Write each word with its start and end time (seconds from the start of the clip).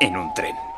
En 0.00 0.16
un 0.16 0.32
tren. 0.34 0.75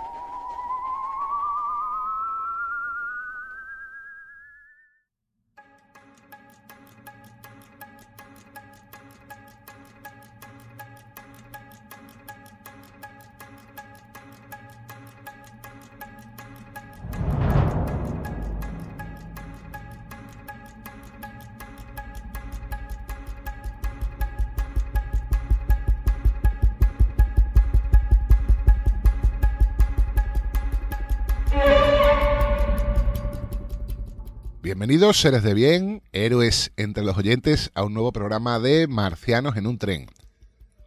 Bienvenidos, 34.88 35.20
seres 35.20 35.42
de 35.42 35.52
bien, 35.52 36.02
héroes 36.12 36.72
entre 36.78 37.04
los 37.04 37.18
oyentes, 37.18 37.70
a 37.74 37.84
un 37.84 37.92
nuevo 37.92 38.10
programa 38.10 38.58
de 38.58 38.86
Marcianos 38.86 39.58
en 39.58 39.66
un 39.66 39.76
tren. 39.76 40.06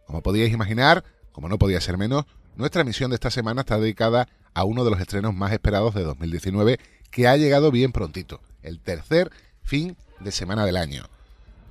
Como 0.08 0.24
podíais 0.24 0.52
imaginar, 0.52 1.04
como 1.30 1.48
no 1.48 1.56
podía 1.56 1.80
ser 1.80 1.98
menos, 1.98 2.24
nuestra 2.56 2.82
emisión 2.82 3.12
de 3.12 3.14
esta 3.14 3.30
semana 3.30 3.60
está 3.60 3.78
dedicada 3.78 4.26
a 4.54 4.64
uno 4.64 4.82
de 4.82 4.90
los 4.90 4.98
estrenos 4.98 5.36
más 5.36 5.52
esperados 5.52 5.94
de 5.94 6.02
2019, 6.02 6.80
que 7.12 7.28
ha 7.28 7.36
llegado 7.36 7.70
bien 7.70 7.92
prontito, 7.92 8.40
el 8.64 8.80
tercer 8.80 9.30
fin 9.62 9.96
de 10.18 10.32
semana 10.32 10.66
del 10.66 10.78
año. 10.78 11.04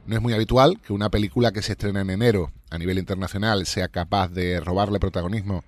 No 0.06 0.16
es 0.16 0.22
muy 0.22 0.34
habitual 0.34 0.80
que 0.80 0.94
una 0.94 1.10
película 1.10 1.52
que 1.52 1.62
se 1.62 1.73
estrena 1.73 2.00
en 2.00 2.12
enero 2.12 2.54
a 2.70 2.78
nivel 2.78 2.98
internacional 2.98 3.66
sea 3.66 3.90
capaz 3.90 4.30
de 4.30 4.62
robarle 4.62 5.02
protagonismo 5.02 5.66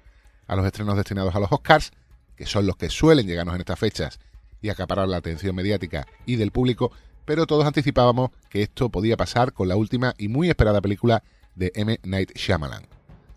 a 0.47 0.55
los 0.55 0.65
estrenos 0.65 0.95
destinados 0.95 1.35
a 1.35 1.41
los 1.41 1.51
Oscars, 1.51 1.91
que 2.37 2.45
son 2.45 2.65
los 2.65 2.77
que 2.77 2.89
suelen 2.89 3.27
llegarnos 3.27 3.55
en 3.55 3.59
estas 3.59 3.79
fechas 3.79 4.17
y 4.63 4.69
acaparar 4.69 5.07
la 5.07 5.17
atención 5.17 5.55
mediática 5.55 6.07
y 6.25 6.37
del 6.37 6.51
público, 6.51 6.91
pero 7.25 7.45
todos 7.45 7.65
anticipábamos 7.65 8.31
que 8.49 8.63
esto 8.63 8.89
podía 8.89 9.17
pasar 9.17 9.53
con 9.53 9.67
la 9.67 9.75
última 9.75 10.15
y 10.17 10.29
muy 10.29 10.49
esperada 10.49 10.81
película 10.81 11.21
de 11.53 11.71
M. 11.75 11.99
Night 12.03 12.31
Shyamalan. 12.35 12.87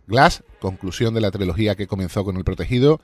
Glass, 0.07 0.45
conclusión 0.61 1.13
de 1.13 1.21
la 1.21 1.33
trilogía 1.33 1.75
que 1.75 1.89
comenzó 1.89 2.25
con 2.25 2.37
El 2.37 2.45
Protegido 2.45 3.01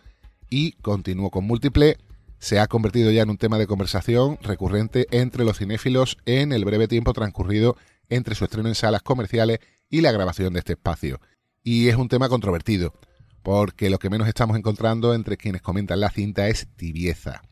y 0.49 0.73
continuó 0.73 1.31
con 1.31 1.45
Múltiple, 1.45 1.99
se 2.39 2.61
ha 2.61 2.69
convertido 2.69 3.11
ya 3.11 3.23
en 3.23 3.31
un 3.31 3.39
tema 3.39 3.59
de 3.59 3.67
conversación 3.67 4.39
recurrente 4.41 5.07
entre 5.11 5.45
los 5.45 5.59
cinéfilos 5.59 6.17
en 6.25 6.53
el 6.53 6.65
breve 6.65 6.89
tiempo 6.89 7.13
transcurrido 7.13 7.77
entre 8.09 8.35
su 8.35 8.45
estreno 8.45 8.69
en 8.69 8.75
salas 8.75 9.03
comerciales 9.03 9.59
y 9.89 10.01
la 10.01 10.13
grabación 10.13 10.53
de 10.53 10.61
este 10.61 10.73
espacio. 10.75 11.21
Y 11.63 11.89
es 11.89 11.97
un 11.97 12.09
tema 12.09 12.29
controvertido, 12.29 12.95
porque 13.43 13.91
lo 13.91 13.99
que 13.99 14.11
menos 14.11 14.29
estamos 14.29 14.57
encontrando 14.57 15.15
entre 15.15 15.37
quienes 15.37 15.63
comentan 15.63 16.01
la 16.01 16.11
cinta 16.11 16.49
es 16.49 16.69
tibieza. 16.77 17.43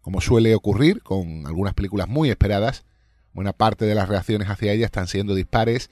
Como 0.00 0.20
suele 0.20 0.54
ocurrir 0.54 1.02
con 1.02 1.46
algunas 1.46 1.74
películas 1.74 2.08
muy 2.08 2.30
esperadas, 2.30 2.84
buena 3.32 3.52
parte 3.52 3.84
de 3.84 3.94
las 3.94 4.08
reacciones 4.08 4.48
hacia 4.48 4.72
ella 4.72 4.86
están 4.86 5.06
siendo 5.06 5.34
dispares 5.34 5.90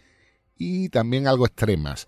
y 0.56 0.89
también 0.89 1.27
algo 1.27 1.47
extremas, 1.47 2.06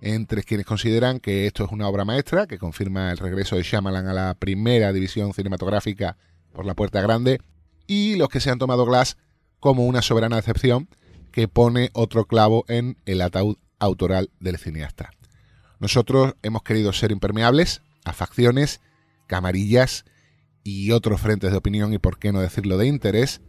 entre 0.00 0.42
quienes 0.42 0.66
consideran 0.66 1.20
que 1.20 1.46
esto 1.46 1.64
es 1.64 1.70
una 1.70 1.88
obra 1.88 2.04
maestra, 2.04 2.46
que 2.46 2.58
confirma 2.58 3.12
el 3.12 3.18
regreso 3.18 3.56
de 3.56 3.62
Shyamalan 3.62 4.08
a 4.08 4.12
la 4.12 4.34
primera 4.34 4.92
división 4.92 5.32
cinematográfica 5.32 6.16
por 6.52 6.66
la 6.66 6.74
puerta 6.74 7.00
grande, 7.00 7.40
y 7.86 8.16
los 8.16 8.28
que 8.28 8.40
se 8.40 8.50
han 8.50 8.58
tomado 8.58 8.84
Glass 8.84 9.16
como 9.60 9.86
una 9.86 10.02
soberana 10.02 10.36
decepción 10.36 10.88
que 11.30 11.48
pone 11.48 11.90
otro 11.92 12.24
clavo 12.26 12.64
en 12.68 12.96
el 13.06 13.22
ataúd 13.22 13.56
autoral 13.78 14.30
del 14.40 14.58
cineasta. 14.58 15.12
Nosotros 15.78 16.34
hemos 16.42 16.62
querido 16.62 16.92
ser 16.92 17.12
impermeables 17.12 17.82
a 18.04 18.12
facciones, 18.12 18.80
camarillas 19.26 20.04
y 20.64 20.92
otros 20.92 21.20
frentes 21.20 21.50
de 21.50 21.56
opinión 21.56 21.92
y 21.92 21.98
por 21.98 22.18
qué 22.18 22.32
no 22.32 22.40
decirlo 22.40 22.78
de 22.78 22.86
interés, 22.86 23.40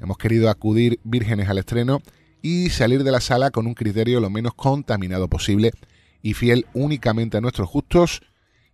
hemos 0.00 0.18
querido 0.18 0.50
acudir 0.50 1.00
vírgenes 1.04 1.48
al 1.48 1.58
estreno 1.58 2.00
y 2.42 2.70
salir 2.70 3.04
de 3.04 3.10
la 3.10 3.20
sala 3.20 3.50
con 3.50 3.66
un 3.66 3.74
criterio 3.74 4.20
lo 4.20 4.30
menos 4.30 4.54
contaminado 4.54 5.28
posible 5.28 5.72
y 6.22 6.34
fiel 6.34 6.66
únicamente 6.74 7.38
a 7.38 7.40
nuestros 7.40 7.68
gustos 7.70 8.22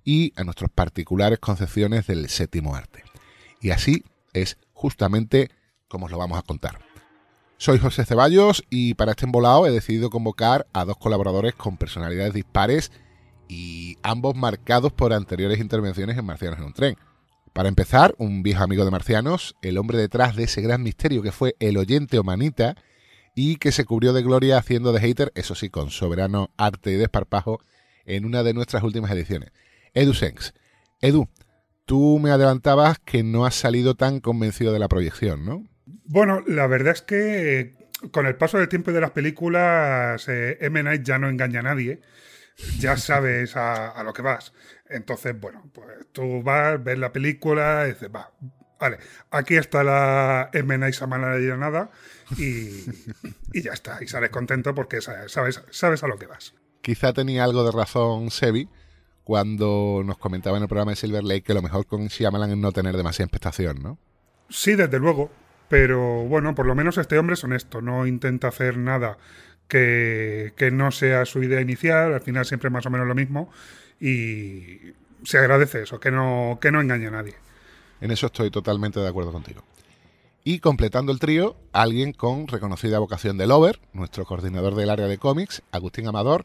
y 0.05 0.33
a 0.37 0.45
nuestras 0.45 0.71
particulares 0.71 1.39
concepciones 1.39 2.07
del 2.07 2.29
séptimo 2.29 2.75
arte. 2.75 3.03
Y 3.61 3.71
así 3.71 4.05
es 4.33 4.59
justamente 4.73 5.51
como 5.89 6.07
os 6.07 6.13
lo 6.13 6.19
vamos 6.19 6.39
a 6.39 6.43
contar. 6.43 6.81
Soy 7.59 7.79
José 7.79 8.05
Ceballos 8.05 8.65
y 8.69 8.95
para 8.95 9.13
este 9.13 9.25
embolado 9.25 9.67
he 9.67 9.71
decidido 9.71 10.11
convocar 10.11 10.67
a 10.73 10.85
dos 10.85 10.99
colaboradores 10.99 11.55
con 11.55 11.79
personalidades 11.79 12.35
dispares 12.35 12.93
y 13.49 13.97
ambos 14.03 14.37
marcados 14.37 14.93
por 14.93 15.13
anteriores 15.13 15.59
intervenciones 15.59 16.19
en 16.19 16.27
Marcianos 16.27 16.59
en 16.59 16.65
un 16.67 16.73
tren. 16.75 16.97
Para 17.53 17.69
empezar, 17.69 18.15
un 18.19 18.43
viejo 18.43 18.63
amigo 18.63 18.85
de 18.85 18.91
Marcianos, 18.91 19.57
el 19.63 19.79
hombre 19.79 19.99
detrás 19.99 20.37
de 20.37 20.45
ese 20.45 20.61
gran 20.61 20.83
misterio 20.83 21.23
que 21.23 21.33
fue 21.33 21.57
el 21.59 21.77
oyente 21.79 22.19
o 22.19 22.25
manita 22.25 22.77
y 23.35 23.57
que 23.57 23.73
se 23.73 23.85
cubrió 23.85 24.13
de 24.13 24.23
gloria 24.23 24.59
haciendo 24.59 24.93
de 24.93 25.01
hater, 25.01 25.33
eso 25.35 25.55
sí, 25.55 25.71
con 25.71 25.91
soberano 25.91 26.51
arte 26.57 26.93
y 26.93 26.97
desparpajo, 26.97 27.61
en 28.05 28.25
una 28.25 28.43
de 28.43 28.55
nuestras 28.55 28.83
últimas 28.83 29.11
ediciones. 29.11 29.51
Edu 29.95 30.15
Senks. 30.15 30.55
Edu, 31.01 31.29
tú 31.85 32.19
me 32.19 32.31
adelantabas 32.31 32.99
que 32.99 33.23
no 33.23 33.47
has 33.47 33.55
salido 33.55 33.95
tan 33.95 34.21
convencido 34.21 34.73
de 34.73 34.79
la 34.79 34.89
proyección, 34.89 35.45
¿no? 35.45 35.65
Bueno, 36.05 36.43
la 36.47 36.67
verdad 36.67 36.95
es 36.95 37.03
que 37.03 37.75
con 38.11 38.27
el 38.27 38.37
paso 38.37 38.59
del 38.59 38.69
tiempo 38.69 38.91
y 38.91 38.95
de 38.95 39.01
las 39.01 39.11
películas, 39.11 40.29
eh, 40.29 40.59
M. 40.61 40.83
Night 40.83 41.03
ya 41.03 41.19
no 41.19 41.29
engaña 41.29 41.61
a 41.61 41.65
nadie. 41.65 42.01
Ya 42.79 42.97
sabes 42.97 43.55
a 43.55 44.03
lo 44.03 44.15
que 44.15 44.23
vas. 44.23 44.55
Entonces, 44.89 45.39
bueno, 45.39 45.69
pues 45.73 45.89
tú 46.13 46.43
vas, 46.43 46.83
ves 46.83 46.99
la 46.99 47.13
película 47.13 47.85
y 47.87 47.93
dices, 47.93 48.11
va, 48.15 48.31
vale, 48.79 48.99
aquí 49.31 49.57
está 49.57 49.83
la 49.83 50.51
M. 50.53 50.79
Night 50.79 50.95
Shyamalan 50.95 51.59
nada 51.59 51.91
y, 52.37 52.85
y 53.53 53.63
ya 53.63 53.73
está. 53.73 54.03
Y 54.03 54.07
sales 54.07 54.31
contento 54.31 54.75
porque 54.75 55.01
sabes, 55.01 55.63
sabes 55.71 56.03
a 56.03 56.07
lo 56.07 56.19
que 56.19 56.27
vas. 56.27 56.55
Quizá 56.83 57.13
tenía 57.13 57.45
algo 57.45 57.65
de 57.65 57.73
razón 57.73 58.31
Sebi 58.31 58.69
cuando 59.25 60.03
nos 60.05 60.19
comentaba 60.19 60.57
en 60.57 60.63
el 60.63 60.69
programa 60.69 60.93
de 60.93 60.97
Silver 60.97 61.25
Lake 61.25 61.43
que 61.43 61.55
lo 61.55 61.63
mejor 61.63 61.87
con 61.87 62.07
Shyamalan 62.07 62.51
es 62.51 62.57
no 62.57 62.71
tener 62.71 62.97
demasiada 62.97 63.27
expectación, 63.27 63.83
¿no? 63.83 63.99
Sí, 64.49 64.77
desde 64.77 64.99
luego. 65.01 65.31
Pero 65.69 66.25
bueno, 66.27 66.55
por 66.55 66.67
lo 66.67 66.77
menos 66.77 66.97
este 66.97 67.19
hombre 67.19 67.35
es 67.35 67.43
honesto, 67.43 67.83
no 67.83 68.07
intenta 68.07 68.47
hacer 68.47 68.79
nada 68.79 69.19
que, 69.67 70.53
que 70.57 70.71
no 70.71 70.93
sea 70.93 71.25
su 71.25 71.43
idea 71.43 71.61
inicial, 71.61 72.15
al 72.15 72.21
final 72.21 72.45
siempre 72.45 72.71
más 72.71 72.87
o 72.87 72.91
menos 72.91 73.09
lo 73.09 73.17
mismo 73.17 73.51
y 74.01 74.93
se 75.25 75.39
agradece 75.39 75.83
eso, 75.83 76.01
que 76.01 76.11
no, 76.11 76.59
que 76.61 76.71
no 76.71 76.81
engañe 76.81 77.07
a 77.07 77.11
nadie. 77.11 77.35
En 78.01 78.11
eso 78.11 78.27
estoy 78.27 78.51
totalmente 78.51 79.01
de 79.01 79.09
acuerdo 79.09 79.33
contigo. 79.33 79.63
Y 80.45 80.61
completando 80.61 81.11
el 81.11 81.19
trío, 81.19 81.57
alguien 81.73 82.13
con 82.13 82.47
reconocida 82.47 83.01
vocación 83.01 83.37
de 83.37 83.47
Lover, 83.47 83.81
nuestro 83.93 84.25
coordinador 84.25 84.77
del 84.77 84.91
área 84.91 85.09
de 85.09 85.19
cómics, 85.19 85.63
Agustín 85.73 86.07
Amador, 86.07 86.45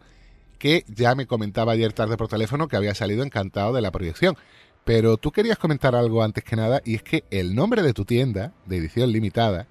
que 0.58 0.86
ya 0.88 1.14
me 1.14 1.28
comentaba 1.28 1.74
ayer 1.74 1.94
tarde 1.94 2.18
por 2.18 2.28
teléfono 2.28 2.68
que 2.68 2.78
había 2.78 2.96
salido 2.96 3.24
encantado 3.24 3.74
de 3.74 3.82
la 3.82 3.92
proyección. 3.92 4.38
Pero 4.86 5.18
tú 5.18 5.32
querías 5.32 5.60
comentar 5.60 5.96
algo 5.96 6.24
antes 6.24 6.44
que 6.44 6.56
nada, 6.56 6.82
y 6.84 6.96
es 6.96 7.04
que 7.04 7.24
el 7.30 7.54
nombre 7.54 7.84
de 7.84 7.94
tu 7.94 8.06
tienda, 8.06 8.54
de 8.66 8.78
edición 8.78 9.12
limitada, 9.12 9.68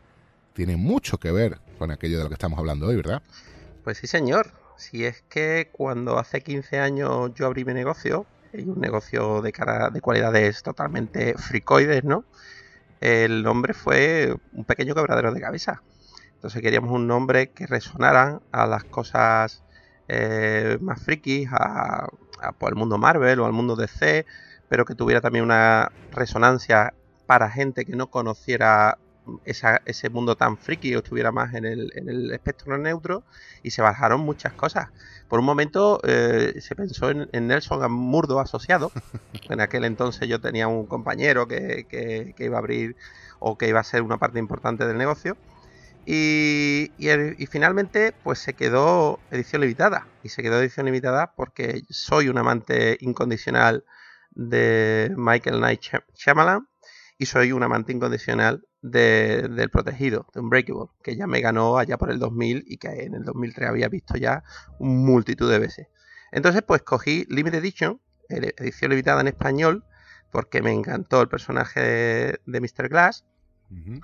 tiene 0.52 0.76
mucho 0.76 1.18
que 1.18 1.32
ver 1.32 1.58
con 1.78 1.90
aquello 1.90 2.18
de 2.18 2.24
lo 2.24 2.30
que 2.30 2.34
estamos 2.34 2.58
hablando 2.58 2.86
hoy, 2.86 2.96
¿verdad? 2.96 3.22
Pues 3.82 3.98
sí, 3.98 4.06
señor. 4.06 4.52
Si 4.80 5.04
es 5.04 5.22
que 5.28 5.68
cuando 5.70 6.18
hace 6.18 6.40
15 6.40 6.78
años 6.80 7.32
yo 7.34 7.46
abrí 7.46 7.64
mi 7.64 7.74
negocio, 7.74 8.26
y 8.52 8.62
un 8.62 8.80
negocio 8.80 9.42
de, 9.42 9.52
cara, 9.52 9.90
de 9.90 10.00
cualidades 10.00 10.62
totalmente 10.62 11.34
fricoides, 11.36 12.02
¿no? 12.02 12.24
El 13.00 13.42
nombre 13.42 13.74
fue 13.74 14.34
un 14.52 14.64
pequeño 14.64 14.94
quebradero 14.94 15.32
de 15.32 15.40
cabeza. 15.40 15.82
Entonces 16.34 16.62
queríamos 16.62 16.90
un 16.90 17.06
nombre 17.06 17.50
que 17.50 17.66
resonara 17.66 18.40
a 18.52 18.66
las 18.66 18.84
cosas 18.84 19.62
eh, 20.08 20.78
más 20.80 21.02
frikis, 21.02 21.48
a, 21.52 22.06
a 22.40 22.52
pues, 22.52 22.72
al 22.72 22.76
mundo 22.76 22.98
Marvel 22.98 23.40
o 23.40 23.46
al 23.46 23.52
mundo 23.52 23.76
DC, 23.76 24.24
pero 24.68 24.86
que 24.86 24.94
tuviera 24.94 25.20
también 25.20 25.44
una 25.44 25.92
resonancia 26.10 26.94
para 27.26 27.50
gente 27.50 27.84
que 27.84 27.96
no 27.96 28.10
conociera 28.10 28.98
ese 29.44 30.10
mundo 30.10 30.36
tan 30.36 30.56
friki 30.56 30.94
estuviera 30.94 31.32
más 31.32 31.54
en 31.54 31.64
el, 31.64 32.30
espectro 32.32 32.76
neutro 32.78 33.24
y 33.62 33.70
se 33.70 33.82
bajaron 33.82 34.20
muchas 34.20 34.52
cosas. 34.52 34.88
Por 35.28 35.40
un 35.40 35.46
momento 35.46 36.00
eh, 36.04 36.60
se 36.60 36.74
pensó 36.74 37.10
en, 37.10 37.28
Nelson 37.32 37.90
Murdo 37.92 38.40
asociado. 38.40 38.92
En 39.50 39.60
aquel 39.60 39.84
entonces 39.84 40.28
yo 40.28 40.40
tenía 40.40 40.68
un 40.68 40.86
compañero 40.86 41.48
que, 41.48 42.34
iba 42.38 42.56
a 42.56 42.58
abrir 42.60 42.96
o 43.40 43.58
que 43.58 43.68
iba 43.68 43.80
a 43.80 43.84
ser 43.84 44.02
una 44.02 44.18
parte 44.18 44.38
importante 44.38 44.86
del 44.86 44.96
negocio. 44.96 45.36
Y, 46.06 46.92
y, 46.98 47.46
finalmente 47.46 48.14
pues 48.22 48.38
se 48.38 48.54
quedó 48.54 49.18
edición 49.30 49.60
limitada. 49.62 50.06
Y 50.22 50.28
se 50.28 50.42
quedó 50.42 50.60
edición 50.60 50.86
limitada 50.86 51.32
porque 51.34 51.82
soy 51.90 52.28
un 52.28 52.38
amante 52.38 52.96
incondicional 53.00 53.84
de 54.30 55.12
Michael 55.16 55.58
Knight 55.58 55.80
Shyamalan 56.14 56.68
y 57.18 57.26
soy 57.26 57.52
un 57.52 57.62
amante 57.62 57.92
incondicional 57.92 58.66
del 58.82 59.68
protegido, 59.70 60.26
de 60.34 60.40
Unbreakable, 60.40 60.86
que 61.02 61.16
ya 61.16 61.26
me 61.26 61.40
ganó 61.40 61.78
allá 61.78 61.98
por 61.98 62.10
el 62.10 62.18
2000 62.18 62.64
y 62.66 62.78
que 62.78 62.88
en 63.04 63.14
el 63.14 63.24
2003 63.24 63.68
había 63.68 63.88
visto 63.88 64.16
ya 64.16 64.42
multitud 64.78 65.50
de 65.50 65.58
veces. 65.58 65.88
Entonces, 66.32 66.62
pues 66.62 66.82
cogí 66.82 67.26
Limited 67.28 67.58
Edition, 67.58 68.00
edición 68.28 68.90
limitada 68.90 69.20
en 69.20 69.28
español, 69.28 69.84
porque 70.30 70.62
me 70.62 70.72
encantó 70.72 71.20
el 71.20 71.28
personaje 71.28 71.80
de, 71.80 72.60
Mr. 72.60 72.88
Glass, 72.88 73.24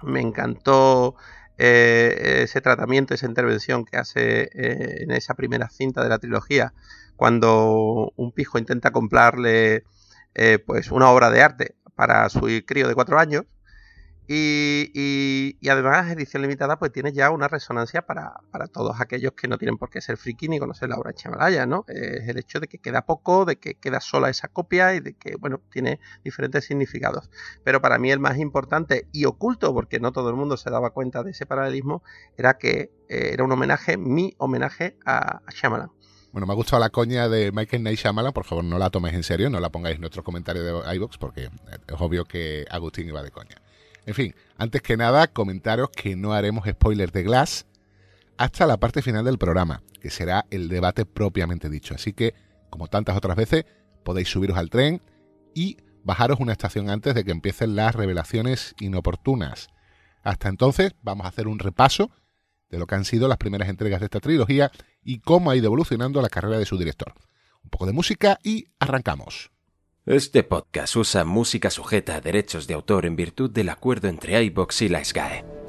me 0.03 0.21
encantó 0.21 1.17
eh, 1.59 2.43
ese 2.43 2.61
tratamiento, 2.61 3.15
esa 3.15 3.27
intervención 3.27 3.85
que 3.85 3.97
hace 3.97 4.51
eh, 4.53 5.03
en 5.03 5.11
esa 5.13 5.35
primera 5.35 5.69
cinta 5.69 6.03
de 6.03 6.09
la 6.09 6.19
trilogía, 6.19 6.75
cuando 7.17 8.13
un 8.17 8.33
pijo 8.33 8.59
intenta 8.59 8.91
comprarle 8.91 9.85
eh, 10.35 10.59
pues 10.59 10.91
una 10.91 11.11
obra 11.11 11.31
de 11.31 11.43
arte 11.43 11.77
para 11.95 12.29
su 12.29 12.41
crío 12.67 12.89
de 12.89 12.95
cuatro 12.95 13.19
años 13.19 13.45
y, 14.29 15.57
y, 15.61 15.69
además, 15.69 16.11
edición 16.11 16.43
limitada, 16.43 16.79
pues 16.79 16.93
tiene 16.93 17.13
ya 17.13 17.31
una 17.31 17.49
resonancia 17.49 18.03
para, 18.03 18.35
todos 18.73 19.01
aquellos 19.01 19.33
que 19.33 19.47
no 19.47 19.59
tienen 19.59 19.79
por 19.79 19.91
qué 19.91 20.01
ser 20.01 20.17
friki 20.17 20.49
ni 20.49 20.59
conocer 20.59 20.89
la 20.89 20.97
obra 20.97 21.13
de 21.13 21.17
Chamalaya, 21.17 21.67
¿no? 21.67 21.85
Es 21.89 22.29
el 22.29 22.39
hecho 22.39 22.59
de 22.59 22.67
que 22.67 22.79
queda 22.79 23.03
poco, 23.03 23.45
de 23.45 23.57
que 23.57 23.75
queda 23.75 24.01
sola 24.01 24.29
esa 24.29 24.49
copia 24.49 24.95
y 24.95 25.01
de 25.01 25.15
que, 25.15 25.37
bueno, 25.37 25.61
tiene 25.71 26.01
diferentes 26.25 26.65
significados. 26.65 27.31
Pero 27.63 27.81
para 27.81 27.99
mí 27.99 28.11
el 28.11 28.19
más 28.19 28.39
importante 28.39 29.07
y 29.13 29.27
oculto, 29.27 29.73
porque 29.73 30.01
no 30.01 30.13
todo 30.13 30.31
el 30.31 30.37
mundo 30.37 30.57
se 30.57 30.71
daba 30.71 30.91
cuenta 30.91 31.23
de 31.23 31.31
ese 31.31 31.47
paralelismo, 31.47 32.03
era 32.37 32.59
que 32.59 32.91
eh, 33.09 33.31
era 33.33 33.45
un 33.45 33.53
homenaje, 33.53 33.97
mi 33.97 34.35
homenaje 34.39 34.97
a, 35.05 35.43
a 35.47 35.51
Shyamalan. 35.53 35.91
Bueno, 36.33 36.47
me 36.47 36.53
ha 36.53 36.57
gustado 36.57 36.81
la 36.81 36.91
coña 36.91 37.31
de 37.31 37.51
Michael 37.51 37.81
Knight 37.81 37.99
Shyamalan, 37.99 38.33
por 38.33 38.45
favor 38.45 38.63
no 38.63 38.79
la 38.79 38.91
toméis 38.91 39.15
en 39.15 39.23
serio, 39.23 39.49
no 39.49 39.59
la 39.59 39.71
pongáis 39.71 39.95
en 39.95 40.03
nuestros 40.03 40.23
comentarios 40.23 40.67
de 40.67 40.95
iVoox, 40.97 41.17
porque 41.17 41.45
es 41.45 42.01
obvio 42.01 42.27
que 42.27 42.67
Agustín 42.69 43.09
iba 43.09 43.23
de 43.23 43.31
coña. 43.31 43.57
En 44.07 44.15
fin, 44.15 44.35
antes 44.57 44.83
que 44.83 44.97
nada, 44.97 45.27
comentaros 45.27 45.91
que 45.91 46.15
no 46.15 46.33
haremos 46.33 46.67
spoilers 46.69 47.13
de 47.13 47.25
Glass 47.25 47.67
hasta 48.39 48.67
la 48.67 48.79
parte 48.79 49.03
final 49.03 49.25
del 49.25 49.37
programa, 49.37 49.83
que 50.01 50.11
será 50.11 50.47
el 50.51 50.69
debate 50.69 51.05
propiamente 51.05 51.69
dicho. 51.69 51.95
Así 51.95 52.13
que, 52.13 52.35
como 52.71 52.87
tantas 52.87 53.17
otras 53.17 53.37
veces, 53.37 53.65
podéis 54.05 54.29
subiros 54.29 54.57
al 54.57 54.71
tren 54.71 55.03
y 55.55 55.79
bajaros 56.05 56.39
una 56.39 56.53
estación 56.53 56.89
antes 56.89 57.17
de 57.17 57.25
que 57.25 57.33
empiecen 57.33 57.75
las 57.75 57.97
revelaciones 57.97 58.77
inoportunas. 58.79 59.69
Hasta 60.23 60.49
entonces, 60.49 60.95
vamos 61.03 61.27
a 61.27 61.31
hacer 61.31 61.49
un 61.49 61.59
repaso 61.59 62.13
de 62.71 62.79
lo 62.79 62.87
que 62.87 62.95
han 62.95 63.05
sido 63.05 63.27
las 63.27 63.39
primeras 63.39 63.69
entregas 63.69 64.01
de 64.01 64.07
esta 64.07 64.21
trilogía 64.21 64.71
y 65.03 65.19
cómo 65.19 65.51
ha 65.51 65.57
ido 65.57 65.67
evolucionando 65.67 66.23
la 66.23 66.29
carrera 66.29 66.59
de 66.59 66.67
su 66.67 66.79
director. 66.79 67.13
Un 67.65 67.71
poco 67.71 67.87
de 67.87 67.93
música 67.93 68.39
y 68.45 68.67
arrancamos. 68.79 69.51
Este 70.07 70.45
podcast 70.45 70.95
usa 70.95 71.25
música 71.25 71.69
sujeta 71.69 72.15
a 72.15 72.21
derechos 72.21 72.69
de 72.69 72.75
autor 72.75 73.07
en 73.07 73.17
virtud 73.17 73.51
del 73.51 73.69
acuerdo 73.69 74.07
entre 74.07 74.41
iBox 74.41 74.83
y 74.83 74.89
la 74.89 75.05
SGAE. 75.05 75.66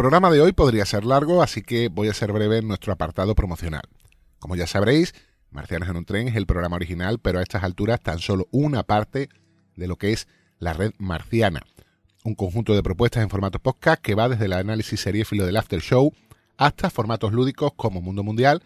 Programa 0.00 0.30
de 0.30 0.40
hoy 0.40 0.52
podría 0.52 0.86
ser 0.86 1.04
largo, 1.04 1.42
así 1.42 1.60
que 1.60 1.88
voy 1.88 2.08
a 2.08 2.14
ser 2.14 2.32
breve 2.32 2.56
en 2.56 2.66
nuestro 2.66 2.90
apartado 2.90 3.34
promocional. 3.34 3.82
Como 4.38 4.56
ya 4.56 4.66
sabréis, 4.66 5.12
Marcianos 5.50 5.90
en 5.90 5.96
un 5.98 6.06
tren 6.06 6.26
es 6.26 6.36
el 6.36 6.46
programa 6.46 6.76
original, 6.76 7.18
pero 7.18 7.38
a 7.38 7.42
estas 7.42 7.64
alturas 7.64 8.00
tan 8.00 8.18
solo 8.18 8.48
una 8.50 8.82
parte 8.82 9.28
de 9.76 9.86
lo 9.86 9.96
que 9.96 10.14
es 10.14 10.26
la 10.58 10.72
red 10.72 10.92
marciana. 10.96 11.60
Un 12.24 12.34
conjunto 12.34 12.74
de 12.74 12.82
propuestas 12.82 13.22
en 13.22 13.28
formato 13.28 13.58
podcast 13.58 14.00
que 14.00 14.14
va 14.14 14.30
desde 14.30 14.46
el 14.46 14.54
análisis 14.54 14.98
seriéfilo 14.98 15.44
del 15.44 15.58
After 15.58 15.82
Show 15.82 16.14
hasta 16.56 16.88
formatos 16.88 17.34
lúdicos 17.34 17.72
como 17.76 18.00
Mundo 18.00 18.22
Mundial 18.22 18.62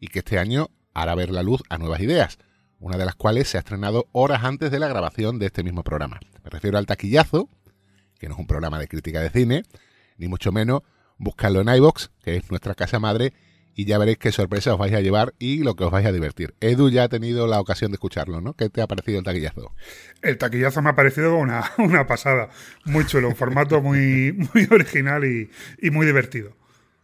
y 0.00 0.06
que 0.06 0.20
este 0.20 0.38
año 0.38 0.70
hará 0.94 1.14
ver 1.14 1.28
la 1.28 1.42
luz 1.42 1.62
a 1.68 1.76
nuevas 1.76 2.00
ideas, 2.00 2.38
una 2.80 2.96
de 2.96 3.04
las 3.04 3.14
cuales 3.14 3.46
se 3.46 3.58
ha 3.58 3.60
estrenado 3.60 4.06
horas 4.12 4.42
antes 4.42 4.70
de 4.70 4.78
la 4.78 4.88
grabación 4.88 5.38
de 5.38 5.44
este 5.44 5.62
mismo 5.62 5.84
programa. 5.84 6.18
Me 6.42 6.48
refiero 6.48 6.78
al 6.78 6.86
Taquillazo, 6.86 7.50
que 8.18 8.26
no 8.26 8.36
es 8.36 8.40
un 8.40 8.46
programa 8.46 8.78
de 8.78 8.88
crítica 8.88 9.20
de 9.20 9.28
cine, 9.28 9.64
ni 10.18 10.28
mucho 10.28 10.52
menos, 10.52 10.82
buscarlo 11.16 11.60
en 11.60 11.68
iBox, 11.68 12.10
que 12.22 12.36
es 12.36 12.50
nuestra 12.50 12.74
casa 12.74 12.98
madre, 12.98 13.32
y 13.74 13.84
ya 13.84 13.96
veréis 13.96 14.18
qué 14.18 14.32
sorpresa 14.32 14.74
os 14.74 14.78
vais 14.78 14.92
a 14.92 15.00
llevar 15.00 15.34
y 15.38 15.62
lo 15.62 15.76
que 15.76 15.84
os 15.84 15.92
vais 15.92 16.04
a 16.04 16.10
divertir. 16.10 16.52
Edu 16.60 16.90
ya 16.90 17.04
ha 17.04 17.08
tenido 17.08 17.46
la 17.46 17.60
ocasión 17.60 17.92
de 17.92 17.94
escucharlo, 17.94 18.40
¿no? 18.40 18.54
¿Qué 18.54 18.68
te 18.70 18.82
ha 18.82 18.88
parecido 18.88 19.20
el 19.20 19.24
taquillazo? 19.24 19.72
El 20.20 20.36
taquillazo 20.36 20.82
me 20.82 20.90
ha 20.90 20.96
parecido 20.96 21.36
una, 21.36 21.70
una 21.78 22.06
pasada. 22.06 22.50
Muy 22.84 23.06
chulo, 23.06 23.28
un 23.28 23.36
formato 23.36 23.80
muy, 23.80 24.32
muy 24.54 24.66
original 24.70 25.24
y, 25.24 25.48
y 25.80 25.90
muy 25.90 26.06
divertido. 26.06 26.56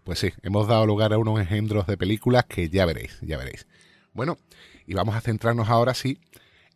Pues 0.02 0.18
sí, 0.18 0.33
hemos 0.42 0.66
dado 0.66 0.85
lugar 0.85 1.12
a 1.12 1.18
unos 1.18 1.38
engendros 1.38 1.87
de 1.87 1.97
películas 1.97 2.44
que 2.44 2.68
ya 2.68 2.85
veréis, 2.87 3.18
ya 3.23 3.38
veréis. 3.38 3.68
Bueno, 4.12 4.37
y 4.85 4.94
vamos 4.94 5.14
a 5.14 5.21
centrarnos 5.21 5.68
ahora 5.68 5.94
sí 5.94 6.18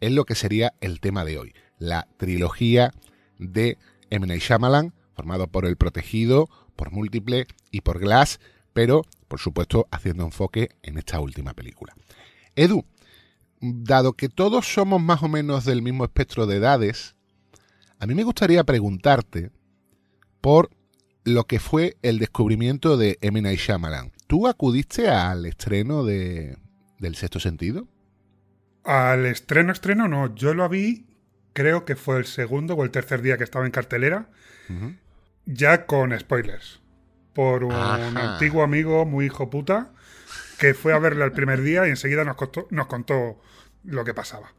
en 0.01 0.15
lo 0.15 0.25
que 0.25 0.35
sería 0.35 0.75
el 0.81 1.01
tema 1.01 1.25
de 1.25 1.39
hoy, 1.39 1.55
la 1.79 2.07
trilogía 2.19 2.93
de 3.39 3.79
M. 4.11 4.27
Shyamalan, 4.39 4.95
formado 5.19 5.49
por 5.49 5.67
El 5.67 5.77
Protegido, 5.77 6.49
por 6.77 6.93
Múltiple 6.93 7.49
y 7.73 7.81
por 7.81 7.99
Glass, 7.99 8.39
pero 8.73 9.03
por 9.27 9.41
supuesto 9.41 9.89
haciendo 9.91 10.25
enfoque 10.25 10.69
en 10.81 10.97
esta 10.97 11.19
última 11.19 11.55
película. 11.55 11.93
Edu, 12.55 12.85
dado 13.61 14.13
que 14.13 14.29
todos 14.29 14.73
somos 14.73 15.03
más 15.03 15.21
o 15.25 15.29
menos 15.29 15.65
del 15.65 15.83
mismo 15.83 16.05
espectro 16.05 16.47
de 16.47 16.59
edades, 16.59 17.17
a 17.99 18.07
mí 18.07 18.15
me 18.15 18.23
gustaría 18.23 18.63
preguntarte 18.63 19.51
por 20.41 20.71
lo 21.25 21.49
que 21.49 21.59
fue 21.59 21.97
el 22.03 22.21
descubrimiento 22.21 22.97
de 22.97 23.19
M. 23.21 23.43
Night 23.43 23.59
Shyamalan. 23.59 24.13
¿Tú 24.29 24.47
acudiste 24.47 25.09
al 25.09 25.47
estreno 25.47 26.05
de, 26.05 26.59
del 27.01 27.17
sexto 27.17 27.41
sentido? 27.41 27.89
Al 28.85 29.27
estreno, 29.27 29.73
estreno 29.73 30.07
no. 30.07 30.33
Yo 30.37 30.55
lo 30.55 30.69
vi, 30.69 31.09
creo 31.55 31.85
que 31.85 31.97
fue 31.97 32.19
el 32.19 32.25
segundo 32.25 32.75
o 32.75 32.85
el 32.85 32.93
tercer 32.93 33.21
día 33.21 33.37
que 33.37 33.43
estaba 33.43 33.67
en 33.67 33.73
cartelera 33.73 34.29
ya 35.49 35.87
con 35.87 36.19
spoilers. 36.19 36.81
Por 37.33 37.65
un 37.65 37.73
antiguo 37.73 38.63
amigo 38.63 39.07
muy 39.07 39.27
hijo 39.27 39.49
puta 39.49 39.93
que 40.59 40.75
fue 40.75 40.93
a 40.93 40.99
verle 40.99 41.25
el 41.25 41.33
primer 41.33 41.63
día 41.63 41.87
y 41.87 41.91
enseguida 41.91 42.25
nos, 42.25 42.37
nos 42.71 42.87
contó 42.87 43.41
lo 43.85 44.05
que 44.05 44.13
pasaba. 44.13 44.53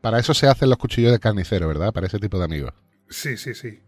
Para 0.00 0.18
eso 0.18 0.34
se 0.34 0.46
hacen 0.46 0.68
los 0.68 0.78
cuchillos 0.78 1.12
de 1.12 1.20
carnicero, 1.20 1.68
¿verdad? 1.68 1.92
Para 1.92 2.06
ese 2.06 2.18
tipo 2.18 2.38
de 2.38 2.44
amigos. 2.44 2.74
Sí, 3.08 3.36
sí, 3.36 3.54
sí. 3.54 3.80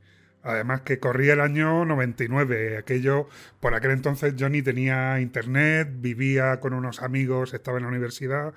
Además 0.43 0.83
que 0.83 0.99
corría 0.99 1.35
el 1.35 1.41
año 1.41 1.85
99. 1.85 2.79
Aquello, 2.79 3.29
por 3.61 3.75
aquel 3.75 3.91
entonces 3.91 4.35
yo 4.37 4.49
ni 4.49 4.63
tenía 4.63 5.21
internet, 5.21 5.89
vivía 5.97 6.61
con 6.61 6.73
unos 6.73 7.03
amigos, 7.03 7.55
estaba 7.55 7.79
en 7.79 7.83
la 7.83 7.89
universidad 7.89 8.55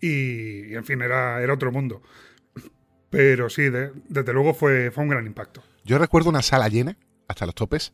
y, 0.00 0.74
en 0.74 0.84
fin, 0.84 1.00
era, 1.00 1.40
era 1.40 1.54
otro 1.54 1.72
mundo. 1.72 2.02
Pero 3.10 3.48
sí, 3.48 3.70
desde 3.70 4.32
luego 4.32 4.54
fue, 4.54 4.90
fue 4.90 5.04
un 5.04 5.10
gran 5.10 5.26
impacto. 5.26 5.62
Yo 5.84 5.98
recuerdo 5.98 6.28
una 6.28 6.42
sala 6.42 6.68
llena 6.68 6.96
hasta 7.30 7.46
los 7.46 7.54
topes, 7.54 7.92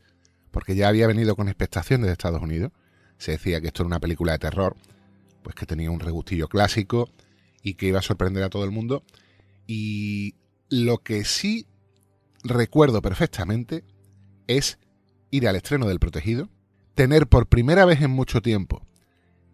porque 0.51 0.75
ya 0.75 0.87
había 0.87 1.07
venido 1.07 1.35
con 1.35 1.47
expectación 1.47 2.01
desde 2.01 2.13
Estados 2.13 2.41
Unidos. 2.41 2.71
Se 3.17 3.31
decía 3.31 3.61
que 3.61 3.67
esto 3.67 3.83
era 3.83 3.87
una 3.87 3.99
película 3.99 4.33
de 4.33 4.39
terror, 4.39 4.75
pues 5.43 5.55
que 5.55 5.65
tenía 5.65 5.91
un 5.91 5.99
regustillo 5.99 6.47
clásico 6.47 7.09
y 7.61 7.75
que 7.75 7.87
iba 7.87 7.99
a 7.99 8.03
sorprender 8.03 8.43
a 8.43 8.49
todo 8.49 8.63
el 8.63 8.71
mundo. 8.71 9.03
Y 9.65 10.35
lo 10.69 10.99
que 10.99 11.23
sí 11.25 11.67
recuerdo 12.43 13.01
perfectamente 13.01 13.83
es 14.47 14.79
ir 15.31 15.47
al 15.47 15.55
estreno 15.55 15.87
del 15.87 15.99
Protegido, 15.99 16.49
tener 16.95 17.27
por 17.27 17.47
primera 17.47 17.85
vez 17.85 18.01
en 18.01 18.11
mucho 18.11 18.41
tiempo 18.41 18.81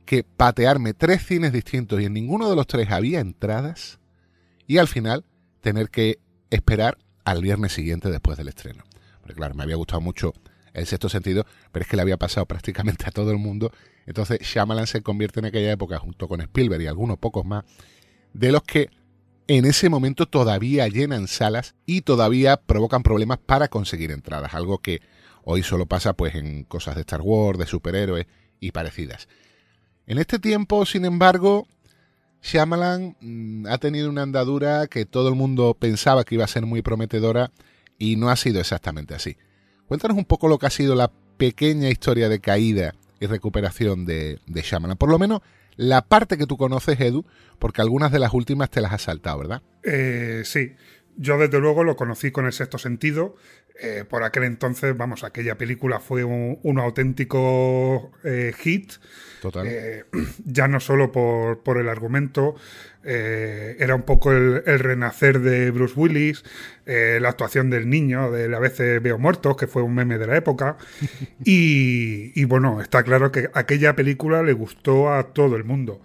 que 0.05 0.23
patearme 0.23 0.93
tres 0.93 1.25
cines 1.25 1.53
distintos 1.53 1.99
y 1.99 2.05
en 2.05 2.13
ninguno 2.13 2.49
de 2.49 2.55
los 2.55 2.67
tres 2.67 2.91
había 2.91 3.19
entradas 3.19 3.99
y 4.67 4.77
al 4.77 4.87
final 4.87 5.25
tener 5.61 5.89
que 5.89 6.19
esperar 6.49 6.97
al 7.25 7.41
viernes 7.41 7.73
siguiente 7.73 8.11
después 8.11 8.37
del 8.37 8.49
estreno. 8.49 8.83
Porque 9.23 9.35
claro, 9.35 9.55
me 9.55 9.63
había 9.63 9.77
gustado 9.77 10.01
mucho 10.01 10.33
el 10.73 10.85
sexto 10.85 11.07
sentido, 11.07 11.45
pero 11.71 11.83
es 11.83 11.89
que 11.89 11.95
le 11.95 12.01
había 12.01 12.17
pasado 12.17 12.45
prácticamente 12.47 13.05
a 13.07 13.11
todo 13.11 13.31
el 13.31 13.37
mundo. 13.37 13.71
Entonces 14.05 14.39
Shyamalan 14.41 14.85
se 14.85 15.01
convierte 15.01 15.39
en 15.39 15.45
aquella 15.45 15.71
época, 15.71 15.97
junto 15.97 16.27
con 16.27 16.41
Spielberg 16.41 16.81
y 16.81 16.87
algunos 16.87 17.17
pocos 17.17 17.45
más, 17.45 17.63
de 18.33 18.51
los 18.51 18.63
que 18.63 18.89
en 19.47 19.65
ese 19.65 19.89
momento 19.89 20.25
todavía 20.25 20.87
llenan 20.87 21.27
salas 21.27 21.75
y 21.85 22.01
todavía 22.01 22.57
provocan 22.57 23.01
problemas 23.01 23.39
para 23.39 23.69
conseguir 23.69 24.11
entradas, 24.11 24.53
algo 24.53 24.79
que 24.79 25.01
hoy 25.43 25.63
solo 25.63 25.85
pasa 25.85 26.13
pues 26.13 26.35
en 26.35 26.63
cosas 26.63 26.95
de 26.95 27.01
Star 27.01 27.21
Wars, 27.21 27.59
de 27.59 27.65
superhéroes 27.65 28.27
y 28.59 28.71
parecidas. 28.71 29.27
En 30.05 30.17
este 30.17 30.39
tiempo, 30.39 30.85
sin 30.85 31.05
embargo, 31.05 31.65
Shyamalan 32.41 33.15
mm, 33.21 33.67
ha 33.67 33.77
tenido 33.77 34.09
una 34.09 34.23
andadura 34.23 34.87
que 34.87 35.05
todo 35.05 35.29
el 35.29 35.35
mundo 35.35 35.77
pensaba 35.79 36.25
que 36.25 36.35
iba 36.35 36.43
a 36.43 36.49
ser 36.49 36.65
muy 36.65 36.81
prometedora 36.81 37.51
y 37.97 38.15
no 38.15 38.29
ha 38.29 38.35
sido 38.35 38.59
exactamente 38.59 39.15
así. 39.15 39.37
Cuéntanos 39.87 40.17
un 40.17 40.25
poco 40.25 40.47
lo 40.47 40.57
que 40.57 40.65
ha 40.65 40.71
sido 40.71 40.95
la 40.95 41.11
pequeña 41.37 41.89
historia 41.89 42.29
de 42.29 42.39
caída 42.39 42.95
y 43.19 43.25
recuperación 43.25 44.05
de, 44.05 44.39
de. 44.47 44.95
Por 44.97 45.09
lo 45.09 45.19
menos 45.19 45.41
la 45.75 46.03
parte 46.03 46.37
que 46.37 46.45
tú 46.45 46.57
conoces, 46.57 46.99
Edu, 46.99 47.25
porque 47.59 47.81
algunas 47.81 48.11
de 48.11 48.19
las 48.19 48.33
últimas 48.33 48.69
te 48.69 48.81
las 48.81 48.93
has 48.93 49.03
saltado, 49.03 49.39
¿verdad? 49.39 49.61
Eh, 49.83 50.43
sí. 50.45 50.73
Yo 51.15 51.37
desde 51.37 51.59
luego 51.59 51.83
lo 51.83 51.95
conocí 51.95 52.31
con 52.31 52.45
el 52.45 52.53
sexto 52.53 52.77
sentido. 52.77 53.35
Eh, 53.79 54.05
por 54.07 54.23
aquel 54.23 54.43
entonces, 54.43 54.95
vamos, 54.95 55.23
aquella 55.23 55.57
película 55.57 55.99
fue 55.99 56.23
un, 56.23 56.79
auténtico 56.79 58.11
eh, 58.23 58.53
hit. 58.57 58.93
Total. 59.41 59.67
ya 60.45 60.67
no 60.67 60.79
solo 60.79 61.11
por, 61.11 61.77
el 61.77 61.89
argumento, 61.89 62.55
era 63.03 63.95
un 63.95 64.03
poco 64.03 64.31
el, 64.31 64.63
renacer 64.79 65.39
de 65.39 65.71
Bruce 65.71 65.95
Willis, 65.97 66.45
la 66.85 67.29
actuación 67.29 67.69
del 67.69 67.89
niño, 67.89 68.31
de 68.31 68.55
A 68.55 68.59
veces 68.59 69.01
veo 69.01 69.17
muertos, 69.17 69.57
que 69.57 69.67
fue 69.67 69.81
un 69.81 69.95
meme 69.95 70.17
de 70.17 70.27
la 70.27 70.37
época. 70.37 70.77
y, 71.43 72.31
y 72.39 72.45
bueno, 72.45 72.81
está 72.81 73.03
claro 73.03 73.31
que 73.31 73.49
aquella 73.53 73.95
película 73.95 74.43
le 74.43 74.53
gustó 74.53 75.13
a 75.13 75.33
todo 75.33 75.57
el 75.57 75.65
mundo. 75.65 76.01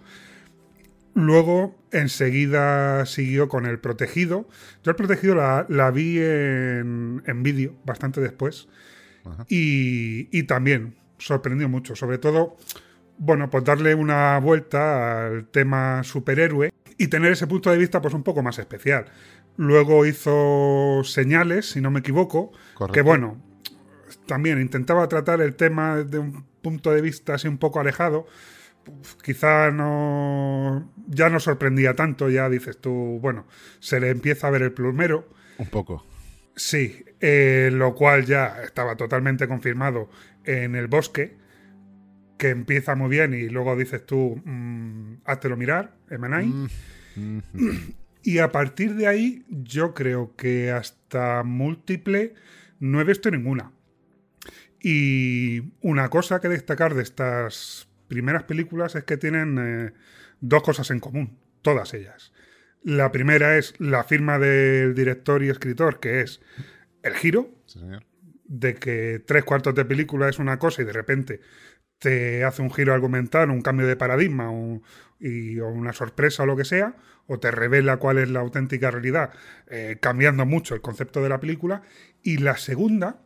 Luego, 1.19 1.75
enseguida 1.91 3.05
siguió 3.05 3.49
con 3.49 3.65
El 3.65 3.79
Protegido. 3.79 4.47
Yo 4.83 4.91
El 4.91 4.95
Protegido 4.95 5.35
la, 5.35 5.91
vi 5.91 6.19
en, 6.19 7.43
vídeo 7.43 7.75
bastante 7.85 8.21
después. 8.21 8.67
Y, 9.47 10.43
también 10.43 10.95
sorprendió 11.17 11.67
mucho. 11.67 11.95
Sobre 11.95 12.17
todo, 12.17 12.57
bueno, 13.17 13.49
pues 13.49 13.63
darle 13.63 13.95
una 13.95 14.39
vuelta 14.39 15.27
al 15.27 15.47
tema 15.47 16.03
superhéroe 16.03 16.71
y 16.97 17.07
tener 17.07 17.31
ese 17.31 17.47
punto 17.47 17.69
de 17.69 17.77
vista 17.77 18.01
pues 18.01 18.13
un 18.13 18.23
poco 18.23 18.41
más 18.41 18.57
especial. 18.59 19.05
Luego 19.57 20.05
hizo 20.05 21.01
Señales, 21.03 21.71
si 21.71 21.81
no 21.81 21.91
me 21.91 21.99
equivoco, 21.99 22.51
que 22.93 23.01
bueno, 23.01 23.41
también 24.25 24.61
intentaba 24.61 25.07
tratar 25.09 25.41
el 25.41 25.55
tema 25.55 25.97
desde 25.97 26.19
un 26.19 26.45
punto 26.61 26.91
de 26.91 27.01
vista 27.01 27.33
así 27.33 27.47
un 27.47 27.57
poco 27.57 27.79
alejado, 27.79 28.25
quizá 29.23 29.71
no 29.71 30.91
ya 31.07 31.29
no 31.29 31.39
sorprendía 31.39 31.95
tanto, 31.95 32.29
ya 32.29 32.49
dices 32.49 32.79
tú, 32.79 33.19
bueno, 33.21 33.47
se 33.79 33.99
le 33.99 34.09
empieza 34.09 34.47
a 34.47 34.51
ver 34.51 34.61
el 34.61 34.71
plumero. 34.71 35.27
Un 35.57 35.67
poco. 35.67 36.05
Sí, 36.55 37.03
eh, 37.19 37.69
lo 37.71 37.95
cual 37.95 38.25
ya 38.25 38.61
estaba 38.63 38.95
totalmente 38.95 39.47
confirmado 39.47 40.09
en 40.45 40.75
el 40.75 40.87
bosque, 40.87 41.37
que 42.37 42.49
empieza 42.49 42.95
muy 42.95 43.09
bien 43.09 43.33
y 43.33 43.49
luego 43.49 43.75
dices 43.75 44.05
tú, 44.05 44.41
mm, 44.45 45.21
háztelo 45.25 45.57
mirar, 45.57 45.95
Emanai. 46.09 46.47
Mm, 46.47 46.67
mm, 47.15 47.41
y 48.23 48.39
a 48.39 48.51
partir 48.51 48.95
de 48.95 49.07
ahí, 49.07 49.45
yo 49.49 49.93
creo 49.93 50.35
que 50.35 50.71
hasta 50.71 51.43
múltiple 51.43 52.33
no 52.79 53.01
he 53.01 53.03
visto 53.03 53.31
ninguna. 53.31 53.71
Y 54.81 55.73
una 55.81 56.09
cosa 56.09 56.39
que 56.39 56.47
destacar 56.47 56.93
de 56.93 57.03
estas 57.03 57.88
primeras 58.09 58.43
películas 58.43 58.95
es 58.95 59.05
que 59.05 59.15
tienen 59.15 59.57
eh, 59.57 59.93
dos 60.41 60.63
cosas 60.63 60.91
en 60.91 60.99
común, 60.99 61.37
todas 61.61 61.93
ellas. 61.93 62.33
La 62.83 63.11
primera 63.11 63.57
es 63.57 63.73
la 63.79 64.03
firma 64.03 64.39
del 64.39 64.93
director 64.95 65.43
y 65.43 65.49
escritor, 65.49 65.99
que 65.99 66.21
es 66.21 66.41
el 67.03 67.13
giro, 67.13 67.49
de 68.45 68.75
que 68.75 69.21
tres 69.25 69.43
cuartos 69.43 69.75
de 69.75 69.85
película 69.85 70.27
es 70.27 70.39
una 70.39 70.59
cosa 70.59 70.81
y 70.81 70.85
de 70.85 70.93
repente 70.93 71.39
te 71.99 72.43
hace 72.45 72.61
un 72.61 72.71
giro 72.71 72.93
argumental, 72.93 73.51
un 73.51 73.61
cambio 73.61 73.85
de 73.85 73.95
paradigma 73.95 74.51
o, 74.51 74.81
y, 75.19 75.59
una 75.59 75.93
sorpresa 75.93 76.43
o 76.43 76.45
lo 76.45 76.55
que 76.55 76.65
sea, 76.65 76.95
o 77.27 77.39
te 77.39 77.51
revela 77.51 77.97
cuál 77.97 78.17
es 78.17 78.29
la 78.29 78.39
auténtica 78.39 78.89
realidad, 78.89 79.31
eh, 79.67 79.97
cambiando 79.99 80.45
mucho 80.45 80.73
el 80.73 80.81
concepto 80.81 81.21
de 81.21 81.29
la 81.29 81.39
película. 81.39 81.83
Y 82.23 82.37
la 82.37 82.57
segunda 82.57 83.21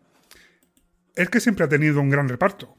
es 1.15 1.29
que 1.29 1.39
siempre 1.39 1.65
ha 1.65 1.69
tenido 1.69 2.01
un 2.01 2.09
gran 2.09 2.27
reparto. 2.27 2.75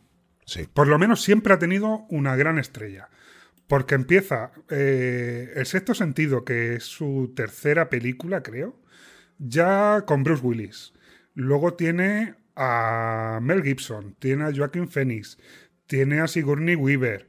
Por 0.73 0.89
lo 0.89 0.99
menos 0.99 1.23
siempre 1.23 1.55
ha 1.55 1.59
tenido 1.59 2.07
una 2.09 2.37
gran 2.37 2.59
estrella. 2.59 3.09
Porque 3.67 3.95
empieza 3.95 4.53
eh, 4.71 5.53
El 5.57 5.67
sexto 5.67 5.95
sentido, 5.95 6.45
que 6.45 6.75
es 6.75 6.85
su 6.85 7.33
tercera 7.35 7.89
película, 7.89 8.43
creo, 8.43 8.79
ya 9.39 10.03
con 10.07 10.23
Bruce 10.23 10.45
Willis. 10.45 10.93
Luego 11.35 11.75
tiene 11.75 12.35
a 12.57 13.41
Mel 13.43 13.63
Gibson, 13.63 14.17
tiene 14.19 14.45
a 14.45 14.53
Joaquin 14.55 14.89
Phoenix, 14.89 15.39
tiene 15.87 16.21
a 16.21 16.29
Sigourney 16.29 16.77
Weaver, 16.77 17.29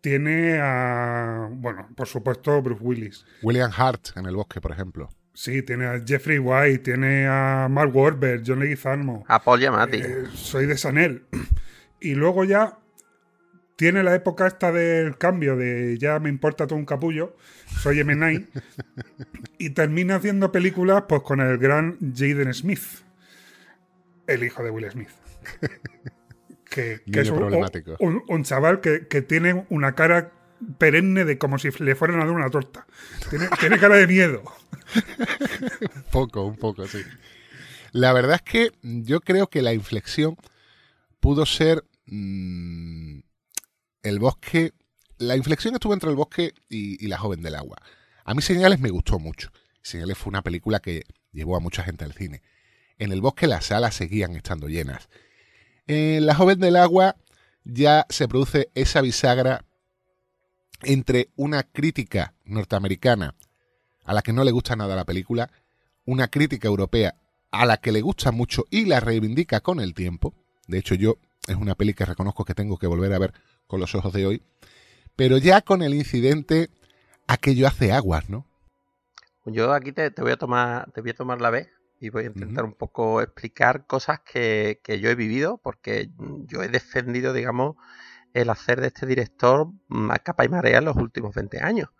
tiene 0.00 0.58
a, 0.60 1.48
bueno, 1.50 1.88
por 1.96 2.06
supuesto, 2.06 2.60
Bruce 2.60 2.82
Willis. 2.82 3.24
William 3.42 3.72
Hart 3.74 4.16
en 4.16 4.26
El 4.26 4.36
Bosque, 4.36 4.60
por 4.60 4.72
ejemplo. 4.72 5.08
Sí, 5.34 5.62
tiene 5.62 5.86
a 5.86 6.02
Jeffrey 6.04 6.38
White, 6.38 6.78
tiene 6.80 7.26
a 7.26 7.66
Mark 7.70 7.96
Wahlberg, 7.96 8.42
John 8.46 8.60
Leguizamo. 8.60 9.24
A 9.26 9.42
Paul 9.42 9.60
Giamatti. 9.60 9.98
Eh, 9.98 10.26
soy 10.34 10.66
de 10.66 10.76
Sanel. 10.76 11.24
Y 12.02 12.14
luego 12.14 12.44
ya 12.44 12.78
tiene 13.76 14.02
la 14.02 14.14
época 14.14 14.46
esta 14.46 14.72
del 14.72 15.16
cambio 15.18 15.56
de 15.56 15.96
ya 15.98 16.18
me 16.18 16.28
importa 16.28 16.66
todo 16.66 16.78
un 16.78 16.84
capullo, 16.84 17.36
soy 17.80 17.98
M9, 17.98 18.46
y 19.58 19.70
termina 19.70 20.16
haciendo 20.16 20.52
películas 20.52 21.04
pues 21.08 21.22
con 21.22 21.40
el 21.40 21.58
gran 21.58 21.98
Jaden 22.14 22.52
Smith, 22.54 22.82
el 24.26 24.44
hijo 24.44 24.62
de 24.62 24.70
Will 24.70 24.90
Smith. 24.90 25.08
Que, 26.68 27.02
es 27.06 27.30
un, 27.30 28.22
un, 28.28 28.42
chaval 28.44 28.80
que, 28.80 29.00
tiene 29.22 29.66
una 29.68 29.94
cara 29.94 30.32
perenne 30.78 31.24
de 31.24 31.38
como 31.38 31.58
si 31.58 31.70
le 31.78 31.94
fueran 31.94 32.20
a 32.20 32.24
dar 32.24 32.34
una 32.34 32.50
torta. 32.50 32.86
Tiene, 33.30 33.48
tiene 33.58 33.78
cara 33.78 33.96
de 33.96 34.06
miedo. 34.06 34.42
un 35.94 36.02
poco, 36.12 36.44
un 36.44 36.56
poco, 36.56 36.86
sí. 36.86 37.02
La 37.92 38.12
verdad 38.12 38.36
es 38.36 38.42
que 38.42 38.72
yo 38.82 39.20
creo 39.20 39.48
que 39.48 39.60
la 39.60 39.74
inflexión 39.74 40.36
pudo 41.20 41.46
ser 41.46 41.84
Mm, 42.06 43.20
el 44.02 44.18
bosque, 44.18 44.72
la 45.18 45.36
inflexión 45.36 45.74
estuvo 45.74 45.94
entre 45.94 46.10
el 46.10 46.16
bosque 46.16 46.54
y, 46.68 47.06
la 47.06 47.18
joven 47.18 47.42
del 47.42 47.54
agua. 47.54 47.76
A 48.24 48.34
mí 48.34 48.42
Señales 48.42 48.80
me 48.80 48.90
gustó 48.90 49.18
mucho. 49.18 49.50
Señales 49.82 50.18
fue 50.18 50.30
una 50.30 50.42
película 50.42 50.80
que 50.80 51.04
llevó 51.32 51.56
a 51.56 51.60
mucha 51.60 51.82
gente 51.82 52.04
al 52.04 52.12
cine. 52.12 52.42
En 52.98 53.12
el 53.12 53.20
bosque 53.20 53.46
las 53.46 53.66
salas 53.66 53.94
seguían 53.94 54.36
estando 54.36 54.68
llenas. 54.68 55.08
En 55.86 56.26
La 56.26 56.34
joven 56.34 56.60
del 56.60 56.76
agua 56.76 57.16
ya 57.64 58.06
se 58.08 58.28
produce 58.28 58.70
esa 58.74 59.00
bisagra 59.00 59.64
entre 60.82 61.30
una 61.36 61.62
crítica 61.62 62.34
norteamericana 62.44 63.34
a 64.04 64.14
la 64.14 64.22
que 64.22 64.32
no 64.32 64.44
le 64.44 64.50
gusta 64.50 64.76
nada 64.76 64.96
la 64.96 65.04
película, 65.04 65.50
una 66.04 66.28
crítica 66.28 66.68
europea 66.68 67.14
a 67.50 67.66
la 67.66 67.76
que 67.76 67.92
le 67.92 68.00
gusta 68.00 68.32
mucho 68.32 68.64
y 68.70 68.86
la 68.86 69.00
reivindica 69.00 69.60
con 69.60 69.80
el 69.80 69.94
tiempo. 69.94 70.34
De 70.66 70.78
hecho, 70.78 70.94
yo 70.94 71.18
es 71.48 71.56
una 71.56 71.74
peli 71.74 71.94
que 71.94 72.04
reconozco 72.04 72.44
que 72.44 72.54
tengo 72.54 72.78
que 72.78 72.86
volver 72.86 73.12
a 73.12 73.18
ver 73.18 73.32
con 73.66 73.80
los 73.80 73.94
ojos 73.94 74.12
de 74.12 74.26
hoy. 74.26 74.42
Pero 75.16 75.38
ya 75.38 75.60
con 75.60 75.82
el 75.82 75.94
incidente, 75.94 76.70
aquello 77.26 77.66
hace 77.66 77.92
aguas, 77.92 78.28
¿no? 78.28 78.46
Yo 79.44 79.72
aquí 79.72 79.92
te, 79.92 80.10
voy 80.10 80.32
a 80.32 80.36
tomar, 80.36 80.90
te 80.92 81.00
voy 81.00 81.10
a 81.10 81.14
tomar 81.14 81.40
la 81.40 81.50
vez 81.50 81.68
y 82.00 82.10
voy 82.10 82.24
a 82.24 82.26
intentar 82.28 82.64
un 82.64 82.74
poco 82.74 83.20
explicar 83.20 83.86
cosas 83.86 84.20
que, 84.20 84.80
yo 85.00 85.10
he 85.10 85.14
vivido, 85.14 85.58
porque 85.58 86.10
yo 86.46 86.62
he 86.62 86.68
defendido, 86.68 87.32
digamos, 87.32 87.76
el 88.34 88.50
hacer 88.50 88.80
de 88.80 88.88
este 88.88 89.06
director 89.06 89.68
a 90.10 90.18
capa 90.20 90.44
y 90.44 90.48
marea 90.48 90.78
en 90.78 90.84
los 90.84 90.96
últimos 90.96 91.34
20 91.34 91.60
años. 91.60 91.90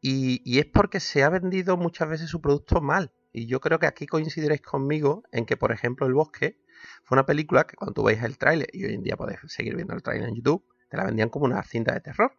Y, 0.00 0.40
y, 0.44 0.60
es 0.60 0.66
porque 0.66 1.00
se 1.00 1.24
ha 1.24 1.28
vendido 1.28 1.76
muchas 1.76 2.08
veces 2.08 2.30
su 2.30 2.40
producto 2.40 2.80
mal. 2.80 3.12
Y 3.32 3.46
yo 3.46 3.60
creo 3.60 3.78
que 3.78 3.86
aquí 3.86 4.06
coincidiréis 4.06 4.62
conmigo 4.62 5.24
en 5.32 5.44
que, 5.44 5.56
por 5.56 5.72
ejemplo, 5.72 6.06
El 6.06 6.14
Bosque 6.14 6.58
fue 7.04 7.16
una 7.16 7.26
película 7.26 7.64
que 7.64 7.76
cuando 7.76 7.94
tú 7.94 8.02
veis 8.04 8.22
el 8.22 8.38
tráiler, 8.38 8.68
y 8.72 8.84
hoy 8.84 8.94
en 8.94 9.02
día 9.02 9.16
podéis 9.16 9.40
seguir 9.46 9.76
viendo 9.76 9.94
el 9.94 10.02
tráiler 10.02 10.28
en 10.28 10.34
YouTube, 10.34 10.64
te 10.88 10.96
la 10.96 11.04
vendían 11.04 11.28
como 11.28 11.44
una 11.44 11.62
cinta 11.62 11.92
de 11.92 12.00
terror. 12.00 12.32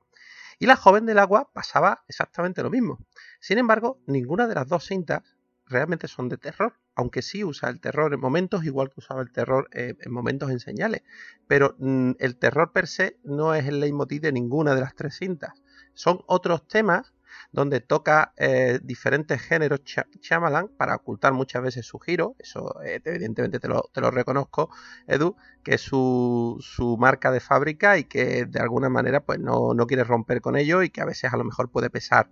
Y 0.59 0.65
La 0.65 0.75
joven 0.75 1.05
del 1.05 1.19
agua 1.19 1.49
pasaba 1.53 2.03
exactamente 2.07 2.61
lo 2.61 2.69
mismo. 2.69 2.99
Sin 3.39 3.57
embargo, 3.57 4.01
ninguna 4.07 4.47
de 4.47 4.55
las 4.55 4.67
dos 4.67 4.85
cintas 4.85 5.23
realmente 5.65 6.07
son 6.07 6.27
de 6.27 6.37
terror, 6.37 6.73
aunque 6.95 7.21
sí 7.21 7.43
usa 7.43 7.69
el 7.69 7.79
terror 7.79 8.13
en 8.13 8.19
momentos, 8.19 8.65
igual 8.65 8.89
que 8.89 8.99
usaba 8.99 9.21
el 9.21 9.31
terror 9.31 9.69
eh, 9.71 9.95
en 9.99 10.11
momentos 10.11 10.51
en 10.51 10.59
señales. 10.59 11.03
Pero 11.47 11.75
mm, 11.79 12.11
el 12.19 12.37
terror 12.37 12.73
per 12.73 12.87
se 12.87 13.17
no 13.23 13.53
es 13.53 13.67
el 13.67 13.79
leitmotiv 13.79 14.21
de 14.21 14.33
ninguna 14.33 14.75
de 14.75 14.81
las 14.81 14.95
tres 14.95 15.15
cintas. 15.15 15.53
Son 15.93 16.21
otros 16.25 16.67
temas 16.67 17.13
donde 17.51 17.81
toca 17.81 18.33
eh, 18.37 18.79
diferentes 18.83 19.41
géneros 19.41 19.81
Shyamalan 19.83 20.69
para 20.69 20.95
ocultar 20.95 21.33
muchas 21.33 21.61
veces 21.63 21.85
su 21.85 21.99
giro, 21.99 22.35
eso 22.39 22.81
eh, 22.83 23.01
evidentemente 23.03 23.59
te 23.59 23.67
lo, 23.67 23.89
te 23.93 24.01
lo, 24.01 24.11
reconozco, 24.11 24.69
Edu, 25.07 25.35
que 25.63 25.75
es 25.75 25.81
su, 25.81 26.57
su, 26.61 26.97
marca 26.97 27.31
de 27.31 27.39
fábrica 27.39 27.97
y 27.97 28.05
que 28.05 28.45
de 28.45 28.59
alguna 28.59 28.89
manera 28.89 29.21
pues 29.21 29.39
no, 29.39 29.73
no 29.73 29.87
quiere 29.87 30.03
romper 30.03 30.41
con 30.41 30.55
ello 30.55 30.83
y 30.83 30.89
que 30.89 31.01
a 31.01 31.05
veces 31.05 31.33
a 31.33 31.37
lo 31.37 31.43
mejor 31.43 31.69
puede 31.69 31.89
pesar. 31.89 32.29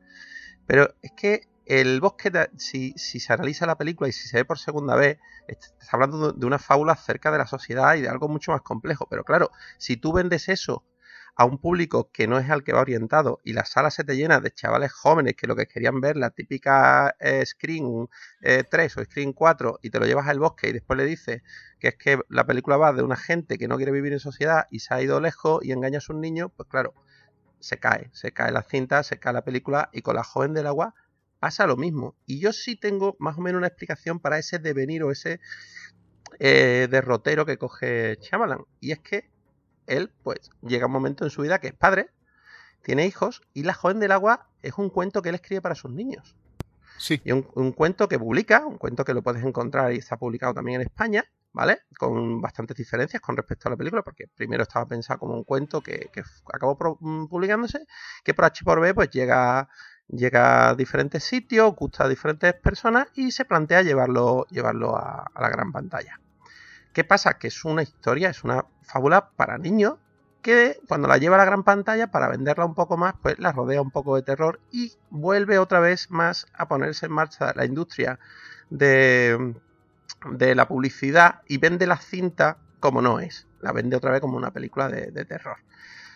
Pero 0.66 0.94
es 1.02 1.12
que 1.16 1.48
el 1.66 2.00
bosque, 2.00 2.32
si, 2.58 2.94
si, 2.98 3.20
se 3.20 3.34
analiza 3.34 3.66
la 3.66 3.78
película 3.78 4.10
y 4.10 4.14
si 4.14 4.28
se 4.28 4.38
ve 4.38 4.46
por 4.46 4.58
segunda 4.58 4.96
vez, 4.96 5.20
está 5.48 5.70
hablando 5.92 6.32
de 6.32 6.46
una 6.46 6.60
fábula 6.60 6.94
acerca 6.94 7.32
de 7.32 7.40
la 7.40 7.48
sociedad 7.48 7.96
y 7.96 8.02
de 8.02 8.10
algo 8.10 8.30
mucho 8.30 8.52
más 8.52 8.62
complejo. 8.62 9.08
Pero 9.10 9.24
claro, 9.24 9.52
si 9.78 9.98
tú 9.98 10.14
vendes 10.14 10.48
eso 10.50 10.84
a 11.38 11.46
un 11.46 11.60
público 11.60 12.10
que 12.12 12.28
no 12.28 12.40
es 12.40 12.50
al 12.50 12.64
que 12.64 12.74
va 12.74 12.82
orientado 12.82 13.40
y 13.44 13.54
la 13.54 13.64
sala 13.64 13.92
se 13.92 14.04
te 14.04 14.16
llena 14.16 14.40
de 14.40 14.52
chavales 14.52 14.92
jóvenes 14.92 15.36
que 15.36 15.46
lo 15.46 15.56
que 15.56 15.68
querían 15.68 16.02
ver 16.02 16.18
la 16.18 16.32
típica 16.32 17.16
eh, 17.20 17.46
Screen 17.46 18.10
3 18.42 18.98
eh, 18.98 19.00
o 19.00 19.06
Screen 19.06 19.34
4 19.34 19.80
y 19.84 19.92
te 19.92 20.00
lo 20.00 20.08
llevas 20.08 20.28
al 20.28 20.40
bosque 20.40 20.70
y 20.70 20.74
después 20.74 20.98
le 20.98 21.06
dices 21.06 21.44
que 21.80 21.90
es 21.90 21.96
que 21.96 22.20
la 22.30 22.48
película 22.48 22.78
va 22.78 22.92
de 22.92 23.04
una 23.04 23.16
gente 23.16 23.60
que 23.60 23.68
no 23.68 23.78
quiere 23.78 23.92
vivir 23.92 24.14
en 24.14 24.20
sociedad 24.20 24.66
y 24.72 24.80
se 24.80 24.96
ha 24.96 25.02
ido 25.02 25.22
lejos 25.22 25.64
y 25.64 25.74
engaña 25.74 26.00
a 26.00 26.02
sus 26.02 26.16
niños, 26.16 26.50
pues 26.58 26.68
claro, 26.68 26.96
se 27.60 27.78
cae, 27.78 28.10
se 28.14 28.32
cae 28.32 28.52
la 28.52 28.64
cinta, 28.64 29.04
se 29.04 29.20
cae 29.20 29.34
la 29.34 29.44
película 29.44 29.90
y 29.94 30.02
con 30.02 30.16
la 30.16 30.24
joven 30.24 30.56
del 30.56 30.66
agua 30.66 30.96
pasa 31.40 31.68
lo 31.68 31.78
mismo. 31.78 32.16
Y 32.26 32.40
yo 32.40 32.52
sí 32.52 32.76
tengo 32.76 33.16
más 33.20 33.38
o 33.38 33.42
menos 33.42 33.60
una 33.60 33.68
explicación 33.68 34.20
para 34.20 34.40
ese 34.40 34.58
devenir 34.58 35.04
o 35.04 35.12
ese 35.12 35.40
eh, 36.40 36.88
derrotero 36.90 37.46
que 37.46 37.58
coge 37.58 38.18
Chamalan. 38.22 38.66
Y 38.80 38.92
es 38.92 39.00
que 39.00 39.30
él, 39.88 40.12
pues, 40.24 40.52
llega 40.62 40.86
un 40.86 40.92
momento 40.92 41.24
en 41.24 41.32
su 41.32 41.42
vida 41.42 41.60
que 41.60 41.68
es 41.68 41.74
padre, 41.74 42.10
tiene 42.84 43.06
hijos, 43.06 43.42
y 43.54 43.64
La 43.64 43.74
joven 43.74 44.00
del 44.00 44.12
agua 44.12 44.48
es 44.62 44.74
un 44.78 44.90
cuento 44.90 45.22
que 45.22 45.30
él 45.30 45.36
escribe 45.36 45.62
para 45.62 45.76
sus 45.76 45.92
niños. 45.92 46.36
Sí. 46.98 47.22
Y 47.24 47.32
un, 47.32 47.72
cuento 47.74 48.08
que 48.08 48.18
publica, 48.18 48.66
un 48.66 48.78
cuento 48.78 49.04
que 49.06 49.14
lo 49.14 49.22
puedes 49.22 49.44
encontrar 49.44 49.94
y 49.94 49.98
está 49.98 50.18
publicado 50.18 50.54
también 50.54 50.82
en 50.82 50.88
España, 50.88 51.26
¿vale? 51.54 51.82
Con 51.98 52.42
bastantes 52.42 52.76
diferencias 52.76 53.22
con 53.22 53.38
respecto 53.38 53.70
a 53.70 53.72
la 53.72 53.78
película, 53.78 54.02
porque 54.02 54.28
primero 54.36 54.64
estaba 54.64 54.88
pensado 54.88 55.20
como 55.20 55.36
un 55.36 55.44
cuento 55.44 55.82
que, 55.82 56.10
acabó 56.52 56.98
mm, 57.00 57.28
publicándose, 57.28 57.86
que 58.24 58.34
por 58.34 58.46
H 58.46 58.64
por 58.64 58.80
B 58.80 58.94
pues 58.94 59.10
llega, 59.12 59.70
llega 60.08 60.70
a 60.70 60.76
diferentes 60.76 61.24
sitios, 61.24 61.76
gusta 61.76 62.06
a 62.06 62.10
diferentes 62.10 62.54
personas 62.56 63.08
y 63.14 63.32
se 63.32 63.46
plantea 63.46 63.84
llevarlo, 63.84 64.48
llevarlo 64.50 64.96
a 64.96 65.30
la 65.40 65.50
gran 65.50 65.72
pantalla. 65.72 66.20
¿Qué 66.98 67.04
pasa? 67.04 67.38
Que 67.38 67.50
es 67.50 67.64
una 67.64 67.84
historia, 67.84 68.32
es 68.32 68.44
una 68.44 68.66
fábula 68.82 69.30
para 69.36 69.60
niños 69.60 70.00
que 70.42 70.80
cuando 70.88 71.08
la 71.08 71.20
lleva 71.20 71.36
a 71.36 71.38
la 71.38 71.46
gran 71.46 71.64
pantalla 71.64 72.08
para 72.08 72.28
venderla 72.28 72.66
un 72.66 72.74
poco 72.74 72.98
más, 72.98 73.14
pues 73.22 73.38
la 73.38 73.52
rodea 73.52 73.84
un 73.84 73.92
poco 73.92 74.16
de 74.16 74.24
terror 74.24 74.60
y 74.72 74.94
vuelve 75.12 75.60
otra 75.60 75.80
vez 75.80 76.10
más 76.10 76.48
a 76.56 76.68
ponerse 76.68 77.06
en 77.06 77.12
marcha 77.12 77.54
la 77.56 77.66
industria 77.66 78.18
de, 78.72 79.54
la 80.56 80.68
publicidad 80.68 81.44
y 81.48 81.60
vende 81.60 81.86
la 81.86 81.98
cinta 81.98 82.58
como 82.80 83.04
no 83.04 83.20
es. 83.20 83.46
La 83.62 83.74
vende 83.74 83.96
otra 83.96 84.10
vez 84.10 84.20
como 84.20 84.36
una 84.36 84.50
película 84.50 84.90
de, 84.90 85.24
terror. 85.26 85.58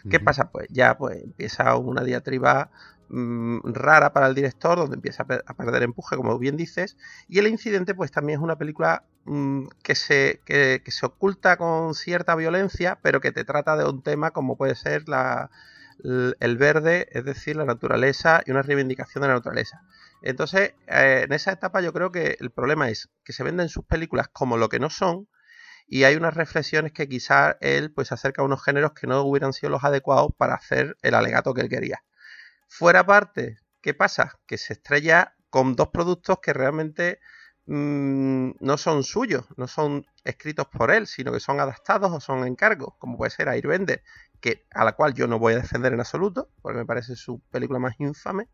¿Qué 0.09 0.19
pasa? 0.19 0.51
Pues 0.51 0.67
ya 0.69 0.97
pues 0.97 1.23
empieza 1.23 1.75
una 1.75 2.03
diatriba 2.03 2.71
Mm, 3.13 3.59
rara 3.73 4.13
para 4.13 4.27
el 4.27 4.35
director, 4.35 4.77
donde 4.77 4.95
empieza 4.95 5.23
a, 5.23 5.53
perder 5.53 5.83
empuje, 5.83 6.15
como 6.15 6.39
bien 6.39 6.55
dices. 6.55 6.95
Y 7.27 7.39
el 7.39 7.47
incidente, 7.47 7.93
pues 7.93 8.09
también 8.09 8.39
es 8.39 8.43
una 8.43 8.57
película 8.57 9.03
mm, 9.25 9.65
que, 9.83 9.95
se, 9.95 10.39
que, 10.45 10.81
se 10.87 11.05
oculta 11.05 11.57
con 11.57 11.93
cierta 11.93 12.35
violencia, 12.35 12.99
pero 13.01 13.19
que 13.19 13.33
te 13.33 13.43
trata 13.43 13.75
de 13.75 13.83
un 13.83 14.01
tema 14.01 14.31
como 14.31 14.55
puede 14.55 14.75
ser 14.75 15.09
la, 15.09 15.51
el 16.03 16.57
verde, 16.57 17.09
es 17.11 17.25
decir, 17.25 17.57
la 17.57 17.65
naturaleza 17.65 18.43
y 18.45 18.51
una 18.51 18.61
reivindicación 18.61 19.23
de 19.23 19.27
la 19.27 19.33
naturaleza. 19.35 19.81
Entonces, 20.21 20.73
eh, 20.87 21.23
en 21.25 21.33
esa 21.33 21.51
etapa 21.51 21.81
yo 21.81 21.91
creo 21.91 22.11
que 22.13 22.37
el 22.39 22.49
problema 22.51 22.89
es 22.89 23.09
que 23.25 23.33
se 23.33 23.43
venden 23.43 23.67
sus 23.67 23.83
películas 23.83 24.29
como 24.29 24.57
lo 24.57 24.69
que 24.69 24.79
no 24.79 24.89
son 24.89 25.27
y 25.87 26.03
hay 26.03 26.15
unas 26.15 26.33
reflexiones 26.33 26.91
que 26.93 27.07
quizás 27.07 27.55
él 27.61 27.91
pues 27.93 28.11
acerca 28.11 28.41
a 28.41 28.45
unos 28.45 28.63
géneros 28.63 28.93
que 28.93 29.07
no 29.07 29.21
hubieran 29.23 29.53
sido 29.53 29.69
los 29.69 29.83
adecuados 29.83 30.31
para 30.37 30.55
hacer 30.55 30.97
el 31.01 31.15
alegato 31.15 31.53
que 31.53 31.61
él 31.61 31.69
quería. 31.69 32.03
Fuera 32.67 33.05
parte, 33.05 33.59
¿qué 33.81 33.93
pasa? 33.93 34.39
Que 34.45 34.57
se 34.57 34.73
estrella 34.73 35.35
con 35.49 35.75
dos 35.75 35.89
productos 35.89 36.39
que 36.41 36.53
realmente 36.53 37.19
mm, 37.65 38.51
no 38.59 38.77
son 38.77 39.03
suyos, 39.03 39.45
no 39.57 39.67
son 39.67 40.05
escritos 40.23 40.67
por 40.67 40.91
él, 40.91 41.07
sino 41.07 41.31
que 41.31 41.39
son 41.39 41.59
adaptados 41.59 42.11
o 42.11 42.19
son 42.19 42.47
encargos, 42.47 42.95
como 42.97 43.17
puede 43.17 43.31
ser 43.31 43.49
Airbender, 43.49 44.03
que, 44.39 44.65
a 44.71 44.85
la 44.85 44.93
cual 44.93 45.13
yo 45.13 45.27
no 45.27 45.39
voy 45.39 45.53
a 45.53 45.57
defender 45.57 45.93
en 45.93 45.99
absoluto, 45.99 46.49
porque 46.61 46.79
me 46.79 46.85
parece 46.85 47.15
su 47.15 47.41
película 47.51 47.79
más 47.79 47.95
infame, 47.99 48.47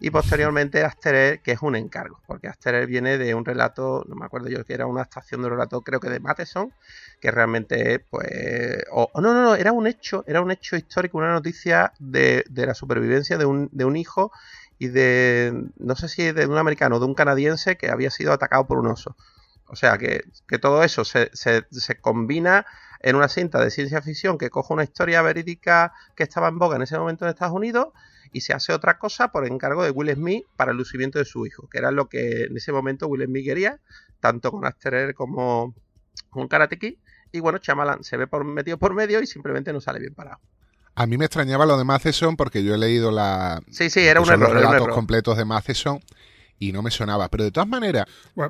y 0.00 0.10
posteriormente 0.10 0.82
Asterer, 0.82 1.40
que 1.40 1.52
es 1.52 1.60
un 1.60 1.76
encargo, 1.76 2.20
porque 2.26 2.48
Asterer 2.48 2.86
viene 2.86 3.18
de 3.18 3.34
un 3.34 3.44
relato, 3.44 4.02
no 4.08 4.16
me 4.16 4.24
acuerdo 4.24 4.48
yo 4.48 4.64
que 4.64 4.72
era 4.72 4.86
una 4.86 5.02
estación 5.02 5.42
de 5.42 5.50
relato, 5.50 5.82
creo 5.82 6.00
que 6.00 6.08
de 6.08 6.20
Matheson, 6.20 6.72
que 7.20 7.30
realmente, 7.30 7.98
pues, 7.98 8.82
o, 8.90 9.10
no, 9.20 9.34
no, 9.34 9.42
no, 9.42 9.54
era 9.54 9.72
un 9.72 9.86
hecho, 9.86 10.24
era 10.26 10.40
un 10.40 10.50
hecho 10.50 10.74
histórico, 10.74 11.18
una 11.18 11.32
noticia 11.32 11.92
de, 11.98 12.44
de 12.48 12.66
la 12.66 12.74
supervivencia 12.74 13.36
de 13.36 13.44
un, 13.44 13.68
de 13.72 13.84
un 13.84 13.96
hijo 13.96 14.32
y 14.78 14.88
de, 14.88 15.66
no 15.76 15.94
sé 15.94 16.08
si 16.08 16.32
de 16.32 16.46
un 16.46 16.56
americano 16.56 16.96
o 16.96 16.98
de 16.98 17.04
un 17.04 17.14
canadiense 17.14 17.76
que 17.76 17.90
había 17.90 18.10
sido 18.10 18.32
atacado 18.32 18.66
por 18.66 18.78
un 18.78 18.86
oso. 18.86 19.14
O 19.66 19.76
sea 19.76 19.98
que, 19.98 20.24
que 20.48 20.58
todo 20.58 20.82
eso 20.82 21.04
se, 21.04 21.30
se, 21.34 21.66
se, 21.70 22.00
combina 22.00 22.66
en 23.00 23.16
una 23.16 23.28
cinta 23.28 23.62
de 23.62 23.70
ciencia 23.70 24.00
ficción 24.00 24.38
que 24.38 24.50
coge 24.50 24.72
una 24.72 24.82
historia 24.82 25.20
verídica 25.20 25.92
que 26.16 26.22
estaba 26.22 26.48
en 26.48 26.58
boga 26.58 26.76
en 26.76 26.82
ese 26.82 26.98
momento 26.98 27.24
en 27.24 27.30
Estados 27.30 27.54
Unidos 27.54 27.88
y 28.32 28.42
se 28.42 28.52
hace 28.52 28.72
otra 28.72 28.98
cosa 28.98 29.32
por 29.32 29.46
encargo 29.46 29.82
de 29.82 29.90
Will 29.90 30.14
Smith 30.14 30.44
para 30.56 30.72
el 30.72 30.78
lucimiento 30.78 31.18
de 31.18 31.24
su 31.24 31.46
hijo, 31.46 31.68
que 31.68 31.78
era 31.78 31.90
lo 31.90 32.08
que 32.08 32.44
en 32.44 32.56
ese 32.56 32.72
momento 32.72 33.08
Will 33.08 33.24
Smith 33.24 33.44
quería, 33.44 33.80
tanto 34.20 34.50
con 34.50 34.64
Asterer 34.64 35.14
como 35.14 35.74
con 36.28 36.48
Karate 36.48 36.78
Kid. 36.78 36.94
Y 37.32 37.40
bueno, 37.40 37.58
Chamalan 37.58 38.02
se 38.02 38.16
ve 38.16 38.26
por 38.26 38.44
medio 38.44 38.78
por 38.78 38.94
medio 38.94 39.20
y 39.20 39.26
simplemente 39.26 39.72
no 39.72 39.80
sale 39.80 40.00
bien 40.00 40.14
parado. 40.14 40.40
A 40.96 41.06
mí 41.06 41.16
me 41.16 41.26
extrañaba 41.26 41.66
lo 41.66 41.78
de 41.78 41.84
Matheson 41.84 42.36
porque 42.36 42.64
yo 42.64 42.74
he 42.74 42.78
leído 42.78 43.10
la, 43.10 43.62
sí, 43.70 43.90
sí, 43.90 44.00
era 44.00 44.20
un 44.20 44.28
los 44.28 44.34
error, 44.34 44.52
relatos 44.52 44.88
completos 44.88 45.36
de 45.36 45.44
Matheson 45.44 46.00
y 46.58 46.72
no 46.72 46.82
me 46.82 46.90
sonaba. 46.90 47.28
Pero 47.28 47.44
de 47.44 47.50
todas 47.50 47.68
maneras. 47.68 48.06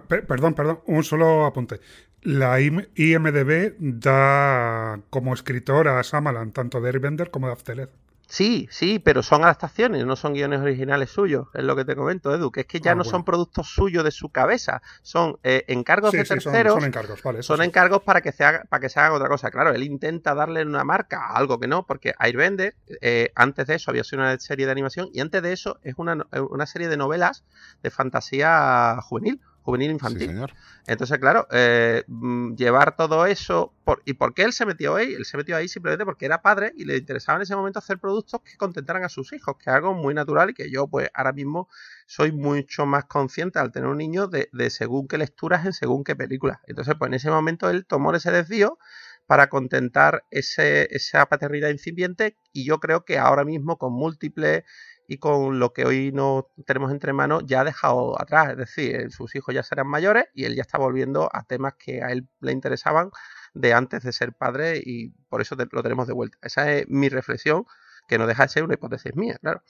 perdón, 0.09 0.55
perdón, 0.55 0.81
un 0.87 1.05
solo 1.05 1.45
apunte. 1.47 1.81
La 2.23 2.61
IMDB 2.61 3.77
da 3.79 5.01
como 5.11 5.33
escritor 5.33 5.88
a 5.88 6.03
Samalan 6.03 6.53
tanto 6.53 6.81
de 6.81 6.88
Airbender 6.88 7.31
como 7.31 7.47
de 7.47 7.55
Afterlife. 7.55 7.93
Sí, 8.31 8.69
sí, 8.71 9.01
pero 9.01 9.25
son 9.25 9.43
adaptaciones, 9.43 10.07
no 10.07 10.14
son 10.14 10.35
guiones 10.35 10.61
originales 10.61 11.11
suyos, 11.11 11.49
es 11.53 11.64
lo 11.64 11.75
que 11.75 11.85
te 11.85 11.97
comento, 11.97 12.33
Edu, 12.33 12.53
que 12.53 12.61
es 12.61 12.66
que 12.66 12.79
ya 12.79 12.93
ah, 12.93 12.95
no 12.95 13.03
son 13.03 13.25
productos 13.25 13.66
suyos 13.66 14.05
de 14.05 14.12
su 14.12 14.29
cabeza, 14.29 14.83
son 15.03 15.40
eh, 15.43 15.64
encargos 15.66 16.12
de 16.12 16.23
terceros. 16.23 16.75
son, 16.75 16.85
encargos, 16.85 17.21
vale, 17.25 17.43
son 17.43 17.61
encargos 17.61 18.05
para 18.05 18.21
que 18.21 18.31
se 18.31 18.45
haga, 18.45 18.62
para 18.69 18.81
que 18.83 18.88
se 18.88 19.01
haga 19.01 19.16
otra 19.16 19.29
cosa. 19.29 19.51
Claro, 19.51 19.73
él 19.73 19.83
intenta 19.83 20.33
darle 20.37 20.62
una 20.62 20.85
marca 20.85 21.27
a 21.27 21.37
algo 21.37 21.59
que 21.59 21.66
no, 21.66 21.85
porque 21.85 22.14
Airbender, 22.21 22.77
eh, 23.01 23.33
antes 23.35 23.66
de 23.66 23.75
eso 23.75 23.90
había 23.90 24.05
sido 24.05 24.23
una 24.23 24.38
serie 24.38 24.64
de 24.64 24.73
animación 24.73 25.09
y 25.12 25.19
antes 25.19 25.43
de 25.43 25.53
eso 25.53 25.81
es 25.83 25.95
una, 25.97 26.25
una 26.51 26.66
serie 26.66 26.87
de 26.87 26.97
novelas 26.97 27.43
de 27.83 27.90
fantasía 27.90 28.97
juvenil 29.03 29.40
juvenil 29.71 29.91
infantil. 29.93 30.47
Entonces, 30.87 31.19
claro, 31.19 31.47
eh, 31.53 32.05
mm, 32.09 32.55
llevar 32.55 32.97
todo 32.97 33.27
eso. 33.27 33.73
¿Y 34.05 34.15
por 34.15 34.35
qué 34.35 34.43
él 34.43 34.53
se 34.53 34.67
metió 34.67 34.97
ahí? 34.97 35.15
Él 35.15 35.25
se 35.25 35.37
metió 35.37 35.57
ahí 35.57 35.69
simplemente 35.69 36.05
porque 36.05 36.27
era 36.27 36.43
padre 36.43 36.73
y 36.77 36.85
le 36.85 36.97
interesaba 36.97 37.37
en 37.37 37.43
ese 37.43 37.57
momento 37.57 37.79
hacer 37.79 37.99
productos 37.99 38.41
que 38.43 38.57
contentaran 38.57 39.05
a 39.05 39.09
sus 39.09 39.33
hijos, 39.33 39.57
que 39.57 39.71
es 39.71 39.77
algo 39.77 39.95
muy 39.95 40.15
natural 40.15 40.51
y 40.51 40.55
que 40.55 40.71
yo, 40.71 40.87
pues, 40.87 41.11
ahora 41.15 41.33
mismo 41.33 41.69
soy 42.07 42.33
mucho 42.33 42.87
más 42.87 43.05
consciente 43.05 43.59
al 43.59 43.73
tener 43.73 43.89
un 43.89 43.99
niño 43.99 44.27
de, 44.27 44.49
según 44.71 45.07
qué 45.07 45.19
lecturas 45.19 45.65
en 45.67 45.73
según 45.73 46.05
qué 46.05 46.17
películas. 46.17 46.59
Entonces, 46.67 46.95
pues 46.99 47.09
en 47.09 47.15
ese 47.15 47.31
momento 47.31 47.71
él 47.71 47.87
tomó 47.87 48.13
ese 48.15 48.31
desvío 48.31 48.79
para 49.27 49.49
contentar 49.49 50.25
ese, 50.31 50.89
esa 50.91 51.27
paternidad 51.27 51.69
incipiente 51.69 52.37
y 52.53 52.65
yo 52.65 52.81
creo 52.81 53.05
que 53.05 53.19
ahora 53.19 53.45
mismo 53.45 53.79
con 53.79 53.93
múltiples 53.93 54.65
y 55.11 55.18
con 55.18 55.59
lo 55.59 55.73
que 55.73 55.85
hoy 55.85 56.12
no 56.12 56.53
tenemos 56.66 56.92
entre 56.92 57.12
manos 57.12 57.42
ya 57.44 57.62
ha 57.62 57.64
dejado 57.64 58.14
atrás. 58.23 58.51
Es 58.51 58.57
decir, 58.57 59.11
sus 59.11 59.35
hijos 59.35 59.53
ya 59.53 59.64
serán 59.64 59.88
mayores 59.88 60.27
y 60.35 60.44
él 60.44 60.55
ya 60.55 60.62
está 60.62 60.79
volviendo 60.79 61.29
a 61.33 61.42
temas 61.42 61.75
que 61.75 62.01
a 62.01 62.12
él 62.12 62.29
le 62.38 62.53
interesaban 62.53 63.11
de 63.53 63.75
antes 63.75 64.05
de 64.05 64.12
ser 64.12 64.33
padre 64.33 64.81
y 64.81 65.09
por 65.29 65.40
eso 65.40 65.57
lo 65.57 65.83
tenemos 65.83 66.07
de 66.07 66.12
vuelta. 66.12 66.38
Esa 66.42 66.70
es 66.70 66.88
mi 66.88 67.09
reflexión, 67.09 67.64
que 68.07 68.18
no 68.18 68.29
deja 68.29 68.44
de 68.44 68.51
ser 68.51 68.62
una 68.62 68.75
hipótesis 68.75 69.16
mía, 69.16 69.37
claro. 69.40 69.64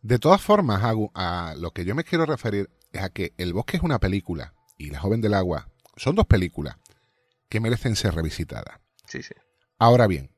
De 0.00 0.20
todas 0.20 0.40
formas, 0.40 0.80
a 0.84 1.54
lo 1.58 1.72
que 1.72 1.84
yo 1.84 1.96
me 1.96 2.04
quiero 2.04 2.24
referir 2.24 2.70
es 2.92 3.02
a 3.02 3.08
que 3.08 3.34
El 3.36 3.52
bosque 3.52 3.78
es 3.78 3.82
una 3.82 3.98
película 3.98 4.54
y 4.78 4.90
La 4.90 5.00
joven 5.00 5.20
del 5.20 5.34
agua 5.34 5.70
son 5.96 6.14
dos 6.14 6.26
películas 6.26 6.76
que 7.48 7.58
merecen 7.58 7.96
ser 7.96 8.14
revisitadas. 8.14 8.78
Sí, 9.08 9.24
sí. 9.24 9.34
Ahora 9.76 10.06
bien, 10.06 10.30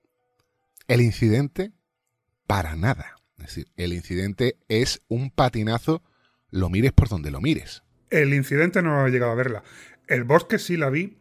el 0.89 1.03
incidente, 1.03 1.73
para 2.47 2.75
nada. 2.75 3.17
Es 3.39 3.47
decir, 3.47 3.69
el 3.77 3.93
incidente 3.93 4.57
es 4.69 5.03
un 5.09 5.31
patinazo, 5.31 6.03
lo 6.51 6.71
mires 6.71 6.93
por 6.93 7.09
donde 7.09 7.31
lo 7.31 7.41
mires. 7.41 7.83
El 8.11 8.35
incidente 8.35 8.83
no 8.83 9.07
he 9.07 9.11
llegado 9.11 9.33
a 9.33 9.37
verla. 9.37 9.63
El 10.07 10.25
bosque 10.25 10.59
sí 10.59 10.77
la 10.77 10.91
vi. 10.91 11.19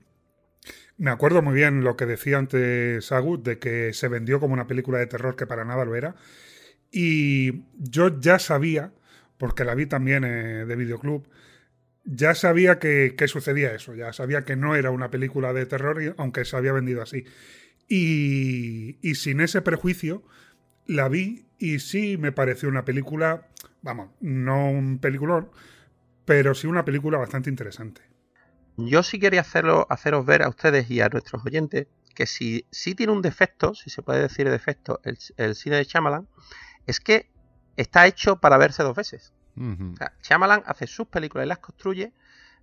Me 0.97 1.11
acuerdo 1.11 1.41
muy 1.41 1.55
bien 1.55 1.83
lo 1.83 1.97
que 1.97 2.05
decía 2.05 2.37
antes 2.37 3.11
Agut 3.11 3.43
de 3.43 3.59
que 3.59 3.91
se 3.93 4.07
vendió 4.07 4.39
como 4.39 4.53
una 4.53 4.67
película 4.67 4.97
de 4.97 5.07
terror 5.07 5.35
que 5.35 5.47
para 5.47 5.65
nada 5.65 5.83
lo 5.83 5.95
era. 5.95 6.15
Y 6.91 7.63
yo 7.77 8.19
ya 8.19 8.39
sabía, 8.39 8.93
porque 9.37 9.65
la 9.65 9.75
vi 9.75 9.85
también 9.85 10.23
eh, 10.23 10.65
de 10.65 10.75
videoclub, 10.75 11.27
ya 12.05 12.35
sabía 12.35 12.79
que, 12.79 13.15
que, 13.17 13.27
sucedía 13.27 13.73
eso, 13.73 13.95
ya 13.95 14.13
sabía 14.13 14.45
que 14.45 14.55
no 14.55 14.75
era 14.75 14.91
una 14.91 15.09
película 15.09 15.53
de 15.53 15.65
terror, 15.65 16.15
aunque 16.17 16.45
se 16.45 16.55
había 16.55 16.71
vendido 16.71 17.01
así. 17.01 17.25
Y, 17.89 18.97
y 19.01 19.15
sin 19.15 19.41
ese 19.41 19.61
prejuicio, 19.61 20.23
la 20.85 21.09
vi 21.09 21.44
y 21.57 21.79
sí 21.79 22.17
me 22.17 22.31
pareció 22.31 22.69
una 22.69 22.85
película, 22.85 23.47
vamos, 23.81 24.09
no 24.19 24.69
un 24.69 24.99
peliculón, 24.99 25.49
pero 26.25 26.53
sí 26.53 26.67
una 26.67 26.85
película 26.85 27.17
bastante 27.17 27.49
interesante. 27.49 28.01
Yo 28.77 29.03
sí 29.03 29.19
quería 29.19 29.41
hacerlo, 29.41 29.87
haceros 29.89 30.25
ver 30.25 30.43
a 30.43 30.49
ustedes 30.49 30.89
y 30.91 31.01
a 31.01 31.07
nuestros 31.09 31.45
oyentes 31.45 31.87
que 32.13 32.25
si, 32.25 32.65
si 32.71 32.95
tiene 32.95 33.13
un 33.13 33.21
defecto, 33.21 33.73
si 33.73 33.89
se 33.89 34.01
puede 34.01 34.21
decir 34.21 34.49
defecto, 34.49 34.99
el, 35.03 35.17
el 35.37 35.55
cine 35.55 35.77
de 35.77 35.83
Shyamalan, 35.83 36.27
es 36.85 36.99
que 36.99 37.29
está 37.77 38.07
hecho 38.07 38.37
para 38.37 38.57
verse 38.57 38.83
dos 38.83 38.95
veces. 38.95 39.33
Uh 39.55 39.93
o 39.93 39.95
sea, 39.97 40.13
Shyamalan 40.21 40.63
hace 40.65 40.87
sus 40.87 41.07
películas 41.07 41.45
y 41.45 41.49
las 41.49 41.59
construye 41.59 42.13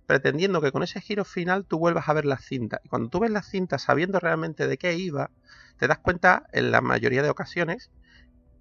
pretendiendo 0.05 0.61
que 0.61 0.71
con 0.71 0.83
ese 0.83 1.01
giro 1.01 1.23
final 1.23 1.65
tú 1.65 1.79
vuelvas 1.79 2.09
a 2.09 2.13
ver 2.13 2.25
la 2.25 2.37
cinta. 2.37 2.81
Y 2.83 2.89
cuando 2.89 3.09
tú 3.09 3.19
ves 3.19 3.31
la 3.31 3.41
cinta 3.41 3.77
sabiendo 3.77 4.19
realmente 4.19 4.67
de 4.67 4.77
qué 4.77 4.93
iba, 4.93 5.31
te 5.77 5.87
das 5.87 5.99
cuenta 5.99 6.45
en 6.51 6.71
la 6.71 6.81
mayoría 6.81 7.23
de 7.23 7.29
ocasiones 7.29 7.89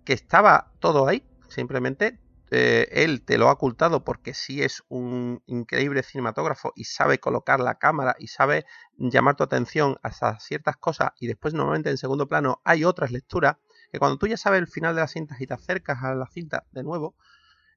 que 0.05 0.13
estaba 0.13 0.73
todo 0.81 1.09
ahí. 1.09 1.23
Simplemente 1.49 2.19
eh, 2.51 2.89
él 2.93 3.23
te 3.23 3.39
lo 3.39 3.49
ha 3.49 3.53
ocultado 3.53 4.05
porque 4.05 4.35
sí 4.35 4.63
es 4.63 4.83
un 4.89 5.43
increíble 5.47 6.03
cinematógrafo 6.03 6.73
y 6.77 6.85
sabe 6.85 7.19
colocar 7.19 7.61
la 7.61 7.77
cámara 7.77 8.15
y 8.19 8.27
sabe 8.27 8.67
llamar 8.99 9.37
tu 9.37 9.45
atención 9.45 9.97
hasta 10.03 10.39
ciertas 10.39 10.77
cosas 10.77 11.13
y 11.19 11.29
después 11.29 11.55
normalmente 11.55 11.89
en 11.89 11.97
segundo 11.97 12.29
plano 12.29 12.61
hay 12.65 12.85
otras 12.85 13.11
lecturas 13.11 13.57
que 13.91 13.99
cuando 13.99 14.19
tú 14.19 14.27
ya 14.27 14.37
sabes 14.37 14.61
el 14.61 14.67
final 14.67 14.95
de 14.95 15.01
la 15.01 15.09
cinta 15.09 15.35
y 15.39 15.47
te 15.47 15.55
acercas 15.55 16.03
a 16.03 16.15
la 16.15 16.27
cinta 16.27 16.67
de 16.73 16.83
nuevo, 16.83 17.15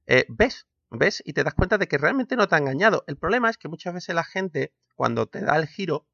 eh, 0.08 0.26
ves, 0.30 0.68
ves 0.90 1.22
y 1.26 1.32
te 1.32 1.46
das 1.46 1.54
cuenta 1.54 1.78
de 1.78 1.88
que 1.88 1.98
realmente 1.98 2.36
no 2.36 2.48
te 2.48 2.56
ha 2.56 2.58
engañado. 2.58 3.06
El 3.08 3.18
problema 3.18 3.50
es 3.50 3.58
que 3.58 3.70
muchas 3.70 3.94
veces 3.94 4.14
la 4.14 4.24
gente, 4.24 4.74
cuando 4.96 5.28
te 5.28 5.42
da 5.42 5.56
el 5.56 5.68
giro, 5.68 6.06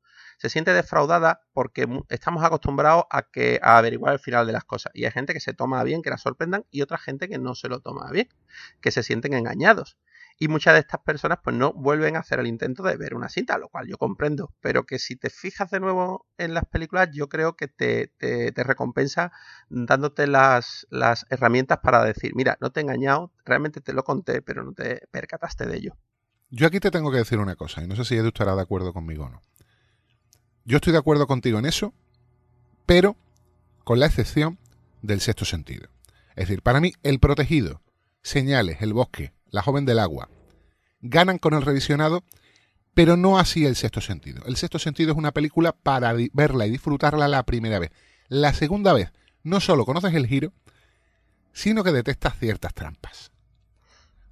se 0.41 0.49
siente 0.49 0.73
defraudada 0.73 1.43
porque 1.53 1.87
estamos 2.09 2.43
acostumbrados 2.43 3.03
a 3.11 3.21
que 3.21 3.59
a 3.61 3.77
averiguar 3.77 4.13
el 4.13 4.19
final 4.19 4.47
de 4.47 4.53
las 4.53 4.63
cosas. 4.63 4.91
Y 4.95 5.05
hay 5.05 5.11
gente 5.11 5.33
que 5.33 5.39
se 5.39 5.53
toma 5.53 5.83
bien, 5.83 6.01
que 6.01 6.09
la 6.09 6.17
sorprendan, 6.17 6.65
y 6.71 6.81
otra 6.81 6.97
gente 6.97 7.29
que 7.29 7.37
no 7.37 7.53
se 7.53 7.69
lo 7.69 7.79
toma 7.79 8.09
bien, 8.09 8.27
que 8.81 8.89
se 8.89 9.03
sienten 9.03 9.35
engañados. 9.35 9.99
Y 10.39 10.47
muchas 10.47 10.73
de 10.73 10.79
estas 10.79 11.01
personas 11.01 11.37
pues 11.43 11.55
no 11.55 11.73
vuelven 11.73 12.15
a 12.15 12.21
hacer 12.21 12.39
el 12.39 12.47
intento 12.47 12.81
de 12.81 12.97
ver 12.97 13.13
una 13.13 13.29
cinta, 13.29 13.59
lo 13.59 13.69
cual 13.69 13.85
yo 13.87 13.99
comprendo. 13.99 14.51
Pero 14.61 14.87
que 14.87 14.97
si 14.97 15.15
te 15.15 15.29
fijas 15.29 15.69
de 15.69 15.79
nuevo 15.79 16.25
en 16.39 16.55
las 16.55 16.65
películas, 16.65 17.09
yo 17.13 17.29
creo 17.29 17.55
que 17.55 17.67
te, 17.67 18.07
te, 18.17 18.51
te 18.51 18.63
recompensa 18.63 19.31
dándote 19.69 20.25
las, 20.25 20.87
las 20.89 21.27
herramientas 21.29 21.81
para 21.83 22.03
decir, 22.03 22.31
mira, 22.33 22.57
no 22.61 22.71
te 22.71 22.79
he 22.79 22.83
engañado, 22.83 23.31
realmente 23.45 23.79
te 23.79 23.93
lo 23.93 24.03
conté, 24.03 24.41
pero 24.41 24.63
no 24.63 24.73
te 24.73 25.07
percataste 25.11 25.67
de 25.67 25.77
ello. 25.77 25.97
Yo 26.49 26.65
aquí 26.65 26.79
te 26.79 26.89
tengo 26.89 27.11
que 27.11 27.17
decir 27.17 27.37
una 27.37 27.55
cosa, 27.55 27.83
y 27.83 27.87
no 27.87 27.95
sé 27.95 28.05
si 28.05 28.15
Edu 28.15 28.29
estará 28.29 28.55
de 28.55 28.61
acuerdo 28.63 28.91
conmigo 28.91 29.25
o 29.25 29.29
no. 29.29 29.41
Yo 30.65 30.77
estoy 30.77 30.93
de 30.93 30.99
acuerdo 30.99 31.27
contigo 31.27 31.59
en 31.59 31.65
eso, 31.65 31.93
pero 32.85 33.15
con 33.83 33.99
la 33.99 34.05
excepción 34.05 34.59
del 35.01 35.21
sexto 35.21 35.45
sentido. 35.45 35.87
Es 36.35 36.47
decir, 36.47 36.61
para 36.61 36.79
mí 36.79 36.93
el 37.03 37.19
protegido, 37.19 37.81
señales, 38.21 38.81
el 38.81 38.93
bosque, 38.93 39.33
la 39.49 39.61
joven 39.61 39.85
del 39.85 39.99
agua, 39.99 40.29
ganan 41.01 41.39
con 41.39 41.53
el 41.53 41.63
revisionado, 41.63 42.23
pero 42.93 43.17
no 43.17 43.39
así 43.39 43.65
el 43.65 43.75
sexto 43.75 44.01
sentido. 44.01 44.43
El 44.45 44.55
sexto 44.55 44.77
sentido 44.77 45.11
es 45.11 45.17
una 45.17 45.31
película 45.31 45.71
para 45.71 46.13
verla 46.33 46.67
y 46.67 46.71
disfrutarla 46.71 47.27
la 47.27 47.43
primera 47.43 47.79
vez. 47.79 47.91
La 48.27 48.53
segunda 48.53 48.93
vez, 48.93 49.11
no 49.43 49.59
solo 49.59 49.85
conoces 49.85 50.13
el 50.13 50.27
giro, 50.27 50.53
sino 51.53 51.83
que 51.83 51.91
detectas 51.91 52.37
ciertas 52.37 52.73
trampas. 52.73 53.30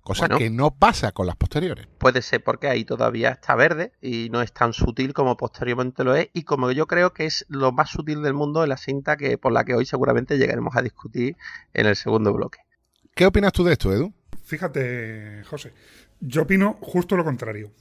Cosa 0.02 0.22
bueno, 0.22 0.38
que 0.38 0.50
no 0.50 0.72
pasa 0.72 1.12
con 1.12 1.28
las 1.28 1.36
posteriores. 1.36 1.88
Puede 1.98 2.22
ser 2.22 2.44
porque 2.44 2.68
ahí 2.68 2.86
todavía 2.86 3.30
está 3.30 3.56
verde 3.56 3.92
y 4.02 4.30
no 4.32 4.42
es 4.42 4.52
tan 4.54 4.74
sutil 4.74 5.14
como 5.14 5.38
posteriormente 5.38 6.04
lo 6.04 6.16
es 6.16 6.30
y 6.34 6.44
como 6.44 6.72
yo 6.72 6.88
creo 6.88 7.14
que 7.14 7.26
es 7.26 7.46
lo 7.50 7.72
más 7.72 7.92
sutil 7.92 8.22
del 8.24 8.34
mundo 8.34 8.62
de 8.62 8.68
la 8.68 8.78
cinta 8.78 9.18
que 9.18 9.38
por 9.38 9.52
la 9.52 9.66
que 9.66 9.76
hoy 9.76 9.86
seguramente 9.86 10.38
llegaremos 10.38 10.76
a 10.76 10.82
discutir 10.82 11.36
en 11.74 11.86
el 11.86 11.96
segundo 11.96 12.34
bloque. 12.34 12.60
¿Qué 13.14 13.26
opinas 13.26 13.52
tú 13.52 13.64
de 13.64 13.74
esto, 13.74 13.94
Edu? 13.94 14.14
Fíjate, 14.44 15.44
José, 15.44 15.74
yo 16.20 16.44
opino 16.44 16.78
justo 16.82 17.16
lo 17.16 17.24
contrario. 17.24 17.72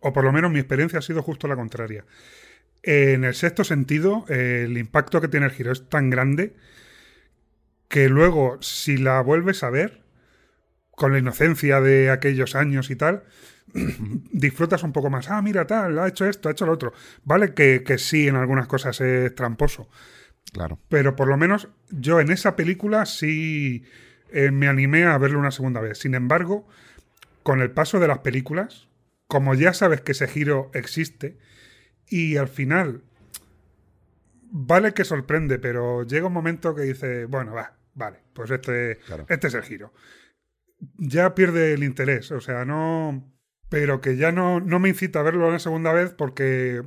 O 0.00 0.12
por 0.12 0.24
lo 0.24 0.32
menos 0.32 0.50
mi 0.50 0.58
experiencia 0.58 0.98
ha 0.98 1.02
sido 1.02 1.22
justo 1.22 1.48
la 1.48 1.56
contraria. 1.56 2.04
En 2.82 3.24
el 3.24 3.34
sexto 3.34 3.64
sentido, 3.64 4.24
el 4.28 4.76
impacto 4.76 5.20
que 5.20 5.28
tiene 5.28 5.46
el 5.46 5.52
giro 5.52 5.72
es 5.72 5.88
tan 5.88 6.10
grande 6.10 6.56
que 7.88 8.08
luego, 8.08 8.58
si 8.60 8.98
la 8.98 9.20
vuelves 9.22 9.62
a 9.62 9.70
ver, 9.70 10.02
con 10.98 11.12
la 11.12 11.18
inocencia 11.18 11.80
de 11.80 12.10
aquellos 12.10 12.54
años 12.54 12.90
y 12.90 12.96
tal, 12.96 13.22
disfrutas 14.32 14.82
un 14.82 14.92
poco 14.92 15.08
más. 15.08 15.30
Ah, 15.30 15.40
mira, 15.40 15.66
tal, 15.66 15.98
ha 15.98 16.08
hecho 16.08 16.26
esto, 16.26 16.48
ha 16.48 16.52
hecho 16.52 16.66
lo 16.66 16.72
otro. 16.72 16.92
Vale 17.24 17.54
que, 17.54 17.82
que 17.84 17.96
sí, 17.96 18.28
en 18.28 18.36
algunas 18.36 18.66
cosas 18.66 19.00
es 19.00 19.34
tramposo. 19.34 19.88
Claro. 20.52 20.78
Pero 20.88 21.14
por 21.14 21.28
lo 21.28 21.36
menos 21.36 21.68
yo 21.90 22.20
en 22.20 22.30
esa 22.30 22.56
película 22.56 23.06
sí 23.06 23.84
eh, 24.32 24.50
me 24.50 24.66
animé 24.66 25.04
a 25.04 25.16
verlo 25.18 25.38
una 25.38 25.52
segunda 25.52 25.80
vez. 25.80 25.98
Sin 25.98 26.14
embargo, 26.14 26.66
con 27.42 27.60
el 27.60 27.70
paso 27.70 28.00
de 28.00 28.08
las 28.08 28.18
películas, 28.18 28.88
como 29.26 29.54
ya 29.54 29.72
sabes 29.74 30.00
que 30.00 30.12
ese 30.12 30.26
giro 30.26 30.70
existe, 30.74 31.38
y 32.08 32.38
al 32.38 32.48
final, 32.48 33.02
vale 34.50 34.94
que 34.94 35.04
sorprende, 35.04 35.58
pero 35.58 36.04
llega 36.04 36.26
un 36.26 36.32
momento 36.32 36.74
que 36.74 36.82
dice, 36.82 37.26
bueno, 37.26 37.52
va, 37.52 37.74
vale, 37.94 38.20
pues 38.32 38.50
este, 38.50 38.98
claro. 39.06 39.26
este 39.28 39.46
es 39.48 39.54
el 39.54 39.62
giro 39.62 39.92
ya 40.96 41.34
pierde 41.34 41.74
el 41.74 41.84
interés. 41.84 42.30
O 42.30 42.40
sea, 42.40 42.64
no. 42.64 43.32
Pero 43.68 44.00
que 44.00 44.16
ya 44.16 44.32
no, 44.32 44.60
no 44.60 44.78
me 44.78 44.88
incita 44.88 45.20
a 45.20 45.22
verlo 45.22 45.48
una 45.48 45.58
segunda 45.58 45.92
vez 45.92 46.14
porque 46.16 46.82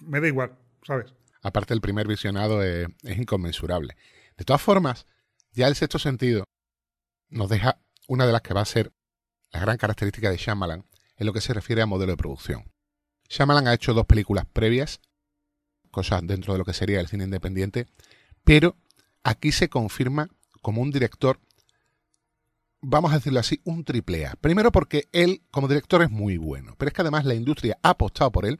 me 0.00 0.20
da 0.20 0.28
igual, 0.28 0.56
¿sabes? 0.82 1.12
Aparte, 1.42 1.74
el 1.74 1.82
primer 1.82 2.08
visionado 2.08 2.62
es, 2.62 2.88
es 3.02 3.18
inconmensurable. 3.18 3.96
De 4.36 4.44
todas 4.44 4.62
formas, 4.62 5.06
ya 5.52 5.68
el 5.68 5.74
sexto 5.74 5.98
sentido 5.98 6.44
nos 7.28 7.50
deja 7.50 7.78
una 8.08 8.26
de 8.26 8.32
las 8.32 8.42
que 8.42 8.54
va 8.54 8.62
a 8.62 8.66
ser 8.66 8.92
la 9.52 9.60
gran 9.60 9.76
característica 9.76 10.30
de 10.30 10.36
Shyamalan 10.36 10.84
en 11.16 11.26
lo 11.26 11.32
que 11.32 11.40
se 11.40 11.54
refiere 11.54 11.82
a 11.82 11.86
modelo 11.86 12.12
de 12.12 12.16
producción. 12.16 12.70
Shyamalan 13.28 13.68
ha 13.68 13.74
hecho 13.74 13.94
dos 13.94 14.06
películas 14.06 14.46
previas, 14.52 15.00
cosas 15.90 16.26
dentro 16.26 16.52
de 16.52 16.58
lo 16.58 16.64
que 16.64 16.72
sería 16.72 17.00
el 17.00 17.08
cine 17.08 17.24
independiente, 17.24 17.86
pero 18.42 18.76
aquí 19.22 19.52
se 19.52 19.68
confirma 19.68 20.28
como 20.60 20.82
un 20.82 20.90
director 20.90 21.38
vamos 22.84 23.12
a 23.12 23.16
decirlo 23.16 23.40
así, 23.40 23.60
un 23.64 23.84
triple 23.84 24.26
A. 24.26 24.34
Primero 24.40 24.70
porque 24.70 25.08
él 25.12 25.42
como 25.50 25.68
director 25.68 26.02
es 26.02 26.10
muy 26.10 26.36
bueno, 26.36 26.74
pero 26.78 26.88
es 26.88 26.94
que 26.94 27.02
además 27.02 27.24
la 27.24 27.34
industria 27.34 27.78
ha 27.82 27.90
apostado 27.90 28.30
por 28.30 28.46
él 28.46 28.58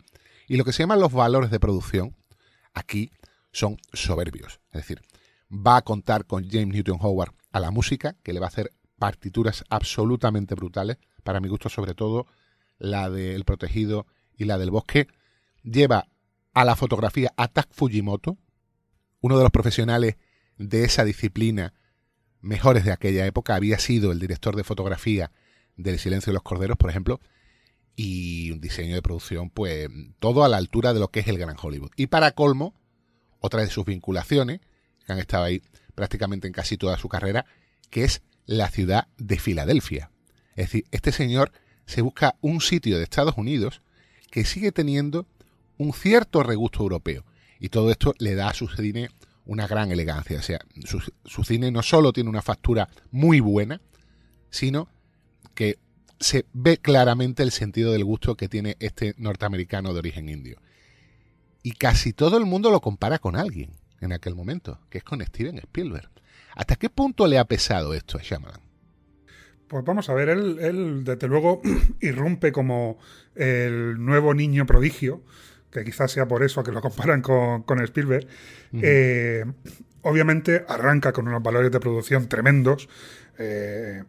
y 0.48 0.56
lo 0.56 0.64
que 0.64 0.72
se 0.72 0.82
llaman 0.82 1.00
los 1.00 1.12
valores 1.12 1.50
de 1.50 1.60
producción 1.60 2.16
aquí 2.72 3.12
son 3.52 3.76
soberbios. 3.92 4.60
Es 4.72 4.82
decir, 4.82 5.02
va 5.50 5.76
a 5.76 5.82
contar 5.82 6.26
con 6.26 6.48
James 6.48 6.74
Newton 6.74 6.98
Howard 7.00 7.32
a 7.52 7.60
la 7.60 7.70
música, 7.70 8.16
que 8.22 8.32
le 8.32 8.40
va 8.40 8.46
a 8.46 8.48
hacer 8.48 8.72
partituras 8.98 9.64
absolutamente 9.68 10.54
brutales, 10.54 10.98
para 11.22 11.40
mi 11.40 11.48
gusto 11.48 11.68
sobre 11.68 11.94
todo 11.94 12.26
la 12.78 13.10
del 13.10 13.44
protegido 13.44 14.06
y 14.36 14.44
la 14.44 14.58
del 14.58 14.70
bosque. 14.70 15.06
Lleva 15.62 16.08
a 16.52 16.64
la 16.64 16.76
fotografía 16.76 17.32
a 17.36 17.48
Tak 17.48 17.68
Fujimoto, 17.72 18.38
uno 19.20 19.36
de 19.36 19.42
los 19.42 19.52
profesionales 19.52 20.16
de 20.56 20.84
esa 20.84 21.04
disciplina 21.04 21.74
mejores 22.44 22.84
de 22.84 22.92
aquella 22.92 23.26
época. 23.26 23.54
Había 23.54 23.78
sido 23.78 24.12
el 24.12 24.20
director 24.20 24.54
de 24.56 24.64
fotografía 24.64 25.32
del 25.76 25.98
Silencio 25.98 26.30
de 26.30 26.34
los 26.34 26.42
Corderos, 26.42 26.76
por 26.76 26.90
ejemplo, 26.90 27.20
y 27.96 28.50
un 28.50 28.60
diseño 28.60 28.94
de 28.94 29.02
producción, 29.02 29.50
pues 29.50 29.88
todo 30.18 30.44
a 30.44 30.48
la 30.48 30.56
altura 30.56 30.92
de 30.92 31.00
lo 31.00 31.08
que 31.08 31.20
es 31.20 31.28
el 31.28 31.38
Gran 31.38 31.56
Hollywood. 31.60 31.90
Y 31.96 32.06
para 32.06 32.32
colmo, 32.32 32.74
otra 33.40 33.62
de 33.62 33.68
sus 33.68 33.84
vinculaciones, 33.84 34.60
que 35.06 35.12
han 35.12 35.18
estado 35.18 35.44
ahí 35.44 35.62
prácticamente 35.94 36.46
en 36.46 36.52
casi 36.52 36.76
toda 36.76 36.98
su 36.98 37.08
carrera, 37.08 37.46
que 37.90 38.04
es 38.04 38.22
la 38.46 38.70
ciudad 38.70 39.08
de 39.16 39.38
Filadelfia. 39.38 40.10
Es 40.56 40.66
decir, 40.66 40.84
este 40.90 41.12
señor 41.12 41.52
se 41.86 42.02
busca 42.02 42.36
un 42.40 42.60
sitio 42.60 42.96
de 42.96 43.04
Estados 43.04 43.36
Unidos 43.36 43.82
que 44.30 44.44
sigue 44.44 44.72
teniendo 44.72 45.26
un 45.78 45.92
cierto 45.92 46.42
regusto 46.42 46.82
europeo. 46.82 47.24
Y 47.60 47.68
todo 47.68 47.90
esto 47.90 48.14
le 48.18 48.34
da 48.34 48.48
a 48.48 48.54
su 48.54 48.68
cine 48.68 49.10
una 49.46 49.66
gran 49.66 49.90
elegancia. 49.90 50.38
O 50.38 50.42
sea, 50.42 50.60
su, 50.84 51.44
cine 51.44 51.70
no 51.70 51.82
solo 51.82 52.12
tiene 52.12 52.30
una 52.30 52.42
factura 52.42 52.88
muy 53.10 53.40
buena, 53.40 53.80
sino 54.50 54.88
que 55.54 55.78
se 56.20 56.46
ve 56.52 56.78
claramente 56.78 57.42
el 57.42 57.50
sentido 57.50 57.92
del 57.92 58.04
gusto 58.04 58.36
que 58.36 58.48
tiene 58.48 58.76
este 58.80 59.14
norteamericano 59.18 59.92
de 59.92 59.98
origen 59.98 60.28
indio. 60.28 60.60
Y 61.62 61.72
casi 61.72 62.12
todo 62.12 62.38
el 62.38 62.46
mundo 62.46 62.70
lo 62.70 62.80
compara 62.80 63.18
con 63.18 63.36
alguien 63.36 63.72
en 64.00 64.12
aquel 64.12 64.34
momento, 64.34 64.80
que 64.90 64.98
es 64.98 65.04
con 65.04 65.24
Steven 65.24 65.58
Spielberg. 65.58 66.10
¿Hasta 66.54 66.76
qué 66.76 66.90
punto 66.90 67.26
le 67.26 67.38
ha 67.38 67.44
pesado 67.44 67.94
esto 67.94 68.18
a 68.18 68.22
Shyamalan? 68.22 68.60
Pues 69.66 69.84
vamos 69.84 70.08
a 70.08 70.14
ver, 70.14 70.28
él 70.28 71.04
desde 71.04 71.26
luego 71.26 71.62
irrumpe 72.00 72.52
como 72.52 72.98
el 73.34 73.96
nuevo 73.98 74.34
niño 74.34 74.66
prodigio, 74.66 75.22
que 75.74 75.84
quizás 75.84 76.12
sea 76.12 76.26
por 76.28 76.44
eso 76.44 76.62
que 76.62 76.70
lo 76.70 76.80
comparan 76.80 77.20
con, 77.20 77.64
con 77.64 77.82
Spielberg. 77.82 78.26
Eh, 78.80 79.44
obviamente 80.02 80.64
arranca 80.68 81.12
con 81.12 81.26
unos 81.26 81.42
valores 81.42 81.72
de 81.72 81.80
producción 81.80 82.28
tremendos. 82.28 82.88
Eh, 83.38 84.04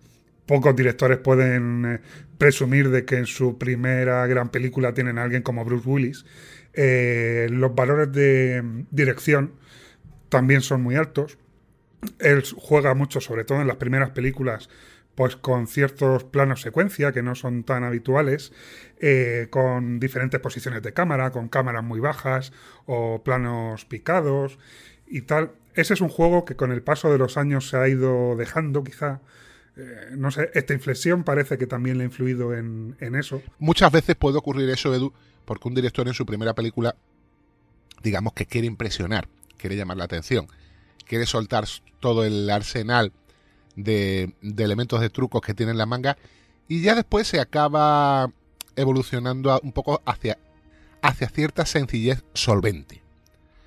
pocos 0.46 0.76
directores 0.76 1.18
pueden 1.18 1.86
eh, 1.86 2.00
presumir 2.38 2.92
de 2.92 3.04
que 3.04 3.18
en 3.18 3.26
su 3.26 3.58
primera 3.58 4.28
gran 4.28 4.50
película 4.50 4.94
tienen 4.94 5.18
a 5.18 5.24
alguien 5.24 5.42
como 5.42 5.66
Bruce 5.66 5.90
Willis. 5.90 6.26
Eh, 6.74 7.48
los 7.50 7.74
valores 7.74 8.12
de 8.12 8.64
dirección 8.92 9.54
también 10.30 10.62
son 10.62 10.84
muy 10.84 10.96
altos. 10.96 11.40
Él 12.20 12.44
juega 12.56 12.94
mucho, 12.94 13.22
sobre 13.22 13.44
todo 13.44 13.62
en 13.62 13.68
las 13.68 13.78
primeras 13.78 14.12
películas, 14.12 14.70
pues 15.16 15.38
con 15.38 15.68
ciertos 15.68 16.26
planos 16.26 16.62
secuencia 16.62 17.12
que 17.14 17.24
no 17.24 17.36
son 17.36 17.64
tan 17.64 17.84
habituales, 17.84 18.52
eh, 19.00 19.48
con 19.50 20.00
diferentes 20.00 20.40
posiciones 20.42 20.84
de 20.84 20.94
cámara, 20.94 21.32
con 21.32 21.48
cámaras 21.48 21.84
muy 21.84 22.00
bajas 22.00 22.52
o 22.86 23.24
planos 23.24 23.86
picados 23.86 24.60
y 25.08 25.22
tal. 25.22 25.54
Ese 25.74 25.94
es 25.94 26.02
un 26.02 26.10
juego 26.10 26.46
que 26.46 26.56
con 26.56 26.72
el 26.72 26.82
paso 26.82 27.12
de 27.12 27.18
los 27.18 27.38
años 27.38 27.70
se 27.70 27.78
ha 27.78 27.88
ido 27.88 28.36
dejando, 28.36 28.84
quizá. 28.84 29.22
Eh, 29.78 30.12
no 30.12 30.32
sé, 30.32 30.52
esta 30.54 30.74
inflexión 30.74 31.24
parece 31.24 31.58
que 31.58 31.68
también 31.68 31.98
le 31.98 32.04
ha 32.04 32.08
influido 32.08 32.54
en, 32.54 32.96
en 33.00 33.16
eso. 33.16 33.42
Muchas 33.60 33.92
veces 33.92 34.16
puede 34.16 34.38
ocurrir 34.38 34.70
eso, 34.70 34.94
Edu, 34.94 35.14
porque 35.46 35.68
un 35.68 35.76
director 35.76 36.08
en 36.08 36.14
su 36.14 36.26
primera 36.26 36.54
película, 36.54 36.96
digamos 38.04 38.34
que 38.34 38.46
quiere 38.46 38.68
impresionar, 38.68 39.28
quiere 39.58 39.76
llamar 39.76 39.98
la 39.98 40.06
atención, 40.06 40.48
quiere 41.06 41.26
soltar 41.26 41.66
todo 42.00 42.24
el 42.24 42.50
arsenal 42.50 43.12
de, 43.76 44.34
de 44.42 44.64
elementos 44.64 45.02
de 45.02 45.10
trucos 45.10 45.42
que 45.42 45.54
tiene 45.54 45.72
en 45.72 45.78
la 45.78 45.86
manga 45.86 46.18
y 46.68 46.82
ya 46.82 46.96
después 46.96 47.28
se 47.28 47.40
acaba 47.40 48.30
evolucionando 48.76 49.52
a- 49.52 49.60
un 49.64 49.72
poco 49.72 50.02
hacia, 50.06 50.38
hacia 51.02 51.30
cierta 51.30 51.66
sencillez 51.66 52.24
solvente. 52.34 53.02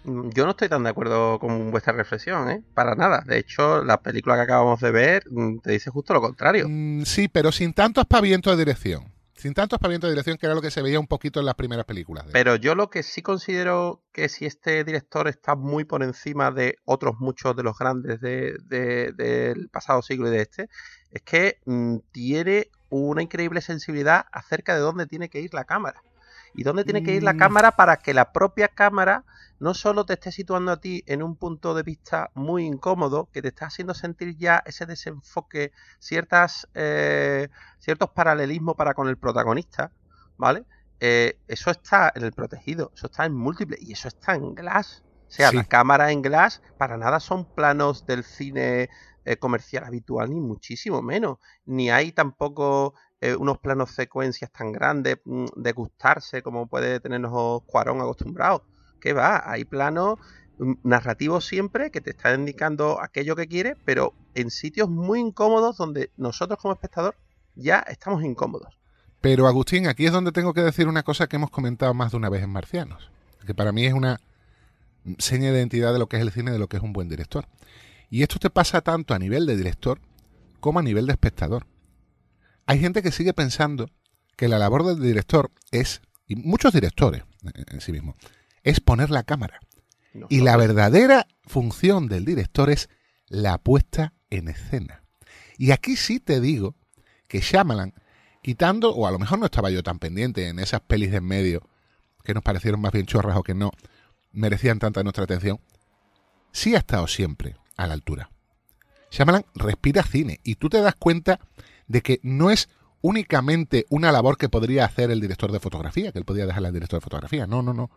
Mm, 0.04 0.30
Yo 0.30 0.44
no 0.44 0.50
estoy 0.52 0.68
tan 0.68 0.82
de 0.84 0.90
acuerdo 0.90 1.38
con 1.38 1.70
vuestra 1.70 1.92
reflexión, 1.92 2.50
¿eh? 2.50 2.62
Para 2.74 2.94
nada. 2.94 3.22
De 3.26 3.38
hecho, 3.38 3.84
la 3.84 4.00
película 4.00 4.36
que 4.36 4.42
acabamos 4.42 4.80
de 4.80 4.90
ver 4.90 5.22
mm, 5.30 5.58
te 5.58 5.72
dice 5.72 5.90
justo 5.90 6.14
lo 6.14 6.20
contrario. 6.20 6.66
Mm, 6.68 7.02
sí, 7.04 7.28
pero 7.28 7.52
sin 7.52 7.72
tanto 7.72 8.00
aspaviento 8.00 8.50
de 8.50 8.56
dirección. 8.56 9.04
Sin 9.38 9.54
tanto 9.54 9.76
aspaviento 9.76 10.08
de 10.08 10.14
dirección, 10.14 10.36
que 10.36 10.46
era 10.46 10.54
lo 10.54 10.60
que 10.60 10.70
se 10.72 10.82
veía 10.82 10.98
un 10.98 11.06
poquito 11.06 11.38
en 11.38 11.46
las 11.46 11.54
primeras 11.54 11.84
películas. 11.86 12.26
Pero 12.32 12.56
yo 12.56 12.74
lo 12.74 12.90
que 12.90 13.04
sí 13.04 13.22
considero 13.22 14.02
que 14.12 14.28
si 14.28 14.46
este 14.46 14.82
director 14.82 15.28
está 15.28 15.54
muy 15.54 15.84
por 15.84 16.02
encima 16.02 16.50
de 16.50 16.76
otros 16.84 17.14
muchos 17.20 17.54
de 17.54 17.62
los 17.62 17.78
grandes 17.78 18.20
de- 18.20 18.56
de- 18.64 19.12
del 19.12 19.68
pasado 19.68 20.02
siglo 20.02 20.26
y 20.26 20.32
de 20.32 20.40
este, 20.42 20.68
es 21.12 21.22
que 21.22 21.58
mm, 21.66 21.98
tiene 22.10 22.68
una 22.90 23.22
increíble 23.22 23.60
sensibilidad 23.60 24.26
acerca 24.32 24.74
de 24.74 24.80
dónde 24.80 25.06
tiene 25.06 25.28
que 25.28 25.40
ir 25.40 25.54
la 25.54 25.64
cámara. 25.64 26.02
Y 26.58 26.64
dónde 26.64 26.84
tiene 26.84 27.04
que 27.04 27.14
ir 27.14 27.22
la 27.22 27.34
Mm. 27.34 27.38
cámara 27.38 27.70
para 27.72 27.98
que 27.98 28.12
la 28.12 28.32
propia 28.32 28.66
cámara 28.66 29.24
no 29.60 29.74
solo 29.74 30.04
te 30.04 30.14
esté 30.14 30.32
situando 30.32 30.72
a 30.72 30.80
ti 30.80 31.04
en 31.06 31.22
un 31.22 31.36
punto 31.36 31.72
de 31.72 31.84
vista 31.84 32.30
muy 32.34 32.64
incómodo, 32.66 33.28
que 33.32 33.42
te 33.42 33.48
está 33.48 33.66
haciendo 33.66 33.94
sentir 33.94 34.36
ya 34.36 34.62
ese 34.66 34.84
desenfoque, 34.84 35.70
ciertas, 36.00 36.66
eh, 36.74 37.48
ciertos 37.78 38.10
paralelismos 38.10 38.74
para 38.74 38.94
con 38.94 39.06
el 39.08 39.18
protagonista, 39.18 39.92
¿vale? 40.36 40.64
Eh, 40.98 41.38
eso 41.46 41.70
está 41.70 42.10
en 42.16 42.24
el 42.24 42.32
protegido, 42.32 42.90
eso 42.92 43.06
está 43.06 43.24
en 43.24 43.34
múltiple 43.36 43.76
y 43.80 43.92
eso 43.92 44.08
está 44.08 44.34
en 44.34 44.54
Glass. 44.56 45.04
O 45.28 45.30
sea, 45.30 45.50
Sí. 45.50 45.56
la 45.56 45.64
cámara 45.64 46.10
en 46.10 46.22
Glass 46.22 46.60
para 46.76 46.96
nada 46.96 47.20
son 47.20 47.46
planos 47.52 48.04
del 48.04 48.24
cine 48.24 48.88
eh, 49.24 49.36
comercial 49.36 49.84
habitual, 49.84 50.30
ni 50.30 50.40
muchísimo 50.40 51.02
menos. 51.02 51.36
Ni 51.66 51.90
hay 51.90 52.10
tampoco 52.12 52.94
eh, 53.20 53.34
unos 53.34 53.58
planos 53.58 53.90
secuencias 53.90 54.50
tan 54.52 54.72
grandes 54.72 55.18
mm, 55.24 55.46
de 55.56 55.72
gustarse 55.72 56.42
como 56.42 56.66
puede 56.66 57.00
tenernos 57.00 57.62
Cuarón 57.64 58.00
acostumbrado. 58.00 58.64
¿Qué 59.00 59.12
va? 59.12 59.42
Hay 59.50 59.64
planos 59.64 60.18
mm, 60.58 60.74
narrativos 60.84 61.44
siempre 61.46 61.90
que 61.90 62.00
te 62.00 62.10
están 62.10 62.40
indicando 62.40 63.00
aquello 63.02 63.34
que 63.34 63.48
quieres, 63.48 63.76
pero 63.84 64.14
en 64.34 64.50
sitios 64.50 64.88
muy 64.88 65.20
incómodos 65.20 65.76
donde 65.76 66.10
nosotros 66.16 66.58
como 66.60 66.74
espectador 66.74 67.16
ya 67.56 67.80
estamos 67.88 68.22
incómodos. 68.22 68.78
Pero 69.20 69.48
Agustín, 69.48 69.88
aquí 69.88 70.06
es 70.06 70.12
donde 70.12 70.30
tengo 70.30 70.54
que 70.54 70.62
decir 70.62 70.86
una 70.86 71.02
cosa 71.02 71.26
que 71.26 71.36
hemos 71.36 71.50
comentado 71.50 71.92
más 71.92 72.12
de 72.12 72.18
una 72.18 72.28
vez 72.28 72.44
en 72.44 72.50
Marcianos, 72.50 73.10
que 73.44 73.54
para 73.54 73.72
mí 73.72 73.84
es 73.84 73.92
una 73.92 74.20
seña 75.18 75.50
de 75.50 75.58
identidad 75.58 75.92
de 75.92 75.98
lo 75.98 76.08
que 76.08 76.16
es 76.16 76.22
el 76.22 76.30
cine, 76.30 76.52
de 76.52 76.58
lo 76.58 76.68
que 76.68 76.76
es 76.76 76.82
un 76.82 76.92
buen 76.92 77.08
director. 77.08 77.46
Y 78.10 78.22
esto 78.22 78.38
te 78.38 78.48
pasa 78.48 78.80
tanto 78.80 79.14
a 79.14 79.18
nivel 79.18 79.46
de 79.46 79.56
director 79.56 79.98
como 80.60 80.78
a 80.78 80.82
nivel 80.82 81.06
de 81.06 81.12
espectador. 81.12 81.66
Hay 82.68 82.78
gente 82.80 83.02
que 83.02 83.10
sigue 83.12 83.32
pensando 83.32 83.90
que 84.36 84.46
la 84.46 84.58
labor 84.58 84.84
del 84.84 85.00
director 85.00 85.50
es, 85.70 86.02
y 86.26 86.36
muchos 86.36 86.72
directores 86.74 87.22
en- 87.70 87.80
sí 87.80 87.92
mismos, 87.92 88.14
es 88.62 88.78
poner 88.80 89.10
la 89.10 89.22
cámara. 89.22 89.58
Y 90.28 90.40
la 90.42 90.56
verdadera 90.58 91.26
función 91.46 92.08
del 92.08 92.24
director 92.26 92.68
es 92.70 92.90
la 93.26 93.56
puesta 93.56 94.12
en 94.30 94.48
escena. 94.48 95.02
Y 95.56 95.70
aquí 95.70 95.96
sí 95.96 96.20
te 96.20 96.40
digo 96.40 96.76
que 97.26 97.40
Shyamalan, 97.40 97.94
quitando, 98.42 98.94
o 98.94 99.06
a 99.06 99.10
lo 99.12 99.18
mejor 99.18 99.38
no 99.38 99.46
estaba 99.46 99.70
yo 99.70 99.82
tan 99.82 99.98
pendiente 99.98 100.48
en 100.48 100.58
esas 100.58 100.80
pelis 100.82 101.10
de 101.10 101.16
en 101.18 101.24
medio, 101.24 101.68
que 102.22 102.34
nos 102.34 102.42
parecieron 102.42 102.80
más 102.82 102.92
bien 102.92 103.06
chorras 103.06 103.36
o 103.38 103.42
que 103.42 103.54
no 103.54 103.70
merecían 104.32 104.78
tanta 104.78 105.02
nuestra 105.02 105.24
atención, 105.24 105.58
sí 106.52 106.74
ha 106.74 106.78
estado 106.78 107.06
siempre 107.06 107.56
a 107.78 107.86
la 107.86 107.94
altura. 107.94 108.30
Shyamalan 109.10 109.46
respira 109.54 110.02
cine 110.02 110.38
y 110.44 110.56
tú 110.56 110.68
te 110.68 110.82
das 110.82 110.94
cuenta 110.96 111.40
de 111.88 112.02
que 112.02 112.20
no 112.22 112.50
es 112.50 112.68
únicamente 113.00 113.86
una 113.90 114.12
labor 114.12 114.36
que 114.36 114.48
podría 114.48 114.84
hacer 114.84 115.10
el 115.10 115.20
director 115.20 115.52
de 115.52 115.60
fotografía, 115.60 116.12
que 116.12 116.18
él 116.18 116.24
podría 116.24 116.46
dejarle 116.46 116.68
al 116.68 116.74
director 116.74 116.98
de 116.98 117.04
fotografía. 117.04 117.46
No, 117.46 117.62
no, 117.62 117.72
no. 117.72 117.90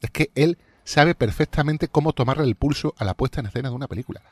Es 0.00 0.10
que 0.10 0.30
él 0.34 0.58
sabe 0.84 1.14
perfectamente 1.14 1.88
cómo 1.88 2.12
tomarle 2.12 2.44
el 2.44 2.56
pulso 2.56 2.94
a 2.98 3.04
la 3.04 3.14
puesta 3.14 3.40
en 3.40 3.46
escena 3.46 3.68
de 3.68 3.74
una 3.74 3.88
película. 3.88 4.22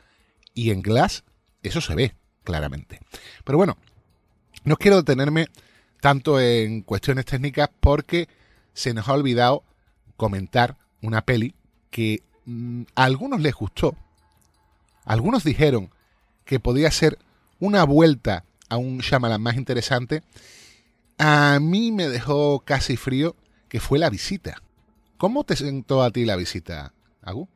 Y 0.54 0.70
en 0.70 0.82
Glass 0.82 1.24
eso 1.62 1.80
se 1.80 1.94
ve 1.94 2.14
claramente. 2.44 3.00
Pero 3.44 3.58
bueno, 3.58 3.76
no 4.64 4.76
quiero 4.76 4.96
detenerme 4.96 5.46
tanto 6.00 6.40
en 6.40 6.82
cuestiones 6.82 7.24
técnicas 7.24 7.70
porque 7.80 8.28
se 8.72 8.94
nos 8.94 9.08
ha 9.08 9.12
olvidado 9.12 9.62
comentar 10.16 10.76
una 11.02 11.22
peli 11.22 11.54
que 11.90 12.22
mm, 12.46 12.82
a 12.94 13.04
algunos 13.04 13.40
les 13.40 13.54
gustó. 13.54 13.94
Algunos 15.04 15.44
dijeron 15.44 15.90
que 16.44 16.60
podía 16.60 16.90
ser 16.90 17.18
una 17.58 17.84
vuelta 17.84 18.44
a 18.70 18.78
un 18.78 18.98
Shyamalan 18.98 19.42
más 19.42 19.56
interesante. 19.56 20.22
A 21.18 21.58
mí 21.60 21.92
me 21.92 22.08
dejó 22.08 22.60
casi 22.60 22.96
frío 22.96 23.36
que 23.68 23.80
fue 23.80 23.98
la 23.98 24.08
visita. 24.08 24.62
¿Cómo 25.18 25.44
te 25.44 25.54
sentó 25.54 26.02
a 26.02 26.10
ti 26.10 26.24
la 26.24 26.36
visita, 26.36 26.94
Agu? 27.20 27.46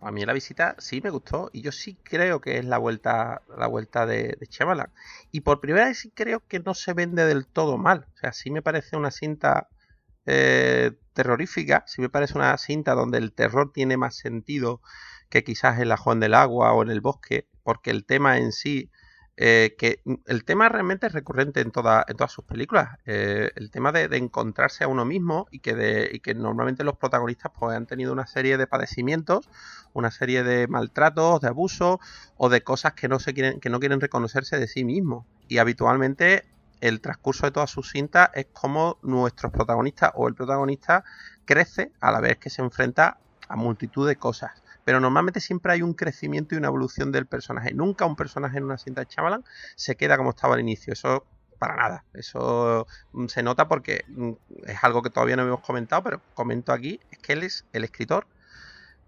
A 0.00 0.12
mí 0.12 0.24
la 0.24 0.32
visita 0.32 0.76
sí 0.78 1.00
me 1.00 1.10
gustó 1.10 1.50
y 1.52 1.62
yo 1.62 1.72
sí 1.72 1.96
creo 2.02 2.40
que 2.40 2.58
es 2.58 2.64
la 2.64 2.78
vuelta, 2.78 3.42
la 3.56 3.66
vuelta 3.66 4.04
de, 4.04 4.36
de. 4.38 4.88
Y 5.32 5.40
por 5.40 5.60
primera 5.60 5.86
vez 5.86 5.98
sí 5.98 6.12
creo 6.14 6.46
que 6.46 6.60
no 6.60 6.74
se 6.74 6.92
vende 6.92 7.24
del 7.24 7.46
todo 7.46 7.78
mal. 7.78 8.06
O 8.14 8.18
sea, 8.18 8.32
sí 8.32 8.50
me 8.50 8.62
parece 8.62 8.96
una 8.96 9.10
cinta 9.10 9.68
eh, 10.26 10.92
terrorífica, 11.14 11.84
sí 11.86 12.02
me 12.02 12.10
parece 12.10 12.34
una 12.36 12.56
cinta 12.58 12.94
donde 12.94 13.18
el 13.18 13.32
terror 13.32 13.72
tiene 13.72 13.96
más 13.96 14.16
sentido 14.16 14.82
que 15.30 15.42
quizás 15.42 15.80
en 15.80 15.88
La 15.88 15.96
Juan 15.96 16.20
del 16.20 16.34
Agua 16.34 16.72
o 16.74 16.82
en 16.82 16.90
El 16.90 17.00
Bosque, 17.00 17.48
porque 17.62 17.90
el 17.90 18.04
tema 18.04 18.38
en 18.38 18.52
sí, 18.52 18.90
eh, 19.40 19.76
que 19.78 20.02
el 20.26 20.44
tema 20.44 20.68
realmente 20.68 21.06
es 21.06 21.12
recurrente 21.12 21.60
en, 21.60 21.68
en 21.68 21.72
todas 22.16 22.32
sus 22.32 22.44
películas, 22.44 22.98
eh, 23.06 23.52
el 23.54 23.70
tema 23.70 23.92
de, 23.92 24.08
de 24.08 24.16
encontrarse 24.16 24.82
a 24.82 24.88
uno 24.88 25.04
mismo 25.04 25.46
y 25.52 25.60
que, 25.60 25.76
de, 25.76 26.10
y 26.12 26.18
que 26.18 26.34
normalmente 26.34 26.82
los 26.82 26.96
protagonistas 26.96 27.52
pues, 27.56 27.76
han 27.76 27.86
tenido 27.86 28.12
una 28.12 28.26
serie 28.26 28.56
de 28.58 28.66
padecimientos 28.66 29.48
una 29.92 30.10
serie 30.10 30.42
de 30.42 30.66
maltratos, 30.68 31.40
de 31.40 31.48
abusos 31.48 31.98
o 32.36 32.48
de 32.48 32.62
cosas 32.62 32.94
que 32.94 33.08
no 33.08 33.18
se 33.18 33.34
quieren, 33.34 33.60
que 33.60 33.70
no 33.70 33.80
quieren 33.80 34.00
reconocerse 34.00 34.58
de 34.58 34.66
sí 34.66 34.84
mismos. 34.84 35.24
Y 35.48 35.58
habitualmente 35.58 36.44
el 36.80 37.00
transcurso 37.00 37.46
de 37.46 37.52
todas 37.52 37.70
sus 37.70 37.90
cintas 37.90 38.30
es 38.34 38.46
como 38.52 38.98
nuestros 39.02 39.52
protagonistas 39.52 40.12
o 40.14 40.28
el 40.28 40.34
protagonista 40.34 41.04
crece 41.44 41.92
a 42.00 42.12
la 42.12 42.20
vez 42.20 42.38
que 42.38 42.50
se 42.50 42.62
enfrenta 42.62 43.18
a 43.48 43.56
multitud 43.56 44.06
de 44.06 44.16
cosas. 44.16 44.52
Pero 44.88 45.00
normalmente 45.00 45.40
siempre 45.40 45.74
hay 45.74 45.82
un 45.82 45.92
crecimiento 45.92 46.54
y 46.54 46.58
una 46.58 46.68
evolución 46.68 47.12
del 47.12 47.26
personaje. 47.26 47.74
Nunca 47.74 48.06
un 48.06 48.16
personaje 48.16 48.56
en 48.56 48.64
una 48.64 48.78
cinta 48.78 49.02
de 49.02 49.06
Chamalan 49.06 49.44
se 49.76 49.96
queda 49.96 50.16
como 50.16 50.30
estaba 50.30 50.54
al 50.54 50.60
inicio. 50.60 50.94
Eso 50.94 51.26
para 51.58 51.76
nada. 51.76 52.04
Eso 52.14 52.86
mm, 53.12 53.26
se 53.26 53.42
nota 53.42 53.68
porque 53.68 54.06
mm, 54.08 54.30
es 54.64 54.82
algo 54.82 55.02
que 55.02 55.10
todavía 55.10 55.36
no 55.36 55.42
hemos 55.42 55.60
comentado, 55.60 56.02
pero 56.02 56.22
comento 56.32 56.72
aquí, 56.72 57.00
es 57.10 57.18
que 57.18 57.34
él 57.34 57.42
es 57.42 57.66
el 57.74 57.84
escritor 57.84 58.26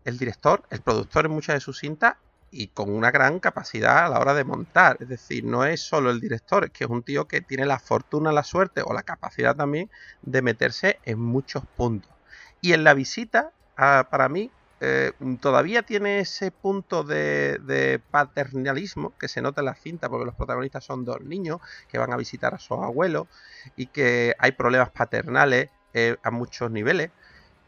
el 0.04 0.18
director, 0.18 0.64
el 0.68 0.82
productor 0.82 1.24
en 1.24 1.32
muchas 1.32 1.54
de 1.54 1.60
sus 1.60 1.78
cintas 1.78 2.16
y 2.50 2.66
con 2.66 2.90
una 2.90 3.10
gran 3.10 3.40
capacidad 3.40 4.04
a 4.04 4.10
la 4.10 4.20
hora 4.20 4.34
de 4.34 4.44
montar. 4.44 4.98
Es 5.00 5.08
decir, 5.08 5.44
no 5.44 5.64
es 5.64 5.80
solo 5.80 6.10
el 6.10 6.20
director, 6.20 6.64
es 6.66 6.72
que 6.72 6.84
es 6.84 6.90
un 6.90 7.02
tío 7.02 7.26
que 7.26 7.40
tiene 7.40 7.64
la 7.64 7.78
fortuna, 7.78 8.32
la 8.32 8.44
suerte 8.44 8.82
o 8.84 8.92
la 8.92 9.02
capacidad 9.02 9.56
también 9.56 9.90
de 10.20 10.42
meterse 10.42 10.98
en 11.06 11.20
muchos 11.20 11.64
puntos. 11.74 12.12
Y 12.60 12.74
en 12.74 12.84
la 12.84 12.92
visita, 12.92 13.52
ah, 13.78 14.08
para 14.10 14.28
mí, 14.28 14.50
eh, 14.82 15.12
todavía 15.40 15.82
tiene 15.82 16.20
ese 16.20 16.50
punto 16.50 17.04
de, 17.04 18.00
paternalismo 18.10 19.16
que 19.18 19.28
se 19.28 19.42
nota 19.42 19.60
en 19.60 19.66
la 19.66 19.74
cinta, 19.74 20.08
porque 20.08 20.24
los 20.24 20.34
protagonistas 20.34 20.84
son 20.84 21.04
dos 21.04 21.20
niños 21.20 21.60
que 21.88 21.98
van 21.98 22.12
a 22.12 22.16
visitar 22.16 22.54
a 22.54 22.58
sus 22.58 22.78
abuelos 22.78 23.28
y 23.76 23.86
que 23.86 24.34
hay 24.38 24.52
problemas 24.52 24.90
paternales 24.90 25.70
eh, 25.92 26.16
a 26.22 26.30
muchos 26.30 26.70
niveles. 26.70 27.10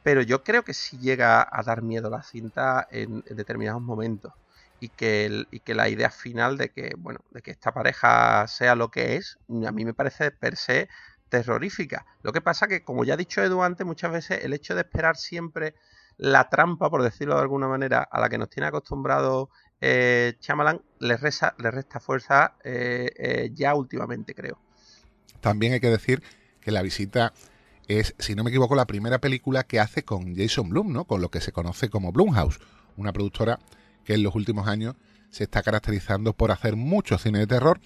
Pero 0.03 0.23
yo 0.23 0.43
creo 0.43 0.65
que 0.65 0.75
sí 0.75 0.99
llega 0.99 1.47
a 1.51 1.63
dar 1.63 1.83
miedo 1.83 2.11
la 2.11 2.23
cinta 2.23 2.89
en, 2.91 3.23
determinados 3.29 3.83
momentos. 3.83 4.33
Y 4.81 4.89
que, 4.89 5.47
y 5.53 5.61
que 5.61 5.75
la 5.77 5.89
idea 5.89 6.11
final 6.11 6.59
de 6.59 6.71
que, 6.71 6.95
bueno, 6.99 7.21
de 7.31 7.41
que 7.41 7.53
esta 7.53 7.73
pareja 7.73 8.49
sea 8.49 8.75
lo 8.75 8.91
que 8.91 9.15
es, 9.17 9.39
a 9.65 9.71
mí 9.71 9.85
me 9.85 9.95
parece 9.95 10.33
per 10.33 10.57
se 10.57 10.89
terrorífica. 11.29 12.05
Lo 12.23 12.33
que 12.33 12.41
pasa 12.41 12.67
que, 12.67 12.83
como 12.83 13.05
ya 13.05 13.15
ha 13.15 13.17
dicho 13.17 13.43
Edu 13.43 13.63
antes, 13.63 13.87
muchas 13.87 14.11
veces 14.11 14.45
el 14.45 14.53
hecho 14.55 14.75
de 14.75 14.81
esperar 14.81 15.17
siempre 15.17 15.77
la 16.17 16.49
trampa, 16.49 16.91
por 16.91 17.03
decirlo 17.03 17.35
de 17.35 17.43
alguna 17.43 17.69
manera, 17.69 18.03
a 18.03 18.21
la 18.21 18.29
que 18.29 18.39
nos 18.39 18.49
tiene 18.49 18.69
acostumbrado 18.69 19.51
eh, 19.81 20.37
le 21.01 21.17
resta 21.17 22.01
fuerza 22.01 22.55
eh, 22.63 23.11
eh, 23.17 23.51
ya 23.53 23.75
últimamente, 23.75 24.35
creo. 24.35 24.59
También 25.41 25.73
hay 25.73 25.81
que 25.81 25.91
decir 25.91 26.23
que 26.61 26.71
la 26.71 26.83
visita 26.83 27.33
es, 27.89 28.15
si 28.19 28.35
no 28.35 28.45
me 28.45 28.51
equivoco, 28.51 28.77
la 28.77 28.87
primera 28.87 29.19
película 29.19 29.65
que 29.65 29.81
hace 29.81 30.05
con 30.05 30.37
Jason 30.37 30.69
Blum, 30.69 30.93
¿no? 30.93 31.05
Con 31.05 31.21
lo 31.21 31.31
que 31.31 31.41
se 31.41 31.53
conoce 31.53 31.91
como 31.91 32.13
Blumhouse, 32.13 32.61
una 32.97 33.13
productora 33.13 33.59
que 34.05 34.15
en 34.15 34.23
los 34.23 34.35
últimos 34.35 34.69
años 34.69 34.95
se 35.31 35.45
está 35.45 35.63
caracterizando 35.63 36.35
por 36.35 36.53
hacer 36.53 36.77
mucho 36.77 37.19
cine 37.19 37.41
de 37.41 37.47
terror, 37.47 37.81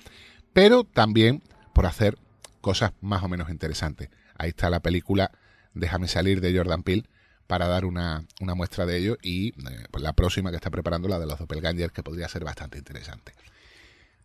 pero 0.52 0.84
también 0.84 1.42
por 1.72 1.86
hacer 1.86 2.18
cosas 2.60 2.92
más 3.00 3.22
o 3.22 3.28
menos 3.28 3.48
interesantes. 3.48 4.10
Ahí 4.36 4.50
está 4.50 4.68
la 4.68 4.80
película 4.80 5.30
Déjame 5.76 6.08
salir 6.08 6.40
de 6.40 6.56
Jordan 6.56 6.82
Peele, 6.82 7.04
para 7.46 7.66
dar 7.66 7.84
una, 7.84 8.26
muestra 8.40 8.86
de 8.86 8.98
ello 8.98 9.18
y 9.22 9.48
eh, 9.48 9.86
pues 9.90 10.02
la 10.02 10.12
próxima 10.12 10.50
que 10.50 10.56
está 10.56 10.70
preparando, 10.70 11.08
la 11.08 11.18
de 11.18 11.26
los 11.26 11.38
Doppelganger, 11.38 11.92
que 11.92 12.02
podría 12.02 12.28
ser 12.28 12.44
bastante 12.44 12.78
interesante. 12.78 13.32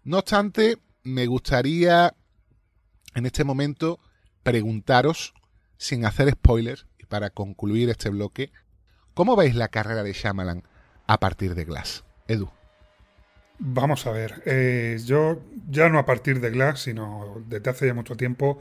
No 0.03 0.19
obstante, 0.19 0.77
me 1.03 1.27
gustaría 1.27 2.13
en 3.15 3.25
este 3.25 3.43
momento 3.43 3.99
preguntaros, 4.43 5.33
sin 5.77 6.05
hacer 6.05 6.31
spoilers, 6.31 6.85
y 6.99 7.05
para 7.05 7.29
concluir 7.29 7.89
este 7.89 8.09
bloque, 8.09 8.51
¿cómo 9.13 9.35
veis 9.35 9.55
la 9.55 9.67
carrera 9.67 10.03
de 10.03 10.13
Shyamalan 10.13 10.63
a 11.07 11.19
partir 11.19 11.55
de 11.55 11.65
Glass? 11.65 12.03
Edu. 12.27 12.49
Vamos 13.59 14.07
a 14.07 14.11
ver, 14.11 14.41
eh, 14.47 14.97
yo 15.05 15.39
ya 15.69 15.89
no 15.89 15.99
a 15.99 16.05
partir 16.05 16.39
de 16.39 16.49
Glass, 16.49 16.81
sino 16.81 17.43
desde 17.47 17.69
hace 17.69 17.85
ya 17.85 17.93
mucho 17.93 18.15
tiempo, 18.15 18.59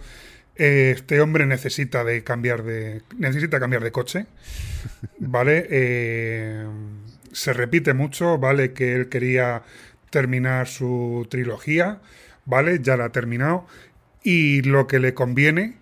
este 0.56 1.20
hombre 1.20 1.46
necesita 1.46 2.04
de 2.04 2.22
cambiar 2.22 2.62
de 2.62 3.02
necesita 3.18 3.60
cambiar 3.60 3.82
de 3.82 3.92
coche, 3.92 4.26
vale. 5.18 5.66
Eh, 5.70 6.66
se 7.32 7.52
repite 7.52 7.94
mucho, 7.94 8.38
vale, 8.38 8.72
que 8.72 8.94
él 8.94 9.08
quería 9.08 9.62
terminar 10.10 10.66
su 10.66 11.26
trilogía, 11.30 12.00
vale, 12.44 12.80
ya 12.82 12.96
la 12.96 13.06
ha 13.06 13.12
terminado 13.12 13.66
y 14.22 14.62
lo 14.62 14.86
que 14.86 14.98
le 14.98 15.14
conviene 15.14 15.76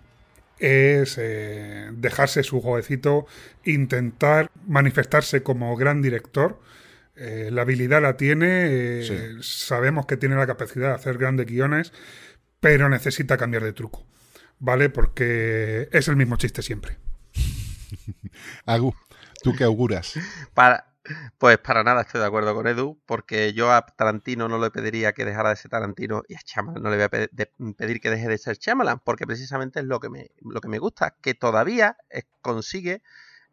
es 0.59 1.17
eh, 1.17 1.89
dejarse 1.93 2.43
su 2.43 2.61
jueguecito, 2.61 3.25
intentar 3.63 4.49
manifestarse 4.67 5.43
como 5.43 5.75
gran 5.75 6.01
director. 6.01 6.59
Eh, 7.15 7.49
la 7.51 7.63
habilidad 7.63 8.01
la 8.01 8.17
tiene, 8.17 9.01
sabemos 9.41 10.05
que 10.05 10.17
tiene 10.17 10.35
la 10.35 10.47
capacidad 10.47 10.89
de 10.89 10.95
hacer 10.95 11.17
grandes 11.17 11.47
guiones, 11.47 11.91
pero 12.59 12.89
necesita 12.89 13.37
cambiar 13.37 13.63
de 13.63 13.73
truco. 13.73 14.05
¿Vale? 14.59 14.89
Porque 14.89 15.89
es 15.91 16.07
el 16.07 16.15
mismo 16.15 16.37
chiste 16.37 16.61
siempre. 16.61 16.97
Agu, 18.65 18.93
¿tú 19.41 19.53
qué 19.55 19.63
auguras? 19.63 20.13
Para, 20.53 20.93
pues 21.37 21.57
para 21.57 21.83
nada 21.83 22.01
estoy 22.01 22.21
de 22.21 22.27
acuerdo 22.27 22.53
con 22.53 22.67
Edu, 22.67 23.01
porque 23.05 23.53
yo 23.53 23.71
a 23.71 23.85
Tarantino 23.85 24.47
no 24.47 24.59
le 24.59 24.71
pediría 24.71 25.13
que 25.13 25.25
dejara 25.25 25.49
de 25.49 25.55
ser 25.55 25.71
Tarantino 25.71 26.23
y 26.27 26.35
a 26.35 26.39
Chamalan 26.39 26.83
no 26.83 26.89
le 26.89 26.95
voy 26.97 27.05
a 27.05 27.09
pedir 27.09 28.01
que 28.01 28.09
deje 28.09 28.27
de 28.27 28.37
ser 28.37 28.57
Chamalan, 28.57 28.99
porque 28.99 29.25
precisamente 29.25 29.79
es 29.79 29.85
lo 29.85 29.99
que 29.99 30.09
me, 30.09 30.31
lo 30.41 30.61
que 30.61 30.67
me 30.67 30.79
gusta, 30.79 31.15
que 31.21 31.33
todavía 31.33 31.97
consigue 32.41 33.01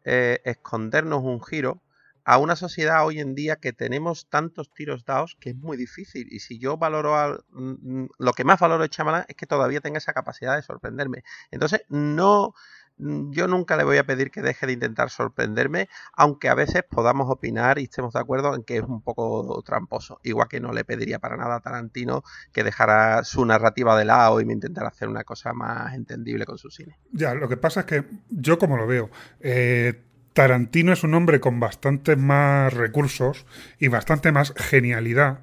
eh, 0.03 0.41
escondernos 0.45 1.23
un 1.23 1.43
giro 1.43 1.81
a 2.27 2.39
una 2.39 2.57
sociedad 2.57 3.05
hoy 3.05 3.21
en 3.21 3.35
día 3.35 3.55
que 3.55 3.71
tenemos 3.71 4.27
tantos 4.27 4.69
tiros 4.73 5.05
dados 5.05 5.37
que 5.39 5.51
es 5.51 5.55
muy 5.55 5.77
difícil. 5.77 6.27
Y 6.29 6.39
si 6.39 6.59
yo 6.59 6.75
valoro 6.75 7.41
mm, 7.51 8.01
mm, 8.01 8.09
lo 8.19 8.33
que 8.33 8.43
más 8.43 8.59
valoro 8.59 8.83
de 8.83 8.89
Chamalan 8.89 9.23
es 9.29 9.35
que 9.37 9.45
todavía 9.45 9.79
tenga 9.79 9.99
esa 9.99 10.11
capacidad 10.11 10.57
de 10.57 10.61
sorprenderme. 10.61 11.23
Entonces, 11.51 11.83
no 11.87 12.53
mm, 12.97 13.31
yo 13.31 13.47
nunca 13.47 13.77
le 13.77 13.85
voy 13.85 13.95
a 13.95 14.05
pedir 14.05 14.29
que 14.29 14.41
deje 14.41 14.67
de 14.67 14.73
intentar 14.73 15.09
sorprenderme, 15.09 15.87
aunque 16.11 16.49
a 16.49 16.53
veces 16.53 16.83
podamos 16.83 17.29
opinar 17.29 17.79
y 17.79 17.83
estemos 17.83 18.11
de 18.11 18.19
acuerdo 18.19 18.55
en 18.55 18.63
que 18.63 18.75
es 18.75 18.83
un 18.83 19.01
poco 19.01 19.63
tramposo. 19.65 20.19
Igual 20.23 20.49
que 20.49 20.59
no 20.59 20.73
le 20.73 20.83
pediría 20.83 21.19
para 21.19 21.37
nada 21.37 21.55
a 21.55 21.61
Tarantino 21.61 22.23
que 22.51 22.65
dejara 22.65 23.23
su 23.23 23.45
narrativa 23.45 23.97
de 23.97 24.03
lado 24.03 24.41
y 24.41 24.45
me 24.45 24.51
intentara 24.51 24.89
hacer 24.89 25.07
una 25.07 25.23
cosa 25.23 25.53
más 25.53 25.93
entendible 25.93 26.45
con 26.45 26.57
su 26.57 26.69
cine. 26.71 26.99
Ya, 27.13 27.33
lo 27.33 27.47
que 27.47 27.55
pasa 27.55 27.79
es 27.79 27.85
que 27.85 28.03
yo 28.29 28.57
como 28.57 28.75
lo 28.75 28.85
veo, 28.85 29.09
eh, 29.39 30.03
Tarantino 30.37 30.93
es 30.93 31.03
un 31.03 31.15
hombre 31.15 31.39
con 31.39 31.59
bastantes 31.59 32.15
más 32.15 32.71
recursos 32.71 33.47
y 33.79 33.87
bastante 33.87 34.31
más 34.31 34.53
genialidad. 34.55 35.39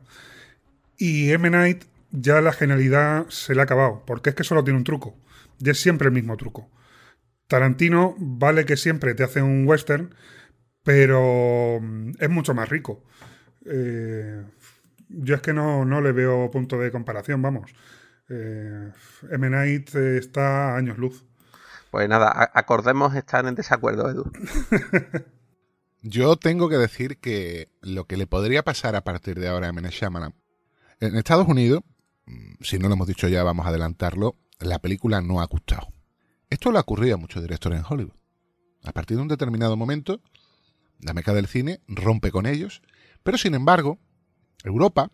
Y 0.97 1.33
M. 1.33 1.51
Night 1.51 1.87
ya 2.13 2.41
la 2.41 2.53
genialidad 2.53 3.29
se 3.29 3.57
le 3.57 3.61
ha 3.61 3.65
acabado, 3.65 4.05
porque 4.07 4.31
es 4.31 4.37
que 4.37 4.45
solo 4.45 4.63
tiene 4.63 4.79
un 4.79 4.85
truco. 4.85 5.19
Y 5.59 5.69
es 5.69 5.81
siempre 5.81 6.07
el 6.07 6.15
mismo 6.15 6.37
truco. 6.37 6.71
Tarantino 7.49 8.15
vale 8.19 8.67
que 8.67 8.77
siempre 8.77 9.15
te 9.15 9.25
hace 9.25 9.43
un 9.43 9.67
western, 9.67 10.15
pero 10.85 11.81
mm, 11.83 12.13
es 12.21 12.31
mucho 12.31 12.55
más 12.55 12.69
rico. 12.69 13.03
Eh, 13.67 14.45
yo 15.09 15.35
es 15.35 15.43
que 15.43 15.53
no, 15.53 15.85
no, 15.85 16.03
le 16.03 16.13
veo 16.13 16.53
punto 16.53 16.79
de 16.79 16.93
comparación, 16.93 17.43
vamos. 17.43 17.75
Eh, 18.29 18.93
M. 19.29 19.51
Night 19.51 19.93
está 19.93 20.75
a 20.75 20.77
años 20.77 20.99
luz. 20.99 21.25
Pues 21.95 22.09
nada, 22.09 22.51
acordemos 22.55 23.15
estar 23.15 23.47
en 23.47 23.55
desacuerdo, 23.55 24.11
Edu. 24.11 24.25
Yo 26.03 26.35
tengo 26.35 26.69
que 26.69 26.77
decir 26.77 27.19
que 27.19 27.69
lo 27.83 28.09
que 28.09 28.17
le 28.17 28.27
podría 28.27 28.65
pasar 28.65 28.97
a 28.97 29.05
partir 29.05 29.39
de 29.39 29.47
ahora 29.47 29.69
a 29.69 29.71
M. 29.71 29.81
Shyamalan, 29.89 30.35
en 30.99 31.15
Estados 31.15 31.47
Unidos, 31.47 31.85
mm, 32.27 32.55
si 32.63 32.81
no 32.81 32.89
lo 32.89 32.95
hemos 32.95 33.07
dicho 33.07 33.29
ya, 33.29 33.45
vamos 33.45 33.65
a 33.65 33.69
adelantarlo, 33.69 34.35
la 34.59 34.81
película 34.81 35.21
no 35.21 35.41
ha 35.41 35.47
gustado. 35.47 35.87
Esto 36.51 36.73
le 36.73 36.79
ha 36.79 36.81
ocurrido 36.81 37.15
a 37.15 37.19
muchos 37.19 37.41
directores 37.41 37.79
en 37.79 37.85
Hollywood. 37.89 38.17
A 38.83 38.91
partir 38.91 39.17
de 39.17 39.23
un 39.23 39.29
determinado 39.29 39.77
momento, 39.77 40.21
la 40.99 41.15
meca 41.15 41.33
del 41.33 41.47
cine 41.47 41.81
rompe 41.87 42.33
con 42.33 42.47
ellos, 42.47 42.83
pero 43.23 43.39
sin 43.39 43.55
embargo, 43.55 44.01
Europa, 44.65 45.13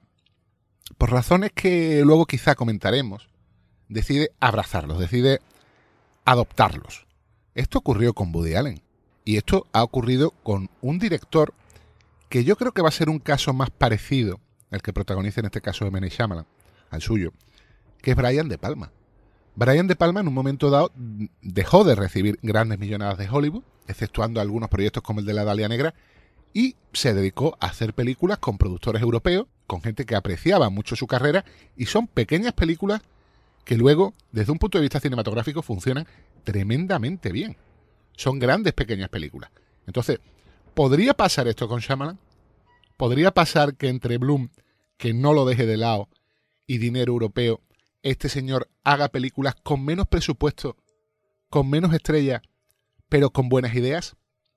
por 0.96 1.10
razones 1.10 1.52
que 1.52 2.00
luego 2.06 2.24
quizá 2.24 2.54
comentaremos, 2.54 3.28
decide 3.90 4.30
abrazarlos, 4.40 4.98
decide 4.98 5.40
adoptarlos. 6.24 7.06
Esto 7.54 7.78
ocurrió 7.78 8.14
con 8.14 8.34
Woody 8.34 8.54
Allen. 8.54 8.82
Y 9.24 9.36
esto 9.36 9.66
ha 9.72 9.82
ocurrido 9.82 10.30
con 10.42 10.70
un 10.80 10.98
director 10.98 11.52
que 12.28 12.44
yo 12.44 12.56
creo 12.56 12.72
que 12.72 12.82
va 12.82 12.88
a 12.88 12.92
ser 12.92 13.08
un 13.08 13.18
caso 13.18 13.52
más 13.52 13.70
parecido 13.70 14.40
al 14.70 14.82
que 14.82 14.92
protagoniza 14.92 15.40
en 15.40 15.46
este 15.46 15.60
caso 15.60 15.84
de 15.84 15.90
Menny 15.90 16.08
Shyamalan, 16.08 16.46
al 16.90 17.02
suyo, 17.02 17.32
que 18.00 18.12
es 18.12 18.16
Brian 18.16 18.48
De 18.48 18.56
Palma. 18.56 18.92
Brian 19.56 19.88
De 19.88 19.96
Palma 19.96 20.20
en 20.20 20.28
un 20.28 20.34
momento 20.34 20.70
dado 20.70 20.92
dejó 21.42 21.84
de 21.84 21.96
recibir 21.96 22.38
grandes 22.42 22.78
millonadas 22.78 23.18
de 23.18 23.28
Hollywood, 23.28 23.64
exceptuando 23.88 24.40
algunos 24.40 24.70
proyectos 24.70 25.02
como 25.02 25.20
el 25.20 25.26
de 25.26 25.34
la 25.34 25.44
Dalia 25.44 25.68
Negra, 25.68 25.94
y 26.54 26.76
se 26.92 27.14
dedicó 27.14 27.56
a 27.60 27.66
hacer 27.66 27.94
películas 27.94 28.38
con 28.38 28.58
productores 28.58 29.02
europeos, 29.02 29.46
con 29.66 29.82
gente 29.82 30.06
que 30.06 30.16
apreciaba 30.16 30.70
mucho 30.70 30.96
su 30.96 31.06
carrera, 31.06 31.44
y 31.76 31.86
son 31.86 32.06
pequeñas 32.06 32.52
películas 32.52 33.02
que 33.70 33.76
luego, 33.76 34.14
desde 34.32 34.50
un 34.50 34.58
punto 34.58 34.78
de 34.78 34.82
vista 34.82 34.98
cinematográfico, 34.98 35.62
funcionan 35.62 36.04
tremendamente 36.42 37.30
bien. 37.30 37.56
Son 38.16 38.40
grandes 38.40 38.72
pequeñas 38.72 39.10
películas. 39.10 39.52
Entonces, 39.86 40.18
¿podría 40.74 41.14
pasar 41.14 41.46
esto 41.46 41.68
con 41.68 41.78
Shyamalan? 41.78 42.18
¿Podría 42.96 43.30
pasar 43.30 43.76
que 43.76 43.86
entre 43.86 44.18
Bloom, 44.18 44.50
que 44.96 45.14
no 45.14 45.32
lo 45.32 45.44
deje 45.44 45.66
de 45.66 45.76
lado, 45.76 46.08
y 46.66 46.78
dinero 46.78 47.12
europeo, 47.12 47.60
este 48.02 48.28
señor 48.28 48.68
haga 48.82 49.06
películas 49.06 49.54
con 49.62 49.84
menos 49.84 50.08
presupuesto, 50.08 50.76
con 51.48 51.70
menos 51.70 51.94
estrellas, 51.94 52.42
pero 53.08 53.30
con 53.30 53.48
buenas 53.48 53.72
ideas? 53.76 54.16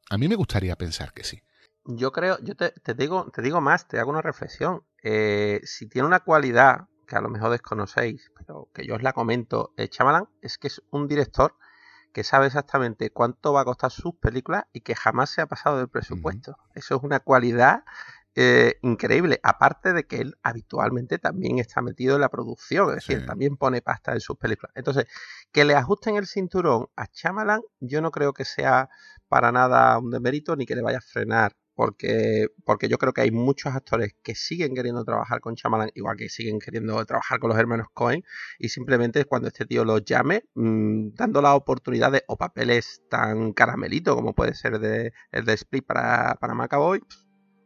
A 0.09 0.17
mí 0.17 0.27
me 0.27 0.33
gustaría 0.33 0.75
pensar 0.75 1.13
que 1.13 1.23
sí. 1.23 1.39
Yo 1.85 2.11
creo, 2.11 2.39
yo 2.41 2.55
te, 2.55 2.73
digo, 2.97 3.29
te 3.31 3.43
digo 3.43 3.61
más, 3.61 3.87
te 3.87 3.99
hago 3.99 4.09
una 4.09 4.23
reflexión. 4.23 4.81
Eh, 5.03 5.61
si 5.65 5.87
tiene 5.87 6.07
una 6.07 6.21
cualidad 6.21 6.87
que 7.13 7.19
a 7.19 7.21
lo 7.21 7.29
mejor 7.29 7.51
desconocéis, 7.51 8.31
pero 8.35 8.69
que 8.73 8.87
yo 8.87 8.95
os 8.95 9.03
la 9.03 9.13
comento, 9.13 9.71
eh, 9.77 9.87
Chamalan 9.87 10.27
es 10.41 10.57
que 10.57 10.67
es 10.67 10.81
un 10.89 11.07
director 11.07 11.55
que 12.11 12.23
sabe 12.23 12.47
exactamente 12.47 13.11
cuánto 13.11 13.53
va 13.53 13.61
a 13.61 13.65
costar 13.65 13.91
sus 13.91 14.15
películas 14.15 14.65
y 14.73 14.81
que 14.81 14.95
jamás 14.95 15.29
se 15.29 15.41
ha 15.41 15.45
pasado 15.45 15.77
del 15.77 15.89
presupuesto. 15.89 16.57
Eso 16.73 16.95
es 16.95 17.03
una 17.03 17.19
cualidad 17.19 17.83
eh, 18.35 18.79
increíble, 18.81 19.39
aparte 19.43 19.93
de 19.93 20.05
que 20.05 20.21
él 20.21 20.37
habitualmente 20.41 21.19
también 21.19 21.59
está 21.59 21.83
metido 21.83 22.15
en 22.15 22.21
la 22.21 22.29
producción, 22.29 22.89
es 22.89 22.95
decir, 22.95 23.25
también 23.27 23.57
pone 23.57 23.83
pasta 23.83 24.13
en 24.13 24.19
sus 24.19 24.37
películas. 24.37 24.71
Entonces, 24.75 25.05
que 25.51 25.65
le 25.65 25.75
ajusten 25.75 26.15
el 26.15 26.25
cinturón 26.25 26.87
a 26.95 27.05
Chamalan, 27.05 27.61
yo 27.79 28.01
no 28.01 28.09
creo 28.09 28.33
que 28.33 28.43
sea 28.43 28.89
para 29.27 29.51
nada 29.51 29.99
un 29.99 30.09
demérito 30.09 30.55
ni 30.55 30.65
que 30.65 30.75
le 30.75 30.81
vaya 30.81 30.97
a 30.97 31.01
frenar 31.01 31.53
porque, 31.75 32.47
porque 32.65 32.87
yo 32.89 32.97
creo 32.97 33.13
que 33.13 33.21
hay 33.21 33.31
muchos 33.31 33.73
actores 33.73 34.15
que 34.23 34.35
siguen 34.35 34.75
queriendo 34.75 35.03
trabajar 35.03 35.39
con 35.39 35.55
Shyamalan, 35.55 35.91
igual 35.95 36.17
que 36.17 36.29
siguen 36.29 36.59
queriendo 36.59 37.03
trabajar 37.05 37.39
con 37.39 37.49
los 37.49 37.59
hermanos 37.59 37.87
Cohen, 37.93 38.23
y 38.59 38.69
simplemente 38.69 39.25
cuando 39.25 39.47
este 39.47 39.65
tío 39.65 39.85
los 39.85 40.03
llame, 40.05 40.43
mmm, 40.55 41.09
dando 41.15 41.41
las 41.41 41.55
oportunidades 41.55 42.23
o 42.27 42.37
papeles 42.37 43.01
tan 43.09 43.53
caramelitos 43.53 44.15
como 44.15 44.33
puede 44.33 44.53
ser 44.55 44.79
de, 44.79 45.13
el 45.31 45.45
de 45.45 45.53
Split 45.53 45.85
para, 45.85 46.35
para 46.39 46.53
Macaboy, 46.53 47.01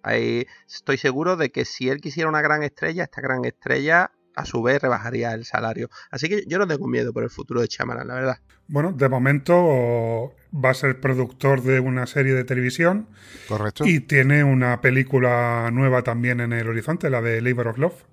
ahí 0.03 0.45
estoy 0.67 0.97
seguro 0.97 1.35
de 1.35 1.51
que 1.51 1.65
si 1.65 1.89
él 1.89 2.01
quisiera 2.01 2.29
una 2.29 2.41
gran 2.41 2.63
estrella, 2.63 3.03
esta 3.03 3.21
gran 3.21 3.45
estrella 3.45 4.11
a 4.37 4.45
su 4.45 4.61
vez 4.61 4.81
rebajaría 4.81 5.33
el 5.33 5.45
salario. 5.45 5.89
Así 6.11 6.29
que 6.29 6.43
yo 6.47 6.59
no 6.59 6.67
tengo 6.67 6.87
miedo 6.87 7.11
por 7.11 7.23
el 7.23 7.29
futuro 7.29 7.59
de 7.59 7.67
Shyamalan, 7.67 8.07
la 8.07 8.13
verdad. 8.13 8.37
Bueno, 8.67 8.91
de 8.91 9.09
momento 9.09 10.33
va 10.53 10.69
a 10.69 10.73
ser 10.73 10.99
productor 10.99 11.63
de 11.63 11.79
una 11.79 12.05
serie 12.05 12.33
de 12.33 12.43
televisión. 12.43 13.07
Correcto. 13.47 13.85
Y 13.85 13.99
tiene 14.01 14.43
una 14.43 14.79
película 14.79 15.69
nueva 15.71 16.03
también 16.03 16.39
en 16.39 16.53
el 16.53 16.67
horizonte, 16.67 17.09
la 17.09 17.21
de 17.21 17.41
Labor 17.41 17.69
of 17.69 17.77
Love. 17.79 18.03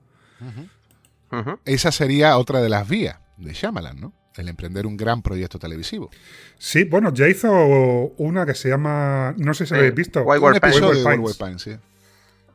Uh 0.40 0.44
-huh. 0.44 0.68
Uh 1.30 1.44
-huh. 1.44 1.58
Esa 1.66 1.92
sería 1.92 2.38
otra 2.38 2.62
de 2.62 2.70
las 2.70 2.88
vías 2.88 3.18
de 3.36 3.52
Shyamalan, 3.52 4.00
¿no? 4.00 4.12
El 4.36 4.48
emprender 4.48 4.86
un 4.86 4.96
gran 4.96 5.22
proyecto 5.22 5.58
televisivo. 5.58 6.10
Sí, 6.58 6.84
bueno, 6.84 7.12
ya 7.12 7.28
hizo 7.28 7.52
una 8.16 8.46
que 8.46 8.54
se 8.54 8.68
llama, 8.68 9.34
no 9.36 9.52
sé 9.54 9.66
si 9.66 9.74
lo 9.74 9.80
habéis 9.80 9.94
visto. 9.94 10.24
Un 10.24 10.56
episodio 10.56 10.94
de. 10.94 11.18
World 11.18 11.38
Pines, 11.38 11.62
sí. 11.62 11.76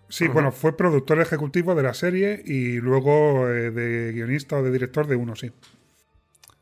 Sí, 0.10 0.28
bueno, 0.28 0.52
fue 0.52 0.76
productor 0.76 1.22
ejecutivo 1.22 1.76
de 1.76 1.84
la 1.84 1.94
serie 1.94 2.42
y 2.44 2.80
luego 2.80 3.48
eh, 3.48 3.70
de 3.70 4.12
guionista 4.12 4.58
o 4.58 4.64
de 4.64 4.72
director 4.72 5.08
de 5.08 5.16
uno, 5.16 5.36
sí. 5.36 5.52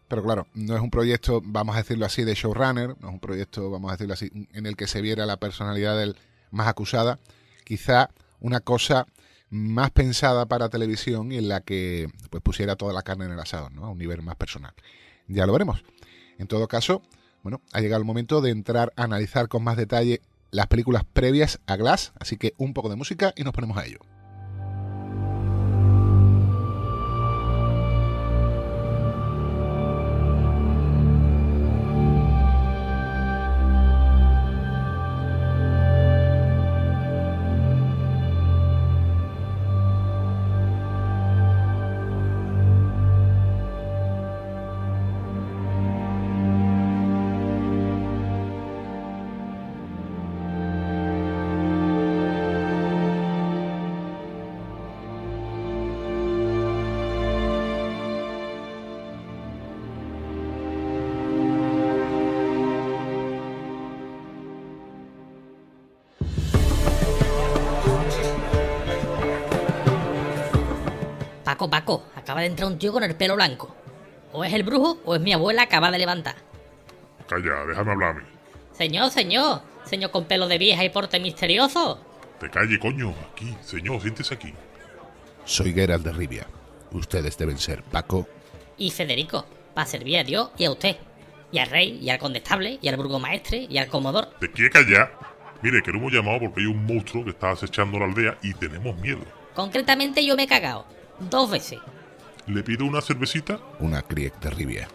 Pero 0.10 0.24
claro, 0.24 0.48
no 0.54 0.76
es 0.76 0.82
un 0.82 0.90
proyecto, 0.90 1.42
vamos 1.44 1.76
a 1.76 1.80
decirlo 1.80 2.06
así, 2.06 2.24
de 2.24 2.34
showrunner, 2.34 2.96
no 3.00 3.08
es 3.08 3.14
un 3.14 3.20
proyecto, 3.20 3.70
vamos 3.70 3.90
a 3.90 3.94
decirlo 3.94 4.14
así, 4.14 4.32
en 4.54 4.66
el 4.66 4.76
que 4.76 4.88
se 4.88 5.02
viera 5.02 5.26
la 5.26 5.38
personalidad 5.38 5.98
del 5.98 6.18
más 6.52 6.68
acusada. 6.68 7.20
Quizá 7.64 8.10
una 8.40 8.60
cosa 8.60 9.08
más 9.50 9.92
pensada 9.92 10.46
para 10.46 10.70
televisión 10.70 11.32
y 11.32 11.38
en 11.38 11.48
la 11.48 11.62
que 11.62 12.10
pues 12.30 12.44
pusiera 12.44 12.76
toda 12.76 12.94
la 12.94 13.02
carne 13.02 13.26
en 13.26 13.32
el 13.32 13.40
asado, 13.40 13.70
¿no? 13.70 13.86
A 13.86 13.90
un 13.90 13.98
nivel 13.98 14.22
más 14.22 14.36
personal. 14.36 14.74
Ya 15.28 15.46
lo 15.46 15.54
veremos. 15.54 15.84
En 16.38 16.48
todo 16.48 16.68
caso, 16.68 17.02
bueno, 17.44 17.62
ha 17.74 17.82
llegado 17.82 18.00
el 18.00 18.06
momento 18.06 18.42
de 18.42 18.52
entrar 18.52 18.94
a 18.96 19.04
analizar 19.04 19.48
con 19.48 19.64
más 19.64 19.78
detalle 19.78 20.22
las 20.52 20.68
películas 20.68 21.04
previas 21.12 21.60
a 21.68 21.76
Glass, 21.76 22.14
así 22.20 22.38
que 22.38 22.54
un 22.58 22.74
poco 22.74 22.90
de 22.90 22.96
música 22.96 23.34
y 23.36 23.44
nos 23.44 23.54
ponemos 23.54 23.78
a 23.78 23.86
ello. 23.86 24.00
Entrar 72.48 72.72
un 72.72 72.80
tío 72.80 72.94
con 72.94 73.04
el 73.04 73.14
pelo 73.14 73.36
blanco. 73.36 73.76
O 74.32 74.42
es 74.46 74.54
el 74.54 74.64
brujo 74.64 75.00
o 75.04 75.16
es 75.16 75.22
mi 75.22 75.34
abuela 75.34 75.64
acaba 75.64 75.92
de 75.92 76.00
levantar. 76.00 76.36
Calla, 77.28 77.66
déjame 77.66 77.92
hablar 77.92 78.12
a 78.12 78.14
mí. 78.14 78.24
Señor, 78.72 79.12
señor, 79.12 79.62
señor 79.84 80.12
con 80.12 80.24
pelo 80.24 80.48
de 80.48 80.58
vieja 80.58 80.86
y 80.86 80.90
porte 80.90 81.20
misterioso. 81.20 82.00
Te 82.40 82.50
calle, 82.50 82.80
coño. 82.80 83.14
Aquí, 83.30 83.54
señor, 83.62 84.02
siéntese 84.02 84.36
aquí. 84.36 84.54
Soy 85.44 85.74
Geralt 85.74 86.06
de 86.06 86.14
Rivia. 86.14 86.48
Ustedes 86.92 87.38
deben 87.38 87.58
ser 87.58 87.84
Paco. 87.84 88.26
Y 88.78 88.92
Federico, 88.92 89.46
para 89.74 89.86
servir 89.86 90.20
a 90.20 90.24
Dios 90.24 90.52
y 90.58 90.64
a 90.64 90.72
usted. 90.72 90.96
Y 91.52 91.60
al 91.60 91.70
rey, 91.70 92.00
y 92.02 92.10
al 92.10 92.18
condestable, 92.18 92.80
y 92.82 92.88
al 92.88 92.96
burgomaestre, 92.96 93.68
y 93.70 93.78
al 93.78 93.88
comodor. 93.88 94.30
¿Te 94.40 94.50
quiere 94.50 94.70
callar? 94.70 95.12
Mire, 95.62 95.82
que 95.84 95.92
no 95.92 95.98
hemos 95.98 96.14
llamado 96.14 96.40
porque 96.40 96.62
hay 96.62 96.68
un 96.68 96.86
monstruo 96.86 97.26
que 97.26 97.32
está 97.32 97.52
acechando 97.52 98.00
la 98.00 98.06
aldea 98.06 98.38
y 98.42 98.54
tenemos 98.54 98.96
miedo. 99.00 99.26
Concretamente 99.54 100.26
yo 100.26 100.38
me 100.38 100.44
he 100.44 100.48
cagado. 100.48 100.86
Dos 101.20 101.52
veces. 101.52 101.80
¿Le 102.48 102.64
pido 102.64 102.86
una 102.86 103.02
cervecita? 103.02 103.60
Una 103.80 104.02
Krieg 104.02 104.34
de 104.40 104.50
Rivia. 104.50 104.88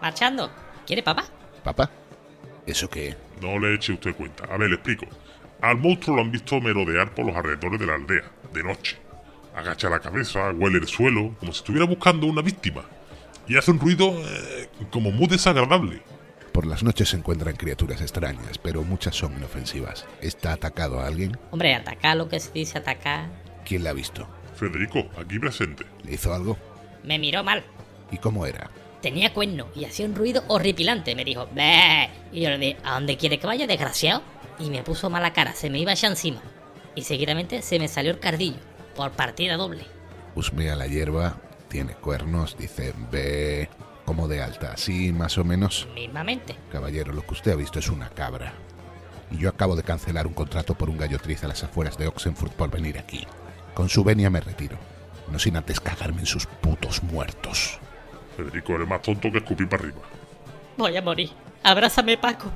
Marchando. 0.00 0.50
¿Quiere 0.86 1.02
papá? 1.02 1.24
¿Papá? 1.62 1.90
¿Eso 2.66 2.88
qué? 2.88 3.14
No 3.42 3.58
le 3.58 3.74
eche 3.74 3.92
usted 3.92 4.14
cuenta. 4.14 4.44
A 4.44 4.56
ver, 4.56 4.70
le 4.70 4.76
explico. 4.76 5.06
Al 5.60 5.76
monstruo 5.76 6.16
lo 6.16 6.22
han 6.22 6.32
visto 6.32 6.58
merodear 6.60 7.14
por 7.14 7.26
los 7.26 7.36
alrededores 7.36 7.78
de 7.78 7.86
la 7.86 7.94
aldea, 7.94 8.24
de 8.52 8.62
noche. 8.62 8.96
Agacha 9.54 9.90
la 9.90 10.00
cabeza, 10.00 10.50
huele 10.50 10.78
el 10.78 10.88
suelo, 10.88 11.34
como 11.38 11.52
si 11.52 11.58
estuviera 11.58 11.86
buscando 11.86 12.26
una 12.26 12.40
víctima. 12.40 12.84
Y 13.46 13.56
hace 13.58 13.70
un 13.70 13.80
ruido 13.80 14.10
eh, 14.10 14.68
como 14.90 15.10
muy 15.10 15.26
desagradable. 15.26 16.02
Por 16.52 16.66
las 16.66 16.82
noches 16.82 17.10
se 17.10 17.16
encuentran 17.16 17.56
criaturas 17.56 18.00
extrañas, 18.00 18.56
pero 18.58 18.82
muchas 18.82 19.14
son 19.14 19.34
inofensivas. 19.34 20.06
¿Está 20.22 20.54
atacado 20.54 21.00
a 21.00 21.06
alguien? 21.06 21.36
Hombre, 21.50 21.74
atacar 21.74 22.16
lo 22.16 22.28
que 22.28 22.40
se 22.40 22.50
dice 22.52 22.78
atacar. 22.78 23.28
¿Quién 23.64 23.84
la 23.84 23.90
ha 23.90 23.94
visto? 23.94 24.26
Federico, 24.56 25.04
aquí 25.20 25.38
presente. 25.38 25.84
¿Le 26.04 26.14
hizo 26.14 26.32
algo? 26.32 26.56
Me 27.04 27.18
miró 27.18 27.44
mal. 27.44 27.62
¿Y 28.10 28.18
cómo 28.18 28.46
era? 28.46 28.70
Tenía 29.00 29.34
cuerno 29.34 29.66
y 29.74 29.84
hacía 29.84 30.06
un 30.06 30.14
ruido 30.14 30.42
horripilante. 30.48 31.14
Me 31.14 31.24
dijo, 31.24 31.46
¡Bleh! 31.52 32.08
Y 32.32 32.40
yo 32.40 32.50
le 32.50 32.58
dije, 32.58 32.76
¿a 32.84 32.94
dónde 32.94 33.16
quiere 33.16 33.38
que 33.38 33.46
vaya, 33.46 33.66
desgraciado? 33.66 34.22
Y 34.58 34.70
me 34.70 34.82
puso 34.82 35.10
mala 35.10 35.32
cara, 35.32 35.54
se 35.54 35.68
me 35.68 35.78
iba 35.78 35.92
ya 35.94 36.08
encima. 36.08 36.40
Y 36.94 37.02
seguidamente 37.02 37.60
se 37.60 37.78
me 37.78 37.88
salió 37.88 38.12
el 38.12 38.20
cardillo, 38.20 38.58
por 38.94 39.10
partida 39.12 39.56
doble. 39.56 39.84
Husmea 40.34 40.76
la 40.76 40.86
hierba, 40.86 41.36
tiene 41.68 41.94
cuernos, 41.94 42.56
dice, 42.56 42.94
ve, 43.10 43.68
como 44.04 44.28
de 44.28 44.42
alta, 44.42 44.72
así 44.72 45.12
más 45.12 45.36
o 45.38 45.44
menos. 45.44 45.88
Mismamente. 45.94 46.56
Caballero, 46.70 47.12
lo 47.12 47.22
que 47.22 47.34
usted 47.34 47.52
ha 47.52 47.56
visto 47.56 47.78
es 47.78 47.88
una 47.88 48.08
cabra. 48.10 48.54
Y 49.30 49.38
yo 49.38 49.48
acabo 49.48 49.74
de 49.76 49.82
cancelar 49.82 50.26
un 50.26 50.34
contrato 50.34 50.74
por 50.74 50.88
un 50.88 50.96
gallotriz 50.96 51.42
a 51.44 51.48
las 51.48 51.64
afueras 51.64 51.98
de 51.98 52.06
Oxenford 52.06 52.52
por 52.52 52.70
venir 52.70 52.98
aquí. 52.98 53.26
Con 53.74 53.88
su 53.88 54.04
venia 54.04 54.30
me 54.30 54.40
retiro. 54.40 54.78
No 55.30 55.38
sin 55.38 55.56
antes 55.56 55.80
cagarme 55.80 56.20
en 56.20 56.26
sus 56.26 56.46
putos 56.46 57.02
muertos. 57.02 57.78
Federico, 58.36 58.74
eres 58.74 58.88
más 58.88 59.02
tonto 59.02 59.30
que 59.30 59.38
escupir 59.38 59.68
para 59.68 59.82
arriba. 59.82 60.00
Voy 60.76 60.96
a 60.96 61.02
morir. 61.02 61.30
Abrázame, 61.62 62.18
Paco. 62.18 62.50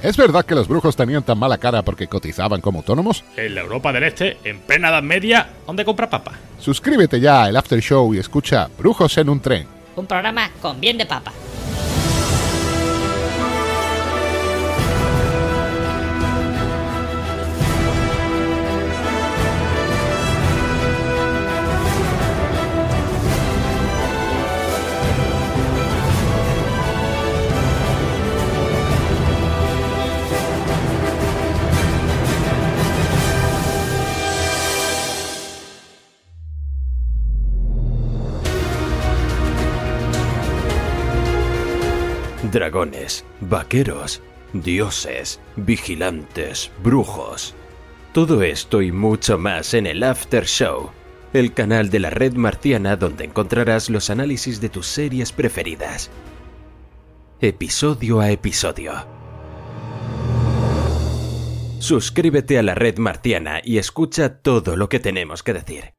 ¿Es 0.00 0.16
verdad 0.16 0.44
que 0.44 0.54
los 0.54 0.68
brujos 0.68 0.94
tenían 0.94 1.24
tan 1.24 1.38
mala 1.38 1.58
cara 1.58 1.82
porque 1.82 2.06
cotizaban 2.06 2.60
como 2.60 2.78
autónomos? 2.78 3.24
En 3.36 3.54
la 3.54 3.62
Europa 3.62 3.92
del 3.92 4.04
Este, 4.04 4.38
en 4.44 4.60
plena 4.60 4.90
Edad 4.90 5.02
Media, 5.02 5.50
¿dónde 5.66 5.84
compra 5.84 6.08
papa? 6.08 6.32
Suscríbete 6.58 7.20
ya 7.20 7.42
al 7.44 7.56
After 7.56 7.80
Show 7.80 8.14
y 8.14 8.18
escucha 8.18 8.68
Brujos 8.78 9.18
en 9.18 9.28
un 9.28 9.40
tren. 9.40 9.77
Un 9.98 10.06
programa 10.06 10.48
con 10.62 10.80
bien 10.80 10.96
de 10.96 11.06
papa. 11.06 11.32
Dragones, 42.50 43.26
vaqueros, 43.40 44.22
dioses, 44.54 45.38
vigilantes, 45.56 46.70
brujos. 46.82 47.54
Todo 48.14 48.42
esto 48.42 48.80
y 48.80 48.90
mucho 48.90 49.36
más 49.36 49.74
en 49.74 49.86
el 49.86 50.02
After 50.02 50.46
Show, 50.46 50.90
el 51.34 51.52
canal 51.52 51.90
de 51.90 51.98
la 51.98 52.08
red 52.08 52.32
marciana 52.32 52.96
donde 52.96 53.24
encontrarás 53.24 53.90
los 53.90 54.08
análisis 54.08 54.62
de 54.62 54.70
tus 54.70 54.86
series 54.86 55.30
preferidas. 55.30 56.10
Episodio 57.40 58.20
a 58.20 58.30
episodio. 58.30 58.92
Suscríbete 61.80 62.58
a 62.58 62.62
la 62.62 62.74
red 62.74 62.96
marciana 62.96 63.60
y 63.62 63.76
escucha 63.76 64.40
todo 64.40 64.76
lo 64.76 64.88
que 64.88 65.00
tenemos 65.00 65.42
que 65.42 65.52
decir. 65.52 65.97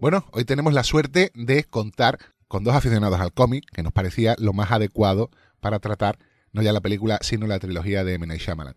Bueno, 0.00 0.24
hoy 0.32 0.46
tenemos 0.46 0.72
la 0.72 0.82
suerte 0.82 1.30
de 1.34 1.64
contar 1.64 2.18
con 2.48 2.64
dos 2.64 2.74
aficionados 2.74 3.20
al 3.20 3.34
cómic, 3.34 3.66
que 3.70 3.82
nos 3.82 3.92
parecía 3.92 4.34
lo 4.38 4.54
más 4.54 4.72
adecuado 4.72 5.30
para 5.60 5.78
tratar 5.78 6.18
no 6.52 6.62
ya 6.62 6.72
la 6.72 6.80
película, 6.80 7.18
sino 7.20 7.46
la 7.46 7.58
trilogía 7.58 8.02
de 8.02 8.14
M. 8.14 8.26
Night 8.26 8.40
Shyamalan. 8.40 8.76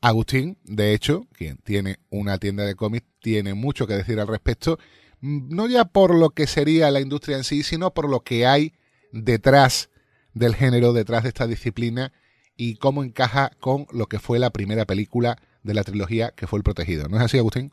Agustín, 0.00 0.56
de 0.62 0.94
hecho, 0.94 1.26
quien 1.32 1.56
tiene 1.56 1.98
una 2.10 2.38
tienda 2.38 2.64
de 2.64 2.76
cómics, 2.76 3.08
tiene 3.20 3.54
mucho 3.54 3.88
que 3.88 3.94
decir 3.94 4.20
al 4.20 4.28
respecto, 4.28 4.78
mm, 5.20 5.48
no 5.52 5.66
ya 5.66 5.84
por 5.84 6.14
lo 6.14 6.30
que 6.30 6.46
sería 6.46 6.92
la 6.92 7.00
industria 7.00 7.36
en 7.36 7.42
sí, 7.42 7.64
sino 7.64 7.92
por 7.92 8.08
lo 8.08 8.20
que 8.20 8.46
hay 8.46 8.72
detrás 9.10 9.90
del 10.32 10.54
género, 10.54 10.92
detrás 10.92 11.24
de 11.24 11.30
esta 11.30 11.48
disciplina 11.48 12.12
y 12.56 12.76
cómo 12.76 13.02
encaja 13.02 13.50
con 13.58 13.88
lo 13.90 14.06
que 14.06 14.20
fue 14.20 14.38
la 14.38 14.50
primera 14.50 14.84
película 14.84 15.38
de 15.64 15.74
la 15.74 15.82
trilogía 15.82 16.30
que 16.36 16.46
fue 16.46 16.60
El 16.60 16.62
Protegido. 16.62 17.08
¿No 17.08 17.16
es 17.16 17.24
así, 17.24 17.36
Agustín? 17.36 17.72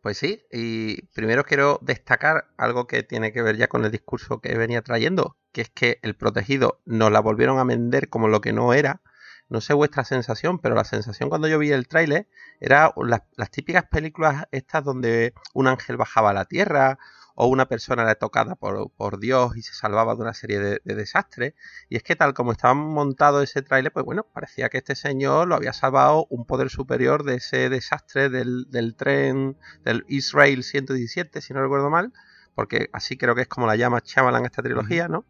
Pues 0.00 0.18
sí, 0.18 0.44
y 0.50 1.02
primero 1.14 1.44
quiero 1.44 1.78
destacar 1.82 2.46
algo 2.56 2.86
que 2.86 3.02
tiene 3.02 3.32
que 3.32 3.42
ver 3.42 3.56
ya 3.56 3.68
con 3.68 3.84
el 3.84 3.90
discurso 3.90 4.40
que 4.40 4.56
venía 4.56 4.82
trayendo, 4.82 5.36
que 5.52 5.62
es 5.62 5.70
que 5.70 5.98
El 6.02 6.14
Protegido 6.16 6.80
nos 6.84 7.10
la 7.12 7.20
volvieron 7.20 7.58
a 7.58 7.64
vender 7.64 8.08
como 8.08 8.28
lo 8.28 8.40
que 8.40 8.52
no 8.52 8.74
era, 8.74 9.00
no 9.48 9.60
sé 9.60 9.74
vuestra 9.74 10.04
sensación, 10.04 10.58
pero 10.58 10.74
la 10.74 10.84
sensación 10.84 11.28
cuando 11.28 11.46
yo 11.46 11.58
vi 11.58 11.72
el 11.72 11.86
tráiler 11.86 12.26
era 12.58 12.92
las, 12.96 13.50
típicas 13.50 13.84
películas 13.84 14.46
estas 14.50 14.82
donde 14.82 15.34
un 15.52 15.68
ángel 15.68 15.96
bajaba 15.98 16.30
a 16.30 16.32
la 16.32 16.46
tierra 16.46 16.98
o 17.34 17.46
una 17.46 17.66
persona 17.66 18.02
era 18.02 18.14
tocada 18.14 18.54
por, 18.56 19.18
Dios 19.18 19.56
y 19.56 19.62
se 19.62 19.74
salvaba 19.74 20.14
de 20.14 20.22
una 20.22 20.34
serie 20.34 20.58
de, 20.58 20.80
desastres. 20.84 21.54
Y 21.88 21.96
es 21.96 22.02
que 22.02 22.16
tal 22.16 22.34
como 22.34 22.52
estaba 22.52 22.74
montado 22.74 23.42
ese 23.42 23.62
tráiler, 23.62 23.92
pues 23.92 24.04
bueno, 24.04 24.24
parecía 24.32 24.68
que 24.68 24.78
este 24.78 24.94
señor 24.94 25.48
lo 25.48 25.54
había 25.54 25.72
salvado 25.72 26.26
un 26.30 26.46
poder 26.46 26.70
superior 26.70 27.24
de 27.24 27.36
ese 27.36 27.68
desastre 27.68 28.28
del, 28.28 28.66
del 28.70 28.94
tren 28.94 29.56
del 29.84 30.04
Israel 30.08 30.62
117, 30.64 31.40
si 31.40 31.54
no 31.54 31.62
recuerdo 31.62 31.90
mal, 31.90 32.12
porque 32.54 32.88
así 32.92 33.16
creo 33.16 33.34
que 33.34 33.42
es 33.42 33.48
como 33.48 33.66
la 33.66 33.76
llama 33.76 34.00
Chamalan 34.00 34.44
esta 34.44 34.62
trilogía, 34.62 35.08
¿no? 35.08 35.24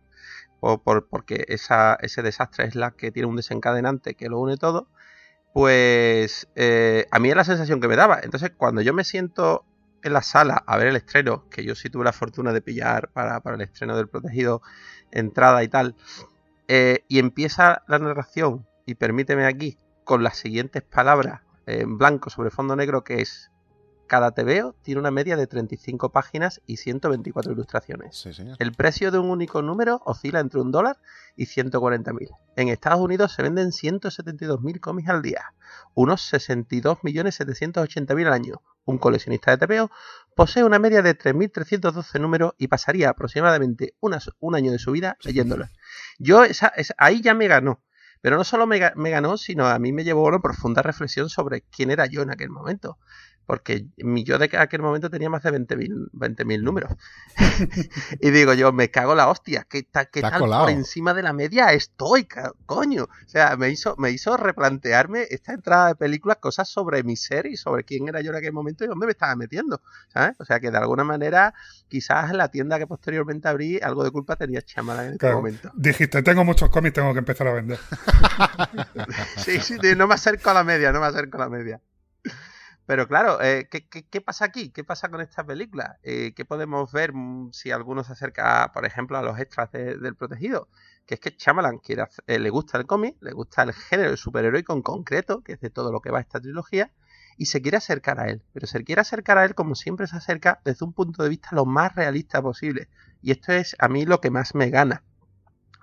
por, 0.61 1.09
porque 1.09 1.45
esa, 1.49 1.99
ese 2.01 2.23
desastre 2.23 2.67
es 2.67 2.75
la 2.77 2.93
que 2.93 3.11
tiene 3.11 3.29
un 3.29 3.37
desencadenante 3.37 4.15
que 4.15 4.29
lo 4.29 4.39
une 4.39 4.57
todo, 4.57 4.89
pues 5.53 6.49
eh, 6.55 7.07
a 7.11 7.19
mí 7.19 7.31
es 7.31 7.37
la 7.37 7.45
sensación 7.45 7.81
que 7.81 7.89
me 7.89 7.97
daba. 7.97 8.21
Entonces, 8.23 8.53
cuando 8.57 8.81
yo 8.81 8.95
me 8.95 9.05
siento 9.05 9.67
en 10.03 10.13
la 10.13 10.23
sala 10.23 10.63
a 10.67 10.77
ver 10.77 10.89
el 10.89 10.97
estreno, 10.97 11.49
que 11.49 11.65
yo 11.65 11.75
sí 11.75 11.91
tuve 11.91 12.05
la 12.05 12.13
fortuna 12.13 12.53
de 12.53 12.61
pillar 12.61 13.11
para, 13.13 13.41
para 13.41 13.57
el 13.57 13.63
estreno 13.63 13.97
del 13.97 14.09
protegido 14.09 14.63
entrada 15.11 15.63
y 15.63 15.69
tal, 15.69 15.95
eh, 16.69 17.05
y 17.09 17.19
empieza 17.19 17.83
la 17.87 17.99
narración, 17.99 18.67
y 18.87 18.95
permíteme 18.95 19.47
aquí, 19.47 19.79
con 20.05 20.23
las 20.23 20.37
siguientes 20.37 20.83
palabras 20.83 21.43
en 21.67 21.97
blanco 21.99 22.31
sobre 22.31 22.51
fondo 22.51 22.75
negro, 22.75 23.05
que 23.05 23.23
es 23.23 23.52
cada 24.07 24.33
TVO 24.33 24.75
tiene 24.83 25.01
una 25.01 25.11
media 25.11 25.37
de 25.37 25.47
35 25.47 26.11
páginas 26.13 26.61
y 26.67 26.77
124 26.77 27.53
ilustraciones. 27.53 28.27
El 28.59 28.73
precio 28.73 29.11
de 29.11 29.19
un 29.19 29.31
único 29.31 29.63
número 29.63 30.03
oscila 30.05 30.41
entre 30.41 30.61
un 30.61 30.71
dólar 30.71 30.99
y 31.37 31.47
140.000. 31.47 32.29
En 32.57 32.69
Estados 32.69 33.01
Unidos 33.01 33.33
se 33.33 33.43
venden 33.43 33.71
172.000 33.71 34.81
cómics 34.81 35.09
al 35.09 35.23
día, 35.23 35.55
unos 35.95 36.33
62.780.000 36.33 38.27
al 38.27 38.33
año. 38.33 38.63
Un 38.85 38.99
coleccionista 38.99 39.57
de 39.57 39.67
TVO 39.67 39.91
posee 40.35 40.65
una 40.65 40.79
media 40.79 41.03
de 41.03 41.17
3.312 41.17 42.21
números 42.21 42.53
y 42.59 42.69
pasaría 42.69 43.11
aproximadamente 43.11 43.95
un 44.01 44.55
año 44.55 44.73
de 44.73 44.79
su 44.79 44.93
vida 44.93 45.17
leyéndolos. 45.23 45.71
Yo, 46.19 46.43
ahí 46.99 47.23
ya 47.23 47.35
me 47.35 47.49
ganó. 47.49 47.83
Pero 48.23 48.37
no 48.37 48.45
solo 48.45 48.69
me, 48.69 48.79
ganó, 48.79 49.37
sino 49.37 49.67
a 49.67 49.79
mí 49.81 49.93
me 49.93 50.05
llevó 50.05 50.25
a 50.25 50.29
una 50.29 50.39
profunda 50.39 50.81
reflexión 50.81 51.29
sobre 51.29 51.63
quién 51.63 51.91
era 51.91 52.07
yo 52.07 52.23
en 52.23 52.31
aquel 52.31 52.51
momento 52.51 52.99
porque 53.53 53.85
mi 53.99 54.25
yo 54.25 54.39
de 54.39 54.49
aquel 54.57 54.81
momento 54.81 55.11
tenía 55.11 55.29
más 55.29 55.43
de 55.43 55.53
20.000 55.53 56.09
20 56.15 56.59
números. 56.61 56.91
y 58.19 58.31
digo 58.31 58.55
yo, 58.55 58.73
me 58.73 58.91
cago 58.91 59.15
la 59.15 59.29
hostia, 59.29 59.67
¿qué, 59.69 59.83
tal 59.83 60.09
por 60.39 60.71
encima 60.71 61.13
de 61.13 61.23
la 61.23 61.35
media 61.35 61.71
estoy, 61.75 62.27
coño? 62.65 63.03
O 63.05 63.29
sea, 63.29 63.59
me 63.59 63.69
hizo, 63.69 63.95
me 63.99 64.11
hizo 64.11 64.39
replantearme 64.39 65.27
esta 65.29 65.53
entrada 65.53 65.89
de 65.89 65.97
películas 65.97 66.39
cosas 66.39 66.67
sobre 66.67 67.03
mi 67.03 67.15
ser 67.15 67.45
y 67.45 67.59
sobre 67.59 67.85
quién 67.85 68.09
era 68.09 68.23
yo 68.23 68.31
en 68.31 68.37
aquel 68.37 68.55
momento 68.55 68.85
y 68.85 68.87
dónde 68.87 69.05
me 69.05 69.13
estaba 69.13 69.37
metiendo, 69.37 69.83
¿sabes? 70.09 70.35
O 70.41 70.47
sea, 70.47 70.59
que 70.59 70.71
de 70.71 70.79
alguna 70.79 71.05
manera, 71.05 71.53
quizás 71.89 72.31
en 72.31 72.39
la 72.39 72.49
tienda 72.49 72.79
que 72.79 72.87
posteriormente 72.87 73.49
abrí, 73.49 73.79
algo 73.83 74.03
de 74.03 74.13
culpa 74.13 74.37
tenía 74.37 74.63
chamada 74.63 75.07
en 75.07 75.17
ese 75.17 75.31
momento. 75.31 75.71
Dijiste, 75.75 76.23
tengo 76.23 76.43
muchos 76.43 76.71
cómics, 76.71 76.95
tengo 76.95 77.13
que 77.13 77.19
empezar 77.19 77.49
a 77.49 77.53
vender. 77.53 77.79
sí, 79.37 79.61
sí, 79.61 79.77
no 79.95 80.07
me 80.07 80.15
acerco 80.15 80.49
a 80.49 80.55
la 80.55 80.65
media, 80.65 80.91
no 80.91 81.01
me 81.01 81.07
acerco 81.07 81.37
a 81.37 81.41
la 81.41 81.49
media. 81.51 81.83
Pero 82.87 83.07
claro, 83.07 83.41
eh, 83.41 83.69
¿qué, 83.71 84.21
pasa 84.21 84.45
aquí? 84.45 84.71
¿Qué 84.71 84.83
pasa 84.83 85.09
con 85.09 85.21
esta 85.21 85.45
película? 85.45 85.99
Eh, 86.03 86.33
¿Qué 86.35 86.45
podemos 86.45 86.91
ver 86.93 87.13
mm, 87.15 87.53
si 87.53 87.71
alguno 87.71 88.03
se 88.03 88.13
acerca, 88.13 88.73
por 88.75 88.85
ejemplo, 88.85 89.17
a 89.17 89.23
los 89.23 89.39
extras 89.39 89.71
del 89.73 90.17
protegido? 90.17 90.69
Que 91.07 91.15
es 91.15 91.21
que 91.21 91.37
Chamalan 91.37 91.79
quiere 91.79 92.05
eh, 92.27 92.39
le 92.39 92.51
gusta 92.51 92.79
el 92.79 92.87
cómic, 92.87 93.17
le 93.21 93.33
gusta 93.33 93.63
el 93.63 93.73
género 93.73 94.17
superheroico 94.17 94.73
en 94.73 94.83
concreto, 94.83 95.43
que 95.43 95.53
es 95.53 95.61
de 95.61 95.71
todo 95.71 95.93
lo 95.93 96.01
que 96.01 96.11
va 96.11 96.21
esta 96.21 96.41
trilogía, 96.41 96.93
y 97.37 97.47
se 97.47 97.63
quiere 97.63 97.77
acercar 97.77 98.19
a 98.21 98.29
él. 98.29 98.43
Pero 98.53 98.67
se 98.67 98.83
quiere 98.85 99.01
acercar 99.01 99.39
a 99.39 99.45
él 99.45 99.55
como 99.55 99.75
siempre 99.77 100.07
se 100.09 100.17
acerca 100.17 100.61
desde 100.65 100.85
un 100.85 100.93
punto 100.93 101.23
de 101.23 101.29
vista 101.29 101.51
lo 101.53 101.65
más 101.65 101.95
realista 101.95 102.43
posible. 102.43 102.89
Y 103.23 103.31
esto 103.31 103.53
es 103.53 103.77
a 103.79 103.89
mí 103.89 104.07
lo 104.07 104.21
que 104.21 104.31
más 104.31 104.55
me 104.57 104.71
gana. 104.71 105.05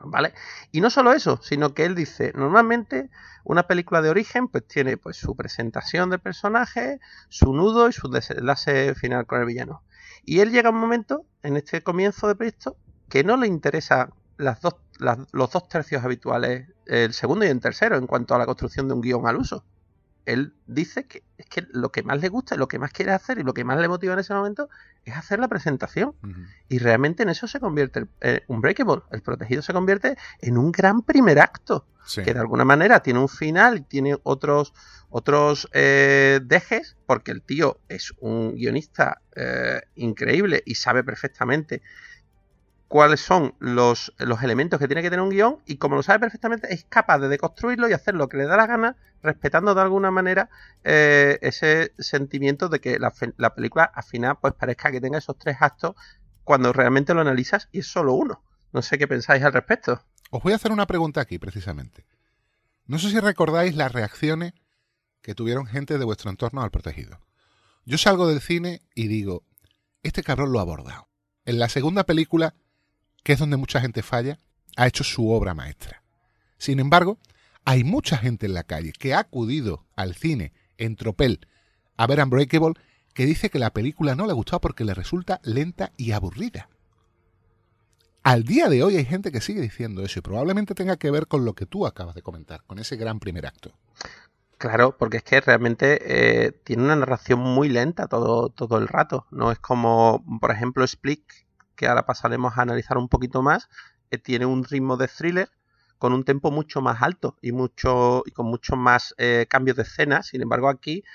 ¿Vale? 0.02 0.34
Y 0.72 0.82
no 0.82 0.89
solo 0.89 1.12
eso, 1.12 1.39
sino 1.41 1.74
que 1.74 1.86
él 1.86 1.95
dice, 1.95 2.32
normalmente 2.36 3.10
una 3.43 3.64
película 3.64 4.02
de 4.02 4.10
origen 4.10 4.47
pues 4.47 4.66
tiene 4.68 4.97
pues 4.97 5.18
su 5.18 5.36
presentación 5.36 6.10
del 6.10 6.20
personaje, 6.20 7.00
su 7.28 7.54
nudo 7.54 7.89
y 7.89 7.93
su 7.93 8.10
desenlace 8.10 8.95
final 8.95 9.26
con 9.26 9.41
el 9.41 9.45
villano. 9.45 9.84
Y 10.26 10.39
él 10.39 10.52
llega 10.52 10.70
a 10.70 10.72
un 10.72 10.80
momento, 10.80 11.26
en 11.43 11.58
este 11.58 11.82
comienzo 11.82 12.28
de 12.28 12.36
proyecto, 12.36 12.78
que 13.10 13.24
no 13.24 13.38
le 13.38 13.47
interesa 13.47 14.10
las 14.38 14.62
dos, 14.62 14.76
los 15.32 15.52
dos 15.52 15.68
tercios 15.68 16.04
habituales, 16.04 16.70
el 16.86 17.14
segundo 17.14 17.45
y 17.45 17.50
el 17.50 17.60
tercero, 17.60 17.97
en 17.97 18.08
cuanto 18.08 18.36
a 18.36 18.38
la 18.38 18.45
construcción 18.45 18.88
de 18.88 18.93
un 18.93 19.02
guion 19.02 19.28
al 19.28 19.38
uso 19.38 19.66
él 20.30 20.53
dice 20.67 21.05
que 21.05 21.23
es 21.38 21.47
que 21.47 21.65
lo 21.71 21.91
que 21.91 22.03
más 22.03 22.21
le 22.21 22.30
gusta, 22.30 22.55
lo 22.55 22.67
que 22.67 22.77
más 22.77 22.91
quiere 22.91 23.11
hacer 23.11 23.39
y 23.39 23.43
lo 23.43 23.53
que 23.55 23.63
más 23.63 23.80
le 23.80 23.88
motiva 23.88 24.13
en 24.13 24.19
ese 24.19 24.34
momento 24.34 24.69
es 25.03 25.15
hacer 25.15 25.39
la 25.39 25.47
presentación. 25.47 26.13
Y 26.67 26.77
realmente 26.77 27.23
en 27.23 27.30
eso 27.30 27.47
se 27.47 27.59
convierte 27.59 28.05
eh, 28.21 28.41
un 28.47 28.61
breakable. 28.61 29.01
El 29.11 29.23
protegido 29.23 29.63
se 29.63 29.73
convierte 29.73 30.17
en 30.39 30.57
un 30.57 30.71
gran 30.71 31.01
primer 31.01 31.39
acto. 31.39 31.88
Que 32.15 32.34
de 32.34 32.39
alguna 32.39 32.65
manera 32.65 33.01
tiene 33.01 33.19
un 33.19 33.30
final 33.30 33.86
tiene 33.86 34.17
otros, 34.23 34.73
otros 35.09 35.69
eh, 35.73 36.39
dejes, 36.43 36.97
porque 37.05 37.32
el 37.32 37.43
tío 37.43 37.80
es 37.88 38.13
un 38.19 38.55
guionista 38.55 39.21
eh, 39.36 39.82
increíble 39.95 40.63
y 40.65 40.75
sabe 40.75 41.03
perfectamente 41.03 41.84
cuáles 42.89 43.21
son 43.21 43.53
los, 43.59 44.13
los, 44.17 44.41
elementos 44.41 44.79
que 44.79 44.87
tiene 44.87 45.03
que 45.03 45.11
tener 45.11 45.23
un 45.23 45.29
guion 45.29 45.59
y 45.65 45.77
como 45.77 45.95
lo 45.95 46.03
sabe 46.03 46.19
perfectamente 46.19 46.73
es 46.73 46.85
capaz 46.85 47.19
de 47.19 47.29
deconstruirlo 47.29 47.87
y 47.87 47.93
hacer 47.93 48.15
lo 48.15 48.27
que 48.27 48.37
le 48.37 48.45
da 48.45 48.57
la 48.57 48.65
gana 48.65 48.97
respetando 49.21 49.75
de 49.75 49.81
alguna 49.81 50.09
manera 50.09 50.49
eh, 50.83 51.37
ese 51.41 51.93
sentimiento 51.99 52.67
de 52.67 52.81
que 52.81 52.97
la, 52.97 53.13
la, 53.37 53.53
película 53.53 53.83
al 53.83 54.03
final 54.03 54.39
pues 54.41 54.55
parezca 54.55 54.91
que 54.91 54.99
tenga 54.99 55.19
esos 55.19 55.37
tres 55.37 55.57
actos 55.59 55.95
cuando 56.43 56.73
realmente 56.73 57.13
lo 57.13 57.21
analizas 57.21 57.69
y 57.71 57.79
es 57.79 57.87
solo 57.87 58.13
uno. 58.13 58.43
No 58.73 58.81
sé 58.81 58.97
qué 58.97 59.07
pensáis 59.07 59.43
al 59.43 59.53
respecto. 59.53 60.03
Os 60.31 60.41
voy 60.41 60.53
a 60.53 60.55
hacer 60.55 60.71
una 60.71 60.87
pregunta 60.87 61.21
aquí 61.21 61.37
precisamente. 61.37 62.07
No 62.87 62.97
sé 62.97 63.11
si 63.11 63.19
recordáis 63.19 63.75
las 63.75 63.91
reacciones 63.91 64.53
que 65.21 65.35
tuvieron 65.35 65.67
gente 65.67 65.99
de 65.99 66.05
vuestro 66.05 66.31
entorno 66.31 66.63
al 66.63 66.71
protegido. 66.71 67.19
Yo 67.85 67.99
salgo 67.99 68.27
del 68.27 68.41
cine 68.41 68.81
y 68.95 69.07
digo, 69.07 69.43
este 70.01 70.23
cabrón 70.23 70.51
lo 70.51 70.57
ha 70.57 70.63
abordado. 70.63 71.07
En 71.45 71.59
la 71.59 71.69
segunda 71.69 72.03
película 72.05 72.55
que 73.30 73.34
es 73.34 73.39
donde 73.39 73.57
mucha 73.57 73.80
gente 73.80 74.01
falla, 74.01 74.39
ha 74.75 74.88
hecho 74.88 75.03
su 75.03 75.30
obra 75.30 75.53
maestra. 75.53 76.01
Sin 76.57 76.80
embargo, 76.80 77.19
hay 77.63 77.84
mucha 77.84 78.17
gente 78.17 78.47
en 78.47 78.55
la 78.55 78.63
calle 78.63 78.91
que 78.91 79.13
ha 79.13 79.19
acudido 79.19 79.86
al 79.95 80.15
cine 80.15 80.51
en 80.80 80.95
tropel 80.95 81.45
a 81.95 82.07
ver 82.07 82.23
Unbreakable 82.23 82.73
que 83.13 83.27
dice 83.27 83.51
que 83.51 83.59
la 83.59 83.69
película 83.69 84.15
no 84.15 84.25
le 84.25 84.34
gustado 84.34 84.61
porque 84.61 84.84
le 84.84 84.95
resulta 84.95 85.41
lenta 85.43 85.91
y 85.95 86.13
aburrida. 86.13 86.69
Al 88.23 88.45
día 88.45 88.67
de 88.67 88.82
hoy 88.82 88.97
hay 88.97 89.05
gente 89.05 89.32
que 89.32 89.41
sigue 89.41 89.61
diciendo 89.61 90.03
eso 90.03 90.17
y 90.17 90.23
probablemente 90.23 90.73
tenga 90.73 90.97
que 90.97 91.11
ver 91.11 91.27
con 91.27 91.45
lo 91.45 91.53
que 91.53 91.67
tú 91.67 91.86
acabas 91.86 92.15
de 92.15 92.23
comentar, 92.23 92.63
con 92.65 92.80
ese 92.80 92.95
gran 92.95 93.19
primer 93.19 93.45
acto. 93.45 93.77
Claro, 94.57 94.97
porque 94.97 95.17
es 95.17 95.23
que 95.23 95.39
realmente 95.39 95.99
eh, 96.47 96.51
tiene 96.63 96.82
una 96.82 96.95
narración 96.95 97.41
muy 97.41 97.69
lenta 97.69 98.07
todo, 98.07 98.49
todo 98.49 98.80
el 98.80 98.88
rato. 98.88 99.27
No 99.30 99.51
es 99.51 99.59
como, 99.59 100.25
por 100.41 100.49
ejemplo, 100.49 100.84
Split, 100.84 101.21
que 101.80 101.88
ahora 101.88 102.05
pasaremos 102.05 102.57
a 102.57 102.63
analizar 102.63 102.97
un 102.97 103.07
poquito 103.07 103.41
más, 103.41 103.69
eh, 104.11 104.17
tiene 104.17 104.45
un 104.45 104.65
ritmo 104.65 104.97
de 104.97 105.07
thriller 105.07 105.49
con 105.97 106.11
un 106.11 106.25
tempo 106.25 106.51
mucho 106.51 106.82
más 106.82 107.01
alto 107.01 107.38
y 107.41 107.53
mucho 107.53 108.21
y 108.25 108.32
con 108.32 108.47
mucho 108.47 108.75
más 108.75 109.15
eh, 109.17 109.45
cambios 109.49 109.77
de 109.77 109.84
escena. 109.84 110.21
Sin 110.21 110.41
embargo, 110.41 110.67
aquí 110.67 111.05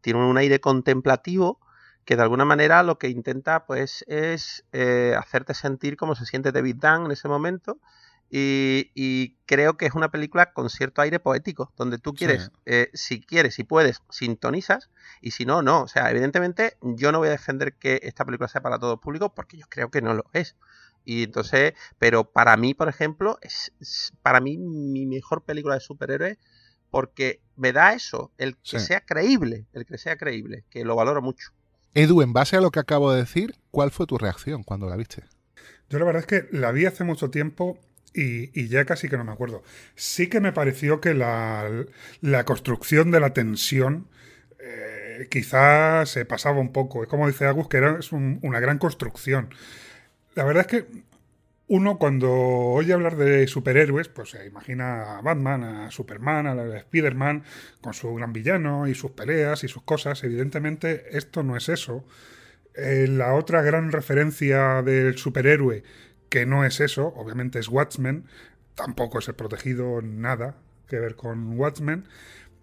tiene 0.00 0.24
un 0.24 0.38
aire 0.38 0.60
contemplativo 0.60 1.60
que 2.06 2.16
de 2.16 2.22
alguna 2.22 2.46
manera 2.46 2.82
lo 2.82 2.98
que 2.98 3.08
intenta 3.08 3.66
pues 3.66 4.02
es 4.08 4.64
eh, 4.72 5.14
hacerte 5.18 5.52
sentir 5.52 5.98
cómo 5.98 6.14
se 6.14 6.24
siente 6.24 6.52
David 6.52 6.76
Dunn 6.76 7.04
en 7.04 7.10
ese 7.10 7.28
momento 7.28 7.78
Y, 8.30 8.90
y 8.94 9.36
creo 9.46 9.76
que 9.76 9.86
es 9.86 9.94
una 9.94 10.10
película 10.10 10.52
con 10.52 10.68
cierto 10.70 11.02
aire 11.02 11.20
poético, 11.20 11.72
donde 11.76 11.98
tú 11.98 12.14
quieres, 12.14 12.44
Sí. 12.44 12.50
eh, 12.66 12.90
si 12.94 13.20
quieres, 13.20 13.54
si 13.54 13.64
puedes, 13.64 14.00
sintonizas, 14.10 14.90
y 15.20 15.30
si 15.32 15.44
no, 15.44 15.62
no. 15.62 15.82
O 15.82 15.88
sea, 15.88 16.10
evidentemente 16.10 16.76
yo 16.82 17.12
no 17.12 17.18
voy 17.18 17.28
a 17.28 17.32
defender 17.32 17.74
que 17.74 18.00
esta 18.02 18.24
película 18.24 18.48
sea 18.48 18.60
para 18.62 18.78
todo 18.78 18.94
el 18.94 18.98
público, 18.98 19.34
porque 19.34 19.56
yo 19.56 19.66
creo 19.68 19.90
que 19.90 20.02
no 20.02 20.14
lo 20.14 20.24
es. 20.32 20.56
Y 21.04 21.24
entonces, 21.24 21.74
pero 21.98 22.24
para 22.32 22.56
mí, 22.56 22.74
por 22.74 22.88
ejemplo, 22.88 23.38
es, 23.42 23.72
es 23.78 24.12
para 24.22 24.40
mí 24.40 24.56
mi 24.58 25.06
mejor 25.06 25.44
película 25.44 25.74
de 25.74 25.80
superhéroes 25.80 26.38
porque 26.90 27.40
me 27.56 27.72
da 27.72 27.92
eso, 27.92 28.32
el 28.38 28.56
que 28.56 28.78
Sí. 28.78 28.86
sea 28.86 29.00
creíble, 29.00 29.66
el 29.72 29.84
que 29.84 29.98
sea 29.98 30.16
creíble, 30.16 30.64
que 30.70 30.84
lo 30.84 30.96
valoro 30.96 31.20
mucho. 31.20 31.50
Edu, 31.92 32.22
en 32.22 32.32
base 32.32 32.56
a 32.56 32.60
lo 32.60 32.70
que 32.70 32.80
acabo 32.80 33.12
de 33.12 33.20
decir, 33.20 33.56
¿cuál 33.70 33.90
fue 33.90 34.06
tu 34.06 34.16
reacción 34.16 34.62
cuando 34.64 34.88
la 34.88 34.96
viste? 34.96 35.24
Yo 35.88 35.98
la 35.98 36.04
verdad 36.06 36.22
es 36.22 36.26
que 36.26 36.48
la 36.56 36.72
vi 36.72 36.86
hace 36.86 37.04
mucho 37.04 37.30
tiempo 37.30 37.78
y, 38.14 38.68
ya 38.68 38.84
casi 38.84 39.08
que 39.08 39.16
no 39.16 39.24
me 39.24 39.32
acuerdo. 39.32 39.62
Sí 39.96 40.28
que 40.28 40.40
me 40.40 40.52
pareció 40.52 41.00
que 41.00 41.14
la, 41.14 41.68
la 42.20 42.44
construcción 42.44 43.10
de 43.10 43.20
la 43.20 43.32
tensión 43.34 44.08
eh, 44.60 45.28
quizás 45.30 46.10
se 46.10 46.24
pasaba 46.24 46.60
un 46.60 46.72
poco. 46.72 47.02
Es 47.02 47.08
como 47.08 47.26
dice 47.26 47.46
Agus, 47.46 47.68
que 47.68 47.78
era, 47.78 47.98
es 47.98 48.12
un- 48.12 48.38
una 48.42 48.60
gran 48.60 48.78
construcción. 48.78 49.50
La 50.34 50.44
verdad 50.44 50.62
es 50.62 50.66
que 50.82 50.86
uno 51.66 51.98
cuando 51.98 52.30
oye 52.30 52.92
hablar 52.92 53.16
de 53.16 53.46
superhéroes, 53.48 54.08
pues 54.08 54.30
se 54.30 54.46
imagina 54.46 55.18
a 55.18 55.22
Batman, 55.22 55.64
a 55.64 55.90
Superman, 55.90 56.46
a 56.46 56.76
Spider-Man, 56.78 57.44
con 57.80 57.94
su 57.94 58.14
gran 58.14 58.32
villano 58.34 58.86
y 58.86 58.94
sus 58.94 59.12
peleas 59.12 59.64
y 59.64 59.68
sus 59.68 59.82
cosas. 59.82 60.22
Evidentemente 60.24 61.04
esto 61.16 61.42
no 61.42 61.56
es 61.56 61.68
eso. 61.70 62.04
Eh, 62.74 63.06
la 63.08 63.34
otra 63.34 63.62
gran 63.62 63.92
referencia 63.92 64.82
del 64.82 65.16
superhéroe 65.16 65.84
que 66.34 66.46
no 66.46 66.64
es 66.64 66.80
eso, 66.80 67.14
obviamente 67.14 67.60
es 67.60 67.68
Watchmen, 67.68 68.24
tampoco 68.74 69.20
es 69.20 69.28
el 69.28 69.36
protegido, 69.36 70.02
nada 70.02 70.56
que 70.88 70.98
ver 70.98 71.14
con 71.14 71.56
Watchmen. 71.56 72.08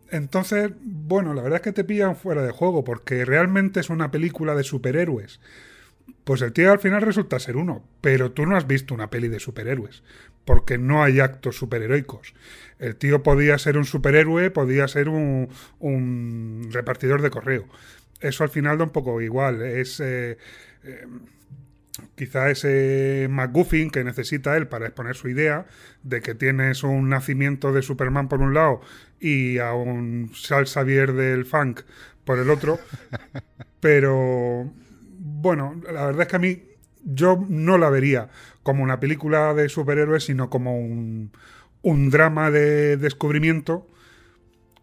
Entonces, 0.10 0.72
bueno, 0.82 1.34
la 1.34 1.42
verdad 1.42 1.60
es 1.60 1.64
que 1.64 1.72
te 1.72 1.86
pillan 1.86 2.18
fuera 2.18 2.44
de 2.44 2.52
juego, 2.52 2.84
porque 2.84 3.24
realmente 3.24 3.80
es 3.80 3.90
una 3.90 4.12
película 4.12 4.56
de 4.56 4.66
superhéroes. 4.66 5.40
Pues 6.26 6.42
el 6.42 6.52
tío 6.52 6.70
al 6.70 6.80
final 6.80 7.02
resulta 7.02 7.40
ser 7.40 7.56
uno, 7.56 7.88
pero 8.02 8.34
tú 8.34 8.46
no 8.46 8.58
has 8.58 8.68
visto 8.68 8.94
una 8.94 9.10
peli 9.10 9.30
de 9.30 9.40
superhéroes, 9.40 10.04
porque 10.44 10.78
no 10.78 11.02
hay 11.02 11.22
actos 11.22 11.56
superheroicos. 11.56 12.34
El 12.78 12.98
tío 12.98 13.24
podía 13.24 13.58
ser 13.58 13.78
un 13.78 13.86
superhéroe, 13.86 14.52
podía 14.52 14.86
ser 14.90 15.08
un, 15.08 15.48
repartidor 16.74 17.22
de 17.22 17.30
correo. 17.30 17.70
Eso 18.20 18.44
al 18.44 18.50
final 18.50 18.78
da 18.78 18.84
un 18.84 18.90
poco 18.90 19.22
igual. 19.22 19.62
Es 19.62 20.02
eh, 20.02 20.38
eh, 20.84 21.06
quizá 22.16 22.50
ese 22.50 23.28
McGuffin 23.30 23.90
que 23.90 24.04
necesita 24.04 24.56
él 24.58 24.68
para 24.68 24.86
exponer 24.86 25.16
su 25.16 25.30
idea 25.30 25.66
de 26.04 26.22
que 26.22 26.36
tienes 26.36 26.84
un 26.84 27.10
nacimiento 27.10 27.74
de 27.74 27.82
Superman 27.82 28.30
por 28.30 28.42
un 28.42 28.54
lado 28.54 28.82
y 29.20 29.58
a 29.60 29.74
un 29.74 30.32
Charles 30.32 30.72
Xavier 30.74 31.14
del 31.14 31.46
funk 31.46 31.82
por 32.24 32.40
el 32.40 32.50
otro. 32.50 32.80
Pero 33.80 34.72
bueno, 35.20 35.82
la 35.92 36.06
verdad 36.06 36.22
es 36.24 36.28
que 36.28 36.36
a 36.36 36.40
mí 36.40 36.64
yo 37.04 37.46
no 37.50 37.78
la 37.78 37.90
vería 37.90 38.30
como 38.64 38.84
una 38.84 39.00
película 39.00 39.54
de 39.54 39.70
superhéroes, 39.70 40.26
sino 40.26 40.50
como 40.50 40.78
un, 40.78 41.32
un 41.82 42.10
drama 42.10 42.52
de 42.52 42.98
descubrimiento 42.98 43.88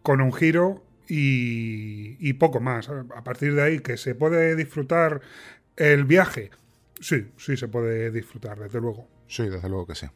con 0.03 0.21
un 0.21 0.33
giro 0.33 0.85
y, 1.09 2.17
y 2.19 2.35
poco 2.35 2.61
más. 2.61 2.89
A 2.89 3.25
partir 3.25 3.55
de 3.55 3.63
ahí, 3.63 3.79
que 3.81 3.97
se 3.97 4.15
puede 4.15 4.57
disfrutar 4.57 5.21
el 5.77 6.05
viaje. 6.05 6.51
Sí, 7.01 7.33
sí 7.37 7.57
se 7.57 7.69
puede 7.69 8.11
disfrutar, 8.11 8.59
desde 8.59 8.81
luego. 8.81 9.09
Sí, 9.29 9.49
desde 9.49 9.69
luego 9.69 9.87
que 9.87 9.95
sí. 9.95 10.07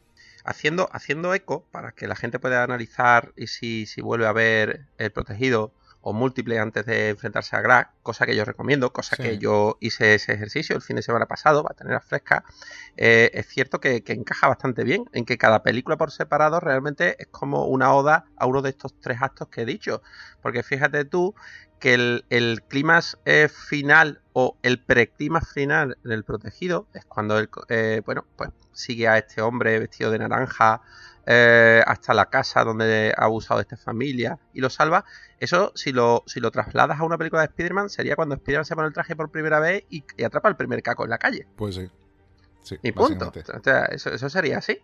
Haciendo, 0.45 0.89
haciendo 0.91 1.33
eco 1.33 1.65
para 1.71 1.93
que 1.93 2.07
la 2.07 2.15
gente 2.15 2.39
pueda 2.39 2.63
analizar 2.63 3.31
y 3.37 3.47
si, 3.47 3.85
si 3.85 4.01
vuelve 4.01 4.27
a 4.27 4.33
ver 4.33 4.87
el 4.97 5.11
protegido 5.11 5.73
o 6.05 6.11
múltiple 6.11 6.59
antes 6.59 6.85
de 6.85 7.09
enfrentarse 7.09 7.55
a 7.55 7.61
Grag, 7.61 7.91
cosa 8.01 8.25
que 8.25 8.35
yo 8.35 8.43
recomiendo, 8.43 8.91
cosa 8.91 9.15
Sí. 9.15 9.23
que 9.23 9.37
yo 9.37 9.77
hice 9.79 10.15
ese 10.15 10.33
ejercicio 10.33 10.75
el 10.75 10.81
fin 10.81 10.97
de 10.97 11.01
semana 11.01 11.27
pasado, 11.27 11.63
va 11.63 11.69
a 11.71 11.75
tener 11.75 11.97
fresca. 12.01 12.43
Eh, 12.97 13.31
es 13.33 13.47
cierto 13.47 13.79
que, 13.79 14.03
que 14.03 14.11
encaja 14.11 14.49
bastante 14.49 14.83
bien, 14.83 15.05
en 15.13 15.23
que 15.23 15.37
cada 15.37 15.63
película 15.63 15.95
por 15.95 16.11
separado 16.11 16.59
realmente 16.59 17.15
es 17.19 17.27
como 17.27 17.67
una 17.67 17.93
oda 17.93 18.25
a 18.35 18.45
uno 18.47 18.61
de 18.61 18.71
estos 18.71 18.99
tres 18.99 19.19
actos 19.21 19.47
que 19.47 19.61
he 19.61 19.65
dicho. 19.65 20.01
Porque 20.41 20.61
fíjate 20.61 21.05
tú 21.05 21.33
que 21.83 21.93
el, 21.95 22.23
el 22.29 22.63
clímax 22.63 23.17
eh, 23.25 23.49
final 23.49 24.21
o 24.31 24.55
el 24.63 24.79
preclímax 24.79 25.51
final 25.51 25.97
del 26.05 26.23
protegido 26.23 26.87
es 26.93 27.03
cuando 27.03 27.37
él, 27.37 27.49
eh, 27.67 28.01
bueno, 28.05 28.23
pues 28.37 28.51
sigue 28.71 29.09
a 29.09 29.17
este 29.17 29.41
hombre 29.41 29.79
vestido 29.79 30.09
de 30.09 30.17
naranja 30.17 30.79
eh, 31.25 31.83
hasta 31.85 32.13
la 32.13 32.29
casa 32.29 32.63
donde 32.63 33.13
ha 33.17 33.25
abusado 33.25 33.57
de 33.57 33.63
esta 33.63 33.75
familia 33.75 34.39
y 34.53 34.61
lo 34.61 34.69
salva. 34.69 35.03
Eso, 35.41 35.73
si 35.75 35.91
lo, 35.91 36.23
si 36.25 36.39
lo 36.39 36.51
trasladas 36.51 37.01
a 37.01 37.03
una 37.03 37.17
película 37.17 37.41
de 37.41 37.47
Spider-Man, 37.47 37.89
sería 37.89 38.15
cuando 38.15 38.35
Spider-Man 38.35 38.63
se 38.63 38.75
pone 38.75 38.87
el 38.87 38.93
traje 38.93 39.17
por 39.17 39.29
primera 39.29 39.59
vez 39.59 39.83
y, 39.89 40.05
y 40.15 40.23
atrapa 40.23 40.47
el 40.47 40.55
primer 40.55 40.81
caco 40.83 41.03
en 41.03 41.09
la 41.09 41.17
calle. 41.17 41.47
Pues 41.57 41.75
sí. 41.75 41.91
Sí, 42.61 42.77
Y 42.81 42.93
punto. 42.93 43.29
O 43.29 43.61
sea, 43.61 43.87
eso, 43.87 44.09
eso 44.09 44.29
sería 44.29 44.59
así. 44.59 44.79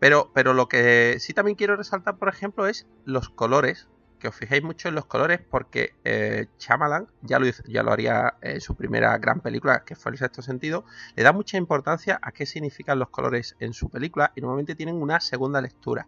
Pero, 0.00 0.32
pero 0.34 0.54
lo 0.54 0.66
que 0.66 1.18
sí 1.20 1.34
también 1.34 1.54
quiero 1.54 1.76
resaltar, 1.76 2.16
por 2.16 2.28
ejemplo, 2.28 2.66
es 2.66 2.88
los 3.04 3.28
colores. 3.30 3.86
Que 4.22 4.28
os 4.28 4.36
fijéis 4.36 4.62
mucho 4.62 4.88
en 4.88 4.94
los 4.94 5.06
colores 5.06 5.40
porque 5.50 5.94
eh, 6.04 6.46
Shyamalan 6.56 7.08
ya 7.22 7.40
lo, 7.40 7.46
hizo- 7.48 7.64
ya 7.66 7.82
lo 7.82 7.90
haría 7.90 8.34
en 8.40 8.60
su 8.60 8.76
primera 8.76 9.18
gran 9.18 9.40
película, 9.40 9.82
que 9.84 9.96
fue 9.96 10.12
El 10.12 10.18
Sexto 10.18 10.42
Sentido. 10.42 10.84
Le 11.16 11.24
da 11.24 11.32
mucha 11.32 11.56
importancia 11.56 12.20
a 12.22 12.30
qué 12.30 12.46
significan 12.46 13.00
los 13.00 13.08
colores 13.08 13.56
en 13.58 13.72
su 13.72 13.90
película 13.90 14.30
y 14.36 14.40
normalmente 14.40 14.76
tienen 14.76 14.94
una 15.02 15.18
segunda 15.18 15.60
lectura. 15.60 16.06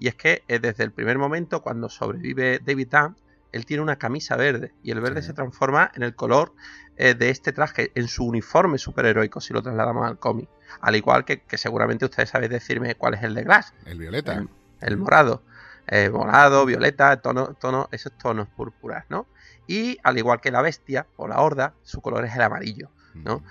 Y 0.00 0.08
es 0.08 0.16
que 0.16 0.42
eh, 0.48 0.58
desde 0.58 0.82
el 0.82 0.90
primer 0.90 1.18
momento, 1.18 1.62
cuando 1.62 1.88
sobrevive 1.88 2.58
David 2.58 2.88
Dunn, 2.90 3.16
él 3.52 3.64
tiene 3.64 3.80
una 3.84 3.94
camisa 3.94 4.34
verde 4.36 4.72
y 4.82 4.90
el 4.90 5.00
verde 5.00 5.20
Sí. 5.22 5.28
se 5.28 5.32
transforma 5.34 5.92
en 5.94 6.02
el 6.02 6.16
color 6.16 6.54
eh, 6.96 7.14
de 7.14 7.30
este 7.30 7.52
traje, 7.52 7.92
en 7.94 8.08
su 8.08 8.24
uniforme 8.24 8.76
superheroico, 8.78 9.40
si 9.40 9.54
lo 9.54 9.62
trasladamos 9.62 10.04
al 10.08 10.18
cómic. 10.18 10.48
Al 10.80 10.96
igual 10.96 11.24
que, 11.24 11.42
que 11.42 11.58
seguramente 11.58 12.06
ustedes 12.06 12.30
sabéis 12.30 12.50
decirme 12.50 12.96
cuál 12.96 13.14
es 13.14 13.22
el 13.22 13.34
de 13.34 13.44
Glass, 13.44 13.72
El 13.86 13.98
violeta. 14.00 14.32
el, 14.34 14.48
el 14.80 14.96
morado. 14.96 15.42
Eh, 15.88 16.10
morado, 16.10 16.64
violeta, 16.64 17.20
tono, 17.20 17.54
tono, 17.54 17.88
esos 17.90 18.16
tonos 18.16 18.48
púrpuras, 18.48 19.04
¿no? 19.08 19.26
Y 19.66 19.98
al 20.02 20.18
igual 20.18 20.40
que 20.40 20.50
la 20.50 20.62
bestia 20.62 21.06
o 21.16 21.26
la 21.26 21.40
horda, 21.40 21.74
su 21.82 22.00
color 22.00 22.24
es 22.24 22.34
el 22.34 22.42
amarillo. 22.42 22.90
¿no? 23.14 23.42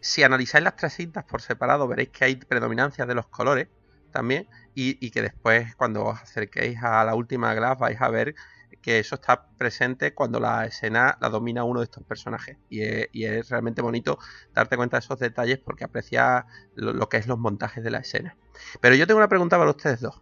Si 0.00 0.22
analizáis 0.22 0.64
las 0.64 0.76
tres 0.76 0.94
cintas 0.94 1.24
por 1.24 1.42
separado, 1.42 1.86
veréis 1.88 2.10
que 2.10 2.24
hay 2.24 2.36
predominancia 2.36 3.06
de 3.06 3.14
los 3.14 3.26
colores 3.26 3.68
también. 4.10 4.48
Y, 4.74 5.04
y 5.04 5.10
que 5.10 5.22
después, 5.22 5.74
cuando 5.76 6.04
os 6.04 6.20
acerquéis 6.20 6.82
a 6.82 7.04
la 7.04 7.14
última 7.14 7.54
Glass, 7.54 7.78
vais 7.78 8.00
a 8.00 8.08
ver 8.08 8.34
que 8.80 8.98
eso 8.98 9.14
está 9.14 9.46
presente 9.58 10.12
cuando 10.12 10.40
la 10.40 10.66
escena 10.66 11.16
la 11.20 11.28
domina 11.28 11.62
uno 11.64 11.80
de 11.80 11.84
estos 11.84 12.02
personajes. 12.04 12.56
Y 12.68 12.82
es, 12.82 13.08
y 13.12 13.24
es 13.24 13.48
realmente 13.48 13.82
bonito 13.82 14.18
darte 14.54 14.76
cuenta 14.76 14.96
de 14.96 15.04
esos 15.04 15.18
detalles 15.18 15.58
porque 15.58 15.84
aprecia 15.84 16.46
lo, 16.74 16.92
lo 16.92 17.08
que 17.08 17.18
es 17.18 17.26
los 17.26 17.38
montajes 17.38 17.84
de 17.84 17.90
la 17.90 17.98
escena. 17.98 18.36
Pero 18.80 18.94
yo 18.94 19.06
tengo 19.06 19.18
una 19.18 19.28
pregunta 19.28 19.58
para 19.58 19.70
ustedes 19.70 20.00
dos. 20.00 20.20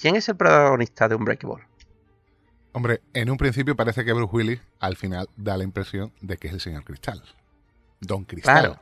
¿Quién 0.00 0.16
es 0.16 0.28
el 0.28 0.36
protagonista 0.36 1.08
de 1.08 1.14
Unbreakable? 1.14 1.64
Hombre, 2.72 3.02
en 3.12 3.30
un 3.30 3.36
principio 3.36 3.76
parece 3.76 4.04
que 4.04 4.12
Bruce 4.12 4.34
Willis 4.34 4.60
al 4.80 4.96
final 4.96 5.28
da 5.36 5.56
la 5.56 5.64
impresión 5.64 6.12
de 6.20 6.36
que 6.36 6.48
es 6.48 6.54
el 6.54 6.60
señor 6.60 6.84
Cristal. 6.84 7.22
Don 8.00 8.24
Cristal. 8.24 8.60
Claro. 8.60 8.80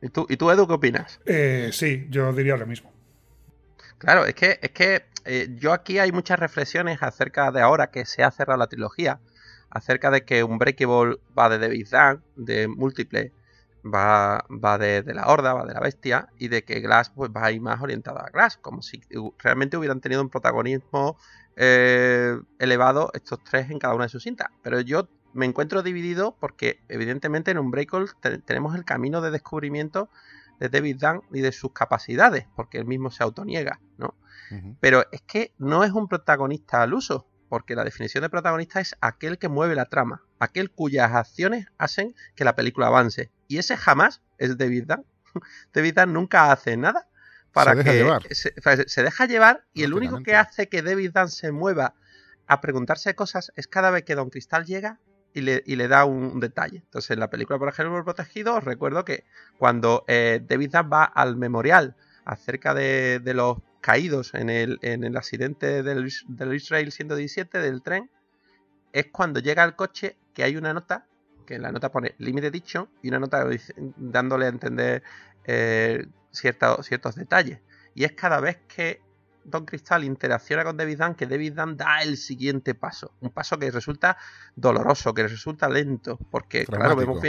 ¿Y 0.00 0.08
tú, 0.08 0.26
¿Y 0.28 0.36
tú 0.36 0.50
Edu, 0.50 0.66
qué 0.66 0.72
opinas? 0.72 1.20
Eh, 1.26 1.70
sí, 1.72 2.06
yo 2.10 2.32
diría 2.32 2.56
lo 2.56 2.66
mismo. 2.66 2.90
Claro, 3.98 4.24
es 4.24 4.34
que, 4.34 4.58
es 4.60 4.70
que 4.70 5.04
eh, 5.24 5.48
yo 5.58 5.72
aquí 5.72 5.98
hay 5.98 6.10
muchas 6.10 6.38
reflexiones 6.38 7.02
acerca 7.02 7.52
de 7.52 7.60
ahora 7.60 7.90
que 7.90 8.04
se 8.04 8.24
ha 8.24 8.30
cerrado 8.30 8.58
la 8.58 8.66
trilogía, 8.66 9.20
acerca 9.70 10.10
de 10.10 10.24
que 10.24 10.42
Unbreakable 10.42 11.18
va 11.38 11.48
de 11.48 11.58
David 11.58 11.86
Dunn, 11.90 12.24
de 12.34 12.66
Múltiple, 12.66 13.32
va, 13.84 14.44
va 14.48 14.78
de, 14.78 15.02
de 15.02 15.14
la 15.14 15.26
Horda, 15.26 15.54
va 15.54 15.64
de 15.66 15.74
la 15.74 15.80
Bestia, 15.80 16.28
y 16.38 16.48
de 16.48 16.64
que 16.64 16.80
Glass 16.80 17.10
pues 17.10 17.30
va 17.30 17.46
a 17.46 17.52
ir 17.52 17.60
más 17.60 17.80
orientado 17.80 18.18
a 18.20 18.30
Glass, 18.30 18.56
como 18.58 18.82
si 18.82 19.00
realmente 19.38 19.76
hubieran 19.76 20.00
tenido 20.00 20.22
un 20.22 20.30
protagonismo 20.30 21.16
eh, 21.56 22.36
elevado 22.58 23.10
estos 23.14 23.42
tres 23.44 23.70
en 23.70 23.78
cada 23.78 23.94
una 23.94 24.04
de 24.04 24.10
sus 24.10 24.22
cintas. 24.22 24.48
Pero 24.62 24.80
yo 24.80 25.08
me 25.34 25.46
encuentro 25.46 25.82
dividido 25.82 26.36
porque 26.38 26.80
evidentemente 26.88 27.50
en 27.50 27.58
Unbreakable 27.58 28.08
te- 28.20 28.38
tenemos 28.38 28.74
el 28.74 28.84
camino 28.84 29.20
de 29.20 29.30
descubrimiento 29.30 30.10
de 30.60 30.68
David 30.68 30.96
Dunn 31.00 31.22
y 31.32 31.40
de 31.40 31.52
sus 31.52 31.72
capacidades, 31.72 32.46
porque 32.54 32.78
él 32.78 32.84
mismo 32.86 33.10
se 33.10 33.22
autoniega, 33.22 33.80
¿no? 33.98 34.14
Pero 34.80 35.04
es 35.12 35.22
que 35.22 35.52
no 35.58 35.82
es 35.84 35.92
un 35.92 36.08
protagonista 36.08 36.82
al 36.82 36.92
uso, 36.94 37.26
porque 37.48 37.74
la 37.74 37.84
definición 37.84 38.22
de 38.22 38.28
protagonista 38.30 38.80
es 38.80 38.94
aquel 39.00 39.38
que 39.38 39.48
mueve 39.48 39.74
la 39.74 39.86
trama, 39.86 40.22
aquel 40.38 40.70
cuyas 40.70 41.12
acciones 41.12 41.66
hacen 41.78 42.14
que 42.34 42.44
la 42.44 42.54
película 42.54 42.88
avance. 42.88 43.30
Y 43.52 43.58
ese 43.58 43.76
jamás 43.76 44.22
es 44.38 44.56
David 44.56 44.84
Dunn. 44.88 45.04
David 45.74 45.94
Dunn 45.96 46.14
nunca 46.14 46.50
hace 46.50 46.74
nada 46.78 47.06
para 47.52 47.74
Se 47.76 47.84
que. 47.84 48.34
Se, 48.86 49.02
deja 49.02 49.26
llevar 49.26 49.66
y 49.74 49.82
el 49.82 49.92
único 49.92 50.22
que 50.22 50.34
hace 50.34 50.70
que 50.70 50.80
David 50.80 51.10
Dunn 51.12 51.28
se 51.28 51.52
mueva 51.52 51.94
a 52.46 52.62
preguntarse 52.62 53.14
cosas 53.14 53.52
es 53.54 53.66
cada 53.66 53.90
vez 53.90 54.04
que 54.04 54.14
Don 54.14 54.30
Cristal 54.30 54.64
llega 54.64 55.00
y 55.34 55.42
le, 55.42 55.62
y 55.66 55.76
le 55.76 55.86
da 55.86 56.06
un, 56.06 56.24
un 56.24 56.40
detalle. 56.40 56.78
Entonces, 56.78 57.10
en 57.10 57.20
la 57.20 57.28
película, 57.28 57.58
por 57.58 57.68
ejemplo, 57.68 57.98
El 57.98 58.04
Protegido, 58.04 58.56
os 58.56 58.64
recuerdo 58.64 59.04
que 59.04 59.24
cuando 59.58 60.04
eh, 60.08 60.40
David 60.42 60.70
Dunn 60.72 60.90
va 60.90 61.04
al 61.04 61.36
memorial 61.36 61.94
acerca 62.24 62.72
de, 62.72 63.20
de 63.22 63.34
los 63.34 63.58
caídos 63.82 64.32
en 64.32 64.48
el, 64.48 64.78
en 64.80 65.04
el 65.04 65.14
accidente 65.18 65.82
del, 65.82 66.10
del 66.28 66.54
Israel 66.54 66.90
117 66.90 67.58
del 67.58 67.82
tren, 67.82 68.10
es 68.94 69.08
cuando 69.12 69.40
llega 69.40 69.62
al 69.62 69.76
coche 69.76 70.16
que 70.32 70.42
hay 70.42 70.56
una 70.56 70.72
nota, 70.72 71.06
que 71.44 71.54
en 71.56 71.62
la 71.62 71.72
nota 71.72 71.90
pone 71.90 72.14
límite 72.18 72.50
dicho 72.50 72.88
y 73.02 73.08
una 73.08 73.18
nota 73.18 73.46
dándole 73.96 74.46
a 74.46 74.48
entender 74.48 75.02
eh, 75.44 76.06
cierta- 76.30 76.82
ciertos 76.82 77.14
detalles. 77.14 77.60
Y 77.94 78.04
es 78.04 78.12
cada 78.12 78.40
vez 78.40 78.58
que 78.68 79.00
Don 79.44 79.64
Cristal 79.64 80.04
interacciona 80.04 80.64
con 80.64 80.76
David 80.76 80.98
Dunn 81.00 81.14
que 81.14 81.26
David 81.26 81.54
Dunn 81.54 81.76
da 81.76 82.02
el 82.02 82.16
siguiente 82.16 82.74
paso. 82.74 83.12
Un 83.20 83.30
paso 83.30 83.58
que 83.58 83.70
resulta 83.70 84.16
doloroso, 84.54 85.12
que 85.14 85.26
resulta 85.26 85.68
lento, 85.68 86.18
porque 86.30 86.64
claro, 86.64 86.96
vemos 86.96 87.20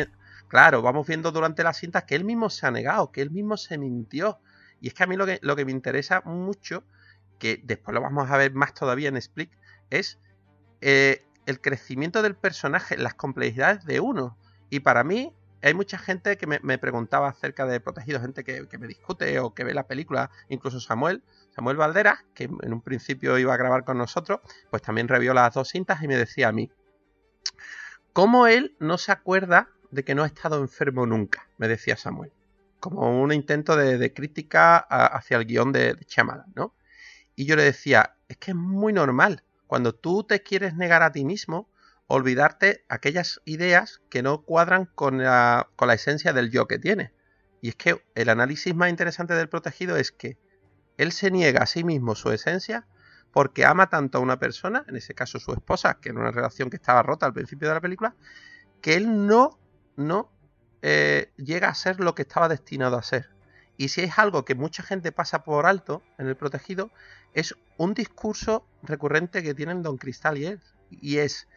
claro, 0.48 0.82
vamos 0.82 1.08
viendo 1.08 1.32
durante 1.32 1.64
las 1.64 1.78
cintas 1.78 2.04
que 2.04 2.16
él 2.16 2.24
mismo 2.24 2.50
se 2.50 2.68
ha 2.68 2.72
negado, 2.72 3.12
que 3.12 3.22
él 3.22 3.32
mismo 3.32 3.58
se 3.58 3.78
mintió. 3.78 4.40
Y 4.80 4.88
es 4.90 4.94
que 4.94 5.04
a 5.04 5.08
mí 5.08 5.16
lo 5.18 5.26
que, 5.26 5.40
lo 5.42 5.56
que 5.56 5.66
me 5.66 5.72
interesa 5.72 6.22
mucho, 6.22 6.84
que 7.40 7.60
después 7.64 7.96
lo 7.96 8.02
vamos 8.02 8.30
a 8.30 8.38
ver 8.38 8.54
más 8.54 8.74
todavía 8.74 9.10
en 9.10 9.18
Split, 9.18 9.52
es 9.90 10.20
eh, 10.82 11.26
el 11.46 11.62
crecimiento 11.62 12.22
del 12.22 12.36
personaje, 12.36 12.98
las 12.98 13.14
complejidades 13.14 13.86
de 13.86 14.00
uno. 14.00 14.38
Y 14.70 14.82
para 14.82 15.04
mí, 15.04 15.34
hay 15.64 15.74
mucha 15.74 15.98
gente 15.98 16.38
que 16.38 16.46
me, 16.46 16.78
preguntaba 16.78 17.30
acerca 17.30 17.66
de 17.66 17.80
Protegido, 17.80 18.20
gente 18.20 18.44
que, 18.44 18.68
me 18.78 18.88
discute 18.88 19.40
o 19.40 19.54
que 19.54 19.64
ve 19.64 19.74
la 19.74 19.88
película, 19.88 20.30
incluso 20.50 20.82
Samuel, 20.82 21.24
Samuel 21.56 21.78
Valderas, 21.78 22.20
que 22.34 22.44
en 22.44 22.74
un 22.74 22.82
principio 22.82 23.38
iba 23.38 23.54
a 23.54 23.58
grabar 23.58 23.86
con 23.86 23.98
nosotros, 23.98 24.42
pues 24.70 24.82
también 24.82 25.08
revió 25.08 25.34
las 25.34 25.54
dos 25.54 25.70
cintas 25.70 26.04
y 26.04 26.08
me 26.08 26.18
decía 26.18 26.50
a 26.50 26.52
mí, 26.52 26.70
¿cómo 28.12 28.48
él 28.48 28.76
no 28.80 28.98
se 28.98 29.14
acuerda 29.14 29.70
de 29.90 30.04
que 30.04 30.16
no 30.16 30.24
ha 30.24 30.28
estado 30.28 30.60
enfermo 30.60 31.06
nunca? 31.06 31.48
Me 31.58 31.70
decía 31.70 31.96
Samuel. 31.96 32.34
Como 32.82 33.22
un 33.22 33.32
intento 33.32 33.78
de, 33.78 34.14
crítica 34.14 34.78
hacia 34.78 35.38
el 35.38 35.46
guion 35.46 35.72
de, 35.72 35.94
de 35.94 36.06
¿no? 36.56 36.76
Y 37.36 37.46
yo 37.46 37.56
le 37.56 37.64
decía, 37.64 38.18
es 38.28 38.36
que 38.36 38.52
es 38.52 38.58
muy 38.58 38.92
normal. 38.92 39.44
Cuando 39.68 39.94
tú 39.94 40.24
te 40.24 40.44
quieres 40.44 40.76
negar 40.76 41.04
a 41.04 41.12
ti 41.12 41.26
mismo, 41.26 41.70
olvidarte 42.08 42.86
aquellas 42.90 43.42
ideas 43.46 44.02
que 44.10 44.22
no 44.24 44.44
cuadran 44.44 44.86
con 44.86 45.24
la, 45.24 45.70
con 45.76 45.88
la 45.88 45.96
esencia 45.96 46.34
del 46.34 46.52
yo 46.52 46.68
que 46.68 46.80
tiene. 46.80 47.14
Y 47.62 47.70
es 47.70 47.76
que 47.76 48.04
el 48.16 48.30
análisis 48.30 48.76
más 48.76 48.90
interesante 48.90 49.34
del 49.34 49.50
protegido 49.50 49.96
es 49.96 50.12
que 50.12 50.38
él 50.98 51.12
se 51.12 51.32
niega 51.32 51.64
a 51.64 51.66
sí 51.66 51.84
mismo 51.84 52.16
su 52.16 52.32
esencia 52.32 52.86
porque 53.32 53.66
ama 53.66 53.90
tanto 53.90 54.20
a 54.20 54.22
una 54.22 54.38
persona, 54.38 54.86
en 54.88 54.96
ese 54.96 55.16
caso 55.16 55.40
su 55.40 55.54
esposa, 55.54 55.98
que 56.00 56.10
era 56.10 56.20
una 56.20 56.32
relación 56.32 56.70
que 56.70 56.76
estaba 56.76 57.02
rota 57.02 57.26
al 57.26 57.34
principio 57.34 57.68
de 57.68 57.74
la 57.74 57.82
película, 57.82 58.16
que 58.80 58.94
él 58.94 59.26
no, 59.26 59.58
no 59.96 60.32
eh, 60.84 61.32
llega 61.38 61.70
a 61.70 61.74
ser 61.74 62.00
lo 62.00 62.14
que 62.14 62.22
estaba 62.22 62.48
destinado 62.48 62.96
a 62.96 63.02
ser. 63.02 63.32
Y 63.76 63.88
si 63.88 64.02
es 64.02 64.20
algo 64.20 64.46
que 64.46 64.54
mucha 64.54 64.84
gente 64.84 65.12
pasa 65.12 65.44
por 65.44 65.66
alto 65.66 66.04
en 66.20 66.28
el 66.28 66.36
protegido, 66.36 66.92
es 67.34 67.56
un 67.78 67.94
discurso 67.94 68.66
recurrente 68.82 69.44
que 69.44 69.54
tienen 69.54 69.82
Don 69.82 69.98
Cristal 69.98 70.38
y 70.38 70.46
él. 70.46 70.60
Y 70.90 71.18
es, 71.18 71.48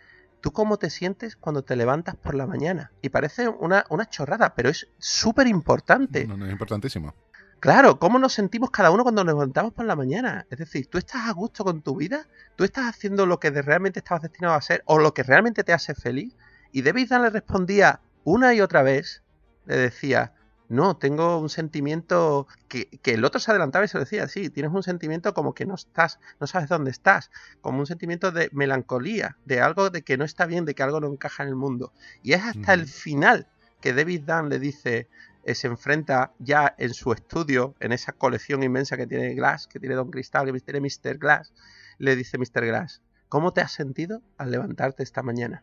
¿tú 0.41 0.53
cómo 0.53 0.79
te 0.79 0.91
sientes 0.91 1.37
cuando 1.37 1.63
te 1.63 1.77
levantas 1.77 2.17
por 2.17 2.35
la 2.35 2.47
mañana? 2.47 2.93
Y 3.03 3.11
parece 3.11 3.49
una, 3.49 3.85
una 3.91 4.09
chorrada, 4.09 4.55
pero 4.55 4.69
es 4.69 4.89
súper 4.99 5.47
importante. 5.47 6.27
No, 6.27 6.37
no, 6.37 6.47
es 6.47 6.53
importantísimo. 6.53 7.15
Claro, 7.61 7.99
¿cómo 7.99 8.19
nos 8.19 8.35
sentimos 8.35 8.71
cada 8.71 8.91
uno 8.91 9.03
cuando 9.03 9.25
nos 9.25 9.35
levantamos 9.35 9.73
por 9.73 9.87
la 9.87 9.97
mañana? 9.97 10.47
Es 10.51 10.59
decir, 10.59 10.89
¿tú 10.89 10.99
estás 10.99 11.27
a 11.27 11.33
gusto 11.33 11.65
con 11.65 11.83
tu 11.83 11.97
vida? 11.97 12.27
¿Tú 12.55 12.65
estás 12.65 12.85
haciendo 12.87 13.25
lo 13.25 13.41
que 13.41 13.51
realmente 13.51 14.01
estabas 14.01 14.23
destinado 14.23 14.55
a 14.55 14.59
hacer 14.59 14.83
o 14.85 14.99
lo 14.99 15.15
que 15.15 15.23
realmente 15.23 15.65
te 15.65 15.73
hace 15.73 15.95
feliz? 15.95 16.37
Y 16.71 16.83
David 16.83 17.11
le 17.13 17.31
respondía 17.31 18.01
una 18.25 18.53
y 18.53 18.61
otra 18.61 18.83
vez, 18.83 19.23
le 19.65 19.77
decía, 19.77 20.35
no, 20.69 20.97
tengo 20.97 21.39
un 21.39 21.49
sentimiento 21.49 22.47
que, 22.69 22.87
que 23.03 23.15
el 23.15 23.25
otro 23.25 23.41
se 23.41 23.51
adelantaba 23.51 23.85
y 23.85 23.89
se 23.89 23.99
lo 23.99 24.05
decía, 24.05 24.27
sí, 24.29 24.51
tienes 24.51 24.73
un 24.73 24.83
sentimiento 24.83 25.33
como 25.35 25.55
que 25.55 25.67
no 25.67 25.75
estás, 25.75 26.19
no 26.41 26.47
sabes 26.47 26.69
dónde 26.69 26.91
estás, 26.91 27.31
como 27.61 27.81
un 27.81 27.87
sentimiento 27.87 28.33
de 28.33 28.51
melancolía, 28.53 29.37
de 29.45 29.61
algo 29.61 29.91
de 29.91 30.03
que 30.03 30.17
no 30.17 30.25
está 30.25 30.47
bien, 30.47 30.65
de 30.65 30.75
que 30.75 30.83
algo 30.83 31.01
no 31.01 31.09
encaja 31.09 31.43
en 31.43 31.51
el 31.51 31.57
mundo. 31.57 31.93
Y 32.23 32.33
es 32.33 32.43
hasta 32.43 32.75
el 32.75 32.87
final 32.87 33.47
que 33.81 33.93
David 33.93 34.23
Dunn 34.27 34.49
le 34.49 34.59
dice, 34.59 35.09
eh, 35.45 35.55
se 35.55 35.69
enfrenta 35.69 36.33
ya 36.41 36.75
en 36.79 36.93
su 36.93 37.13
estudio, 37.13 37.77
en 37.79 37.93
esa 37.93 38.13
colección 38.13 38.65
inmensa 38.65 38.97
que 38.97 39.07
tiene 39.07 39.35
Glass, 39.35 39.69
que 39.69 39.79
tiene 39.79 39.95
Don 39.95 40.11
Cristal, 40.11 40.51
que 40.53 40.61
tiene 40.61 40.81
Mr. 40.81 41.19
Glass, 41.19 41.53
le 41.99 42.17
dice 42.17 42.39
Mr. 42.39 42.67
Glass, 42.67 43.03
¿cómo 43.29 43.53
te 43.53 43.61
has 43.61 43.73
sentido 43.73 44.23
al 44.39 44.51
levantarte 44.51 45.05
esta 45.05 45.23
mañana? 45.23 45.63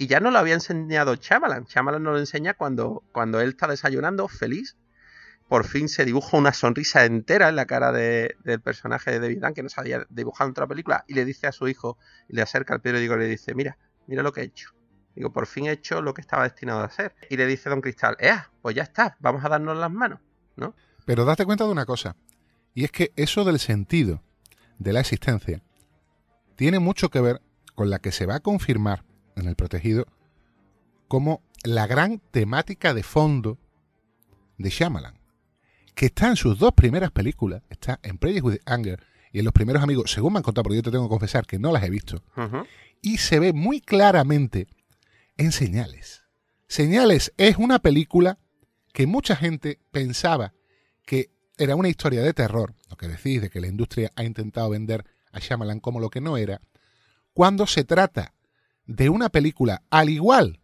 Y 0.00 0.06
ya 0.06 0.18
no 0.18 0.30
lo 0.30 0.38
había 0.38 0.54
enseñado 0.54 1.14
Chamalan. 1.16 1.66
Chamalan 1.66 2.02
nos 2.02 2.14
lo 2.14 2.18
enseña 2.20 2.54
cuando, 2.54 3.04
cuando 3.12 3.38
él 3.38 3.50
está 3.50 3.66
desayunando, 3.66 4.28
feliz. 4.28 4.78
Por 5.46 5.66
fin 5.66 5.90
se 5.90 6.06
dibuja 6.06 6.38
una 6.38 6.54
sonrisa 6.54 7.04
entera 7.04 7.50
en 7.50 7.56
la 7.56 7.66
cara 7.66 7.92
de- 7.92 8.34
del 8.42 8.62
personaje 8.62 9.10
de 9.10 9.20
David 9.20 9.44
que 9.54 9.62
no 9.62 9.68
se 9.68 9.78
había 9.78 10.06
dibujado 10.08 10.48
en 10.48 10.52
otra 10.52 10.66
película, 10.66 11.04
y 11.06 11.12
le 11.12 11.26
dice 11.26 11.48
a 11.48 11.52
su 11.52 11.68
hijo, 11.68 11.98
y 12.30 12.36
le 12.36 12.40
acerca 12.40 12.72
al 12.72 12.80
periódico 12.80 13.14
y 13.16 13.18
le 13.18 13.26
dice, 13.26 13.54
mira, 13.54 13.76
mira 14.06 14.22
lo 14.22 14.32
que 14.32 14.40
he 14.40 14.44
hecho. 14.44 14.70
Digo, 15.14 15.34
por 15.34 15.46
fin 15.46 15.66
he 15.66 15.72
hecho 15.72 16.00
lo 16.00 16.14
que 16.14 16.22
estaba 16.22 16.44
destinado 16.44 16.80
a 16.80 16.84
hacer. 16.84 17.14
Y 17.28 17.36
le 17.36 17.46
dice 17.46 17.68
Don 17.68 17.82
Cristal, 17.82 18.16
¡eh! 18.20 18.38
Pues 18.62 18.74
ya 18.74 18.84
está, 18.84 19.18
vamos 19.20 19.44
a 19.44 19.50
darnos 19.50 19.76
las 19.76 19.90
manos, 19.90 20.20
¿no? 20.56 20.74
Pero 21.04 21.26
date 21.26 21.44
cuenta 21.44 21.64
de 21.64 21.72
una 21.72 21.84
cosa, 21.84 22.16
y 22.72 22.84
es 22.84 22.90
que 22.90 23.12
eso 23.16 23.44
del 23.44 23.58
sentido 23.58 24.22
de 24.78 24.94
la 24.94 25.00
existencia 25.00 25.62
tiene 26.56 26.78
mucho 26.78 27.10
que 27.10 27.20
ver 27.20 27.42
con 27.74 27.90
la 27.90 27.98
que 27.98 28.12
se 28.12 28.24
va 28.24 28.36
a 28.36 28.40
confirmar 28.40 29.04
en 29.40 29.48
el 29.48 29.56
protegido 29.56 30.06
como 31.08 31.42
la 31.64 31.86
gran 31.86 32.20
temática 32.30 32.94
de 32.94 33.02
fondo 33.02 33.58
de 34.58 34.70
Shyamalan, 34.70 35.18
que 35.94 36.06
está 36.06 36.28
en 36.28 36.36
sus 36.36 36.58
dos 36.58 36.72
primeras 36.72 37.10
películas, 37.10 37.62
está 37.68 37.98
en 38.02 38.18
Prejudice 38.18 38.46
with 38.46 38.60
Anger 38.64 39.02
y 39.32 39.40
en 39.40 39.44
Los 39.44 39.52
primeros 39.52 39.82
amigos, 39.82 40.10
según 40.10 40.32
me 40.32 40.38
han 40.38 40.42
contado, 40.42 40.64
porque 40.64 40.76
yo 40.76 40.82
te 40.82 40.90
tengo 40.90 41.04
que 41.04 41.10
confesar 41.10 41.46
que 41.46 41.58
no 41.58 41.72
las 41.72 41.82
he 41.82 41.90
visto, 41.90 42.22
y 43.02 43.18
se 43.18 43.38
ve 43.38 43.52
muy 43.52 43.80
claramente 43.80 44.66
en 45.36 45.52
Señales. 45.52 46.24
Señales 46.66 47.32
es 47.36 47.56
una 47.56 47.80
película 47.80 48.38
que 48.92 49.06
mucha 49.06 49.36
gente 49.36 49.80
pensaba 49.90 50.52
que 51.04 51.30
era 51.58 51.76
una 51.76 51.88
historia 51.88 52.22
de 52.22 52.34
terror, 52.34 52.74
lo 52.88 52.96
que 52.96 53.08
decís 53.08 53.40
de 53.42 53.50
que 53.50 53.60
la 53.60 53.66
industria 53.66 54.12
ha 54.16 54.24
intentado 54.24 54.70
vender 54.70 55.04
a 55.32 55.38
Shyamalan 55.38 55.80
como 55.80 56.00
lo 56.00 56.10
que 56.10 56.20
no 56.20 56.36
era, 56.36 56.60
cuando 57.32 57.66
se 57.66 57.84
trata 57.84 58.34
de 58.90 59.08
una 59.08 59.28
película 59.28 59.82
al 59.88 60.10
igual 60.10 60.60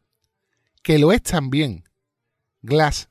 que 0.83 0.99
lo 0.99 1.12
es 1.12 1.22
también 1.22 1.85
Glass 2.61 3.09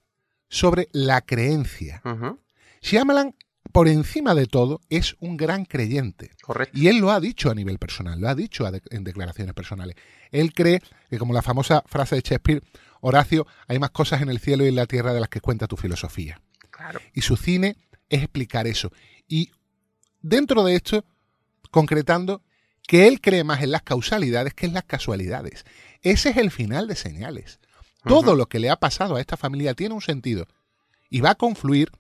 sobre 0.50 0.90
la 0.92 1.22
creencia. 1.22 2.02
Ujú. 2.04 2.40
Shyamalan, 2.82 3.34
por 3.72 3.88
encima 3.88 4.36
de 4.36 4.46
todo, 4.46 4.82
es 4.90 5.16
un 5.20 5.38
gran 5.38 5.66
creyente. 5.66 6.32
Correcto. 6.42 6.78
Y 6.78 6.88
él 6.88 6.98
lo 6.98 7.12
ha 7.12 7.20
dicho 7.20 7.50
a 7.50 7.56
nivel 7.56 7.80
personal, 7.80 8.20
lo 8.20 8.28
ha 8.28 8.36
dicho 8.36 8.66
en 8.90 9.04
declaraciones 9.04 9.54
personales. 9.54 9.96
Él 10.32 10.54
cree 10.54 10.82
que, 11.10 11.18
como 11.18 11.34
la 11.34 11.42
famosa 11.42 11.84
frase 11.86 12.16
de 12.16 12.22
Shakespeare, 12.22 12.64
Horacio, 13.00 13.48
hay 13.68 13.80
más 13.80 13.92
cosas 13.92 14.22
en 14.22 14.30
el 14.30 14.40
cielo 14.40 14.66
y 14.66 14.70
en 14.70 14.76
la 14.76 14.86
tierra 14.86 15.14
de 15.14 15.22
las 15.22 15.30
que 15.30 15.42
cuenta 15.42 15.68
tu 15.68 15.78
filosofía. 15.78 16.42
Claro. 16.72 17.00
Y 17.14 17.22
su 17.22 17.38
cine 17.38 17.78
es 18.10 18.22
explicar 18.22 18.68
eso. 18.68 18.92
Y 19.28 19.52
dentro 20.22 20.64
de 20.64 20.76
esto, 20.76 21.06
concretando 21.72 22.42
que 22.88 23.08
él 23.08 23.22
cree 23.22 23.44
más 23.44 23.62
en 23.62 23.72
las 23.72 23.82
causalidades 23.82 24.54
que 24.54 24.66
en 24.66 24.74
las 24.74 24.84
casualidades. 24.84 25.66
Ese 26.02 26.30
es 26.30 26.38
el 26.38 26.52
final 26.52 26.88
de 26.88 26.96
señales. 26.96 27.60
Todo 28.04 28.36
lo 28.36 28.46
que 28.46 28.60
le 28.60 28.70
ha 28.70 28.76
pasado 28.76 29.16
a 29.16 29.22
esta 29.22 29.38
familia 29.38 29.74
tiene 29.74 29.96
un 29.96 30.02
sentido 30.02 30.46
y 31.10 31.22
va 31.22 31.32
a 31.32 31.36
confluir 31.36 31.92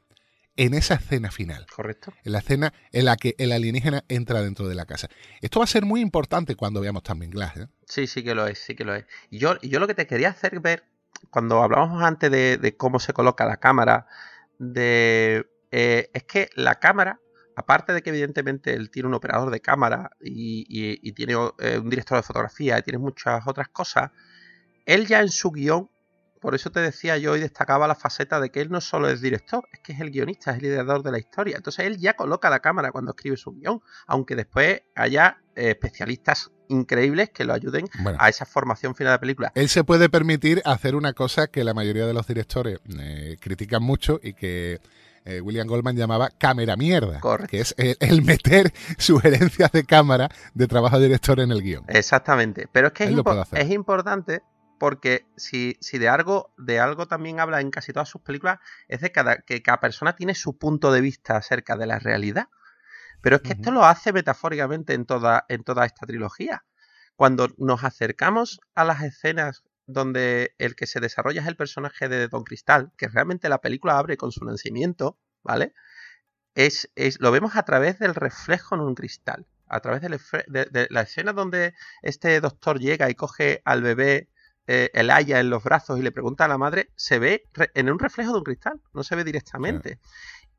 en 0.58 0.74
esa 0.74 0.96
escena 0.96 1.32
final 1.32 1.66
Correcto. 1.76 2.14
en 2.24 2.32
la 2.32 2.40
escena 2.40 2.74
en 2.92 3.06
la 3.06 3.18
que 3.18 3.36
el 3.40 3.52
alienígena 3.52 4.06
entra 4.08 4.42
dentro 4.42 4.68
de 4.68 4.76
la 4.76 4.86
casa. 4.86 5.10
Esto 5.42 5.60
va 5.60 5.66
a 5.66 5.68
ser 5.68 5.84
muy 5.84 6.02
importante 6.02 6.56
cuando 6.56 6.80
veamos 6.80 7.04
también 7.04 7.32
Glass. 7.32 7.58
¿eh? 7.58 7.68
Sí, 7.88 8.08
sí 8.08 8.24
que 8.24 8.36
lo 8.36 8.48
es, 8.48 8.60
sí 8.60 8.76
que 8.76 8.86
lo 8.86 8.96
es. 8.96 9.06
Y 9.30 9.40
yo, 9.40 9.60
yo 9.62 9.80
lo 9.80 9.88
que 9.88 9.96
te 9.96 10.08
quería 10.08 10.30
hacer 10.30 10.60
ver, 10.60 10.86
cuando 11.30 11.62
hablábamos 11.62 12.04
antes 12.04 12.32
de, 12.32 12.58
de 12.58 12.78
cómo 12.78 13.00
se 13.00 13.12
coloca 13.12 13.46
la 13.46 13.58
cámara, 13.58 14.08
de 14.60 15.46
eh, 15.72 16.10
es 16.14 16.24
que 16.24 16.50
la 16.56 16.76
cámara, 16.76 17.20
aparte 17.56 17.94
de 17.94 18.02
que 18.02 18.10
evidentemente 18.10 18.74
él 18.74 18.90
tiene 18.90 19.08
un 19.08 19.14
operador 19.16 19.52
de 19.52 19.60
cámara 19.62 20.12
y, 20.22 20.66
y- 20.70 21.00
y 21.02 21.12
tiene 21.14 21.34
eh, 21.60 21.78
un 21.80 21.90
director 21.90 22.18
de 22.18 22.24
fotografía 22.24 22.78
y 22.78 22.82
tiene 22.82 23.00
muchas 23.00 23.46
otras 23.48 23.70
cosas, 23.70 24.12
él 24.86 25.08
ya 25.08 25.22
en 25.22 25.30
su 25.30 25.52
guion, 25.52 25.90
por 26.42 26.54
eso 26.54 26.70
te 26.70 26.80
decía 26.80 27.18
yo 27.18 27.36
y 27.36 27.40
destacaba 27.40 27.88
la 27.88 27.96
faceta 27.96 28.40
de 28.40 28.52
que 28.52 28.62
él 28.62 28.70
no 28.70 28.80
solo 28.82 29.10
es 29.10 29.20
director, 29.22 29.64
es 29.74 29.80
que 29.80 29.94
es 29.94 30.00
el 30.00 30.12
guionista, 30.12 30.52
es 30.52 30.58
el 30.60 30.66
ideador 30.66 31.02
de 31.02 31.12
la 31.12 31.18
historia. 31.18 31.56
Entonces 31.58 31.86
él 31.86 31.98
ya 31.98 32.14
coloca 32.14 32.52
la 32.52 32.60
cámara 32.60 32.92
cuando 32.92 33.12
escribe 33.12 33.36
su 33.38 33.52
guion, 33.54 33.82
aunque 34.06 34.36
después 34.36 34.82
haya 34.96 35.38
eh, 35.56 35.72
especialistas 35.72 36.52
increíbles 36.68 37.30
que 37.32 37.46
lo 37.46 37.54
ayuden 37.54 37.88
Bueno, 38.00 38.18
a 38.22 38.30
esa 38.30 38.46
formación 38.46 38.94
final 38.96 39.12
de 39.12 39.16
la 39.16 39.20
película. 39.22 39.52
él 39.56 39.70
se 39.70 39.84
puede 39.84 40.08
permitir 40.10 40.62
hacer 40.66 40.96
una 40.96 41.14
cosa 41.14 41.48
que 41.48 41.64
la 41.64 41.74
mayoría 41.74 42.06
de 42.06 42.14
los 42.14 42.28
directores 42.28 42.80
eh, 43.00 43.38
critican 43.40 43.82
mucho 43.82 44.20
y 44.22 44.34
que 44.34 44.80
eh, 45.26 45.42
William 45.42 45.68
Goldman 45.68 45.96
llamaba 45.96 46.30
cámara 46.30 46.76
mierda, 46.76 47.20
Correcto. 47.20 47.52
que 47.52 47.60
es 47.62 47.76
el, 47.78 47.98
el 48.00 48.22
meter 48.24 48.72
sugerencias 48.98 49.72
de 49.72 49.84
cámara 49.84 50.30
de 50.54 50.68
trabajo 50.68 50.98
de 51.00 51.06
director 51.08 51.40
en 51.40 51.52
el 51.52 51.62
guion. 51.62 51.84
Exactamente. 51.88 52.68
Pero 52.72 52.88
es 52.88 52.94
que 52.94 53.10
impo- 53.10 53.48
es 53.52 53.70
importante 53.72 54.42
porque 54.78 55.26
si, 55.38 55.78
si 55.82 55.98
de 55.98 56.10
algo 56.10 56.54
de 56.58 56.80
algo 56.80 57.08
también 57.08 57.40
habla 57.40 57.62
en 57.62 57.72
casi 57.72 57.94
todas 57.94 58.10
sus 58.10 58.22
películas, 58.22 58.60
es 58.88 59.02
de 59.02 59.12
cada, 59.12 59.38
que 59.38 59.62
cada 59.64 59.80
persona 59.80 60.16
tiene 60.16 60.36
su 60.36 60.58
punto 60.58 60.92
de 60.92 61.02
vista 61.02 61.38
acerca 61.38 61.76
de 61.78 61.88
la 61.88 61.98
realidad. 62.00 62.48
Pero 63.22 63.38
es 63.38 63.42
que 63.42 63.54
esto 63.54 63.72
lo 63.72 63.86
hace 63.86 64.14
metafóricamente 64.14 64.94
en 64.94 65.06
toda, 65.06 65.46
en 65.50 65.64
toda 65.64 65.86
esta 65.86 66.06
trilogía. 66.06 66.64
Cuando 67.16 67.48
nos 67.58 67.84
acercamos 67.84 68.60
a 68.76 68.84
las 68.84 69.02
escenas 69.02 69.64
donde 69.88 70.56
el 70.58 70.76
que 70.76 70.88
se 70.88 71.00
desarrolla 71.00 71.42
es 71.42 71.48
el 71.48 71.56
personaje 71.56 72.10
de 72.10 72.28
Don 72.28 72.44
Cristal, 72.44 72.92
que 72.98 73.08
realmente 73.08 73.50
la 73.50 73.62
película 73.62 73.98
abre 73.98 74.18
con 74.18 74.32
su 74.32 74.44
nacimiento, 74.46 75.20
¿vale? 75.44 75.74
Es, 76.56 76.92
es, 76.96 77.20
lo 77.20 77.32
vemos 77.32 77.56
a 77.56 77.64
través 77.64 78.00
del 78.00 78.16
reflejo 78.16 78.76
en 78.76 78.82
un 78.82 78.96
cristal. 78.96 79.46
A 79.68 79.80
través 79.80 80.02
de, 80.02 80.20
de, 80.48 80.66
de 80.66 80.88
la 80.92 81.02
escena 81.02 81.34
donde 81.34 81.74
este 82.04 82.40
doctor 82.40 82.80
llega 82.80 83.10
y 83.10 83.16
coge 83.16 83.62
al 83.66 83.82
bebé 83.82 84.30
eh, 84.68 84.90
el 84.94 85.12
haya 85.12 85.40
en 85.40 85.50
los 85.50 85.64
brazos 85.64 86.00
y 86.00 86.02
le 86.02 86.12
pregunta 86.12 86.46
a 86.46 86.48
la 86.48 86.58
madre, 86.58 86.92
se 86.96 87.20
ve 87.20 87.44
en 87.74 87.90
un 87.90 88.00
reflejo 88.00 88.32
de 88.32 88.38
un 88.40 88.44
cristal, 88.44 88.82
no 88.94 89.04
se 89.04 89.16
ve 89.16 89.24
directamente. 89.24 90.00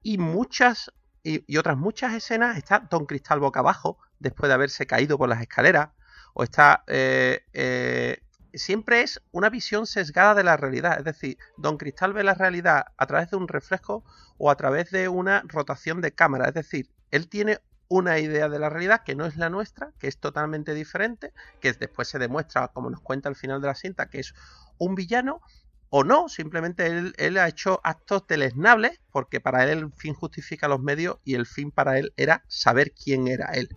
Y 0.03 0.19
muchas 0.19 0.93
y, 1.25 1.57
otras 1.57 1.77
muchas 1.77 2.15
escenas 2.15 2.57
está 2.57 2.87
Don 2.89 3.07
Cristal 3.07 3.41
boca 3.41 3.61
abajo 3.61 3.99
después 4.21 4.49
de 4.49 4.55
haberse 4.55 4.87
caído 4.87 5.19
por 5.19 5.29
las 5.29 5.41
escaleras 5.41 5.91
o 6.35 6.45
está 6.45 6.85
eh, 6.87 7.45
eh, 7.53 8.21
siempre 8.57 9.03
es 9.03 9.21
una 9.33 9.51
visión 9.51 9.87
sesgada 9.87 10.35
de 10.35 10.45
la 10.45 10.57
realidad. 10.57 10.99
Es 10.99 11.05
decir, 11.05 11.39
Don 11.57 11.77
Cristal 11.77 12.13
ve 12.13 12.25
la 12.25 12.35
realidad 12.35 12.87
a 12.97 13.07
través 13.07 13.31
de 13.31 13.37
un 13.37 13.49
reflejo 13.49 14.05
o 14.39 14.51
a 14.51 14.57
través 14.57 14.91
de 14.91 15.09
una 15.09 15.43
rotación 15.47 16.01
de 16.01 16.13
cámara. 16.13 16.49
Es 16.49 16.55
decir, 16.55 16.91
él 17.11 17.29
tiene 17.29 17.61
una 17.89 18.19
idea 18.19 18.49
de 18.49 18.59
la 18.59 18.69
realidad 18.69 19.03
que 19.05 19.15
no 19.15 19.27
es 19.27 19.37
la 19.37 19.51
nuestra, 19.51 19.93
que 19.99 20.09
es 20.09 20.19
totalmente 20.19 20.75
diferente, 20.75 21.33
que 21.61 21.73
después 21.73 22.09
se 22.09 22.19
demuestra, 22.19 22.69
como 22.69 22.91
nos 22.91 23.01
cuenta 23.01 23.29
al 23.29 23.37
final 23.37 23.61
de 23.61 23.69
la 23.69 23.75
cinta, 23.75 24.09
que 24.09 24.21
es 24.21 24.35
un 24.79 24.95
villano, 24.95 25.41
o 25.89 26.03
no, 26.03 26.29
simplemente 26.29 27.13
él, 27.17 27.39
ha 27.39 27.49
hecho 27.49 27.81
actos 27.85 28.27
deleznables, 28.27 29.01
porque 29.13 29.41
para 29.41 29.65
él 29.65 29.79
el 29.79 29.93
fin 29.93 30.15
justifica 30.15 30.67
los 30.69 30.81
medios 30.81 31.19
y 31.25 31.35
el 31.35 31.47
fin 31.47 31.71
para 31.71 31.99
él 31.99 32.13
era 32.17 32.45
saber 32.49 32.93
quién 32.93 33.29
era 33.29 33.53
él. 33.53 33.69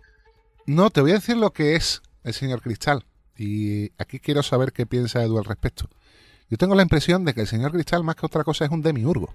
No, 0.66 0.90
te 0.90 1.00
voy 1.00 1.12
a 1.12 1.14
decir 1.14 1.36
lo 1.36 1.52
que 1.52 1.76
es 1.76 2.02
el 2.24 2.34
señor 2.34 2.62
Cristal, 2.62 3.06
y 3.40 3.90
aquí 3.96 4.20
quiero 4.20 4.42
saber 4.42 4.70
qué 4.70 4.84
piensa 4.84 5.22
Edu 5.22 5.38
al 5.38 5.46
respecto. 5.46 5.88
Yo 6.50 6.58
tengo 6.58 6.74
la 6.74 6.82
impresión 6.82 7.24
de 7.24 7.32
que 7.32 7.40
el 7.40 7.46
señor 7.46 7.72
Cristal, 7.72 8.04
más 8.04 8.16
que 8.16 8.26
otra 8.26 8.44
cosa, 8.44 8.66
es 8.66 8.70
un 8.70 8.82
demiurgo, 8.82 9.34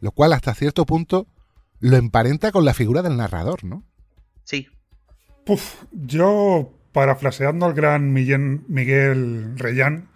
lo 0.00 0.10
cual 0.10 0.32
hasta 0.32 0.54
cierto 0.54 0.86
punto 0.86 1.26
lo 1.80 1.98
emparenta 1.98 2.50
con 2.50 2.64
la 2.64 2.72
figura 2.72 3.02
del 3.02 3.18
narrador, 3.18 3.62
¿no? 3.62 3.84
Sí. 4.44 4.68
Puf, 5.44 5.82
yo, 5.92 6.72
parafraseando 6.92 7.66
al 7.66 7.74
gran 7.74 8.10
Miguel, 8.10 8.62
Miguel 8.68 9.58
Reyán, 9.58 10.08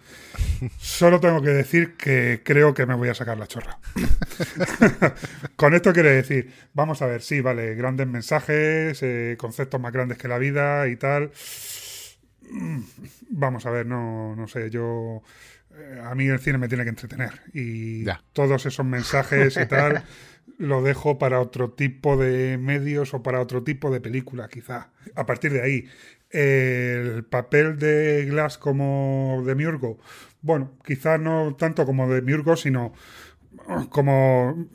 solo 0.79 1.19
tengo 1.19 1.43
que 1.43 1.49
decir 1.49 1.95
que 1.95 2.41
creo 2.43 2.73
que 2.73 2.87
me 2.87 2.95
voy 2.95 3.09
a 3.09 3.13
sacar 3.13 3.37
la 3.37 3.45
chorra. 3.45 3.77
Con 5.55 5.75
esto 5.75 5.93
quiere 5.93 6.09
decir, 6.09 6.51
vamos 6.73 7.03
a 7.03 7.05
ver, 7.05 7.21
sí, 7.21 7.39
vale, 7.39 7.75
grandes 7.75 8.07
mensajes, 8.07 9.03
eh, 9.03 9.35
conceptos 9.37 9.79
más 9.79 9.93
grandes 9.93 10.17
que 10.17 10.27
la 10.27 10.39
vida 10.39 10.87
y 10.87 10.95
tal. 10.95 11.31
Vamos 13.29 13.65
a 13.65 13.71
ver, 13.71 13.85
no, 13.85 14.35
no 14.35 14.47
sé, 14.47 14.69
yo 14.69 15.21
eh, 15.75 16.01
a 16.03 16.15
mí 16.15 16.27
el 16.27 16.39
cine 16.39 16.57
me 16.57 16.67
tiene 16.67 16.83
que 16.83 16.89
entretener 16.89 17.41
y 17.53 18.05
todos 18.33 18.65
esos 18.65 18.85
mensajes 18.85 19.57
y 19.57 19.65
tal 19.67 20.03
lo 20.57 20.81
dejo 20.81 21.17
para 21.17 21.39
otro 21.39 21.71
tipo 21.71 22.17
de 22.17 22.57
medios 22.57 23.13
o 23.13 23.23
para 23.23 23.39
otro 23.39 23.63
tipo 23.63 23.91
de 23.91 24.01
película, 24.01 24.49
quizá. 24.49 24.89
A 25.15 25.25
partir 25.25 25.53
de 25.53 25.61
ahí, 25.61 25.87
el 26.31 27.23
papel 27.23 27.77
de 27.79 28.25
Glass 28.25 28.57
como 28.57 29.41
de 29.45 29.55
Miurgo, 29.55 29.99
bueno, 30.41 30.73
quizá 30.85 31.17
no 31.17 31.55
tanto 31.55 31.85
como 31.85 32.09
de 32.09 32.21
Miurgo, 32.21 32.55
sino 32.55 32.93
como 33.89 34.67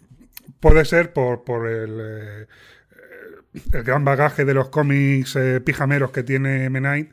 puede 0.61 0.85
ser 0.85 1.13
por, 1.13 1.45
por 1.45 1.69
el, 1.69 1.99
eh, 2.01 2.47
el 3.73 3.83
gran 3.83 4.05
bagaje 4.05 4.45
de 4.45 4.55
los 4.55 4.69
cómics 4.71 5.37
eh, 5.37 5.61
pijameros 5.61 6.11
que 6.11 6.23
tiene 6.23 6.71
Menait, 6.71 7.13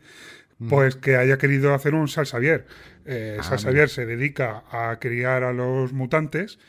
pues 0.70 0.96
que 0.96 1.16
haya 1.16 1.38
querido 1.38 1.74
hacer 1.74 1.96
un 1.96 2.08
Sal 2.08 2.26
Xavier. 2.26 2.66
Eh, 3.06 3.38
ah, 3.40 3.44
Sal 3.44 3.60
Xavier 3.60 3.90
se 3.90 4.06
dedica 4.06 4.64
a 4.70 5.00
criar 5.00 5.44
a 5.44 5.54
los 5.54 5.94
mutantes 5.94 6.60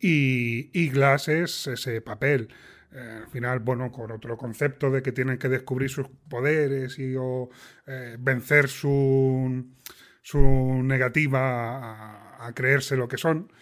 y, 0.00 0.90
Glass 0.90 1.28
es 1.28 1.66
ese 1.66 2.00
papel. 2.00 2.48
Eh, 2.92 3.20
al 3.22 3.28
final, 3.28 3.60
bueno, 3.60 3.90
con 3.90 4.10
otro 4.10 4.36
concepto 4.36 4.90
de 4.90 5.02
que 5.02 5.12
tienen 5.12 5.38
que 5.38 5.48
descubrir 5.48 5.90
sus 5.90 6.08
poderes 6.28 6.98
y 6.98 7.14
o, 7.16 7.48
eh, 7.86 8.16
vencer 8.18 8.68
su, 8.68 9.64
su 10.22 10.40
negativa 10.82 12.46
a, 12.46 12.52
creerse 12.54 12.96
lo 12.96 13.08
que 13.08 13.16
son, 13.16 13.52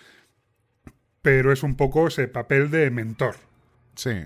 pero 1.22 1.52
es 1.52 1.62
un 1.62 1.76
poco 1.76 2.08
ese 2.08 2.28
papel 2.28 2.70
de 2.70 2.90
mentor. 2.90 3.36
Sí. 3.94 4.24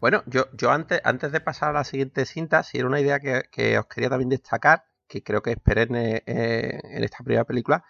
Bueno, 0.00 0.22
yo, 0.26 0.46
yo 0.52 0.70
antes, 0.70 1.00
antes 1.04 1.32
de 1.32 1.40
pasar 1.40 1.70
a 1.70 1.72
la 1.72 1.84
siguiente 1.84 2.24
cinta, 2.26 2.62
si 2.62 2.78
era 2.78 2.86
una 2.86 3.00
idea 3.00 3.20
que, 3.20 3.78
os 3.78 3.86
quería 3.86 4.10
también 4.10 4.28
destacar, 4.28 4.84
que 5.08 5.22
creo 5.22 5.42
que 5.42 5.52
es 5.52 5.58
perenne 5.58 6.22
eh, 6.26 6.80
en 6.82 7.04
esta 7.04 7.18
primera 7.24 7.44
película, 7.44 7.84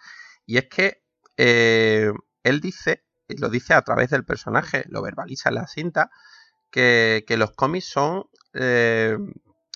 y 0.45 0.57
es 0.57 0.65
que 0.67 1.03
él 1.35 2.59
dice, 2.61 3.03
y 3.27 3.37
lo 3.37 3.49
dice 3.49 3.73
a 3.73 3.81
través 3.81 4.09
del 4.09 4.25
personaje, 4.25 4.85
lo 4.89 5.01
verbaliza 5.01 5.49
en 5.49 5.55
la 5.55 5.67
cinta, 5.67 6.11
que, 6.73 7.35
los 7.37 7.51
cómics 7.51 7.85
son 7.85 8.25
eh, 8.53 9.17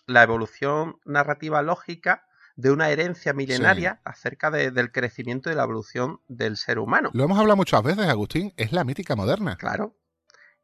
la 0.08 0.24
evolución 0.24 0.98
narrativa 1.06 1.62
lógica 1.62 2.26
de 2.56 2.72
una 2.72 2.90
herencia 2.90 3.34
milenaria 3.34 4.02
acerca 4.04 4.50
del 4.50 4.92
crecimiento 4.92 5.52
y 5.52 5.56
la 5.56 5.64
evolución 5.64 6.22
del 6.28 6.58
ser 6.58 6.80
humano. 6.80 7.12
Lo 7.14 7.24
hemos 7.24 7.38
hablado 7.38 7.56
muchas 7.56 7.84
veces, 7.84 8.08
Agustín, 8.08 8.52
es 8.58 8.72
la 8.72 8.84
mítica 8.84 9.16
moderna. 9.16 9.58
Claro. 9.58 9.96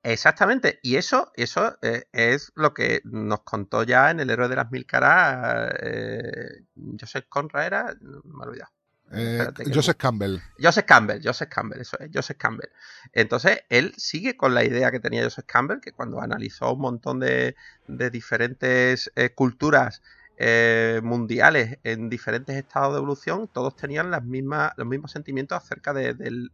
Exactamente, 0.04 0.80
y 0.82 0.97
eso, 0.97 1.32
eso 1.36 1.78
eh, 1.82 2.04
es 2.12 2.51
lo 2.56 2.74
que 2.74 3.01
nos 3.06 3.41
contó 3.41 3.84
ya 3.84 4.12
en 4.12 4.20
El 4.20 4.30
héroe 4.30 4.49
de 4.49 4.58
las 4.58 4.70
mil 4.70 4.86
caras 4.86 5.74
eh, 5.82 6.66
Joseph 6.99 7.26
Conrad 7.30 7.66
era, 7.66 7.95
me 8.01 8.43
he 8.43 8.47
olvidado. 8.47 8.72
Eh, 9.16 9.47
Joseph 9.74 9.97
Campbell. 9.97 10.39
Joseph 10.60 10.86
Campbell, 10.86 11.22
Joseph 11.24 11.49
Campbell, 11.49 11.82
eso 11.82 11.97
es, 11.99 12.10
Joseph 12.14 12.38
Campbell. 12.38 12.70
Entonces, 13.12 13.62
él 13.70 13.93
sigue 13.97 14.36
con 14.36 14.54
la 14.54 14.64
idea 14.64 14.91
que 14.91 14.99
tenía 14.99 15.24
Joseph 15.24 15.45
Campbell, 15.45 15.80
que 15.80 15.91
cuando 15.91 16.20
analizó 16.20 16.74
un 16.74 16.82
montón 16.82 17.20
de, 17.20 17.56
diferentes 17.88 19.12
eh, 19.16 19.30
culturas 19.30 20.01
eh, 20.38 21.00
mundiales 21.04 21.78
en 21.84 22.10
diferentes 22.10 22.56
estados 22.56 22.94
de 22.94 22.98
evolución, 22.98 23.48
todos 23.48 23.76
tenían 23.76 24.12
las 24.12 24.24
mismas, 24.24 24.74
los 24.78 24.88
mismos 24.88 25.12
sentimientos 25.12 25.58
acerca 25.58 25.94
de, 25.94 26.50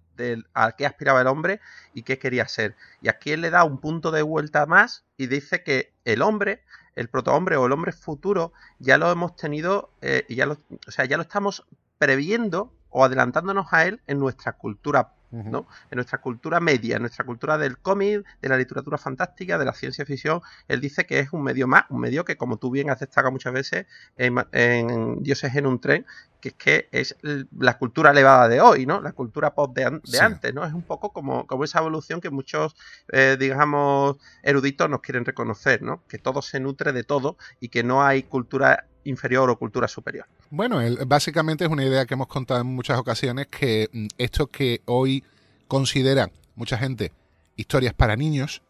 a 0.54 0.72
qué 0.74 0.86
aspiraba 0.86 1.22
el 1.22 1.28
hombre 1.28 1.62
y 1.94 2.04
qué 2.04 2.20
quería 2.20 2.48
ser. 2.48 2.76
Y 3.02 3.10
aquí 3.10 3.32
él 3.32 3.42
le 3.42 3.50
da 3.50 3.64
un 3.64 3.80
punto 3.80 4.12
de 4.12 4.22
vuelta 4.22 4.66
más 4.66 5.06
y 5.18 5.28
dice 5.28 5.64
que 5.64 5.94
el 6.06 6.22
hombre 6.22 6.64
el 6.96 7.08
protohombre 7.08 7.56
o 7.56 7.66
el 7.66 7.72
hombre 7.72 7.94
futuro 7.94 8.52
ya 8.80 8.98
lo 8.98 9.10
hemos 9.10 9.38
tenido 9.38 9.92
y 10.28 10.36
ya 10.36 10.46
lo, 10.46 10.58
o 10.86 10.92
sea, 10.92 11.06
ya 11.06 11.16
lo 11.16 11.24
estamos 11.24 11.66
previendo 11.98 12.74
o 12.90 13.06
adelantándonos 13.06 13.68
a 13.72 13.86
él 13.86 14.02
en 14.08 14.20
nuestra 14.20 14.54
cultura, 14.54 15.14
¿no? 15.32 15.68
En 15.92 15.98
nuestra 15.98 16.20
cultura 16.20 16.60
media, 16.60 16.96
en 16.96 17.04
nuestra 17.04 17.26
cultura 17.26 17.58
del 17.58 17.78
cómic, 17.78 18.26
de 18.42 18.50
la 18.50 18.58
literatura 18.58 18.98
fantástica, 18.98 19.58
de 19.58 19.66
la 19.66 19.74
ciencia 19.74 20.06
ficción. 20.06 20.42
Él 20.68 20.82
dice 20.82 21.06
que 21.06 21.20
es 21.20 21.32
un 21.32 21.44
medio 21.44 21.68
más, 21.68 21.84
un 21.90 22.00
medio 22.00 22.26
que, 22.26 22.38
como 22.38 22.58
tú 22.58 22.72
bien 22.72 22.90
has 22.90 23.00
destacado 23.00 23.32
muchas 23.32 23.54
veces 23.54 23.86
en, 24.18 25.24
Dioses 25.24 25.56
en 25.56 25.66
un 25.66 25.80
tren, 25.80 26.06
que 26.40 26.50
es 26.50 26.56
que 26.56 26.88
es 26.92 27.16
la 27.58 27.78
cultura 27.78 28.12
elevada 28.12 28.48
de 28.48 28.62
hoy, 28.62 28.86
¿no? 28.86 29.02
La 29.02 29.12
cultura 29.12 29.54
pop 29.54 29.76
de, 29.76 29.86
antes, 29.86 30.54
¿no? 30.54 30.66
Es 30.66 30.74
un 30.74 30.84
poco 30.84 31.12
como, 31.12 31.46
como 31.48 31.64
esa 31.64 31.80
evolución 31.80 32.22
que 32.22 32.30
muchos, 32.30 32.76
eh, 33.12 33.38
digamos, 33.40 34.18
eruditos 34.44 34.90
nos 34.90 35.02
quieren 35.02 35.26
reconocer, 35.26 35.82
¿no? 35.82 36.04
Que 36.08 36.18
todo 36.18 36.42
se 36.42 36.60
nutre 36.60 36.94
de 36.94 37.04
todo 37.04 37.38
y 37.60 37.70
que 37.70 37.84
no 37.84 38.04
hay 38.04 38.24
cultura 38.24 38.86
inferior 39.04 39.50
o 39.50 39.58
cultura 39.58 39.88
superior. 39.88 40.26
Bueno, 40.50 40.80
básicamente 41.08 41.66
es 41.66 41.72
una 41.72 41.84
idea 41.84 42.06
que 42.06 42.14
hemos 42.14 42.28
contado 42.28 42.62
en 42.62 42.68
muchas 42.68 42.98
ocasiones 42.98 43.48
que 43.48 43.90
mm, 43.92 44.08
esto 44.18 44.48
que 44.48 44.82
hoy 44.86 45.24
consideran 45.68 46.32
mucha 46.56 46.78
gente 46.78 47.12
historias 47.56 47.94
para 47.94 48.16
niños 48.16 48.62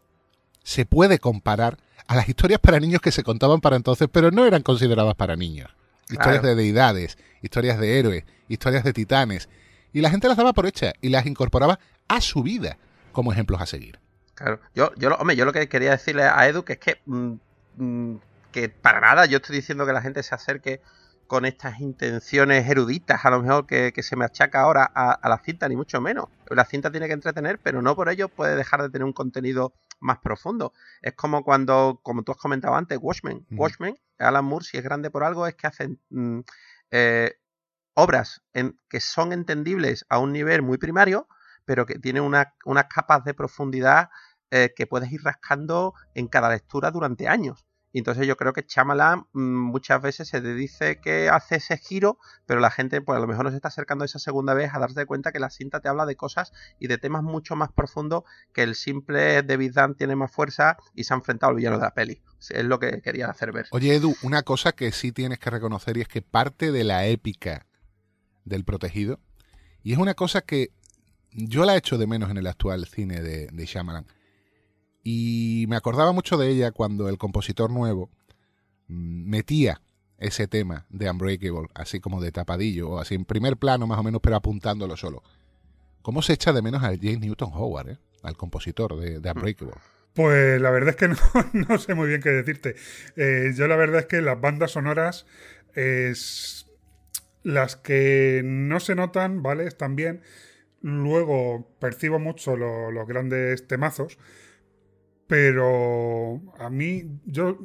se 0.62 0.84
puede 0.84 1.18
comparar 1.18 1.78
a 2.06 2.16
las 2.16 2.28
historias 2.28 2.60
para 2.60 2.80
niños 2.80 3.00
que 3.00 3.12
se 3.12 3.22
contaban 3.22 3.60
para 3.60 3.76
entonces, 3.76 4.08
pero 4.10 4.30
no 4.30 4.44
eran 4.44 4.62
consideradas 4.62 5.14
para 5.14 5.36
niños. 5.36 5.70
Historias 6.10 6.42
de 6.42 6.56
deidades, 6.56 7.16
historias 7.42 7.78
de 7.78 7.98
héroes, 7.98 8.24
historias 8.48 8.84
de 8.84 8.92
titanes. 8.92 9.48
Y 9.92 10.00
la 10.00 10.10
gente 10.10 10.28
las 10.28 10.36
daba 10.36 10.52
por 10.52 10.66
hecha 10.66 10.92
y 11.00 11.08
las 11.08 11.26
incorporaba 11.26 11.78
a 12.08 12.20
su 12.20 12.42
vida 12.42 12.78
como 13.12 13.32
ejemplos 13.32 13.60
a 13.60 13.66
seguir. 13.66 13.98
Claro. 14.34 14.60
Yo, 14.74 14.94
yo, 14.96 15.14
hombre, 15.16 15.36
yo 15.36 15.44
lo 15.44 15.52
que 15.52 15.68
quería 15.68 15.90
decirle 15.90 16.22
a 16.24 16.48
Edu 16.48 16.64
que 16.64 16.74
es 16.74 16.78
que 16.78 17.00
mm, 17.04 17.32
mm, 17.76 18.16
que 18.50 18.68
para 18.68 19.00
nada 19.00 19.26
yo 19.26 19.38
estoy 19.38 19.56
diciendo 19.56 19.86
que 19.86 19.92
la 19.92 20.02
gente 20.02 20.22
se 20.22 20.34
acerque 20.34 20.80
con 21.26 21.44
estas 21.44 21.78
intenciones 21.78 22.68
eruditas, 22.68 23.24
a 23.24 23.30
lo 23.30 23.40
mejor 23.40 23.64
que, 23.64 23.92
se 24.02 24.16
me 24.16 24.24
achaca 24.24 24.62
ahora 24.62 24.90
a, 24.92 25.28
la 25.28 25.38
cinta, 25.38 25.68
ni 25.68 25.76
mucho 25.76 26.00
menos. 26.00 26.24
La 26.48 26.64
cinta 26.64 26.90
tiene 26.90 27.06
que 27.06 27.12
entretener, 27.12 27.60
pero 27.62 27.82
no 27.82 27.94
por 27.94 28.08
ello 28.08 28.28
puede 28.28 28.56
dejar 28.56 28.82
de 28.82 28.90
tener 28.90 29.04
un 29.04 29.12
contenido 29.12 29.72
más 30.00 30.18
profundo. 30.18 30.72
Es 31.02 31.12
como 31.12 31.44
cuando, 31.44 32.00
como 32.02 32.24
tú 32.24 32.32
has 32.32 32.38
comentado 32.38 32.74
antes, 32.74 32.98
Watchmen. 33.00 33.46
Watchmen, 33.52 33.96
Alan 34.18 34.44
Moore, 34.44 34.64
si 34.64 34.76
es 34.76 34.82
grande 34.82 35.08
por 35.08 35.22
algo, 35.22 35.46
es 35.46 35.54
que 35.54 35.68
hacen 35.68 36.00
mm, 36.10 36.40
eh, 36.90 37.34
obras 37.94 38.42
en, 38.54 38.78
que 38.88 39.00
son 39.00 39.32
entendibles 39.32 40.06
a 40.08 40.18
un 40.18 40.32
nivel 40.32 40.62
muy 40.62 40.78
primario, 40.78 41.28
pero 41.64 41.86
que 41.86 41.98
tienen 41.98 42.22
unas 42.22 42.84
capas 42.94 43.24
de 43.24 43.34
profundidad 43.34 44.10
eh, 44.50 44.72
que 44.76 44.86
puedes 44.86 45.12
ir 45.12 45.22
rascando 45.22 45.94
en 46.14 46.28
cada 46.28 46.50
lectura 46.50 46.90
durante 46.90 47.28
años. 47.28 47.66
Y 47.92 47.98
entonces 47.98 48.26
yo 48.26 48.36
creo 48.36 48.52
que 48.52 48.64
Shyamalan 48.66 49.26
mm, 49.32 49.40
muchas 49.40 50.00
veces 50.00 50.28
se 50.28 50.40
te 50.40 50.54
dice 50.54 51.00
que 51.00 51.28
hace 51.28 51.56
ese 51.56 51.76
giro, 51.76 52.18
pero 52.46 52.60
la 52.60 52.70
gente 52.70 53.00
pues 53.00 53.16
a 53.16 53.20
lo 53.20 53.26
mejor 53.26 53.44
nos 53.44 53.54
está 53.54 53.68
acercando 53.68 54.04
esa 54.04 54.18
segunda 54.18 54.54
vez 54.54 54.72
a 54.72 54.78
darse 54.78 55.06
cuenta 55.06 55.32
que 55.32 55.40
la 55.40 55.50
cinta 55.50 55.80
te 55.80 55.88
habla 55.88 56.06
de 56.06 56.16
cosas 56.16 56.52
y 56.78 56.86
de 56.86 56.98
temas 56.98 57.22
mucho 57.22 57.56
más 57.56 57.72
profundos 57.72 58.24
que 58.52 58.62
el 58.62 58.74
simple 58.74 59.42
David 59.42 59.72
Dunn 59.74 59.94
tiene 59.94 60.16
más 60.16 60.30
fuerza 60.30 60.76
y 60.94 61.04
se 61.04 61.14
ha 61.14 61.16
enfrentado 61.16 61.50
al 61.50 61.56
villano 61.56 61.76
de 61.76 61.82
la 61.82 61.94
peli. 61.94 62.22
Es 62.50 62.64
lo 62.64 62.78
que 62.78 63.02
quería 63.02 63.26
hacer 63.26 63.52
ver. 63.52 63.66
Oye, 63.72 63.94
Edu, 63.94 64.14
una 64.22 64.42
cosa 64.42 64.72
que 64.72 64.92
sí 64.92 65.12
tienes 65.12 65.38
que 65.38 65.50
reconocer 65.50 65.96
y 65.96 66.02
es 66.02 66.08
que 66.08 66.22
parte 66.22 66.72
de 66.72 66.84
la 66.84 67.06
épica 67.06 67.66
del 68.44 68.64
protegido, 68.64 69.20
y 69.82 69.92
es 69.92 69.98
una 69.98 70.14
cosa 70.14 70.42
que 70.42 70.70
yo 71.32 71.64
la 71.64 71.76
echo 71.76 71.98
de 71.98 72.06
menos 72.06 72.30
en 72.30 72.36
el 72.36 72.46
actual 72.46 72.86
cine 72.86 73.20
de, 73.20 73.46
de 73.46 73.66
y 75.02 75.64
me 75.68 75.76
acordaba 75.76 76.12
mucho 76.12 76.36
de 76.36 76.48
ella 76.50 76.72
cuando 76.72 77.08
el 77.08 77.18
compositor 77.18 77.70
nuevo 77.70 78.10
mm, 78.88 79.28
metía 79.28 79.80
ese 80.18 80.46
tema 80.46 80.86
de 80.90 81.10
Unbreakable, 81.10 81.68
así 81.74 82.00
como 82.00 82.20
de 82.20 82.30
tapadillo, 82.32 82.90
o 82.90 82.98
así 82.98 83.14
en 83.14 83.24
primer 83.24 83.56
plano 83.56 83.86
más 83.86 83.98
o 83.98 84.02
menos, 84.02 84.20
pero 84.22 84.36
apuntándolo 84.36 84.96
solo. 84.96 85.22
¿Cómo 86.02 86.22
se 86.22 86.34
echa 86.34 86.52
de 86.52 86.62
menos 86.62 86.82
al 86.82 86.98
James 86.98 87.20
Newton 87.20 87.50
Howard, 87.54 87.90
eh? 87.90 87.98
al 88.22 88.36
compositor 88.36 88.96
de, 89.00 89.16
Unbreakable? 89.30 89.74
Pues 90.14 90.60
la 90.60 90.70
verdad 90.70 90.90
es 90.90 90.96
que 90.96 91.08
no, 91.08 91.16
no 91.68 91.78
sé 91.78 91.94
muy 91.94 92.08
bien 92.08 92.20
qué 92.20 92.30
decirte. 92.30 92.74
Eh, 93.16 93.52
yo 93.56 93.66
la 93.68 93.76
verdad 93.76 94.00
es 94.00 94.06
que 94.06 94.20
las 94.20 94.40
bandas 94.40 94.72
sonoras 94.72 95.24
es 95.74 96.66
las 97.42 97.76
que 97.76 98.42
no 98.44 98.80
se 98.80 98.94
notan, 98.94 99.42
¿vale? 99.42 99.64
Están 99.66 99.96
bien. 99.96 100.20
Luego 100.82 101.66
percibo 101.78 102.18
mucho 102.18 102.56
lo- 102.56 102.90
los 102.90 103.06
grandes 103.06 103.66
temazos, 103.66 104.18
pero 105.30 106.42
a 106.58 106.68
mí, 106.70 107.04
yo 107.24 107.56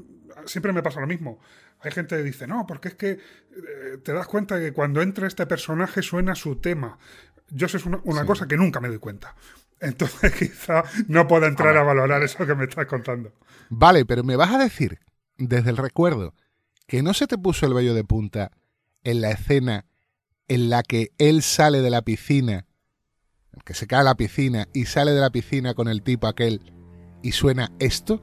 siempre 0.46 0.72
me 0.72 0.84
pasa 0.84 1.02
lo 1.02 1.08
mismo. 1.08 1.40
Hay 1.80 1.92
gente 1.92 2.16
que 2.16 2.22
dice, 2.24 2.46
no, 2.46 2.66
porque 2.68 2.90
es 2.90 2.94
que 2.96 3.10
eh, 3.12 3.98
te 4.04 4.14
das 4.14 4.28
cuenta 4.28 4.60
que 4.60 4.72
cuando 4.72 5.02
entra 5.02 5.28
este 5.28 5.48
personaje 5.48 6.04
suena 6.04 6.36
su 6.36 6.58
tema. 6.58 7.00
Yo 7.50 7.66
eso 7.66 7.78
es 7.78 7.86
una, 7.88 8.00
una 8.04 8.22
Sí. 8.22 8.28
cosa 8.28 8.48
que 8.48 8.56
nunca 8.56 8.80
me 8.80 8.88
doy 8.88 9.00
cuenta. 9.00 9.36
Entonces 9.80 10.32
quizá 10.40 10.84
no 11.08 11.28
pueda 11.28 11.48
entrar 11.48 11.76
a 11.76 11.82
valorar 11.84 12.22
eso 12.22 12.46
que 12.46 12.54
me 12.54 12.66
estás 12.66 12.86
contando. 12.86 13.34
Vale, 13.70 14.06
pero 14.06 14.24
me 14.24 14.36
vas 14.36 14.54
a 14.54 14.60
decir, 14.60 15.00
desde 15.38 15.72
el 15.72 15.78
recuerdo, 15.78 16.36
que 16.86 17.02
no 17.02 17.16
se 17.16 17.26
te 17.26 17.38
puso 17.40 17.66
el 17.66 17.74
vello 17.74 17.96
de 17.96 18.04
punta 18.04 18.52
en 19.04 19.22
la 19.22 19.32
escena 19.32 19.86
en 20.48 20.70
la 20.70 20.84
que 20.84 21.12
él 21.18 21.42
sale 21.42 21.82
de 21.82 21.90
la 21.90 22.04
piscina, 22.04 22.68
que 23.64 23.74
se 23.74 23.88
cae 23.88 24.02
a 24.02 24.04
la 24.04 24.16
piscina 24.16 24.68
y 24.72 24.86
sale 24.86 25.14
de 25.14 25.22
la 25.22 25.32
piscina 25.32 25.74
con 25.74 25.88
el 25.88 26.04
tipo 26.04 26.28
aquel 26.28 26.62
y 27.26 27.32
suena 27.32 27.72
esto. 27.80 28.22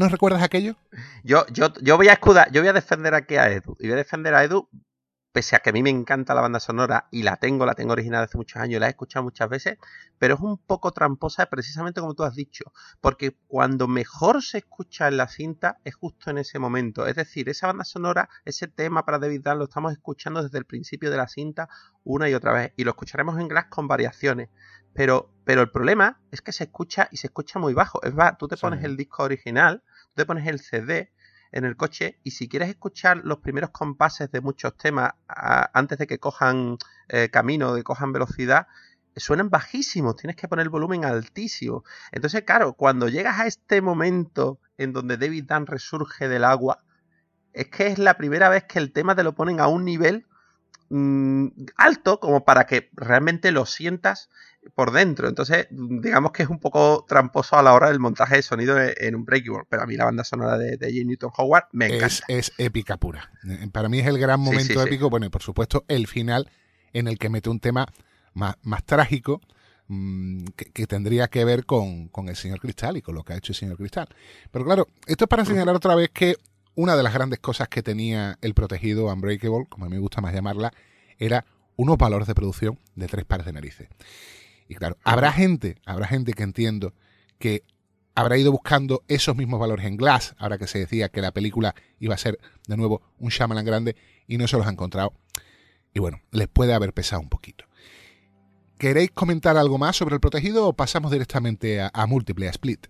¿De 0.00 0.04
verdad 0.04 0.08
no 0.08 0.08
recuerdas 0.08 0.42
aquello? 0.42 0.76
Yo, 1.24 1.44
yo, 1.52 1.74
yo 1.82 1.96
voy 1.98 2.08
a 2.08 2.14
escudar, 2.14 2.50
yo 2.52 2.62
voy 2.62 2.68
a 2.68 2.72
defender 2.72 3.14
aquí 3.14 3.36
a 3.36 3.50
Edu. 3.50 3.76
Y 3.78 3.84
voy 3.84 3.92
a 3.92 3.96
defender 3.96 4.34
a 4.34 4.42
Edu, 4.42 4.66
pese 5.32 5.56
a 5.56 5.58
que 5.58 5.68
a 5.70 5.72
mí 5.74 5.82
me 5.82 5.90
encanta 5.90 6.34
la 6.34 6.40
banda 6.40 6.58
sonora 6.58 7.06
y 7.10 7.22
la 7.22 7.36
tengo, 7.36 7.66
la 7.66 7.74
tengo 7.74 7.92
original 7.92 8.24
hace 8.24 8.38
muchos 8.38 8.60
años 8.60 8.80
la 8.80 8.86
he 8.86 8.90
escuchado 8.90 9.22
muchas 9.24 9.48
veces, 9.48 9.78
pero 10.18 10.34
es 10.34 10.40
un 10.40 10.56
poco 10.56 10.90
tramposa 10.92 11.46
precisamente 11.46 12.00
como 12.00 12.14
tú 12.14 12.24
has 12.24 12.34
dicho. 12.34 12.72
Porque 13.02 13.36
cuando 13.46 13.88
mejor 13.88 14.42
se 14.42 14.58
escucha 14.58 15.06
en 15.06 15.18
la 15.18 15.28
cinta 15.28 15.78
es 15.84 15.94
justo 15.96 16.30
en 16.30 16.38
ese 16.38 16.58
momento. 16.58 17.06
Es 17.06 17.16
decir, 17.16 17.50
esa 17.50 17.66
banda 17.66 17.84
sonora, 17.84 18.30
ese 18.46 18.68
tema 18.68 19.04
para 19.04 19.18
David 19.18 19.42
Dunn 19.44 19.58
lo 19.58 19.64
estamos 19.64 19.92
escuchando 19.92 20.42
desde 20.42 20.56
el 20.58 20.64
principio 20.64 21.10
de 21.10 21.18
la 21.18 21.28
cinta 21.28 21.68
una 22.04 22.28
y 22.30 22.34
otra 22.34 22.54
vez. 22.54 22.72
Y 22.76 22.84
lo 22.84 22.92
escucharemos 22.92 23.38
en 23.38 23.48
Glass 23.48 23.66
con 23.66 23.86
variaciones. 23.86 24.48
Pero, 24.92 25.30
pero 25.44 25.60
el 25.60 25.70
problema 25.70 26.20
es 26.32 26.42
que 26.42 26.50
se 26.50 26.64
escucha 26.64 27.08
y 27.12 27.18
se 27.18 27.28
escucha 27.28 27.60
muy 27.60 27.74
bajo. 27.74 28.02
Es 28.02 28.12
verdad, 28.12 28.36
tú 28.38 28.48
te 28.48 28.56
Sí. 28.56 28.62
pones 28.62 28.82
el 28.82 28.96
disco 28.96 29.22
original, 29.22 29.84
tú 30.10 30.22
te 30.22 30.26
pones 30.26 30.46
el 30.46 30.60
CD 30.60 31.12
en 31.52 31.64
el 31.64 31.76
coche 31.76 32.18
y 32.22 32.32
si 32.32 32.48
quieres 32.48 32.68
escuchar 32.68 33.22
los 33.24 33.38
primeros 33.38 33.70
compases 33.70 34.30
de 34.30 34.40
muchos 34.40 34.76
temas 34.76 35.12
antes 35.26 35.98
de 35.98 36.06
que 36.06 36.18
cojan 36.18 36.78
eh, 37.08 37.28
camino, 37.30 37.74
de 37.74 37.82
cojan 37.82 38.12
velocidad, 38.12 38.68
suenan 39.16 39.50
bajísimos, 39.50 40.16
tienes 40.16 40.36
que 40.36 40.48
poner 40.48 40.64
el 40.64 40.70
volumen 40.70 41.04
altísimo. 41.04 41.84
Entonces, 42.12 42.42
claro, 42.42 42.74
cuando 42.74 43.08
llegas 43.08 43.40
a 43.40 43.46
este 43.46 43.82
momento 43.82 44.60
en 44.78 44.92
donde 44.92 45.16
David 45.16 45.44
Dunn 45.48 45.66
resurge 45.66 46.28
del 46.28 46.44
agua, 46.44 46.84
es 47.52 47.68
que 47.68 47.88
es 47.88 47.98
la 47.98 48.16
primera 48.16 48.48
vez 48.48 48.64
que 48.64 48.78
el 48.78 48.92
tema 48.92 49.16
te 49.16 49.24
lo 49.24 49.34
ponen 49.34 49.60
a 49.60 49.66
un 49.66 49.84
nivel 49.84 50.26
mm, 50.88 51.48
alto 51.76 52.20
como 52.20 52.44
para 52.44 52.66
que 52.66 52.90
realmente 52.92 53.50
lo 53.50 53.66
sientas 53.66 54.30
por 54.74 54.92
dentro. 54.92 55.28
Entonces, 55.28 55.66
digamos 55.70 56.32
que 56.32 56.42
es 56.42 56.48
un 56.48 56.58
poco 56.58 57.04
tramposo 57.08 57.56
a 57.56 57.62
la 57.62 57.72
hora 57.74 57.88
del 57.88 57.98
montaje 57.98 58.36
de 58.36 58.42
sonido 58.42 58.76
en, 58.78 59.14
un 59.14 59.24
Breakable, 59.24 59.64
pero 59.68 59.82
a 59.82 59.86
mí 59.86 59.96
la 59.96 60.04
banda 60.04 60.24
sonora 60.24 60.58
de, 60.58 60.76
de 60.76 60.86
J. 60.92 61.04
Newton 61.04 61.30
Howard 61.36 61.64
me 61.72 61.86
encanta. 61.86 62.06
Es, 62.06 62.22
es 62.28 62.52
épica 62.58 62.96
pura. 62.96 63.30
Eh, 63.48 63.68
Para 63.72 63.88
mí 63.88 63.98
es 63.98 64.06
el 64.06 64.18
gran 64.18 64.40
momento 64.40 64.74
sí, 64.74 64.78
sí. 64.78 64.86
épico. 64.86 65.10
Bueno, 65.10 65.26
y 65.26 65.30
por 65.30 65.42
supuesto, 65.42 65.84
el 65.88 66.06
final 66.06 66.50
en 66.92 67.08
el 67.08 67.18
que 67.18 67.28
mete 67.28 67.50
un 67.50 67.60
tema 67.60 67.86
más, 68.34 68.56
más 68.62 68.84
trágico 68.84 69.40
mm, 69.88 70.44
que, 70.56 70.66
que 70.66 70.86
tendría 70.86 71.28
que 71.28 71.44
ver 71.44 71.64
con, 71.64 72.08
con 72.08 72.28
el 72.28 72.36
señor 72.36 72.60
Cristal 72.60 72.96
y 72.96 73.02
con 73.02 73.14
lo 73.14 73.24
que 73.24 73.32
ha 73.32 73.36
hecho 73.36 73.52
el 73.52 73.56
señor 73.56 73.76
Cristal. 73.76 74.08
Pero 74.50 74.64
claro, 74.64 74.88
esto 75.06 75.24
es 75.24 75.28
para 75.28 75.44
señalar 75.44 75.74
otra 75.74 75.94
vez 75.94 76.10
que 76.12 76.36
una 76.74 76.96
de 76.96 77.02
las 77.02 77.12
grandes 77.12 77.40
cosas 77.40 77.68
que 77.68 77.82
tenía 77.82 78.38
el 78.40 78.54
protegido 78.54 79.06
Unbreakable, 79.12 79.66
como 79.68 79.84
a 79.84 79.88
mí 79.88 79.96
me 79.96 80.00
gusta 80.00 80.20
más 80.20 80.32
llamarla, 80.32 80.72
era 81.18 81.44
unos 81.76 81.96
valores 81.98 82.28
de 82.28 82.34
producción 82.34 82.78
de 82.94 83.06
tres 83.06 83.24
pares 83.24 83.46
de 83.46 83.52
narices. 83.52 83.88
Y 84.70 84.76
claro, 84.76 84.96
habrá 85.02 85.32
gente, 85.32 85.76
habrá 85.84 86.06
gente 86.06 86.32
que 86.32 86.44
entiendo 86.44 86.94
que 87.38 87.64
habrá 88.14 88.38
ido 88.38 88.52
buscando 88.52 89.02
esos 89.08 89.34
mismos 89.36 89.58
valores 89.58 89.84
en 89.84 89.96
Glass, 89.96 90.34
ahora 90.38 90.58
que 90.58 90.66
se 90.68 90.78
decía 90.78 91.08
que 91.08 91.20
la 91.20 91.32
película 91.32 91.74
iba 91.98 92.14
a 92.14 92.18
ser 92.18 92.38
de 92.68 92.76
nuevo 92.76 93.02
un 93.18 93.30
Shyamalan 93.30 93.64
grande 93.64 93.96
y 94.28 94.38
no 94.38 94.46
se 94.46 94.56
los 94.56 94.66
ha 94.66 94.70
encontrado. 94.70 95.12
Y 95.92 95.98
bueno, 95.98 96.20
les 96.30 96.46
puede 96.46 96.72
haber 96.72 96.92
pesado 96.92 97.20
un 97.20 97.28
poquito. 97.28 97.64
¿Queréis 98.78 99.10
comentar 99.10 99.56
algo 99.56 99.76
más 99.76 99.96
sobre 99.96 100.14
el 100.14 100.20
protegido 100.20 100.66
o 100.68 100.72
pasamos 100.72 101.10
directamente 101.10 101.80
a, 101.80 101.90
a 101.92 102.06
múltiple, 102.06 102.46
a 102.46 102.50
split? 102.50 102.86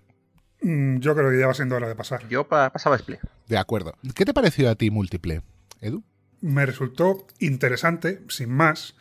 Mm, 0.62 0.98
Yo 0.98 1.14
creo 1.16 1.30
que 1.30 1.38
ya 1.40 1.46
va 1.46 1.54
siendo 1.54 1.76
hora 1.76 1.88
de 1.88 1.96
pasar. 1.96 2.28
Yo 2.28 2.46
pa- 2.46 2.70
pasaba 2.70 2.96
a 2.96 2.98
split. 2.98 3.20
De 3.48 3.56
acuerdo. 3.58 3.94
¿Qué 4.14 4.24
te 4.24 4.34
pareció 4.34 4.70
a 4.70 4.74
ti 4.74 4.90
múltiple, 4.90 5.42
Edu? 5.80 6.04
me 6.42 6.64
resultó 6.64 7.26
interesante, 7.38 8.22
sin 8.30 8.50
más. 8.50 8.94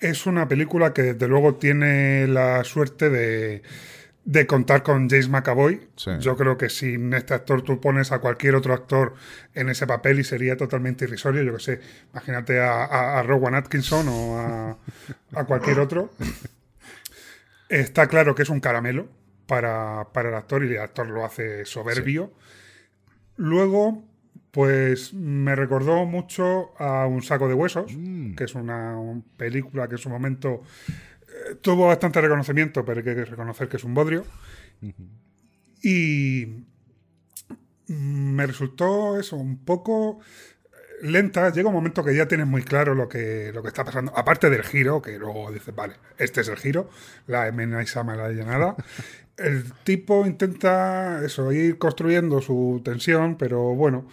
Es 0.00 0.26
una 0.26 0.48
película 0.48 0.92
que 0.92 1.02
desde 1.14 1.28
luego 1.28 1.54
tiene 1.54 2.26
la 2.26 2.64
suerte 2.64 3.10
de, 3.10 3.62
de 4.24 4.46
contar 4.46 4.82
con 4.82 5.08
James 5.08 5.28
McAvoy. 5.28 5.88
Sí. 5.96 6.10
Yo 6.20 6.36
creo 6.36 6.56
que 6.58 6.68
sin 6.68 7.12
este 7.14 7.34
actor 7.34 7.62
tú 7.62 7.80
pones 7.80 8.12
a 8.12 8.18
cualquier 8.18 8.54
otro 8.54 8.74
actor 8.74 9.14
en 9.54 9.68
ese 9.68 9.86
papel 9.86 10.20
y 10.20 10.24
sería 10.24 10.56
totalmente 10.56 11.04
irrisorio. 11.04 11.42
Yo 11.42 11.54
que 11.56 11.62
sé, 11.62 11.80
imagínate 12.12 12.60
a, 12.60 12.84
a, 12.84 13.18
a 13.18 13.22
Rowan 13.22 13.54
Atkinson 13.54 14.08
o 14.08 14.38
a, 14.38 14.78
a 15.34 15.44
cualquier 15.44 15.80
otro. 15.80 16.10
Está 17.68 18.06
claro 18.08 18.34
que 18.34 18.42
es 18.42 18.50
un 18.50 18.60
caramelo 18.60 19.08
para, 19.46 20.08
para 20.12 20.28
el 20.28 20.34
actor 20.34 20.64
y 20.64 20.72
el 20.72 20.78
actor 20.78 21.08
lo 21.08 21.24
hace 21.24 21.64
soberbio. 21.64 22.32
Luego, 23.36 24.04
pues 24.54 25.12
me 25.12 25.56
recordó 25.56 26.06
mucho 26.06 26.80
a 26.80 27.06
Un 27.06 27.22
saco 27.22 27.48
de 27.48 27.54
huesos, 27.54 27.92
Mm. 27.92 28.36
que 28.36 28.44
es 28.44 28.54
una 28.54 28.96
película 29.36 29.88
que 29.88 29.96
en 29.96 29.98
su 29.98 30.08
momento 30.08 30.62
eh, 31.26 31.56
tuvo 31.60 31.88
bastante 31.88 32.20
reconocimiento, 32.20 32.84
pero 32.84 33.00
hay 33.00 33.04
que 33.04 33.24
reconocer 33.24 33.68
que 33.68 33.78
es 33.78 33.84
un 33.84 33.94
bodrio. 33.94 34.24
Y 35.82 36.46
me 37.88 38.46
resultó 38.46 39.18
eso, 39.18 39.36
un 39.36 39.64
poco 39.64 40.20
lenta. 41.02 41.50
Llega 41.50 41.68
un 41.68 41.74
momento 41.74 42.04
que 42.04 42.14
ya 42.14 42.28
tienes 42.28 42.46
muy 42.46 42.62
claro 42.62 42.94
lo 42.94 43.08
que, 43.08 43.50
lo 43.52 43.60
que 43.60 43.68
está 43.68 43.84
pasando. 43.84 44.16
Aparte 44.16 44.50
del 44.50 44.62
giro, 44.62 45.02
que 45.02 45.18
luego 45.18 45.50
dices, 45.50 45.74
vale, 45.74 45.94
este 46.16 46.42
es 46.42 46.48
el 46.48 46.56
giro, 46.56 46.88
la 47.26 47.48
M. 47.48 47.66
Shyamalan 47.84 48.22
la 48.22 48.30
llenada. 48.30 48.76
El 49.36 49.64
tipo 49.82 50.24
intenta 50.26 51.20
eso, 51.24 51.50
ir 51.50 51.76
construyendo 51.76 52.40
su 52.40 52.80
tensión, 52.84 53.36
pero 53.36 53.74
bueno, 53.74 54.06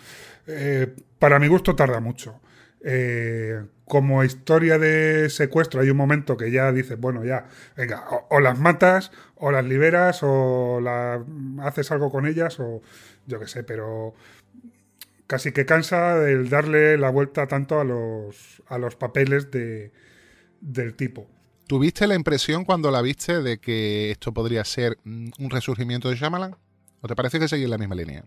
eh, 0.48 0.96
para 1.20 1.40
mi 1.40 1.48
gusto 1.48 1.76
tarda 1.76 2.00
mucho. 2.00 2.40
Eh, 2.84 3.64
como 3.86 4.24
historia 4.24 4.80
de 4.80 5.30
secuestro 5.30 5.82
hay 5.82 5.90
un 5.90 5.98
momento 5.98 6.38
que 6.38 6.50
ya 6.50 6.72
dices, 6.72 7.00
bueno, 7.00 7.24
ya, 7.24 7.48
venga, 7.76 8.06
o, 8.30 8.40
las 8.40 8.58
matas, 8.58 9.12
o 9.36 9.52
las 9.52 9.66
liberas, 9.66 10.22
o 10.24 10.80
la, 10.82 11.24
haces 11.62 11.92
algo 11.92 12.10
con 12.10 12.26
ellas, 12.26 12.60
o 12.60 12.82
yo 13.28 13.40
qué 13.40 13.48
sé, 13.48 13.64
pero 13.64 14.16
casi 15.28 15.52
que 15.52 15.66
cansa 15.66 16.28
el 16.28 16.50
darle 16.50 16.98
la 16.98 17.10
vuelta 17.10 17.48
tanto 17.48 17.80
a 17.80 17.84
los, 17.84 18.64
a 18.68 18.78
los 18.78 18.96
papeles 18.96 19.52
de, 19.52 19.92
del 20.62 20.96
tipo. 20.96 21.28
¿Tuviste 21.68 22.08
la 22.08 22.16
impresión 22.16 22.66
cuando 22.66 22.92
la 22.92 23.02
viste 23.02 23.42
de 23.42 23.60
que 23.60 24.12
esto 24.12 24.34
podría 24.34 24.66
ser 24.66 24.98
mm, 25.04 25.30
un 25.40 25.50
resurgimiento 25.50 26.10
de 26.10 26.16
Shyamalan? 26.16 26.56
¿O 27.02 27.08
te 27.08 27.16
parece 27.16 27.40
que 27.40 27.56
en 27.56 27.70
la 27.70 27.78
misma 27.78 27.96
línea? 27.96 28.24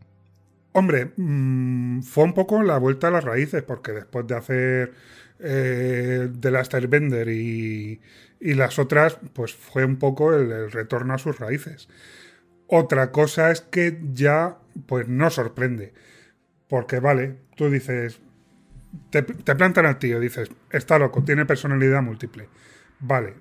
Hombre, 0.76 1.12
mmm, 1.16 2.02
fue 2.02 2.24
un 2.24 2.34
poco 2.34 2.60
la 2.64 2.78
vuelta 2.78 3.06
a 3.06 3.10
las 3.12 3.22
raíces, 3.22 3.62
porque 3.62 3.92
después 3.92 4.26
de 4.26 4.34
hacer 4.36 4.92
eh, 5.38 6.28
The 6.40 6.50
Last 6.50 6.74
Airbender 6.74 7.28
y, 7.28 8.00
y 8.40 8.54
las 8.54 8.80
otras, 8.80 9.18
pues 9.34 9.54
fue 9.54 9.84
un 9.84 10.00
poco 10.00 10.34
el, 10.34 10.50
el, 10.50 10.72
retorno 10.72 11.14
a 11.14 11.18
sus 11.18 11.38
raíces. 11.38 11.88
Otra 12.66 13.12
cosa 13.12 13.52
es 13.52 13.60
que 13.60 14.00
ya, 14.12 14.58
pues 14.86 15.06
no 15.06 15.30
sorprende, 15.30 15.94
porque 16.68 16.98
vale, 16.98 17.36
tú 17.56 17.70
dices, 17.70 18.20
te, 19.10 19.22
te 19.22 19.54
plantan 19.54 19.86
al 19.86 20.00
tío, 20.00 20.18
dices, 20.18 20.50
está 20.70 20.98
loco, 20.98 21.22
tiene 21.22 21.46
personalidad 21.46 22.02
múltiple. 22.02 22.48
Vale, 22.98 23.34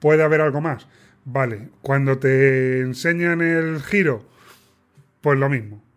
¿puede 0.00 0.22
haber 0.22 0.40
algo 0.40 0.62
más? 0.62 0.88
Vale, 1.26 1.68
cuando 1.82 2.18
te 2.18 2.80
enseñan 2.80 3.42
el 3.42 3.82
giro, 3.82 4.26
pues 5.20 5.38
lo 5.38 5.50
mismo. 5.50 5.91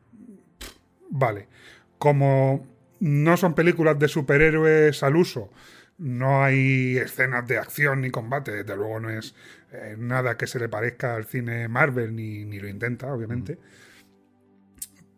Vale, 1.18 1.48
como 1.98 2.68
no 3.00 3.38
son 3.38 3.56
películas 3.56 3.98
de 3.98 4.10
superhéroes 4.10 5.02
al 5.02 5.16
uso, 5.16 5.50
no 5.98 6.44
hay 6.44 6.98
escenas 6.98 7.48
de 7.48 7.58
acción 7.58 8.02
ni 8.02 8.12
combate, 8.12 8.52
desde 8.52 8.76
luego 8.76 9.00
no 9.00 9.10
es 9.10 9.34
eh, 9.72 9.96
nada 9.98 10.36
que 10.36 10.46
se 10.46 10.60
le 10.60 10.68
parezca 10.68 11.16
al 11.16 11.24
cine 11.24 11.70
Marvel, 11.70 12.14
ni, 12.14 12.44
ni 12.44 12.60
lo 12.60 12.68
intenta, 12.68 13.14
obviamente. 13.14 13.58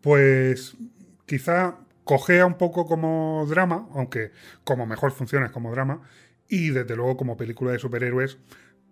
Pues 0.00 0.76
quizá 1.26 1.78
cojea 2.04 2.46
un 2.46 2.58
poco 2.58 2.86
como 2.86 3.44
drama, 3.48 3.88
aunque 3.92 4.30
como 4.62 4.86
mejor 4.86 5.10
funciona 5.10 5.46
es 5.46 5.52
como 5.52 5.72
drama, 5.72 6.02
y 6.48 6.70
desde 6.70 6.94
luego 6.94 7.16
como 7.16 7.36
película 7.36 7.72
de 7.72 7.80
superhéroes 7.80 8.38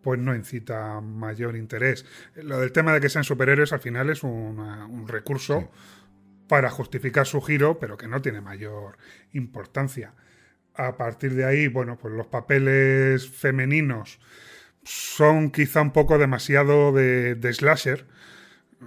pues 0.02 0.18
no 0.18 0.34
incita 0.34 1.00
mayor 1.00 1.56
interés. 1.56 2.04
Lo 2.34 2.58
del 2.58 2.72
tema 2.72 2.92
de 2.92 3.00
que 3.00 3.08
sean 3.08 3.24
superhéroes 3.24 3.72
al 3.72 3.80
final 3.80 4.10
es 4.10 4.24
una, 4.24 4.86
un 4.86 5.06
recurso 5.06 5.60
sí. 5.60 5.66
Para 6.48 6.70
justificar 6.70 7.26
su 7.26 7.40
giro, 7.40 7.78
pero 7.78 7.96
que 7.96 8.08
no 8.08 8.22
tiene 8.22 8.40
mayor 8.40 8.98
importancia. 9.32 10.14
A 10.74 10.96
partir 10.96 11.34
de 11.34 11.44
ahí, 11.44 11.68
bueno, 11.68 11.98
pues 11.98 12.14
los 12.14 12.26
papeles 12.26 13.28
femeninos 13.28 14.20
son 14.84 15.50
quizá 15.50 15.82
un 15.82 15.92
poco 15.92 16.18
demasiado 16.18 16.92
de, 16.92 17.34
de 17.34 17.52
slasher, 17.52 18.06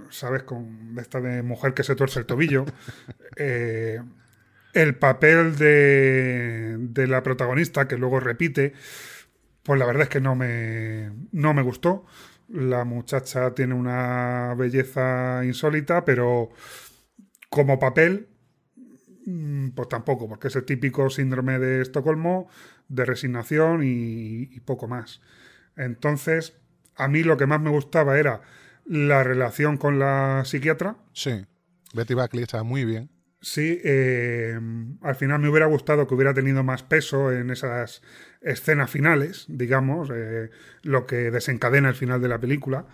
¿sabes? 0.09 0.43
Con 0.43 0.95
esta 0.99 1.19
de 1.19 1.43
mujer 1.43 1.73
que 1.73 1.83
se 1.83 1.95
tuerce 1.95 2.19
el 2.19 2.25
tobillo. 2.25 2.65
eh, 3.35 4.01
el 4.73 4.95
papel 4.95 5.55
de, 5.57 6.77
de, 6.79 7.07
la 7.07 7.23
protagonista, 7.23 7.87
que 7.87 7.97
luego 7.97 8.19
repite, 8.19 8.73
pues 9.63 9.79
la 9.79 9.85
verdad 9.85 10.03
es 10.03 10.09
que 10.09 10.21
no 10.21 10.35
me, 10.35 11.11
no 11.31 11.53
me 11.53 11.63
gustó. 11.63 12.05
La 12.47 12.85
muchacha 12.85 13.53
tiene 13.53 13.73
una 13.73 14.55
belleza 14.57 15.41
insólita, 15.43 16.05
pero 16.05 16.51
como 17.49 17.79
papel, 17.79 18.29
mm, 19.25 19.69
pues 19.69 19.89
tampoco, 19.89 20.27
porque 20.27 20.47
es 20.49 20.55
el 20.55 20.65
típico 20.65 21.09
síndrome 21.09 21.59
de 21.59 21.81
Estocolmo, 21.81 22.47
de 22.87 23.05
resignación 23.05 23.83
y, 23.83 24.49
y 24.51 24.59
poco 24.61 24.87
más. 24.87 25.21
Entonces, 25.75 26.57
a 26.95 27.07
mí 27.07 27.23
lo 27.23 27.37
que 27.37 27.47
más 27.47 27.61
me 27.61 27.69
gustaba 27.69 28.19
era 28.19 28.41
la 28.85 29.23
relación 29.23 29.77
con 29.77 29.99
la 29.99 30.43
psiquiatra. 30.45 30.97
Sí, 31.13 31.45
Betty 31.93 32.13
Buckley 32.13 32.43
estaba 32.43 32.63
muy 32.63 32.85
bien. 32.85 33.09
Sí, 33.41 33.79
eh, 33.85 34.59
al 35.01 35.15
final 35.15 35.39
me 35.39 35.49
hubiera 35.49 35.65
gustado 35.65 36.07
que 36.07 36.13
hubiera 36.13 36.33
tenido 36.33 36.63
más 36.63 36.83
peso 36.83 37.31
en 37.31 37.51
esas 37.51 38.01
escenas 38.41 38.89
finales, 38.91 39.45
digamos, 39.47 40.09
eh, 40.13 40.49
lo 40.83 41.05
que 41.05 41.31
desencadena 41.31 41.87
el 41.89 41.95
final 41.95 42.21
de 42.21 42.27
la 42.27 42.39
película. 42.39 42.85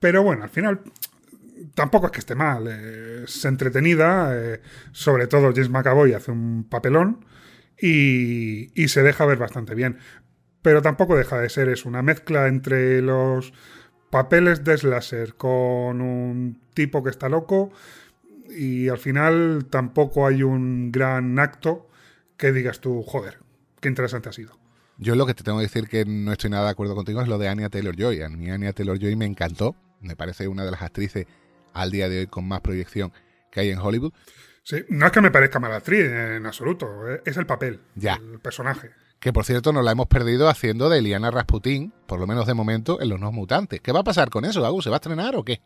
Pero 0.00 0.22
bueno, 0.22 0.42
al 0.42 0.50
final 0.50 0.82
tampoco 1.74 2.06
es 2.06 2.12
que 2.12 2.18
esté 2.20 2.34
mal, 2.34 2.66
eh, 2.68 3.24
es 3.24 3.44
entretenida, 3.44 4.30
eh, 4.34 4.60
sobre 4.92 5.26
todo 5.26 5.52
James 5.52 5.70
McAvoy 5.70 6.12
hace 6.12 6.30
un 6.30 6.64
papelón 6.64 7.24
y, 7.80 8.70
y, 8.80 8.88
se 8.88 9.02
deja 9.02 9.26
ver 9.26 9.38
bastante 9.38 9.74
bien. 9.74 9.98
Pero 10.62 10.82
tampoco 10.82 11.16
deja 11.16 11.38
de 11.38 11.48
ser, 11.48 11.68
es 11.68 11.84
una 11.84 12.02
mezcla 12.02 12.48
entre 12.48 13.02
los 13.02 13.52
papeles 14.10 14.64
de 14.64 14.78
slasher 14.78 15.34
con 15.34 16.00
un 16.00 16.60
tipo 16.72 17.02
que 17.02 17.10
está 17.10 17.28
loco 17.28 17.72
y 18.48 18.88
al 18.88 18.98
final 18.98 19.66
tampoco 19.70 20.26
hay 20.26 20.42
un 20.42 20.92
gran 20.92 21.38
acto 21.38 21.88
que 22.36 22.52
digas 22.52 22.80
tú, 22.80 23.02
joder, 23.02 23.38
qué 23.80 23.88
interesante 23.88 24.28
ha 24.28 24.32
sido. 24.32 24.58
Yo 24.98 25.16
lo 25.16 25.26
que 25.26 25.34
te 25.34 25.42
tengo 25.42 25.58
que 25.58 25.64
decir 25.64 25.88
que 25.88 26.04
no 26.04 26.32
estoy 26.32 26.50
nada 26.50 26.66
de 26.66 26.70
acuerdo 26.70 26.94
contigo 26.94 27.20
es 27.20 27.28
lo 27.28 27.38
de 27.38 27.48
Anya 27.48 27.68
Taylor-Joy. 27.68 28.22
A 28.22 28.28
mí 28.28 28.50
Anya 28.50 28.72
Taylor-Joy 28.72 29.16
me 29.16 29.26
encantó, 29.26 29.74
me 30.00 30.14
parece 30.14 30.46
una 30.46 30.64
de 30.64 30.70
las 30.70 30.82
actrices 30.82 31.26
al 31.74 31.90
día 31.90 32.08
de 32.08 32.20
hoy 32.20 32.26
con 32.26 32.48
más 32.48 32.60
proyección 32.60 33.12
que 33.50 33.60
hay 33.60 33.70
en 33.70 33.78
Hollywood. 33.78 34.12
Sí, 34.62 34.76
no 34.88 35.06
es 35.06 35.12
que 35.12 35.20
me 35.20 35.30
parezca 35.30 35.60
mala 35.60 35.76
actriz 35.76 36.06
en 36.06 36.46
absoluto, 36.46 36.88
es 37.24 37.36
el 37.36 37.44
papel, 37.44 37.82
ya. 37.94 38.14
el 38.14 38.40
personaje. 38.40 38.92
Que 39.20 39.32
por 39.32 39.44
cierto 39.44 39.72
nos 39.72 39.84
la 39.84 39.92
hemos 39.92 40.06
perdido 40.06 40.48
haciendo 40.48 40.88
de 40.88 40.98
Eliana 40.98 41.30
Rasputin, 41.30 41.92
por 42.06 42.18
lo 42.18 42.26
menos 42.26 42.46
de 42.46 42.54
momento, 42.54 43.00
en 43.00 43.10
Los 43.10 43.20
Nuevos 43.20 43.34
Mutantes. 43.34 43.80
¿Qué 43.80 43.92
va 43.92 44.00
a 44.00 44.04
pasar 44.04 44.30
con 44.30 44.44
eso, 44.44 44.64
Agus? 44.64 44.84
¿Se 44.84 44.90
va 44.90 44.96
a 44.96 44.98
estrenar 44.98 45.36
o 45.36 45.44
qué? 45.44 45.62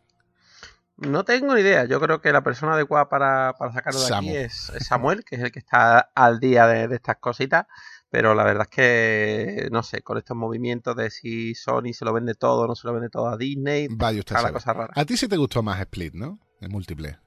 No 0.96 1.24
tengo 1.24 1.54
ni 1.54 1.60
idea. 1.60 1.84
Yo 1.84 2.00
creo 2.00 2.20
que 2.20 2.32
la 2.32 2.42
persona 2.42 2.74
adecuada 2.74 3.08
para, 3.08 3.54
para 3.56 3.72
sacarlo 3.72 4.00
de 4.00 4.14
aquí 4.14 4.36
es, 4.36 4.70
es, 4.70 4.86
Samuel, 4.86 5.24
que 5.24 5.36
es 5.36 5.42
el 5.42 5.52
que 5.52 5.60
está 5.60 6.10
al 6.14 6.40
día 6.40 6.66
de, 6.66 6.88
de, 6.88 6.96
estas 6.96 7.18
cositas. 7.18 7.66
Pero 8.10 8.34
la 8.34 8.44
verdad 8.44 8.66
es 8.70 8.74
que, 8.74 9.68
no 9.70 9.82
sé, 9.82 10.02
con 10.02 10.16
estos 10.16 10.36
movimientos 10.36 10.96
de 10.96 11.10
si 11.10 11.54
Sony 11.54 11.92
se 11.92 12.04
lo 12.04 12.12
vende 12.12 12.34
todo 12.34 12.62
o 12.62 12.66
no 12.66 12.74
se 12.74 12.86
lo 12.86 12.94
vende 12.94 13.10
todo 13.10 13.28
a 13.28 13.36
Disney, 13.36 13.88
Vaya 13.90 14.20
usted 14.20 14.36
la 14.36 14.52
cosa 14.52 14.72
rara. 14.72 14.92
A 14.96 15.04
ti 15.04 15.16
sí 15.16 15.28
te 15.28 15.36
gustó 15.36 15.62
más 15.62 15.80
Split, 15.80 16.14
¿no? 16.14 16.38
En 16.60 16.70
múltiple. 16.70 17.18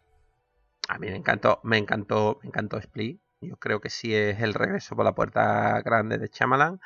A 0.88 0.98
mí 0.98 1.08
me 1.08 1.16
encantó, 1.16 1.60
me 1.64 1.78
encantó, 1.78 2.40
me 2.42 2.48
encantó 2.50 2.78
Split. 2.78 3.22
Yo 3.42 3.58
creo 3.58 3.80
que 3.80 3.90
sí 3.90 4.14
es 4.14 4.40
el 4.42 4.54
regreso 4.54 4.96
por 4.96 5.06
la 5.06 5.16
puerta 5.16 5.82
grande 5.82 6.18
de 6.18 6.30
Chamalan. 6.30 6.80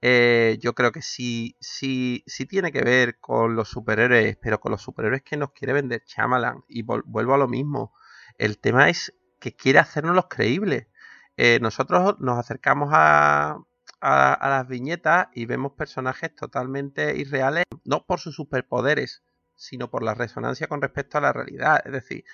Eh, 0.00 0.58
yo 0.60 0.74
creo 0.74 0.92
que 0.92 1.02
sí, 1.02 1.56
sí, 1.60 2.24
sí 2.26 2.46
tiene 2.46 2.72
que 2.72 2.82
ver 2.82 3.18
con 3.18 3.54
los 3.54 3.68
superhéroes, 3.68 4.36
pero 4.40 4.60
con 4.60 4.72
los 4.72 4.82
superhéroes 4.82 5.22
que 5.22 5.36
nos 5.36 5.52
quiere 5.52 5.72
vender 5.72 6.02
Chamalan. 6.04 6.64
Y 6.68 6.82
vuelvo 6.82 7.34
a 7.34 7.38
lo 7.38 7.48
mismo. 7.48 7.92
El 8.38 8.58
tema 8.58 8.88
es 8.88 9.12
que 9.38 9.54
quiere 9.54 9.78
hacernos 9.78 10.14
los 10.14 10.26
creíbles. 10.26 10.86
Eh, 11.42 11.58
nosotros 11.58 12.16
nos 12.20 12.38
acercamos 12.38 12.90
a, 12.92 13.56
a, 14.02 14.34
a, 14.34 14.50
las 14.50 14.68
viñetas 14.68 15.28
y 15.32 15.46
vemos 15.46 15.72
personajes 15.72 16.34
totalmente 16.34 17.16
irreales, 17.16 17.64
no 17.86 18.04
por 18.04 18.20
sus 18.20 18.36
superpoderes, 18.36 19.22
sino 19.56 19.88
por 19.88 20.02
la 20.02 20.12
resonancia 20.12 20.66
con 20.66 20.82
respecto 20.82 21.16
a 21.16 21.22
la 21.22 21.32
realidad. 21.32 21.80
Es 21.86 21.92
decir, 21.92 22.24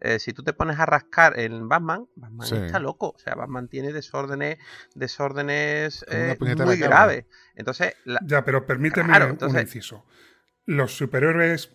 eh, 0.00 0.18
si 0.18 0.32
tú 0.32 0.42
te 0.42 0.52
pones 0.52 0.80
a 0.80 0.86
rascar 0.86 1.38
en 1.38 1.68
Batman, 1.68 2.08
Batman 2.16 2.44
sí. 2.44 2.56
está 2.56 2.80
loco. 2.80 3.14
O 3.14 3.18
sea, 3.20 3.36
Batman 3.36 3.68
tiene 3.68 3.92
desórdenes, 3.92 4.58
desórdenes 4.96 6.04
eh, 6.08 6.36
muy 6.40 6.76
graves. 6.76 7.26
Entonces, 7.54 7.94
la... 8.04 8.18
ya, 8.24 8.44
pero 8.44 8.66
permíteme 8.66 9.10
claro, 9.10 9.26
entonces... 9.26 9.54
un 9.54 9.62
inciso. 9.62 10.06
Los 10.64 10.96
superhéroes 10.96 11.70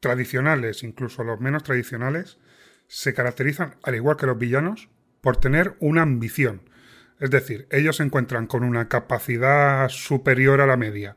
tradicionales, 0.00 0.84
incluso 0.84 1.22
los 1.22 1.38
menos 1.38 1.64
tradicionales, 1.64 2.38
se 2.86 3.12
caracterizan, 3.12 3.76
al 3.82 3.94
igual 3.94 4.16
que 4.16 4.24
los 4.24 4.38
villanos, 4.38 4.88
por 5.20 5.36
tener 5.36 5.76
una 5.80 6.02
ambición. 6.02 6.62
Es 7.18 7.30
decir, 7.30 7.66
ellos 7.70 7.96
se 7.96 8.02
encuentran 8.02 8.46
con 8.46 8.64
una 8.64 8.88
capacidad 8.88 9.88
superior 9.88 10.60
a 10.60 10.66
la 10.66 10.76
media 10.76 11.16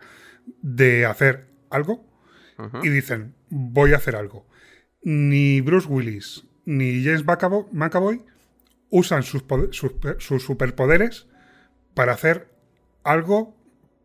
de 0.62 1.06
hacer 1.06 1.48
algo 1.70 2.06
uh 2.58 2.64
-huh. 2.64 2.86
y 2.86 2.90
dicen, 2.90 3.36
voy 3.50 3.94
a 3.94 3.98
hacer 3.98 4.16
algo 4.16 4.46
ni 5.04 5.62
Bruce 5.62 5.88
Willis 5.88 6.46
ni 6.66 7.04
James 7.04 7.26
McAvoy 7.72 8.24
usan 8.90 9.24
sus, 9.24 9.44
sus, 9.72 9.92
sus, 10.20 10.44
superpoderes 10.44 11.28
para 11.94 12.14
hacer 12.14 12.50
algo 13.04 13.58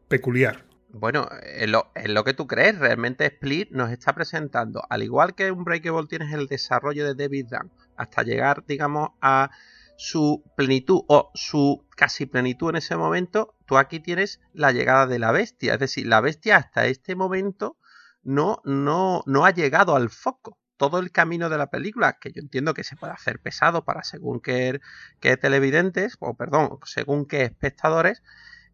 peculiar. 0.08 0.64
Bueno, 0.90 1.28
en 1.42 1.72
lo, 1.72 1.92
en 1.94 2.14
lo, 2.14 2.24
que 2.24 2.32
tú 2.32 2.46
crees, 2.46 2.78
realmente 2.78 3.26
Split 3.26 3.70
nos 3.70 3.92
está 3.92 4.14
presentando, 4.14 4.82
al 4.88 5.02
igual 5.02 5.34
que 5.34 5.52
un 5.52 5.62
Breakable 5.62 6.06
tienes 6.08 6.32
el 6.32 6.46
desarrollo 6.46 7.04
de 7.04 7.14
David 7.14 7.46
Dunn, 7.50 7.70
hasta 7.96 8.22
llegar, 8.22 8.64
digamos, 8.66 9.10
a 9.20 9.50
su 9.98 10.44
plenitud 10.56 11.02
o 11.08 11.32
su 11.34 11.84
casi 11.96 12.24
plenitud 12.24 12.70
en 12.70 12.76
ese 12.76 12.96
momento, 12.96 13.56
tú 13.66 13.76
aquí 13.76 13.98
tienes 13.98 14.40
la 14.52 14.70
llegada 14.70 15.08
de 15.08 15.18
la 15.18 15.32
bestia. 15.32 15.74
Es 15.74 15.80
decir, 15.80 16.06
la 16.06 16.20
bestia 16.20 16.56
hasta 16.56 16.86
este 16.86 17.16
momento 17.16 17.76
no, 18.22 18.62
no, 18.64 19.24
no 19.26 19.44
ha 19.44 19.50
llegado 19.50 19.96
al 19.96 20.08
foco 20.08 20.56
todo 20.76 21.00
el 21.00 21.10
camino 21.10 21.48
de 21.48 21.58
la 21.58 21.66
película, 21.66 22.16
que 22.20 22.30
yo 22.30 22.40
entiendo 22.40 22.74
que 22.74 22.84
se 22.84 22.94
puede 22.94 23.12
hacer 23.12 23.40
pesado 23.40 23.84
para 23.84 24.04
según 24.04 24.40
qué, 24.40 24.80
televidentes, 25.20 26.16
o 26.20 26.34
perdón, 26.34 26.78
según 26.84 27.26
qué 27.26 27.42
espectadores, 27.42 28.22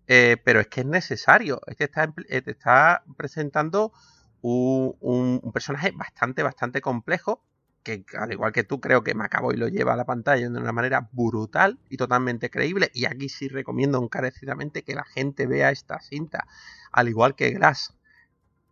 eh, 0.06 0.36
pero 0.44 0.60
es 0.60 0.66
que 0.66 0.82
es 0.82 0.86
necesario. 0.86 1.62
Está, 1.66 2.12
te 2.12 2.50
está 2.50 3.02
presentando 3.16 3.94
un, 4.42 4.94
un, 5.00 5.52
personaje 5.52 5.90
bastante, 5.96 6.42
bastante 6.42 6.82
complejo 6.82 7.42
que 7.84 8.04
al 8.18 8.32
igual 8.32 8.52
que 8.52 8.64
tú 8.64 8.80
creo 8.80 9.04
que 9.04 9.12
y 9.12 9.56
lo 9.56 9.68
lleva 9.68 9.92
a 9.92 9.96
la 9.96 10.06
pantalla 10.06 10.48
de 10.48 10.58
una 10.58 10.72
manera 10.72 11.08
brutal 11.12 11.78
y 11.90 11.96
totalmente 11.96 12.50
creíble. 12.50 12.90
Y 12.94 13.04
aquí 13.04 13.28
sí 13.28 13.46
recomiendo 13.46 14.02
encarecidamente 14.02 14.82
que 14.82 14.94
la 14.94 15.04
gente 15.04 15.46
vea 15.46 15.70
esta 15.70 16.00
cinta 16.00 16.46
al 16.90 17.08
igual 17.08 17.36
que 17.36 17.50
Glass 17.50 17.94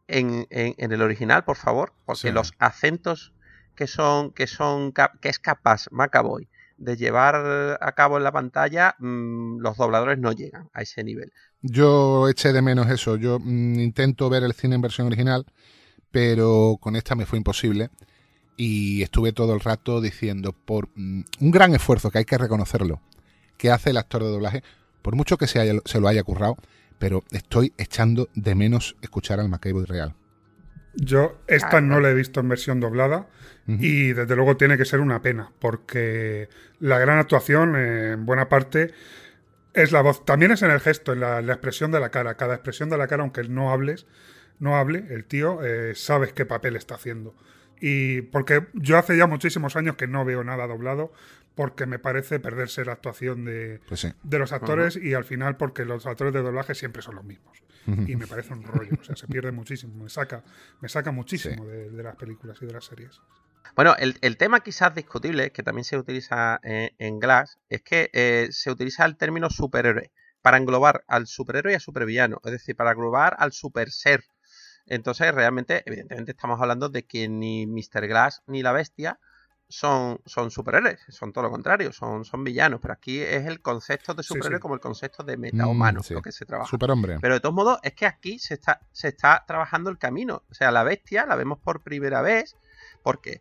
en, 0.08 0.46
en, 0.50 0.92
el 0.92 1.02
original 1.02 1.44
por 1.44 1.56
favor 1.56 1.92
porque 2.04 2.32
los 2.32 2.54
acentos 2.58 3.32
que 3.76 3.86
son 3.86 4.32
que 4.32 4.46
son 4.46 4.92
que 4.92 5.28
es 5.28 5.38
capaz 5.38 5.86
Macaboy 5.90 6.48
de 6.76 6.96
llevar 6.96 7.78
a 7.80 7.92
cabo 7.92 8.16
en 8.16 8.24
la 8.24 8.32
pantalla 8.32 8.96
mmm, 8.98 9.58
los 9.60 9.76
dobladores 9.76 10.18
no 10.18 10.32
llegan 10.32 10.68
a 10.72 10.82
ese 10.82 11.04
nivel. 11.04 11.32
Yo 11.60 12.28
eché 12.28 12.52
de 12.52 12.60
menos 12.60 12.90
eso. 12.90 13.16
Yo 13.16 13.38
mmm, 13.38 13.78
intento 13.78 14.28
ver 14.28 14.42
el 14.42 14.54
cine 14.54 14.74
en 14.74 14.80
versión 14.80 15.06
original 15.06 15.46
pero 16.10 16.76
con 16.80 16.94
esta 16.94 17.14
me 17.14 17.26
fue 17.26 17.38
imposible 17.38 17.90
y 18.56 19.02
estuve 19.02 19.32
todo 19.32 19.54
el 19.54 19.60
rato 19.60 20.00
diciendo, 20.00 20.52
por 20.52 20.88
mm, 20.94 21.22
un 21.40 21.50
gran 21.50 21.74
esfuerzo 21.74 22.10
que 22.10 22.18
hay 22.18 22.24
que 22.24 22.38
reconocerlo, 22.38 23.00
que 23.56 23.70
hace 23.70 23.90
el 23.90 23.96
actor 23.96 24.22
de 24.22 24.30
doblaje, 24.30 24.62
por 25.02 25.16
mucho 25.16 25.36
que 25.36 25.46
se, 25.46 25.60
haya, 25.60 25.74
se 25.84 26.00
lo 26.00 26.08
haya 26.08 26.22
currado, 26.22 26.56
pero 26.98 27.24
estoy 27.32 27.72
echando 27.78 28.28
de 28.34 28.54
menos 28.54 28.96
escuchar 29.02 29.40
al 29.40 29.48
McCabe 29.48 29.86
real. 29.86 30.14
Yo 30.94 31.40
esta 31.46 31.80
no 31.80 32.00
la 32.00 32.10
he 32.10 32.14
visto 32.14 32.40
en 32.40 32.48
versión 32.48 32.78
doblada 32.78 33.26
y 33.66 34.12
desde 34.12 34.36
luego 34.36 34.56
tiene 34.56 34.76
que 34.76 34.84
ser 34.84 35.00
una 35.00 35.22
pena 35.22 35.50
porque 35.58 36.48
la 36.80 36.98
gran 36.98 37.18
actuación 37.18 37.76
en 37.76 38.26
buena 38.26 38.48
parte 38.48 38.92
es 39.72 39.92
la 39.92 40.02
voz, 40.02 40.24
también 40.24 40.52
es 40.52 40.62
en 40.62 40.70
el 40.70 40.80
gesto, 40.80 41.12
en 41.12 41.20
la, 41.20 41.40
expresión 41.40 41.92
de 41.92 42.00
la 42.00 42.10
cara, 42.10 42.36
cada 42.36 42.54
expresión 42.54 42.90
de 42.90 42.98
la 42.98 43.06
cara, 43.06 43.22
aunque 43.22 43.42
no 43.44 43.72
hables, 43.72 44.06
no 44.58 44.76
hable, 44.76 45.06
el 45.10 45.24
tío, 45.24 45.64
eh, 45.64 45.94
sabes 45.94 46.32
qué 46.32 46.44
papel 46.44 46.76
está 46.76 46.96
haciendo. 46.96 47.34
Y 47.84 48.22
porque 48.22 48.68
yo 48.74 48.96
hace 48.96 49.16
ya 49.16 49.26
muchísimos 49.26 49.74
años 49.74 49.96
que 49.96 50.06
no 50.06 50.24
veo 50.24 50.44
nada 50.44 50.68
doblado, 50.68 51.12
porque 51.56 51.84
me 51.84 51.98
parece 51.98 52.38
perderse 52.38 52.84
la 52.84 52.92
actuación 52.92 53.44
de, 53.44 53.80
pues 53.88 54.06
de 54.22 54.38
los 54.38 54.52
actores 54.52 54.96
y 54.96 55.14
al 55.14 55.24
final 55.24 55.56
porque 55.56 55.84
los 55.84 56.06
actores 56.06 56.32
de 56.32 56.42
doblaje 56.42 56.76
siempre 56.76 57.02
son 57.02 57.16
los 57.16 57.24
mismos. 57.24 57.60
Y 58.06 58.14
me 58.14 58.28
parece 58.28 58.54
un 58.54 58.62
rollo, 58.62 58.92
o 59.00 59.02
sea, 59.02 59.16
se 59.16 59.26
pierde 59.26 59.50
muchísimo, 59.50 60.04
me 60.04 60.08
saca, 60.08 60.44
me 60.80 60.88
saca 60.88 61.10
muchísimo 61.10 61.66
de, 61.66 61.90
las 62.04 62.14
películas 62.14 62.56
y 62.62 62.66
de 62.66 62.72
las 62.72 62.84
series. 62.84 63.20
Bueno, 63.74 63.96
el, 63.98 64.16
el, 64.20 64.36
tema 64.36 64.60
quizás 64.60 64.94
discutible, 64.94 65.50
que 65.50 65.64
también 65.64 65.84
se 65.84 65.98
utiliza 65.98 66.60
en, 66.62 67.18
Glass, 67.18 67.58
es 67.68 67.82
que 67.82 68.10
eh, 68.12 68.46
se 68.52 68.70
utiliza 68.70 69.04
el 69.06 69.16
término 69.16 69.50
superhéroe 69.50 70.12
para 70.40 70.56
englobar 70.56 71.02
al 71.08 71.26
superhéroe 71.26 71.72
y 71.72 71.74
al 71.74 71.80
supervillano, 71.80 72.40
es 72.44 72.52
decir, 72.52 72.76
para 72.76 72.92
englobar 72.92 73.34
al 73.40 73.50
super 73.50 73.90
ser 73.90 74.22
entonces, 74.86 75.34
realmente, 75.34 75.82
evidentemente, 75.86 76.32
estamos 76.32 76.60
hablando 76.60 76.88
de 76.88 77.04
que 77.04 77.28
ni 77.28 77.66
Mr. 77.66 78.06
Glass 78.08 78.42
ni 78.46 78.62
la 78.62 78.72
bestia 78.72 79.18
son, 79.72 80.20
son 80.26 80.50
superhéroes, 80.50 81.00
son 81.08 81.32
todo 81.32 81.44
lo 81.44 81.50
contrario, 81.50 81.92
son, 81.92 82.24
son 82.24 82.44
villanos. 82.44 82.80
Pero 82.80 82.92
aquí 82.92 83.20
es 83.20 83.46
el 83.46 83.62
concepto 83.62 84.12
de 84.12 84.22
superhéroe 84.22 84.60
como 84.60 84.74
el 84.74 84.80
concepto 84.80 85.22
de 85.22 85.36
metahumano 85.38 86.00
mm, 86.00 86.12
lo 86.12 86.22
que 86.22 86.32
se 86.32 86.44
trabaja. 86.44 86.68
Superhombre. 86.68 87.18
Pero 87.20 87.34
de 87.34 87.40
todos 87.40 87.54
modos, 87.54 87.78
es 87.82 87.94
que 87.94 88.06
aquí 88.06 88.38
se 88.38 88.54
está, 88.54 88.80
se 88.92 89.08
está 89.08 89.44
trabajando 89.46 89.88
el 89.88 89.98
camino. 89.98 90.42
O 90.50 90.54
sea, 90.54 90.70
la 90.70 90.82
bestia 90.82 91.24
la 91.24 91.36
vemos 91.36 91.58
por 91.58 91.80
primera 91.80 92.20
vez 92.20 92.54
porque 93.02 93.40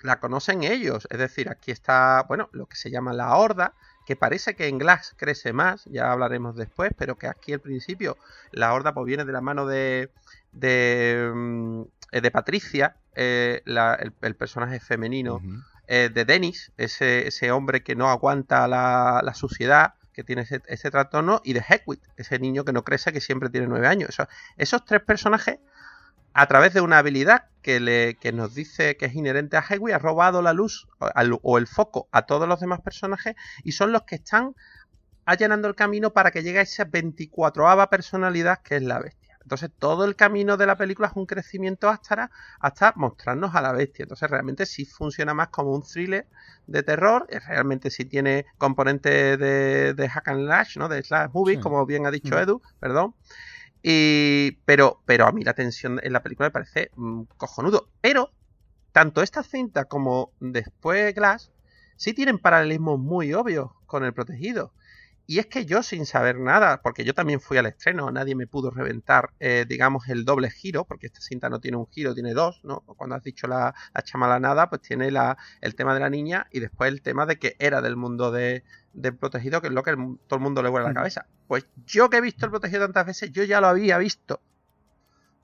la 0.00 0.18
conocen 0.18 0.64
ellos. 0.64 1.06
Es 1.10 1.18
decir, 1.18 1.48
aquí 1.48 1.70
está, 1.70 2.24
bueno, 2.28 2.48
lo 2.52 2.66
que 2.66 2.76
se 2.76 2.90
llama 2.90 3.12
la 3.12 3.36
horda, 3.36 3.74
que 4.04 4.16
parece 4.16 4.56
que 4.56 4.68
en 4.68 4.78
Glass 4.78 5.14
crece 5.16 5.52
más, 5.52 5.84
ya 5.84 6.10
hablaremos 6.10 6.56
después, 6.56 6.92
pero 6.96 7.16
que 7.16 7.28
aquí 7.28 7.52
al 7.52 7.60
principio 7.60 8.16
la 8.50 8.72
horda 8.72 8.94
pues 8.94 9.06
viene 9.06 9.24
de 9.24 9.32
la 9.32 9.40
mano 9.40 9.66
de, 9.66 10.10
de, 10.58 11.30
mm, 11.34 11.82
eh, 12.12 12.20
de 12.20 12.30
Patricia, 12.30 12.96
eh, 13.14 13.62
el, 13.64 14.34
personaje 14.36 14.80
femenino 14.80 15.40
eh, 15.86 16.10
de 16.12 16.24
Dennis, 16.24 16.72
ese, 16.76 17.26
ese, 17.26 17.50
hombre 17.50 17.82
que 17.82 17.96
no 17.96 18.10
aguanta 18.10 18.68
la, 18.68 19.20
la 19.24 19.34
suciedad, 19.34 19.94
que 20.12 20.24
tiene 20.24 20.42
ese, 20.42 20.62
ese, 20.66 20.90
trastorno, 20.90 21.40
y 21.44 21.52
de 21.52 21.64
Heckwitt, 21.68 22.02
ese 22.16 22.38
niño 22.38 22.64
que 22.64 22.72
no 22.72 22.84
crece, 22.84 23.12
que 23.12 23.20
siempre 23.20 23.50
tiene 23.50 23.66
nueve 23.66 23.86
años. 23.86 24.16
esos 24.56 24.84
tres 24.84 25.02
personajes, 25.02 25.58
a 26.34 26.46
través 26.46 26.72
de 26.74 26.80
una 26.80 26.98
habilidad 26.98 27.46
que, 27.62 27.80
le, 27.80 28.14
que 28.14 28.32
nos 28.32 28.54
dice 28.54 28.96
que 28.96 29.06
es 29.06 29.14
inherente 29.14 29.56
a 29.56 29.64
Heckwitt, 29.68 29.94
ha 29.94 29.98
robado 29.98 30.40
la 30.42 30.52
luz 30.52 30.86
o 31.42 31.58
el 31.58 31.66
foco 31.66 32.08
a 32.12 32.22
todos 32.22 32.48
los 32.48 32.60
demás 32.60 32.80
personajes 32.80 33.34
y 33.64 33.72
son 33.72 33.92
los 33.92 34.02
que 34.02 34.16
están 34.16 34.54
allanando 35.24 35.68
el 35.68 35.74
camino 35.74 36.12
para 36.12 36.30
que 36.30 36.42
llegue 36.42 36.60
a 36.60 36.62
esa 36.62 36.86
24ava 36.86 37.88
personalidad 37.88 38.62
que 38.62 38.76
es 38.76 38.82
la 38.82 38.98
bestia. 38.98 39.27
Entonces 39.42 39.70
todo 39.78 40.04
el 40.04 40.14
camino 40.14 40.56
de 40.56 40.66
la 40.66 40.76
película 40.76 41.08
es 41.08 41.14
un 41.16 41.26
crecimiento 41.26 41.88
hasta, 41.88 42.30
hasta 42.60 42.92
mostrarnos 42.96 43.54
a 43.54 43.62
la 43.62 43.72
bestia. 43.72 44.02
Entonces 44.02 44.28
realmente 44.30 44.66
sí 44.66 44.84
funciona 44.84 45.34
más 45.34 45.48
como 45.48 45.72
un 45.72 45.82
thriller 45.82 46.26
de 46.66 46.82
terror, 46.82 47.26
eh, 47.30 47.40
realmente 47.40 47.90
sí 47.90 48.04
tiene 48.04 48.46
componentes 48.58 49.38
de, 49.38 49.94
de 49.94 50.08
hack 50.08 50.28
and 50.28 50.46
lash, 50.46 50.76
¿no? 50.76 50.88
De 50.88 51.02
slash 51.02 51.30
movies, 51.32 51.60
como 51.60 51.84
bien 51.86 52.06
ha 52.06 52.10
dicho 52.10 52.34
mm. 52.34 52.38
Edu, 52.38 52.62
perdón. 52.78 53.14
Y, 53.82 54.58
pero, 54.64 55.02
pero 55.06 55.26
a 55.26 55.32
mí 55.32 55.44
la 55.44 55.54
tensión 55.54 56.00
en 56.02 56.12
la 56.12 56.22
película 56.22 56.48
me 56.48 56.52
parece 56.52 56.90
mm, 56.96 57.22
cojonudo. 57.36 57.88
Pero 58.00 58.32
tanto 58.92 59.22
esta 59.22 59.42
cinta 59.42 59.84
como 59.84 60.32
después 60.40 61.14
Glass 61.14 61.52
sí 61.96 62.12
tienen 62.14 62.38
paralelismos 62.38 62.98
muy 62.98 63.32
obvios 63.32 63.70
con 63.86 64.04
el 64.04 64.12
protegido. 64.12 64.72
Y 65.30 65.40
es 65.40 65.46
que 65.46 65.66
yo 65.66 65.82
sin 65.82 66.06
saber 66.06 66.40
nada, 66.40 66.80
porque 66.80 67.04
yo 67.04 67.12
también 67.12 67.38
fui 67.38 67.58
al 67.58 67.66
estreno, 67.66 68.10
nadie 68.10 68.34
me 68.34 68.46
pudo 68.46 68.70
reventar, 68.70 69.34
eh, 69.40 69.66
digamos, 69.68 70.08
el 70.08 70.24
doble 70.24 70.50
giro, 70.50 70.86
porque 70.86 71.08
esta 71.08 71.20
cinta 71.20 71.50
no 71.50 71.60
tiene 71.60 71.76
un 71.76 71.86
giro, 71.86 72.14
tiene 72.14 72.32
dos, 72.32 72.62
¿no? 72.64 72.80
Cuando 72.80 73.14
has 73.14 73.22
dicho 73.22 73.46
la, 73.46 73.74
la 73.92 74.40
nada, 74.40 74.70
pues 74.70 74.80
tiene 74.80 75.10
la, 75.10 75.36
el 75.60 75.74
tema 75.74 75.92
de 75.92 76.00
la 76.00 76.08
niña 76.08 76.46
y 76.50 76.60
después 76.60 76.90
el 76.90 77.02
tema 77.02 77.26
de 77.26 77.38
que 77.38 77.56
era 77.58 77.82
del 77.82 77.94
mundo 77.94 78.30
de, 78.30 78.64
protegido, 79.20 79.60
que 79.60 79.66
es 79.66 79.74
lo 79.74 79.82
que 79.82 79.92
todo 79.92 80.38
el 80.38 80.40
mundo 80.40 80.62
le 80.62 80.70
vuelve 80.70 80.86
a 80.86 80.92
la 80.92 80.94
cabeza. 80.94 81.26
Pues 81.46 81.66
yo 81.84 82.08
que 82.08 82.16
he 82.16 82.22
visto 82.22 82.46
el 82.46 82.50
protegido 82.50 82.86
tantas 82.86 83.04
veces, 83.04 83.30
yo 83.30 83.44
ya 83.44 83.60
lo 83.60 83.66
había 83.66 83.98
visto. 83.98 84.40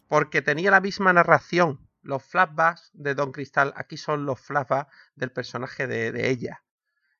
Porque 0.09 0.40
tenía 0.40 0.70
la 0.70 0.81
misma 0.81 1.12
narración. 1.12 1.78
Los 2.01 2.23
flashbacks 2.23 2.90
de 2.94 3.15
Don 3.15 3.32
Cristal 3.32 3.74
aquí 3.77 3.98
son 3.98 4.24
los 4.24 4.40
flashbacks 4.40 4.90
del 5.15 5.31
personaje 5.31 5.86
de, 5.86 6.11
de 6.11 6.31
ella 6.31 6.63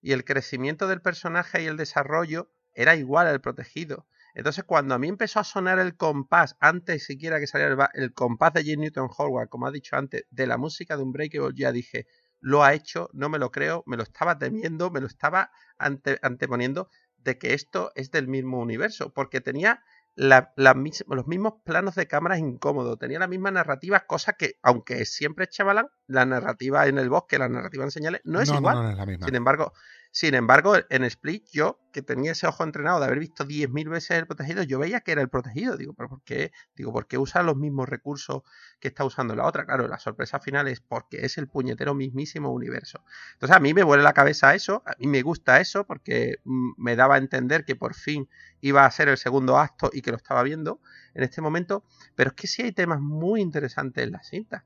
y 0.05 0.13
el 0.13 0.27
crecimiento 0.27 0.87
del 0.87 1.01
personaje 1.01 1.63
y 1.63 1.67
el 1.67 1.79
desarrollo 1.79 2.51
era 2.75 2.95
igual 2.95 3.27
al 3.27 3.41
protegido. 3.41 4.07
Entonces, 4.35 4.63
cuando 4.65 4.95
a 4.95 4.99
mí 4.99 5.09
empezó 5.09 5.41
a 5.41 5.45
sonar 5.45 5.79
el 5.79 5.97
compás, 5.97 6.57
antes 6.61 7.07
siquiera 7.07 7.41
que 7.41 7.47
saliera 7.47 7.89
el, 7.95 8.13
compás 8.13 8.53
de 8.53 8.65
Jim 8.65 8.81
Newton 8.81 9.09
Howard, 9.17 9.49
como 9.49 9.67
ha 9.67 9.71
dicho 9.71 9.97
antes, 9.97 10.27
de 10.31 10.47
la 10.47 10.59
música 10.59 10.99
de 10.99 11.05
Unbreakable, 11.05 11.55
ya 11.57 11.73
dije, 11.73 12.07
lo 12.39 12.63
ha 12.63 12.75
hecho, 12.75 13.09
no 13.15 13.31
me 13.31 13.39
lo 13.39 13.51
creo, 13.51 13.83
me 13.87 13.97
lo 13.97 14.03
estaba 14.03 14.39
temiendo, 14.39 14.91
me 14.91 15.01
lo 15.01 15.07
estaba 15.07 15.51
anteponiendo 15.79 16.91
de 17.17 17.39
que 17.39 17.55
esto 17.55 17.91
es 17.95 18.11
del 18.11 18.29
mismo 18.29 18.61
universo, 18.61 19.11
porque 19.15 19.41
tenía 19.41 19.83
los 20.17 21.27
mismos 21.27 21.55
planos 21.65 21.95
de 21.97 22.07
cámaras 22.07 22.39
incómodos, 22.39 22.99
tenía 22.99 23.19
la 23.19 23.27
misma 23.27 23.51
narrativa, 23.51 24.01
cosa 24.07 24.35
que, 24.35 24.59
aunque 24.63 25.05
siempre 25.07 25.45
es 25.45 25.51
chavalán, 25.51 25.89
la 26.07 26.25
narrativa 26.25 26.87
en 26.87 26.99
el 26.99 27.09
bosque, 27.09 27.39
la 27.39 27.49
narrativa 27.49 27.85
en 27.85 27.91
señales, 27.91 28.21
no 28.25 28.41
es 28.41 28.51
igual. 28.51 28.97
Sin 29.25 29.35
embargo, 29.35 29.73
sin 30.15 30.35
embargo, 30.35 30.77
en 30.91 31.03
Split, 31.03 31.49
yo, 31.51 31.81
que 31.93 32.01
tenía 32.01 32.31
ese 32.31 32.47
ojo 32.47 32.63
entrenado 32.63 33.01
de 33.01 33.07
haber 33.07 33.19
visto 33.19 33.45
10.000 33.45 33.89
veces 33.89 34.13
el 34.13 34.29
protegido, 34.29 34.63
yo 34.63 34.79
veía 34.79 35.01
que 35.01 35.11
era 35.11 35.21
el 35.21 35.29
protegido. 35.29 35.77
Digo, 35.77 35.93
¿pero 35.93 36.09
por 36.09 36.23
qué? 36.23 36.53
Digo, 36.77 36.93
¿por 36.93 37.09
qué 37.09 37.19
usa 37.19 37.43
los 37.43 37.57
mismos 37.57 37.89
recursos 37.89 38.43
que 38.79 38.87
está 38.87 39.05
usando 39.05 39.35
la 39.35 39.45
otra? 39.45 39.65
Claro, 39.65 39.89
la 39.89 39.99
sorpresa 39.99 40.39
final 40.39 40.69
es 40.69 40.81
porque 40.81 41.27
es 41.27 41.37
el 41.37 41.49
puñetero 41.49 41.95
mismísimo 41.95 42.53
universo. 42.53 43.05
Entonces, 43.33 43.57
a 43.57 43.59
mí 43.59 43.75
me 43.75 43.83
vuelve 43.83 44.05
la 44.05 44.13
cabeza 44.13 44.55
eso, 44.55 44.85
a 44.87 44.93
mí 45.01 45.09
me 45.09 45.21
gusta 45.23 45.61
eso, 45.61 45.85
porque 45.85 46.37
mm, 46.45 46.75
me 46.77 46.95
daba 46.95 47.17
a 47.17 47.19
entender 47.19 47.65
que 47.65 47.75
por 47.75 47.95
fin 47.95 48.29
iba 48.61 48.87
a 48.87 48.91
ser 48.93 49.09
el 49.09 49.19
segundo 49.19 49.59
acto 49.59 49.91
y 49.93 50.01
que 50.01 50.13
lo 50.13 50.17
estaba 50.17 50.45
viendo 50.45 50.81
en 51.15 51.25
este 51.25 51.43
momento. 51.43 51.83
Pero 52.15 52.31
es 52.31 52.37
que 52.37 52.47
sí 52.47 52.63
hay 52.63 52.71
temas 52.71 53.01
muy 53.01 53.41
interesantes 53.41 54.05
en 54.05 54.13
la 54.13 54.23
cinta. 54.23 54.65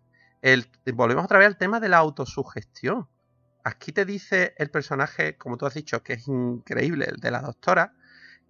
Volvemos 0.92 1.24
otra 1.24 1.38
vez 1.38 1.46
al 1.46 1.56
tema 1.56 1.80
de 1.80 1.88
la 1.88 1.96
autosugestión 1.96 3.08
aquí 3.68 3.92
te 3.92 4.04
dice 4.04 4.54
el 4.56 4.70
personaje, 4.70 5.36
como 5.36 5.56
tú 5.56 5.66
has 5.66 5.74
dicho, 5.74 6.02
que 6.02 6.14
es 6.14 6.26
increíble, 6.26 7.06
el 7.06 7.16
de 7.16 7.30
la 7.30 7.40
doctora, 7.40 7.94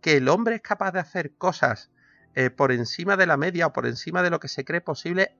que 0.01 0.16
el 0.16 0.28
hombre 0.28 0.57
es 0.57 0.62
capaz 0.62 0.93
de 0.93 1.01
hacer 1.01 1.35
cosas 1.35 1.90
eh, 2.35 2.51
por 2.51 2.73
encima 2.73 3.16
de 3.16 3.27
la 3.27 3.36
media 3.36 3.66
o 3.66 3.73
por 3.73 3.86
encima 3.86 4.23
de 4.23 4.31
lo 4.31 4.40
que 4.40 4.49
se 4.49 4.65
cree 4.65 4.81
posible 4.81 5.35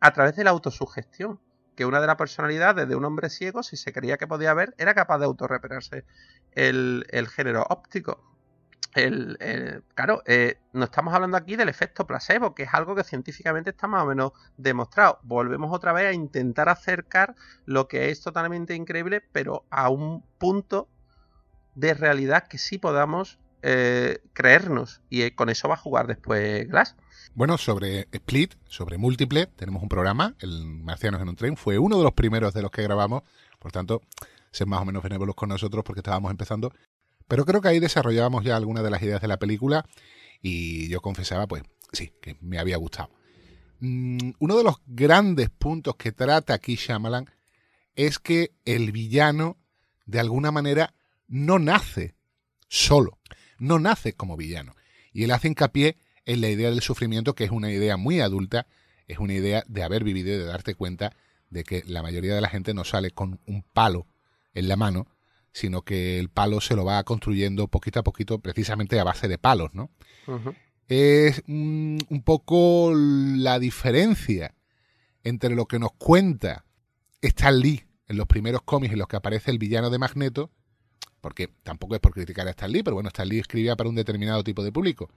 a 0.00 0.12
través 0.12 0.36
de 0.36 0.44
la 0.44 0.50
autosugestión. 0.50 1.40
Que 1.76 1.86
una 1.86 2.00
de 2.00 2.06
las 2.06 2.16
personalidades 2.16 2.86
de 2.86 2.96
un 2.96 3.04
hombre 3.04 3.30
ciego, 3.30 3.62
si 3.62 3.76
se 3.76 3.92
creía 3.92 4.18
que 4.18 4.26
podía 4.26 4.52
ver, 4.52 4.74
era 4.76 4.94
capaz 4.94 5.18
de 5.18 5.24
autorreperarse 5.24 6.04
el, 6.52 7.06
el 7.08 7.28
género 7.28 7.64
óptico. 7.70 8.31
El, 8.94 9.82
claro, 9.94 10.22
eh, 10.26 10.58
no 10.72 10.84
estamos 10.84 11.14
hablando 11.14 11.36
aquí 11.36 11.56
del 11.56 11.68
efecto 11.68 12.06
placebo, 12.06 12.54
que 12.54 12.64
es 12.64 12.74
algo 12.74 12.94
que 12.94 13.04
científicamente 13.04 13.70
está 13.70 13.86
más 13.86 14.02
o 14.02 14.06
menos 14.06 14.32
demostrado. 14.56 15.18
Volvemos 15.22 15.74
otra 15.74 15.92
vez 15.92 16.06
a 16.06 16.12
intentar 16.12 16.68
acercar 16.68 17.34
lo 17.64 17.88
que 17.88 18.10
es 18.10 18.20
totalmente 18.20 18.74
increíble, 18.74 19.22
pero 19.32 19.64
a 19.70 19.88
un 19.88 20.22
punto 20.38 20.88
de 21.74 21.94
realidad 21.94 22.48
que 22.48 22.58
sí 22.58 22.78
podamos 22.78 23.38
eh, 23.62 24.18
creernos. 24.32 25.00
Y 25.08 25.22
eh, 25.22 25.34
con 25.34 25.48
eso 25.48 25.68
va 25.68 25.74
a 25.74 25.78
jugar 25.78 26.06
después 26.06 26.68
Glass. 26.68 26.96
Bueno, 27.34 27.56
sobre 27.56 28.08
Split, 28.12 28.54
sobre 28.66 28.98
múltiple, 28.98 29.46
tenemos 29.46 29.82
un 29.82 29.88
programa, 29.88 30.34
el 30.40 30.66
Marcianos 30.66 31.22
en 31.22 31.30
un 31.30 31.36
tren, 31.36 31.56
fue 31.56 31.78
uno 31.78 31.96
de 31.96 32.04
los 32.04 32.12
primeros 32.12 32.52
de 32.52 32.60
los 32.60 32.70
que 32.70 32.82
grabamos, 32.82 33.22
por 33.58 33.72
tanto, 33.72 34.02
ser 34.50 34.66
más 34.66 34.82
o 34.82 34.84
menos 34.84 35.02
benévolos 35.02 35.34
con 35.34 35.48
nosotros 35.48 35.82
porque 35.82 36.00
estábamos 36.00 36.30
empezando, 36.30 36.72
pero 37.32 37.46
creo 37.46 37.62
que 37.62 37.68
ahí 37.68 37.80
desarrollábamos 37.80 38.44
ya 38.44 38.56
algunas 38.56 38.84
de 38.84 38.90
las 38.90 39.00
ideas 39.00 39.22
de 39.22 39.26
la 39.26 39.38
película 39.38 39.86
y 40.42 40.88
yo 40.88 41.00
confesaba, 41.00 41.46
pues 41.46 41.62
sí, 41.90 42.12
que 42.20 42.36
me 42.42 42.58
había 42.58 42.76
gustado. 42.76 43.08
Mm, 43.80 44.32
uno 44.38 44.58
de 44.58 44.62
los 44.62 44.82
grandes 44.84 45.48
puntos 45.48 45.96
que 45.96 46.12
trata 46.12 46.52
aquí 46.52 46.74
Shyamalan 46.74 47.30
es 47.94 48.18
que 48.18 48.52
el 48.66 48.92
villano, 48.92 49.56
de 50.04 50.20
alguna 50.20 50.50
manera, 50.50 50.92
no 51.26 51.58
nace 51.58 52.16
solo, 52.68 53.18
no 53.58 53.78
nace 53.78 54.12
como 54.12 54.36
villano. 54.36 54.76
Y 55.14 55.24
él 55.24 55.30
hace 55.30 55.48
hincapié 55.48 55.96
en 56.26 56.42
la 56.42 56.50
idea 56.50 56.68
del 56.68 56.82
sufrimiento, 56.82 57.34
que 57.34 57.44
es 57.44 57.50
una 57.50 57.72
idea 57.72 57.96
muy 57.96 58.20
adulta, 58.20 58.66
es 59.08 59.20
una 59.20 59.32
idea 59.32 59.64
de 59.68 59.82
haber 59.82 60.04
vivido 60.04 60.28
y 60.34 60.36
de 60.36 60.44
darte 60.44 60.74
cuenta 60.74 61.16
de 61.48 61.64
que 61.64 61.82
la 61.86 62.02
mayoría 62.02 62.34
de 62.34 62.42
la 62.42 62.50
gente 62.50 62.74
no 62.74 62.84
sale 62.84 63.10
con 63.10 63.40
un 63.46 63.62
palo 63.62 64.06
en 64.52 64.68
la 64.68 64.76
mano, 64.76 65.06
sino 65.52 65.82
que 65.82 66.18
el 66.18 66.28
palo 66.30 66.60
se 66.60 66.74
lo 66.76 66.84
va 66.84 67.02
construyendo 67.04 67.68
poquito 67.68 68.00
a 68.00 68.02
poquito, 68.02 68.38
precisamente 68.40 68.98
a 68.98 69.04
base 69.04 69.28
de 69.28 69.38
palos, 69.38 69.74
¿no? 69.74 69.90
Es 70.88 71.42
un 71.48 72.22
poco 72.24 72.92
la 72.94 73.58
diferencia 73.58 74.54
entre 75.24 75.54
lo 75.54 75.66
que 75.66 75.78
nos 75.78 75.92
cuenta 75.92 76.64
Stan 77.20 77.58
Lee 77.58 77.84
en 78.08 78.16
los 78.16 78.26
primeros 78.26 78.62
cómics 78.62 78.92
en 78.92 78.98
los 78.98 79.08
que 79.08 79.16
aparece 79.16 79.50
el 79.50 79.58
villano 79.58 79.88
de 79.90 79.98
Magneto, 79.98 80.50
porque 81.20 81.48
tampoco 81.62 81.94
es 81.94 82.00
por 82.00 82.12
criticar 82.12 82.46
a 82.48 82.50
Stan 82.50 82.70
Lee, 82.70 82.82
pero 82.82 82.94
bueno, 82.94 83.08
Stan 83.08 83.28
Lee 83.28 83.38
escribía 83.38 83.76
para 83.76 83.88
un 83.88 83.94
determinado 83.94 84.42
tipo 84.42 84.62
de 84.64 84.72
público. 84.72 85.08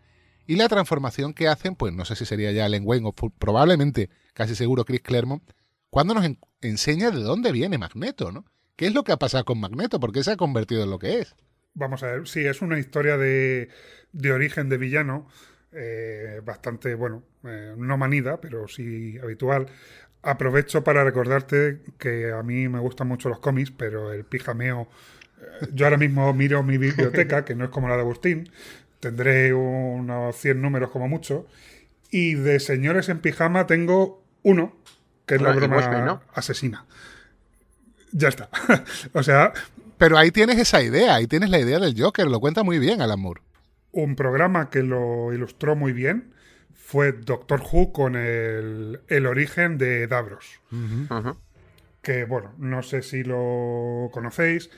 Y 0.48 0.56
la 0.57 0.70
transformación 0.70 1.34
que 1.34 1.48
hacen, 1.48 1.76
pues 1.76 1.91
no 1.94 2.06
sé 2.06 2.16
si 2.16 2.26
sería 2.26 2.52
ya 2.52 2.70
Len 2.70 2.84
Wayne 2.86 3.07
o 3.07 3.14
probablemente, 3.14 4.12
casi 4.34 4.53
seguro, 4.56 4.86
Chris 4.86 5.02
Claremont, 5.02 5.41
cuando 5.90 6.14
nos 6.14 6.24
en- 6.24 6.40
enseña 6.62 7.10
de 7.10 7.22
dónde 7.22 7.52
viene 7.52 7.80
Magneto, 7.80 8.32
¿no? 8.32 8.45
¿Qué 8.76 8.88
es 8.88 8.93
lo 8.93 9.03
que 9.03 9.14
ha 9.14 9.18
pasado 9.18 9.45
con 9.45 9.60
Magneto? 9.60 9.99
¿Por 9.99 10.11
qué 10.11 10.23
se 10.23 10.31
ha 10.31 10.38
convertido 10.38 10.84
en 10.84 10.89
lo 10.89 10.99
que 10.99 11.19
es? 11.19 11.35
Vamos 11.73 12.03
a 12.03 12.07
ver, 12.07 12.27
sí, 12.27 12.45
es 12.45 12.61
una 12.61 12.80
historia 12.80 13.18
de, 13.18 13.69
de 14.14 14.31
origen 14.31 14.69
de 14.69 14.77
villano, 14.77 15.27
eh, 15.72 16.41
bastante, 16.43 16.95
bueno, 16.95 17.23
eh, 17.43 17.73
no 17.77 17.97
manida, 17.97 18.39
pero 18.39 18.68
sí 18.68 19.18
habitual. 19.22 19.68
Aprovecho 20.22 20.84
para 20.84 21.03
recordarte 21.03 21.81
que 21.97 22.31
a 22.31 22.43
mí 22.43 22.68
me 22.69 22.80
gustan 22.80 23.07
mucho 23.07 23.30
los 23.30 23.39
cómics, 23.39 23.72
pero 23.72 24.11
el 24.14 24.23
pijameo, 24.23 24.88
eh, 25.39 25.68
yo 25.73 25.85
ahora 25.85 25.97
mismo 25.97 26.34
miro 26.34 26.64
mi 26.64 26.77
biblioteca, 26.77 27.43
que 27.45 27.56
no 27.56 27.65
es 27.65 27.69
como 27.69 27.89
la 27.89 27.95
de 27.95 28.02
Agustín, 28.02 28.49
tendré 28.99 29.53
unos 29.53 30.35
100 30.38 30.61
números 30.61 30.91
como 30.91 31.07
mucho, 31.07 31.45
y 32.10 32.35
de 32.35 32.60
señores 32.60 33.10
en 33.10 33.19
pijama 33.19 33.68
tengo 33.68 34.23
uno, 34.43 34.76
que 35.26 35.35
es 35.35 35.41
la 35.41 35.52
broma 35.52 35.77
Watchmen, 35.77 36.06
¿no? 36.06 36.22
asesina. 36.34 36.85
Ya 38.17 38.29
está. 38.29 38.49
o 39.13 39.23
sea, 39.23 39.51
Pero 39.97 40.17
ahí 40.17 40.31
tienes 40.31 40.57
esa 40.57 40.81
idea, 40.81 41.15
ahí 41.15 41.27
tienes 41.27 41.49
la 41.49 41.59
idea 41.59 41.79
del 41.79 41.99
Joker, 41.99 42.27
lo 42.27 42.39
cuenta 42.39 42.63
muy 42.63 42.79
bien 42.79 43.01
Alan 43.01 43.19
Moore. 43.19 43.41
un 43.91 44.15
programa 44.15 44.69
que 44.69 44.83
lo 44.83 45.33
ilustró 45.33 45.75
muy 45.75 45.93
bien 45.93 46.33
fue 46.73 47.13
Doctor 47.13 47.61
Who 47.61 47.91
con 47.93 48.15
el, 48.15 49.01
el 49.07 49.25
origen 49.25 49.77
de 49.77 50.07
Davros. 50.07 50.61
Que 52.01 52.25
bueno, 52.25 52.53
no 52.59 52.83
sé 52.83 53.01
si 53.01 53.23
lo 53.23 54.09
conocéis. 54.11 54.69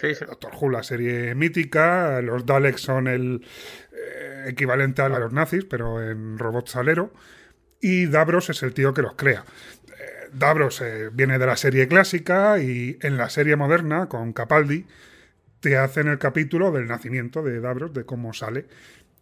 Sí, 0.00 0.14
sí. 0.14 0.24
Doctor 0.24 0.52
Who, 0.58 0.70
la 0.70 0.82
serie 0.82 1.34
mítica. 1.34 2.22
Los 2.22 2.46
Daleks 2.46 2.80
son 2.80 3.06
el 3.06 3.44
eh, 3.92 4.44
equivalente 4.48 5.02
a 5.02 5.08
los 5.10 5.32
nazis, 5.32 5.64
pero 5.66 6.02
en 6.02 6.38
robot 6.38 6.68
salero. 6.68 7.12
Y 7.82 8.06
Davros 8.06 8.48
es 8.50 8.62
el 8.62 8.72
tío 8.72 8.94
que 8.94 9.02
los 9.02 9.14
crea. 9.14 9.44
Davros 10.32 10.80
eh, 10.80 11.10
viene 11.12 11.38
de 11.38 11.46
la 11.46 11.56
serie 11.56 11.88
clásica 11.88 12.58
y 12.58 12.98
en 13.02 13.16
la 13.16 13.28
serie 13.30 13.56
moderna, 13.56 14.08
con 14.08 14.32
Capaldi, 14.32 14.86
te 15.60 15.76
hacen 15.78 16.08
el 16.08 16.18
capítulo 16.18 16.72
del 16.72 16.86
nacimiento 16.88 17.42
de 17.42 17.60
Davros, 17.60 17.92
de 17.94 18.04
cómo 18.06 18.32
sale. 18.34 18.66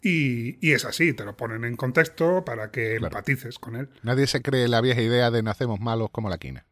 Y, 0.03 0.59
y 0.67 0.73
es 0.73 0.85
así, 0.85 1.13
te 1.15 1.25
lo 1.25 1.37
ponen 1.37 1.65
en 1.65 1.77
contexto 1.77 2.45
para 2.45 2.71
que 2.71 2.97
Claro. 2.97 3.19
empatices 3.19 3.59
con 3.59 3.77
él. 3.77 3.89
Nadie 4.03 4.27
se 4.27 4.43
cree 4.43 4.69
la 4.69 4.81
vieja 4.81 5.01
idea 5.03 5.31
de 5.31 5.43
nacemos 5.43 5.81
malos 5.81 6.11
como 6.11 6.29
la 6.31 6.39
quina. 6.39 6.67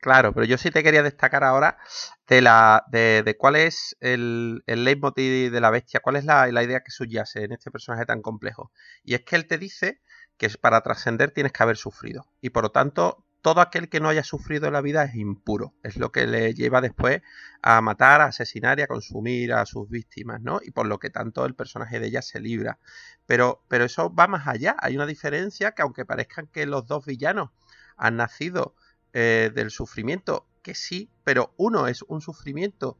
Claro, 0.00 0.32
pero 0.32 0.46
yo 0.46 0.58
sí 0.58 0.70
te 0.70 0.84
quería 0.84 1.02
destacar 1.02 1.42
ahora 1.42 1.76
de 2.28 2.40
la 2.40 2.84
de, 2.88 3.22
de 3.24 3.36
cuál 3.36 3.56
es 3.56 3.96
el, 4.00 4.62
el 4.66 4.84
leitmotiv 4.84 5.50
de 5.50 5.60
la 5.60 5.70
bestia, 5.70 5.98
cuál 6.00 6.16
es 6.16 6.24
la, 6.24 6.46
la 6.52 6.62
idea 6.62 6.82
que 6.84 6.92
subyace 6.92 7.42
en 7.44 7.52
este 7.52 7.70
personaje 7.72 8.06
tan 8.06 8.22
complejo. 8.22 8.70
Y 9.02 9.14
es 9.14 9.22
que 9.22 9.34
él 9.34 9.46
te 9.46 9.58
dice 9.58 10.00
que 10.36 10.48
para 10.60 10.82
trascender 10.82 11.32
tienes 11.32 11.52
que 11.52 11.62
haber 11.64 11.76
sufrido. 11.76 12.26
Y 12.40 12.50
por 12.50 12.62
lo 12.62 12.70
tanto, 12.70 13.24
todo 13.42 13.60
aquel 13.60 13.88
que 13.88 14.00
no 14.00 14.08
haya 14.08 14.24
sufrido 14.24 14.70
la 14.70 14.80
vida 14.80 15.04
es 15.04 15.14
impuro. 15.14 15.74
Es 15.82 15.96
lo 15.96 16.12
que 16.12 16.26
le 16.26 16.54
lleva 16.54 16.80
después 16.80 17.22
a 17.62 17.80
matar, 17.80 18.20
a 18.20 18.26
asesinar 18.26 18.78
y 18.78 18.82
a 18.82 18.86
consumir 18.86 19.52
a 19.52 19.64
sus 19.66 19.88
víctimas, 19.88 20.40
¿no? 20.40 20.60
Y 20.62 20.70
por 20.70 20.86
lo 20.86 20.98
que 20.98 21.10
tanto 21.10 21.44
el 21.44 21.54
personaje 21.54 22.00
de 22.00 22.08
ella 22.08 22.22
se 22.22 22.40
libra. 22.40 22.78
Pero, 23.26 23.64
pero 23.68 23.84
eso 23.84 24.12
va 24.14 24.26
más 24.26 24.46
allá. 24.48 24.76
Hay 24.80 24.96
una 24.96 25.06
diferencia 25.06 25.72
que 25.72 25.82
aunque 25.82 26.04
parezcan 26.04 26.46
que 26.48 26.66
los 26.66 26.86
dos 26.86 27.06
villanos 27.06 27.50
han 27.96 28.16
nacido 28.16 28.74
eh, 29.12 29.50
del 29.54 29.70
sufrimiento, 29.70 30.46
que 30.62 30.74
sí, 30.74 31.10
pero 31.24 31.54
uno 31.56 31.86
es 31.86 32.02
un 32.02 32.20
sufrimiento 32.20 32.98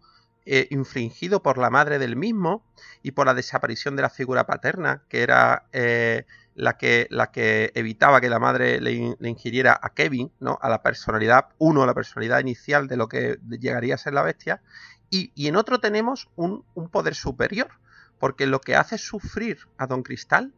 eh, 0.51 0.67
infligido 0.71 1.43
por 1.43 1.59
la 1.59 1.69
madre 1.69 1.99
del 1.99 2.17
mismo 2.17 2.65
y 3.03 3.11
por 3.13 3.27
la 3.27 3.35
desaparición 3.35 3.97
de 3.97 4.03
la 4.03 4.09
figura 4.11 4.47
paterna, 4.47 5.03
que 5.11 5.23
era 5.23 5.67
eh, 5.73 6.25
la, 6.55 6.79
que, 6.79 7.07
la 7.11 7.31
que 7.31 7.71
evitaba 7.75 8.21
que 8.23 8.31
la 8.31 8.39
madre 8.39 8.81
le, 8.81 8.93
in- 8.93 9.17
le 9.21 9.29
ingiriera 9.29 9.79
a 9.81 9.91
Kevin, 9.91 10.33
¿no? 10.41 10.59
a 10.63 10.71
la 10.71 10.83
personalidad, 10.83 11.49
uno, 11.59 11.85
la 11.85 11.93
personalidad 11.95 12.41
inicial 12.41 12.89
de 12.89 12.97
lo 12.97 13.09
que 13.09 13.39
llegaría 13.49 13.95
a 13.95 13.99
ser 13.99 14.15
la 14.15 14.23
bestia, 14.23 14.63
y, 15.11 15.33
y 15.35 15.49
en 15.49 15.57
otro 15.57 15.81
tenemos 15.81 16.29
un, 16.35 16.65
un 16.75 16.89
poder 16.89 17.15
superior, 17.15 17.69
porque 18.19 18.47
lo 18.47 18.61
que 18.61 18.75
hace 18.75 18.97
sufrir 18.99 19.59
a 19.77 19.87
Don 19.87 20.03
Cristal 20.03 20.53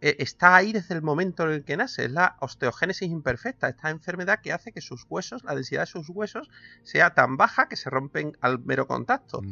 está 0.00 0.56
ahí 0.56 0.72
desde 0.72 0.94
el 0.94 1.02
momento 1.02 1.44
en 1.44 1.50
el 1.50 1.64
que 1.64 1.76
nace. 1.76 2.04
Es 2.04 2.12
la 2.12 2.36
osteogénesis 2.40 3.08
imperfecta, 3.08 3.68
esta 3.68 3.90
enfermedad 3.90 4.40
que 4.40 4.52
hace 4.52 4.72
que 4.72 4.80
sus 4.80 5.06
huesos, 5.08 5.44
la 5.44 5.54
densidad 5.54 5.82
de 5.82 5.86
sus 5.86 6.08
huesos, 6.08 6.50
sea 6.82 7.14
tan 7.14 7.36
baja 7.36 7.68
que 7.68 7.76
se 7.76 7.90
rompen 7.90 8.36
al 8.40 8.60
mero 8.60 8.86
contacto. 8.86 9.42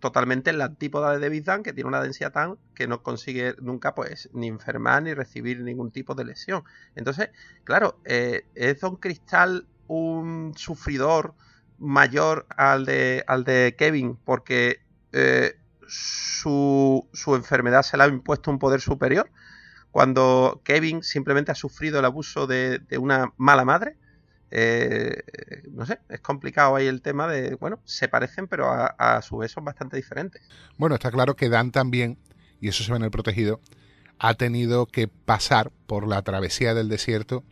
Totalmente 0.00 0.50
en 0.50 0.58
la 0.58 0.66
antípoda 0.66 1.12
de 1.12 1.18
David 1.18 1.44
Dunn, 1.46 1.62
que 1.62 1.72
tiene 1.72 1.88
una 1.88 2.02
densidad 2.02 2.32
tan 2.32 2.56
que 2.74 2.86
no 2.86 3.02
consigue 3.02 3.54
nunca, 3.60 3.94
pues, 3.94 4.28
ni 4.32 4.48
enfermar 4.48 5.02
ni 5.02 5.14
recibir 5.14 5.60
ningún 5.60 5.90
tipo 5.90 6.14
de 6.14 6.24
lesión. 6.24 6.64
Entonces, 6.94 7.30
claro, 7.64 8.00
eh, 8.04 8.46
¿es 8.54 8.80
Don 8.80 8.96
Cristal 8.96 9.66
un 9.86 10.52
sufridor 10.56 11.34
mayor 11.78 12.46
al 12.56 12.84
de, 12.84 13.24
al 13.26 13.44
de 13.44 13.74
Kevin 13.78 14.16
porque 14.16 14.80
eh, 15.12 15.56
su, 15.86 17.08
su 17.12 17.34
enfermedad 17.34 17.82
se 17.82 17.96
le 17.96 18.04
ha 18.04 18.08
impuesto 18.08 18.50
un 18.50 18.58
poder 18.58 18.80
superior? 18.80 19.30
Cuando 19.94 20.60
Kevin 20.64 21.04
simplemente 21.04 21.52
ha 21.52 21.54
sufrido 21.54 22.00
el 22.00 22.04
abuso 22.04 22.48
de, 22.48 22.80
de 22.80 22.98
una 22.98 23.32
mala 23.36 23.64
madre. 23.64 23.96
Eh, 24.50 25.22
no 25.70 25.86
sé, 25.86 26.00
es 26.08 26.18
complicado 26.18 26.74
ahí 26.74 26.88
el 26.88 27.00
tema 27.00 27.28
de, 27.28 27.54
bueno, 27.54 27.78
se 27.84 28.08
parecen, 28.08 28.48
pero 28.48 28.66
a, 28.66 28.86
a 28.86 29.22
su 29.22 29.36
vez 29.36 29.52
son 29.52 29.64
bastante 29.64 29.96
diferentes. 29.96 30.42
Bueno, 30.78 30.96
está 30.96 31.12
claro 31.12 31.36
que 31.36 31.48
Dan 31.48 31.70
también, 31.70 32.18
y 32.60 32.66
eso 32.66 32.82
se 32.82 32.90
ve 32.90 32.96
en 32.96 33.04
el 33.04 33.12
protegido, 33.12 33.60
ha 34.18 34.34
tenido 34.34 34.86
que 34.86 35.06
pasar 35.06 35.70
por 35.86 36.08
la 36.08 36.22
travesía 36.22 36.74
del 36.74 36.88
desierto 36.88 37.44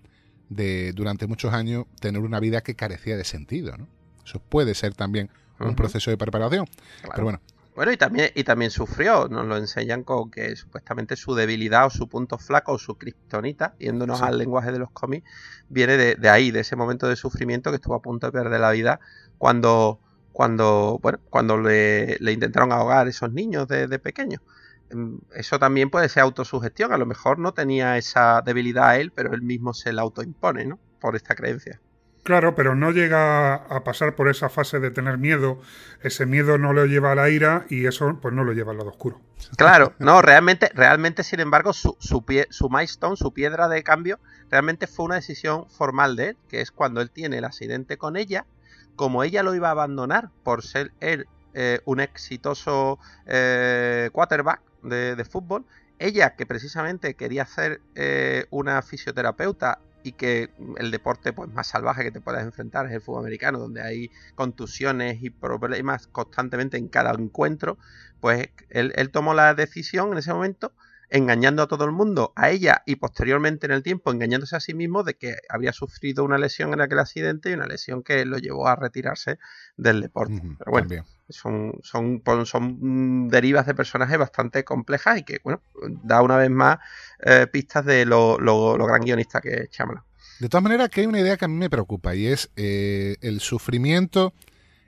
de 0.48 0.92
durante 0.94 1.28
muchos 1.28 1.54
años 1.54 1.84
tener 2.00 2.22
una 2.22 2.40
vida 2.40 2.62
que 2.62 2.74
carecía 2.74 3.16
de 3.16 3.22
sentido, 3.22 3.76
¿no? 3.76 3.86
Eso 4.26 4.40
puede 4.40 4.74
ser 4.74 4.96
también 4.96 5.30
un 5.60 5.76
proceso 5.76 6.10
de 6.10 6.16
preparación. 6.16 6.66
Claro. 7.02 7.12
Pero 7.14 7.22
bueno, 7.22 7.40
Bueno, 7.74 7.90
y 7.92 7.96
también, 7.96 8.30
y 8.34 8.44
también 8.44 8.70
sufrió, 8.70 9.28
nos 9.28 9.46
lo 9.46 9.56
enseñan 9.56 10.04
con 10.04 10.30
que 10.30 10.56
supuestamente 10.56 11.16
su 11.16 11.34
debilidad 11.34 11.86
o 11.86 11.90
su 11.90 12.06
punto 12.06 12.36
flaco 12.38 12.72
o 12.72 12.78
su 12.78 12.98
kriptonita, 12.98 13.74
yéndonos 13.78 14.20
Sí. 14.20 14.26
al 14.26 14.36
lenguaje 14.38 14.72
de 14.72 14.78
los 14.78 14.90
cómics, 14.92 15.26
viene 15.68 15.96
de, 15.96 16.16
de 16.16 16.28
ahí, 16.28 16.50
de 16.50 16.60
ese 16.60 16.76
momento 16.76 17.08
de 17.08 17.16
sufrimiento 17.16 17.70
que 17.70 17.76
estuvo 17.76 17.94
a 17.94 18.02
punto 18.02 18.26
de 18.26 18.32
perder 18.32 18.60
la 18.60 18.70
vida 18.72 19.00
cuando, 19.38 20.00
cuando, 20.32 20.98
bueno, 21.02 21.20
cuando 21.30 21.56
le, 21.58 22.18
le 22.20 22.32
intentaron 22.32 22.72
ahogar 22.72 23.08
esos 23.08 23.32
niños 23.32 23.66
de, 23.68 23.88
de 23.88 23.98
pequeño. 23.98 24.42
Mm, 24.90 25.16
Eso 25.34 25.58
también 25.58 25.88
puede 25.90 26.10
ser 26.10 26.24
autosugestión, 26.24 26.92
a 26.92 26.98
lo 26.98 27.06
mejor 27.06 27.38
no 27.38 27.54
tenía 27.54 27.96
esa 27.96 28.42
debilidad 28.44 29.00
él, 29.00 29.12
pero 29.12 29.32
él 29.32 29.40
mismo 29.42 29.72
se 29.72 29.92
la 29.94 30.02
autoimpone, 30.02 30.66
¿no? 30.66 30.78
Por 31.00 31.16
esta 31.16 31.34
creencia. 31.34 31.80
Claro, 32.22 32.54
pero 32.54 32.76
no 32.76 32.92
llega 32.92 33.54
a 33.54 33.82
pasar 33.82 34.14
por 34.14 34.28
esa 34.28 34.48
fase 34.48 34.78
de 34.78 34.92
tener 34.92 35.18
miedo. 35.18 35.60
Ese 36.02 36.24
miedo 36.24 36.56
no 36.56 36.72
lo 36.72 36.86
lleva 36.86 37.12
a 37.12 37.14
la 37.16 37.30
ira 37.30 37.66
y 37.68 37.86
eso 37.86 38.16
pues 38.22 38.32
no 38.32 38.44
lo 38.44 38.52
lleva 38.52 38.70
al 38.70 38.78
lado 38.78 38.90
oscuro. 38.90 39.20
Claro, 39.56 39.94
no, 39.98 40.22
realmente, 40.22 40.70
realmente, 40.72 41.24
sin 41.24 41.40
embargo, 41.40 41.72
su, 41.72 41.96
su, 41.98 42.24
pie, 42.24 42.46
su 42.50 42.70
milestone, 42.70 43.16
su 43.16 43.32
piedra 43.32 43.68
de 43.68 43.82
cambio, 43.82 44.20
realmente 44.50 44.86
fue 44.86 45.06
una 45.06 45.16
decisión 45.16 45.68
formal 45.68 46.14
de 46.14 46.28
él, 46.28 46.36
que 46.48 46.60
es 46.60 46.70
cuando 46.70 47.00
él 47.00 47.10
tiene 47.10 47.38
el 47.38 47.44
accidente 47.44 47.96
con 47.96 48.16
ella, 48.16 48.46
como 48.94 49.24
ella 49.24 49.42
lo 49.42 49.54
iba 49.56 49.68
a 49.68 49.72
abandonar 49.72 50.30
por 50.44 50.62
ser 50.62 50.92
él 51.00 51.26
eh, 51.54 51.80
un 51.84 52.00
exitoso 52.00 52.98
eh, 53.26 54.10
quarterback 54.12 54.60
de, 54.82 55.16
de, 55.16 55.24
fútbol, 55.24 55.66
ella 55.98 56.34
que 56.34 56.46
precisamente 56.46 57.14
quería 57.14 57.44
ser 57.46 57.80
eh, 57.94 58.46
una 58.50 58.80
fisioterapeuta 58.80 59.80
y 60.02 60.12
que 60.12 60.50
el 60.78 60.90
deporte 60.90 61.32
pues 61.32 61.50
más 61.50 61.68
salvaje 61.68 62.02
que 62.04 62.10
te 62.10 62.20
puedas 62.20 62.42
enfrentar 62.42 62.86
es 62.86 62.92
el 62.92 63.00
fútbol 63.00 63.20
americano, 63.20 63.58
donde 63.58 63.82
hay 63.82 64.10
contusiones 64.34 65.22
y 65.22 65.30
problemas 65.30 66.06
constantemente 66.06 66.76
en 66.76 66.88
cada 66.88 67.12
encuentro, 67.12 67.78
pues 68.20 68.48
él, 68.70 68.92
él 68.96 69.10
tomó 69.10 69.34
la 69.34 69.54
decisión 69.54 70.12
en 70.12 70.18
ese 70.18 70.32
momento 70.32 70.72
engañando 71.12 71.62
a 71.62 71.68
todo 71.68 71.84
el 71.84 71.92
mundo, 71.92 72.32
a 72.36 72.50
ella 72.50 72.82
y 72.86 72.96
posteriormente 72.96 73.66
en 73.66 73.72
el 73.72 73.82
tiempo 73.82 74.10
engañándose 74.10 74.56
a 74.56 74.60
sí 74.60 74.72
mismo 74.72 75.02
de 75.02 75.14
que 75.14 75.36
había 75.50 75.72
sufrido 75.72 76.24
una 76.24 76.38
lesión 76.38 76.72
en 76.72 76.80
aquel 76.80 76.98
accidente 76.98 77.50
y 77.50 77.52
una 77.52 77.66
lesión 77.66 78.02
que 78.02 78.24
lo 78.24 78.38
llevó 78.38 78.66
a 78.66 78.76
retirarse 78.76 79.38
del 79.76 80.00
deporte. 80.00 80.40
Pero 80.58 80.70
bueno, 80.70 81.04
son, 81.32 81.78
son, 81.82 82.22
son, 82.44 83.28
derivas 83.28 83.66
de 83.66 83.74
personajes 83.74 84.18
bastante 84.18 84.64
complejas 84.64 85.18
y 85.18 85.22
que, 85.24 85.40
bueno, 85.42 85.62
da 86.02 86.22
una 86.22 86.36
vez 86.36 86.50
más 86.50 86.78
eh, 87.24 87.46
pistas 87.46 87.84
de 87.84 88.04
lo, 88.04 88.38
lo, 88.38 88.76
gran 88.86 89.00
guionista 89.00 89.40
que 89.40 89.54
es 89.54 89.70
Shyamalan. 89.70 90.02
De 90.40 90.48
todas 90.48 90.62
maneras, 90.62 90.88
que 90.88 91.02
hay 91.02 91.06
una 91.06 91.20
idea 91.20 91.36
que 91.36 91.44
a 91.44 91.48
mí 91.48 91.56
me 91.56 91.70
preocupa 91.70 92.14
y 92.14 92.26
es 92.26 92.50
eh, 92.56 93.16
el 93.20 93.40
sufrimiento 93.40 94.32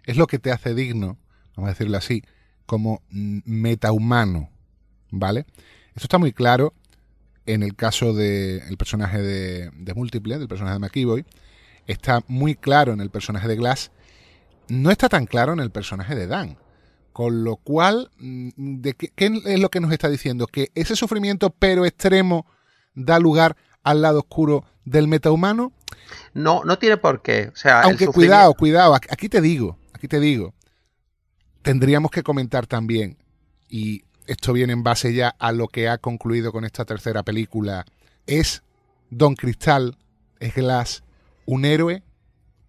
es 0.04 0.16
lo 0.16 0.26
que 0.26 0.38
te 0.38 0.52
hace 0.52 0.74
digno, 0.74 1.18
vamos 1.56 1.68
a 1.68 1.72
decirlo 1.72 1.96
así, 1.96 2.22
como 2.66 3.02
metahumano, 3.10 4.50
¿vale? 5.10 5.46
Esto 5.94 6.04
está 6.04 6.18
muy 6.18 6.32
claro 6.32 6.74
en 7.46 7.62
el 7.62 7.74
caso 7.76 8.14
del 8.14 8.68
de 8.68 8.76
personaje 8.76 9.20
de, 9.20 9.70
de, 9.70 9.94
Múltiple, 9.94 10.38
del 10.38 10.48
personaje 10.48 10.74
de 10.74 10.80
McEvoy. 10.80 11.24
Está 11.86 12.22
muy 12.26 12.54
claro 12.54 12.92
en 12.92 13.00
el 13.00 13.10
personaje 13.10 13.46
de 13.48 13.56
Glass. 13.56 13.90
No 14.68 14.90
está 14.90 15.08
tan 15.08 15.26
claro 15.26 15.52
en 15.52 15.60
el 15.60 15.70
personaje 15.70 16.14
de 16.14 16.26
Dan. 16.26 16.58
Con 17.12 17.44
lo 17.44 17.56
cual, 17.56 18.10
¿de 18.18 18.94
qué, 18.94 19.12
qué, 19.14 19.26
es 19.44 19.60
lo 19.60 19.70
que 19.70 19.80
nos 19.80 19.92
está 19.92 20.08
diciendo? 20.08 20.48
Que 20.48 20.72
ese 20.74 20.96
sufrimiento, 20.96 21.50
pero 21.50 21.84
extremo, 21.84 22.46
da 22.94 23.20
lugar 23.20 23.56
al 23.84 24.02
lado 24.02 24.20
oscuro 24.20 24.64
del 24.84 25.06
metahumano. 25.06 25.72
No, 26.32 26.64
no 26.64 26.78
tiene 26.78 26.96
por 26.96 27.22
qué. 27.22 27.50
O 27.52 27.56
sea, 27.56 27.82
Aunque 27.82 28.06
cuidado, 28.06 28.52
cuidado. 28.54 28.94
Aquí 28.94 29.28
te 29.28 29.40
digo, 29.40 29.78
aquí 29.92 30.08
te 30.08 30.18
digo. 30.18 30.54
Tendríamos 31.62 32.10
que 32.10 32.22
comentar 32.22 32.66
también, 32.66 33.16
y 33.68 34.04
esto 34.26 34.52
viene 34.52 34.72
en 34.72 34.82
base 34.82 35.14
ya 35.14 35.28
a 35.38 35.52
lo 35.52 35.68
que 35.68 35.88
ha 35.88 35.98
concluido 35.98 36.52
con 36.52 36.64
esta 36.64 36.84
tercera 36.84 37.22
película, 37.22 37.84
¿es 38.26 38.62
Don 39.10 39.34
Cristal, 39.34 39.96
es 40.40 40.54
Glass, 40.54 41.04
un 41.46 41.64
héroe 41.64 42.02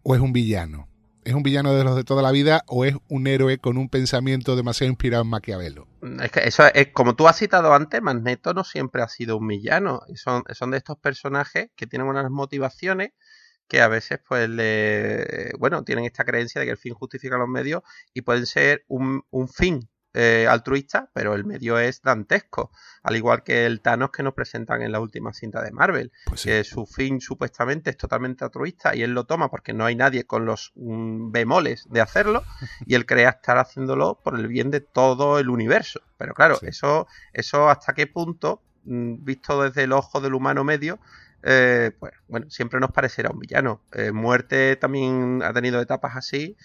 o 0.03 0.15
es 0.15 0.22
un 0.22 0.31
villano? 0.31 0.88
¿Es 1.26 1.34
un 1.34 1.41
villano 1.41 1.73
de 1.73 1.84
los 1.84 1.95
de 1.95 2.03
toda 2.03 2.22
la 2.22 2.31
vida 2.31 2.64
o 2.68 2.85
es 2.85 2.95
un 3.10 3.26
héroe 3.26 3.57
con 3.57 3.77
un 3.77 3.89
pensamiento 3.89 4.56
demasiado 4.56 4.91
inspirado 4.91 5.23
en 5.23 5.30
Maquiavelo? 5.31 5.88
Es 6.22 6.31
que 6.31 6.41
eso 6.41 6.64
es, 6.72 6.89
como 6.93 7.15
tú 7.15 7.27
has 7.27 7.38
citado 7.38 7.73
antes, 7.73 7.99
Magneto 7.99 8.53
no 8.53 8.64
siempre 8.64 9.02
ha 9.02 9.07
sido 9.07 9.38
un 9.38 9.47
villano. 9.47 10.02
Son, 10.14 10.43
son 10.53 10.69
de 10.69 10.77
estos 10.77 10.99
personajes 10.99 11.72
que 11.76 11.88
tienen 11.88 12.07
unas 12.07 12.30
motivaciones 12.30 13.10
que 13.68 13.81
a 13.81 13.88
veces 13.88 14.19
pues 14.27 14.47
le 14.47 15.52
bueno 15.57 15.84
tienen 15.84 16.06
esta 16.06 16.23
creencia 16.23 16.61
de 16.61 16.68
que 16.68 16.72
el 16.72 16.77
fin 16.77 16.93
justifica 16.93 17.38
los 17.38 17.49
medios 17.49 17.81
y 18.14 18.22
pueden 18.22 18.45
ser 18.45 18.85
un, 18.88 19.23
un 19.31 19.49
fin 19.49 19.89
eh, 20.18 20.48
altruista, 20.50 21.10
pero 21.12 21.36
el 21.36 21.44
medio 21.44 21.78
es 21.78 22.02
dantesco, 22.02 22.72
al 23.04 23.18
igual 23.18 23.44
que 23.44 23.66
el 23.66 23.82
Thanos 23.82 24.12
que 24.12 24.24
nos 24.24 24.34
presentan 24.34 24.82
en 24.82 24.94
la 24.94 25.02
última 25.02 25.34
cinta 25.34 25.62
de 25.62 25.72
Marvel, 25.72 26.14
pues 26.26 26.40
sí. 26.40 26.50
que 26.50 26.64
su 26.64 26.86
fin 26.86 27.20
supuestamente 27.20 27.90
es 27.90 27.98
totalmente 27.98 28.46
altruista 28.46 28.96
y 28.96 29.04
él 29.04 29.12
lo 29.12 29.26
toma 29.26 29.52
porque 29.52 29.74
no 29.74 29.84
hay 29.84 29.96
nadie 29.96 30.26
con 30.26 30.46
los 30.46 30.72
mm, 30.76 31.32
bemoles 31.32 31.86
de 31.90 32.00
hacerlo 32.00 32.44
y 32.86 32.96
él 32.96 33.06
crea 33.06 33.32
estar 33.32 33.58
haciéndolo 33.58 34.22
por 34.24 34.40
el 34.40 34.48
bien 34.48 34.72
de 34.72 34.80
todo 34.80 35.38
el 35.38 35.50
universo. 35.50 36.00
Pero 36.18 36.34
claro, 36.34 36.56
sí. 36.56 36.68
eso, 36.68 37.08
eso 37.34 37.70
hasta 37.70 37.94
qué 37.94 38.08
punto, 38.08 38.62
mm, 38.86 39.26
visto 39.26 39.64
desde 39.64 39.84
el 39.84 39.92
ojo 39.92 40.22
del 40.22 40.34
humano 40.34 40.64
medio, 40.64 40.98
eh, 41.44 41.92
pues 42.00 42.14
bueno, 42.30 42.50
siempre 42.50 42.80
nos 42.80 42.92
parecerá 42.92 43.32
un 43.32 43.40
villano. 43.40 43.82
Eh, 43.92 44.14
Muerte 44.14 44.78
también 44.78 45.44
ha 45.44 45.52
tenido 45.52 45.82
etapas 45.82 46.16
así, 46.16 46.56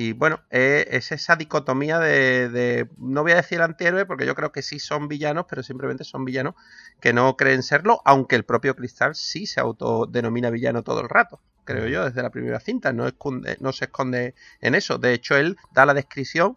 y 0.00 0.12
bueno, 0.12 0.44
eh, 0.50 0.86
es 0.92 1.10
esa 1.10 1.34
dicotomía 1.34 1.98
de, 1.98 2.48
de, 2.50 2.88
no 2.98 3.24
voy 3.24 3.32
a 3.32 3.34
decir 3.34 3.60
antihéroe, 3.60 4.06
porque 4.06 4.26
yo 4.26 4.36
creo 4.36 4.52
que 4.52 4.62
sí 4.62 4.78
son 4.78 5.08
villanos, 5.08 5.46
pero 5.50 5.64
simplemente 5.64 6.04
son 6.04 6.24
villanos 6.24 6.54
que 7.00 7.12
no 7.12 7.36
creen 7.36 7.64
serlo, 7.64 8.00
aunque 8.04 8.36
el 8.36 8.44
propio 8.44 8.76
Cristal 8.76 9.16
sí 9.16 9.44
se 9.44 9.58
autodenomina 9.58 10.50
villano 10.50 10.84
todo 10.84 11.00
el 11.00 11.08
rato, 11.08 11.40
creo 11.64 11.88
yo, 11.88 12.04
desde 12.04 12.22
la 12.22 12.30
primera 12.30 12.60
cinta, 12.60 12.92
no, 12.92 13.08
esconde, 13.08 13.56
no 13.58 13.72
se 13.72 13.86
esconde 13.86 14.36
en 14.60 14.76
eso. 14.76 14.98
De 14.98 15.14
hecho, 15.14 15.36
él 15.36 15.56
da 15.72 15.84
la 15.84 15.94
descripción 15.94 16.56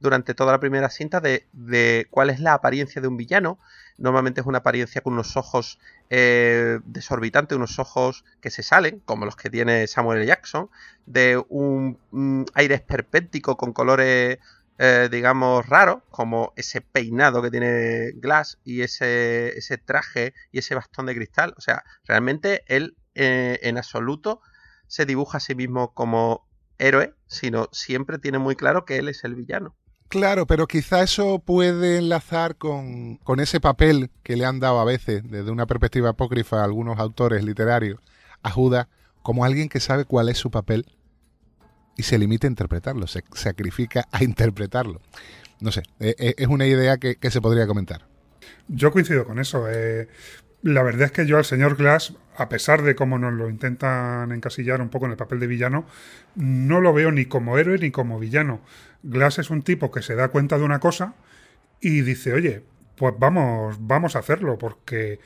durante 0.00 0.34
toda 0.34 0.50
la 0.50 0.58
primera 0.58 0.90
cinta 0.90 1.20
de, 1.20 1.46
de 1.52 2.08
cuál 2.10 2.28
es 2.28 2.40
la 2.40 2.54
apariencia 2.54 3.00
de 3.00 3.06
un 3.06 3.16
villano. 3.16 3.60
Normalmente 4.00 4.40
es 4.40 4.46
una 4.46 4.58
apariencia 4.58 5.02
con 5.02 5.12
unos 5.12 5.36
ojos 5.36 5.78
eh, 6.08 6.80
desorbitantes, 6.84 7.54
unos 7.54 7.78
ojos 7.78 8.24
que 8.40 8.50
se 8.50 8.62
salen, 8.62 9.00
como 9.04 9.26
los 9.26 9.36
que 9.36 9.50
tiene 9.50 9.86
Samuel. 9.86 10.26
Jackson, 10.26 10.70
de 11.06 11.42
un, 11.50 11.98
un 12.10 12.46
aire 12.54 12.74
esperpéntico 12.74 13.58
con 13.58 13.74
colores, 13.74 14.38
eh, 14.78 15.08
digamos, 15.10 15.66
raros, 15.66 16.02
como 16.10 16.54
ese 16.56 16.80
peinado 16.80 17.42
que 17.42 17.50
tiene 17.50 18.12
Glass 18.14 18.58
y 18.64 18.80
ese, 18.80 19.56
ese 19.58 19.76
traje 19.76 20.32
y 20.50 20.60
ese 20.60 20.74
bastón 20.74 21.04
de 21.04 21.14
cristal. 21.14 21.52
O 21.58 21.60
sea, 21.60 21.84
realmente 22.06 22.64
él 22.68 22.96
eh, 23.14 23.58
en 23.62 23.76
absoluto 23.76 24.40
se 24.86 25.04
dibuja 25.04 25.36
a 25.36 25.40
sí 25.40 25.54
mismo 25.54 25.92
como 25.92 26.48
héroe, 26.78 27.14
sino 27.26 27.68
siempre 27.72 28.18
tiene 28.18 28.38
muy 28.38 28.56
claro 28.56 28.86
que 28.86 28.96
él 28.96 29.08
es 29.10 29.24
el 29.24 29.34
villano. 29.34 29.76
Claro, 30.10 30.44
pero 30.44 30.66
quizá 30.66 31.04
eso 31.04 31.38
puede 31.38 31.96
enlazar 31.96 32.56
con, 32.56 33.18
con, 33.18 33.38
ese 33.38 33.60
papel 33.60 34.10
que 34.24 34.34
le 34.34 34.44
han 34.44 34.58
dado 34.58 34.80
a 34.80 34.84
veces, 34.84 35.22
desde 35.30 35.52
una 35.52 35.66
perspectiva 35.66 36.10
apócrifa, 36.10 36.60
a 36.60 36.64
algunos 36.64 36.98
autores 36.98 37.44
literarios, 37.44 38.00
a 38.42 38.50
Judas, 38.50 38.88
como 39.22 39.44
alguien 39.44 39.68
que 39.68 39.78
sabe 39.78 40.04
cuál 40.04 40.28
es 40.28 40.36
su 40.36 40.50
papel 40.50 40.84
y 41.96 42.02
se 42.02 42.18
limita 42.18 42.48
a 42.48 42.50
interpretarlo, 42.50 43.06
se 43.06 43.22
sacrifica 43.34 44.08
a 44.10 44.24
interpretarlo. 44.24 45.00
No 45.60 45.70
sé, 45.70 45.84
es 46.00 46.48
una 46.48 46.66
idea 46.66 46.96
que, 46.98 47.14
que 47.14 47.30
se 47.30 47.40
podría 47.40 47.68
comentar. 47.68 48.04
Yo 48.66 48.90
coincido 48.90 49.24
con 49.24 49.38
eso. 49.38 49.66
Eh, 49.70 50.08
la 50.62 50.82
verdad 50.82 51.02
es 51.02 51.12
que 51.12 51.24
yo 51.24 51.36
al 51.38 51.44
señor 51.44 51.76
Glass, 51.76 52.14
a 52.36 52.48
pesar 52.48 52.82
de 52.82 52.96
cómo 52.96 53.16
nos 53.16 53.32
lo 53.32 53.48
intentan 53.48 54.32
encasillar 54.32 54.80
un 54.80 54.88
poco 54.88 55.06
en 55.06 55.12
el 55.12 55.16
papel 55.16 55.38
de 55.38 55.46
villano, 55.46 55.86
no 56.34 56.80
lo 56.80 56.92
veo 56.92 57.12
ni 57.12 57.26
como 57.26 57.58
héroe 57.58 57.78
ni 57.78 57.92
como 57.92 58.18
villano. 58.18 58.60
Glass 59.02 59.38
es 59.38 59.50
un 59.50 59.62
tipo 59.62 59.90
que 59.90 60.02
se 60.02 60.14
da 60.14 60.28
cuenta 60.28 60.58
de 60.58 60.64
una 60.64 60.80
cosa 60.80 61.14
y 61.80 62.02
dice, 62.02 62.32
oye, 62.32 62.62
pues 62.96 63.14
vamos, 63.18 63.76
vamos 63.80 64.16
a 64.16 64.20
hacerlo, 64.20 64.58
porque, 64.58 65.20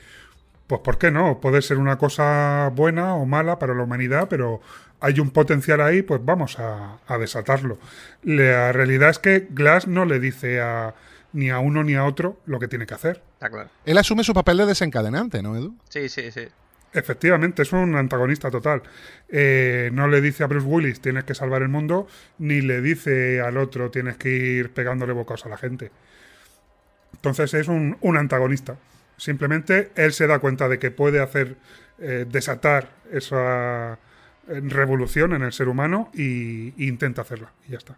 pues 0.67 0.81
¿por 0.81 0.97
qué 0.97 1.11
no? 1.11 1.41
Puede 1.41 1.61
ser 1.61 1.77
una 1.77 1.97
cosa 1.97 2.71
buena 2.73 3.15
o 3.15 3.25
mala 3.25 3.59
para 3.59 3.73
la 3.73 3.83
humanidad, 3.83 4.27
pero 4.29 4.61
hay 5.01 5.19
un 5.19 5.31
potencial 5.31 5.81
ahí, 5.81 6.01
pues 6.01 6.21
vamos 6.23 6.57
a, 6.59 6.99
a 7.05 7.17
desatarlo. 7.17 7.77
La 8.23 8.71
realidad 8.71 9.09
es 9.09 9.19
que 9.19 9.47
Glass 9.49 9.87
no 9.87 10.05
le 10.05 10.19
dice 10.19 10.61
a 10.61 10.95
ni 11.33 11.49
a 11.49 11.59
uno 11.59 11.83
ni 11.83 11.95
a 11.95 12.05
otro 12.05 12.39
lo 12.45 12.59
que 12.59 12.69
tiene 12.69 12.85
que 12.85 12.93
hacer. 12.93 13.21
Está 13.33 13.49
claro. 13.49 13.69
Él 13.83 13.97
asume 13.97 14.23
su 14.23 14.33
papel 14.33 14.57
de 14.57 14.65
desencadenante, 14.65 15.43
¿no, 15.43 15.55
Edu? 15.57 15.75
Sí, 15.89 16.07
sí, 16.07 16.31
sí. 16.31 16.47
Efectivamente, 16.95 17.63
es 17.63 17.73
un 17.73 17.93
antagonista 17.95 18.49
total. 18.49 18.81
Eh, 19.27 19.89
no 19.91 20.07
le 20.07 20.21
dice 20.21 20.45
a 20.45 20.47
Bruce 20.47 20.65
Willis 20.65 21.01
tienes 21.01 21.25
que 21.25 21.35
salvar 21.35 21.61
el 21.61 21.67
mundo, 21.67 22.07
ni 22.37 22.61
le 22.61 22.81
dice 22.81 23.41
al 23.41 23.57
otro 23.57 23.91
tienes 23.91 24.15
que 24.15 24.29
ir 24.29 24.71
pegándole 24.71 25.11
bocas 25.11 25.45
a 25.45 25.49
la 25.49 25.57
gente. 25.57 25.91
Entonces 27.13 27.53
es 27.53 27.67
un, 27.67 27.97
un 27.99 28.15
antagonista. 28.15 28.77
Simplemente 29.17 29.91
él 29.95 30.13
se 30.13 30.25
da 30.25 30.39
cuenta 30.39 30.69
de 30.69 30.79
que 30.79 30.89
puede 30.89 31.19
hacer 31.19 31.57
eh, 31.99 32.25
desatar 32.29 32.89
esa 33.11 33.99
revolución 34.47 35.33
en 35.33 35.41
el 35.41 35.51
ser 35.51 35.67
humano 35.67 36.11
y 36.13 36.87
intenta 36.87 37.23
hacerla. 37.23 37.51
Y 37.67 37.71
ya 37.71 37.77
está. 37.77 37.97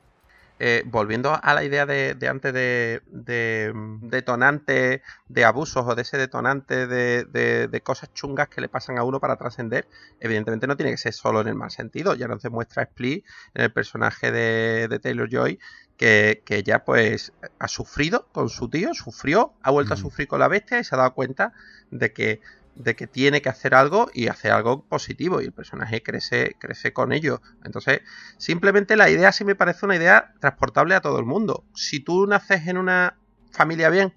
Eh, 0.60 0.84
volviendo 0.88 1.40
a 1.40 1.54
la 1.54 1.64
idea 1.64 1.86
de, 1.86 2.16
de 2.16 2.28
antes 2.28 2.52
de, 2.52 3.04
de, 3.12 3.72
detonante 4.02 5.04
de 5.28 5.46
abusos 5.46 5.86
o 5.86 5.94
de 5.94 6.02
ese 6.02 6.18
detonante 6.18 6.88
de, 6.88 7.26
de, 7.26 7.82
cosas 7.82 8.12
chungas 8.14 8.50
que 8.50 8.62
le 8.62 8.68
pasan 8.68 8.98
a 8.98 9.04
uno 9.04 9.20
para 9.20 9.36
trascender, 9.36 9.88
evidentemente 10.20 10.66
no 10.66 10.76
tiene 10.76 10.92
que 10.92 10.98
ser 10.98 11.14
solo 11.14 11.42
en 11.42 11.48
el 11.50 11.56
mal 11.56 11.70
sentido. 11.70 12.16
Ya 12.16 12.28
nos 12.28 12.42
demuestra 12.42 12.84
Split 12.84 13.24
en 13.54 13.66
el 13.66 13.72
personaje 13.72 14.32
de, 14.32 15.00
Taylor 15.00 15.30
Joy 15.30 15.60
que, 15.96 16.42
que 16.44 16.64
ya 16.64 16.84
pues 16.84 17.34
ha 17.60 17.68
sufrido 17.68 18.28
con 18.32 18.50
su 18.50 18.68
tío, 18.68 18.96
sufrió, 18.96 19.54
ha 19.62 19.70
vuelto 19.70 19.92
mm. 19.92 19.94
a 19.94 19.98
sufrir 19.98 20.28
con 20.28 20.40
la 20.40 20.48
bestia 20.48 20.80
y 20.80 20.84
se 20.84 20.96
ha 20.96 20.98
dado 20.98 21.14
cuenta 21.14 21.54
de 21.92 22.14
que 22.14 22.42
de 22.78 22.96
que 22.96 23.08
tiene 23.08 23.42
que 23.42 23.50
hacer 23.50 23.74
algo 23.74 24.10
y 24.14 24.28
hacer 24.28 24.52
algo 24.52 24.86
positivo 24.86 25.42
y 25.42 25.46
el 25.46 25.52
personaje 25.52 26.04
crece, 26.04 26.56
crece 26.60 26.94
con 26.94 27.12
ello. 27.12 27.42
Entonces, 27.64 28.02
simplemente 28.38 28.96
la 28.96 29.10
idea 29.10 29.32
sí 29.32 29.44
me 29.44 29.56
parece 29.56 29.86
una 29.86 29.96
idea 29.96 30.34
transportable 30.40 30.96
a 30.96 31.02
todo 31.02 31.20
el 31.20 31.26
mundo. 31.26 31.66
Si 31.74 32.00
tú 32.00 32.28
naces 32.28 32.68
en 32.68 32.78
una 32.78 33.18
familia 33.52 33.90
bien, 33.90 34.14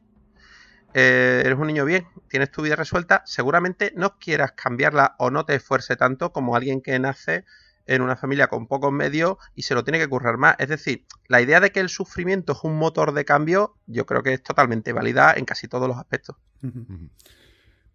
eh, 0.93 1.43
eres 1.45 1.59
un 1.59 1.69
niño 1.69 1.85
bien, 1.85 2.07
tienes 2.28 2.51
tu 2.51 2.62
vida 2.62 2.77
resuelta, 2.77 3.23
seguramente 3.24 3.93
no 3.97 4.19
quieras 4.19 4.53
cambiarla 4.53 5.15
o 5.19 5.31
no 5.31 5.47
te 5.47 5.55
esfuerce 5.55 5.97
tanto 5.97 6.32
como 6.32 6.55
alguien 6.55 6.82
que 6.82 6.99
nace 6.99 7.45
en 7.87 8.03
una 8.03 8.15
familia 8.15 8.49
con 8.49 8.66
pocos 8.66 8.93
medios 8.93 9.37
y 9.55 9.62
se 9.62 9.74
lo 9.74 9.85
tiene 9.85 9.99
que 9.99 10.09
currar 10.09 10.37
más. 10.37 10.57
Es 10.59 10.69
decir, 10.69 11.07
la 11.28 11.41
idea 11.41 11.61
de 11.61 11.70
que 11.70 11.81
el 11.81 11.89
sufrimiento 11.89 12.53
es 12.53 12.59
un 12.62 12.77
motor 12.77 13.12
de 13.12 13.24
cambio, 13.24 13.77
yo 13.87 14.05
creo 14.05 14.23
que 14.23 14.35
es 14.35 14.43
totalmente 14.43 14.93
válida 14.93 15.32
en 15.35 15.47
casi 15.47 15.66
todos 15.66 15.89
los 15.89 15.97
aspectos. 15.97 16.37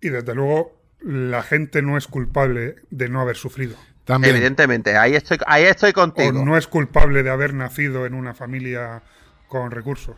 Y 0.01 0.09
desde 0.09 0.35
luego, 0.35 0.79
la 1.01 1.43
gente 1.43 1.81
no 1.81 1.97
es 1.97 2.07
culpable 2.07 2.75
de 2.89 3.09
no 3.09 3.21
haber 3.21 3.35
sufrido. 3.35 3.75
También. 4.05 4.35
Evidentemente, 4.35 4.97
ahí 4.97 5.15
estoy, 5.15 5.37
ahí 5.47 5.63
estoy 5.63 5.91
O 5.91 5.93
contigo. 5.93 6.45
no 6.45 6.57
es 6.57 6.67
culpable 6.67 7.23
de 7.23 7.29
haber 7.31 7.53
nacido 7.53 8.05
en 8.05 8.13
una 8.13 8.33
familia 8.33 9.01
con 9.47 9.71
recursos. 9.71 10.17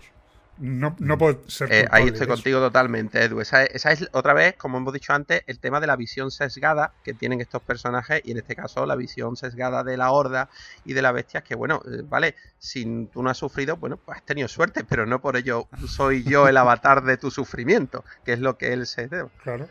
No, 0.60 0.96
no 1.00 1.18
puede 1.18 1.38
ser 1.48 1.72
Eh, 1.72 1.88
ahí 1.92 2.08
estoy 2.08 2.28
contigo 2.28 2.60
totalmente, 2.60 3.24
Edu. 3.24 3.42
Esa 3.42 3.64
es, 3.64 3.76
esa 3.76 3.92
es, 3.92 4.10
otra 4.12 4.34
vez, 4.34 4.56
como 4.56 4.78
hemos 4.78 4.94
dicho 4.94 5.14
antes, 5.14 5.44
el 5.48 5.60
tema 5.60 5.80
de 5.80 5.88
la 5.88 5.96
visión 5.96 6.32
sesgada 6.32 6.94
que 7.04 7.14
tienen 7.14 7.42
estos 7.42 7.62
personajes 7.62 8.22
y 8.24 8.32
en 8.32 8.38
este 8.38 8.56
caso 8.56 8.86
la 8.86 8.96
visión 8.96 9.36
sesgada 9.36 9.84
de 9.84 9.98
la 9.98 10.12
horda 10.12 10.50
y 10.84 10.94
de 10.94 11.02
la 11.02 11.12
bestia, 11.12 11.42
que 11.42 11.56
bueno, 11.56 11.82
eh, 11.86 12.02
vale, 12.04 12.36
si 12.58 13.08
tú 13.14 13.22
no 13.22 13.30
has 13.30 13.38
sufrido, 13.38 13.78
bueno, 13.78 13.98
pues 13.98 14.18
has 14.18 14.26
tenido 14.26 14.48
suerte, 14.48 14.84
pero 14.84 15.06
no 15.06 15.22
por 15.22 15.38
ello 15.38 15.68
soy 15.88 16.24
yo 16.24 16.48
el 16.48 16.58
avatar 16.58 17.04
de 17.04 17.18
tu 17.18 17.30
sufrimiento, 17.30 18.04
que 18.26 18.34
es 18.34 18.40
lo 18.40 18.58
que 18.58 18.74
él 18.74 18.88
se 18.88 19.08
debe. 19.08 19.30
Claro. 19.44 19.68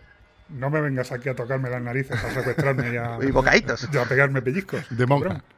No 0.49 0.71
me 0.71 0.81
vengas 0.81 1.11
aquí 1.11 1.29
a 1.29 1.35
tocarme 1.35 1.69
las 1.69 1.83
narices, 1.83 2.23
a 2.23 2.31
secuestrarme 2.33 2.95
y 2.95 2.97
a, 2.97 3.19
Y 3.23 3.33
bocaditos. 3.33 3.89
y 3.93 3.99
a 3.99 4.05
pegarme 4.05 4.43
pellizcos. 4.43 4.85
De 4.91 5.07
monja. 5.07 5.43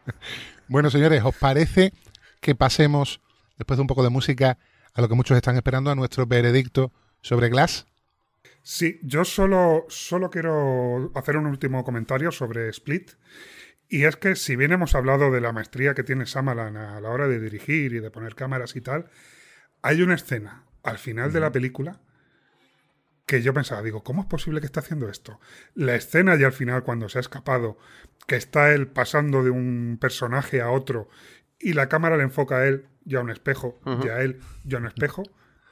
Bueno, 0.70 0.90
señores, 0.90 1.22
¿os 1.24 1.34
parece 1.34 1.94
que 2.42 2.54
pasemos, 2.54 3.22
después 3.56 3.78
de 3.78 3.80
un 3.80 3.86
poco 3.86 4.02
de 4.02 4.10
música, 4.10 4.58
a 4.98 5.00
lo 5.00 5.08
que 5.08 5.14
muchos 5.14 5.36
están 5.36 5.54
esperando, 5.54 5.92
a 5.92 5.94
nuestro 5.94 6.26
veredicto 6.26 6.92
sobre 7.20 7.48
Glass? 7.48 7.86
Sí, 8.64 8.98
yo 9.04 9.24
solo, 9.24 9.86
solo 9.88 10.28
quiero 10.28 11.12
hacer 11.14 11.36
un 11.36 11.46
último 11.46 11.84
comentario 11.84 12.32
sobre 12.32 12.68
Split. 12.70 13.12
Y 13.88 14.04
es 14.04 14.16
que 14.16 14.34
si 14.34 14.56
bien 14.56 14.72
hemos 14.72 14.96
hablado 14.96 15.30
de 15.30 15.40
la 15.40 15.52
maestría 15.52 15.94
que 15.94 16.02
tiene 16.02 16.26
Samalan 16.26 16.76
a 16.76 17.00
la 17.00 17.10
hora 17.10 17.28
de 17.28 17.38
dirigir 17.38 17.92
y 17.92 18.00
de 18.00 18.10
poner 18.10 18.34
cámaras 18.34 18.74
y 18.74 18.80
tal, 18.80 19.08
hay 19.82 20.02
una 20.02 20.16
escena 20.16 20.64
al 20.82 20.98
final 20.98 21.32
de 21.32 21.40
la 21.40 21.52
película 21.52 22.00
que 23.24 23.40
yo 23.40 23.54
pensaba, 23.54 23.82
digo, 23.82 24.02
¿cómo 24.02 24.22
es 24.22 24.26
posible 24.26 24.58
que 24.58 24.66
esté 24.66 24.80
haciendo 24.80 25.08
esto? 25.08 25.38
La 25.74 25.94
escena 25.94 26.34
ya 26.34 26.46
al 26.46 26.52
final, 26.52 26.82
cuando 26.82 27.08
se 27.08 27.18
ha 27.18 27.20
escapado, 27.20 27.78
que 28.26 28.34
está 28.34 28.72
él 28.72 28.88
pasando 28.88 29.44
de 29.44 29.50
un 29.50 29.98
personaje 30.00 30.60
a 30.60 30.70
otro 30.70 31.08
y 31.60 31.72
la 31.72 31.88
cámara 31.88 32.16
le 32.16 32.22
enfoca 32.24 32.58
a 32.58 32.66
él 32.66 32.86
y 33.04 33.16
a 33.16 33.20
un 33.20 33.30
espejo, 33.30 33.78
Ujú. 33.86 34.06
y 34.06 34.08
a 34.08 34.20
él 34.22 34.40
y 34.64 34.74
a 34.74 34.78
un 34.78 34.86
espejo, 34.86 35.22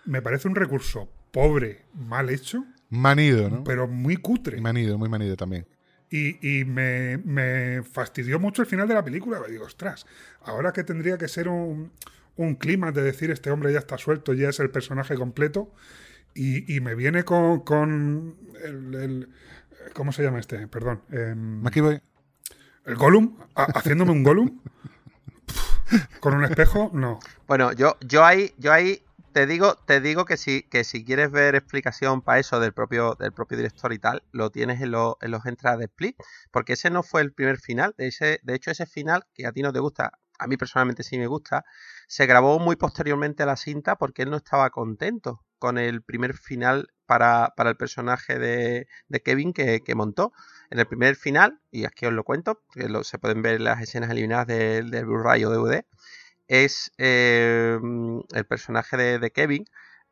me 0.04 0.22
parece 0.22 0.48
un 0.48 0.54
recurso 0.54 1.08
pobre, 1.32 1.84
mal 1.94 2.30
hecho, 2.30 2.64
Manido, 2.88 3.50
¿no? 3.50 3.64
pero 3.64 3.88
muy 3.88 4.16
cutre. 4.16 4.60
Manido, 4.60 4.96
muy 4.96 5.08
manido 5.08 5.36
también. 5.36 5.66
Y, 6.08 6.60
y 6.60 6.64
me, 6.64 7.18
me 7.18 7.82
fastidió 7.82 8.38
mucho 8.38 8.62
el 8.62 8.68
final 8.68 8.86
de 8.86 8.94
la 8.94 9.04
película. 9.04 9.40
Digo, 9.50 9.64
ostras, 9.64 10.06
ahora 10.42 10.72
que 10.72 10.84
tendría 10.84 11.18
que 11.18 11.26
ser 11.26 11.48
un, 11.48 11.90
un 12.36 12.54
clima 12.54 12.92
de 12.92 13.02
decir 13.02 13.30
este 13.32 13.50
hombre 13.50 13.72
ya 13.72 13.80
está 13.80 13.98
suelto, 13.98 14.32
ya 14.34 14.48
es 14.50 14.60
el 14.60 14.70
personaje 14.70 15.16
completo, 15.16 15.72
y, 16.32 16.72
y 16.74 16.80
me 16.80 16.94
viene 16.94 17.24
con, 17.24 17.60
con 17.60 18.36
el, 18.64 18.94
el- 18.94 19.28
¿Cómo 19.94 20.12
se 20.12 20.22
llama 20.22 20.38
este? 20.40 20.66
Perdón. 20.68 21.00
em, 21.10 21.60
McKeeboy, 21.62 22.00
el 22.84 22.94
Gollum, 22.96 23.36
ha- 23.56 23.64
haciéndome 23.64 24.12
un 24.12 24.22
Gollum. 24.22 24.60
Con 26.20 26.34
un 26.34 26.44
espejo, 26.44 26.90
no. 26.92 27.18
Bueno, 27.46 27.72
yo, 27.72 27.96
yo 28.00 28.24
ahí, 28.24 28.52
yo 28.58 28.72
ahí 28.72 29.02
te 29.32 29.46
digo, 29.46 29.76
te 29.86 30.00
digo 30.00 30.24
que 30.24 30.36
si, 30.36 30.62
que 30.62 30.82
si 30.82 31.04
quieres 31.04 31.30
ver 31.30 31.54
explicación 31.54 32.22
para 32.22 32.38
eso 32.38 32.58
del 32.58 32.72
propio, 32.72 33.14
del 33.18 33.32
propio 33.32 33.56
director 33.56 33.92
y 33.92 33.98
tal, 33.98 34.22
lo 34.32 34.50
tienes 34.50 34.80
en, 34.80 34.92
lo- 34.92 35.18
en 35.20 35.30
los 35.30 35.44
entradas 35.46 35.78
de 35.78 35.84
Split, 35.86 36.16
porque 36.50 36.72
ese 36.72 36.90
no 36.90 37.02
fue 37.02 37.20
el 37.20 37.32
primer 37.32 37.58
final. 37.58 37.94
De, 37.98 38.08
ese, 38.08 38.40
de 38.42 38.54
hecho, 38.54 38.70
ese 38.70 38.86
final, 38.86 39.24
que 39.34 39.46
a 39.46 39.52
ti 39.52 39.62
no 39.62 39.72
te 39.72 39.78
gusta, 39.80 40.12
a 40.38 40.46
mí 40.46 40.56
personalmente 40.56 41.02
sí 41.02 41.18
me 41.18 41.26
gusta, 41.26 41.64
se 42.08 42.26
grabó 42.26 42.58
muy 42.58 42.76
posteriormente 42.76 43.42
a 43.42 43.46
la 43.46 43.56
cinta 43.56 43.96
porque 43.96 44.22
él 44.22 44.30
no 44.30 44.36
estaba 44.38 44.70
contento 44.70 45.44
con 45.58 45.78
el 45.78 46.02
primer 46.02 46.34
final 46.36 46.88
para, 47.06 47.52
para 47.56 47.70
el 47.70 47.76
personaje 47.76 48.38
de, 48.38 48.86
de 49.08 49.20
Kevin 49.22 49.52
que, 49.52 49.80
que 49.82 49.94
montó. 49.94 50.32
En 50.70 50.78
el 50.78 50.86
primer 50.86 51.16
final, 51.16 51.60
y 51.70 51.84
aquí 51.84 52.06
os 52.06 52.12
lo 52.12 52.24
cuento, 52.24 52.62
que 52.72 52.88
lo- 52.88 53.04
se 53.04 53.18
pueden 53.18 53.42
ver 53.42 53.60
las 53.60 53.80
escenas 53.82 54.10
eliminadas 54.10 54.46
del, 54.48 54.90
Blu-ray 54.90 55.44
o 55.44 55.50
DVD, 55.50 55.86
es 56.48 56.92
eh, 56.98 57.78
el 58.34 58.46
personaje 58.46 58.96
de, 58.96 59.18
de 59.18 59.30
Kevin, 59.32 59.64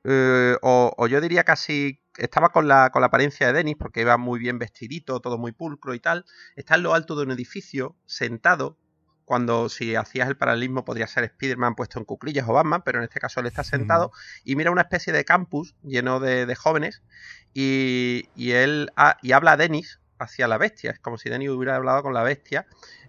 eh, 0.05 0.57
o, 0.63 0.93
o 0.97 1.07
yo 1.07 1.21
diría 1.21 1.45
casi, 1.45 2.01
estaba 2.19 2.51
con 2.51 2.69
la, 2.69 2.91
con 2.91 3.01
la 3.01 3.07
apariencia 3.07 3.47
de 3.47 3.53
Dennis, 3.55 3.77
porque 3.79 4.03
iba 4.03 4.17
muy 4.17 4.39
bien 4.39 4.59
vestidito, 4.59 5.21
todo 5.21 5.39
muy 5.39 5.53
pulcro 5.53 5.95
y 5.95 6.01
tal, 6.01 6.25
está 6.57 6.75
en 6.77 6.83
lo 6.83 6.95
alto 6.95 7.17
de 7.17 7.23
un 7.25 7.31
edificio, 7.31 7.97
sentado, 8.07 8.77
cuando 9.25 9.71
si 9.71 9.95
hacías 9.97 10.29
el 10.29 10.37
paralelismo 10.37 10.85
podría 10.85 11.07
ser 11.07 11.25
Spider-Man 11.25 11.77
puesto 11.77 11.99
en 11.99 12.05
cuclillas 12.05 12.47
o 12.47 12.53
Batman, 12.53 12.83
pero 12.85 12.99
en 12.99 13.05
este 13.05 13.21
caso 13.21 13.41
él 13.41 13.47
está 13.47 13.65
sentado 13.65 14.13
y 14.45 14.55
mira 14.55 14.71
una 14.71 14.83
especie 14.83 15.15
de 15.15 15.25
campus 15.25 15.75
lleno 15.83 16.21
de, 16.21 16.45
de 16.45 16.55
jóvenes 16.55 17.03
y, 17.55 18.29
y 18.35 18.53
él 18.53 18.91
ha- 18.97 19.17
y 19.23 19.33
habla 19.33 19.53
a 19.53 19.57
Dennis 19.57 20.01
hacia 20.19 20.49
la 20.49 20.59
bestia, 20.59 20.91
es 20.93 21.01
como 21.01 21.19
si 21.19 21.29
Dennis 21.31 21.51
hubiera 21.51 21.77
hablado 21.77 22.03
con 22.03 22.15
la 22.15 22.23
bestia, 22.23 22.67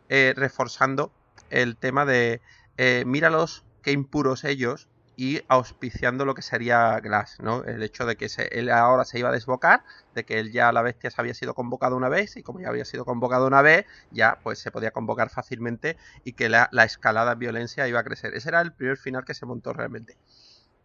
eh, 0.10 0.34
reforzando 0.36 1.16
el 1.50 1.78
tema 1.78 2.06
de 2.06 2.42
eh, 2.78 3.04
míralos, 3.06 3.66
qué 3.82 3.92
impuros 3.92 4.44
ellos, 4.44 4.90
y 5.18 5.42
auspiciando 5.48 6.26
lo 6.26 6.34
que 6.36 6.42
sería 6.42 7.00
Glass, 7.00 7.36
¿no? 7.40 7.64
El 7.64 7.82
hecho 7.84 8.06
de 8.06 8.18
que 8.18 8.28
se- 8.28 8.48
él 8.60 8.70
ahora 8.70 9.06
se 9.06 9.18
iba 9.18 9.30
a 9.30 9.32
desbocar, 9.32 9.84
de 10.14 10.26
que 10.26 10.40
él 10.40 10.52
ya 10.52 10.74
la 10.74 10.82
bestia 10.82 11.10
se 11.10 11.22
había 11.22 11.34
sido 11.34 11.54
convocado 11.54 11.96
una 11.96 12.10
vez, 12.10 12.36
y 12.36 12.44
como 12.44 12.60
ya 12.60 12.68
había 12.70 12.84
sido 12.86 13.06
convocado 13.06 13.48
una 13.48 13.62
vez, 13.62 13.86
ya 14.10 14.40
pues 14.44 14.60
se 14.60 14.72
podía 14.72 14.92
convocar 14.92 15.30
fácilmente 15.30 15.98
y 16.26 16.34
que 16.34 16.50
la, 16.50 16.68
la 16.74 16.84
escalada 16.84 17.34
en 17.34 17.40
violencia 17.40 17.88
iba 17.88 18.00
a 18.02 18.04
crecer. 18.04 18.34
Ese 18.36 18.50
era 18.50 18.60
el 18.62 18.74
primer 18.74 18.98
final 18.98 19.24
que 19.24 19.34
se 19.34 19.46
montó 19.46 19.72
realmente. 19.74 20.18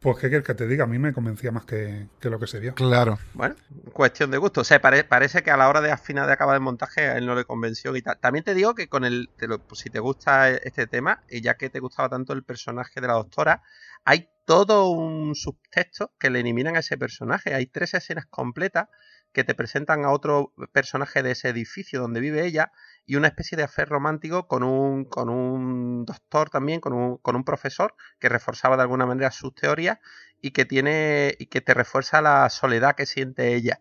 Pues 0.01 0.17
qué 0.17 0.29
quieres 0.31 0.47
que 0.47 0.55
te 0.55 0.67
diga, 0.67 0.85
a 0.85 0.87
mí 0.87 0.99
me 0.99 1.13
convencía 1.13 1.53
más 1.53 1.67
que, 1.67 2.07
que 2.19 2.31
lo 2.31 2.39
que 2.39 2.47
se 2.47 2.59
vio. 2.59 2.75
claro. 2.75 3.19
Bueno, 3.35 3.55
cuestión 3.93 4.31
de 4.31 4.39
gusto. 4.39 4.63
O 4.63 4.65
sea, 4.65 4.81
pare- 4.81 5.05
parece 5.05 5.43
que 5.43 5.51
a 5.51 5.59
la 5.59 5.69
hora 5.69 5.83
de 5.83 5.93
afinar 5.93 6.27
de 6.27 6.33
acabar 6.33 6.55
el 6.55 6.63
montaje 6.63 7.03
a 7.03 7.19
él 7.19 7.27
no 7.27 7.35
le 7.35 7.45
convenció 7.45 7.95
y 7.95 8.01
tal. 8.01 8.19
También 8.19 8.43
te 8.43 8.55
digo 8.55 8.75
que 8.75 8.89
con 8.89 9.05
el, 9.05 9.29
te 9.37 9.47
lo- 9.47 9.59
pues, 9.59 9.81
si 9.81 9.91
te 9.91 9.99
gusta 10.01 10.49
este 10.49 10.87
tema, 10.87 11.23
y 11.29 11.43
ya 11.43 11.59
que 11.59 11.69
te 11.69 11.81
gustaba 11.81 12.09
tanto 12.09 12.33
el 12.33 12.45
personaje 12.45 13.03
de 13.03 13.09
la 13.09 13.13
doctora, 13.13 13.63
hay 14.05 14.31
todo 14.47 14.89
un 14.89 15.35
subtexto 15.35 16.15
que 16.19 16.31
le 16.31 16.41
eliminan 16.41 16.77
a 16.77 16.81
ese 16.81 16.97
personaje. 16.97 17.53
Hay 17.53 17.67
tres 17.67 17.93
escenas 17.93 18.25
completas 18.25 18.89
que 19.33 19.45
te 19.45 19.55
presentan 19.55 20.07
a 20.07 20.13
otro 20.13 20.55
personaje 20.73 21.23
de 21.23 21.33
ese 21.33 21.51
edificio 21.51 22.01
donde 22.01 22.21
vive 22.21 22.47
ella 22.47 22.73
y 23.07 23.17
una 23.17 23.29
especie 23.29 23.57
de 23.57 23.65
afer 23.65 23.89
romántico 23.89 24.47
con 24.47 24.63
un, 24.63 25.05
con 25.05 25.29
un 25.29 26.05
doctor 26.05 26.51
también, 26.51 26.81
con 26.81 26.93
un, 26.93 27.17
con 27.19 27.37
un 27.37 27.45
profesor 27.45 27.95
que 28.19 28.29
reforzaba 28.29 28.77
de 28.77 28.83
alguna 28.83 29.07
manera 29.07 29.31
sus 29.31 29.55
teorías 29.55 29.99
y 30.41 30.53
que 30.53 30.65
tiene 30.65 31.35
y 31.39 31.47
que 31.47 31.61
te 31.61 31.75
refuerza 31.75 32.23
la 32.23 32.49
soledad 32.51 32.95
que 32.95 33.07
siente 33.07 33.55
ella. 33.55 33.81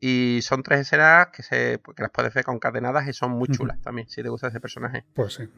Y 0.00 0.40
son 0.42 0.62
tres 0.62 0.80
escenas 0.80 1.28
que 1.28 1.42
se 1.42 1.80
que 1.94 2.02
las 2.02 2.10
puedes 2.10 2.32
ver 2.32 2.44
concatenadas 2.44 3.06
y 3.06 3.12
son 3.12 3.32
muy 3.32 3.48
chulas 3.48 3.80
también, 3.82 4.08
si 4.08 4.22
te 4.22 4.30
gusta 4.30 4.48
ese 4.48 4.60
personaje. 4.60 5.04
Pues 5.14 5.34
sí. 5.34 5.48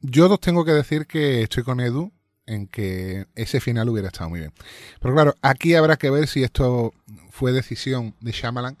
Yo 0.00 0.30
os 0.30 0.40
tengo 0.40 0.64
que 0.64 0.72
decir 0.72 1.06
que 1.06 1.42
estoy 1.42 1.64
con 1.64 1.80
Edu 1.80 2.12
en 2.46 2.66
que 2.66 3.26
ese 3.34 3.60
final 3.60 3.88
hubiera 3.88 4.08
estado 4.08 4.30
muy 4.30 4.40
bien. 4.40 4.52
Pero 5.00 5.14
claro, 5.14 5.34
aquí 5.42 5.74
habrá 5.74 5.96
que 5.96 6.10
ver 6.10 6.26
si 6.26 6.44
esto 6.44 6.92
fue 7.30 7.52
decisión 7.52 8.14
de 8.20 8.32
Shyamalan 8.32 8.76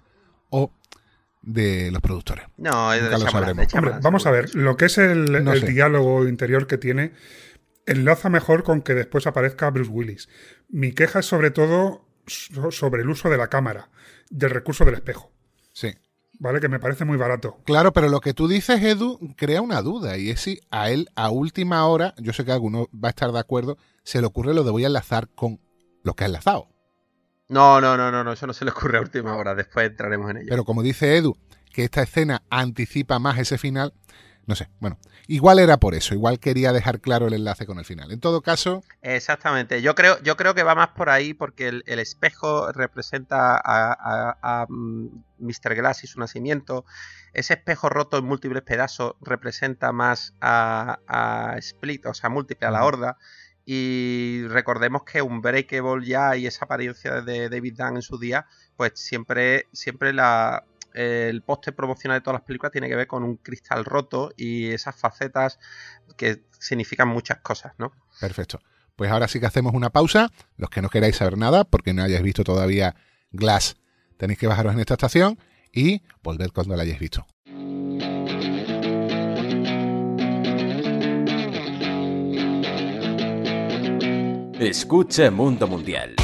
o 0.50 0.70
de 1.42 1.90
los 1.90 2.00
productores. 2.02 2.46
No, 2.56 2.92
es 2.92 3.02
de 3.02 3.10
lo 3.10 3.18
sabremos. 3.20 3.56
de 3.56 3.66
Shyamalan, 3.66 3.94
Hombre, 3.94 4.00
vamos 4.02 4.26
a 4.26 4.30
ver, 4.30 4.54
lo 4.54 4.76
que 4.76 4.86
es 4.86 4.98
el, 4.98 5.44
No 5.44 5.52
el 5.52 5.60
sé. 5.60 5.66
diálogo 5.72 6.26
interior 6.28 6.66
que 6.66 6.78
tiene 6.78 7.12
enlaza 7.86 8.28
mejor 8.28 8.64
con 8.64 8.82
que 8.82 8.94
después 8.94 9.26
aparezca 9.26 9.70
Bruce 9.70 9.90
Willis. 9.90 10.28
Mi 10.68 10.92
queja 10.92 11.20
es 11.20 11.26
sobre 11.26 11.50
todo 11.50 12.04
so- 12.26 12.70
sobre 12.70 13.02
el 13.02 13.08
uso 13.08 13.30
de 13.30 13.38
la 13.38 13.48
cámara 13.48 13.90
y 14.30 14.44
el 14.44 14.50
recurso 14.50 14.84
del 14.84 14.94
espejo, 14.94 15.32
Sí. 15.72 15.94
¿vale? 16.38 16.60
Que 16.60 16.68
me 16.68 16.78
parece 16.80 17.06
muy 17.06 17.16
barato. 17.16 17.62
Claro, 17.64 17.92
pero 17.94 18.08
lo 18.10 18.20
que 18.20 18.34
tú 18.34 18.46
dices, 18.46 18.82
Edu, 18.82 19.18
crea 19.36 19.62
una 19.62 19.80
duda. 19.80 20.18
Y 20.18 20.28
es 20.30 20.40
si 20.40 20.60
a 20.70 20.90
él, 20.90 21.08
a 21.16 21.30
última 21.30 21.86
hora, 21.86 22.14
yo 22.18 22.34
sé 22.34 22.44
que 22.44 22.52
alguno 22.52 22.88
va 22.92 23.08
a 23.08 23.10
estar 23.10 23.32
de 23.32 23.38
acuerdo, 23.38 23.78
se 24.04 24.20
le 24.20 24.26
ocurre 24.26 24.52
lo 24.52 24.64
de 24.64 24.70
voy 24.70 24.84
a 24.84 24.88
enlazar 24.88 25.28
con 25.34 25.58
lo 26.02 26.14
que 26.14 26.24
ha 26.24 26.26
enlazado. 26.26 26.68
No, 27.48 27.80
no, 27.80 27.96
no, 27.96 28.10
no, 28.10 28.22
no, 28.22 28.32
eso 28.32 28.46
no 28.46 28.52
se 28.52 28.64
le 28.64 28.70
ocurre 28.70 28.98
a 28.98 29.00
última 29.00 29.34
hora, 29.34 29.54
después 29.54 29.86
entraremos 29.86 30.30
en 30.30 30.38
ello. 30.38 30.46
Pero 30.50 30.64
como 30.64 30.82
dice 30.82 31.16
Edu, 31.16 31.36
que 31.72 31.84
esta 31.84 32.02
escena 32.02 32.42
anticipa 32.50 33.18
más 33.18 33.38
ese 33.38 33.56
final, 33.56 33.94
No 34.46 34.54
sé, 34.54 34.68
bueno, 34.80 34.98
igual 35.26 35.58
era 35.58 35.76
por 35.76 35.94
eso, 35.94 36.14
igual 36.14 36.40
quería 36.40 36.72
dejar 36.72 37.00
claro 37.00 37.26
el 37.26 37.34
enlace 37.34 37.66
con 37.66 37.78
el 37.78 37.84
final. 37.84 38.10
En 38.12 38.20
todo 38.20 38.40
caso... 38.40 38.82
Exactamente, 39.02 39.82
yo 39.82 39.94
creo, 39.94 40.22
yo 40.22 40.36
creo 40.36 40.54
que 40.54 40.62
va 40.62 40.74
más 40.74 40.88
por 40.88 41.10
ahí 41.10 41.34
porque 41.34 41.68
el, 41.68 41.98
espejo 41.98 42.72
representa 42.72 43.56
a, 43.56 44.38
a, 44.42 44.66
Mr. 44.68 45.74
Glass 45.74 46.04
y 46.04 46.06
su 46.06 46.18
nacimiento. 46.18 46.84
Ese 47.34 47.54
espejo 47.54 47.90
roto 47.90 48.16
en 48.18 48.24
múltiples 48.24 48.62
pedazos 48.62 49.16
representa 49.20 49.92
más 49.92 50.34
a, 50.40 50.98
a 51.06 51.56
Split, 51.58 52.06
o 52.06 52.14
sea, 52.14 52.30
múltiple, 52.30 52.66
a 52.66 52.70
la 52.70 52.84
horda. 52.84 53.18
Y 53.70 54.46
recordemos 54.48 55.02
que 55.02 55.20
un 55.20 55.42
Breakable 55.42 56.02
ya 56.06 56.34
y 56.34 56.46
esa 56.46 56.64
apariencia 56.64 57.20
de 57.20 57.50
David 57.50 57.74
Dunn 57.76 57.96
en 57.96 58.02
su 58.02 58.16
día, 58.16 58.46
pues 58.78 58.92
siempre, 58.94 59.66
siempre 59.74 60.14
la, 60.14 60.64
el 60.94 61.42
póster 61.42 61.74
promocional 61.74 62.16
de 62.16 62.22
todas 62.22 62.40
las 62.40 62.46
películas 62.46 62.72
tiene 62.72 62.88
que 62.88 62.96
ver 62.96 63.06
con 63.06 63.24
un 63.24 63.36
cristal 63.36 63.84
roto 63.84 64.32
y 64.38 64.70
esas 64.70 64.96
facetas 64.96 65.58
que 66.16 66.44
significan 66.58 67.08
muchas 67.08 67.40
cosas, 67.40 67.74
¿no? 67.76 67.92
Perfecto. 68.18 68.58
Pues 68.96 69.10
ahora 69.10 69.28
sí 69.28 69.38
que 69.38 69.44
hacemos 69.44 69.74
una 69.74 69.90
pausa. 69.90 70.30
Los 70.56 70.70
que 70.70 70.80
no 70.80 70.88
queráis 70.88 71.16
saber 71.16 71.36
nada, 71.36 71.64
porque 71.64 71.92
no 71.92 72.02
hayáis 72.02 72.22
visto 72.22 72.44
todavía 72.44 72.96
Glass, 73.32 73.76
tenéis 74.16 74.38
que 74.38 74.46
bajaros 74.46 74.72
en 74.72 74.80
esta 74.80 74.94
estación 74.94 75.38
y 75.74 76.02
volver 76.22 76.52
cuando 76.52 76.74
la 76.74 76.84
hayáis 76.84 77.00
visto. 77.00 77.26
Escucha 84.58 85.30
Mundo 85.30 85.68
Mundial. 85.68 86.16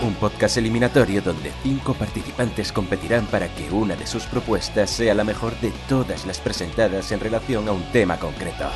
Un 0.00 0.14
podcast 0.14 0.58
eliminatorio 0.58 1.20
donde 1.20 1.50
cinco 1.64 1.92
participantes 1.92 2.70
competirán 2.70 3.26
para 3.26 3.52
que 3.52 3.68
una 3.72 3.96
de 3.96 4.06
sus 4.06 4.26
propuestas 4.26 4.88
sea 4.88 5.12
la 5.12 5.24
mejor 5.24 5.58
de 5.58 5.72
todas 5.88 6.24
las 6.24 6.38
presentadas 6.38 7.10
en 7.10 7.18
relación 7.18 7.66
a 7.66 7.72
un 7.72 7.82
tema 7.90 8.16
concreto. 8.16 8.70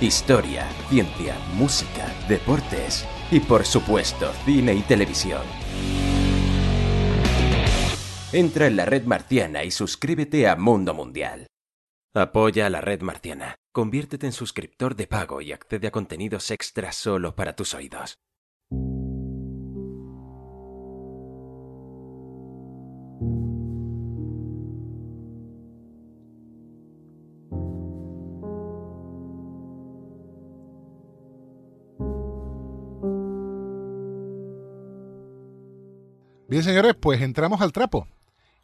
Historia, 0.00 0.66
ciencia, 0.88 1.36
música, 1.56 2.10
deportes 2.26 3.04
y 3.30 3.40
por 3.40 3.66
supuesto 3.66 4.32
cine 4.46 4.72
y 4.72 4.80
televisión. 4.80 5.42
Entra 8.32 8.66
en 8.66 8.76
la 8.76 8.86
red 8.86 9.04
marciana 9.04 9.62
y 9.62 9.70
suscríbete 9.70 10.48
a 10.48 10.56
Mundo 10.56 10.94
Mundial. 10.94 11.48
Apoya 12.14 12.64
a 12.64 12.70
la 12.70 12.80
red 12.80 13.02
marciana. 13.02 13.56
Conviértete 13.76 14.24
en 14.24 14.32
suscriptor 14.32 14.96
de 14.96 15.06
pago 15.06 15.42
y 15.42 15.52
accede 15.52 15.86
a 15.86 15.90
contenidos 15.90 16.50
extras 16.50 16.96
solo 16.96 17.36
para 17.36 17.54
tus 17.54 17.74
oídos. 17.74 18.18
Bien, 36.48 36.62
señores, 36.62 36.94
pues 36.98 37.20
entramos 37.20 37.60
al 37.60 37.72
trapo. 37.72 38.08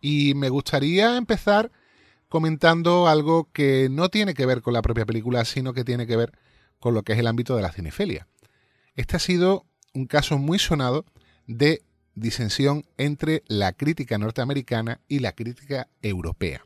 Y 0.00 0.32
me 0.32 0.48
gustaría 0.48 1.18
empezar 1.18 1.70
comentando 2.32 3.08
algo 3.08 3.52
que 3.52 3.88
no 3.90 4.08
tiene 4.08 4.32
que 4.32 4.46
ver 4.46 4.62
con 4.62 4.72
la 4.72 4.80
propia 4.80 5.04
película, 5.04 5.44
sino 5.44 5.74
que 5.74 5.84
tiene 5.84 6.06
que 6.06 6.16
ver 6.16 6.32
con 6.80 6.94
lo 6.94 7.02
que 7.02 7.12
es 7.12 7.18
el 7.18 7.26
ámbito 7.26 7.54
de 7.54 7.60
la 7.60 7.70
cinefelia. 7.70 8.26
Este 8.96 9.16
ha 9.16 9.18
sido 9.18 9.66
un 9.92 10.06
caso 10.06 10.38
muy 10.38 10.58
sonado 10.58 11.04
de 11.46 11.82
disensión 12.14 12.86
entre 12.96 13.42
la 13.48 13.74
crítica 13.74 14.16
norteamericana 14.16 15.02
y 15.08 15.18
la 15.18 15.32
crítica 15.32 15.90
europea. 16.00 16.64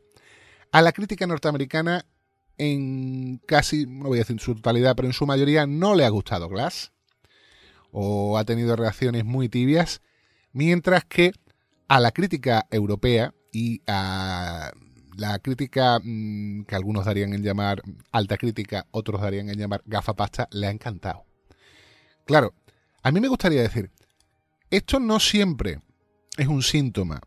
A 0.71 0.81
la 0.81 0.93
crítica 0.93 1.27
norteamericana, 1.27 2.05
en 2.57 3.41
casi, 3.45 3.85
no 3.87 4.05
voy 4.07 4.19
a 4.19 4.21
decir 4.21 4.35
en 4.35 4.39
su 4.39 4.55
totalidad, 4.55 4.95
pero 4.95 5.09
en 5.09 5.13
su 5.13 5.25
mayoría, 5.25 5.67
no 5.67 5.95
le 5.95 6.05
ha 6.05 6.09
gustado 6.09 6.47
Glass, 6.47 6.93
o 7.91 8.37
ha 8.37 8.45
tenido 8.45 8.77
reacciones 8.77 9.25
muy 9.25 9.49
tibias, 9.49 10.01
mientras 10.53 11.03
que 11.03 11.33
a 11.89 11.99
la 11.99 12.11
crítica 12.11 12.67
europea 12.71 13.33
y 13.51 13.81
a 13.85 14.71
la 15.17 15.39
crítica 15.39 15.99
mm, 16.01 16.63
que 16.63 16.75
algunos 16.75 17.05
darían 17.05 17.33
en 17.33 17.43
llamar 17.43 17.81
alta 18.11 18.37
crítica, 18.37 18.85
otros 18.91 19.21
darían 19.21 19.49
en 19.49 19.57
llamar 19.57 19.81
gafapasta, 19.85 20.47
le 20.51 20.67
ha 20.67 20.71
encantado. 20.71 21.25
Claro, 22.25 22.53
a 23.03 23.11
mí 23.11 23.19
me 23.19 23.27
gustaría 23.27 23.61
decir, 23.61 23.91
esto 24.69 24.99
no 24.99 25.19
siempre 25.19 25.79
es 26.37 26.47
un 26.47 26.61
síntoma 26.61 27.21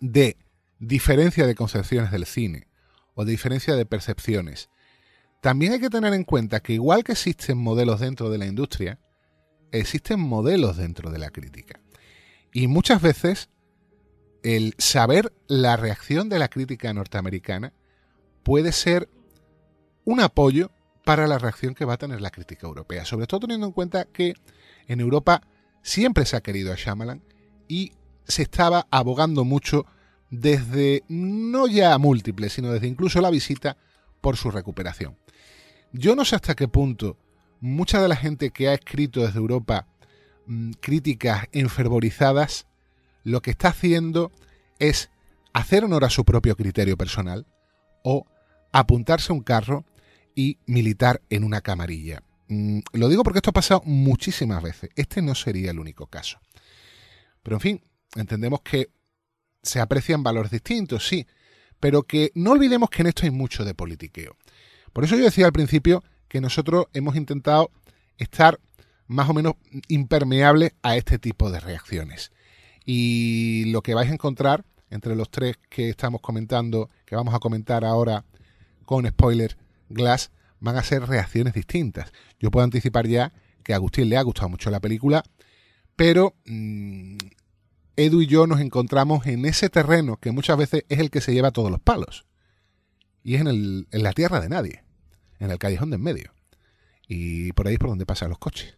de 0.00 0.36
diferencia 0.78 1.46
de 1.46 1.54
concepciones 1.54 2.10
del 2.10 2.26
cine 2.26 2.68
o 3.14 3.24
de 3.24 3.32
diferencia 3.32 3.74
de 3.74 3.86
percepciones. 3.86 4.70
También 5.40 5.72
hay 5.72 5.80
que 5.80 5.90
tener 5.90 6.14
en 6.14 6.24
cuenta 6.24 6.60
que 6.60 6.74
igual 6.74 7.02
que 7.04 7.12
existen 7.12 7.58
modelos 7.58 8.00
dentro 8.00 8.30
de 8.30 8.38
la 8.38 8.46
industria, 8.46 9.00
existen 9.72 10.20
modelos 10.20 10.76
dentro 10.76 11.10
de 11.10 11.18
la 11.18 11.30
crítica. 11.30 11.80
Y 12.52 12.68
muchas 12.68 13.02
veces 13.02 13.50
el 14.44 14.74
saber 14.78 15.32
la 15.48 15.76
reacción 15.76 16.28
de 16.28 16.38
la 16.38 16.48
crítica 16.48 16.92
norteamericana 16.92 17.72
puede 18.42 18.72
ser 18.72 19.08
un 20.04 20.20
apoyo 20.20 20.70
para 21.04 21.26
la 21.26 21.38
reacción 21.38 21.74
que 21.74 21.86
va 21.86 21.94
a 21.94 21.98
tener 21.98 22.20
la 22.20 22.30
crítica 22.30 22.66
europea, 22.66 23.06
sobre 23.06 23.26
todo 23.26 23.40
teniendo 23.40 23.66
en 23.66 23.72
cuenta 23.72 24.04
que 24.04 24.34
en 24.86 25.00
Europa 25.00 25.42
siempre 25.82 26.26
se 26.26 26.36
ha 26.36 26.42
querido 26.42 26.72
a 26.72 26.76
Shyamalan 26.76 27.22
y 27.68 27.92
se 28.26 28.42
estaba 28.42 28.86
abogando 28.90 29.44
mucho 29.44 29.86
desde 30.30 31.04
no 31.08 31.66
ya 31.66 31.96
múltiples, 31.96 32.52
sino 32.52 32.70
desde 32.70 32.86
incluso 32.86 33.22
la 33.22 33.30
visita 33.30 33.78
por 34.20 34.36
su 34.36 34.50
recuperación. 34.50 35.16
Yo 35.92 36.14
no 36.16 36.24
sé 36.24 36.36
hasta 36.36 36.54
qué 36.54 36.68
punto 36.68 37.16
mucha 37.60 38.02
de 38.02 38.08
la 38.08 38.16
gente 38.16 38.50
que 38.50 38.68
ha 38.68 38.74
escrito 38.74 39.20
desde 39.20 39.38
Europa 39.38 39.86
mm, 40.46 40.72
críticas 40.80 41.46
enfervorizadas 41.52 42.66
lo 43.24 43.42
que 43.42 43.50
está 43.50 43.68
haciendo 43.68 44.30
es 44.78 45.10
hacer 45.52 45.84
honor 45.84 46.04
a 46.04 46.10
su 46.10 46.24
propio 46.24 46.56
criterio 46.56 46.96
personal 46.96 47.46
o 48.02 48.26
apuntarse 48.72 49.32
a 49.32 49.34
un 49.34 49.42
carro 49.42 49.84
y 50.34 50.58
militar 50.66 51.22
en 51.30 51.44
una 51.44 51.60
camarilla. 51.60 52.22
Mm, 52.48 52.80
lo 52.92 53.08
digo 53.08 53.22
porque 53.22 53.38
esto 53.38 53.50
ha 53.50 53.54
pasado 53.54 53.82
muchísimas 53.84 54.62
veces. 54.62 54.90
Este 54.96 55.22
no 55.22 55.34
sería 55.34 55.70
el 55.70 55.78
único 55.78 56.06
caso. 56.06 56.38
Pero 57.42 57.56
en 57.56 57.60
fin, 57.60 57.84
entendemos 58.14 58.60
que 58.62 58.90
se 59.62 59.80
aprecian 59.80 60.22
valores 60.22 60.50
distintos, 60.50 61.06
sí, 61.06 61.26
pero 61.80 62.02
que 62.02 62.30
no 62.34 62.52
olvidemos 62.52 62.90
que 62.90 63.02
en 63.02 63.08
esto 63.08 63.24
hay 63.24 63.30
mucho 63.30 63.64
de 63.64 63.74
politiqueo. 63.74 64.36
Por 64.92 65.04
eso 65.04 65.16
yo 65.16 65.24
decía 65.24 65.46
al 65.46 65.52
principio 65.52 66.02
que 66.28 66.40
nosotros 66.40 66.86
hemos 66.92 67.16
intentado 67.16 67.70
estar 68.18 68.60
más 69.06 69.28
o 69.28 69.34
menos 69.34 69.54
impermeables 69.88 70.72
a 70.82 70.96
este 70.96 71.18
tipo 71.18 71.50
de 71.50 71.60
reacciones. 71.60 72.32
Y 72.84 73.64
lo 73.66 73.82
que 73.82 73.94
vais 73.94 74.10
a 74.10 74.14
encontrar 74.14 74.64
entre 74.90 75.16
los 75.16 75.30
tres 75.30 75.58
que 75.68 75.88
estamos 75.88 76.20
comentando, 76.20 76.90
que 77.04 77.16
vamos 77.16 77.34
a 77.34 77.38
comentar 77.38 77.84
ahora 77.84 78.24
con 78.84 79.06
spoiler 79.06 79.56
Glass, 79.88 80.30
van 80.60 80.76
a 80.76 80.82
ser 80.82 81.06
reacciones 81.06 81.54
distintas. 81.54 82.12
Yo 82.38 82.50
puedo 82.50 82.64
anticipar 82.64 83.06
ya 83.06 83.32
que 83.62 83.72
a 83.72 83.76
Agustín 83.76 84.08
le 84.08 84.16
ha 84.16 84.22
gustado 84.22 84.48
mucho 84.48 84.70
la 84.70 84.80
película, 84.80 85.22
pero 85.96 86.34
mm, 86.46 87.16
Edu 87.96 88.22
y 88.22 88.26
yo 88.26 88.46
nos 88.46 88.60
encontramos 88.60 89.26
en 89.26 89.44
ese 89.46 89.68
terreno 89.70 90.16
que 90.16 90.32
muchas 90.32 90.56
veces 90.58 90.84
es 90.88 90.98
el 90.98 91.10
que 91.10 91.20
se 91.20 91.32
lleva 91.32 91.52
todos 91.52 91.70
los 91.70 91.80
palos. 91.80 92.26
Y 93.22 93.36
es 93.36 93.40
en, 93.40 93.46
el, 93.46 93.88
en 93.90 94.02
la 94.02 94.12
tierra 94.12 94.40
de 94.40 94.48
nadie, 94.48 94.84
en 95.38 95.50
el 95.50 95.58
callejón 95.58 95.90
de 95.90 95.96
en 95.96 96.02
medio. 96.02 96.32
Y 97.06 97.52
por 97.52 97.66
ahí 97.66 97.74
es 97.74 97.78
por 97.78 97.90
donde 97.90 98.06
pasan 98.06 98.30
los 98.30 98.38
coches. 98.38 98.76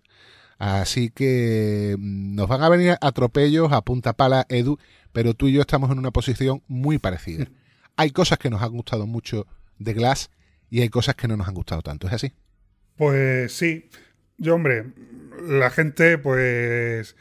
Así 0.59 1.11
que 1.11 1.97
mm, 1.99 2.35
nos 2.35 2.49
van 2.49 2.63
a 2.63 2.69
venir 2.69 2.97
atropellos 3.01 3.73
a 3.73 3.83
punta 3.83 4.15
pala, 4.15 4.47
Edu, 4.49 4.79
pero 5.13 5.35
tú 5.35 5.49
y 5.49 5.53
yo 5.53 5.61
estamos 5.61 5.91
en 5.91 5.99
una 5.99 6.11
posición 6.11 6.63
muy 6.69 6.99
parecida. 6.99 7.47
Hay 7.97 8.11
cosas 8.11 8.39
que 8.39 8.51
nos 8.51 8.63
han 8.63 8.73
gustado 8.73 9.07
mucho 9.07 9.47
de 9.79 9.95
Glass 9.95 10.31
y 10.71 10.83
hay 10.83 10.89
cosas 10.89 11.15
que 11.15 11.29
no 11.29 11.37
nos 11.37 11.49
han 11.49 11.55
gustado 11.55 11.81
tanto, 11.81 12.07
¿es 12.07 12.13
así? 12.13 12.33
Pues 12.97 13.53
sí. 13.53 13.89
Yo, 14.39 14.55
hombre, 14.55 14.87
la 15.43 15.71
gente, 15.71 16.19
pues. 16.19 17.17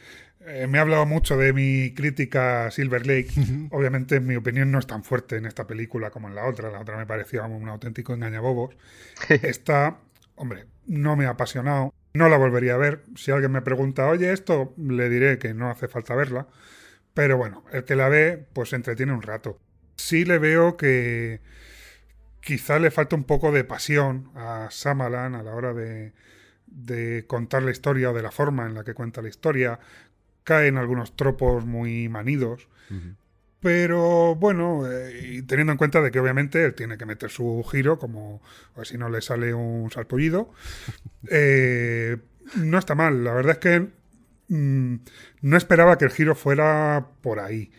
Eh, 0.48 0.68
me 0.68 0.78
ha 0.78 0.82
hablado 0.82 1.06
mucho 1.06 1.38
de 1.38 1.54
mi 1.54 1.94
crítica 1.96 2.66
a 2.66 2.72
Silver 2.72 3.08
Lake. 3.08 3.30
Obviamente, 3.72 4.20
mi 4.20 4.36
opinión 4.36 4.72
no 4.72 4.78
es 4.78 4.86
tan 4.86 5.04
fuerte 5.04 5.38
en 5.38 5.46
esta 5.46 5.66
película 5.66 6.12
como 6.12 6.28
en 6.28 6.36
la 6.36 6.46
otra. 6.46 6.70
La 6.70 6.82
otra 6.82 6.98
me 6.98 7.06
parecía 7.08 7.44
un 7.44 7.68
auténtico 7.68 8.14
engañabobos. 8.14 8.76
Esta, 9.30 9.98
hombre, 10.36 10.66
no 10.86 11.16
me 11.16 11.26
ha 11.26 11.32
apasionado. 11.32 11.94
No 12.16 12.30
la 12.30 12.38
volvería 12.38 12.76
a 12.76 12.78
ver. 12.78 13.04
Si 13.16 13.32
alguien 13.32 13.52
me 13.52 13.62
pregunta, 13.62 14.08
oye, 14.08 14.32
esto, 14.32 14.74
le 14.78 15.10
diré 15.10 15.38
que 15.38 15.54
no 15.54 15.70
hace 15.70 15.88
falta 15.88 16.16
verla. 16.16 16.48
Pero 17.14 17.38
bueno, 17.38 17.64
el 17.72 17.84
que 17.84 17.96
la 17.96 18.10
ve, 18.10 18.46
pues 18.54 18.70
se 18.70 18.76
entretiene 18.76 19.14
un 19.14 19.22
rato. 19.22 19.60
Sí 19.96 20.26
le 20.26 20.38
veo 20.38 20.78
que 20.78 21.42
quizá 22.42 22.80
le 22.80 22.92
falta 22.92 23.16
un 23.16 23.24
poco 23.24 23.52
de 23.52 23.64
pasión 23.64 24.32
a 24.36 24.68
Samalan 24.70 25.36
a 25.36 25.44
la 25.44 25.56
hora 25.56 25.74
de, 25.74 26.14
de 26.68 27.26
contar 27.28 27.64
la 27.64 27.72
historia 27.72 28.12
o 28.12 28.14
de 28.14 28.22
la 28.22 28.32
forma 28.32 28.66
en 28.66 28.74
la 28.76 28.84
que 28.84 28.94
cuenta 28.94 29.22
la 29.22 29.30
historia. 29.30 29.80
Caen 30.44 30.78
algunos 30.78 31.16
tropos 31.16 31.66
muy 31.66 32.08
manidos. 32.10 32.68
Pero 33.66 34.36
bueno, 34.36 34.88
eh, 34.88 35.38
y 35.38 35.42
teniendo 35.42 35.72
en 35.72 35.80
cuenta 35.80 36.00
de 36.00 36.12
que 36.12 36.20
obviamente 36.20 36.64
él 36.64 36.76
tiene 36.76 37.00
que 37.00 37.08
meter 37.08 37.32
su 37.32 37.66
giro, 37.68 37.98
como 37.98 38.40
o 38.76 38.86
si 38.86 38.96
no 38.96 39.10
le 39.10 39.24
sale 39.24 39.56
un 39.56 39.90
salpullido, 39.90 40.52
eh, 41.32 42.18
no 42.58 42.78
está 42.78 42.94
mal. 42.94 43.24
La 43.24 43.34
verdad 43.34 43.54
es 43.54 43.58
que 43.58 43.88
mm, 44.50 44.96
no 45.42 45.58
esperaba 45.58 45.98
que 45.98 46.06
el 46.06 46.12
giro 46.12 46.36
fuera 46.36 47.08
por 47.24 47.40
ahí. 47.40 47.72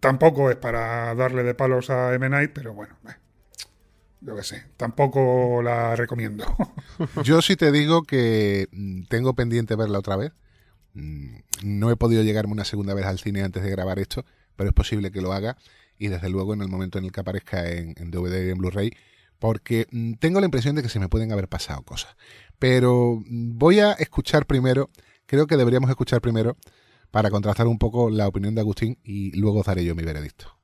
Tampoco 0.00 0.50
es 0.50 0.56
para 0.56 1.14
darle 1.14 1.44
de 1.44 1.54
palos 1.54 1.88
a 1.88 2.12
M. 2.12 2.28
Night, 2.30 2.50
pero 2.52 2.74
bueno, 2.74 2.96
eh, 3.08 3.14
yo 4.22 4.34
qué 4.34 4.42
sé, 4.42 4.64
tampoco 4.76 5.62
la 5.62 5.94
recomiendo. 5.94 6.44
Yo 7.22 7.40
sí 7.42 7.54
te 7.54 7.70
digo 7.70 8.02
que 8.02 8.66
mm, 8.72 9.04
tengo 9.04 9.34
pendiente 9.36 9.76
verla 9.76 10.00
otra 10.00 10.16
vez. 10.16 10.32
Mm, 10.94 11.36
No 11.64 11.90
he 11.90 11.96
podido 11.96 12.22
llegarme 12.22 12.52
una 12.52 12.64
segunda 12.64 12.94
vez 12.94 13.04
al 13.06 13.18
cine 13.18 13.42
antes 13.42 13.62
de 13.62 13.70
grabar 13.70 13.98
esto, 13.98 14.24
pero 14.56 14.68
es 14.70 14.74
posible 14.74 15.10
que 15.10 15.20
lo 15.20 15.32
haga. 15.32 15.56
Y 15.98 16.08
desde 16.08 16.28
luego 16.30 16.54
en 16.54 16.62
el 16.62 16.68
momento 16.68 16.98
en 16.98 17.04
el 17.04 17.12
que 17.12 17.20
aparezca 17.20 17.68
en, 17.70 17.94
DVD 18.10 18.46
y 18.46 18.50
en 18.50 18.58
Blu-ray, 18.58 18.92
porque 19.38 19.86
mm, 19.90 20.14
tengo 20.14 20.40
la 20.40 20.46
impresión 20.46 20.74
de 20.76 20.82
que 20.82 20.88
se 20.88 20.98
me 21.00 21.08
pueden 21.08 21.32
haber 21.32 21.48
pasado 21.48 21.82
cosas. 21.82 22.16
Pero 22.58 23.22
mm, 23.26 23.58
voy 23.58 23.80
a 23.80 23.92
escuchar 23.92 24.46
primero, 24.46 24.90
creo 25.26 25.46
que 25.46 25.56
deberíamos 25.56 25.90
escuchar 25.90 26.20
primero 26.20 26.56
para 27.10 27.30
contrastar 27.30 27.66
un 27.66 27.78
poco 27.78 28.08
la 28.10 28.26
opinión 28.28 28.54
de 28.54 28.60
Agustín 28.60 28.98
y 29.02 29.36
luego 29.38 29.62
daré 29.62 29.84
yo 29.84 29.94
mi 29.94 30.02
veredicto. 30.04 30.56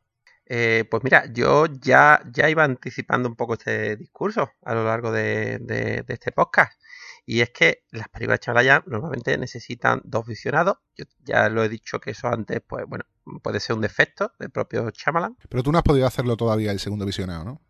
Eh, 0.49 0.85
pues 0.89 1.03
mira, 1.03 1.25
yo 1.33 1.67
ya, 1.67 2.23
ya 2.33 2.49
iba 2.49 2.63
anticipando 2.63 3.29
un 3.29 3.35
poco 3.35 3.55
este 3.55 3.97
discurso 3.97 4.51
a 4.63 4.75
lo 4.75 4.85
largo 4.85 5.11
de, 5.11 5.59
de- 5.59 6.03
de 6.07 6.15
este 6.15 6.31
podcast. 6.31 6.73
Y 7.29 7.41
es 7.41 7.51
que 7.51 7.85
las 7.91 8.09
películas 8.09 8.39
de 8.39 8.45
Shyamalan 8.47 8.85
normalmente 8.87 9.37
necesitan 9.37 10.01
dos 10.05 10.25
visionados. 10.27 10.79
Yo 10.97 11.07
ya 11.25 11.49
lo 11.49 11.65
he 11.65 11.69
dicho 11.69 11.99
que 11.99 12.13
eso 12.13 12.29
antes, 12.29 12.63
pues 12.65 12.87
bueno, 12.87 13.05
puede 13.43 13.59
ser 13.59 13.75
un 13.75 13.83
defecto 13.83 14.33
del 14.39 14.51
propio 14.51 14.89
Shyamalan. 14.91 15.37
Pero 15.49 15.63
tú 15.65 15.73
no 15.73 15.79
has 15.79 15.85
podido 15.85 16.07
hacerlo 16.07 16.37
todavía 16.37 16.71
el 16.71 16.79
segundo 16.79 17.05
visionado, 17.05 17.45
¿no? 17.45 17.61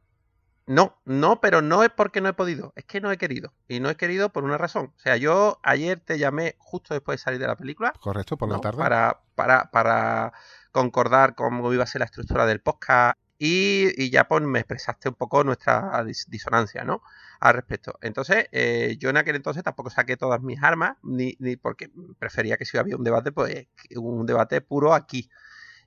No, 0.68 1.00
no, 1.04 1.40
pero 1.40 1.62
no 1.62 1.84
es 1.84 1.90
porque 1.90 2.20
no 2.20 2.28
he 2.28 2.32
podido, 2.32 2.72
es 2.74 2.84
que 2.84 3.00
no 3.00 3.10
he 3.12 3.16
querido. 3.16 3.54
Y 3.68 3.78
no 3.78 3.88
he 3.88 3.96
querido 3.96 4.30
por 4.30 4.42
una 4.44 4.58
razón. 4.58 4.92
O 4.96 4.98
sea, 4.98 5.16
yo 5.16 5.58
ayer 5.62 6.00
te 6.00 6.18
llamé 6.18 6.56
justo 6.58 6.92
después 6.92 7.20
de 7.20 7.24
salir 7.24 7.40
de 7.40 7.46
la 7.46 7.56
película. 7.56 7.94
Correcto, 8.00 8.36
por 8.36 8.50
la 8.50 8.60
tarde. 8.60 8.76
Para, 8.76 9.22
para, 9.36 9.70
para 9.70 10.32
concordar 10.72 11.34
cómo 11.34 11.72
iba 11.72 11.84
a 11.84 11.86
ser 11.86 12.00
la 12.00 12.06
estructura 12.06 12.46
del 12.46 12.60
podcast 12.60 13.16
y, 13.38 13.90
y 13.96 14.10
ya 14.10 14.26
pues 14.26 14.42
me 14.42 14.58
expresaste 14.58 15.08
un 15.08 15.14
poco 15.14 15.44
nuestra 15.44 16.02
dis- 16.04 16.26
disonancia, 16.26 16.84
¿no? 16.84 17.00
Al 17.40 17.54
respecto. 17.54 17.98
Entonces, 18.02 18.46
eh, 18.52 18.96
yo 18.98 19.10
en 19.10 19.16
aquel 19.18 19.36
entonces 19.36 19.62
tampoco 19.62 19.90
saqué 19.90 20.16
todas 20.16 20.40
mis 20.42 20.62
armas, 20.62 20.96
ni, 21.02 21.36
ni 21.38 21.56
porque 21.56 21.90
prefería 22.18 22.56
que 22.56 22.64
si 22.64 22.78
había 22.78 22.96
un 22.96 23.04
debate, 23.04 23.32
pues 23.32 23.66
un 23.96 24.26
debate 24.26 24.60
puro 24.60 24.94
aquí. 24.94 25.28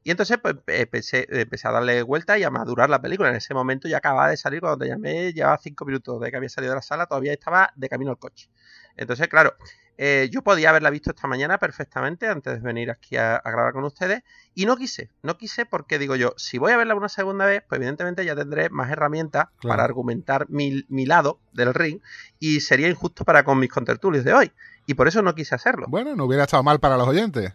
Y 0.04 0.12
entonces 0.12 0.38
pues, 0.42 0.56
empecé, 0.68 1.28
empecé 1.30 1.68
a 1.68 1.72
darle 1.72 2.04
vuelta 2.04 2.38
y 2.38 2.44
a 2.44 2.50
madurar 2.50 2.90
la 2.90 3.02
película. 3.02 3.30
En 3.30 3.36
ese 3.36 3.54
momento 3.54 3.88
ya 3.88 3.98
acababa 3.98 4.30
de 4.30 4.38
salir, 4.38 4.62
cuando 4.62 4.78
te 4.80 4.88
llamé, 4.90 5.34
llevaba 5.34 5.58
cinco 5.58 5.86
minutos 5.86 6.22
de 6.22 6.32
que 6.32 6.38
había 6.38 6.50
salido 6.50 6.72
de 6.74 6.78
la 6.78 6.82
sala, 6.82 7.06
todavía 7.08 7.34
estaba 7.34 7.72
de 7.76 7.90
camino 7.90 8.12
al 8.12 8.18
coche. 8.20 8.50
Entonces, 8.96 9.28
claro, 9.28 9.56
eh, 10.02 10.30
yo 10.32 10.42
podía 10.44 10.70
haberla 10.70 10.90
visto 10.90 11.10
esta 11.10 11.28
mañana 11.28 11.58
perfectamente 11.58 12.28
antes 12.28 12.54
de 12.54 12.60
venir 12.66 12.90
aquí 12.90 13.18
a, 13.18 13.36
a 13.36 13.52
grabar 13.52 13.74
con 13.74 13.84
ustedes 13.84 14.24
y 14.56 14.66
no 14.66 14.78
quise, 14.78 15.10
no 15.24 15.38
quise 15.38 15.66
porque 15.66 16.00
digo 16.00 16.16
yo, 16.16 16.34
si 16.38 16.58
voy 16.58 16.72
a 16.72 16.78
verla 16.78 16.96
una 16.96 17.10
segunda 17.10 17.46
vez, 17.46 17.64
pues 17.68 17.80
evidentemente 17.80 18.24
ya 18.24 18.34
tendré 18.36 18.70
más 18.70 18.90
herramientas 18.90 19.48
Claro. 19.60 19.74
para 19.74 19.84
argumentar 19.84 20.46
mi, 20.50 20.86
mi 20.88 21.06
lado 21.06 21.40
del 21.52 21.74
ring 21.74 22.00
y 22.40 22.62
sería 22.62 22.88
injusto 22.88 23.26
para 23.26 23.44
con 23.44 23.60
mis 23.60 23.70
contertulios 23.70 24.24
de 24.24 24.34
hoy. 24.34 24.52
Y 24.86 24.94
por 24.94 25.10
eso 25.10 25.22
no 25.22 25.36
quise 25.36 25.54
hacerlo. 25.54 25.86
Bueno, 25.90 26.16
no 26.16 26.24
hubiera 26.26 26.46
estado 26.46 26.64
mal 26.64 26.80
para 26.80 26.96
los 26.98 27.08
oyentes. 27.08 27.52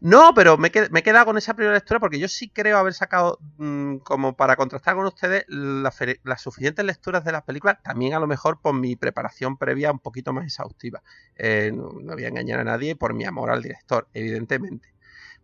No, 0.00 0.32
pero 0.34 0.58
me, 0.58 0.68
he 0.68 1.02
quedado 1.02 1.26
con 1.26 1.38
esa 1.38 1.54
primera 1.54 1.74
lectura 1.74 2.00
porque 2.00 2.18
yo 2.18 2.28
sí 2.28 2.48
creo 2.48 2.78
haber 2.78 2.94
sacado, 2.94 3.38
mm, 3.58 3.98
como 3.98 4.36
para 4.36 4.56
contrastar 4.56 4.94
con 4.94 5.06
ustedes, 5.06 5.44
las 5.48 6.40
suficientes 6.40 6.84
lecturas 6.84 7.24
de 7.24 7.32
las 7.32 7.42
películas, 7.42 7.82
también 7.82 8.14
a 8.14 8.20
lo 8.20 8.26
mejor 8.26 8.60
por 8.60 8.74
mi 8.74 8.96
preparación 8.96 9.56
previa 9.56 9.90
un 9.92 9.98
poquito 9.98 10.32
más 10.32 10.44
exhaustiva. 10.44 11.02
Eh, 11.36 11.72
no, 11.74 11.90
voy 11.92 12.24
a 12.24 12.28
engañar 12.28 12.60
a 12.60 12.64
nadie 12.64 12.96
por 12.96 13.14
mi 13.14 13.24
amor 13.24 13.50
al 13.50 13.62
director, 13.62 14.08
evidentemente. 14.12 14.92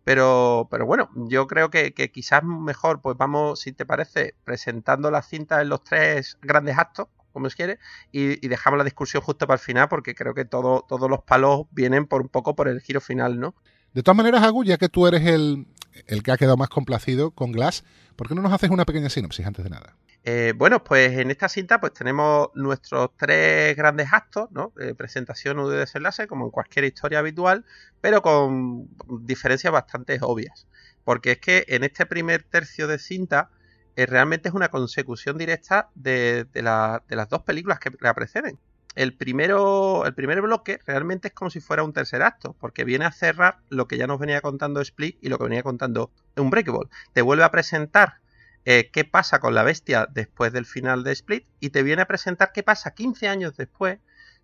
Pero, 0.03 0.67
pero 0.69 0.85
bueno, 0.85 1.09
yo 1.15 1.47
creo 1.47 1.69
que, 1.69 1.93
quizás 1.93 2.43
mejor, 2.43 3.01
pues 3.01 3.17
vamos, 3.17 3.61
si 3.61 3.71
te 3.71 3.85
parece, 3.85 4.35
presentando 4.43 5.11
la 5.11 5.21
cinta 5.21 5.61
en 5.61 5.69
los 5.69 5.83
tres 5.83 6.37
grandes 6.41 6.77
actos, 6.77 7.07
como 7.31 7.47
os 7.47 7.55
quiere, 7.55 7.79
y, 8.11 8.45
y 8.45 8.49
dejamos 8.49 8.77
la 8.77 8.83
discusión 8.83 9.23
justo 9.23 9.47
para 9.47 9.55
el 9.55 9.61
final, 9.65 9.87
porque 9.89 10.13
creo 10.15 10.33
que 10.33 10.45
todo, 10.45 10.85
todos 10.87 11.09
los 11.09 11.23
palos 11.23 11.63
vienen 11.71 12.05
por 12.05 12.21
un 12.21 12.29
poco 12.29 12.55
por 12.55 12.67
el 12.67 12.81
giro 12.81 13.01
final, 13.01 13.39
¿no? 13.39 13.55
De 13.93 14.01
todas 14.01 14.17
maneras, 14.17 14.41
Agu, 14.43 14.63
ya 14.63 14.77
que 14.77 14.89
tú 14.89 15.05
eres 15.07 15.25
el, 15.25 15.67
el 16.07 16.23
que 16.23 16.31
ha 16.31 16.37
quedado 16.37 16.57
más 16.57 16.69
complacido 16.69 17.31
con 17.31 17.51
Glass, 17.51 17.83
¿por 18.15 18.27
qué 18.27 18.35
no 18.35 18.41
nos 18.41 18.51
haces 18.51 18.69
una 18.69 18.85
pequeña 18.85 19.09
sinopsis 19.09 19.45
antes 19.45 19.63
de 19.63 19.69
nada? 19.69 19.95
Eh, 20.25 20.53
bueno, 20.55 20.83
pues 20.83 21.17
en 21.17 21.31
esta 21.31 21.49
cinta 21.49 21.81
pues 21.81 21.93
tenemos 21.93 22.47
nuestros 22.55 23.09
tres 23.17 23.75
grandes 23.75 24.07
actos, 24.11 24.49
¿no? 24.51 24.71
Eh, 24.79 24.95
presentación, 24.95 25.59
y 25.59 25.69
desenlace, 25.69 26.27
como 26.27 26.45
en 26.45 26.51
cualquier 26.51 26.85
historia 26.85 27.19
habitual, 27.19 27.65
pero 27.99 28.21
con 28.21 28.89
diferencias 29.25 29.73
bastante 29.73 30.17
obvias. 30.21 30.65
Porque 31.03 31.33
es 31.33 31.39
que 31.39 31.65
en 31.67 31.83
este 31.83 32.05
primer 32.05 32.43
tercio 32.43 32.87
de 32.87 32.97
cinta 32.99 33.49
eh, 33.95 34.05
realmente 34.05 34.47
es 34.49 34.55
una 34.55 34.69
consecución 34.69 35.37
directa 35.37 35.89
de, 35.93 36.45
de 36.45 36.61
de 36.63 37.15
las 37.15 37.29
dos 37.29 37.43
películas 37.43 37.79
que 37.79 37.91
la 37.99 38.13
preceden. 38.13 38.57
El 38.95 39.15
primero, 39.15 40.05
el 40.05 40.13
primer 40.13 40.41
bloque 40.41 40.79
realmente 40.85 41.29
es 41.29 41.33
como 41.33 41.49
si 41.49 41.59
fuera 41.59 41.83
un 41.83 41.93
tercer 41.93 42.21
acto, 42.21 42.55
porque 42.59 42.83
viene 42.83 43.05
a 43.05 43.11
cerrar 43.11 43.57
lo 43.69 43.87
que 43.87 43.97
ya 43.97 44.07
nos 44.07 44.19
venía 44.19 44.41
contando 44.41 44.81
Split 44.81 45.17
y 45.21 45.29
lo 45.29 45.37
que 45.37 45.45
venía 45.45 45.63
contando 45.63 46.11
Unbreakable. 46.37 46.89
Te 47.13 47.21
vuelve 47.21 47.43
a 47.43 47.51
presentar 47.51 48.19
eh, 48.65 48.91
qué 48.91 49.03
pasa 49.03 49.39
con 49.39 49.55
la 49.55 49.63
bestia 49.63 50.07
después 50.11 50.53
del 50.53 50.65
final 50.65 51.03
de 51.03 51.11
Split 51.11 51.45
y 51.59 51.71
te 51.71 51.83
viene 51.83 52.03
a 52.03 52.07
presentar 52.07 52.51
qué 52.53 52.63
pasa 52.63 52.93
15 52.93 53.27
años 53.27 53.57
después 53.57 53.99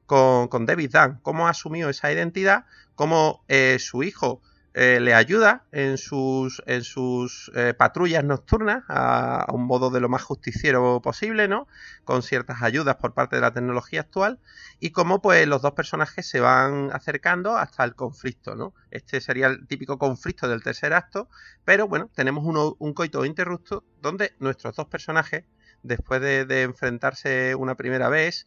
con, 0.05 0.47
con 0.47 0.65
David 0.65 0.91
Dunn, 0.91 1.19
cómo 1.21 1.47
ha 1.47 1.51
asumido 1.51 1.89
esa 1.89 2.11
identidad, 2.11 2.65
cómo 2.95 3.43
eh, 3.47 3.77
su 3.79 4.03
hijo 4.03 4.41
eh, 4.75 4.99
le 4.99 5.15
ayuda 5.15 5.65
en 5.71 5.97
sus, 5.97 6.61
en 6.67 6.83
sus 6.83 7.51
eh, 7.55 7.73
patrullas 7.73 8.23
nocturnas 8.23 8.83
a, 8.87 9.47
un 9.51 9.65
modo 9.65 9.89
de 9.89 9.99
lo 9.99 10.09
más 10.09 10.21
justiciero 10.21 11.01
posible, 11.01 11.47
¿no? 11.47 11.67
Con 12.03 12.21
ciertas 12.21 12.61
ayudas 12.61 12.97
por 12.97 13.13
parte 13.13 13.35
de 13.35 13.41
la 13.41 13.51
tecnología 13.51 14.01
actual 14.01 14.39
y 14.79 14.91
cómo 14.91 15.21
pues 15.21 15.47
los 15.47 15.61
dos 15.63 15.73
personajes 15.73 16.29
se 16.29 16.39
van 16.39 16.91
acercando 16.93 17.57
hasta 17.57 17.83
el 17.83 17.95
conflicto, 17.95 18.55
¿no? 18.55 18.73
Este 18.91 19.21
sería 19.21 19.47
el 19.47 19.67
típico 19.67 19.97
conflicto 19.97 20.47
del 20.47 20.61
tercer 20.61 20.93
acto, 20.93 21.29
pero 21.65 21.87
bueno, 21.87 22.11
tenemos 22.13 22.45
un 22.45 22.93
coito 22.93 23.25
interrupto 23.25 23.83
donde 24.01 24.35
nuestros 24.39 24.75
dos 24.75 24.87
personajes, 24.87 25.45
después 25.81 26.21
de, 26.21 26.45
de 26.45 26.63
enfrentarse 26.63 27.55
una 27.55 27.75
primera 27.75 28.09
vez, 28.09 28.45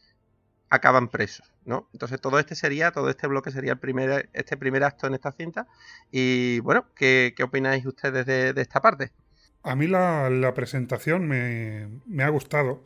acaban 0.73 1.07
presos, 1.07 1.53
¿no? 1.65 1.87
Entonces 1.93 2.19
todo 2.19 2.39
este 2.39 2.55
sería, 2.55 2.89
todo 2.89 3.07
este 3.11 3.27
bloque 3.27 3.51
sería 3.51 3.73
el 3.73 3.77
primer, 3.77 4.31
este 4.33 4.57
primer 4.57 4.83
acto 4.83 5.05
en 5.05 5.13
esta 5.13 5.31
cinta. 5.31 5.67
Y 6.11 6.61
bueno, 6.61 6.87
¿qué, 6.95 7.35
opináis 7.43 7.85
ustedes 7.85 8.25
de, 8.25 8.59
esta 8.59 8.81
parte? 8.81 9.11
A 9.61 9.75
mí 9.75 9.85
la, 9.85 10.51
presentación 10.55 11.27
me, 11.27 12.23
ha 12.23 12.29
gustado. 12.29 12.83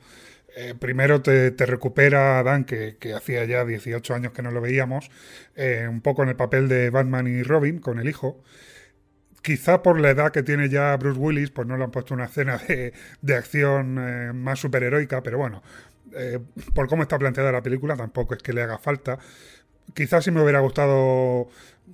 Eh, 0.57 0.75
primero 0.77 1.21
te, 1.21 1.51
recupera 1.65 2.39
a 2.39 2.43
Dan, 2.43 2.65
que, 2.65 2.97
hacía 3.15 3.45
ya 3.45 3.63
18 3.63 4.13
años 4.13 4.33
que 4.33 4.41
no 4.41 4.51
lo 4.51 4.59
veíamos, 4.59 5.09
eh, 5.55 5.87
un 5.89 6.01
poco 6.01 6.23
en 6.23 6.29
el 6.29 6.35
papel 6.35 6.67
de 6.67 6.89
Batman 6.89 7.27
y 7.27 7.41
Robin 7.41 7.79
con 7.79 7.99
el 7.99 8.09
hijo. 8.09 8.43
Quizá 9.41 9.81
por 9.81 10.01
la 10.01 10.09
edad 10.09 10.33
que 10.33 10.43
tiene 10.43 10.67
ya 10.67 10.97
Bruce 10.97 11.17
Willis, 11.17 11.51
pues 11.51 11.65
no 11.69 11.77
le 11.77 11.85
han 11.85 11.91
puesto 11.91 12.13
una 12.13 12.25
escena 12.25 12.57
de, 12.57 12.91
de 13.21 13.35
acción 13.35 13.97
eh, 13.97 14.33
más 14.33 14.59
superheroica, 14.59 15.23
pero 15.23 15.37
bueno, 15.37 15.63
eh, 16.13 16.39
por 16.73 16.87
cómo 16.87 17.03
está 17.03 17.17
planteada 17.17 17.51
la 17.51 17.61
película 17.61 17.95
tampoco 17.95 18.33
es 18.33 18.41
que 18.41 18.53
le 18.53 18.61
haga 18.61 18.77
falta. 18.77 19.19
Quizás 19.93 20.25
sí 20.25 20.31
me 20.31 20.41
hubiera 20.41 20.59
gustado 20.59 21.47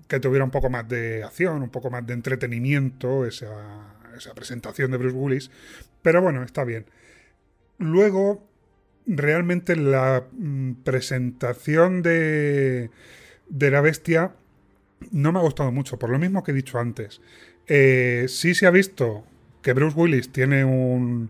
que 0.08 0.20
tuviera 0.20 0.44
un 0.44 0.52
poco 0.52 0.70
más 0.70 0.88
de 0.88 1.24
acción, 1.24 1.62
un 1.62 1.70
poco 1.70 1.90
más 1.90 2.06
de 2.06 2.14
entretenimiento, 2.14 3.26
esa, 3.26 3.96
esa 4.18 4.34
presentación 4.34 4.92
de 4.92 4.98
Bruce 4.98 5.16
Willis, 5.16 5.52
pero 6.02 6.22
bueno, 6.22 6.44
está 6.44 6.64
bien. 6.64 6.86
Luego, 7.78 8.48
realmente 9.06 9.76
la 9.76 10.26
mm, 10.32 10.84
presentación 10.84 12.02
de, 12.02 12.90
de 13.50 13.72
la 13.72 13.82
bestia 13.82 14.32
no 15.12 15.32
me 15.32 15.40
ha 15.40 15.44
gustado 15.44 15.72
mucho, 15.72 16.00
por 16.00 16.10
lo 16.10 16.20
mismo 16.20 16.44
que 16.44 16.52
he 16.52 16.56
dicho 16.56 16.80
antes. 16.80 17.22
Eh, 17.68 18.26
sí 18.30 18.56
se 18.56 18.66
ha 18.66 18.72
visto 18.72 19.26
que 19.62 19.74
Bruce 19.74 19.98
Willis 19.98 20.32
tiene 20.32 20.66
un, 20.66 21.30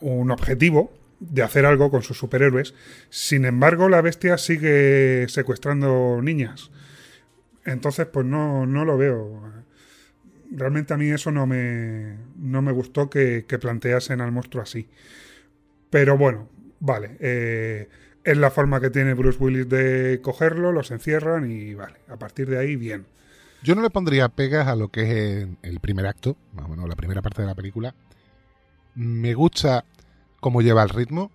un 0.00 0.30
objetivo 0.30 0.92
de 1.20 1.42
hacer 1.42 1.66
algo 1.66 1.90
con 1.90 2.02
sus 2.02 2.18
superhéroes. 2.18 2.74
Sin 3.10 3.44
embargo, 3.44 3.88
la 3.88 4.00
bestia 4.00 4.38
sigue 4.38 5.26
secuestrando 5.28 6.20
niñas. 6.22 6.70
Entonces, 7.64 8.06
pues 8.06 8.24
no, 8.26 8.66
no 8.66 8.84
lo 8.84 8.96
veo. 8.96 9.52
Realmente 10.50 10.94
a 10.94 10.96
mí 10.96 11.08
eso 11.10 11.30
no 11.30 11.46
me, 11.46 12.16
no 12.36 12.62
me 12.62 12.72
gustó 12.72 13.10
que, 13.10 13.44
que 13.46 13.58
planteasen 13.58 14.20
al 14.20 14.32
monstruo 14.32 14.62
así. 14.62 14.88
Pero 15.90 16.16
bueno, 16.16 16.48
vale. 16.80 17.16
eh, 17.20 17.88
es 18.24 18.36
la 18.36 18.50
forma 18.50 18.80
que 18.80 18.90
tiene 18.90 19.14
Bruce 19.14 19.38
Willis 19.42 19.68
de 19.68 20.20
cogerlo, 20.22 20.70
los 20.70 20.90
encierran 20.90 21.50
y 21.50 21.72
vale. 21.74 21.96
A 22.08 22.16
partir 22.18 22.48
de 22.48 22.58
ahí, 22.58 22.76
bien. 22.76 23.06
Yo 23.62 23.74
no 23.74 23.80
le 23.80 23.90
pondría 23.90 24.28
pegas 24.28 24.68
a 24.68 24.76
lo 24.76 24.88
que 24.88 25.02
es 25.42 25.48
el 25.62 25.80
primer 25.80 26.06
acto, 26.06 26.36
más 26.52 26.66
o 26.66 26.68
menos 26.68 26.88
la 26.88 26.94
primera 26.96 27.22
parte 27.22 27.42
de 27.42 27.48
la 27.48 27.54
película. 27.54 27.94
Me 28.94 29.32
gusta 29.32 29.84
cómo 30.40 30.62
lleva 30.62 30.82
el 30.82 30.88
ritmo. 30.90 31.30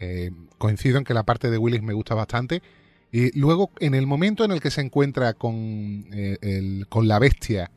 Eh, 0.00 0.30
coincido 0.58 0.98
en 0.98 1.04
que 1.04 1.14
la 1.14 1.22
parte 1.22 1.50
de 1.50 1.58
Willis 1.58 1.82
me 1.82 1.92
gusta 1.94 2.14
bastante. 2.14 2.62
Y 3.12 3.38
luego, 3.38 3.70
en 3.78 3.94
el 3.94 4.06
momento 4.06 4.44
en 4.44 4.50
el 4.50 4.60
que 4.60 4.70
se 4.70 4.80
encuentra 4.80 5.34
con, 5.34 6.06
eh, 6.12 6.36
el- 6.42 6.86
con 6.88 7.06
la 7.06 7.18
bestia, 7.18 7.70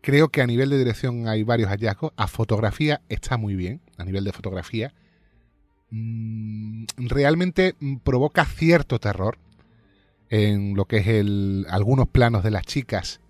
creo 0.00 0.28
que 0.30 0.40
a 0.42 0.46
nivel 0.46 0.70
de 0.70 0.78
dirección 0.78 1.28
hay 1.28 1.42
varios 1.42 1.68
hallazgos. 1.68 2.12
A 2.16 2.26
fotografía 2.26 3.02
está 3.08 3.36
muy 3.36 3.54
bien, 3.54 3.80
a 3.98 4.04
nivel 4.04 4.24
de 4.24 4.32
fotografía. 4.32 4.94
Mm, 5.90 6.84
realmente 6.96 7.74
mm, 7.78 7.96
provoca 7.98 8.44
cierto 8.46 8.98
terror 8.98 9.36
en 10.30 10.74
lo 10.74 10.86
que 10.86 10.96
es 10.98 11.06
el, 11.06 11.66
algunos 11.68 12.08
planos 12.08 12.42
de 12.42 12.50
las 12.50 12.64
chicas, 12.64 13.20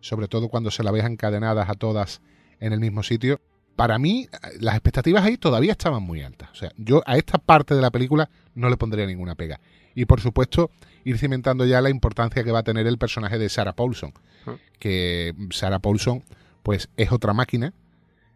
sobre 0.00 0.26
todo 0.26 0.48
cuando 0.48 0.72
se 0.72 0.82
la 0.82 0.90
ve 0.90 0.98
encadenadas 1.00 1.68
a 1.68 1.74
todas 1.74 2.20
en 2.58 2.72
el 2.72 2.80
mismo 2.80 3.04
sitio. 3.04 3.40
Para 3.78 3.96
mí, 4.00 4.28
las 4.58 4.74
expectativas 4.74 5.24
ahí 5.24 5.36
todavía 5.36 5.70
estaban 5.70 6.02
muy 6.02 6.20
altas. 6.22 6.50
O 6.50 6.56
sea, 6.56 6.72
yo 6.76 7.00
a 7.06 7.16
esta 7.16 7.38
parte 7.38 7.76
de 7.76 7.80
la 7.80 7.92
película 7.92 8.28
no 8.56 8.68
le 8.70 8.76
pondría 8.76 9.06
ninguna 9.06 9.36
pega. 9.36 9.60
Y 9.94 10.04
por 10.06 10.20
supuesto, 10.20 10.72
ir 11.04 11.16
cimentando 11.16 11.64
ya 11.64 11.80
la 11.80 11.88
importancia 11.88 12.42
que 12.42 12.50
va 12.50 12.58
a 12.58 12.62
tener 12.64 12.88
el 12.88 12.98
personaje 12.98 13.38
de 13.38 13.48
Sarah 13.48 13.74
Paulson. 13.74 14.12
Que 14.80 15.32
Sarah 15.50 15.78
Paulson, 15.78 16.24
pues 16.64 16.88
es 16.96 17.12
otra 17.12 17.34
máquina. 17.34 17.72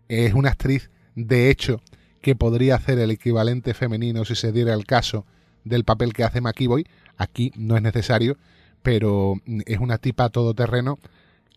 Es 0.06 0.32
una 0.32 0.50
actriz, 0.50 0.90
de 1.16 1.50
hecho, 1.50 1.80
que 2.20 2.36
podría 2.36 2.76
hacer 2.76 3.00
el 3.00 3.10
equivalente 3.10 3.74
femenino 3.74 4.24
si 4.24 4.36
se 4.36 4.52
diera 4.52 4.74
el 4.74 4.86
caso 4.86 5.26
del 5.64 5.82
papel 5.82 6.12
que 6.12 6.22
hace 6.22 6.40
McKeeboy. 6.40 6.86
Aquí 7.16 7.50
no 7.56 7.74
es 7.74 7.82
necesario, 7.82 8.36
pero 8.84 9.40
mm, 9.44 9.62
es 9.66 9.80
una 9.80 9.98
tipa 9.98 10.28
todoterreno 10.28 11.00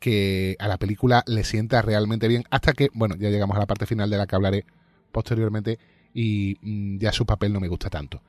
que 0.06 0.56
a 0.60 0.68
la 0.68 0.78
película 0.78 1.24
le 1.26 1.44
sienta 1.44 1.82
realmente 1.82 2.28
bien 2.28 2.44
hasta 2.52 2.74
que, 2.74 2.90
bueno, 2.94 3.16
ya 3.16 3.32
llegamos 3.32 3.58
a 3.58 3.60
la 3.62 3.66
parte 3.66 3.88
final 3.88 4.08
de 4.08 4.18
la 4.18 4.28
que 4.28 4.36
hablaré 4.36 4.64
posteriormente 5.12 5.80
y 6.14 6.60
mm, 6.62 7.00
ya 7.00 7.12
su 7.12 7.26
papel 7.26 7.52
no 7.52 7.60
me 7.60 7.68
gusta 7.68 7.90
tanto. 7.90 8.22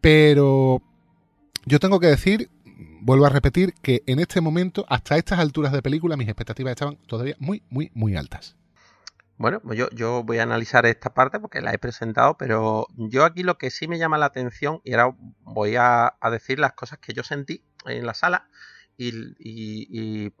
Pero 0.00 0.80
yo 1.66 1.80
tengo 1.80 2.00
que 2.00 2.06
decir, 2.06 2.48
vuelvo 3.02 3.26
a 3.26 3.28
repetir, 3.28 3.74
que 3.82 4.02
en 4.06 4.20
este 4.20 4.40
momento, 4.40 4.86
hasta 4.88 5.18
estas 5.18 5.38
alturas 5.38 5.72
de 5.72 5.82
película, 5.82 6.16
mis 6.16 6.28
expectativas 6.28 6.70
estaban 6.70 6.96
todavía 7.06 7.36
muy, 7.38 7.62
muy, 7.68 7.90
muy 7.92 8.16
altas. 8.16 8.56
Bueno, 9.36 9.60
pues 9.60 9.78
yo, 9.78 9.90
yo 9.90 10.22
voy 10.22 10.38
a 10.38 10.44
analizar 10.44 10.86
esta 10.86 11.12
parte 11.12 11.38
porque 11.40 11.60
la 11.60 11.74
he 11.74 11.78
presentado, 11.78 12.38
pero 12.38 12.86
yo 12.96 13.26
aquí 13.26 13.42
lo 13.42 13.58
que 13.58 13.68
sí 13.68 13.86
me 13.86 13.98
llama 13.98 14.16
la 14.16 14.26
atención, 14.26 14.80
y 14.82 14.94
ahora 14.94 15.14
voy 15.42 15.76
a, 15.76 16.14
a 16.18 16.30
decir 16.30 16.58
las 16.58 16.72
cosas 16.72 17.00
que 17.00 17.12
yo 17.12 17.22
sentí 17.22 17.62
en 17.84 18.06
la 18.06 18.14
sala 18.14 18.48
y, 19.08 19.34
y- 19.38 20.26
y 20.26 20.32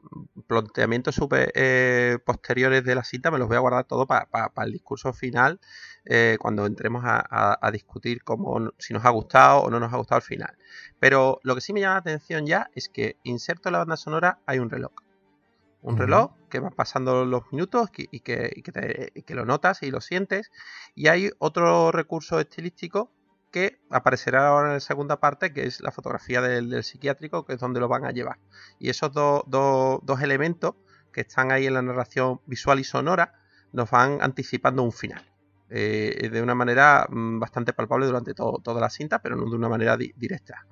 planteamientos 0.46 1.14
super, 1.14 1.50
eh, 1.54 2.18
posteriores 2.24 2.84
de 2.84 2.94
la 2.94 3.04
cita, 3.04 3.30
me 3.30 3.38
los 3.38 3.48
voy 3.48 3.56
a 3.56 3.60
guardar 3.60 3.84
todo 3.84 4.06
para 4.06 4.28
el 4.64 4.72
discurso 4.72 5.12
final, 5.12 5.60
eh, 6.04 6.36
cuando 6.40 6.66
entremos 6.66 7.04
a, 7.04 7.16
a- 7.28 7.58
a 7.60 7.70
discutir 7.70 8.22
cómo, 8.24 8.70
si 8.78 8.92
nos 8.94 9.04
ha 9.04 9.10
gustado 9.10 9.60
o 9.62 9.70
no 9.70 9.80
nos 9.80 9.92
ha 9.92 9.96
gustado 9.96 10.16
al 10.16 10.22
final. 10.22 10.56
Pero 11.00 11.40
lo 11.42 11.54
que 11.54 11.60
sí 11.60 11.72
me 11.72 11.80
llama 11.80 11.94
la 11.94 12.00
atención 12.00 12.46
ya 12.46 12.70
es 12.74 12.88
que 12.88 13.16
inserto 13.24 13.68
en 13.68 13.72
la 13.74 13.78
banda 13.80 13.96
sonora 13.96 14.38
hay 14.46 14.58
un 14.58 14.70
reloj 14.70 14.92
un 15.80 15.96
reloj 15.98 16.30
que 16.48 16.60
va 16.60 16.70
pasando 16.70 17.24
los 17.24 17.42
minutos 17.50 17.88
y 17.96 18.20
que, 18.20 18.48
te- 18.72 19.10
y 19.14 19.22
que 19.22 19.34
lo 19.34 19.44
notas 19.44 19.82
y 19.82 19.90
lo 19.90 20.00
sientes. 20.00 20.50
Y 20.94 21.08
hay 21.08 21.30
otro 21.38 21.90
recurso 21.90 22.38
estilístico 22.38 23.10
que 23.52 23.80
aparecerá 23.90 24.48
ahora 24.48 24.68
en 24.68 24.74
la 24.74 24.80
segunda 24.80 25.20
parte, 25.20 25.52
que 25.52 25.66
es 25.66 25.80
la 25.80 25.92
fotografía 25.92 26.40
del, 26.42 26.82
psiquiátrico, 26.84 27.44
que 27.46 27.54
es 27.54 27.60
donde 27.60 27.80
lo 27.80 27.88
van 27.88 28.04
a 28.06 28.10
llevar. 28.12 28.38
Y 28.80 28.90
esos 28.90 29.12
dos- 29.12 29.44
elementos 30.22 30.74
que 31.12 31.20
están 31.22 31.52
ahí 31.52 31.66
en 31.66 31.74
la 31.74 31.82
narración 31.82 32.40
visual 32.46 32.80
y 32.80 32.84
sonora 32.84 33.34
nos 33.72 33.90
van 33.90 34.18
anticipando 34.22 34.82
un 34.82 34.92
final. 34.92 35.24
eh, 35.74 36.28
de 36.30 36.42
una 36.42 36.54
manera 36.54 37.06
mm, 37.08 37.38
bastante 37.40 37.72
palpable 37.72 38.04
durante 38.06 38.34
todo- 38.34 38.60
toda 38.62 38.78
la 38.80 38.90
cinta, 38.90 39.20
pero 39.22 39.36
no 39.36 39.48
de 39.48 39.56
una 39.56 39.70
manera 39.70 39.96
di- 39.96 40.12
directa. 40.16 40.66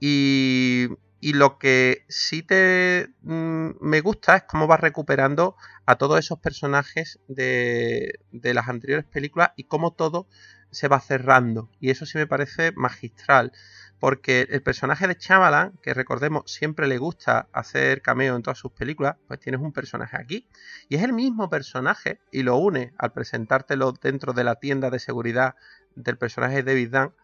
Y, 0.00 0.88
y 1.20 1.32
lo 1.32 1.58
que 1.58 2.04
sí 2.08 2.42
te 2.42 3.08
mm, 3.22 3.70
me 3.80 4.00
gusta 4.00 4.36
es 4.36 4.42
cómo 4.44 4.66
va 4.68 4.76
recuperando 4.76 5.56
a 5.86 5.96
todos 5.96 6.18
esos 6.18 6.38
personajes 6.40 7.20
de, 7.28 8.20
de 8.32 8.54
las 8.54 8.68
anteriores 8.68 9.06
películas 9.06 9.50
y 9.56 9.64
cómo 9.64 9.92
todo 9.92 10.28
se 10.76 10.88
va 10.88 11.00
cerrando. 11.00 11.68
Y 11.80 11.90
eso 11.90 12.06
sí 12.06 12.18
me 12.18 12.26
parece 12.26 12.72
magistral. 12.72 13.52
Porque 13.98 14.46
el 14.50 14.62
personaje 14.62 15.06
de 15.08 15.14
Shyamalan, 15.18 15.72
que 15.82 15.94
recordemos 15.94 16.50
siempre 16.52 16.86
le 16.86 16.98
gusta 16.98 17.48
hacer 17.52 18.02
cameo 18.02 18.36
en 18.36 18.42
todas 18.42 18.58
sus 18.58 18.72
películas, 18.72 19.16
pues 19.26 19.40
tienes 19.40 19.60
un 19.60 19.72
personaje 19.72 20.16
aquí. 20.18 20.46
Y 20.88 20.96
es 20.96 21.02
el 21.02 21.12
mismo 21.14 21.48
personaje 21.48 22.20
y 22.30 22.42
lo 22.42 22.56
une 22.56 22.92
al 22.98 23.12
presentártelo 23.12 23.92
dentro 23.92 24.32
de 24.34 24.44
la 24.44 24.56
tienda 24.56 24.90
de 24.90 24.98
seguridad 24.98 25.54
del 25.94 26.18
personaje 26.18 26.56
de 26.56 26.62
David 26.64 26.90
Dunn 26.92 27.14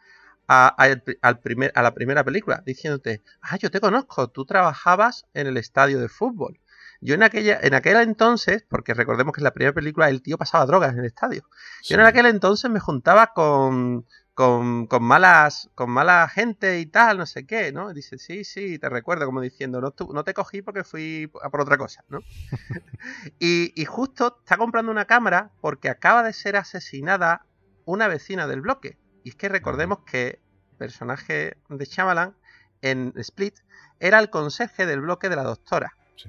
a, 0.48 0.68
al 0.68 1.02
pri- 1.02 1.18
al 1.22 1.38
primer, 1.40 1.72
a 1.74 1.82
la 1.82 1.94
primera 1.94 2.24
película, 2.24 2.62
diciéndote, 2.66 3.22
ah, 3.42 3.56
yo 3.58 3.70
te 3.70 3.80
conozco, 3.80 4.28
tú 4.28 4.44
trabajabas 4.44 5.26
en 5.34 5.46
el 5.46 5.56
estadio 5.56 6.00
de 6.00 6.08
fútbol. 6.08 6.58
Yo 7.04 7.16
en 7.16 7.24
aquella, 7.24 7.58
en 7.60 7.74
aquel 7.74 7.96
entonces, 7.96 8.64
porque 8.68 8.94
recordemos 8.94 9.32
que 9.34 9.40
en 9.40 9.44
la 9.44 9.52
primera 9.52 9.74
película 9.74 10.08
el 10.08 10.22
tío 10.22 10.38
pasaba 10.38 10.64
drogas 10.66 10.92
en 10.92 11.00
el 11.00 11.06
estadio. 11.06 11.42
Yo 11.82 11.96
en 11.96 12.02
aquel 12.02 12.26
entonces 12.26 12.70
me 12.70 12.78
juntaba 12.78 13.32
con, 13.34 14.06
con, 14.34 14.86
con 14.86 15.02
malas, 15.02 15.68
con 15.74 15.90
mala 15.90 16.28
gente 16.28 16.78
y 16.78 16.86
tal, 16.86 17.18
no 17.18 17.26
sé 17.26 17.44
qué, 17.44 17.72
¿no? 17.72 17.90
Y 17.90 17.94
dice, 17.94 18.18
sí, 18.18 18.44
sí, 18.44 18.78
te 18.78 18.88
recuerdo, 18.88 19.26
como 19.26 19.40
diciendo, 19.40 19.80
no, 19.80 19.92
no 20.12 20.22
te 20.22 20.32
cogí 20.32 20.62
porque 20.62 20.84
fui 20.84 21.28
a 21.42 21.50
por 21.50 21.62
otra 21.62 21.76
cosa, 21.76 22.04
¿no? 22.08 22.20
y, 23.40 23.72
y 23.74 23.84
justo 23.84 24.36
está 24.38 24.56
comprando 24.56 24.92
una 24.92 25.06
cámara 25.06 25.50
porque 25.60 25.88
acaba 25.88 26.22
de 26.22 26.32
ser 26.32 26.54
asesinada 26.54 27.46
una 27.84 28.06
vecina 28.06 28.46
del 28.46 28.60
bloque. 28.60 28.96
Y 29.24 29.30
es 29.30 29.34
que 29.34 29.48
recordemos 29.48 30.04
que 30.06 30.40
el 30.70 30.76
personaje 30.78 31.58
de 31.68 31.84
Shyamalan 31.84 32.36
en 32.80 33.12
Split 33.16 33.58
era 33.98 34.20
el 34.20 34.30
conserje 34.30 34.86
del 34.86 35.00
bloque 35.00 35.28
de 35.28 35.34
la 35.34 35.42
doctora. 35.42 35.96
Sí. 36.14 36.28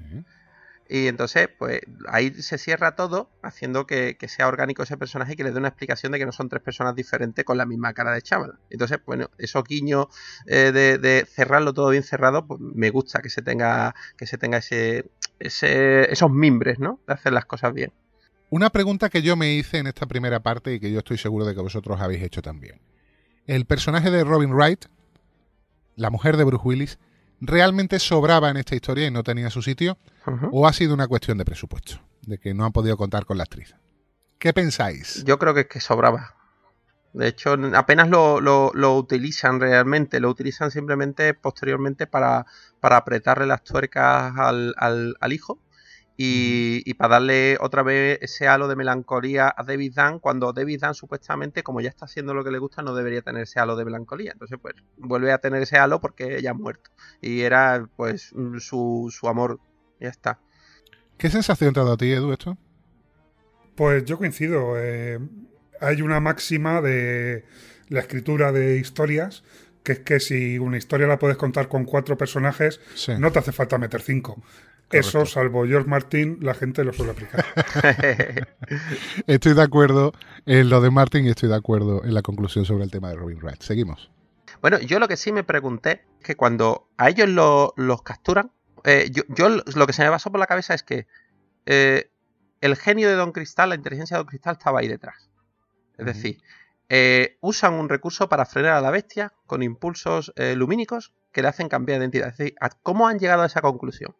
Y 0.94 1.08
entonces, 1.08 1.48
pues 1.58 1.80
ahí 2.06 2.32
se 2.34 2.56
cierra 2.56 2.94
todo, 2.94 3.28
haciendo 3.42 3.84
que, 3.84 4.16
sea 4.28 4.46
orgánico 4.46 4.84
ese 4.84 4.96
personaje 4.96 5.32
y 5.32 5.36
que 5.36 5.42
le 5.42 5.50
dé 5.50 5.58
una 5.58 5.66
explicación 5.66 6.12
de 6.12 6.20
que 6.20 6.24
no 6.24 6.30
son 6.30 6.48
tres 6.48 6.62
personas 6.62 6.94
diferentes 6.94 7.44
con 7.44 7.58
la 7.58 7.66
misma 7.66 7.92
cara 7.94 8.12
de 8.12 8.20
Shyamalan. 8.20 8.60
Entonces, 8.70 9.00
bueno, 9.04 9.28
esos 9.36 9.64
guiños 9.64 10.06
eh, 10.46 10.70
de, 10.70 10.98
de 10.98 11.26
cerrarlo 11.28 11.74
todo 11.74 11.90
bien 11.90 12.04
cerrado, 12.04 12.46
pues 12.46 12.60
me 12.60 12.90
gusta 12.90 13.22
que 13.22 13.28
se 13.28 13.42
tenga, 13.42 13.92
que 14.16 14.28
se 14.28 14.38
tenga 14.38 14.58
ese, 14.58 15.10
ese, 15.40 16.12
esos 16.12 16.30
mimbres, 16.30 16.78
¿no? 16.78 17.00
De 17.08 17.14
hacer 17.14 17.32
las 17.32 17.44
cosas 17.44 17.74
bien. 17.74 17.92
Una 18.50 18.70
pregunta 18.70 19.08
que 19.08 19.22
yo 19.22 19.34
me 19.34 19.52
hice 19.52 19.78
en 19.78 19.88
esta 19.88 20.06
primera 20.06 20.44
parte 20.44 20.74
y 20.74 20.78
que 20.78 20.92
yo 20.92 21.00
estoy 21.00 21.18
seguro 21.18 21.44
de 21.44 21.56
que 21.56 21.60
vosotros 21.60 22.00
habéis 22.00 22.22
hecho 22.22 22.40
también. 22.40 22.80
¿El 23.48 23.64
personaje 23.64 24.12
de 24.12 24.22
Robin 24.22 24.52
Wright, 24.52 24.84
la 25.96 26.10
mujer 26.10 26.36
de 26.36 26.44
Bruce 26.44 26.62
Willis, 26.64 26.98
realmente 27.40 27.98
sobraba 27.98 28.50
en 28.50 28.56
esta 28.56 28.74
historia 28.74 29.06
y 29.06 29.10
no 29.10 29.22
tenía 29.22 29.50
su 29.50 29.62
sitio? 29.62 29.98
¿O 30.52 30.66
ha 30.66 30.72
sido 30.72 30.94
una 30.94 31.06
cuestión 31.08 31.38
de 31.38 31.44
presupuesto? 31.44 32.00
De 32.22 32.38
que 32.38 32.54
no 32.54 32.64
han 32.64 32.72
podido 32.72 32.96
contar 32.96 33.26
con 33.26 33.36
la 33.36 33.44
actriz. 33.44 33.74
¿Qué 34.38 34.52
pensáis? 34.52 35.24
Yo 35.24 35.38
creo 35.38 35.54
que 35.54 35.60
es 35.60 35.66
que 35.68 35.80
sobraba. 35.80 36.34
De 37.12 37.28
hecho, 37.28 37.54
apenas 37.74 38.08
lo, 38.08 38.40
lo- 38.40 38.72
lo 38.74 38.96
utilizan 38.96 39.60
realmente, 39.60 40.18
lo 40.18 40.28
utilizan 40.30 40.70
simplemente 40.70 41.32
posteriormente 41.34 42.06
para, 42.08 42.44
para 42.80 42.96
apretarle 42.96 43.46
las 43.46 43.62
tuercas 43.62 44.32
al, 44.36 44.74
al- 44.78 45.16
al 45.20 45.32
hijo 45.32 45.60
y, 46.16 46.82
y 46.84 46.94
para 46.94 47.14
darle 47.14 47.56
otra 47.60 47.82
vez 47.82 48.18
ese 48.22 48.46
halo 48.46 48.68
de 48.68 48.76
melancolía 48.76 49.52
a 49.56 49.64
David 49.64 49.94
Dunn, 49.96 50.18
cuando 50.20 50.52
David 50.52 50.80
Dunn 50.82 50.94
supuestamente, 50.94 51.62
como 51.62 51.80
ya 51.80 51.88
está 51.88 52.04
haciendo 52.04 52.34
lo 52.34 52.44
que 52.44 52.50
le 52.52 52.58
gusta, 52.58 52.82
no 52.82 52.94
debería 52.94 53.22
tener 53.22 53.42
ese 53.42 53.58
halo 53.60 53.74
de 53.76 53.84
melancolía. 53.84 54.32
Entonces, 54.32 54.58
pues 54.62 54.74
vuelve 54.96 55.32
a 55.32 55.38
tener 55.38 55.62
ese 55.62 55.76
halo 55.76 56.00
porque 56.00 56.36
ella 56.38 56.50
ha 56.52 56.54
muerto. 56.54 56.90
Y 57.20 57.40
era, 57.40 57.88
pues, 57.96 58.32
su, 58.58 59.12
su 59.12 59.28
amor. 59.28 59.58
Ya 60.00 60.08
está. 60.08 60.38
¿Qué 61.18 61.30
sensación 61.30 61.72
te 61.74 61.80
ha 61.80 61.82
dado 61.82 61.94
a 61.94 61.98
ti, 61.98 62.10
Edu, 62.12 62.32
esto? 62.32 62.56
Pues 63.74 64.04
yo 64.04 64.18
coincido. 64.18 64.74
eh, 64.76 65.18
hay 65.80 66.02
una 66.02 66.20
máxima 66.20 66.80
de 66.80 67.44
la 67.88 68.00
escritura 68.00 68.52
de 68.52 68.78
historias, 68.78 69.42
que 69.82 69.92
es 69.92 69.98
que 70.00 70.20
si 70.20 70.58
una 70.58 70.76
historia 70.78 71.06
la 71.06 71.18
puedes 71.18 71.36
contar 71.36 71.68
con 71.68 71.84
cuatro 71.84 72.16
personajes, 72.16 72.80
Sí. 72.94 73.12
no 73.18 73.32
te 73.32 73.40
hace 73.40 73.52
falta 73.52 73.76
meter 73.78 74.00
cinco. 74.00 74.42
Eso, 74.90 75.26
salvo 75.26 75.66
George 75.66 75.88
Martin, 75.88 76.38
la 76.40 76.54
gente 76.54 76.84
lo 76.84 76.92
suele 76.92 77.12
aplicar. 77.12 77.44
Estoy 79.26 79.54
de 79.54 79.62
acuerdo 79.62 80.12
en 80.46 80.68
lo 80.70 80.80
de 80.80 80.90
Martin 80.90 81.24
y 81.26 81.30
estoy 81.30 81.48
de 81.48 81.56
acuerdo 81.56 82.04
en 82.04 82.14
la 82.14 82.22
conclusión 82.22 82.64
sobre 82.64 82.84
el 82.84 82.90
tema 82.90 83.08
de 83.10 83.16
Robin 83.16 83.38
Wright. 83.38 83.62
Seguimos. 83.62 84.10
Bueno, 84.60 84.78
yo 84.78 84.98
lo 84.98 85.08
que 85.08 85.16
sí 85.16 85.32
me 85.32 85.44
pregunté 85.44 86.02
es 86.20 86.24
que 86.26 86.36
cuando 86.36 86.88
a 86.96 87.08
ellos 87.10 87.28
lo- 87.28 87.74
los 87.76 88.02
capturan, 88.02 88.50
eh, 88.84 89.08
yo, 89.10 89.22
yo 89.28 89.48
lo 89.48 89.86
que 89.86 89.92
se 89.92 90.04
me 90.04 90.10
pasó 90.10 90.30
por 90.30 90.40
la 90.40 90.46
cabeza 90.46 90.74
es 90.74 90.82
que 90.82 91.06
eh, 91.66 92.10
el 92.60 92.76
genio 92.76 93.08
de 93.08 93.14
Don 93.16 93.32
Cristal, 93.32 93.70
la 93.70 93.74
inteligencia 93.74 94.16
de 94.16 94.20
Don 94.20 94.28
Cristal 94.28 94.52
estaba 94.58 94.80
ahí 94.80 94.88
detrás. 94.88 95.28
Es 95.98 96.06
decir, 96.06 96.40
eh, 96.88 97.36
usan 97.40 97.74
un 97.74 97.88
recurso 97.88 98.28
para 98.28 98.46
frenar 98.46 98.72
a 98.74 98.80
la 98.80 98.90
bestia 98.90 99.32
con 99.46 99.62
impulsos 99.62 100.32
eh, 100.36 100.54
lumínicos 100.56 101.12
que 101.32 101.42
le 101.42 101.48
hacen 101.48 101.68
cambiar 101.68 101.98
de 101.98 102.04
identidad. 102.04 102.28
Es 102.28 102.36
decir, 102.38 102.54
¿a- 102.60 102.70
¿cómo 102.70 103.08
han 103.08 103.18
llegado 103.18 103.42
a 103.42 103.46
esa 103.46 103.60
conclusión? 103.60 104.14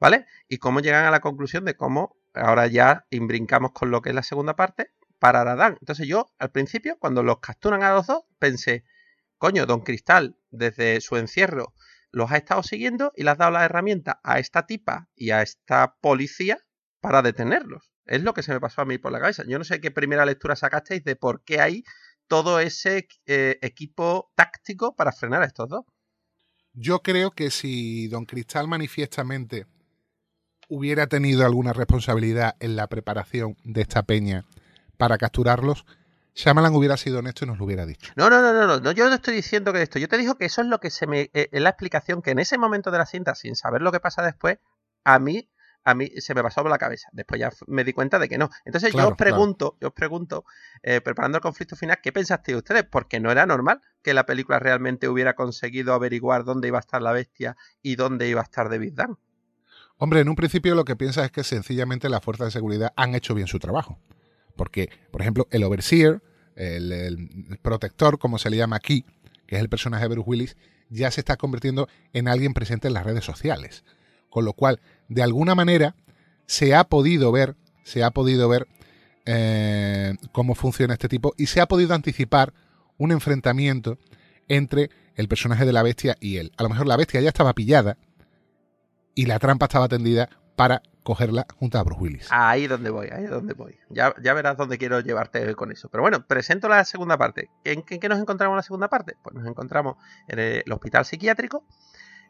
¿Vale? 0.00 0.26
Y 0.48 0.58
cómo 0.58 0.80
llegan 0.80 1.04
a 1.06 1.10
la 1.10 1.20
conclusión 1.20 1.64
de 1.64 1.76
cómo 1.76 2.16
ahora 2.34 2.66
ya 2.66 3.06
imbrincamos 3.10 3.72
con 3.72 3.90
lo 3.90 4.02
que 4.02 4.10
es 4.10 4.14
la 4.14 4.22
segunda 4.22 4.56
parte 4.56 4.90
para 5.18 5.40
Adán. 5.40 5.78
Entonces 5.80 6.06
yo, 6.06 6.26
al 6.38 6.50
principio, 6.50 6.98
cuando 6.98 7.22
los 7.22 7.40
capturan 7.40 7.82
a 7.82 7.94
los 7.94 8.06
dos, 8.06 8.22
pensé, 8.38 8.84
coño, 9.38 9.66
Don 9.66 9.80
Cristal, 9.80 10.36
desde 10.50 11.00
su 11.00 11.16
encierro, 11.16 11.72
los 12.10 12.30
ha 12.30 12.36
estado 12.36 12.62
siguiendo 12.62 13.12
y 13.16 13.24
le 13.24 13.30
has 13.30 13.38
dado 13.38 13.52
la 13.52 13.64
herramienta 13.64 14.20
a 14.22 14.38
esta 14.38 14.66
tipa 14.66 15.08
y 15.14 15.30
a 15.30 15.42
esta 15.42 15.96
policía 16.00 16.58
para 17.00 17.22
detenerlos. 17.22 17.90
Es 18.04 18.22
lo 18.22 18.34
que 18.34 18.42
se 18.42 18.52
me 18.52 18.60
pasó 18.60 18.82
a 18.82 18.84
mí 18.84 18.98
por 18.98 19.12
la 19.12 19.20
cabeza. 19.20 19.42
Yo 19.46 19.58
no 19.58 19.64
sé 19.64 19.80
qué 19.80 19.90
primera 19.90 20.24
lectura 20.24 20.56
sacasteis 20.56 21.02
de 21.04 21.16
por 21.16 21.42
qué 21.42 21.60
hay 21.60 21.84
todo 22.28 22.60
ese 22.60 23.08
eh, 23.26 23.58
equipo 23.62 24.32
táctico 24.34 24.94
para 24.94 25.12
frenar 25.12 25.42
a 25.42 25.46
estos 25.46 25.68
dos. 25.68 25.84
Yo 26.72 27.02
creo 27.02 27.30
que 27.30 27.50
si 27.50 28.08
Don 28.08 28.26
Cristal 28.26 28.68
manifiestamente 28.68 29.66
hubiera 30.68 31.06
tenido 31.06 31.44
alguna 31.44 31.72
responsabilidad 31.72 32.56
en 32.60 32.76
la 32.76 32.86
preparación 32.88 33.56
de 33.64 33.82
esta 33.82 34.02
peña 34.02 34.44
para 34.96 35.18
capturarlos, 35.18 35.84
Shyamalan 36.34 36.74
hubiera 36.74 36.96
sido 36.96 37.20
honesto 37.20 37.44
y 37.44 37.48
nos 37.48 37.58
lo 37.58 37.64
hubiera 37.64 37.86
dicho. 37.86 38.12
No, 38.14 38.28
no, 38.28 38.42
no, 38.42 38.52
no, 38.52 38.78
no, 38.78 38.92
yo 38.92 39.08
no 39.08 39.14
estoy 39.14 39.34
diciendo 39.34 39.72
que 39.72 39.80
esto, 39.80 39.98
yo 39.98 40.08
te 40.08 40.18
digo 40.18 40.36
que 40.36 40.44
eso 40.44 40.60
es 40.60 40.66
lo 40.66 40.80
que 40.80 40.90
se 40.90 41.06
me, 41.06 41.30
eh, 41.32 41.48
la 41.52 41.70
explicación 41.70 42.20
que 42.20 42.32
en 42.32 42.38
ese 42.38 42.58
momento 42.58 42.90
de 42.90 42.98
la 42.98 43.06
cinta, 43.06 43.34
sin 43.34 43.56
saber 43.56 43.80
lo 43.80 43.90
que 43.90 44.00
pasa 44.00 44.22
después, 44.22 44.58
a 45.02 45.18
mí, 45.18 45.48
a 45.82 45.94
mí 45.94 46.08
se 46.18 46.34
me 46.34 46.42
pasó 46.42 46.62
por 46.62 46.70
la 46.70 46.78
cabeza. 46.78 47.08
Después 47.12 47.40
ya 47.40 47.50
me 47.68 47.84
di 47.84 47.94
cuenta 47.94 48.18
de 48.18 48.28
que 48.28 48.36
no. 48.36 48.50
Entonces 48.64 48.92
yo 48.92 49.08
os 49.08 49.16
pregunto, 49.16 49.78
yo 49.80 49.88
os 49.88 49.94
pregunto, 49.94 50.44
eh, 50.82 51.00
preparando 51.00 51.38
el 51.38 51.42
conflicto 51.42 51.74
final, 51.74 52.00
¿qué 52.02 52.12
pensasteis 52.12 52.58
ustedes? 52.58 52.84
Porque 52.84 53.18
no 53.18 53.30
era 53.30 53.46
normal 53.46 53.80
que 54.02 54.12
la 54.12 54.26
película 54.26 54.58
realmente 54.58 55.08
hubiera 55.08 55.34
conseguido 55.34 55.94
averiguar 55.94 56.44
dónde 56.44 56.68
iba 56.68 56.78
a 56.78 56.80
estar 56.80 57.00
la 57.00 57.12
bestia 57.12 57.56
y 57.80 57.96
dónde 57.96 58.28
iba 58.28 58.40
a 58.40 58.44
estar 58.44 58.68
David 58.68 58.94
Dunn. 58.94 59.18
Hombre, 59.98 60.20
en 60.20 60.28
un 60.28 60.36
principio 60.36 60.74
lo 60.74 60.84
que 60.84 60.96
piensas 60.96 61.24
es 61.24 61.30
que 61.30 61.42
sencillamente 61.42 62.08
las 62.08 62.22
fuerzas 62.22 62.48
de 62.48 62.50
seguridad 62.50 62.92
han 62.96 63.14
hecho 63.14 63.34
bien 63.34 63.46
su 63.46 63.58
trabajo. 63.58 63.98
Porque, 64.54 64.90
por 65.10 65.22
ejemplo, 65.22 65.46
el 65.50 65.64
overseer, 65.64 66.22
el, 66.54 67.58
protector, 67.62 68.18
como 68.18 68.38
se 68.38 68.50
le 68.50 68.58
llama 68.58 68.76
aquí, 68.76 69.04
que 69.46 69.56
es 69.56 69.60
el 69.60 69.68
personaje 69.68 70.04
de 70.04 70.08
Bruce 70.08 70.28
Willis, 70.28 70.56
ya 70.90 71.10
se 71.10 71.20
está 71.20 71.36
convirtiendo 71.36 71.88
en 72.12 72.28
alguien 72.28 72.52
presente 72.52 72.88
en 72.88 72.94
las 72.94 73.04
redes 73.04 73.24
sociales. 73.24 73.84
Con 74.28 74.44
lo 74.44 74.52
cual, 74.52 74.80
de 75.08 75.22
alguna 75.22 75.54
manera, 75.54 75.94
se 76.46 76.74
ha 76.74 76.84
podido 76.84 77.32
ver, 77.32 77.56
se 77.82 78.04
ha 78.04 78.10
podido 78.10 78.48
ver 78.48 78.66
eh, 79.24 80.14
cómo 80.32 80.54
funciona 80.54 80.94
este 80.94 81.08
tipo 81.08 81.34
y 81.36 81.46
se 81.46 81.60
ha 81.60 81.66
podido 81.66 81.94
anticipar 81.94 82.52
un 82.98 83.12
enfrentamiento 83.12 83.98
entre 84.48 84.90
el 85.14 85.28
personaje 85.28 85.64
de 85.64 85.72
la 85.72 85.82
bestia 85.82 86.16
y 86.20 86.36
él. 86.36 86.52
A 86.58 86.62
lo 86.62 86.68
mejor 86.68 86.86
la 86.86 86.96
bestia 86.96 87.20
ya 87.20 87.28
estaba 87.28 87.54
pillada 87.54 87.96
y 89.16 89.26
la 89.26 89.40
trampa 89.40 89.64
estaba 89.64 89.88
tendida 89.88 90.28
para 90.54 90.82
cogerla 91.02 91.46
junto 91.58 91.78
a 91.78 91.82
Bruce 91.82 92.00
Willis. 92.00 92.28
Ahí 92.30 92.64
es 92.64 92.70
donde 92.70 92.90
voy, 92.90 93.08
ahí 93.10 93.24
es 93.24 93.30
donde 93.30 93.54
voy. 93.54 93.78
Ya, 93.88 94.14
ya 94.22 94.34
verás 94.34 94.56
dónde 94.56 94.78
quiero 94.78 95.00
llevarte 95.00 95.54
con 95.54 95.72
eso. 95.72 95.88
Pero 95.88 96.02
bueno, 96.02 96.26
presento 96.26 96.68
la 96.68 96.84
segunda 96.84 97.16
parte. 97.16 97.50
¿En 97.64 97.82
qué, 97.82 97.94
en 97.94 98.00
qué 98.00 98.08
nos 98.08 98.20
encontramos 98.20 98.54
en 98.54 98.56
la 98.56 98.62
segunda 98.62 98.88
parte? 98.88 99.16
Pues 99.22 99.34
nos 99.34 99.46
encontramos 99.46 99.96
en 100.28 100.38
el 100.38 100.72
hospital 100.72 101.04
psiquiátrico 101.04 101.64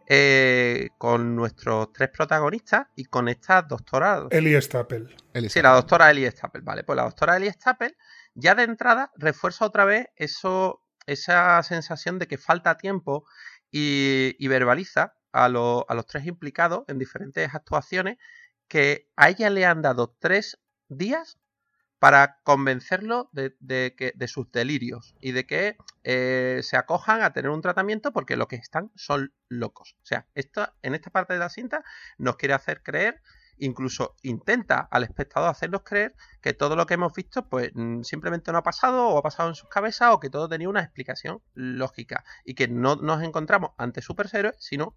eh, 0.07 0.91
con 0.99 1.35
nuestros 1.35 1.93
tres 1.93 2.11
protagonistas 2.11 2.87
y 2.95 3.07
con 3.07 3.29
esta 3.29 3.63
doctora. 3.63 4.29
Ellie 4.31 4.61
Staple. 4.63 5.17
Él 5.33 5.51
Sí, 5.51 5.61
la 5.61 5.73
doctora 5.73 6.11
Ellie 6.13 6.31
Staple, 6.31 6.61
vale. 6.63 6.85
Pues 6.85 6.97
la 6.97 7.03
doctora 7.03 7.37
Ellie 7.37 7.51
Staple 7.51 7.97
ya 8.35 8.55
de 8.55 8.63
entrada 8.63 9.11
refuerza 9.17 9.65
otra 9.65 9.85
vez 9.85 10.07
eso, 10.15 10.83
esa 11.07 11.61
sensación 11.65 12.21
de 12.21 12.29
que 12.29 12.39
falta 12.39 12.77
tiempo 12.77 13.25
y, 13.73 14.37
y 14.39 14.47
verbaliza 14.47 15.16
a, 15.45 15.49
lo- 15.49 15.87
a 15.89 15.95
los 15.95 16.07
tres 16.07 16.27
implicados 16.27 16.85
en 16.89 16.99
diferentes 16.99 17.55
actuaciones 17.55 18.19
que 18.69 19.09
a 19.17 19.29
ella 19.31 19.51
le 19.51 19.65
han 19.67 19.83
dado 19.83 20.17
tres 20.19 20.59
días 20.89 21.39
para 21.99 22.41
convencerlo 22.45 23.31
de, 23.33 23.57
de 23.61 23.95
que, 23.97 24.13
de 24.15 24.29
sus 24.29 24.51
delirios 24.53 25.15
y 25.21 25.33
de 25.33 25.47
que 25.47 25.77
eh, 26.05 26.61
se 26.63 26.77
acojan 26.77 27.23
a 27.23 27.33
tener 27.33 27.51
un 27.51 27.63
tratamiento 27.63 28.13
porque 28.13 28.37
lo 28.37 28.49
que 28.49 28.57
están 28.57 28.93
son 28.97 29.33
locos. 29.49 29.97
O 30.03 30.07
sea, 30.07 30.27
esto, 30.35 30.69
en 30.83 30.95
esta 30.95 31.11
parte 31.11 31.33
de 31.33 31.39
la 31.41 31.49
cinta 31.49 31.85
nos 32.19 32.37
quiere 32.37 32.55
hacer 32.55 32.83
creer, 32.83 33.23
incluso 33.59 34.15
intenta 34.23 34.89
al 34.91 35.05
espectador 35.05 35.51
hacernos 35.51 35.83
creer 35.83 36.15
que 36.41 36.55
todo 36.55 36.77
lo 36.77 36.87
que 36.87 36.95
hemos 36.95 37.13
visto 37.13 37.49
pues 37.49 37.71
mm, 37.75 38.03
simplemente 38.03 38.53
no 38.53 38.59
ha 38.59 38.63
pasado 38.63 39.09
o 39.09 39.19
ha 39.19 39.23
pasado 39.23 39.49
en 39.49 39.55
sus 39.55 39.69
cabezas 39.69 40.13
o 40.13 40.21
que 40.21 40.31
todo 40.31 40.49
tenía 40.49 40.69
una 40.69 40.83
explicación 40.83 41.41
lógica 41.55 42.25
y 42.45 42.55
que 42.55 42.69
no 42.69 42.97
nos 42.97 43.23
encontramos 43.23 43.71
ante 43.79 44.03
superhéroes 44.03 44.57
sino 44.59 44.97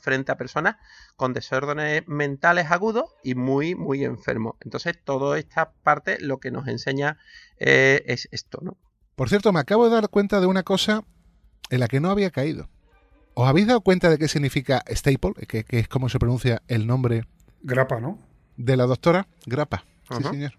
frente 0.00 0.32
a 0.32 0.36
personas 0.36 0.76
con 1.16 1.32
desórdenes 1.32 2.06
mentales 2.06 2.70
agudos 2.70 3.04
y 3.22 3.34
muy 3.34 3.74
muy 3.74 4.04
enfermos 4.04 4.56
entonces 4.60 4.98
toda 5.02 5.38
esta 5.38 5.72
parte 5.72 6.18
lo 6.20 6.38
que 6.38 6.50
nos 6.50 6.66
enseña 6.68 7.18
eh, 7.58 8.02
es 8.06 8.28
esto 8.32 8.58
no 8.62 8.76
Por 9.14 9.28
cierto, 9.28 9.52
me 9.52 9.60
acabo 9.60 9.84
de 9.84 9.94
dar 9.94 10.08
cuenta 10.08 10.40
de 10.40 10.46
una 10.46 10.62
cosa 10.62 11.04
en 11.70 11.80
la 11.80 11.88
que 11.88 12.00
no 12.00 12.10
había 12.10 12.30
caído. 12.30 12.68
¿Os 13.34 13.48
habéis 13.48 13.66
dado 13.66 13.80
cuenta 13.80 14.10
de 14.10 14.18
qué 14.18 14.28
significa 14.28 14.82
staple? 14.88 15.34
Que, 15.46 15.64
que 15.64 15.78
es 15.78 15.88
como 15.88 16.08
se 16.08 16.18
pronuncia 16.18 16.62
el 16.68 16.86
nombre 16.86 17.24
Grapa, 17.62 18.00
¿no? 18.00 18.18
de 18.56 18.76
la 18.76 18.84
doctora? 18.86 19.26
Grapa. 19.46 19.84
Sí, 20.10 20.22
señor. 20.24 20.52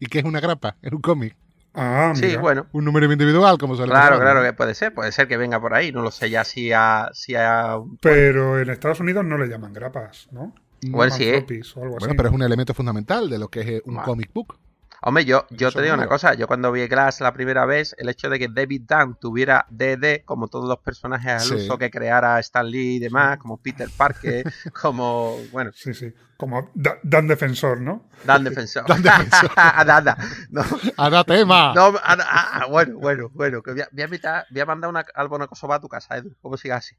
¿Y 0.00 0.06
qué 0.06 0.20
es 0.20 0.24
una 0.24 0.40
grapa? 0.40 0.76
En 0.82 0.94
un 0.94 1.00
cómic. 1.00 1.36
Ah, 1.74 2.12
sí 2.14 2.26
mira. 2.26 2.40
bueno 2.40 2.66
Un 2.72 2.84
número 2.84 3.10
individual, 3.12 3.58
como 3.58 3.74
suele 3.74 3.90
claro 3.90 4.20
claro 4.20 4.42
que 4.44 4.52
puede 4.52 4.74
ser 4.76 4.94
puede 4.94 5.10
ser 5.10 5.26
que 5.26 5.36
venga 5.36 5.60
por 5.60 5.74
ahí 5.74 5.90
no 5.90 6.02
lo 6.02 6.12
sé 6.12 6.30
ya 6.30 6.44
si 6.44 6.70
a 6.72 7.10
si 7.12 7.34
a 7.34 7.78
Pero 8.00 8.60
en 8.60 8.70
Estados 8.70 9.00
Unidos 9.00 9.24
no 9.24 9.36
le 9.38 9.48
llaman 9.48 9.72
grapas, 9.72 10.28
¿no? 10.30 10.54
Bueno, 10.82 11.12
sí, 11.14 11.24
¿eh? 11.24 11.44
o 11.74 11.80
algo 11.82 11.94
Bueno, 11.94 12.06
así. 12.06 12.16
pero 12.16 12.28
es 12.28 12.34
un 12.34 12.42
elemento 12.42 12.74
fundamental 12.74 13.28
de 13.28 13.38
lo 13.38 13.48
que 13.48 13.60
es 13.62 13.66
eh, 13.66 13.82
un 13.86 13.96
Vale. 13.96 14.04
comic 14.06 14.32
book. 14.32 14.56
Hombre, 15.06 15.26
yo, 15.26 15.44
yo 15.50 15.68
Eso 15.68 15.78
te 15.78 15.82
digo 15.84 15.94
una 15.94 16.06
cosa, 16.06 16.32
yo 16.32 16.46
cuando 16.46 16.72
vi 16.72 16.86
Glass 16.88 17.20
la 17.20 17.34
primera 17.34 17.66
vez, 17.66 17.94
el 17.98 18.08
hecho 18.08 18.30
de 18.30 18.38
que 18.38 18.48
David 18.48 18.84
Dunn 18.88 19.18
tuviera 19.20 19.66
DD, 19.68 20.24
como 20.24 20.48
todos 20.48 20.66
los 20.66 20.78
personajes 20.78 21.30
al 21.32 21.40
Sí. 21.42 21.54
uso 21.56 21.76
que 21.76 21.90
creara 21.90 22.38
Stan 22.40 22.66
Lee 22.66 22.96
y 22.96 22.98
demás, 23.00 23.36
como 23.36 23.58
Peter 23.58 23.88
Parker, 23.94 24.44
como, 24.80 25.36
bueno, 25.52 25.72
Sí, 25.74 25.92
sí. 25.92 26.10
Como 26.38 26.70
Da- 26.74 26.98
Dan 27.02 27.26
Defensor, 27.28 27.82
¿no? 27.82 28.08
Dan 28.24 28.44
Defensor. 28.44 28.84
Dan 28.88 29.02
Defensor. 29.02 29.50
Dan. 29.86 30.16
No, 30.48 30.62
¡Anatema! 30.96 31.74
no, 31.74 31.92
bueno, 32.70 32.98
bueno, 32.98 33.30
bueno, 33.34 33.62
que 33.62 33.72
voy 33.72 33.82
a, 33.82 33.88
voy 33.92 34.02
a 34.02 34.06
invitar- 34.06 34.46
voy 34.50 34.60
a 34.62 34.66
mandar 34.66 34.88
una, 34.88 35.04
algo 35.14 35.36
una 35.36 35.48
cosa 35.48 35.66
a 35.74 35.80
tu 35.80 35.88
casa, 35.88 36.16
Edu, 36.16 36.34
como 36.40 36.56
siga 36.56 36.76
así. 36.76 36.96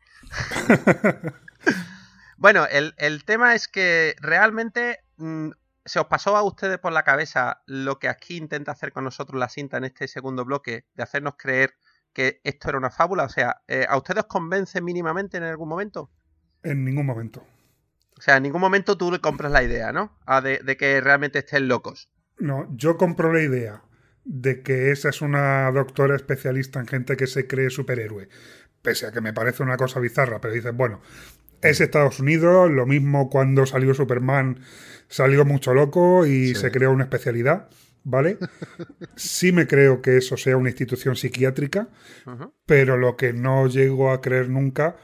bueno, 2.37 2.65
el, 2.69 2.93
el 2.97 3.23
tema 3.25 3.55
es 3.55 3.67
que 3.67 4.15
realmente 4.21 4.99
mm, 5.17 5.49
se 5.85 5.99
os 5.99 6.07
pasó 6.07 6.35
a 6.35 6.43
ustedes 6.43 6.79
por 6.79 6.91
la 6.91 7.03
cabeza 7.03 7.61
lo 7.67 7.99
que 7.99 8.09
aquí 8.09 8.37
intenta 8.37 8.71
hacer 8.71 8.91
con 8.91 9.03
nosotros 9.03 9.39
la 9.39 9.49
cinta 9.49 9.77
en 9.77 9.85
este 9.85 10.07
segundo 10.07 10.43
bloque, 10.43 10.85
de 10.95 11.03
hacernos 11.03 11.35
creer 11.37 11.75
que 12.11 12.41
esto 12.43 12.69
era 12.69 12.77
una 12.77 12.89
fábula. 12.89 13.23
O 13.23 13.29
sea, 13.29 13.61
eh, 13.67 13.85
¿a 13.87 13.97
ustedes 13.97 14.23
os 14.23 14.27
convence 14.27 14.81
mínimamente 14.81 15.37
en 15.37 15.43
algún 15.43 15.69
momento? 15.69 16.11
En 16.63 16.83
ningún 16.83 17.05
momento. 17.05 17.45
O 18.17 18.21
sea, 18.21 18.37
en 18.37 18.43
ningún 18.43 18.61
momento 18.61 18.97
tú 18.97 19.11
le 19.11 19.19
compras 19.19 19.51
la 19.51 19.61
idea, 19.61 19.91
¿no? 19.91 20.17
Ah, 20.25 20.41
de, 20.41 20.59
de 20.59 20.77
que 20.77 21.01
realmente 21.01 21.39
estén 21.39 21.67
locos. 21.67 22.09
No, 22.39 22.67
yo 22.75 22.97
compro 22.97 23.31
la 23.31 23.41
idea 23.41 23.83
de 24.23 24.63
que 24.63 24.91
esa 24.91 25.09
es 25.09 25.21
una 25.21 25.69
doctora 25.71 26.15
especialista 26.15 26.79
en 26.79 26.87
gente 26.87 27.15
que 27.15 27.27
se 27.27 27.45
cree 27.45 27.69
superhéroe. 27.69 28.29
Pese 28.81 29.07
a 29.07 29.11
que 29.11 29.21
me 29.21 29.33
parece 29.33 29.63
una 29.63 29.77
cosa 29.77 29.99
bizarra, 29.99 30.41
pero 30.41 30.53
dices, 30.53 30.75
bueno, 30.75 31.01
es 31.69 31.81
Estados 31.81 32.19
Unidos, 32.19 32.71
lo 32.71 32.85
mismo 32.85 33.29
cuando 33.29 33.65
salió 33.65 33.93
Superman, 33.93 34.59
salió 35.07 35.45
mucho 35.45 35.73
loco 35.73 36.25
y 36.25 36.49
Sí. 36.49 36.55
se 36.55 36.71
creó 36.71 36.91
una 36.91 37.03
especialidad, 37.05 37.69
¿vale? 38.03 38.37
Sí 39.15 39.51
me 39.51 39.67
creo 39.67 40.01
que 40.01 40.17
eso 40.17 40.37
sea 40.37 40.57
una 40.57 40.69
institución 40.69 41.15
psiquiátrica, 41.15 41.89
pero 42.65 42.97
lo 42.97 43.15
que 43.17 43.33
no 43.33 43.67
llego 43.67 44.11
a 44.11 44.21
creer 44.21 44.49
nunca 44.49 44.97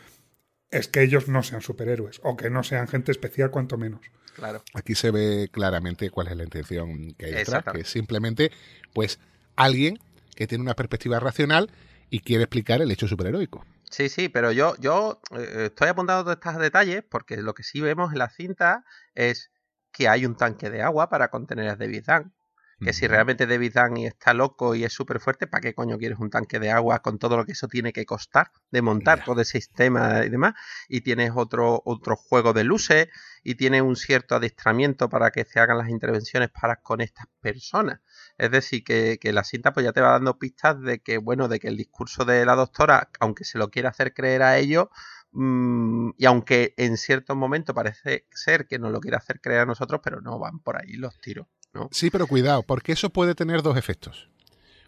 es 0.70 0.88
que 0.88 1.02
ellos 1.04 1.28
no 1.28 1.44
sean 1.44 1.62
superhéroes, 1.62 2.22
o 2.24 2.38
que 2.38 2.50
no 2.50 2.64
sean 2.64 2.88
gente 2.88 3.12
especial, 3.12 3.52
cuanto 3.52 3.78
menos. 3.78 4.02
Claro. 4.36 4.64
Aquí 4.74 4.96
se 4.96 5.12
ve 5.12 5.50
claramente 5.52 6.10
cuál 6.10 6.30
es 6.30 6.38
la 6.38 6.44
intención 6.46 7.14
que 7.18 7.26
hay 7.26 7.34
detrás, 7.34 7.64
que 7.74 7.82
es 7.82 7.90
simplemente, 7.90 8.52
pues, 8.94 9.20
alguien 9.58 10.00
que 10.36 10.48
tiene 10.48 10.62
una 10.62 10.74
perspectiva 10.76 11.20
racional 11.20 11.70
y 12.10 12.22
quiere 12.22 12.44
explicar 12.46 12.82
el 12.82 12.90
hecho 12.90 13.08
superheroico. 13.08 13.66
Sí, 13.92 14.08
sí, 14.10 14.30
pero 14.30 14.52
yo, 14.52 14.76
yo 14.78 15.20
eh, 15.38 15.66
estoy 15.66 15.90
apuntando 15.90 16.24
todos 16.24 16.38
estos 16.38 16.58
detalles 16.62 17.04
porque 17.10 17.38
lo 17.38 17.54
que 17.54 17.64
sí 17.64 17.82
vemos 17.82 18.12
en 18.14 18.20
la 18.20 18.30
cinta 18.30 18.86
es 19.16 19.52
que 19.92 20.08
hay 20.08 20.26
un 20.26 20.36
tanque 20.38 20.70
de 20.70 20.82
agua 20.82 21.10
para 21.10 21.30
contener 21.30 21.68
a 21.70 21.76
David 21.76 22.06
Dunn. 22.08 22.34
Que 22.84 22.94
si 22.94 23.08
realmente 23.08 23.45
David 23.45 23.74
Dunn 23.76 23.98
está 23.98 24.34
loco 24.34 24.76
y 24.76 24.84
es 24.84 24.91
súper 24.94 25.20
fuerte, 25.20 25.48
¿para 25.48 25.62
qué 25.62 25.76
coño 25.76 25.98
quieres 25.98 26.20
un 26.20 26.30
tanque 26.30 26.60
de 26.60 26.72
agua 26.72 27.02
con 27.02 27.20
todo 27.20 27.38
lo 27.38 27.45
que 27.45 27.52
eso 27.52 27.68
tiene 27.68 27.94
que 27.94 28.06
costar 28.06 28.52
de 28.72 28.82
montar 28.82 29.24
todo 29.24 29.41
ese 29.41 29.60
sistema 29.60 30.26
y 30.26 30.30
demás? 30.30 30.53
Y 30.90 31.02
tienes 31.02 31.32
otro, 31.36 31.82
otro 31.86 32.16
juego 32.16 32.53
de 32.53 32.64
luces 32.64 33.08
y 33.44 33.56
tienes 33.56 33.82
un 33.82 33.95
cierto 33.95 34.36
adiestramiento 34.36 35.10
para 35.10 35.32
que 35.32 35.45
se 35.45 35.60
hagan 35.60 35.78
las 35.78 35.90
intervenciones 35.90 36.49
para 36.49 36.78
con 36.78 37.02
estas 37.02 37.28
personas. 37.40 37.99
Es 38.38 38.52
decir, 38.52 38.84
que, 38.84 39.20
que 39.20 39.32
la 39.32 39.44
cinta 39.44 39.74
pues 39.74 39.84
ya 39.84 39.94
te 39.94 40.02
va 40.02 40.12
dando 40.12 40.40
pistas 40.40 40.82
de 40.82 40.99
que, 40.99 41.18
bueno, 41.18 41.48
de 41.48 41.60
que 41.60 41.68
el 41.68 41.78
discurso 41.78 42.26
de 42.26 42.45
la 42.45 42.56
doctora, 42.56 43.10
aunque 43.20 43.44
se 43.44 43.58
lo 43.58 43.70
quiera 43.70 43.90
hacer 43.90 44.14
creer 44.14 44.41
a 44.41 44.58
ellos, 44.58 44.88
Mm, 45.34 46.12
y 46.18 46.26
aunque 46.26 46.74
en 46.78 46.98
ciertos 46.98 47.38
momentos 47.38 47.74
parece 47.74 48.28
ser 48.32 48.68
que 48.68 48.80
nos 48.80 48.91
lo 48.91 48.99
quiere 48.99 49.18
hacer 49.18 49.40
creer 49.40 49.62
a 49.62 49.66
nosotros, 49.66 50.02
pero 50.03 50.22
no 50.22 50.38
van 50.40 50.60
por 50.60 50.78
ahí 50.78 50.94
los 50.94 51.18
tiros. 51.20 51.48
¿No? 51.73 51.89
Sí, 51.91 52.10
pero 52.10 52.27
cuidado, 52.27 52.64
porque 52.64 52.91
eso 52.91 53.10
puede 53.10 53.35
tener 53.35 53.61
dos 53.61 53.77
efectos. 53.77 54.30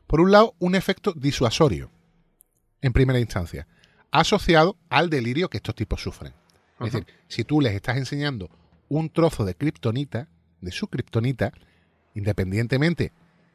Por 0.08 0.22
un 0.22 0.32
lado, 0.32 0.56
un 0.60 0.76
efecto 0.76 1.14
disuasorio, 1.14 1.90
en 2.82 2.94
primera 2.94 3.20
instancia, 3.20 3.68
asociado 4.12 4.78
al 4.90 5.10
delirio 5.10 5.50
que 5.50 5.58
estos 5.58 5.76
tipos 5.76 6.02
sufren. 6.02 6.34
Es 6.80 6.92
decir, 6.92 7.08
si 7.28 7.44
tú 7.44 7.62
les 7.62 7.74
estás 7.74 7.98
enseñando 7.98 8.50
un 8.90 9.10
trozo 9.10 9.46
de 9.46 9.56
kriptonita, 9.56 10.28
de 10.60 10.72
su 10.72 10.88
kriptonita, 10.88 11.52
independientemente 12.14 13.12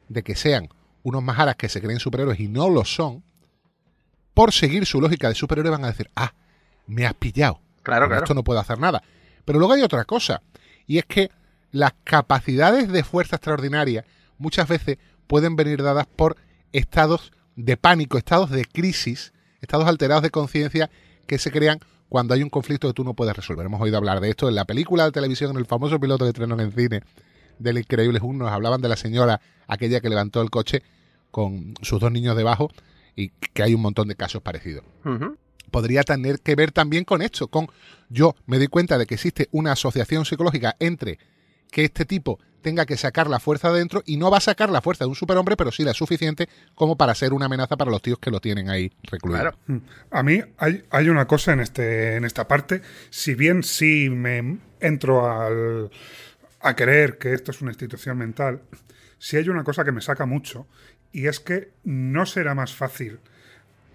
de 0.07 0.23
que 0.23 0.35
sean 0.35 0.69
unos 1.03 1.23
majaras 1.23 1.55
que 1.55 1.69
se 1.69 1.81
creen 1.81 1.99
superhéroes 1.99 2.39
y 2.39 2.47
no 2.47 2.69
lo 2.69 2.83
son, 2.85 3.23
por 4.33 4.51
seguir 4.51 4.85
su 4.85 4.99
lógica 4.99 5.29
de 5.29 5.35
superhéroe 5.35 5.71
van 5.71 5.85
a 5.85 5.91
decir, 5.91 6.09
ah, 6.15 6.33
me 6.87 7.05
has 7.05 7.13
pillado. 7.13 7.61
Claro, 7.83 8.05
Con 8.05 8.09
claro. 8.09 8.23
Esto 8.23 8.33
no 8.33 8.43
puedo 8.43 8.59
hacer 8.59 8.79
nada. 8.79 9.03
Pero 9.45 9.59
luego 9.59 9.73
hay 9.73 9.81
otra 9.81 10.05
cosa, 10.05 10.41
y 10.87 10.97
es 10.97 11.05
que 11.05 11.29
las 11.71 11.93
capacidades 12.03 12.91
de 12.91 13.03
fuerza 13.03 13.37
extraordinaria 13.37 14.05
muchas 14.37 14.67
veces 14.67 14.97
pueden 15.27 15.55
venir 15.55 15.83
dadas 15.83 16.07
por 16.07 16.37
estados 16.71 17.31
de 17.55 17.77
pánico, 17.77 18.17
estados 18.17 18.49
de 18.49 18.65
crisis, 18.65 19.33
estados 19.61 19.87
alterados 19.87 20.23
de 20.23 20.31
conciencia 20.31 20.89
que 21.27 21.37
se 21.37 21.51
crean 21.51 21.79
cuando 22.07 22.33
hay 22.33 22.41
un 22.41 22.49
conflicto 22.49 22.87
que 22.87 22.93
tú 22.93 23.03
no 23.03 23.13
puedes 23.13 23.35
resolver. 23.35 23.65
Hemos 23.65 23.81
oído 23.81 23.97
hablar 23.97 24.19
de 24.19 24.29
esto 24.29 24.49
en 24.49 24.55
la 24.55 24.65
película 24.65 25.05
de 25.05 25.11
televisión, 25.11 25.51
en 25.51 25.57
el 25.57 25.65
famoso 25.65 25.99
piloto 25.99 26.25
que 26.25 26.29
estrenó 26.29 26.59
en 26.59 26.71
cine 26.71 27.03
del 27.59 27.77
Increíble 27.77 28.19
Hulk, 28.21 28.37
nos 28.37 28.51
hablaban 28.51 28.81
de 28.81 28.89
la 28.89 28.95
señora 28.95 29.41
aquella 29.67 29.99
que 30.01 30.09
levantó 30.09 30.41
el 30.41 30.49
coche 30.49 30.81
con 31.29 31.75
sus 31.81 31.99
dos 31.99 32.11
niños 32.11 32.35
debajo 32.35 32.71
y 33.15 33.29
que 33.29 33.63
hay 33.63 33.73
un 33.73 33.81
montón 33.81 34.07
de 34.07 34.15
casos 34.15 34.41
parecidos. 34.41 34.83
Podría 35.69 36.03
tener 36.03 36.39
que 36.39 36.55
ver 36.55 36.71
también 36.71 37.03
con 37.03 37.21
esto, 37.21 37.47
con 37.47 37.67
yo 38.09 38.35
me 38.47 38.57
doy 38.57 38.67
cuenta 38.67 38.97
de 38.97 39.05
que 39.05 39.15
existe 39.15 39.49
una 39.51 39.73
asociación 39.73 40.25
psicológica 40.25 40.75
entre 40.79 41.19
que 41.71 41.85
este 41.85 42.05
tipo 42.05 42.39
tenga 42.61 42.85
que 42.85 42.97
sacar 42.97 43.29
la 43.29 43.39
fuerza 43.39 43.71
de 43.71 43.79
dentro 43.79 44.03
y 44.05 44.17
no 44.17 44.29
va 44.29 44.37
a 44.37 44.41
sacar 44.41 44.69
la 44.69 44.81
fuerza 44.81 45.05
de 45.05 45.09
un 45.09 45.15
superhombre, 45.15 45.55
pero 45.55 45.71
sí 45.71 45.83
la 45.83 45.93
suficiente 45.93 46.49
como 46.75 46.97
para 46.97 47.15
ser 47.15 47.33
una 47.33 47.45
amenaza 47.45 47.77
para 47.77 47.91
los 47.91 48.01
tíos 48.01 48.19
que 48.19 48.31
lo 48.31 48.39
tienen 48.39 48.69
ahí 48.69 48.91
recluido. 49.03 49.39
Claro. 49.39 49.57
A 50.11 50.23
mí 50.23 50.41
hay, 50.57 50.83
hay 50.89 51.09
una 51.09 51.25
cosa 51.25 51.53
en, 51.53 51.61
este, 51.61 52.15
en 52.15 52.25
esta 52.25 52.47
parte, 52.47 52.81
si 53.09 53.35
bien 53.35 53.63
sí 53.63 54.09
me 54.09 54.57
entro 54.79 55.29
al, 55.29 55.89
a 56.61 56.75
creer 56.75 57.17
que 57.17 57.33
esto 57.33 57.51
es 57.51 57.61
una 57.61 57.71
institución 57.71 58.17
mental, 58.17 58.61
sí 59.17 59.37
hay 59.37 59.49
una 59.49 59.63
cosa 59.63 59.83
que 59.85 59.91
me 59.91 60.01
saca 60.01 60.25
mucho, 60.25 60.67
y 61.11 61.27
es 61.27 61.39
que 61.39 61.71
no 61.83 62.25
será 62.25 62.55
más 62.55 62.75
fácil 62.75 63.19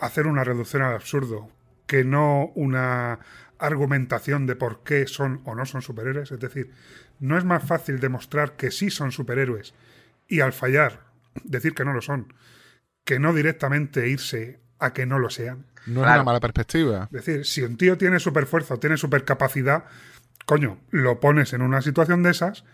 hacer 0.00 0.26
una 0.26 0.44
reducción 0.44 0.82
al 0.82 0.94
absurdo 0.94 1.48
que 1.86 2.04
no 2.04 2.50
una 2.54 3.20
argumentación 3.58 4.46
de 4.46 4.56
por 4.56 4.82
qué 4.82 5.06
son 5.06 5.40
o 5.44 5.54
no 5.54 5.64
son 5.66 5.82
superhéroes. 5.82 6.32
Es 6.32 6.40
decir, 6.40 6.70
no 7.20 7.38
es 7.38 7.44
más 7.44 7.64
fácil 7.64 8.00
demostrar 8.00 8.56
que 8.56 8.70
sí 8.70 8.90
son 8.90 9.12
superhéroes 9.12 9.74
y 10.28 10.40
al 10.40 10.52
fallar 10.52 11.00
decir 11.42 11.74
que 11.74 11.84
no 11.84 11.92
lo 11.92 12.00
son, 12.00 12.32
que 13.04 13.18
no 13.18 13.34
directamente 13.34 14.08
irse 14.08 14.60
a 14.78 14.92
que 14.92 15.06
no 15.06 15.18
lo 15.18 15.30
sean. 15.30 15.66
No 15.86 16.00
es 16.02 16.06
una 16.06 16.24
mala 16.24 16.40
perspectiva. 16.40 17.08
Es 17.12 17.24
decir, 17.24 17.44
si 17.44 17.62
un 17.62 17.76
tío 17.76 17.98
tiene 17.98 18.18
super 18.18 18.46
fuerza 18.46 18.74
o 18.74 18.78
tiene 18.78 18.96
super 18.96 19.24
capacidad, 19.24 19.84
coño, 20.46 20.78
lo 20.90 21.20
pones 21.20 21.52
en 21.52 21.62
una 21.62 21.82
situación 21.82 22.22
de 22.22 22.30
esas 22.30 22.64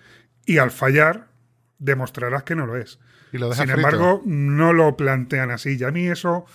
y 0.46 0.58
al 0.58 0.70
fallar 0.70 1.28
demostrarás 1.78 2.44
que 2.44 2.54
no 2.54 2.66
lo 2.66 2.76
es. 2.76 3.00
Y 3.32 3.38
lo 3.38 3.52
Sin 3.52 3.64
frito. 3.64 3.76
embargo, 3.76 4.22
no 4.24 4.72
lo 4.72 4.96
plantean 4.96 5.50
así. 5.50 5.76
Y 5.78 5.84
a 5.84 5.90
mí 5.90 6.06
eso 6.08 6.46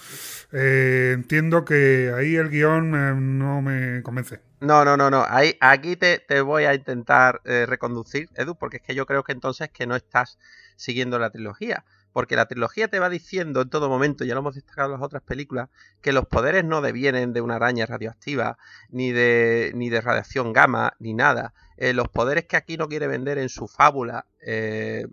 eh, 0.52 1.12
entiendo 1.14 1.64
que 1.64 2.12
ahí 2.16 2.36
el 2.36 2.50
guion 2.50 2.96
eh, 2.96 3.14
no 3.16 3.62
me 3.62 4.02
convence. 4.04 4.42
No, 4.62 4.86
no, 4.86 4.96
no, 4.96 5.10
no. 5.10 5.26
Aquí 5.60 5.96
te, 5.98 6.42
voy 6.42 6.64
a 6.64 6.74
intentar 6.74 7.42
eh, 7.46 7.66
reconducir, 7.66 8.30
Edu, 8.36 8.56
porque 8.56 8.78
es 8.78 8.84
que 8.84 8.96
yo 8.96 9.06
creo 9.06 9.24
que 9.24 9.34
entonces 9.34 9.70
que 9.70 9.86
no 9.86 9.96
estás 9.96 10.40
siguiendo 10.78 11.20
la 11.20 11.30
trilogía. 11.30 11.84
Porque 12.14 12.38
la 12.38 12.46
trilogía 12.46 12.88
te 12.88 13.00
va 13.00 13.10
diciendo 13.10 13.62
en 13.62 13.70
todo 13.70 13.90
momento, 13.90 14.24
ya 14.24 14.34
lo 14.36 14.40
hemos 14.40 14.56
destacado 14.56 14.88
en 14.88 14.94
las 14.94 15.06
otras 15.06 15.22
películas, 15.24 15.70
que 16.02 16.14
los 16.14 16.26
poderes 16.26 16.64
no 16.64 16.80
devienen 16.80 17.34
de 17.34 17.42
una 17.42 17.58
araña 17.58 17.86
radioactiva, 17.86 18.58
ni 18.90 19.12
de, 19.12 20.02
radiación 20.02 20.54
gamma, 20.54 20.94
ni 21.00 21.14
nada. 21.14 21.54
Eh, 21.76 21.92
los 21.92 22.08
poderes 22.08 22.46
que 22.46 22.56
aquí 22.56 22.78
no 22.78 22.88
quiere 22.88 23.08
vender 23.08 23.38
en 23.38 23.50
su 23.50 23.68
fábula 23.68 24.28
eh, 24.40 25.06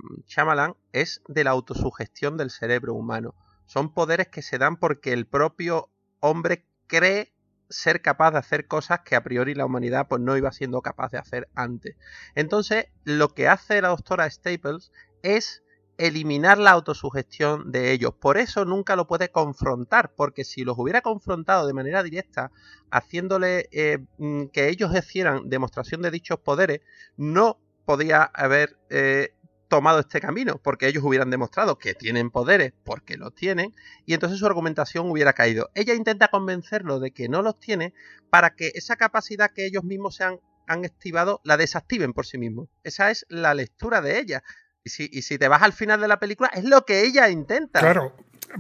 es 0.93 1.23
de 1.27 1.43
la 1.43 1.51
autosugestión 1.51 2.37
del 2.37 2.51
cerebro 2.51 2.95
humano. 2.95 3.35
Son 3.67 3.93
poderes 3.93 4.29
que 4.29 4.43
se 4.43 4.59
dan 4.59 4.77
porque 4.77 5.13
el 5.13 5.27
propio 5.27 5.91
hombre 6.21 6.65
cree 6.87 7.33
ser 7.73 8.03
capaz 8.03 8.33
de 8.33 8.39
hacer 8.39 8.67
cosas 8.67 9.01
que 9.01 9.17
a 9.17 9.23
priori 9.23 9.55
la 9.55 9.67
humanidad 9.67 10.07
pues 10.09 10.21
no 10.21 10.37
iba 10.37 10.53
siendo 10.53 10.83
capaz 10.83 11.11
de 11.11 11.19
hacer 11.19 11.49
antes. 11.55 11.97
Entonces, 12.35 12.87
lo 13.05 13.35
que 13.35 13.49
hace 13.49 13.83
la 13.83 13.89
doctora 13.89 14.29
Staples 14.31 14.93
es 15.23 15.63
eliminar 15.99 16.59
la 16.59 16.73
autosugestión 16.73 17.71
de 17.71 17.93
ellos. 17.93 18.15
Por 18.15 18.39
eso 18.39 18.65
nunca 18.65 18.97
lo 18.97 19.07
puede 19.07 19.31
confrontar, 19.31 20.13
porque 20.15 20.45
si 20.45 20.65
los 20.65 20.79
hubiera 20.79 21.01
confrontado 21.01 21.67
de 21.67 21.75
manera 21.75 22.03
directa, 22.03 22.51
haciéndole 22.91 23.69
eh, 23.73 23.99
mm, 24.19 24.47
que 24.47 24.69
ellos 24.69 24.95
hicieran 24.97 25.49
demostración 25.49 26.03
de 26.03 26.11
dichos 26.11 26.39
poderes, 26.41 26.81
no 27.17 27.59
podía 27.85 28.23
haber 28.23 28.79
eh, 28.91 29.35
tomado 29.73 30.01
este 30.01 30.21
camino, 30.21 30.61
porque 30.63 30.87
ellos 30.87 31.03
hubieran 31.03 31.31
demostrado 31.31 31.79
que 31.79 31.95
tienen 31.95 32.31
poderes 32.31 32.75
porque 32.85 33.17
los 33.17 33.35
tienen, 33.35 33.75
y 34.05 34.13
entonces 34.13 34.39
su 34.39 34.45
argumentación 34.45 35.11
hubiera 35.11 35.33
caído. 35.33 35.71
Ella 35.75 35.95
intenta 35.95 36.29
convencerlo 36.29 37.01
de 37.01 37.11
que 37.13 37.31
no 37.31 37.41
los 37.41 37.59
tiene 37.59 37.95
para 38.29 38.55
que 38.55 38.73
esa 38.75 38.97
capacidad 38.97 39.51
que 39.51 39.65
ellos 39.65 39.83
mismos 39.83 40.17
se 40.17 40.25
han, 40.25 40.41
han 40.67 40.85
activado 40.85 41.41
la 41.43 41.57
desactiven 41.57 42.13
por 42.13 42.27
sí 42.27 42.37
mismos. 42.37 42.69
Esa 42.85 43.11
es 43.11 43.25
la 43.31 43.55
lectura 43.55 44.03
de 44.03 44.19
ella. 44.19 44.43
Y 44.85 44.91
si, 44.91 45.09
y 45.11 45.23
si 45.23 45.39
te 45.39 45.49
vas 45.49 45.63
al 45.63 45.73
final 45.73 46.03
de 46.03 46.09
la 46.09 46.19
película, 46.21 46.51
es 46.53 46.65
lo 46.65 46.85
que 46.85 47.01
ella 47.07 47.31
intenta. 47.31 47.81
Claro, 47.81 48.15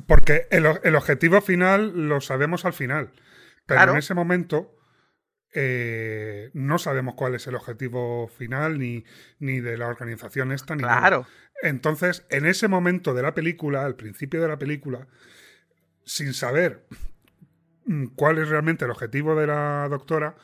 porque 0.06 0.46
el, 0.50 0.64
el 0.82 0.96
objetivo 0.96 1.42
final 1.42 2.08
lo 2.08 2.22
sabemos 2.22 2.64
al 2.64 2.72
final. 2.72 3.12
Pero 3.66 3.78
Claro. 3.78 3.92
en 3.92 3.98
ese 3.98 4.14
momento 4.14 4.74
eh, 5.54 6.50
no 6.54 6.78
sabemos 6.78 7.14
cuál 7.14 7.34
es 7.34 7.46
el 7.46 7.54
objetivo 7.54 8.28
final 8.28 8.78
ni, 8.78 9.04
ni 9.38 9.60
de 9.60 9.76
la 9.78 9.88
organización 9.88 10.52
esta 10.52 10.74
ni 10.76 10.82
nada. 10.82 10.98
Claro. 10.98 11.26
Entonces, 11.62 12.24
en 12.30 12.46
ese 12.46 12.68
momento 12.68 13.14
de 13.14 13.22
la 13.22 13.34
película, 13.34 13.84
al 13.84 13.94
principio 13.96 14.40
de 14.42 14.48
la 14.48 14.58
película, 14.58 15.06
sin 16.04 16.34
saber 16.34 16.86
mm, 17.86 18.06
cuál 18.16 18.38
es 18.38 18.48
realmente 18.48 18.84
el 18.84 18.90
objetivo 18.90 19.34
de 19.34 19.46
la 19.46 19.86
doctora, 19.88 20.36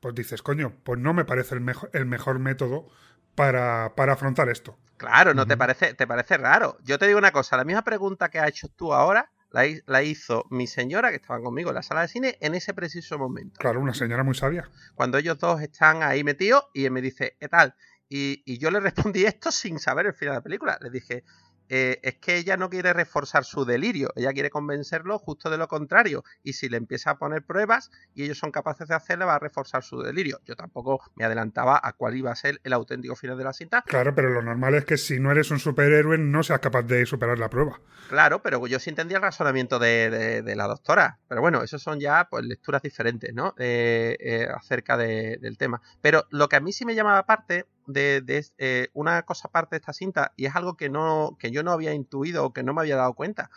pues 0.00 0.14
dices, 0.14 0.42
coño, 0.42 0.74
pues 0.84 0.98
no 1.00 1.14
me 1.14 1.24
parece 1.24 1.54
el, 1.54 1.60
mejo- 1.60 1.88
el 1.92 2.06
mejor 2.06 2.38
método 2.38 2.88
para, 3.34 3.94
para 3.96 4.14
afrontar 4.14 4.48
esto. 4.48 4.78
Claro, 4.96 5.34
¿no 5.34 5.46
te 5.46 5.56
parece, 5.56 5.94
te 5.94 6.06
parece 6.06 6.36
raro? 6.36 6.78
Yo 6.84 6.98
te 6.98 7.06
digo 7.06 7.18
una 7.18 7.32
cosa, 7.32 7.56
la 7.56 7.64
misma 7.64 7.82
pregunta 7.82 8.28
que 8.30 8.38
has 8.38 8.48
hecho 8.48 8.68
tú 8.68 8.94
ahora, 8.94 9.32
la, 9.54 9.66
hi- 9.66 9.80
la 9.86 10.02
hizo 10.02 10.44
mi 10.50 10.66
señora, 10.66 11.10
que 11.10 11.16
estaba 11.16 11.40
conmigo 11.40 11.70
en 11.70 11.76
la 11.76 11.82
sala 11.82 12.00
de 12.02 12.08
cine, 12.08 12.36
en 12.40 12.54
ese 12.56 12.74
preciso 12.74 13.18
momento. 13.18 13.58
Claro, 13.60 13.80
una 13.80 13.94
señora 13.94 14.24
muy 14.24 14.34
sabia. 14.34 14.68
Cuando 14.96 15.16
ellos 15.16 15.38
dos 15.38 15.62
están 15.62 16.02
ahí 16.02 16.24
metidos 16.24 16.64
y 16.74 16.84
él 16.86 16.90
me 16.90 17.00
dice, 17.00 17.36
¿qué 17.38 17.48
tal? 17.48 17.74
Y, 18.08 18.42
y 18.44 18.58
yo 18.58 18.70
le 18.70 18.80
respondí 18.80 19.24
esto 19.24 19.50
sin 19.52 19.78
saber 19.78 20.06
el 20.06 20.14
final 20.14 20.34
de 20.34 20.38
la 20.38 20.42
película. 20.42 20.78
Le 20.82 20.90
dije, 20.90 21.22
eh, 21.68 21.98
es 22.02 22.16
que 22.16 22.36
ella 22.36 22.56
no 22.56 22.68
quiere 22.70 22.92
reforzar 22.92 23.44
su 23.44 23.64
delirio, 23.64 24.10
ella 24.16 24.32
quiere 24.32 24.50
convencerlo 24.50 25.18
justo 25.18 25.50
de 25.50 25.58
lo 25.58 25.68
contrario. 25.68 26.24
Y 26.42 26.54
si 26.54 26.68
le 26.68 26.76
empieza 26.76 27.10
a 27.10 27.18
poner 27.18 27.42
pruebas 27.44 27.90
y 28.14 28.24
ellos 28.24 28.38
son 28.38 28.50
capaces 28.52 28.88
de 28.88 28.94
hacerle, 28.94 29.24
va 29.24 29.36
a 29.36 29.38
reforzar 29.38 29.82
su 29.82 30.00
delirio. 30.02 30.40
Yo 30.44 30.56
tampoco 30.56 31.00
me 31.14 31.24
adelantaba 31.24 31.80
a 31.82 31.92
cuál 31.92 32.16
iba 32.16 32.30
a 32.30 32.36
ser 32.36 32.60
el 32.64 32.72
auténtico 32.72 33.16
final 33.16 33.38
de 33.38 33.44
la 33.44 33.52
cinta. 33.52 33.82
Claro, 33.86 34.14
pero 34.14 34.30
lo 34.30 34.42
normal 34.42 34.74
es 34.74 34.84
que 34.84 34.96
si 34.96 35.18
no 35.20 35.30
eres 35.30 35.50
un 35.50 35.58
superhéroe 35.58 36.18
no 36.18 36.42
seas 36.42 36.60
capaz 36.60 36.82
de 36.82 37.06
superar 37.06 37.38
la 37.38 37.48
prueba. 37.50 37.80
Claro, 38.08 38.42
pero 38.42 38.66
yo 38.66 38.78
sí 38.78 38.90
entendía 38.90 39.16
el 39.16 39.22
razonamiento 39.22 39.78
de, 39.78 40.10
de- 40.10 40.42
de 40.42 40.56
la 40.56 40.66
doctora. 40.66 41.18
Pero 41.28 41.40
bueno, 41.40 41.62
esos 41.62 41.82
son 41.82 41.98
ya 42.00 42.28
pues 42.30 42.44
lecturas 42.44 42.82
diferentes, 42.82 43.32
¿no? 43.32 43.54
Eh, 43.58 44.16
eh, 44.20 44.46
acerca 44.54 44.96
de- 44.96 45.38
del 45.40 45.56
tema. 45.56 45.80
Pero 46.02 46.24
lo 46.30 46.48
que 46.48 46.56
a 46.56 46.60
mí 46.60 46.72
sí 46.72 46.84
me 46.84 46.94
llamaba 46.94 47.18
aparte 47.18 47.66
de, 47.86 48.44
eh, 48.58 48.88
una 48.94 49.22
cosa 49.22 49.48
aparte 49.48 49.76
de 49.76 49.80
esta 49.80 49.92
cinta, 49.92 50.32
y 50.36 50.46
es 50.46 50.54
algo 50.56 50.76
que 50.76 50.88
no, 50.90 51.36
que 51.38 51.50
yo 51.50 51.62
no 51.62 51.72
había 51.72 51.92
intuido 51.94 52.44
o 52.44 52.52
que 52.52 52.62
no 52.62 52.74
me 52.74 52.80
había 52.82 52.96
dado 52.96 53.14
cuenta. 53.14 53.50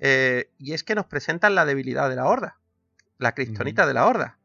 eh, 0.00 0.50
y 0.58 0.72
es 0.72 0.82
que 0.84 0.94
nos 0.96 1.06
presentan 1.06 1.54
la 1.54 1.64
debilidad 1.64 2.08
de 2.10 2.16
la 2.16 2.26
horda. 2.26 2.58
La 3.18 3.32
cristonita 3.34 3.86
de 3.86 3.94
la 3.94 4.06
horda. 4.06 4.38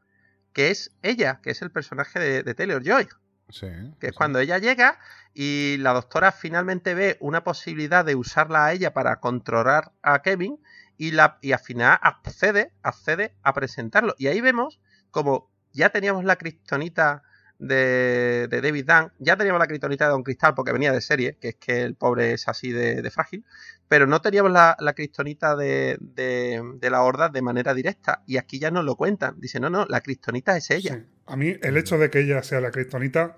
Que 0.54 0.70
es 0.72 0.92
ella, 1.02 1.40
que 1.42 1.52
es 1.52 1.62
el 1.62 1.72
personaje 1.72 2.20
de, 2.20 2.44
de 2.44 2.54
Taylor 2.54 2.84
Joy 2.84 3.08
Sí, 3.50 3.68
que 4.00 4.08
es 4.08 4.12
sí. 4.14 4.18
cuando 4.18 4.40
ella 4.40 4.58
llega 4.58 5.00
y 5.34 5.78
la 5.80 5.94
doctora 5.94 6.32
finalmente 6.34 6.94
ve 6.96 7.16
una 7.22 7.44
posibilidad 7.44 8.04
de 8.04 8.16
usarla 8.16 8.66
a 8.66 8.74
ella 8.74 8.94
para 8.94 9.20
controlar 9.22 9.94
a 10.02 10.22
Kevin 10.22 10.60
y, 10.98 11.12
la, 11.12 11.38
y 11.42 11.54
al 11.54 11.60
final 11.60 11.98
accede, 12.02 12.74
accede 12.84 13.34
a 13.44 13.54
presentarlo. 13.54 14.16
Y 14.18 14.28
ahí 14.28 14.42
vemos 14.42 14.80
como 15.12 15.50
ya 15.72 15.90
teníamos 15.92 16.26
la 16.26 16.36
kriptonita 16.36 17.24
de, 17.60 18.48
David 18.50 18.86
Dunn. 18.86 19.12
Ya 19.20 19.36
teníamos 19.36 19.60
la 19.60 19.68
kriptonita 19.68 20.06
de 20.06 20.12
Don 20.12 20.24
Cristal 20.24 20.54
porque 20.56 20.72
venía 20.72 20.92
de 20.92 21.02
serie, 21.02 21.38
que 21.40 21.50
es 21.50 21.56
que 21.56 21.84
el 21.84 21.96
pobre 21.96 22.34
es 22.34 22.48
así 22.48 22.72
de, 22.72 23.10
frágil, 23.12 23.46
pero 23.88 24.06
no 24.08 24.22
teníamos 24.22 24.52
la, 24.52 24.76
la 24.80 24.94
kriptonita 24.94 25.56
de, 25.56 25.98
de, 26.00 26.90
la 26.90 27.02
horda 27.02 27.30
de 27.30 27.42
manera 27.42 27.74
directa. 27.74 28.24
Y 28.26 28.38
aquí 28.38 28.60
ya 28.60 28.72
nos 28.72 28.86
lo 28.86 28.96
cuentan. 28.96 29.40
Dice, 29.40 29.60
no, 29.60 29.70
no, 29.70 29.86
la 29.86 30.02
kriptonita 30.02 30.56
es 30.58 30.70
ella. 30.72 31.04
A 31.26 31.36
mí 31.36 31.56
el 31.62 31.78
hecho 31.78 31.98
de 31.98 32.10
que 32.10 32.20
ella 32.20 32.44
sea 32.44 32.62
la 32.62 32.72
kriptonita 32.72 33.38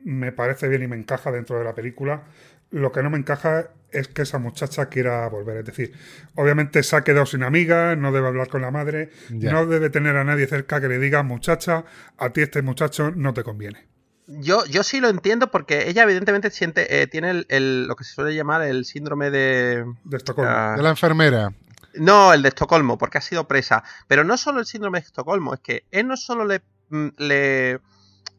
me 0.00 0.32
parece 0.32 0.68
bien 0.68 0.82
y 0.82 0.86
me 0.86 0.96
encaja 0.96 1.30
dentro 1.30 1.58
de 1.58 1.64
la 1.64 1.74
película. 1.74 2.24
Lo 2.70 2.92
que 2.92 3.02
no 3.02 3.10
me 3.10 3.18
encaja 3.18 3.70
es 3.90 4.08
que 4.08 4.22
esa 4.22 4.38
muchacha 4.38 4.86
quiera 4.90 5.26
volver. 5.28 5.56
Es 5.58 5.64
decir, 5.64 5.92
obviamente 6.34 6.82
se 6.82 6.94
ha 6.96 7.02
quedado 7.04 7.24
sin 7.24 7.42
amiga, 7.42 7.96
no 7.96 8.12
debe 8.12 8.28
hablar 8.28 8.48
con 8.48 8.60
la 8.60 8.70
madre, 8.70 9.10
Ya. 9.30 9.50
no 9.52 9.64
debe 9.66 9.88
tener 9.88 10.16
a 10.16 10.24
nadie 10.24 10.46
cerca 10.46 10.80
que 10.80 10.88
le 10.88 10.98
diga, 10.98 11.22
muchacha, 11.22 11.84
a 12.18 12.30
ti 12.30 12.42
este 12.42 12.60
muchacho 12.62 13.10
no 13.14 13.32
te 13.32 13.42
conviene. 13.44 13.88
Yo, 14.26 14.66
yo 14.66 14.82
sí 14.82 15.00
lo 15.00 15.08
entiendo 15.08 15.50
porque 15.50 15.88
ella 15.88 16.02
evidentemente 16.02 16.50
siente, 16.50 17.00
eh, 17.00 17.06
tiene 17.06 17.30
el, 17.30 17.46
el- 17.48 17.86
lo 17.86 17.96
que 17.96 18.04
se 18.04 18.12
suele 18.12 18.34
llamar 18.34 18.60
el 18.60 18.84
síndrome 18.84 19.30
de... 19.30 19.86
De 20.04 20.16
Estocolmo. 20.18 20.50
Ah, 20.54 20.74
De 20.76 20.82
la 20.82 20.90
enfermera. 20.90 21.50
No, 21.94 22.34
el 22.34 22.42
de 22.42 22.50
Estocolmo, 22.50 22.98
porque 22.98 23.16
ha 23.16 23.22
sido 23.22 23.48
presa. 23.48 23.82
Pero 24.06 24.24
no 24.24 24.36
solo 24.36 24.60
el 24.60 24.66
síndrome 24.66 25.00
de 25.00 25.06
Estocolmo, 25.06 25.54
es 25.54 25.60
que 25.60 25.84
él 25.90 26.06
no 26.06 26.18
solo 26.18 26.44
le, 26.44 26.60
mm, 26.90 27.08
le, 27.16 27.80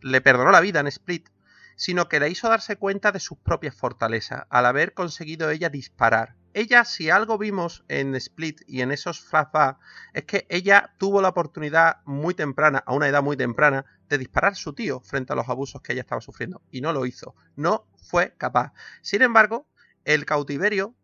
le 0.03 0.21
perdonó 0.21 0.51
la 0.51 0.61
vida 0.61 0.79
en 0.79 0.85
Split, 0.87 1.27
sino 1.79 2.09
que 2.09 2.19
le 2.19 2.29
hizo 2.29 2.49
darse 2.49 2.75
cuenta 2.75 3.13
de 3.13 3.21
sus 3.21 3.37
propias 3.37 3.73
fortalezas, 3.73 4.43
al 4.49 4.65
haber 4.65 4.93
conseguido 4.93 5.49
ella 5.49 5.69
disparar. 5.69 6.35
Ella, 6.53 6.83
si 6.83 7.09
algo 7.09 7.37
vimos 7.37 7.85
en 7.87 8.15
Split 8.15 8.63
y 8.67 8.81
en 8.81 8.91
esos 8.91 9.21
flashbacks, 9.21 9.79
es 10.13 10.25
que 10.25 10.45
ella 10.49 10.93
tuvo 10.97 11.21
la 11.21 11.29
oportunidad 11.29 12.01
muy 12.03 12.33
temprana, 12.33 12.83
a 12.85 12.93
una 12.93 13.07
edad 13.07 13.23
muy 13.23 13.37
temprana, 13.37 13.85
de 14.09 14.17
disparar 14.17 14.51
a 14.51 14.55
su 14.55 14.73
tío 14.73 14.99
frente 14.99 15.31
a 15.31 15.37
los 15.37 15.47
abusos 15.47 15.81
que 15.81 15.93
ella 15.93 16.01
estaba 16.01 16.19
sufriendo. 16.19 16.61
Y 16.69 16.81
no 16.81 16.91
lo 16.91 17.05
hizo. 17.05 17.33
No 17.55 17.87
fue 17.95 18.35
capaz. 18.37 18.73
Sin 19.01 19.21
embargo, 19.21 19.65
el 20.03 20.25
cautiverio 20.25 20.95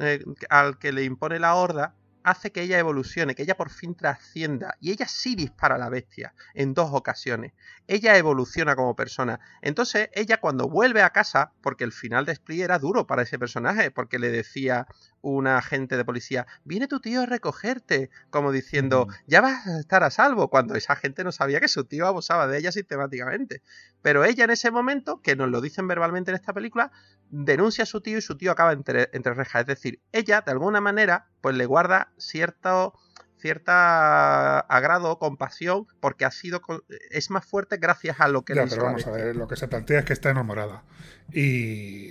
eh, 0.00 0.24
al 0.48 0.78
que 0.78 0.92
le 0.92 1.02
impone 1.02 1.40
la 1.40 1.56
horda 1.56 1.96
hace 2.22 2.52
que 2.52 2.62
ella 2.62 2.78
evolucione, 2.78 3.34
que 3.34 3.42
ella 3.42 3.56
por 3.56 3.70
fin 3.70 3.94
trascienda. 3.94 4.76
Y 4.80 4.90
ella 4.90 5.06
sí 5.06 5.34
dispara 5.34 5.76
a 5.76 5.78
la 5.78 5.88
bestia 5.88 6.34
en 6.54 6.74
dos 6.74 6.90
ocasiones. 6.92 7.52
Ella 7.86 8.16
evoluciona 8.16 8.76
como 8.76 8.96
persona. 8.96 9.40
Entonces, 9.62 10.10
ella 10.14 10.40
cuando 10.40 10.68
vuelve 10.68 11.02
a 11.02 11.10
casa, 11.10 11.52
porque 11.62 11.84
el 11.84 11.92
final 11.92 12.26
de 12.26 12.32
Split 12.32 12.62
era 12.62 12.78
duro 12.78 13.06
para 13.06 13.22
ese 13.22 13.38
personaje, 13.38 13.90
porque 13.90 14.18
le 14.18 14.30
decía 14.30 14.86
un 15.22 15.46
agente 15.46 15.96
de 15.96 16.04
policía, 16.04 16.46
viene 16.64 16.88
tu 16.88 17.00
tío 17.00 17.22
a 17.22 17.26
recogerte, 17.26 18.10
como 18.30 18.52
diciendo, 18.52 19.08
ya 19.26 19.40
vas 19.40 19.66
a 19.66 19.80
estar 19.80 20.02
a 20.02 20.10
salvo, 20.10 20.48
cuando 20.48 20.74
esa 20.74 20.96
gente 20.96 21.24
no 21.24 21.32
sabía 21.32 21.60
que 21.60 21.68
su 21.68 21.84
tío 21.84 22.06
abusaba 22.06 22.46
de 22.46 22.58
ella 22.58 22.72
sistemáticamente. 22.72 23.62
Pero 24.02 24.24
ella 24.24 24.44
en 24.44 24.50
ese 24.50 24.70
momento, 24.70 25.20
que 25.20 25.36
nos 25.36 25.50
lo 25.50 25.60
dicen 25.60 25.86
verbalmente 25.88 26.30
en 26.30 26.36
esta 26.36 26.52
película, 26.52 26.90
denuncia 27.30 27.84
a 27.84 27.86
su 27.86 28.00
tío 28.00 28.18
y 28.18 28.22
su 28.22 28.36
tío 28.36 28.50
acaba 28.50 28.72
entre, 28.72 29.10
entre 29.12 29.34
rejas. 29.34 29.60
Es 29.62 29.66
decir, 29.66 30.00
ella, 30.12 30.40
de 30.40 30.52
alguna 30.52 30.80
manera, 30.80 31.28
pues 31.40 31.54
le 31.56 31.66
guarda 31.66 32.12
cierto 32.20 32.94
cierta 33.38 34.60
agrado, 34.60 35.18
compasión, 35.18 35.86
porque 36.00 36.24
ha 36.26 36.30
sido 36.30 36.60
con- 36.60 36.82
es 37.10 37.30
más 37.30 37.44
fuerte 37.44 37.78
gracias 37.78 38.20
a 38.20 38.28
lo 38.28 38.42
que 38.42 38.54
Ya, 38.54 38.64
pero 38.64 38.76
la 38.82 38.88
vamos 38.88 39.06
a 39.06 39.10
bestia. 39.10 39.24
ver, 39.24 39.36
lo 39.36 39.48
que 39.48 39.56
se 39.56 39.66
plantea 39.66 40.00
es 40.00 40.04
que 40.04 40.12
está 40.12 40.28
enamorada. 40.30 40.82
Y. 41.32 42.10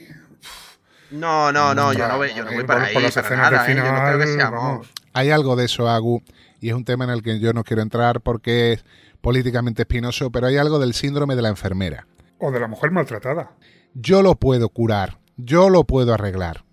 No, 1.11 1.52
no, 1.52 1.73
no, 1.73 1.94
yo 1.94 2.07
no 2.07 2.18
voy, 2.18 2.34
yo 2.34 2.44
no 2.45 2.52
voy 2.52 2.64
para 2.64 2.80
por 2.91 3.03
ahí, 3.03 3.11
para 3.11 3.30
nada, 3.36 3.72
¿eh? 3.72 3.76
Yo 3.76 3.84
no 3.91 3.99
creo 4.06 4.19
que 4.19 4.27
sea 4.27 4.48
amor. 4.48 4.86
Hay 5.14 5.31
algo 5.31 5.56
de 5.56 5.65
eso, 5.65 5.90
Agu, 5.90 6.22
y 6.60 6.69
es 6.69 6.76
un 6.76 6.86
tema 6.86 7.03
en 7.06 7.10
el 7.11 7.23
que 7.23 7.40
yo 7.40 7.52
no 7.53 7.64
quiero 7.64 7.81
entrar 7.81 8.22
porque 8.22 8.73
es 8.73 8.86
políticamente 9.22 9.84
espinoso, 9.84 10.31
pero 10.31 10.48
hay 10.48 10.57
algo 10.57 10.77
del 10.80 10.94
síndrome 10.94 11.36
de 11.36 11.41
la 11.41 11.49
enfermera. 11.49 12.07
O 12.38 12.52
de 12.52 12.60
la 12.60 12.68
mujer 12.68 12.91
maltratada. 12.91 13.52
Yo 13.95 14.22
lo 14.22 14.36
puedo 14.36 14.69
curar, 14.69 15.18
yo 15.36 15.69
lo 15.69 15.84
puedo 15.84 16.14
arreglar. 16.14 16.64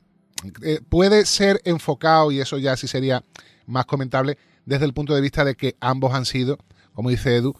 Eh, 0.62 0.80
puede 0.88 1.24
ser 1.26 1.60
enfocado, 1.64 2.30
y 2.30 2.40
eso 2.40 2.58
ya 2.58 2.76
sí 2.76 2.86
sería 2.88 3.22
más 3.66 3.86
comentable, 3.86 4.38
desde 4.64 4.84
el 4.84 4.92
punto 4.92 5.14
de 5.14 5.20
vista 5.20 5.44
de 5.44 5.54
que 5.54 5.76
ambos 5.80 6.14
han 6.14 6.24
sido, 6.24 6.58
como 6.92 7.10
dice 7.10 7.36
Edu, 7.36 7.56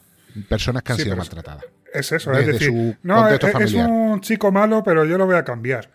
personas 0.49 0.83
que 0.83 0.93
han 0.93 0.99
Sí, 0.99 1.05
sido 1.05 1.17
maltratadas. 1.17 1.65
Es 1.93 2.13
eso, 2.13 2.31
Desde 2.31 2.43
es 2.43 2.59
decir, 2.59 2.69
su 2.69 2.97
no, 3.03 3.29
es, 3.29 3.43
es 3.43 3.73
un 3.75 4.21
chico 4.21 4.53
malo, 4.53 4.83
pero 4.83 5.05
yo 5.05 5.17
lo 5.17 5.25
voy 5.27 5.37
a 5.37 5.45
cambiar. 5.45 5.91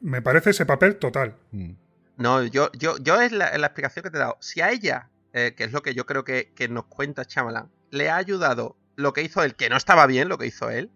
Me 0.00 0.22
parece 0.22 0.50
ese 0.50 0.64
papel 0.64 0.96
total. 0.96 1.34
Mm. 1.50 1.72
No, 2.18 2.44
yo, 2.44 2.70
yo, 2.72 2.98
yo 2.98 3.20
es 3.20 3.32
la, 3.32 3.56
la 3.58 3.66
explicación 3.66 4.02
que 4.04 4.10
te 4.10 4.16
he 4.18 4.20
dado. 4.20 4.36
Si 4.40 4.60
a 4.60 4.70
ella, 4.70 5.08
eh, 5.32 5.54
que 5.56 5.64
es 5.64 5.72
lo 5.72 5.82
que 5.82 5.94
yo 5.94 6.06
creo 6.06 6.22
que, 6.24 6.52
que 6.54 6.68
nos 6.68 6.84
cuenta 6.84 7.24
Chamalan, 7.24 7.68
le 7.90 8.10
ha 8.10 8.16
ayudado 8.16 8.76
lo 8.96 9.12
que 9.12 9.22
hizo 9.22 9.42
él, 9.42 9.56
que 9.56 9.68
no 9.70 9.76
estaba 9.76 10.06
bien 10.06 10.28
lo 10.28 10.38
que 10.38 10.46
hizo 10.46 10.70
él. 10.70 10.90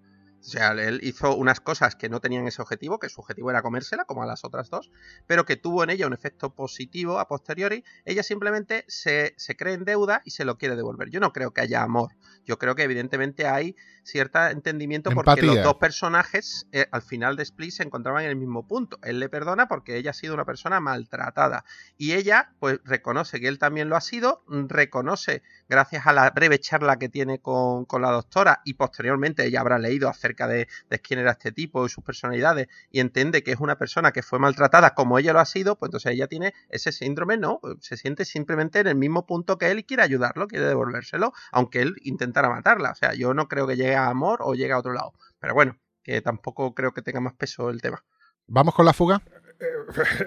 O 0.44 0.46
sea, 0.46 0.72
él 0.72 1.00
hizo 1.02 1.34
unas 1.34 1.60
cosas 1.60 1.96
que 1.96 2.10
no 2.10 2.20
tenían 2.20 2.46
ese 2.46 2.60
objetivo, 2.60 2.98
que 2.98 3.08
su 3.08 3.22
objetivo 3.22 3.50
era 3.50 3.62
comérsela, 3.62 4.04
como 4.04 4.22
a 4.22 4.26
las 4.26 4.44
otras 4.44 4.68
dos, 4.68 4.90
pero 5.26 5.46
que 5.46 5.56
tuvo 5.56 5.82
en 5.82 5.88
ella 5.88 6.06
un 6.06 6.12
efecto 6.12 6.54
positivo 6.54 7.18
a 7.18 7.28
posteriori. 7.28 7.82
Ella 8.04 8.22
simplemente 8.22 8.84
se, 8.86 9.32
se 9.38 9.56
cree 9.56 9.72
en 9.72 9.86
deuda 9.86 10.20
y 10.22 10.32
se 10.32 10.44
lo 10.44 10.58
quiere 10.58 10.76
devolver. 10.76 11.08
Yo 11.08 11.18
no 11.18 11.32
creo 11.32 11.52
que 11.52 11.62
haya 11.62 11.82
amor. 11.82 12.12
Yo 12.44 12.58
creo 12.58 12.74
que 12.74 12.82
evidentemente 12.82 13.46
hay 13.46 13.74
cierto 14.02 14.46
entendimiento 14.46 15.10
porque 15.12 15.30
Empatía. 15.30 15.54
los 15.54 15.64
dos 15.64 15.76
personajes 15.76 16.66
eh, 16.72 16.86
al 16.92 17.00
final 17.00 17.36
de 17.36 17.42
Split 17.44 17.70
se 17.70 17.82
encontraban 17.82 18.24
en 18.24 18.30
el 18.30 18.36
mismo 18.36 18.66
punto. 18.66 18.98
Él 19.02 19.20
le 19.20 19.30
perdona 19.30 19.66
porque 19.66 19.96
ella 19.96 20.10
ha 20.10 20.14
sido 20.14 20.34
una 20.34 20.44
persona 20.44 20.78
maltratada 20.78 21.64
y 21.96 22.12
ella 22.12 22.52
pues 22.58 22.80
reconoce 22.84 23.40
que 23.40 23.48
él 23.48 23.58
también 23.58 23.88
lo 23.88 23.96
ha 23.96 24.02
sido, 24.02 24.44
reconoce 24.46 25.42
gracias 25.70 26.06
a 26.06 26.12
la 26.12 26.28
breve 26.30 26.58
charla 26.58 26.98
que 26.98 27.08
tiene 27.08 27.38
con, 27.38 27.86
con 27.86 28.02
la 28.02 28.10
doctora 28.10 28.60
y 28.64 28.74
posteriormente 28.74 29.46
ella 29.46 29.60
habrá 29.60 29.78
leído 29.78 30.10
acerca 30.10 30.33
de, 30.34 30.68
de 30.90 30.98
quién 30.98 31.20
era 31.20 31.32
este 31.32 31.52
tipo 31.52 31.86
y 31.86 31.88
sus 31.88 32.04
personalidades 32.04 32.68
y 32.90 33.00
entiende 33.00 33.42
que 33.42 33.52
es 33.52 33.60
una 33.60 33.78
persona 33.78 34.12
que 34.12 34.22
fue 34.22 34.38
maltratada 34.38 34.94
como 34.94 35.18
ella 35.18 35.32
lo 35.32 35.40
ha 35.40 35.44
sido, 35.46 35.76
pues 35.78 35.88
entonces 35.88 36.12
ella 36.12 36.26
tiene 36.26 36.52
ese 36.68 36.92
síndrome, 36.92 37.36
¿no? 37.36 37.60
Se 37.80 37.96
siente 37.96 38.24
simplemente 38.24 38.80
en 38.80 38.88
el 38.88 38.96
mismo 38.96 39.26
punto 39.26 39.56
que 39.58 39.70
él 39.70 39.78
y 39.78 39.84
quiere 39.84 40.02
ayudarlo, 40.02 40.48
quiere 40.48 40.66
devolvérselo, 40.66 41.32
aunque 41.52 41.82
él 41.82 41.94
intentara 42.02 42.48
matarla. 42.50 42.90
O 42.90 42.94
sea, 42.94 43.14
yo 43.14 43.32
no 43.34 43.48
creo 43.48 43.66
que 43.66 43.76
llegue 43.76 43.94
a 43.94 44.08
amor 44.08 44.40
o 44.42 44.54
llegue 44.54 44.72
a 44.72 44.78
otro 44.78 44.92
lado. 44.92 45.12
Pero 45.38 45.54
bueno, 45.54 45.78
que 46.02 46.20
tampoco 46.20 46.74
creo 46.74 46.92
que 46.92 47.02
tenga 47.02 47.20
más 47.20 47.34
peso 47.34 47.70
el 47.70 47.80
tema. 47.80 48.04
¿Vamos 48.46 48.74
con 48.74 48.84
la 48.84 48.92
fuga? 48.92 49.22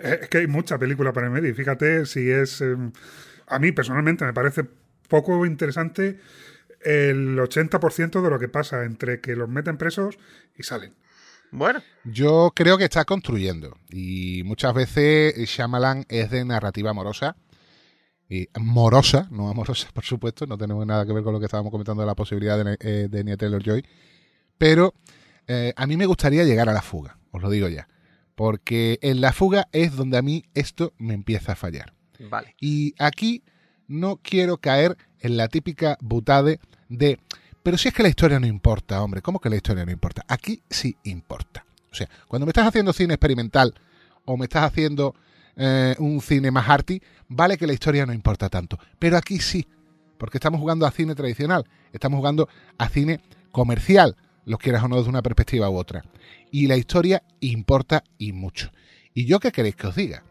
Es 0.04 0.30
que 0.30 0.40
hay 0.40 0.48
mucha 0.48 0.78
película 0.78 1.14
para 1.14 1.28
el 1.28 1.34
medio. 1.34 1.50
y 1.50 1.54
Fíjate 1.54 2.06
si 2.06 2.32
es. 2.32 2.62
eh, 2.62 2.76
a 3.48 3.60
mí 3.60 3.72
personalmente 3.72 4.26
me 4.26 4.34
parece 4.34 4.66
poco 5.08 5.46
interesante 5.46 6.20
el 6.82 7.38
80% 7.38 8.22
de 8.22 8.30
lo 8.30 8.40
que 8.40 8.50
pasa 8.50 8.84
entre 8.84 9.22
que 9.22 9.36
los 9.36 9.50
meten 9.50 9.78
presos 9.78 10.18
y 10.56 10.64
salen. 10.64 10.94
Bueno, 11.52 11.82
Yo 12.04 12.52
creo 12.54 12.78
que 12.78 12.84
está 12.84 13.06
construyendo. 13.06 13.78
Y 13.90 14.44
muchas 14.44 14.74
veces 14.74 15.36
Shyamalan 15.50 16.06
es 16.10 16.30
de 16.30 16.44
narrativa 16.46 16.92
amorosa. 16.92 17.36
Y 18.30 18.50
morosa, 18.60 19.28
no 19.32 19.50
amorosa, 19.50 19.88
por 19.94 20.04
supuesto. 20.04 20.46
No 20.46 20.58
tenemos 20.58 20.86
nada 20.86 21.06
que 21.06 21.14
ver 21.14 21.24
con 21.24 21.34
lo 21.34 21.40
que 21.40 21.46
estábamos 21.46 21.72
comentando 21.72 22.02
de 22.02 22.08
la 22.08 22.16
posibilidad 22.16 22.64
de, 22.64 22.78
eh, 22.82 23.08
de 23.10 23.24
Nia 23.24 23.38
Taylor 23.38 23.64
Joy. 23.64 23.86
Pero 24.58 24.94
eh, 25.48 25.74
a 25.76 25.88
mí 25.88 25.96
me 25.96 26.06
gustaría 26.06 26.44
llegar 26.44 26.68
a 26.68 26.74
la 26.74 26.82
fuga, 26.82 27.18
os 27.32 27.42
lo 27.42 27.50
digo 27.50 27.70
ya. 27.70 27.88
Porque 28.36 29.00
en 29.02 29.22
la 29.22 29.34
fuga 29.34 29.68
es 29.72 29.96
donde 29.96 30.18
a 30.18 30.22
mí 30.22 30.44
esto 30.54 30.94
me 30.98 31.14
empieza 31.14 31.54
a 31.54 31.56
fallar. 31.56 31.94
vale. 32.30 32.56
Y 32.60 32.94
aquí 33.00 33.44
no 33.88 34.18
quiero 34.18 34.58
caer 34.58 34.98
la 35.30 35.48
típica 35.48 35.98
butade 36.02 36.60
de, 36.90 37.20
pero 37.64 37.78
si 37.78 37.88
es 37.88 37.94
que 37.94 38.04
la 38.04 38.10
historia 38.10 38.40
no 38.40 38.48
importa, 38.48 39.02
hombre, 39.02 39.22
¿cómo 39.22 39.40
que 39.40 39.50
la 39.50 39.56
historia 39.56 39.86
no 39.86 39.92
importa? 39.92 40.24
Aquí 40.28 40.62
sí 40.70 40.96
importa. 41.04 41.66
O 41.92 41.96
sea, 41.96 42.10
cuando 42.28 42.46
me 42.46 42.52
estás 42.52 42.68
haciendo 42.68 42.94
cine 42.94 43.16
experimental 43.16 43.74
o 44.26 44.38
me 44.38 44.46
estás 44.46 44.64
haciendo 44.64 45.16
eh, 45.56 45.96
un 46.00 46.22
cine 46.22 46.52
más 46.52 46.70
arty, 46.70 47.02
vale 47.28 47.58
que 47.58 47.68
la 47.68 47.74
historia 47.74 48.06
no 48.06 48.14
importa 48.14 48.50
tanto. 48.50 48.78
Pero 49.00 49.18
aquí 49.18 49.40
sí, 49.40 49.68
porque 50.18 50.38
estamos 50.38 50.60
jugando 50.60 50.86
a 50.86 50.92
cine 50.92 51.16
tradicional, 51.16 51.66
estamos 51.92 52.18
jugando 52.18 52.48
a 52.78 52.90
cine 52.90 53.22
comercial, 53.52 54.16
los 54.46 54.60
quieras 54.60 54.84
o 54.84 54.88
no 54.88 54.98
desde 54.98 55.10
una 55.10 55.22
perspectiva 55.22 55.70
u 55.70 55.78
otra. 55.78 56.04
Y 56.52 56.68
la 56.68 56.78
historia 56.78 57.24
importa 57.40 58.04
y 58.18 58.32
mucho. 58.32 58.72
¿Y 59.14 59.26
yo 59.26 59.40
qué 59.40 59.52
queréis 59.52 59.76
que 59.76 59.88
os 59.88 59.96
diga? 59.96 60.24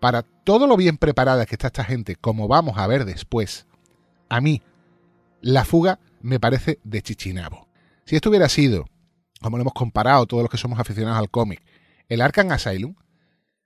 para 0.00 0.22
todo 0.22 0.66
lo 0.66 0.76
bien 0.76 0.98
preparada 0.98 1.46
que 1.46 1.54
está 1.54 1.68
esta 1.68 1.84
gente, 1.84 2.16
como 2.16 2.48
vamos 2.48 2.78
a 2.78 2.86
ver 2.86 3.04
después, 3.04 3.65
a 4.28 4.40
mí, 4.40 4.62
la 5.40 5.64
fuga 5.64 5.98
me 6.20 6.40
parece 6.40 6.78
de 6.84 7.02
chichinabo. 7.02 7.68
Si 8.04 8.16
esto 8.16 8.30
hubiera 8.30 8.48
sido, 8.48 8.86
como 9.40 9.56
lo 9.56 9.62
hemos 9.62 9.74
comparado 9.74 10.26
todos 10.26 10.42
los 10.42 10.50
que 10.50 10.56
somos 10.58 10.78
aficionados 10.78 11.18
al 11.18 11.30
cómic, 11.30 11.62
el 12.08 12.20
Arkham 12.20 12.50
Asylum, 12.52 12.94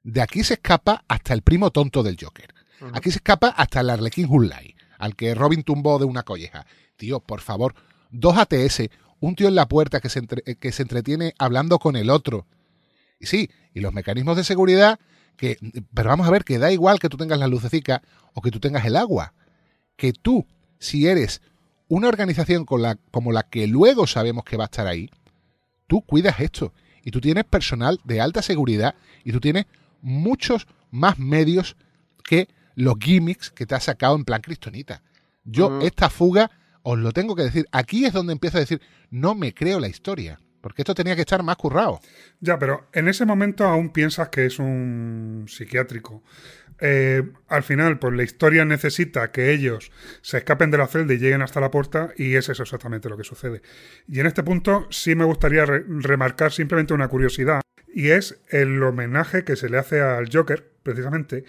de 0.03 0.23
aquí 0.23 0.45
se 0.45 0.55
escapa 0.55 1.05
hasta 1.09 1.35
el 1.35 1.43
primo 1.43 1.71
tonto 1.71 2.03
del 2.03 2.17
Joker. 2.21 2.55
Aquí 2.95 3.11
se 3.11 3.19
escapa 3.19 3.49
hasta 3.49 3.81
el 3.81 3.91
Arlequín 3.91 4.27
Hulai, 4.31 4.75
al 4.99 5.15
que 5.15 5.35
Robin 5.35 5.63
tumbó 5.63 5.99
de 5.99 6.07
una 6.07 6.23
colleja. 6.23 6.65
Tío, 6.97 7.21
por 7.21 7.41
favor, 7.43 7.75
dos 8.11 8.37
ATS, 8.39 8.89
un 9.21 9.35
tío 9.37 9.49
en 9.49 9.55
la 9.55 9.69
puerta 9.69 10.01
que 10.01 10.09
se, 10.09 10.21
entre- 10.21 10.43
que 10.57 10.73
se 10.73 10.83
entretiene 10.83 11.35
hablando 11.39 11.79
con 11.79 11.97
el 11.97 12.09
otro. 12.09 12.47
Y 13.19 13.27
sí, 13.27 13.51
y 13.75 13.81
los 13.81 13.93
mecanismos 13.93 14.37
de 14.39 14.45
seguridad 14.45 14.99
que, 15.37 15.59
pero 15.93 16.09
vamos 16.09 16.27
a 16.27 16.31
ver 16.31 16.45
que 16.45 16.59
da 16.59 16.73
igual 16.73 16.99
que 16.99 17.11
tú 17.11 17.19
tengas 17.19 17.39
la 17.39 17.47
lucecica 17.47 18.03
o 18.33 18.41
que 18.41 18.51
tú 18.51 18.61
tengas 18.61 18.85
el 18.87 18.97
agua. 18.97 19.35
Que 20.01 20.15
tú, 20.15 20.47
si 20.79 21.09
eres 21.09 21.43
una 21.89 22.09
organización 22.09 22.65
con 22.65 22.81
la, 22.81 22.97
como 23.11 23.33
la 23.33 23.43
que 23.43 23.67
luego 23.67 24.07
sabemos 24.07 24.45
que 24.45 24.57
va 24.57 24.65
a 24.65 24.73
estar 24.73 24.87
ahí, 24.87 25.11
tú 25.87 26.01
cuidas 26.01 26.41
esto. 26.41 26.73
Y 27.05 27.11
tú 27.11 27.21
tienes 27.21 27.45
personal 27.45 28.01
de 28.05 28.23
alta 28.23 28.41
seguridad 28.41 28.95
y 29.25 29.33
tú 29.33 29.41
tienes 29.41 29.67
muchos 30.01 30.67
más 30.91 31.19
medios 31.19 31.77
que 32.25 32.49
los 32.77 32.95
gimmicks 32.99 33.51
que 33.51 33.67
te 33.67 33.75
has 33.75 33.85
sacado 33.85 34.17
en 34.17 34.25
plan 34.25 34.41
cristonita. 34.41 35.03
Yo 35.45 35.81
esta 35.83 36.09
fuga, 36.09 36.51
os 36.83 36.99
lo 36.99 37.13
tengo 37.13 37.37
que 37.37 37.43
decir, 37.43 37.67
aquí 37.71 38.07
es 38.07 38.15
donde 38.15 38.33
empiezo 38.33 38.57
a 38.57 38.61
decir, 38.61 38.81
no 39.11 39.35
me 39.35 39.53
creo 39.53 39.81
la 39.81 39.89
historia. 39.89 40.41
Porque 40.63 40.81
esto 40.81 40.95
tenía 40.95 41.15
que 41.15 41.23
estar 41.23 41.43
más 41.43 41.57
currado. 41.57 42.01
Ya, 42.41 42.59
pero 42.59 42.89
en 42.95 43.09
ese 43.09 43.27
momento 43.27 43.67
aún 43.67 43.91
piensas 43.91 44.31
que 44.31 44.47
es 44.47 44.59
un 44.59 45.45
psiquiátrico. 45.47 46.23
Eh, 46.81 47.23
al 47.49 47.63
final, 47.63 47.99
pues 47.99 48.15
la 48.15 48.23
historia 48.23 48.65
necesita 48.65 49.31
que 49.33 49.53
ellos 49.53 49.93
se 50.23 50.39
escapen 50.39 50.71
de 50.71 50.79
la 50.79 50.87
celda 50.87 51.15
y 51.15 51.19
lleguen 51.19 51.43
hasta 51.43 51.61
la 51.61 51.71
puerta, 51.71 52.13
y 52.17 52.37
es 52.37 52.49
eso 52.49 52.63
exactamente 52.63 53.09
lo 53.09 53.17
que 53.17 53.25
sucede. 53.25 53.63
Y 54.09 54.21
en 54.21 54.27
este 54.27 54.43
punto 54.43 54.87
sí 54.91 55.15
me 55.15 55.25
gustaría 55.25 55.67
remarcar 55.67 56.53
simplemente 56.53 56.95
una 56.95 57.09
curiosidad, 57.09 57.61
y 57.93 58.11
es 58.11 58.41
el 58.49 58.83
homenaje 58.83 59.45
que 59.45 59.57
se 59.57 59.69
le 59.69 59.79
hace 59.79 60.01
al 60.01 60.29
Joker, 60.33 60.71
precisamente, 60.83 61.45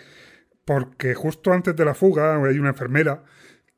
porque 0.66 1.16
justo 1.16 1.54
antes 1.54 1.76
de 1.76 1.86
la 1.86 1.94
fuga 1.94 2.36
hay 2.44 2.60
una 2.60 2.70
enfermera 2.70 3.24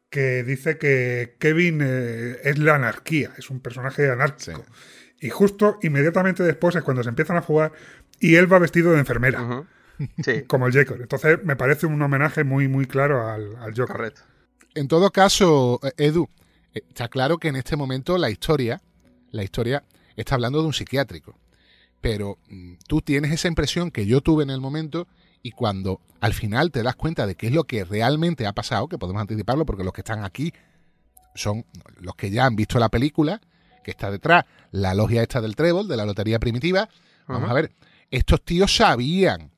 que 0.10 0.44
dice 0.44 0.78
que 0.78 1.36
Kevin 1.40 1.80
eh, 1.82 2.38
es 2.44 2.60
la 2.60 2.76
anarquía, 2.76 3.32
es 3.38 3.50
un 3.50 3.60
personaje 3.60 4.10
anárquico. 4.10 4.64
Y 5.20 5.30
justo 5.30 5.80
inmediatamente 5.82 6.44
después 6.44 6.76
es 6.76 6.84
cuando 6.84 7.02
se 7.02 7.10
empiezan 7.10 7.38
a 7.38 7.42
jugar 7.42 7.72
y 8.20 8.36
él 8.36 8.52
va 8.52 8.60
vestido 8.60 8.92
de 8.92 9.00
enfermera. 9.00 9.66
Como 10.48 10.68
el 10.68 10.74
Joker. 10.74 11.02
Entonces 11.02 11.40
me 11.44 11.56
parece 11.56 11.86
un 11.86 12.02
homenaje 12.02 12.44
muy, 12.44 12.68
muy 12.68 12.86
claro 12.86 13.28
al, 13.28 13.56
al 13.58 13.72
Joker. 13.72 13.96
Correcto. 13.96 14.22
En 14.76 14.88
todo 14.88 15.12
caso, 15.12 15.80
eh, 15.84 15.92
Edu, 15.98 16.28
eh, 16.74 16.82
está 16.90 17.08
claro 17.08 17.38
que 17.38 17.50
en 17.50 17.56
este 17.56 17.76
momento 17.76 18.18
la 18.18 18.30
historia, 18.30 18.82
la 19.32 19.44
historia 19.44 19.84
está 20.16 20.36
hablando 20.36 20.62
de 20.62 20.68
un 20.68 20.74
psiquiátrico. 20.74 21.36
Pero 22.02 22.38
mm, 22.50 22.74
tú 22.88 23.02
tienes 23.02 23.32
esa 23.32 23.48
impresión 23.48 23.92
que 23.92 24.06
yo 24.06 24.22
tuve 24.22 24.44
en 24.44 24.50
el 24.50 24.62
momento 24.62 25.08
y 25.42 25.52
cuando 25.52 26.02
al 26.22 26.34
final 26.34 26.72
te 26.72 26.84
das 26.84 26.96
cuenta 26.96 27.28
de 27.28 27.36
qué 27.36 27.48
es 27.48 27.54
lo 27.54 27.66
que 27.66 27.84
realmente 27.84 28.48
ha 28.48 28.54
pasado, 28.54 28.88
que 28.88 28.98
podemos 28.98 29.22
anticiparlo 29.22 29.66
porque 29.66 29.84
los 29.84 29.94
que 29.94 30.02
están 30.02 30.24
aquí 30.24 30.54
son 31.36 31.66
los 32.00 32.16
que 32.16 32.32
ya 32.32 32.46
han 32.46 32.56
visto 32.56 32.80
la 32.80 32.90
película, 32.90 33.42
que 33.84 33.92
está 33.92 34.10
detrás, 34.10 34.46
la 34.72 34.94
logia 34.94 35.22
esta 35.22 35.42
del 35.42 35.56
trébol, 35.56 35.88
de 35.88 35.98
la 35.98 36.06
lotería 36.06 36.40
primitiva. 36.40 36.90
Vamos 37.28 37.50
a 37.50 37.54
ver, 37.54 37.72
estos 38.10 38.44
tíos 38.44 38.76
sabían 38.76 39.53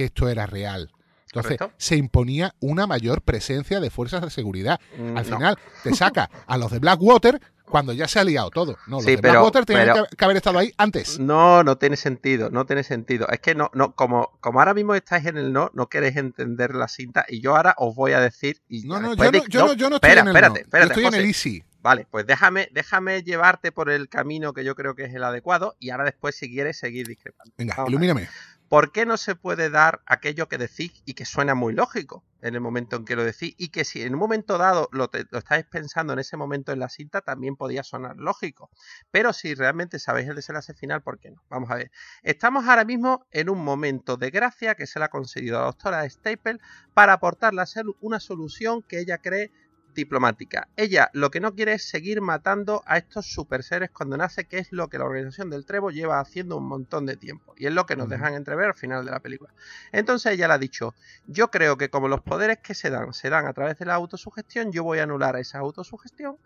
que 0.00 0.06
esto 0.06 0.30
era 0.30 0.46
real. 0.46 0.90
Entonces 1.26 1.58
se 1.76 1.94
imponía 1.94 2.54
una 2.58 2.86
mayor 2.86 3.20
presencia 3.20 3.80
de 3.80 3.90
fuerzas 3.90 4.22
de 4.22 4.30
seguridad. 4.30 4.80
Mm, 4.98 5.16
Al 5.16 5.24
final 5.26 5.58
te 5.84 5.94
saca 5.94 6.30
a 6.46 6.56
los 6.56 6.70
de 6.70 6.78
Blackwater 6.78 7.38
cuando 7.66 7.92
ya 7.92 8.08
se 8.08 8.18
ha 8.18 8.24
liado 8.24 8.48
todo. 8.48 8.78
No, 8.86 8.96
los 8.96 9.04
de 9.04 9.16
Blackwater 9.16 9.66
tenían 9.66 10.06
que 10.16 10.24
haber 10.24 10.38
estado 10.38 10.58
ahí 10.58 10.72
antes. 10.78 11.18
No, 11.20 11.62
no 11.62 11.76
tiene 11.76 11.96
sentido, 11.96 12.48
no 12.48 12.64
tiene 12.64 12.82
sentido. 12.82 13.28
Es 13.28 13.40
que 13.40 13.54
no, 13.54 13.70
no, 13.74 13.94
como, 13.94 14.38
como 14.40 14.58
ahora 14.58 14.72
mismo 14.72 14.94
estáis 14.94 15.26
en 15.26 15.36
el 15.36 15.52
no, 15.52 15.70
no 15.74 15.90
queréis 15.90 16.16
entender 16.16 16.74
la 16.74 16.88
cinta 16.88 17.26
y 17.28 17.42
yo 17.42 17.54
ahora 17.54 17.74
os 17.76 17.94
voy 17.94 18.12
a 18.12 18.20
decir. 18.20 18.62
Y 18.66 18.84
no, 18.84 18.98
no, 19.00 19.14
yo 19.14 19.30
no, 19.30 19.74
yo, 19.74 19.90
no, 19.90 19.96
estoy 19.96 20.12
en 20.12 20.18
el 20.18 20.28
espérate, 20.28 20.60
Espérate, 20.62 20.94
yo 20.94 20.94
estoy 20.94 21.04
en 21.04 21.14
el 21.14 21.26
easy. 21.26 21.62
Vale, 21.82 22.06
pues 22.10 22.26
déjame, 22.26 22.68
déjame 22.72 23.22
llevarte 23.22 23.72
por 23.72 23.90
el 23.90 24.08
camino 24.08 24.52
que 24.52 24.64
yo 24.64 24.74
creo 24.74 24.94
que 24.94 25.04
es 25.04 25.14
el 25.14 25.24
adecuado 25.24 25.76
y 25.78 25.90
ahora 25.90 26.04
después, 26.04 26.36
si 26.36 26.50
quieres, 26.50 26.78
seguir 26.78 27.06
discrepando. 27.06 27.54
Venga, 27.56 27.84
ilumíname. 27.86 28.28
¿Por 28.70 28.92
qué 28.92 29.04
no 29.04 29.16
se 29.16 29.34
puede 29.34 29.68
dar 29.68 30.00
aquello 30.06 30.48
que 30.48 30.56
decís 30.56 31.02
y 31.04 31.14
que 31.14 31.24
suena 31.24 31.56
muy 31.56 31.72
lógico 31.72 32.22
en 32.40 32.54
el 32.54 32.60
momento 32.60 32.94
en 32.94 33.04
que 33.04 33.16
lo 33.16 33.24
decís? 33.24 33.52
Y 33.58 33.70
que 33.70 33.84
si 33.84 34.02
en 34.02 34.14
un 34.14 34.20
momento 34.20 34.58
dado 34.58 34.88
lo, 34.92 35.10
estáis 35.12 35.66
pensando 35.66 36.12
en 36.12 36.20
ese 36.20 36.36
momento 36.36 36.70
en 36.70 36.78
la 36.78 36.88
cinta, 36.88 37.20
también 37.20 37.56
podía 37.56 37.82
sonar 37.82 38.14
lógico. 38.16 38.70
Pero 39.10 39.32
si 39.32 39.56
realmente 39.56 39.98
sabéis 39.98 40.28
el 40.28 40.36
desenlace 40.36 40.72
final, 40.72 41.02
¿por 41.02 41.18
qué 41.18 41.32
no? 41.32 41.42
Vamos 41.48 41.68
a 41.72 41.74
ver. 41.74 41.90
Estamos 42.22 42.64
ahora 42.68 42.84
mismo 42.84 43.26
en 43.32 43.50
un 43.50 43.58
momento 43.58 44.16
de 44.16 44.30
gracia 44.30 44.76
que 44.76 44.86
se 44.86 45.00
le 45.00 45.06
ha 45.06 45.08
concedido 45.08 45.56
a 45.56 45.62
la 45.62 45.66
doctora 45.66 46.08
Staple 46.08 46.60
para 46.94 47.14
aportarle 47.14 47.62
a 47.62 47.66
una 48.00 48.20
solución 48.20 48.82
que 48.82 49.00
ella 49.00 49.18
cree 49.18 49.50
diplomática. 49.94 50.68
Ella 50.76 51.10
lo 51.12 51.30
que 51.30 51.40
no 51.40 51.54
quiere 51.54 51.74
es 51.74 51.88
seguir 51.88 52.20
matando 52.20 52.82
a 52.86 52.98
estos 52.98 53.26
super 53.26 53.62
seres 53.62 53.90
cuando 53.90 54.16
nace, 54.16 54.46
que 54.46 54.58
es 54.58 54.72
lo 54.72 54.88
que 54.88 54.98
la 54.98 55.04
organización 55.04 55.50
del 55.50 55.64
Trevo 55.64 55.90
lleva 55.90 56.20
haciendo 56.20 56.56
un 56.56 56.66
montón 56.66 57.06
de 57.06 57.16
tiempo. 57.16 57.54
Y 57.56 57.66
es 57.66 57.72
lo 57.72 57.86
que 57.86 57.96
nos 57.96 58.08
dejan 58.08 58.34
entrever 58.34 58.66
al 58.66 58.74
final 58.74 59.04
de 59.04 59.10
la 59.10 59.20
película. 59.20 59.52
Entonces 59.92 60.32
ella 60.32 60.48
le 60.48 60.54
ha 60.54 60.58
dicho, 60.58 60.94
yo 61.26 61.50
creo 61.50 61.76
que 61.76 61.90
como 61.90 62.08
los 62.08 62.20
poderes 62.20 62.58
que 62.58 62.74
se 62.74 62.90
dan 62.90 63.12
se 63.12 63.30
dan 63.30 63.46
a 63.46 63.52
través 63.52 63.78
de 63.78 63.86
la 63.86 63.94
autosugestión, 63.94 64.72
yo 64.72 64.84
voy 64.84 64.98
a 64.98 65.04
anular 65.04 65.36
esa 65.36 65.58
autosugestión 65.58 66.36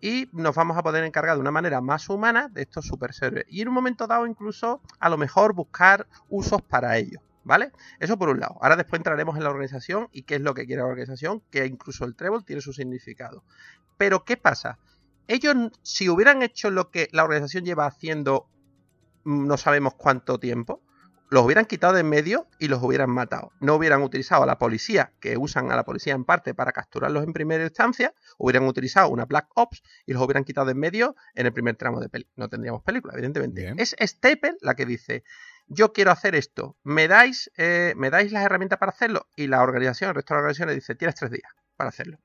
y 0.00 0.28
nos 0.32 0.54
vamos 0.54 0.76
a 0.76 0.82
poder 0.82 1.04
encargar 1.04 1.36
de 1.36 1.40
una 1.40 1.50
manera 1.50 1.80
más 1.80 2.08
humana 2.08 2.48
de 2.48 2.62
estos 2.62 2.86
super 2.86 3.12
seres. 3.14 3.44
Y 3.48 3.62
en 3.62 3.68
un 3.68 3.74
momento 3.74 4.06
dado 4.06 4.26
incluso 4.26 4.80
a 4.98 5.08
lo 5.08 5.16
mejor 5.16 5.54
buscar 5.54 6.06
usos 6.28 6.62
para 6.62 6.96
ellos. 6.96 7.22
¿Vale? 7.44 7.72
Eso 8.00 8.18
por 8.18 8.30
un 8.30 8.40
lado. 8.40 8.56
Ahora 8.60 8.76
después 8.76 8.98
entraremos 8.98 9.36
en 9.36 9.44
la 9.44 9.50
organización 9.50 10.08
y 10.12 10.22
qué 10.22 10.36
es 10.36 10.40
lo 10.40 10.54
que 10.54 10.66
quiere 10.66 10.80
la 10.80 10.88
organización, 10.88 11.42
que 11.50 11.66
incluso 11.66 12.04
el 12.04 12.16
trébol 12.16 12.44
tiene 12.44 12.62
su 12.62 12.72
significado. 12.72 13.44
Pero 13.98 14.24
¿qué 14.24 14.36
pasa? 14.36 14.78
Ellos, 15.28 15.54
si 15.82 16.08
hubieran 16.08 16.42
hecho 16.42 16.70
lo 16.70 16.90
que 16.90 17.08
la 17.12 17.24
organización 17.24 17.64
lleva 17.64 17.86
haciendo 17.86 18.48
mm, 19.24 19.46
no 19.46 19.56
sabemos 19.56 19.94
cuánto 19.94 20.38
tiempo, 20.38 20.82
los 21.30 21.44
hubieran 21.44 21.64
quitado 21.64 21.94
de 21.94 22.00
en 22.00 22.08
medio 22.08 22.46
y 22.58 22.68
los 22.68 22.82
hubieran 22.82 23.10
matado. 23.10 23.52
No 23.58 23.74
hubieran 23.74 24.02
utilizado 24.02 24.42
a 24.42 24.46
la 24.46 24.58
policía, 24.58 25.12
que 25.20 25.36
usan 25.36 25.72
a 25.72 25.76
la 25.76 25.84
policía 25.84 26.14
en 26.14 26.24
parte 26.24 26.54
para 26.54 26.72
capturarlos 26.72 27.24
en 27.24 27.32
primera 27.32 27.64
instancia, 27.64 28.14
hubieran 28.38 28.68
utilizado 28.68 29.08
una 29.08 29.24
Black 29.24 29.48
Ops 29.54 29.82
y 30.06 30.12
los 30.12 30.22
hubieran 30.22 30.44
quitado 30.44 30.66
de 30.66 30.72
en 30.72 30.78
medio 30.78 31.16
en 31.34 31.46
el 31.46 31.52
primer 31.52 31.76
tramo 31.76 32.00
de 32.00 32.08
peli. 32.08 32.28
No 32.36 32.48
tendríamos 32.48 32.82
película, 32.82 33.14
evidentemente. 33.14 33.74
Es 33.78 33.96
Staple 33.98 34.58
la 34.60 34.74
que 34.74 34.86
dice, 34.86 35.24
yo 35.66 35.92
quiero 35.92 36.10
hacer 36.10 36.34
esto, 36.34 36.76
¿me 36.82 37.08
dais, 37.08 37.50
eh, 37.56 37.94
¿me 37.96 38.10
dais 38.10 38.32
las 38.32 38.44
herramientas 38.44 38.78
para 38.78 38.92
hacerlo? 38.92 39.26
Y 39.36 39.46
la 39.46 39.62
organización, 39.62 40.10
el 40.10 40.16
resto 40.16 40.34
de 40.34 40.36
la 40.36 40.40
organización 40.40 40.68
le 40.68 40.74
dice, 40.74 40.94
tienes 40.94 41.14
tres 41.14 41.30
días 41.30 41.52
para 41.76 41.88
hacerlo. 41.88 42.18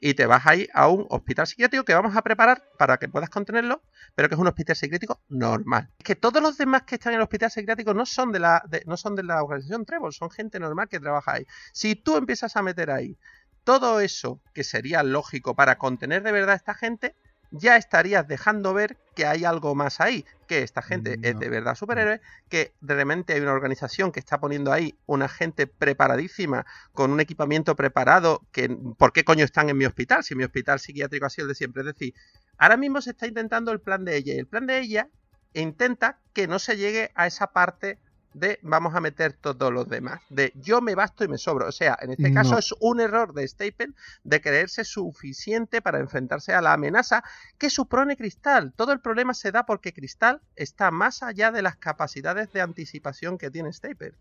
Y 0.00 0.14
te 0.14 0.26
vas 0.26 0.46
ahí 0.46 0.68
a 0.74 0.88
un 0.88 1.06
hospital 1.10 1.46
psiquiátrico 1.46 1.84
que 1.84 1.94
vamos 1.94 2.16
a 2.16 2.22
preparar 2.22 2.62
para 2.78 2.98
que 2.98 3.08
puedas 3.08 3.30
contenerlo, 3.30 3.82
pero 4.14 4.28
que 4.28 4.36
es 4.36 4.40
un 4.40 4.46
hospital 4.46 4.76
psiquiátrico 4.76 5.20
normal. 5.28 5.90
Es 5.98 6.04
que 6.04 6.14
todos 6.14 6.40
los 6.40 6.56
demás 6.56 6.82
que 6.82 6.96
están 6.96 7.14
en 7.14 7.18
el 7.18 7.22
hospital 7.22 7.50
psiquiátrico 7.50 7.94
no 7.94 8.06
son 8.06 8.30
de 8.30 8.38
la, 8.38 8.62
no 8.86 8.96
son 8.96 9.16
de 9.16 9.24
la 9.24 9.42
organización 9.42 9.84
Trevor, 9.84 10.14
son 10.14 10.30
gente 10.30 10.60
normal 10.60 10.88
que 10.88 11.00
trabaja 11.00 11.34
ahí. 11.34 11.46
Si 11.72 11.96
tú 11.96 12.16
empiezas 12.16 12.56
a 12.56 12.62
meter 12.62 12.90
ahí 12.90 13.18
todo 13.64 14.00
eso 14.00 14.40
que 14.54 14.64
sería 14.64 15.02
lógico 15.02 15.54
para 15.54 15.78
contener 15.78 16.22
de 16.22 16.32
verdad 16.32 16.52
a 16.52 16.56
esta 16.56 16.74
gente, 16.74 17.16
ya 17.50 17.76
estarías 17.76 18.28
dejando 18.28 18.74
ver 18.74 18.98
que 19.14 19.26
hay 19.26 19.44
algo 19.44 19.74
más 19.74 20.00
ahí, 20.00 20.24
que 20.46 20.62
esta 20.62 20.82
gente 20.82 21.18
es 21.22 21.38
de 21.38 21.48
verdad 21.48 21.74
superhéroe, 21.74 22.20
que 22.48 22.72
realmente 22.80 23.32
hay 23.32 23.40
una 23.40 23.52
organización 23.52 24.12
que 24.12 24.20
está 24.20 24.38
poniendo 24.38 24.72
ahí 24.72 24.98
una 25.06 25.28
gente 25.28 25.66
preparadísima, 25.66 26.66
con 26.92 27.10
un 27.10 27.20
equipamiento 27.20 27.74
preparado, 27.74 28.46
que 28.52 28.68
¿por 28.96 29.12
qué 29.12 29.24
coño 29.24 29.44
están 29.44 29.68
en 29.68 29.76
mi 29.76 29.86
hospital? 29.86 30.22
Si 30.24 30.34
mi 30.34 30.44
hospital 30.44 30.78
psiquiátrico 30.78 31.26
ha 31.26 31.30
sido 31.30 31.46
el 31.46 31.48
de 31.48 31.54
siempre. 31.54 31.82
Es 31.82 31.86
decir, 31.86 32.14
ahora 32.58 32.76
mismo 32.76 33.00
se 33.00 33.10
está 33.10 33.26
intentando 33.26 33.72
el 33.72 33.80
plan 33.80 34.04
de 34.04 34.16
ella, 34.16 34.34
y 34.34 34.38
el 34.38 34.46
plan 34.46 34.66
de 34.66 34.78
ella 34.78 35.08
intenta 35.54 36.20
que 36.32 36.46
no 36.46 36.58
se 36.58 36.76
llegue 36.76 37.10
a 37.14 37.26
esa 37.26 37.48
parte 37.48 37.98
de 38.38 38.58
vamos 38.62 38.94
a 38.94 39.00
meter 39.00 39.32
todos 39.32 39.72
los 39.72 39.88
demás, 39.88 40.20
de 40.28 40.52
yo 40.56 40.80
me 40.80 40.94
basto 40.94 41.24
y 41.24 41.28
me 41.28 41.38
sobro. 41.38 41.68
O 41.68 41.72
sea, 41.72 41.98
en 42.00 42.10
este 42.10 42.32
caso 42.32 42.58
es 42.58 42.72
un 42.80 43.00
error 43.00 43.32
de 43.34 43.46
Staple 43.46 43.94
de 44.24 44.40
creerse 44.40 44.84
suficiente 44.84 45.82
para 45.82 46.00
enfrentarse 46.00 46.52
a 46.52 46.60
la 46.60 46.72
amenaza 46.72 47.22
que 47.58 47.70
supone 47.70 48.16
Cristal. 48.16 48.72
Todo 48.74 48.92
el 48.92 49.00
problema 49.00 49.34
se 49.34 49.52
da 49.52 49.66
porque 49.66 49.92
Cristal 49.92 50.40
está 50.56 50.90
más 50.90 51.22
allá 51.22 51.50
de 51.50 51.62
las 51.62 51.76
capacidades 51.76 52.52
de 52.52 52.60
anticipación 52.60 53.38
que 53.38 53.50
tiene 53.50 53.72
Staple. 53.72 54.14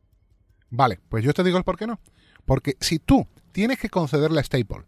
Vale, 0.70 1.00
pues 1.10 1.24
yo 1.24 1.34
te 1.34 1.44
digo 1.44 1.58
el 1.58 1.64
por 1.64 1.78
qué 1.78 1.88
no. 1.88 2.00
Porque 2.46 2.78
si 2.80 3.00
tú 3.00 3.28
tienes 3.52 3.80
que 3.80 3.90
concederle 3.90 4.40
a 4.40 4.44
Staple 4.44 4.84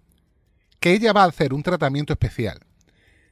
que 0.80 0.94
ella 0.94 1.12
va 1.14 1.24
a 1.24 1.28
hacer 1.28 1.54
un 1.54 1.64
tratamiento 1.64 2.14
especial, 2.14 2.60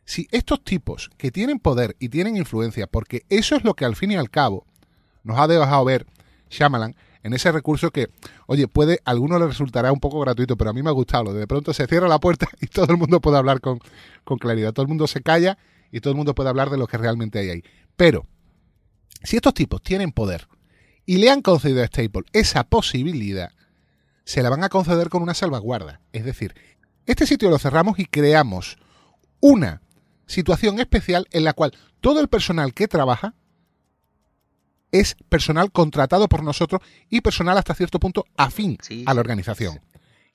si 0.03 0.27
estos 0.31 0.63
tipos 0.63 1.09
que 1.17 1.31
tienen 1.31 1.59
poder 1.59 1.95
y 1.99 2.09
tienen 2.09 2.37
influencia, 2.37 2.87
porque 2.87 3.25
eso 3.29 3.55
es 3.55 3.63
lo 3.63 3.73
que 3.73 3.85
al 3.85 3.95
fin 3.95 4.11
y 4.11 4.15
al 4.15 4.29
cabo 4.29 4.65
nos 5.27 5.37
ha 5.37 5.47
dejado 5.47 5.85
ver 5.85 6.07
Shyamalan 6.49 6.95
en 7.23 7.33
ese 7.33 7.51
recurso 7.51 7.91
que, 7.91 8.09
oye, 8.45 8.67
puede, 8.67 9.01
a 9.03 9.11
algunos 9.11 9.39
le 9.39 9.47
resultará 9.47 9.91
un 9.91 9.99
poco 9.99 10.19
gratuito, 10.21 10.55
pero 10.55 10.69
a 10.69 10.73
mí 10.73 10.81
me 10.81 10.89
ha 10.89 10.93
gustado. 10.93 11.25
Lo 11.25 11.33
de, 11.33 11.41
de 11.41 11.47
pronto 11.47 11.73
se 11.73 11.85
cierra 11.85 12.07
la 12.07 12.19
puerta 12.19 12.47
y 12.61 12.67
todo 12.67 12.87
el 12.89 12.97
mundo 12.97 13.19
puede 13.19 13.37
hablar 13.37 13.59
con, 13.59 13.79
con 14.23 14.37
claridad. 14.37 14.73
Todo 14.73 14.83
el 14.83 14.87
mundo 14.87 15.07
se 15.07 15.21
calla 15.21 15.57
y 15.91 15.99
todo 15.99 16.11
el 16.11 16.17
mundo 16.17 16.33
puede 16.33 16.49
hablar 16.49 16.69
de 16.69 16.77
lo 16.77 16.87
que 16.87 16.97
realmente 16.97 17.39
hay 17.39 17.49
ahí. 17.49 17.63
Pero, 17.95 18.25
si 19.23 19.35
estos 19.35 19.53
tipos 19.53 19.81
tienen 19.81 20.11
poder 20.11 20.47
y 21.05 21.17
le 21.17 21.29
han 21.29 21.41
concedido 21.41 21.83
a 21.83 21.87
Staple 21.87 22.23
esa 22.33 22.63
posibilidad, 22.63 23.51
se 24.23 24.41
la 24.41 24.49
van 24.49 24.63
a 24.63 24.69
conceder 24.69 25.09
con 25.09 25.21
una 25.21 25.33
salvaguarda. 25.33 26.01
Es 26.13 26.23
decir, 26.23 26.53
este 27.05 27.25
sitio 27.25 27.49
lo 27.49 27.59
cerramos 27.59 27.99
y 27.99 28.05
creamos 28.05 28.77
una 29.39 29.81
situación 30.27 30.79
especial 30.79 31.27
en 31.31 31.43
la 31.43 31.53
cual 31.53 31.73
todo 32.01 32.19
el 32.19 32.27
personal 32.27 32.73
que 32.73 32.87
trabaja 32.87 33.33
es 34.91 35.15
personal 35.29 35.71
contratado 35.71 36.27
por 36.27 36.43
nosotros 36.43 36.81
y 37.09 37.21
personal 37.21 37.57
hasta 37.57 37.73
cierto 37.75 37.99
punto 37.99 38.25
afín 38.37 38.77
a 39.05 39.13
la 39.13 39.19
organización. 39.21 39.79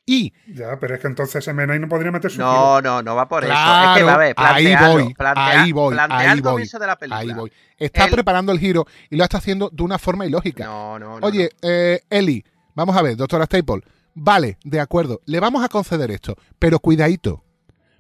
Y 0.05 0.33
Ya, 0.49 0.79
pero 0.81 0.97
es 0.97 1.01
que 1.01 1.07
entonces 1.07 1.47
MNI 1.47 1.79
no 1.79 1.89
podría 1.89 2.11
meter 2.11 2.29
su 2.31 2.41
No, 2.41 2.81
no, 2.83 3.03
no 3.03 3.15
va 3.15 3.29
por 3.29 3.45
eso. 3.45 3.53
Es 3.53 3.59
que 3.59 3.63
Claro, 3.65 4.07
va 4.07 4.15
a 4.15 4.19
ver, 4.19 4.35
ahí 4.37 4.65
voy, 4.75 5.15
plantea- 5.15 5.63
ahí 5.63 5.73
voy, 5.73 5.97
ahí 6.11 6.27
el 6.33 6.43
voy, 6.43 6.53
comienzo 6.53 6.79
de 6.81 6.87
la 6.89 6.97
película. 6.97 7.21
ahí 7.21 7.33
voy. 7.33 7.53
Está 7.79 8.07
El- 8.07 8.11
preparando 8.11 8.51
el 8.51 8.59
giro 8.59 8.85
y 9.11 9.17
lo 9.17 9.23
está 9.23 9.39
haciendo 9.39 9.71
de 9.73 9.83
una 9.85 9.99
forma 9.99 10.27
ilógica. 10.27 10.65
No, 10.65 10.99
no, 10.99 11.21
no. 11.21 11.27
Oye, 11.27 11.51
eh, 11.63 12.01
Eli, 12.11 12.45
vamos 12.75 12.97
a 12.97 13.03
ver, 13.03 13.17
doctora 13.17 13.45
Staple. 13.45 13.83
Vale, 14.15 14.59
de 14.65 14.81
acuerdo, 14.81 15.21
le 15.25 15.39
vamos 15.39 15.65
a 15.65 15.69
conceder 15.69 16.11
esto, 16.11 16.37
pero 16.59 16.81
cuidadito. 16.81 17.45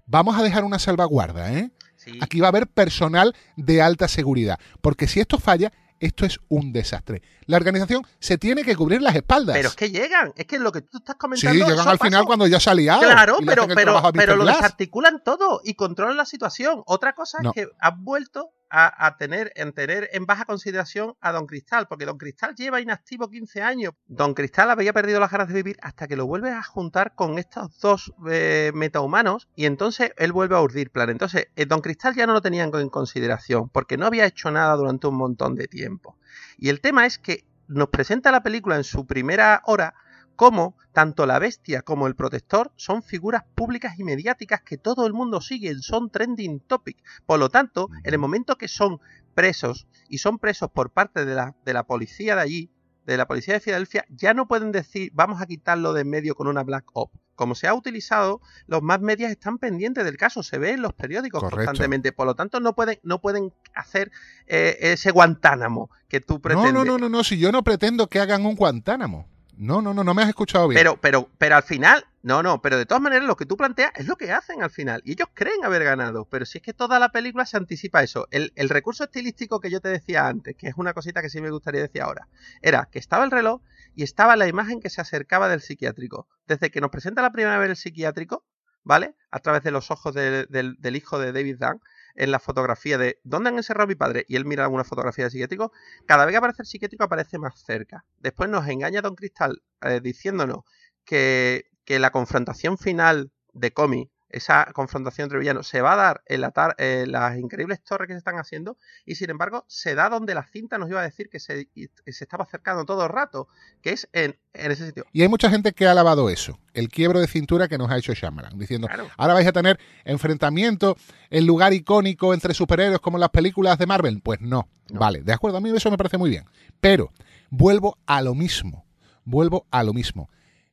Vamos 0.05 0.37
a 0.37 0.43
dejar 0.43 0.65
una 0.65 0.81
salvaguarda, 0.81 1.53
¿eh? 1.53 1.71
Sí. 1.97 2.19
Aquí 2.21 2.41
va 2.41 2.49
a 2.49 2.51
haber 2.51 2.67
personal 2.67 3.33
de 3.57 3.81
alta 3.81 4.09
seguridad, 4.09 4.59
porque 4.81 5.07
si 5.07 5.21
esto 5.21 5.39
falla, 5.39 5.73
esto 6.03 6.27
es 6.27 6.41
un 6.49 6.73
desastre. 6.73 7.23
La 7.47 7.57
organización 7.57 8.03
se 8.19 8.37
tiene 8.37 8.65
que 8.65 8.75
cubrir 8.75 9.01
las 9.01 9.15
espaldas. 9.15 9.55
Pero 9.57 9.69
es 9.69 9.77
que 9.77 9.91
llegan, 9.91 10.33
es 10.37 10.47
que 10.47 10.59
lo 10.59 10.73
que 10.73 10.83
tú 10.83 10.99
estás 10.99 11.15
sí, 11.15 11.19
comentando. 11.19 11.55
llegan 11.55 11.77
son 11.79 11.89
al 11.89 11.99
final 11.99 12.25
cuando 12.27 12.47
ya 12.49 12.59
se 12.59 12.71
ha 12.71 12.75
liado 12.75 13.03
Claro, 13.03 13.37
pero, 13.47 13.67
pero, 13.69 14.03
pero 14.13 14.37
lo 14.37 14.45
desarticulan 14.45 15.23
todo 15.25 15.61
y 15.65 15.75
controlan 15.75 16.17
la 16.17 16.27
situación. 16.27 16.83
Otra 16.87 17.15
cosa 17.15 17.39
No. 17.41 17.51
es 17.51 17.55
que 17.55 17.69
han 17.79 18.05
vuelto 18.05 18.51
a, 18.75 19.17
tener, 19.19 19.53
en 19.55 19.75
tener 19.75 20.09
en 20.13 20.25
baja 20.25 20.47
consideración 20.47 21.15
a 21.21 21.31
Don 21.33 21.47
Cristal, 21.47 21.87
porque 21.89 22.07
Don 22.07 22.17
Cristal 22.17 22.55
lleva 22.55 22.81
inactivo 22.81 23.29
15 23.29 23.61
años. 23.61 23.93
Don 24.07 24.33
Cristal 24.33 24.71
había 24.71 24.95
perdido 24.95 25.21
las 25.21 25.31
ganas 25.31 25.49
de 25.49 25.55
vivir 25.55 25.77
hasta 25.83 26.09
que 26.09 26.17
lo 26.17 26.27
vuelves 26.27 26.55
a 26.55 26.63
juntar 26.63 27.15
con 27.15 27.39
estos 27.39 27.79
dos 27.81 28.15
eh, 28.31 28.73
metahumanos 28.75 29.49
y 29.55 29.67
entonces 29.67 30.13
él 30.17 30.33
vuelve 30.33 30.57
a 30.57 30.63
urdir 30.63 30.91
plan. 30.91 31.11
Entonces, 31.11 31.49
eh, 31.55 31.67
Don 31.67 31.83
Cristal 31.83 32.15
ya 32.15 32.27
no 32.27 32.33
lo 32.33 32.41
tenían 32.41 32.71
en 32.75 32.89
consideración 32.89 33.69
porque 33.69 33.99
no 33.99 34.07
había 34.07 34.25
hecho 34.25 34.51
nada 34.51 34.75
durante 34.75 35.07
un 35.07 35.17
montón 35.17 35.55
de 35.55 35.69
tiempo. 35.69 36.17
Y 36.57 36.71
el 36.71 36.81
tema 36.81 37.05
es 37.05 37.19
que 37.19 37.45
nos 37.69 37.89
presenta 37.89 38.33
la 38.33 38.43
película 38.43 38.77
en 38.77 38.85
su 38.85 39.07
primera 39.07 39.63
hora 39.67 39.95
como 40.37 40.77
tanto 40.93 41.27
la 41.27 41.39
bestia 41.39 41.83
como 41.83 42.07
el 42.07 42.15
protector 42.15 42.73
son 42.77 43.03
figuras 43.03 43.45
públicas 43.55 43.99
y 43.99 44.05
mediáticas 44.05 44.63
que 44.63 44.79
todo 44.79 45.07
el 45.07 45.13
mundo 45.13 45.41
sigue, 45.41 45.75
son 45.81 46.11
trending 46.11 46.61
topic. 46.61 47.03
Por 47.27 47.39
lo 47.39 47.49
tanto, 47.49 47.89
en 48.05 48.13
el 48.13 48.19
momento 48.19 48.57
que 48.57 48.69
son 48.69 49.01
presos 49.35 49.87
y 50.09 50.19
son 50.19 50.39
presos 50.39 50.71
por 50.71 50.91
parte 50.91 51.25
de 51.25 51.35
la, 51.35 51.55
de 51.65 51.73
la 51.73 51.85
policía 51.85 52.37
de 52.37 52.43
allí, 52.43 52.71
de 53.07 53.17
la 53.17 53.27
policía 53.27 53.55
de 53.55 53.61
Filadelfia, 53.61 54.05
ya 54.11 54.33
no 54.35 54.47
pueden 54.47 54.71
decir 54.71 55.11
vamos 55.15 55.41
a 55.43 55.47
quitarlo 55.47 55.93
de 55.93 56.03
en 56.03 56.11
medio 56.11 56.35
con 56.35 56.47
una 56.47 56.63
black 56.63 56.85
op. 56.93 57.11
Como 57.35 57.55
se 57.55 57.67
ha 57.67 57.75
utilizado, 57.75 58.41
los 58.67 58.83
más 58.83 59.01
medias 59.01 59.33
están 59.33 59.59
pendientes 59.59 60.05
del 60.05 60.17
caso, 60.17 60.43
se 60.43 60.59
ve 60.59 60.73
en 60.73 60.83
los 60.83 60.93
periódicos 60.93 61.41
Correcto. 61.41 61.65
constantemente. 61.67 62.13
Por 62.13 62.27
lo 62.27 62.35
tanto, 62.37 62.61
no 62.61 62.75
pueden, 62.75 62.99
no 63.03 63.21
pueden 63.21 63.53
hacer 63.75 64.13
eh, 64.47 64.77
ese 64.81 65.11
Guantánamo 65.11 65.91
que 66.09 66.21
tú 66.21 66.35
No, 66.35 66.41
pretendes. 66.43 66.73
no, 66.75 66.85
no, 66.85 66.99
no, 66.99 67.09
no, 67.09 67.25
si 67.25 67.39
yo 67.39 67.51
no 67.51 67.65
pretendo 67.65 68.07
que 68.09 68.21
hagan 68.21 68.45
un 68.47 68.55
Guantánamo. 68.55 69.27
No, 69.63 69.81
no, 69.81 69.95
no, 69.95 70.03
no 70.03 70.13
me 70.13 70.23
has 70.23 70.29
escuchado 70.29 70.67
bien. 70.67 70.77
Pero, 70.77 70.97
pero, 71.01 71.29
pero 71.39 71.55
al 71.55 71.63
final, 71.63 72.05
no, 72.23 72.43
no, 72.43 72.61
pero 72.61 72.77
de 72.79 72.85
todas 72.85 73.01
maneras 73.01 73.29
lo 73.29 73.37
que 73.37 73.47
tú 73.47 73.57
planteas 73.57 73.93
es 73.95 74.09
lo 74.09 74.17
que 74.17 74.33
hacen 74.33 74.61
al 74.61 74.71
final. 74.71 75.03
Y 75.05 75.13
ellos 75.13 75.29
creen 75.33 75.65
haber 75.65 75.85
ganado. 75.85 76.25
Pero 76.25 76.45
si 76.47 76.59
es 76.59 76.65
que 76.65 76.73
toda 76.75 76.99
la 76.99 77.11
película 77.11 77.47
se 77.47 77.59
anticipa 77.59 78.03
eso. 78.03 78.27
El, 78.33 78.51
recurso 78.69 79.05
estilístico 79.05 79.61
que 79.61 79.71
yo 79.71 79.81
te 79.81 79.89
decía 79.89 80.27
antes, 80.27 80.57
que 80.57 80.67
es 80.67 80.75
una 80.77 80.95
cosita 80.95 81.23
que 81.23 81.31
sí 81.31 81.41
me 81.41 81.51
gustaría 81.51 81.81
decir 81.81 82.03
ahora, 82.03 82.27
era 82.61 82.89
que 82.91 82.99
estaba 82.99 83.25
el 83.25 83.31
reloj 83.31 83.63
y 83.95 84.03
estaba 84.03 84.35
la 84.35 84.49
imagen 84.49 84.81
que 84.81 84.91
se 84.91 85.01
acercaba 85.01 85.49
del 85.49 85.61
psiquiátrico. 85.61 86.27
Desde 86.49 86.73
que 86.73 86.81
nos 86.81 86.91
presenta 86.91 87.23
la 87.23 87.31
primera 87.31 87.57
vez 87.59 87.71
el 87.71 87.77
psiquiátrico, 87.77 88.45
¿vale? 88.83 89.15
A 89.31 89.39
través 89.39 89.63
de 89.63 89.71
los 89.71 89.93
ojos 89.93 90.13
del- 90.13 90.49
del 90.51 90.97
hijo 90.97 91.21
de 91.21 91.31
David 91.31 91.59
Dunn, 91.61 91.81
en 92.15 92.31
la 92.31 92.39
fotografía 92.39 92.99
de 92.99 93.19
¿dónde 93.25 93.49
han 93.51 93.57
encerrado 93.57 93.85
a 93.85 93.87
mi 93.89 93.95
padre? 93.95 94.25
Y 94.29 94.37
él 94.37 94.45
mira 94.45 94.69
una 94.69 94.85
fotografía 94.85 95.25
del 95.25 95.33
psiquiátrico. 95.33 95.73
Cada 96.07 96.25
vez 96.25 96.33
que 96.33 96.39
aparece 96.39 96.63
el 96.63 96.67
psiquiátrico 96.67 97.05
aparece 97.05 97.39
más 97.39 97.61
cerca. 97.65 98.05
Después 98.19 98.51
nos 98.51 98.69
engaña 98.69 99.03
Don 99.03 99.15
Cristal 99.15 99.63
eh, 99.81 100.01
diciéndonos 100.03 100.65
que, 101.05 101.67
que 101.85 101.99
la 101.99 102.11
confrontación 102.11 102.79
final 102.79 103.33
de 103.53 103.73
Comi, 103.73 104.12
esa 104.33 104.67
confrontación 104.73 105.27
entre 105.27 105.39
villanos, 105.39 105.67
se 105.69 105.81
va 105.81 105.93
a 105.93 105.97
dar 105.97 106.23
en 106.27 106.41
la 106.41 106.51
tar- 106.51 106.75
las 106.79 107.39
increíbles 107.39 107.83
torres 107.85 108.09
que 108.09 108.15
se 108.15 108.19
están 108.19 108.37
haciendo 108.37 108.77
y 109.05 109.15
sin 109.15 109.31
embargo 109.31 109.65
se 109.69 109.95
da 109.95 110.09
donde 110.09 110.35
la 110.35 110.43
cinta 110.45 110.79
nos 110.79 110.89
iba 110.91 111.01
a 111.01 111.05
decir 111.05 111.29
que 111.29 111.39
se, 111.41 111.69
se 111.75 112.25
estaba 112.25 112.45
acercando 112.45 112.85
todo 112.85 113.05
el 113.05 113.09
rato, 113.11 113.49
que 113.83 113.91
es 113.91 114.09
en, 114.13 114.39
en 114.55 114.73
ese 114.73 114.87
sitio. 114.87 115.05
Y 115.13 115.23
hay 115.23 115.29
mucha 115.29 115.51
gente 115.51 115.73
que 115.73 115.87
ha 115.87 115.91
alabado 115.93 116.31
eso, 116.31 116.59
el 116.75 116.89
quiebro 116.89 117.21
de 117.21 117.27
cintura 117.29 117.69
que 117.69 117.79
nos 117.79 117.91
ha 117.91 117.97
hecho 117.99 118.15
Shyamalan, 118.15 118.59
diciendo, 118.59 118.87
Claro. 118.89 119.09
ahora 119.17 119.35
vais 119.35 119.47
a 119.47 119.53
tener 119.53 119.79
enfrentamiento 120.05 120.97
en 121.31 121.47
lugar 121.47 121.73
icónico 121.73 122.33
entre 122.35 122.55
superhéroes 122.55 123.01
como 123.01 123.17
en 123.17 123.21
las 123.23 123.31
películas 123.31 123.79
de 123.79 123.87
Marvel. 123.87 124.21
Pues 124.23 124.41
no, 124.41 124.69
No. 124.91 125.01
vale, 125.01 125.23
de 125.23 125.33
acuerdo, 125.33 125.59
a 125.59 125.61
mí 125.61 125.71
eso 125.75 125.91
me 125.91 125.97
parece 125.97 126.19
muy 126.19 126.31
bien. 126.31 126.45
Pero 126.81 127.13
vuelvo 127.51 127.99
a 128.07 128.23
lo 128.23 128.35
mismo, 128.35 128.87
vuelvo 129.25 129.67
a 129.71 129.83
lo 129.83 129.93
mismo. 129.93 130.29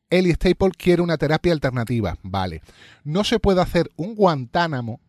Ellie 0.09 0.33
Staple 0.33 0.71
quiere 0.77 1.01
una 1.01 1.17
terapia 1.17 1.53
alternativa, 1.53 2.17
vale. 2.23 2.61
No 3.03 3.23
se 3.23 3.39
puede 3.39 3.61
hacer 3.61 3.91
un 3.95 4.15
Guantánamo 4.15 4.99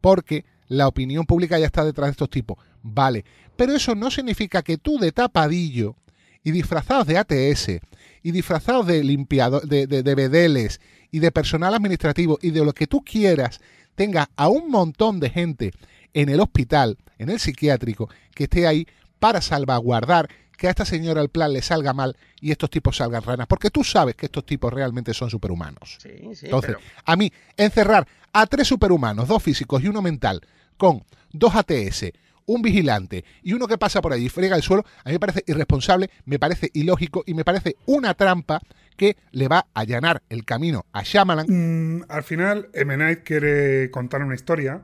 porque 0.00 0.44
la 0.68 0.88
opinión 0.88 1.24
pública 1.24 1.58
ya 1.58 1.66
está 1.66 1.84
detrás 1.84 2.08
de 2.08 2.12
estos 2.12 2.30
tipos, 2.30 2.58
vale. 2.82 3.24
Pero 3.56 3.74
eso 3.74 3.94
no 3.94 4.10
significa 4.10 4.62
que 4.62 4.78
tú 4.78 4.98
de 4.98 5.12
tapadillo 5.12 5.96
y 6.42 6.50
disfrazados 6.50 7.06
de 7.06 7.18
ATS 7.18 7.80
y 8.22 8.30
disfrazados 8.32 8.86
de 8.86 9.04
limpiado, 9.04 9.60
de, 9.60 9.86
de, 9.86 10.02
de 10.02 10.14
bedeles 10.14 10.80
y 11.10 11.20
de 11.20 11.30
personal 11.30 11.74
administrativo 11.74 12.38
y 12.42 12.50
de 12.50 12.64
lo 12.64 12.72
que 12.72 12.86
tú 12.86 13.02
quieras, 13.02 13.60
tenga 13.94 14.30
a 14.36 14.48
un 14.48 14.70
montón 14.70 15.20
de 15.20 15.30
gente 15.30 15.70
en 16.12 16.28
el 16.28 16.40
hospital, 16.40 16.98
en 17.18 17.30
el 17.30 17.38
psiquiátrico, 17.38 18.08
que 18.34 18.44
esté 18.44 18.66
ahí 18.66 18.86
para 19.18 19.40
salvaguardar 19.40 20.28
que 20.56 20.66
a 20.66 20.70
esta 20.70 20.84
señora 20.84 21.20
el 21.20 21.28
plan 21.28 21.52
le 21.52 21.62
salga 21.62 21.92
mal 21.92 22.16
y 22.40 22.50
estos 22.50 22.70
tipos 22.70 22.96
salgan 22.96 23.22
ranas, 23.22 23.46
porque 23.46 23.70
tú 23.70 23.82
sabes 23.84 24.14
que 24.14 24.26
estos 24.26 24.44
tipos 24.46 24.72
realmente 24.72 25.12
son 25.14 25.30
superhumanos. 25.30 25.98
Sí, 26.00 26.10
sí, 26.34 26.46
Entonces, 26.46 26.76
pero- 26.76 26.80
a 27.04 27.16
mí, 27.16 27.32
encerrar 27.56 28.06
a 28.32 28.46
tres 28.46 28.68
superhumanos, 28.68 29.28
dos 29.28 29.42
físicos 29.42 29.82
y 29.82 29.88
uno 29.88 30.02
mental, 30.02 30.40
con 30.76 31.04
dos 31.32 31.54
ATS, 31.54 32.12
un 32.46 32.60
vigilante 32.62 33.24
y 33.42 33.54
uno 33.54 33.66
que 33.66 33.78
pasa 33.78 34.02
por 34.02 34.12
allí 34.12 34.26
y 34.26 34.28
friega 34.28 34.54
el 34.56 34.62
suelo, 34.62 34.84
a 35.04 35.08
mí 35.08 35.14
me 35.14 35.20
parece 35.20 35.42
irresponsable, 35.46 36.10
me 36.26 36.38
parece 36.38 36.70
ilógico 36.74 37.22
y 37.26 37.34
me 37.34 37.44
parece 37.44 37.76
una 37.86 38.14
trampa 38.14 38.60
que 38.96 39.16
le 39.32 39.48
va 39.48 39.66
a 39.74 39.80
allanar 39.80 40.22
el 40.28 40.44
camino 40.44 40.84
a 40.92 41.02
Shyamalan. 41.02 41.46
Mm, 41.48 42.04
al 42.08 42.22
final, 42.22 42.68
M. 42.74 42.96
Night 42.96 43.20
quiere 43.24 43.90
contar 43.90 44.22
una 44.22 44.34
historia 44.34 44.82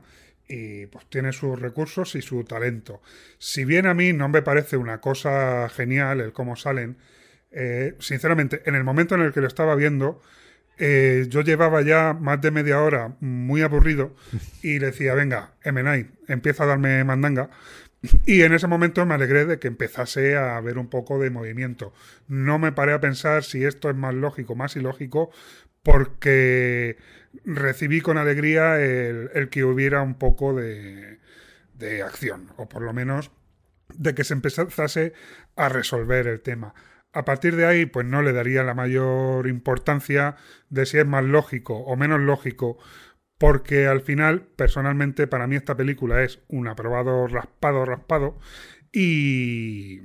y 0.51 0.85
pues 0.87 1.05
tiene 1.05 1.31
sus 1.31 1.57
recursos 1.59 2.13
y 2.15 2.21
su 2.21 2.43
talento. 2.43 3.01
Si 3.37 3.63
bien 3.63 3.85
a 3.85 3.93
mí 3.93 4.11
no 4.11 4.27
me 4.27 4.41
parece 4.41 4.75
una 4.75 4.99
cosa 4.99 5.69
genial 5.69 6.19
el 6.19 6.33
cómo 6.33 6.57
salen, 6.57 6.97
eh, 7.51 7.95
sinceramente, 7.99 8.61
en 8.65 8.75
el 8.75 8.83
momento 8.83 9.15
en 9.15 9.21
el 9.21 9.31
que 9.31 9.39
lo 9.39 9.47
estaba 9.47 9.75
viendo, 9.75 10.21
eh, 10.77 11.25
yo 11.29 11.41
llevaba 11.41 11.81
ya 11.83 12.13
más 12.13 12.41
de 12.41 12.51
media 12.51 12.81
hora 12.81 13.15
muy 13.21 13.61
aburrido 13.61 14.13
y 14.61 14.79
le 14.79 14.87
decía, 14.87 15.13
venga, 15.13 15.53
M. 15.63 15.81
Night, 15.83 16.09
empieza 16.27 16.63
a 16.63 16.67
darme 16.67 17.01
mandanga. 17.05 17.49
Y 18.25 18.41
en 18.41 18.53
ese 18.53 18.67
momento 18.67 19.05
me 19.05 19.13
alegré 19.13 19.45
de 19.45 19.59
que 19.59 19.67
empezase 19.67 20.35
a 20.35 20.59
ver 20.59 20.77
un 20.79 20.89
poco 20.89 21.19
de 21.19 21.29
movimiento. 21.29 21.93
No 22.27 22.59
me 22.59 22.71
paré 22.73 22.93
a 22.93 22.99
pensar 22.99 23.43
si 23.43 23.63
esto 23.63 23.89
es 23.89 23.95
más 23.95 24.15
lógico, 24.15 24.55
más 24.55 24.75
ilógico, 24.75 25.31
porque 25.83 26.97
recibí 27.45 28.01
con 28.01 28.17
alegría 28.17 28.79
el, 28.79 29.49
que 29.49 29.63
hubiera 29.63 30.01
un 30.01 30.15
poco 30.15 30.53
de, 30.53 31.19
de 31.73 32.03
acción, 32.03 32.51
o 32.57 32.67
por 32.67 32.81
lo 32.81 32.93
menos 32.93 33.31
de 33.97 34.15
que 34.15 34.23
se 34.23 34.33
empezase 34.33 35.13
a 35.55 35.69
resolver 35.69 36.27
el 36.27 36.41
tema. 36.41 36.73
A 37.13 37.25
partir 37.25 37.55
de 37.55 37.65
ahí, 37.65 37.85
pues 37.85 38.05
no 38.05 38.21
le 38.21 38.31
daría 38.31 38.63
la 38.63 38.73
mayor 38.73 39.47
importancia 39.47 40.37
de 40.69 40.85
si 40.85 40.97
es 40.97 41.05
más 41.05 41.25
lógico 41.25 41.77
o 41.77 41.97
menos 41.97 42.21
lógico, 42.21 42.77
porque 43.37 43.87
al 43.87 44.01
final, 44.01 44.43
personalmente, 44.55 45.27
para 45.27 45.47
mí 45.47 45.55
esta 45.55 45.75
película 45.75 46.23
es 46.23 46.39
un 46.47 46.67
aprobado 46.67 47.27
raspado, 47.27 47.85
raspado, 47.85 48.39
y 48.93 49.99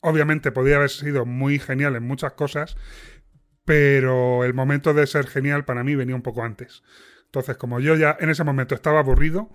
obviamente 0.00 0.52
podría 0.52 0.76
haber 0.76 0.90
sido 0.90 1.24
muy 1.24 1.58
genial 1.58 1.96
en 1.96 2.02
muchas 2.02 2.34
cosas, 2.34 2.76
pero 3.64 4.44
el 4.44 4.54
momento 4.54 4.94
de 4.94 5.06
ser 5.06 5.26
genial 5.26 5.64
para 5.64 5.84
mí 5.84 5.94
venía 5.94 6.14
un 6.14 6.22
poco 6.22 6.42
antes. 6.42 6.82
Entonces, 7.26 7.56
como 7.56 7.80
yo 7.80 7.96
ya 7.96 8.16
en 8.20 8.30
ese 8.30 8.44
momento 8.44 8.74
estaba 8.74 9.00
aburrido, 9.00 9.50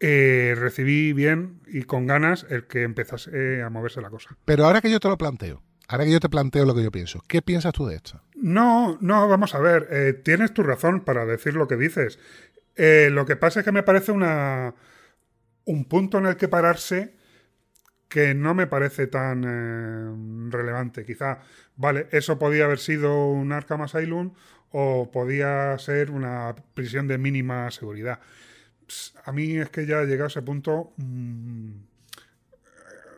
eh, 0.00 0.54
recibí 0.56 1.12
bien 1.12 1.60
y 1.66 1.82
con 1.82 2.06
ganas 2.06 2.46
el 2.50 2.66
que 2.66 2.82
empezase 2.82 3.62
a 3.62 3.70
moverse 3.70 4.00
la 4.00 4.10
cosa. 4.10 4.36
Pero 4.44 4.64
ahora 4.64 4.80
que 4.80 4.90
yo 4.90 5.00
te 5.00 5.08
lo 5.08 5.18
planteo, 5.18 5.62
ahora 5.88 6.04
que 6.04 6.12
yo 6.12 6.20
te 6.20 6.28
planteo 6.28 6.64
lo 6.64 6.74
que 6.74 6.82
yo 6.82 6.90
pienso, 6.90 7.22
¿qué 7.28 7.42
piensas 7.42 7.72
tú 7.72 7.86
de 7.86 7.96
esto? 7.96 8.22
No, 8.34 8.98
no, 9.00 9.28
vamos 9.28 9.54
a 9.54 9.60
ver. 9.60 9.88
eh, 9.90 10.12
tienes 10.12 10.52
tu 10.52 10.62
razón 10.62 11.00
para 11.00 11.26
decir 11.26 11.54
lo 11.54 11.68
que 11.68 11.76
dices. 11.76 12.18
Eh, 12.76 13.08
lo 13.12 13.24
que 13.24 13.36
pasa 13.36 13.60
es 13.60 13.64
que 13.64 13.72
me 13.72 13.82
parece 13.82 14.12
una 14.12 14.74
un 15.66 15.86
punto 15.86 16.18
en 16.18 16.26
el 16.26 16.36
que 16.36 16.48
pararse 16.48 17.16
que 18.14 18.32
no 18.32 18.54
me 18.54 18.68
parece 18.68 19.08
tan 19.08 19.42
eh, 19.44 20.48
relevante. 20.48 21.04
Quizá, 21.04 21.40
vale, 21.74 22.06
eso 22.12 22.38
podía 22.38 22.66
haber 22.66 22.78
sido 22.78 23.26
un 23.26 23.50
Arkham 23.50 23.82
Asylum 23.82 24.34
o 24.70 25.10
podía 25.10 25.76
ser 25.80 26.12
una 26.12 26.54
prisión 26.74 27.08
de 27.08 27.18
mínima 27.18 27.68
seguridad. 27.72 28.20
A 29.24 29.32
mí 29.32 29.56
es 29.58 29.68
que 29.68 29.84
ya 29.84 30.02
he 30.02 30.06
llegado 30.06 30.26
a 30.26 30.28
ese 30.28 30.42
punto. 30.42 30.92
mm, 30.96 31.72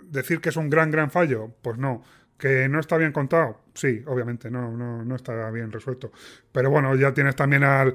decir 0.05 0.41
que 0.41 0.49
es 0.49 0.57
un 0.57 0.71
gran, 0.71 0.91
gran 0.91 1.11
fallo, 1.11 1.53
pues 1.61 1.77
no. 1.77 2.03
¿Que 2.39 2.67
no 2.67 2.81
está 2.81 2.97
bien 2.97 3.13
contado? 3.13 3.61
Sí, 3.75 4.03
obviamente, 4.07 4.51
no, 4.51 4.71
no, 4.73 5.05
no 5.05 5.15
está 5.15 5.51
bien 5.51 5.73
resuelto. 5.73 6.11
Pero 6.53 6.71
bueno, 6.71 6.95
ya 6.95 7.13
tienes 7.13 7.37
también 7.37 7.65
al, 7.65 7.93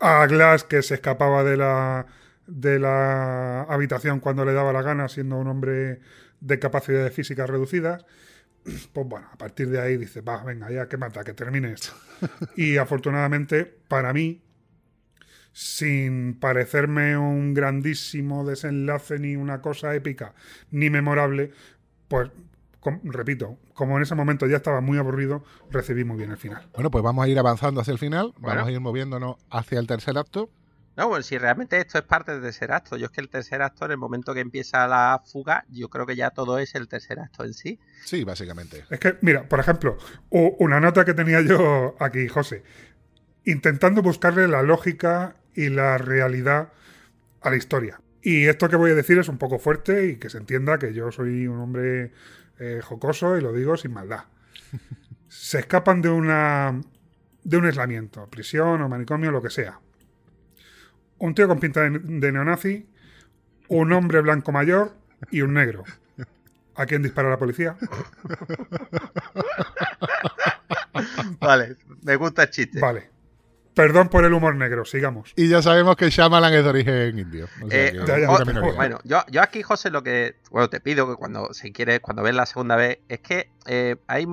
a 0.00 0.26
Glass 0.26 0.64
que 0.64 0.82
se 0.82 0.94
escapaba 0.94 1.44
de 1.44 1.56
la, 1.56 2.04
de 2.48 2.80
la 2.80 3.62
habitación 3.62 4.18
cuando 4.18 4.44
le 4.44 4.52
daba 4.54 4.72
la 4.72 4.82
gana, 4.82 5.08
siendo 5.08 5.36
un 5.36 5.46
hombre 5.46 6.00
de 6.42 6.58
capacidades 6.58 7.12
físicas 7.14 7.48
reducidas. 7.48 8.04
Pues 8.92 9.06
bueno, 9.08 9.26
a 9.32 9.36
partir 9.38 9.68
de 9.70 9.80
ahí 9.80 9.96
dice, 9.96 10.20
va, 10.20 10.44
venga, 10.44 10.70
ya 10.70 10.86
que 10.88 10.96
mata, 10.96 11.24
que 11.24 11.32
termine 11.34 11.72
esto. 11.72 11.92
Y 12.56 12.76
afortunadamente, 12.76 13.64
para 13.88 14.12
mí, 14.12 14.42
sin 15.52 16.38
parecerme 16.38 17.16
un 17.18 17.54
grandísimo 17.54 18.44
desenlace 18.44 19.18
ni 19.18 19.36
una 19.36 19.60
cosa 19.60 19.94
épica 19.94 20.34
ni 20.70 20.88
memorable, 20.90 21.52
pues 22.08 22.30
com- 22.80 23.00
repito, 23.04 23.58
como 23.74 23.96
en 23.96 24.02
ese 24.04 24.14
momento 24.14 24.46
ya 24.46 24.56
estaba 24.56 24.80
muy 24.80 24.98
aburrido, 24.98 25.44
recibí 25.70 26.04
muy 26.04 26.16
bien 26.16 26.30
el 26.30 26.36
final. 26.38 26.68
Bueno, 26.74 26.90
pues 26.90 27.04
vamos 27.04 27.24
a 27.24 27.28
ir 27.28 27.38
avanzando 27.38 27.80
hacia 27.80 27.92
el 27.92 27.98
final, 27.98 28.32
Bueno. 28.38 28.56
vamos 28.56 28.68
a 28.68 28.72
ir 28.72 28.80
moviéndonos 28.80 29.36
hacia 29.50 29.78
el 29.78 29.86
tercer 29.86 30.16
acto. 30.18 30.50
No, 30.96 31.08
bueno, 31.08 31.22
si 31.22 31.38
realmente 31.38 31.78
esto 31.78 31.98
es 31.98 32.04
parte 32.04 32.32
del 32.32 32.42
tercer 32.42 32.70
acto. 32.72 32.96
Yo 32.96 33.06
es 33.06 33.12
que 33.12 33.22
el 33.22 33.30
tercer 33.30 33.62
acto, 33.62 33.86
en 33.86 33.92
el 33.92 33.96
momento 33.96 34.34
que 34.34 34.40
empieza 34.40 34.86
la 34.86 35.22
fuga, 35.24 35.64
yo 35.70 35.88
creo 35.88 36.04
que 36.04 36.16
ya 36.16 36.30
todo 36.30 36.58
es 36.58 36.74
el 36.74 36.86
tercer 36.86 37.18
acto 37.18 37.44
en 37.44 37.54
sí. 37.54 37.78
Sí, 38.04 38.24
básicamente. 38.24 38.84
Es 38.90 39.00
que, 39.00 39.16
mira, 39.22 39.48
por 39.48 39.58
ejemplo, 39.58 39.96
una 40.30 40.80
nota 40.80 41.04
que 41.04 41.14
tenía 41.14 41.40
yo 41.40 41.96
aquí, 41.98 42.28
José, 42.28 42.62
intentando 43.44 44.02
buscarle 44.02 44.48
la 44.48 44.62
lógica 44.62 45.36
y 45.54 45.70
la 45.70 45.96
realidad 45.96 46.72
a 47.40 47.50
la 47.50 47.56
historia. 47.56 48.00
Y 48.22 48.46
esto 48.46 48.68
que 48.68 48.76
voy 48.76 48.90
a 48.92 48.94
decir 48.94 49.18
es 49.18 49.28
un 49.28 49.38
poco 49.38 49.58
fuerte 49.58 50.06
y 50.06 50.16
que 50.16 50.30
se 50.30 50.38
entienda 50.38 50.78
que 50.78 50.92
yo 50.92 51.10
soy 51.10 51.46
un 51.46 51.58
hombre 51.58 52.12
eh, 52.58 52.80
jocoso 52.82 53.36
y 53.36 53.40
lo 53.40 53.52
digo 53.52 53.76
sin 53.76 53.92
maldad. 53.92 54.24
Se 55.28 55.60
escapan 55.60 56.02
de 56.02 56.10
una 56.10 56.78
de 57.42 57.56
un 57.56 57.64
aislamiento, 57.64 58.28
prisión 58.28 58.82
o 58.82 58.88
manicomio, 58.88 59.32
lo 59.32 59.42
que 59.42 59.50
sea. 59.50 59.80
Un 61.22 61.36
tío 61.36 61.46
con 61.46 61.60
pinta 61.60 61.82
de, 61.82 62.00
de 62.00 62.32
neonazi, 62.32 62.84
un 63.68 63.92
hombre 63.92 64.20
blanco 64.22 64.50
mayor 64.50 64.92
y 65.30 65.42
un 65.42 65.54
negro. 65.54 65.84
¿A 66.74 66.84
quién 66.84 67.00
dispara 67.00 67.30
la 67.30 67.38
policía? 67.38 67.76
Vale, 71.38 71.76
me 72.02 72.16
gusta 72.16 72.42
el 72.42 72.50
chiste. 72.50 72.80
Vale. 72.80 73.08
Perdón 73.72 74.08
por 74.08 74.24
el 74.24 74.32
humor 74.32 74.56
negro, 74.56 74.84
sigamos. 74.84 75.32
Y 75.36 75.48
ya 75.48 75.62
sabemos 75.62 75.94
que 75.94 76.10
Shyamalan 76.10 76.54
es 76.54 76.64
de 76.64 76.70
origen 76.70 77.18
indio. 77.20 77.46
O 77.62 77.70
sea 77.70 77.86
Eh, 77.86 77.92
ya, 78.04 78.18
ya. 78.18 78.26
Bueno, 78.74 78.98
yo, 79.04 79.22
yo 79.30 79.42
aquí, 79.42 79.62
José, 79.62 79.90
lo 79.90 80.02
que. 80.02 80.34
Bueno, 80.50 80.68
te 80.70 80.80
pido 80.80 81.08
que 81.08 81.14
cuando, 81.14 81.54
si 81.54 81.72
quieres, 81.72 82.00
cuando 82.00 82.24
ves 82.24 82.34
la 82.34 82.46
segunda 82.46 82.74
vez, 82.74 82.98
es 83.08 83.20
que 83.20 83.48
eh, 83.66 83.94
hay. 84.08 84.26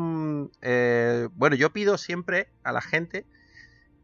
eh, 0.64 1.30
bueno, 1.36 1.56
yo 1.56 1.70
pido 1.72 2.00
siempre 2.00 2.50
a 2.64 2.72
la 2.72 2.82
gente 2.82 3.28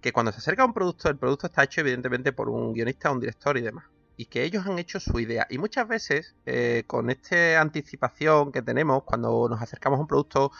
que 0.06 0.14
cuando 0.14 0.32
se 0.32 0.38
acerca 0.38 0.61
a 0.61 0.68
un 0.68 0.73
producto, 0.73 1.10
el 1.10 1.18
producto 1.18 1.48
está 1.48 1.64
hecho, 1.64 1.82
evidentemente, 1.82 2.32
por 2.32 2.48
un 2.48 2.73
guionista, 2.73 3.10
un 3.10 3.19
director 3.19 3.57
y 3.57 3.61
demás. 3.61 3.86
Y 4.18 4.27
que 4.27 4.44
ellos 4.44 4.68
han 4.68 4.77
hecho 4.77 4.99
su 4.99 5.19
idea. 5.19 5.48
Y 5.49 5.57
muchas 5.57 5.88
veces, 5.88 6.36
eh, 6.45 6.84
con 6.86 7.10
esta 7.10 7.60
anticipación 7.60 8.52
que 8.52 8.61
tenemos 8.61 9.02
cuando 9.02 9.49
nos 9.49 9.60
acercamos 9.64 9.98
a 9.98 10.02
un 10.02 10.07
producto 10.07 10.52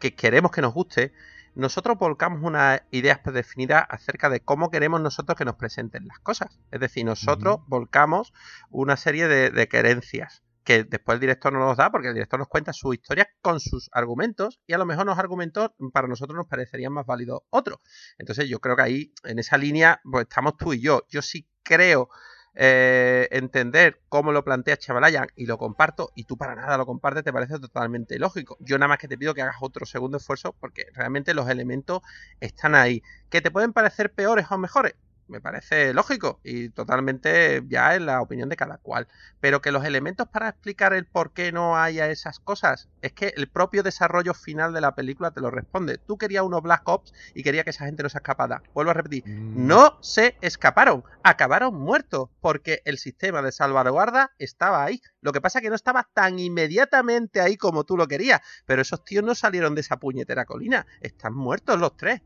que 0.00 0.14
queremos 0.14 0.50
que 0.50 0.60
nos 0.60 0.74
guste, 0.74 1.14
nosotros 1.54 1.96
volcamos 1.96 2.42
unas 2.42 2.82
ideas 2.90 3.20
predefinidas 3.20 3.86
acerca 3.88 4.28
de 4.28 4.40
cómo 4.40 4.70
queremos 4.70 5.00
nosotros 5.00 5.34
que 5.38 5.46
nos 5.46 5.54
presenten 5.54 6.06
las 6.06 6.18
cosas. 6.18 6.60
Es 6.70 6.80
decir, 6.80 7.06
nosotros 7.06 7.60
volcamos 7.68 8.34
una 8.68 8.98
serie 8.98 9.28
de, 9.28 9.48
de 9.48 9.66
querencias 9.66 10.42
que 10.64 10.84
después 10.84 11.16
el 11.16 11.20
director 11.20 11.52
no 11.52 11.60
nos 11.60 11.76
da 11.76 11.90
porque 11.90 12.08
el 12.08 12.14
director 12.14 12.38
nos 12.38 12.48
cuenta 12.48 12.72
su 12.72 12.92
historia 12.92 13.28
con 13.40 13.60
sus 13.60 13.88
argumentos 13.92 14.60
y 14.66 14.74
a 14.74 14.78
lo 14.78 14.86
mejor 14.86 15.06
los 15.06 15.18
argumentos 15.18 15.70
para 15.92 16.08
nosotros 16.08 16.36
nos 16.36 16.46
parecerían 16.46 16.92
más 16.92 17.06
válidos 17.06 17.42
otros. 17.50 17.78
Entonces 18.18 18.48
yo 18.48 18.60
creo 18.60 18.76
que 18.76 18.82
ahí, 18.82 19.14
en 19.24 19.38
esa 19.38 19.56
línea, 19.58 20.00
pues 20.04 20.24
estamos 20.28 20.56
tú 20.56 20.72
y 20.72 20.80
yo. 20.80 21.02
Yo 21.08 21.22
sí 21.22 21.48
creo 21.62 22.10
eh, 22.54 23.28
entender 23.30 24.02
cómo 24.08 24.32
lo 24.32 24.44
plantea 24.44 24.76
Chavalayan 24.76 25.28
y 25.36 25.46
lo 25.46 25.56
comparto 25.56 26.10
y 26.14 26.24
tú 26.24 26.36
para 26.36 26.56
nada 26.56 26.76
lo 26.76 26.84
compartes, 26.84 27.24
te 27.24 27.32
parece 27.32 27.58
totalmente 27.58 28.18
lógico. 28.18 28.56
Yo 28.60 28.76
nada 28.78 28.88
más 28.88 28.98
que 28.98 29.08
te 29.08 29.16
pido 29.16 29.34
que 29.34 29.42
hagas 29.42 29.56
otro 29.60 29.86
segundo 29.86 30.18
esfuerzo 30.18 30.54
porque 30.58 30.86
realmente 30.94 31.32
los 31.34 31.48
elementos 31.48 32.02
están 32.40 32.74
ahí. 32.74 33.02
¿Que 33.28 33.40
te 33.40 33.50
pueden 33.50 33.72
parecer 33.72 34.12
peores 34.12 34.46
o 34.50 34.58
mejores? 34.58 34.94
Me 35.30 35.40
parece 35.40 35.94
lógico 35.94 36.40
y 36.44 36.68
totalmente 36.70 37.62
ya 37.68 37.94
es 37.94 38.02
la 38.02 38.20
opinión 38.20 38.48
de 38.48 38.56
cada 38.56 38.78
cual. 38.78 39.08
Pero 39.40 39.62
que 39.62 39.72
los 39.72 39.84
elementos 39.84 40.28
para 40.28 40.48
explicar 40.48 40.92
el 40.92 41.06
por 41.06 41.32
qué 41.32 41.52
no 41.52 41.78
haya 41.78 42.08
esas 42.08 42.40
cosas 42.40 42.88
es 43.00 43.12
que 43.12 43.32
el 43.36 43.48
propio 43.48 43.82
desarrollo 43.82 44.34
final 44.34 44.72
de 44.72 44.80
la 44.80 44.94
película 44.94 45.30
te 45.30 45.40
lo 45.40 45.50
responde. 45.50 45.98
Tú 45.98 46.18
querías 46.18 46.44
unos 46.44 46.62
Black 46.62 46.86
Ops 46.86 47.14
y 47.34 47.42
querías 47.42 47.64
que 47.64 47.70
esa 47.70 47.86
gente 47.86 48.02
no 48.02 48.08
se 48.08 48.18
escapara. 48.18 48.62
Vuelvo 48.74 48.90
a 48.90 48.94
repetir, 48.94 49.24
Mm, 49.26 49.66
no 49.66 49.98
se 50.00 50.36
escaparon, 50.40 51.04
acabaron 51.22 51.74
muertos 51.74 52.28
porque 52.40 52.82
el 52.84 52.98
sistema 52.98 53.42
de 53.42 53.52
salvaguarda 53.52 54.32
estaba 54.38 54.84
ahí. 54.84 55.00
Lo 55.20 55.32
que 55.32 55.40
pasa 55.40 55.58
es 55.58 55.62
que 55.62 55.68
no 55.68 55.76
estaba 55.76 56.08
tan 56.12 56.38
inmediatamente 56.38 57.40
ahí 57.40 57.56
como 57.56 57.84
tú 57.84 57.96
lo 57.96 58.08
querías, 58.08 58.40
pero 58.66 58.82
esos 58.82 59.04
tíos 59.04 59.24
no 59.24 59.34
salieron 59.34 59.74
de 59.74 59.82
esa 59.82 59.98
puñetera 59.98 60.44
colina, 60.44 60.86
están 61.00 61.34
muertos 61.34 61.78
los 61.78 61.96
tres. 61.96 62.22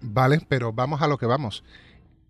Vale, 0.00 0.40
pero 0.48 0.72
vamos 0.72 1.02
a 1.02 1.08
lo 1.08 1.18
que 1.18 1.26
vamos. 1.26 1.64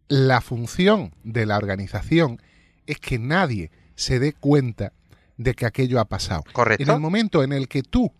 La 0.09 0.41
función 0.41 1.13
de 1.25 1.47
la 1.47 1.57
organización 1.57 2.41
es 2.87 2.99
que 2.99 3.19
nadie 3.19 3.71
se 3.95 4.19
dé 4.19 4.33
cuenta 4.33 4.93
de 5.37 5.55
que 5.55 5.67
aquello 5.67 6.01
ha 6.01 6.05
pasado. 6.05 6.43
En 6.45 6.51
el 6.51 6.55
¿Correcto? 6.55 7.01
momento 7.01 7.43
en 7.43 7.53
el 7.53 7.69
que 7.69 7.83
tú 7.83 8.13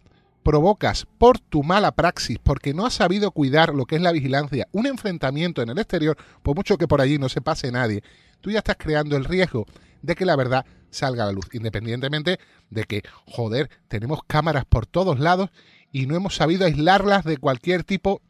provocas 0.43 1.07
por 1.19 1.39
tu 1.41 1.63
mala 1.63 1.93
praxis, 1.93 2.39
porque 2.39 2.73
no 2.73 2.87
has 2.87 2.95
sabido 2.95 3.33
cuidar 3.33 3.75
lo 3.75 3.85
que 3.85 3.97
es 3.97 4.03
la 4.03 4.13
vigilancia, 4.13 4.69
un 4.71 4.87
enfrentamiento 4.87 5.61
en 5.61 5.71
el 5.71 5.79
exterior, 5.79 6.17
por 6.43 6.55
mucho 6.55 6.79
que 6.79 6.87
por 6.87 7.01
allí 7.01 7.19
no 7.19 7.29
se 7.29 7.41
pase 7.41 7.73
nadie, 7.73 8.03
tú 8.41 8.51
ya 8.51 8.59
estás 8.59 8.77
creando 8.79 9.17
el 9.17 9.25
riesgo 9.25 9.67
de 10.03 10.15
que 10.15 10.25
la 10.25 10.37
verdad 10.37 10.65
salga 10.91 11.25
a 11.25 11.27
la 11.27 11.33
luz, 11.33 11.49
independientemente 11.53 12.39
de 12.71 12.85
que, 12.85 13.03
joder, 13.25 13.71
tenemos 13.89 14.21
cámaras 14.27 14.65
por 14.65 14.87
todos 14.87 15.19
lados 15.19 15.51
y 15.91 16.07
no 16.07 16.15
hemos 16.15 16.37
sabido 16.37 16.65
aislarlas 16.65 17.25
de 17.25 17.39
cualquier 17.39 17.83
tipo 17.83 18.23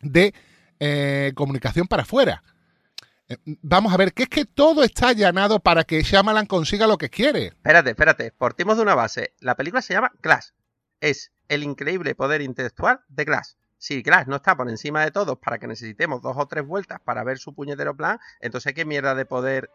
de 0.00 0.34
eh, 0.78 1.32
comunicación 1.34 1.86
para 1.88 2.02
afuera. 2.02 2.42
Vamos 3.44 3.92
a 3.92 3.96
ver, 3.96 4.12
que 4.12 4.24
es 4.24 4.28
que 4.28 4.44
todo 4.44 4.82
está 4.82 5.08
allanado 5.08 5.60
para 5.60 5.84
que 5.84 6.02
Shyamalan 6.02 6.46
consiga 6.46 6.86
lo 6.86 6.98
que 6.98 7.10
quiere. 7.10 7.46
Espérate, 7.46 7.90
espérate, 7.90 8.32
partimos 8.32 8.76
de 8.76 8.82
una 8.82 8.94
base. 8.94 9.34
La 9.40 9.56
película 9.56 9.82
se 9.82 9.94
llama 9.94 10.12
Glass. 10.22 10.54
Es 11.00 11.32
el 11.48 11.62
increíble 11.62 12.14
poder 12.14 12.42
intelectual 12.42 13.00
de 13.08 13.24
Glass. 13.24 13.56
Si 13.82 14.00
Glass 14.00 14.28
no 14.28 14.36
está 14.36 14.56
por 14.56 14.70
encima 14.70 15.02
de 15.04 15.10
todos 15.10 15.36
para 15.40 15.58
que 15.58 15.66
necesitemos 15.66 16.22
dos 16.22 16.36
o 16.38 16.46
tres 16.46 16.64
vueltas 16.64 17.00
para 17.00 17.24
ver 17.24 17.38
su 17.38 17.52
puñetero 17.52 17.96
plan, 17.96 18.20
entonces 18.40 18.74
¿qué 18.74 18.84
mierda 18.84 19.16
de 19.16 19.24
poder 19.24 19.70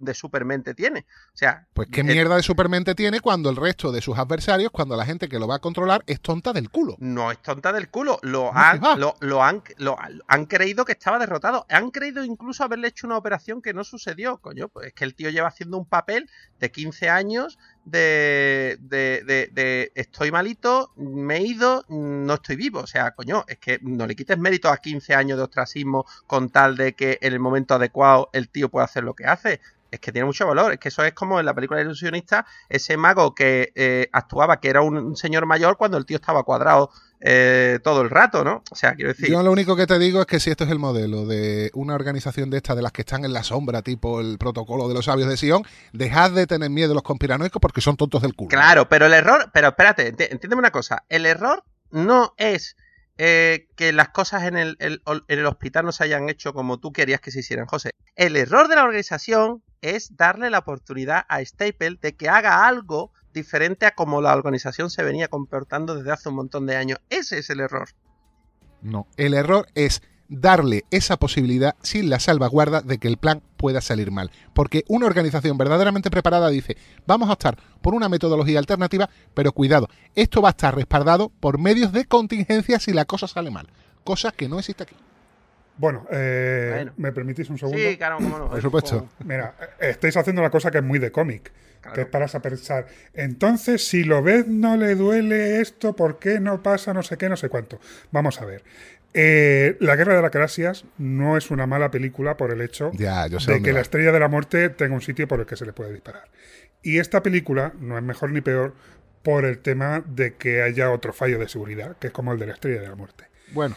de 0.00 0.12
supermente 0.14 0.74
tiene? 0.74 1.06
O 1.32 1.36
sea, 1.36 1.68
Pues 1.72 1.86
qué 1.88 2.00
el- 2.00 2.06
mierda 2.08 2.34
de 2.34 2.42
supermente 2.42 2.96
tiene 2.96 3.20
cuando 3.20 3.50
el 3.50 3.54
resto 3.56 3.92
de 3.92 4.00
sus 4.00 4.18
adversarios, 4.18 4.72
cuando 4.72 4.96
la 4.96 5.06
gente 5.06 5.28
que 5.28 5.38
lo 5.38 5.46
va 5.46 5.54
a 5.54 5.58
controlar 5.60 6.02
es 6.08 6.20
tonta 6.20 6.52
del 6.52 6.68
culo. 6.68 6.96
No 6.98 7.30
es 7.30 7.40
tonta 7.42 7.72
del 7.72 7.90
culo. 7.90 8.18
Lo 8.22 8.50
No 8.52 8.58
han, 8.58 8.80
lo, 8.98 9.14
lo 9.20 9.44
han, 9.44 9.62
lo- 9.76 9.96
han 10.26 10.46
creído 10.46 10.84
que 10.84 10.90
estaba 10.92 11.20
derrotado. 11.20 11.64
Han 11.70 11.92
creído 11.92 12.24
incluso 12.24 12.64
haberle 12.64 12.88
hecho 12.88 13.06
una 13.06 13.16
operación 13.18 13.62
que 13.62 13.72
no 13.72 13.84
sucedió. 13.84 14.38
Coño, 14.38 14.68
pues 14.68 14.88
es 14.88 14.94
que 14.94 15.04
el 15.04 15.14
tío 15.14 15.30
lleva 15.30 15.46
haciendo 15.46 15.78
un 15.78 15.86
papel 15.86 16.28
de 16.58 16.72
15 16.72 17.08
años 17.08 17.56
de, 17.84 18.78
de, 18.80 19.22
de, 19.24 19.50
de 19.52 19.92
estoy 19.94 20.30
malito, 20.30 20.92
me 20.96 21.36
he 21.36 21.42
ido, 21.46 21.84
no 21.88 22.34
estoy 22.34 22.56
vivo. 22.56 22.80
O 22.80 22.86
sea, 22.86 23.12
coño, 23.12 23.44
es 23.48 23.58
que 23.58 23.78
no 23.82 24.06
le 24.06 24.16
quites 24.16 24.38
mérito 24.38 24.68
a 24.68 24.78
15 24.78 25.14
años 25.14 25.38
de 25.38 25.44
ostracismo 25.44 26.06
con 26.26 26.50
tal 26.50 26.76
de 26.76 26.94
que 26.94 27.18
en 27.20 27.32
el 27.32 27.40
momento 27.40 27.74
adecuado 27.74 28.30
el 28.32 28.48
tío 28.48 28.68
pueda 28.68 28.86
hacer 28.86 29.04
lo 29.04 29.14
que 29.14 29.26
hace. 29.26 29.60
Es 29.94 30.00
que 30.00 30.12
tiene 30.12 30.26
mucho 30.26 30.46
valor. 30.46 30.72
Es 30.72 30.78
que 30.78 30.88
eso 30.88 31.02
es 31.04 31.12
como 31.14 31.40
en 31.40 31.46
la 31.46 31.54
película 31.54 31.78
de 31.78 31.84
ilusionista, 31.86 32.44
ese 32.68 32.96
mago 32.96 33.34
que 33.34 33.72
eh, 33.74 34.08
actuaba 34.12 34.60
que 34.60 34.68
era 34.68 34.82
un, 34.82 35.16
señor 35.16 35.46
mayor 35.46 35.76
cuando 35.76 35.96
el 35.98 36.04
tío 36.06 36.16
estaba 36.16 36.42
cuadrado 36.42 36.90
eh, 37.20 37.78
todo 37.82 38.02
el 38.02 38.10
rato, 38.10 38.44
¿no? 38.44 38.62
O 38.70 38.74
sea, 38.76 38.94
quiero 38.94 39.12
decir. 39.12 39.30
Yo 39.30 39.42
lo 39.42 39.50
único 39.52 39.76
que 39.76 39.86
te 39.86 39.98
digo 39.98 40.20
es 40.20 40.26
que 40.26 40.40
si 40.40 40.50
esto 40.50 40.64
es 40.64 40.70
el 40.70 40.78
modelo 40.78 41.26
de 41.26 41.70
una 41.74 41.94
organización 41.94 42.50
de 42.50 42.58
estas, 42.58 42.76
de 42.76 42.82
las 42.82 42.92
que 42.92 43.02
están 43.02 43.24
en 43.24 43.32
la 43.32 43.42
sombra, 43.42 43.82
tipo 43.82 44.20
el 44.20 44.36
protocolo 44.36 44.88
de 44.88 44.94
los 44.94 45.06
sabios 45.06 45.28
de 45.28 45.36
Sion, 45.36 45.62
dejad 45.92 46.32
de 46.32 46.46
tener 46.46 46.68
miedo 46.70 46.88
de 46.88 46.94
los 46.94 47.02
conspiranoicos 47.02 47.60
porque 47.60 47.80
son 47.80 47.96
tontos 47.96 48.20
del 48.20 48.34
culo. 48.34 48.48
Claro, 48.50 48.88
pero 48.88 49.06
el 49.06 49.14
error, 49.14 49.50
pero 49.54 49.68
espérate, 49.68 50.12
enti- 50.14 50.28
entiéndeme 50.30 50.58
una 50.60 50.70
cosa, 50.70 51.04
el 51.08 51.24
error 51.24 51.64
no 51.90 52.34
es 52.36 52.76
eh, 53.16 53.68
que 53.76 53.92
las 53.92 54.08
cosas 54.08 54.42
en 54.42 54.56
el, 54.58 54.76
el- 54.80 55.00
en 55.28 55.38
el 55.38 55.46
hospital 55.46 55.84
no 55.86 55.92
se 55.92 56.02
hayan 56.04 56.28
hecho 56.28 56.52
como 56.52 56.78
tú 56.78 56.92
querías 56.92 57.20
que 57.20 57.30
se 57.30 57.38
hicieran, 57.40 57.66
José. 57.66 57.92
El 58.16 58.34
error 58.36 58.66
de 58.68 58.74
la 58.74 58.82
organización 58.84 59.62
es 59.84 60.16
darle 60.16 60.48
la 60.48 60.60
oportunidad 60.60 61.26
a 61.28 61.44
Staple 61.44 61.98
de 62.00 62.16
que 62.16 62.30
haga 62.30 62.66
algo 62.66 63.12
diferente 63.34 63.84
a 63.84 63.94
como 63.94 64.22
la 64.22 64.34
organización 64.34 64.88
se 64.88 65.02
venía 65.02 65.28
comportando 65.28 65.94
desde 65.94 66.10
hace 66.10 66.30
un 66.30 66.36
montón 66.36 66.64
de 66.66 66.76
años. 66.76 67.00
Ese 67.10 67.38
es 67.38 67.50
el 67.50 67.60
error. 67.60 67.90
No, 68.80 69.06
el 69.18 69.34
error 69.34 69.66
es 69.74 70.02
darle 70.28 70.84
esa 70.90 71.18
posibilidad 71.18 71.76
sin 71.82 72.08
la 72.08 72.18
salvaguarda 72.18 72.80
de 72.80 72.96
que 72.96 73.08
el 73.08 73.18
plan 73.18 73.42
pueda 73.58 73.82
salir 73.82 74.10
mal. 74.10 74.30
Porque 74.54 74.84
una 74.88 75.06
organización 75.06 75.58
verdaderamente 75.58 76.10
preparada 76.10 76.48
dice, 76.48 76.78
vamos 77.06 77.28
a 77.28 77.34
optar 77.34 77.58
por 77.82 77.94
una 77.94 78.08
metodología 78.08 78.58
alternativa, 78.58 79.10
pero 79.34 79.52
cuidado, 79.52 79.88
esto 80.14 80.40
va 80.40 80.48
a 80.48 80.56
estar 80.56 80.74
respaldado 80.74 81.28
por 81.28 81.58
medios 81.58 81.92
de 81.92 82.06
contingencia 82.06 82.78
si 82.78 82.92
la 82.92 83.04
cosa 83.04 83.28
sale 83.28 83.50
mal. 83.50 83.68
Cosa 84.02 84.32
que 84.32 84.48
no 84.48 84.58
existe 84.58 84.84
aquí. 84.84 84.96
Bueno, 85.76 86.06
eh, 86.10 86.72
Bueno. 86.74 86.92
¿me 86.96 87.12
permitís 87.12 87.50
un 87.50 87.58
segundo? 87.58 87.78
Sí, 87.78 87.96
claro, 87.96 88.16
cómo 88.16 88.38
no. 88.38 88.50
Por 88.50 88.62
supuesto. 88.62 89.08
Mira, 89.24 89.54
eh, 89.80 89.90
estáis 89.90 90.16
haciendo 90.16 90.40
una 90.42 90.50
cosa 90.50 90.70
que 90.70 90.78
es 90.78 90.84
muy 90.84 90.98
de 90.98 91.10
cómic, 91.10 91.52
que 91.92 92.02
es 92.02 92.06
para 92.06 92.26
pensar, 92.26 92.86
entonces 93.12 93.86
si 93.86 94.04
lo 94.04 94.22
ves 94.22 94.46
no 94.46 94.76
le 94.76 94.94
duele 94.94 95.60
esto, 95.60 95.94
¿por 95.94 96.18
qué 96.18 96.40
no 96.40 96.62
pasa 96.62 96.94
no 96.94 97.02
sé 97.02 97.18
qué, 97.18 97.28
no 97.28 97.36
sé 97.36 97.48
cuánto? 97.48 97.80
Vamos 98.10 98.40
a 98.40 98.46
ver. 98.46 98.62
Eh, 99.16 99.76
la 99.80 99.94
Guerra 99.94 100.16
de 100.16 100.22
las 100.22 100.30
Galaxias 100.32 100.84
no 100.98 101.36
es 101.36 101.50
una 101.52 101.66
mala 101.68 101.90
película 101.92 102.36
por 102.36 102.50
el 102.50 102.60
hecho 102.60 102.90
Ya, 102.94 103.28
yo 103.28 103.38
sé 103.38 103.52
de 103.52 103.62
que 103.62 103.70
va. 103.70 103.76
la 103.76 103.80
Estrella 103.82 104.10
de 104.10 104.18
la 104.18 104.26
Muerte 104.28 104.70
tenga 104.70 104.94
un 104.94 105.02
sitio 105.02 105.28
por 105.28 105.38
el 105.38 105.46
que 105.46 105.54
se 105.56 105.64
le 105.64 105.72
puede 105.72 105.92
disparar. 105.92 106.24
Y 106.82 106.98
esta 106.98 107.22
película 107.22 107.72
no 107.78 107.96
es 107.96 108.02
mejor 108.02 108.30
ni 108.32 108.40
peor 108.40 108.74
por 109.22 109.44
el 109.44 109.58
tema 109.58 110.02
de 110.06 110.34
que 110.34 110.62
haya 110.62 110.90
otro 110.90 111.12
fallo 111.12 111.38
de 111.38 111.48
seguridad, 111.48 111.96
que 111.98 112.08
es 112.08 112.12
como 112.12 112.32
el 112.32 112.38
de 112.38 112.46
la 112.46 112.52
Estrella 112.54 112.80
de 112.80 112.88
la 112.88 112.94
Muerte. 112.96 113.24
Bueno, 113.52 113.76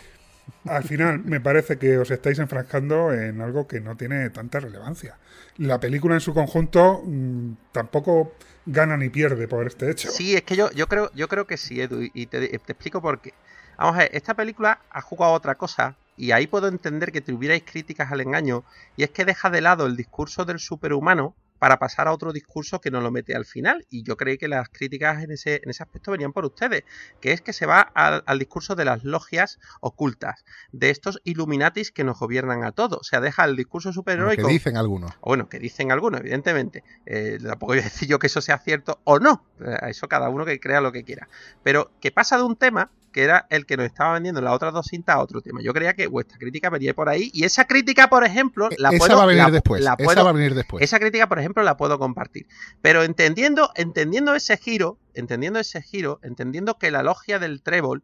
Al 0.66 0.84
final, 0.84 1.24
me 1.24 1.40
parece 1.40 1.78
que 1.78 1.98
os 1.98 2.12
estáis 2.12 2.40
enfrascando 2.40 3.14
en 3.14 3.42
algo 3.42 3.68
que 3.68 3.80
no 3.80 3.96
tiene 3.96 4.30
tanta 4.30 4.60
relevancia. 4.60 5.18
La 5.58 5.80
película 5.80 6.16
en 6.16 6.22
su 6.22 6.34
conjunto 6.34 7.02
mm, 7.06 7.54
tampoco 7.72 8.34
gana 8.66 8.98
ni 8.98 9.10
pierde 9.10 9.48
por 9.48 9.66
este 9.66 9.90
hecho. 9.90 10.10
Sí, 10.12 10.36
es 10.36 10.44
que 10.44 10.56
yo, 10.56 10.70
yo 10.72 10.88
creo, 10.88 11.12
yo 11.14 11.28
creo 11.28 11.48
que 11.48 11.58
sí, 11.58 11.82
Edu, 11.82 12.02
y 12.14 12.26
te, 12.28 12.48
te 12.48 12.56
explico 12.56 13.02
por 13.02 13.22
qué. 13.22 13.34
Vamos 13.78 13.96
a 13.96 14.00
ver, 14.00 14.10
esta 14.14 14.34
película 14.34 14.82
ha 14.90 15.02
jugado 15.02 15.34
a 15.34 15.36
otra 15.36 15.56
cosa, 15.56 15.96
y 16.18 16.32
ahí 16.32 16.48
puedo 16.48 16.68
entender 16.68 17.12
que 17.12 17.22
tuvierais 17.22 17.64
críticas 17.64 18.12
al 18.12 18.22
engaño, 18.22 18.64
y 18.96 19.04
es 19.04 19.12
que 19.12 19.24
deja 19.24 19.50
de 19.50 19.62
lado 19.62 19.86
el 19.86 19.96
discurso 19.96 20.46
del 20.46 20.60
superhumano 20.60 21.36
para 21.60 21.78
pasar 21.80 22.08
a 22.08 22.14
otro 22.14 22.34
discurso 22.34 22.80
que 22.82 22.92
nos 22.92 23.04
lo 23.04 23.12
mete 23.12 23.36
al 23.36 23.46
final. 23.46 23.86
Y 23.90 24.04
yo 24.04 24.18
creí 24.18 24.38
que 24.38 24.48
las 24.48 24.70
críticas 24.70 25.24
en 25.24 25.32
ese, 25.32 25.62
en 25.64 25.70
ese 25.70 25.84
aspecto 25.84 26.12
venían 26.12 26.34
por 26.34 26.46
ustedes, 26.46 26.84
que 27.22 27.32
es 27.34 27.42
que 27.42 27.54
se 27.54 27.66
va 27.66 27.82
al, 27.82 28.24
al 28.26 28.40
discurso 28.40 28.76
de 28.76 28.86
las 28.86 29.04
logias 29.04 29.60
ocultas, 29.82 30.44
de 30.72 30.90
estos 30.90 31.20
Illuminatis 31.24 31.92
que 31.92 32.04
nos 32.04 32.20
gobiernan 32.20 32.64
a 32.64 32.72
todos. 32.72 33.00
O 33.00 33.04
sea, 33.04 33.20
deja 33.22 33.46
el 33.46 33.56
discurso 33.56 33.90
lo 33.90 33.92
que 33.94 33.96
superheroico 33.96 34.48
dicen 34.48 34.78
algunos. 34.78 35.12
o 35.22 35.30
bueno, 35.30 35.50
que 35.50 35.60
dicen 35.60 35.92
algunos, 35.92 36.22
evidentemente. 36.22 36.84
Eh, 37.06 37.38
tampoco 37.42 37.72
voy 37.74 37.80
a 37.80 37.84
decir 37.84 38.08
yo 38.08 38.20
que 38.20 38.28
eso 38.28 38.42
sea 38.42 38.58
cierto 38.60 39.00
o 39.04 39.20
no. 39.20 39.46
Eh, 39.66 39.78
eso 39.90 40.08
cada 40.08 40.30
uno 40.30 40.46
que 40.46 40.60
crea 40.60 40.82
lo 40.82 40.92
que 40.92 41.04
quiera. 41.04 41.28
Pero 41.64 41.92
que 42.00 42.12
pasa 42.12 42.38
de 42.38 42.44
un 42.44 42.56
tema 42.56 42.92
que 43.14 43.24
era 43.24 43.48
el 43.50 43.66
que 43.66 43.78
nos 43.78 43.88
estaba 43.88 44.14
vendiendo 44.14 44.40
en 44.40 44.46
las 44.46 44.54
otras 44.54 44.74
dos 44.74 44.86
cintas 44.86 45.16
a 45.16 45.20
otro 45.20 45.42
tema. 45.42 45.60
Yo 45.64 45.74
creía 45.74 45.96
que 45.96 46.06
vuestra 46.06 46.38
crítica 46.38 46.70
venía 46.70 46.94
por 46.94 47.10
ahí. 47.10 47.32
Y 47.34 47.46
esa 47.46 47.66
crítica, 47.66 48.10
por 48.10 48.24
ejemplo, 48.24 48.70
la 48.78 48.90
esa 48.90 48.98
puedo. 49.00 49.18
va 49.18 49.24
a 49.24 49.26
venir 49.26 49.44
la- 49.44 49.50
después. 49.52 49.82
la 49.82 49.94
esa 49.98 50.04
puedo- 50.04 50.24
va 50.24 50.30
a 50.30 50.34
venir 50.34 50.54
después. 50.54 50.84
esa 50.84 51.00
crítica, 51.00 51.28
por 51.28 51.40
ejemplo, 51.40 51.47
la 51.56 51.78
puedo 51.78 52.00
compartir. 52.00 52.48
Pero 52.82 53.04
entendiendo, 53.04 53.72
entendiendo 53.76 54.36
ese 54.36 54.58
giro, 54.58 55.00
entendiendo 55.14 55.60
ese 55.60 55.82
giro, 55.82 56.20
entendiendo 56.24 56.78
que 56.78 56.92
la 56.92 57.04
logia 57.04 57.40
del 57.40 57.62
trébol, 57.62 58.04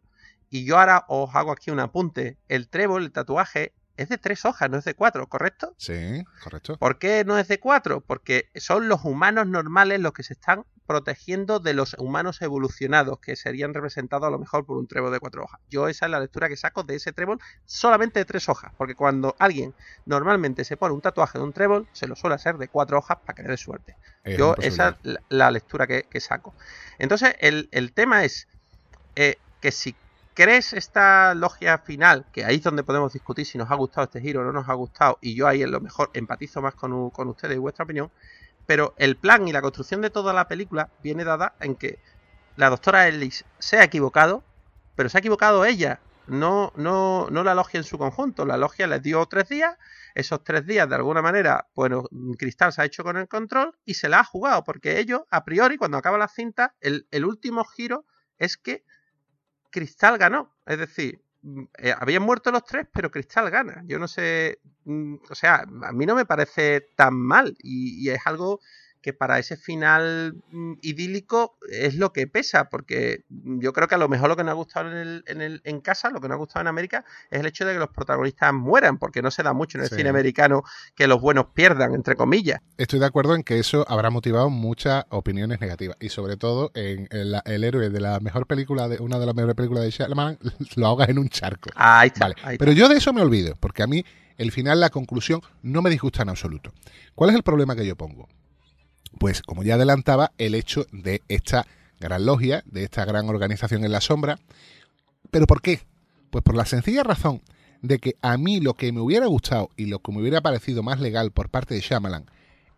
y 0.50 0.64
yo 0.64 0.78
ahora 0.78 1.04
os 1.08 1.34
hago 1.34 1.52
aquí 1.52 1.70
un 1.70 1.80
apunte, 1.80 2.38
el 2.48 2.68
trébol, 2.68 3.04
el 3.04 3.12
tatuaje, 3.12 3.72
es 3.96 4.08
de 4.08 4.18
tres 4.18 4.44
hojas, 4.44 4.70
no 4.70 4.78
es 4.78 4.84
de 4.84 4.94
cuatro, 4.94 5.26
¿correcto? 5.28 5.74
Sí, 5.76 6.24
correcto. 6.42 6.76
¿Por 6.78 6.98
qué 6.98 7.24
no 7.24 7.38
es 7.38 7.48
de 7.48 7.60
cuatro? 7.60 8.00
Porque 8.00 8.50
son 8.56 8.88
los 8.88 9.04
humanos 9.04 9.46
normales 9.46 10.00
los 10.00 10.12
que 10.12 10.22
se 10.22 10.32
están 10.34 10.64
protegiendo 10.86 11.60
de 11.60 11.72
los 11.72 11.94
humanos 11.98 12.42
evolucionados, 12.42 13.18
que 13.18 13.36
serían 13.36 13.72
representados 13.72 14.26
a 14.26 14.30
lo 14.30 14.38
mejor 14.38 14.66
por 14.66 14.76
un 14.76 14.86
trébol 14.86 15.12
de 15.12 15.20
cuatro 15.20 15.44
hojas. 15.44 15.60
Yo 15.70 15.88
esa 15.88 16.06
es 16.06 16.10
la 16.10 16.20
lectura 16.20 16.48
que 16.48 16.56
saco 16.56 16.82
de 16.82 16.96
ese 16.96 17.12
trébol 17.12 17.40
solamente 17.64 18.18
de 18.18 18.24
tres 18.24 18.48
hojas, 18.48 18.72
porque 18.76 18.94
cuando 18.94 19.34
alguien 19.38 19.74
normalmente 20.04 20.64
se 20.64 20.76
pone 20.76 20.94
un 20.94 21.00
tatuaje 21.00 21.38
de 21.38 21.44
un 21.44 21.52
trébol, 21.52 21.88
se 21.92 22.06
lo 22.06 22.16
suele 22.16 22.34
hacer 22.34 22.58
de 22.58 22.68
cuatro 22.68 22.98
hojas 22.98 23.18
para 23.24 23.34
que 23.34 23.42
le 23.42 23.48
dé 23.48 23.56
suerte. 23.56 23.96
Es 24.24 24.36
Yo 24.36 24.54
esa 24.60 24.88
es 24.90 24.96
la, 25.02 25.20
la 25.28 25.50
lectura 25.50 25.86
que, 25.86 26.04
que 26.04 26.20
saco. 26.20 26.54
Entonces, 26.98 27.34
el, 27.40 27.68
el 27.72 27.92
tema 27.92 28.24
es 28.24 28.48
eh, 29.16 29.36
que 29.60 29.72
si 29.72 29.96
crees 30.34 30.72
esta 30.72 31.34
logia 31.34 31.78
final, 31.78 32.26
que 32.32 32.44
ahí 32.44 32.56
es 32.56 32.62
donde 32.62 32.82
podemos 32.82 33.12
discutir 33.12 33.46
si 33.46 33.56
nos 33.56 33.70
ha 33.70 33.74
gustado 33.76 34.04
este 34.04 34.20
giro 34.20 34.40
o 34.40 34.44
no 34.44 34.52
nos 34.52 34.68
ha 34.68 34.74
gustado, 34.74 35.18
y 35.20 35.34
yo 35.34 35.46
ahí 35.46 35.62
en 35.62 35.70
lo 35.70 35.80
mejor 35.80 36.10
empatizo 36.12 36.60
más 36.60 36.74
con, 36.74 37.10
con 37.10 37.28
ustedes 37.28 37.56
y 37.56 37.60
vuestra 37.60 37.84
opinión, 37.84 38.10
pero 38.66 38.94
el 38.98 39.16
plan 39.16 39.46
y 39.46 39.52
la 39.52 39.62
construcción 39.62 40.00
de 40.00 40.10
toda 40.10 40.32
la 40.32 40.48
película 40.48 40.90
viene 41.02 41.24
dada 41.24 41.54
en 41.60 41.76
que 41.76 41.98
la 42.56 42.70
doctora 42.70 43.08
Ellis 43.08 43.44
se 43.58 43.78
ha 43.78 43.84
equivocado, 43.84 44.42
pero 44.96 45.08
se 45.08 45.18
ha 45.18 45.20
equivocado 45.20 45.64
ella, 45.64 46.00
no, 46.26 46.72
no, 46.76 47.28
no 47.30 47.44
la 47.44 47.54
logia 47.54 47.78
en 47.78 47.84
su 47.84 47.98
conjunto. 47.98 48.46
La 48.46 48.56
logia 48.56 48.86
les 48.86 49.02
dio 49.02 49.26
tres 49.26 49.48
días, 49.48 49.76
esos 50.14 50.42
tres 50.42 50.66
días 50.66 50.88
de 50.88 50.94
alguna 50.94 51.20
manera, 51.20 51.66
bueno, 51.74 52.08
Cristal 52.38 52.72
se 52.72 52.82
ha 52.82 52.84
hecho 52.84 53.04
con 53.04 53.16
el 53.16 53.28
control 53.28 53.76
y 53.84 53.94
se 53.94 54.08
la 54.08 54.20
ha 54.20 54.24
jugado, 54.24 54.64
porque 54.64 54.98
ellos, 54.98 55.22
a 55.30 55.44
priori, 55.44 55.76
cuando 55.76 55.98
acaba 55.98 56.16
la 56.16 56.28
cinta, 56.28 56.74
el, 56.80 57.06
el 57.10 57.24
último 57.24 57.64
giro 57.64 58.04
es 58.38 58.56
que 58.56 58.84
Cristal 59.74 60.18
ganó. 60.18 60.54
Es 60.66 60.78
decir, 60.78 61.20
mm, 61.42 61.64
eh, 61.78 61.94
habían 61.98 62.22
muerto 62.22 62.52
los 62.52 62.64
tres, 62.64 62.86
pero 62.92 63.10
Cristal 63.10 63.50
gana. 63.50 63.82
Yo 63.86 63.98
no 63.98 64.06
sé, 64.06 64.60
mm, 64.84 65.16
o 65.28 65.34
sea, 65.34 65.64
a 65.82 65.92
mí 65.92 66.06
no 66.06 66.14
me 66.14 66.24
parece 66.26 66.82
tan 66.96 67.14
mal 67.16 67.56
y, 67.58 68.06
y 68.06 68.10
es 68.10 68.20
algo 68.26 68.60
que 69.04 69.12
para 69.12 69.38
ese 69.38 69.58
final 69.58 70.34
mm, 70.50 70.72
idílico 70.80 71.58
es 71.70 71.94
lo 71.96 72.10
que 72.14 72.26
pesa, 72.26 72.70
porque 72.70 73.24
mm, 73.28 73.60
yo 73.60 73.74
creo 73.74 73.86
que 73.86 73.96
a 73.96 73.98
lo 73.98 74.08
mejor 74.08 74.30
lo 74.30 74.36
que 74.36 74.44
nos 74.44 74.52
ha 74.52 74.54
gustado 74.54 74.90
en, 74.90 74.96
el, 74.96 75.24
en, 75.26 75.42
el, 75.42 75.60
en 75.64 75.82
casa, 75.82 76.08
lo 76.08 76.22
que 76.22 76.28
nos 76.28 76.36
ha 76.36 76.38
gustado 76.38 76.62
en 76.62 76.68
América, 76.68 77.04
es 77.30 77.40
el 77.40 77.44
hecho 77.46 77.66
de 77.66 77.74
que 77.74 77.78
los 77.78 77.90
protagonistas 77.90 78.54
mueran, 78.54 78.96
porque 78.96 79.20
no 79.20 79.30
se 79.30 79.42
da 79.42 79.52
mucho 79.52 79.76
en 79.76 79.84
el 79.84 79.90
Sí. 79.90 79.96
cine 79.96 80.08
americano 80.08 80.62
que 80.94 81.06
los 81.06 81.20
buenos 81.20 81.48
pierdan, 81.52 81.92
entre 81.94 82.16
comillas. 82.16 82.62
Estoy 82.78 82.98
de 82.98 83.04
acuerdo 83.04 83.34
en 83.34 83.42
que 83.42 83.58
eso 83.58 83.84
habrá 83.88 84.08
motivado 84.08 84.48
muchas 84.48 85.04
opiniones 85.10 85.60
negativas 85.60 85.98
y 86.00 86.08
sobre 86.08 86.38
todo 86.38 86.70
en 86.74 87.06
el, 87.10 87.36
el 87.44 87.62
héroe 87.62 87.90
de 87.90 88.00
la 88.00 88.20
mejor 88.20 88.46
película 88.46 88.88
de 88.88 88.96
una 89.02 89.18
de 89.18 89.26
las 89.26 89.34
mejores 89.34 89.54
películas 89.54 89.84
de 89.84 89.90
Shyamalan 89.90 90.38
lo 90.76 90.86
ahogas 90.86 91.10
en 91.10 91.18
un 91.18 91.28
charco. 91.28 91.68
Ahí 91.74 92.06
está. 92.06 92.20
Vale, 92.24 92.36
ahí 92.42 92.56
pero 92.56 92.72
yo 92.72 92.88
de 92.88 92.96
eso 92.96 93.12
me 93.12 93.20
olvido, 93.20 93.54
porque 93.60 93.82
a 93.82 93.86
mí 93.86 94.02
el 94.38 94.50
final, 94.50 94.80
la 94.80 94.90
conclusión, 94.90 95.42
no 95.62 95.80
me 95.82 95.90
disgusta 95.90 96.22
en 96.22 96.30
absoluto. 96.30 96.72
¿Cuál 97.14 97.30
es 97.30 97.36
el 97.36 97.42
problema 97.44 97.76
que 97.76 97.86
yo 97.86 97.94
pongo? 97.96 98.28
Pues, 99.18 99.42
como 99.42 99.62
ya 99.62 99.74
adelantaba, 99.74 100.32
el 100.38 100.54
hecho 100.54 100.86
de 100.92 101.22
esta 101.28 101.66
gran 102.00 102.26
logia, 102.26 102.62
de 102.66 102.84
esta 102.84 103.04
gran 103.04 103.28
organización 103.28 103.84
en 103.84 103.92
la 103.92 104.00
sombra. 104.00 104.38
¿Pero 105.30 105.46
por 105.46 105.62
qué? 105.62 105.80
Pues 106.30 106.42
por 106.44 106.56
la 106.56 106.66
sencilla 106.66 107.02
razón 107.02 107.42
de 107.80 107.98
que 107.98 108.16
a 108.22 108.36
mí 108.38 108.60
lo 108.60 108.74
que 108.74 108.92
me 108.92 109.00
hubiera 109.00 109.26
gustado 109.26 109.70
y 109.76 109.86
lo 109.86 109.98
que 110.00 110.12
me 110.12 110.20
hubiera 110.20 110.40
parecido 110.40 110.82
más 110.82 111.00
legal 111.00 111.30
por 111.32 111.48
parte 111.48 111.74
de 111.74 111.80
Shyamalan 111.80 112.26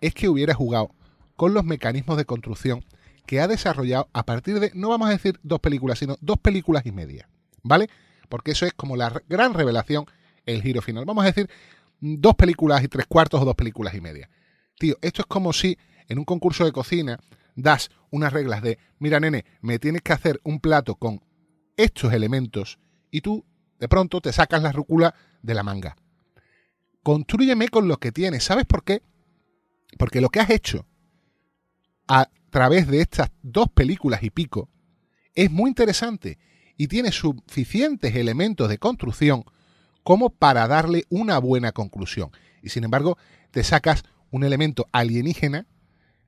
es 0.00 0.14
que 0.14 0.28
hubiera 0.28 0.54
jugado 0.54 0.90
con 1.36 1.54
los 1.54 1.64
mecanismos 1.64 2.16
de 2.16 2.24
construcción 2.24 2.84
que 3.26 3.40
ha 3.40 3.48
desarrollado 3.48 4.08
a 4.12 4.24
partir 4.24 4.60
de, 4.60 4.70
no 4.74 4.88
vamos 4.88 5.08
a 5.08 5.12
decir 5.12 5.38
dos 5.42 5.60
películas, 5.60 5.98
sino 5.98 6.16
dos 6.20 6.38
películas 6.38 6.86
y 6.86 6.92
media. 6.92 7.28
¿Vale? 7.62 7.88
Porque 8.28 8.52
eso 8.52 8.66
es 8.66 8.72
como 8.72 8.96
la 8.96 9.22
gran 9.28 9.54
revelación, 9.54 10.06
el 10.44 10.62
giro 10.62 10.82
final. 10.82 11.04
Vamos 11.04 11.24
a 11.24 11.28
decir 11.28 11.48
dos 12.00 12.34
películas 12.34 12.82
y 12.82 12.88
tres 12.88 13.06
cuartos 13.06 13.40
o 13.40 13.44
dos 13.44 13.54
películas 13.56 13.94
y 13.94 14.00
media. 14.00 14.30
Tío, 14.78 14.96
esto 15.02 15.22
es 15.22 15.26
como 15.26 15.52
si 15.52 15.78
en 16.08 16.18
un 16.18 16.24
concurso 16.24 16.64
de 16.64 16.72
cocina 16.72 17.18
das 17.54 17.90
unas 18.10 18.32
reglas 18.32 18.62
de, 18.62 18.78
mira 18.98 19.18
nene, 19.18 19.44
me 19.60 19.78
tienes 19.78 20.02
que 20.02 20.12
hacer 20.12 20.40
un 20.44 20.60
plato 20.60 20.94
con 20.96 21.22
estos 21.76 22.12
elementos 22.12 22.78
y 23.10 23.20
tú 23.22 23.44
de 23.78 23.88
pronto 23.88 24.20
te 24.20 24.32
sacas 24.32 24.62
la 24.62 24.72
rúcula 24.72 25.14
de 25.42 25.54
la 25.54 25.62
manga. 25.62 25.96
Constrúyeme 27.02 27.68
con 27.68 27.88
lo 27.88 27.98
que 27.98 28.12
tienes. 28.12 28.44
¿Sabes 28.44 28.64
por 28.64 28.84
qué? 28.84 29.02
Porque 29.98 30.20
lo 30.20 30.28
que 30.28 30.40
has 30.40 30.50
hecho 30.50 30.86
a 32.08 32.28
través 32.50 32.88
de 32.88 33.00
estas 33.00 33.30
dos 33.42 33.68
películas 33.70 34.22
y 34.22 34.30
pico 34.30 34.68
es 35.34 35.50
muy 35.50 35.68
interesante 35.68 36.38
y 36.76 36.88
tiene 36.88 37.12
suficientes 37.12 38.14
elementos 38.14 38.68
de 38.68 38.78
construcción 38.78 39.44
como 40.02 40.30
para 40.30 40.66
darle 40.68 41.04
una 41.08 41.38
buena 41.38 41.72
conclusión. 41.72 42.30
Y 42.62 42.70
sin 42.70 42.84
embargo, 42.84 43.18
te 43.50 43.64
sacas 43.64 44.04
un 44.30 44.44
elemento 44.44 44.88
alienígena 44.92 45.66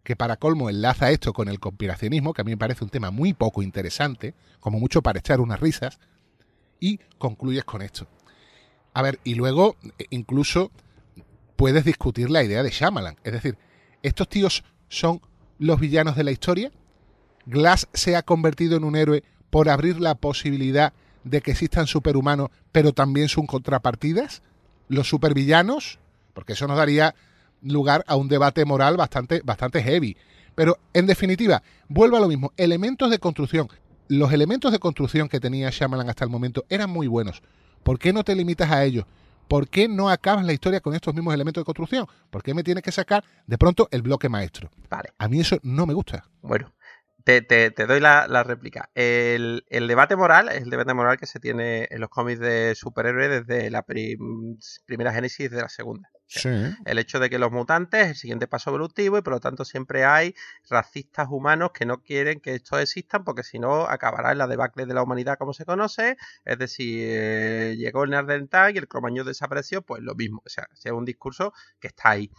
que 0.08 0.16
para 0.16 0.38
colmo 0.38 0.70
enlaza 0.70 1.10
esto 1.10 1.34
con 1.34 1.50
el 1.50 1.60
conspiracionismo, 1.60 2.32
que 2.32 2.40
a 2.40 2.44
mí 2.44 2.52
me 2.52 2.56
parece 2.56 2.82
un 2.82 2.88
tema 2.88 3.10
muy 3.10 3.34
poco 3.34 3.62
interesante, 3.62 4.32
como 4.58 4.80
mucho 4.80 5.02
para 5.02 5.18
echar 5.18 5.38
unas 5.38 5.60
risas, 5.60 5.98
y 6.80 6.98
concluyes 7.18 7.64
con 7.64 7.82
esto. 7.82 8.06
A 8.94 9.02
ver, 9.02 9.20
y 9.22 9.34
luego 9.34 9.76
eh, 9.98 10.06
incluso 10.08 10.70
puedes 11.56 11.84
discutir 11.84 12.30
la 12.30 12.42
idea 12.42 12.62
de 12.62 12.70
Shyamalan. 12.70 13.18
Es 13.22 13.34
decir, 13.34 13.58
¿estos 14.02 14.30
tíos 14.30 14.64
son 14.88 15.20
los 15.58 15.78
villanos 15.78 16.16
de 16.16 16.24
la 16.24 16.30
historia? 16.30 16.72
¿Glass 17.44 17.86
se 17.92 18.16
ha 18.16 18.22
convertido 18.22 18.78
en 18.78 18.84
un 18.84 18.96
héroe 18.96 19.22
por 19.50 19.68
abrir 19.68 20.00
la 20.00 20.14
posibilidad 20.14 20.94
de 21.24 21.42
que 21.42 21.50
existan 21.50 21.86
superhumanos, 21.86 22.48
pero 22.72 22.94
también 22.94 23.28
son 23.28 23.44
contrapartidas? 23.44 24.40
¿Los 24.88 25.06
supervillanos? 25.06 25.98
Porque 26.32 26.54
eso 26.54 26.66
nos 26.66 26.78
daría 26.78 27.14
lugar 27.62 28.04
a 28.06 28.16
un 28.16 28.28
debate 28.28 28.64
moral 28.64 28.96
bastante, 28.96 29.40
bastante 29.44 29.82
heavy. 29.82 30.16
Pero, 30.54 30.78
en 30.92 31.06
definitiva, 31.06 31.62
vuelvo 31.88 32.16
a 32.16 32.20
lo 32.20 32.28
mismo. 32.28 32.52
Elementos 32.56 33.10
de 33.10 33.18
construcción. 33.18 33.68
Los 34.08 34.32
elementos 34.32 34.72
de 34.72 34.78
construcción 34.78 35.28
que 35.28 35.40
tenía 35.40 35.70
Shyamalan 35.70 36.08
hasta 36.08 36.24
el 36.24 36.30
momento 36.30 36.64
eran 36.68 36.90
muy 36.90 37.06
buenos. 37.06 37.42
¿Por 37.82 37.98
qué 37.98 38.12
no 38.12 38.24
te 38.24 38.34
limitas 38.34 38.70
a 38.70 38.84
ellos? 38.84 39.04
¿por 39.48 39.66
qué 39.66 39.88
no 39.88 40.10
acabas 40.10 40.44
la 40.44 40.52
historia 40.52 40.80
con 40.80 40.94
estos 40.94 41.14
mismos 41.14 41.32
elementos 41.32 41.62
de 41.62 41.64
construcción? 41.64 42.06
¿Por 42.28 42.42
qué 42.42 42.52
me 42.52 42.62
tienes 42.62 42.84
que 42.84 42.92
sacar 42.92 43.24
de 43.46 43.56
pronto 43.56 43.88
el 43.90 44.02
bloque 44.02 44.28
maestro? 44.28 44.70
Vale. 44.90 45.08
A 45.16 45.26
mí 45.26 45.40
eso 45.40 45.56
no 45.62 45.86
me 45.86 45.94
gusta. 45.94 46.24
Bueno, 46.42 46.74
te, 47.24 47.40
te- 47.40 47.70
te 47.70 47.86
doy 47.86 47.98
la, 47.98 48.26
la 48.28 48.42
réplica. 48.42 48.90
El, 48.94 49.64
el 49.70 49.88
debate 49.88 50.16
moral 50.16 50.50
es 50.50 50.60
el 50.64 50.68
debate 50.68 50.92
moral 50.92 51.16
que 51.16 51.24
se 51.24 51.40
tiene 51.40 51.88
en 51.90 51.98
los 52.02 52.10
cómics 52.10 52.40
de 52.40 52.74
superhéroes 52.74 53.46
desde 53.46 53.70
la 53.70 53.84
prim- 53.84 54.58
primera 54.84 55.14
génesis 55.14 55.48
desde 55.50 55.62
la 55.62 55.70
segunda. 55.70 56.10
Sí. 56.30 56.50
El 56.84 56.98
hecho 56.98 57.18
de 57.18 57.30
que 57.30 57.38
los 57.38 57.50
mutantes 57.50 58.02
es 58.02 58.08
el 58.08 58.16
siguiente 58.16 58.46
paso 58.46 58.68
evolutivo 58.68 59.16
y 59.16 59.22
por 59.22 59.32
lo 59.32 59.40
tanto 59.40 59.64
siempre 59.64 60.04
hay 60.04 60.34
racistas 60.68 61.28
humanos 61.30 61.70
que 61.72 61.86
no 61.86 62.02
quieren 62.02 62.40
que 62.40 62.54
estos 62.54 62.80
existan 62.82 63.24
porque 63.24 63.42
si 63.42 63.58
no 63.58 63.86
acabará 63.86 64.32
en 64.32 64.38
la 64.38 64.46
debacle 64.46 64.84
de 64.84 64.92
la 64.92 65.02
humanidad 65.02 65.38
como 65.38 65.54
se 65.54 65.64
conoce. 65.64 66.18
Es 66.44 66.58
decir, 66.58 67.00
eh, 67.10 67.76
llegó 67.78 68.04
el 68.04 68.10
Neandertal 68.10 68.74
y 68.74 68.78
el 68.78 68.88
cromañón 68.88 69.26
desapareció, 69.26 69.80
pues 69.80 70.02
lo 70.02 70.14
mismo. 70.14 70.42
O 70.44 70.48
sea, 70.50 70.68
es 70.72 70.92
un 70.92 71.06
discurso 71.06 71.54
que 71.80 71.88
está 71.88 72.10
ahí. 72.10 72.30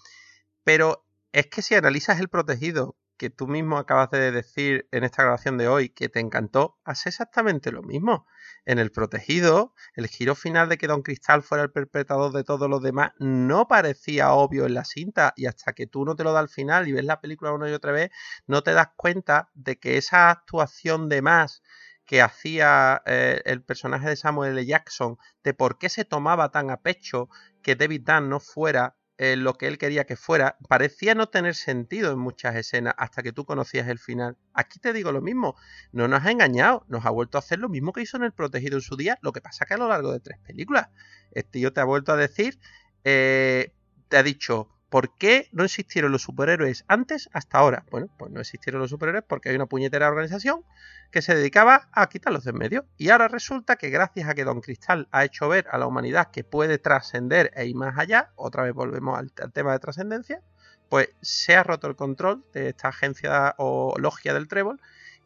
Pero 0.63 1.05
es 1.31 1.47
que 1.47 1.63
si 1.63 1.73
analizas 1.73 2.19
el 2.19 2.29
protegido 2.29 2.95
que 3.17 3.29
tú 3.29 3.47
mismo 3.47 3.77
acabas 3.77 4.11
de 4.11 4.31
decir 4.31 4.87
en 4.91 5.03
esta 5.03 5.23
grabación 5.23 5.57
de 5.57 5.67
hoy 5.67 5.89
que 5.89 6.09
te 6.09 6.19
encantó, 6.19 6.79
hace 6.85 7.09
exactamente 7.09 7.71
lo 7.71 7.81
mismo. 7.81 8.27
En 8.69 8.77
el 8.77 8.91
protegido, 8.91 9.73
el 9.95 10.05
giro 10.05 10.35
final 10.35 10.69
de 10.69 10.77
que 10.77 10.85
Don 10.85 11.01
Cristal 11.01 11.41
fuera 11.41 11.63
el 11.63 11.71
perpetrador 11.71 12.31
de 12.31 12.43
todo 12.43 12.67
lo 12.67 12.79
demás 12.79 13.13
no 13.17 13.67
parecía 13.67 14.31
obvio 14.33 14.67
en 14.67 14.75
la 14.75 14.85
cinta 14.85 15.33
y 15.35 15.47
hasta 15.47 15.73
que 15.73 15.87
tú 15.87 16.05
no 16.05 16.15
te 16.15 16.23
lo 16.23 16.33
das 16.33 16.41
al 16.41 16.49
final 16.49 16.87
y 16.87 16.91
ves 16.91 17.03
la 17.03 17.19
película 17.19 17.51
una 17.51 17.67
y 17.67 17.73
otra 17.73 17.91
vez, 17.91 18.11
no 18.45 18.61
te 18.61 18.73
das 18.73 18.89
cuenta 18.95 19.49
de 19.55 19.79
que 19.79 19.97
esa 19.97 20.29
actuación 20.29 21.09
de 21.09 21.23
más 21.23 21.63
que 22.05 22.21
hacía 22.21 23.01
eh, 23.07 23.41
el 23.45 23.63
personaje 23.63 24.07
de 24.07 24.15
Samuel 24.15 24.51
L. 24.51 24.63
Jackson, 24.63 25.17
de 25.43 25.55
por 25.55 25.79
qué 25.79 25.89
se 25.89 26.05
tomaba 26.05 26.51
tan 26.51 26.69
a 26.69 26.77
pecho 26.77 27.27
que 27.63 27.75
David 27.75 28.03
Dunn 28.05 28.29
no 28.29 28.39
fuera 28.39 28.98
eh, 29.21 29.35
lo 29.35 29.55
que 29.55 29.67
él 29.67 29.77
quería 29.77 30.05
que 30.05 30.15
fuera, 30.15 30.57
parecía 30.69 31.13
no 31.13 31.27
tener 31.27 31.53
sentido 31.53 32.13
en 32.13 32.19
muchas 32.19 32.55
escenas 32.55 32.95
hasta 32.97 33.21
que 33.21 33.33
tú 33.33 33.43
conocías 33.43 33.89
el 33.89 33.99
final. 33.99 34.37
Aquí 34.53 34.79
te 34.79 34.93
digo 34.93 35.11
lo 35.11 35.21
mismo, 35.21 35.57
no 35.91 36.07
nos 36.07 36.25
ha 36.25 36.31
engañado, 36.31 36.85
nos 36.87 37.05
ha 37.05 37.09
vuelto 37.09 37.37
a 37.37 37.39
hacer 37.39 37.59
lo 37.59 37.67
mismo 37.67 37.91
que 37.91 38.01
hizo 38.01 38.15
en 38.15 38.23
El 38.23 38.31
Protegido 38.31 38.77
en 38.77 38.81
su 38.81 38.95
día, 38.95 39.19
lo 39.21 39.33
que 39.33 39.41
pasa 39.41 39.65
que 39.65 39.73
a 39.73 39.77
lo 39.77 39.89
largo 39.89 40.13
de 40.13 40.21
tres 40.21 40.39
películas. 40.39 40.87
Este 41.31 41.59
tío 41.59 41.73
te 41.73 41.81
ha 41.81 41.83
vuelto 41.83 42.13
a 42.13 42.15
decir, 42.15 42.59
eh, 43.03 43.73
te 44.07 44.15
ha 44.15 44.23
dicho, 44.23 44.69
¿por 44.89 45.15
qué 45.15 45.47
no 45.51 45.63
existieron 45.63 46.11
los 46.11 46.23
superhéroes 46.23 46.83
antes 46.87 47.29
hasta 47.33 47.59
ahora? 47.59 47.85
Bueno, 47.91 48.07
pues 48.17 48.31
no 48.31 48.39
existieron 48.39 48.81
los 48.81 48.89
superhéroes 48.89 49.23
porque 49.27 49.49
hay 49.49 49.55
una 49.55 49.67
puñetera 49.67 50.07
organización 50.07 50.63
que 51.11 51.21
se 51.21 51.35
dedicaba 51.35 51.89
a 51.91 52.07
quitarlos 52.09 52.43
de 52.43 52.51
en 52.51 52.57
medio. 52.57 52.85
Y 52.97 53.09
ahora 53.09 53.27
resulta 53.27 53.75
que 53.75 53.89
gracias 53.89 54.27
a 54.27 54.33
que 54.33 54.43
Don 54.43 54.61
Cristal 54.61 55.07
ha 55.11 55.23
hecho 55.23 55.47
ver 55.47 55.67
a 55.71 55.77
la 55.77 55.87
humanidad 55.87 56.31
que 56.31 56.43
puede 56.43 56.77
trascender 56.77 57.51
e 57.55 57.65
ir 57.65 57.75
más 57.75 57.97
allá, 57.97 58.31
otra 58.35 58.63
vez 58.63 58.73
volvemos 58.73 59.17
al, 59.17 59.31
al 59.41 59.51
tema 59.51 59.71
de 59.71 59.79
trascendencia, 59.79 60.41
pues 60.89 61.09
se 61.21 61.55
ha 61.55 61.63
roto 61.63 61.87
el 61.87 61.95
control 61.95 62.43
de 62.53 62.69
esta 62.69 62.89
agencia 62.89 63.55
o 63.57 63.95
logia 63.97 64.33
del 64.33 64.47
trébol 64.47 64.81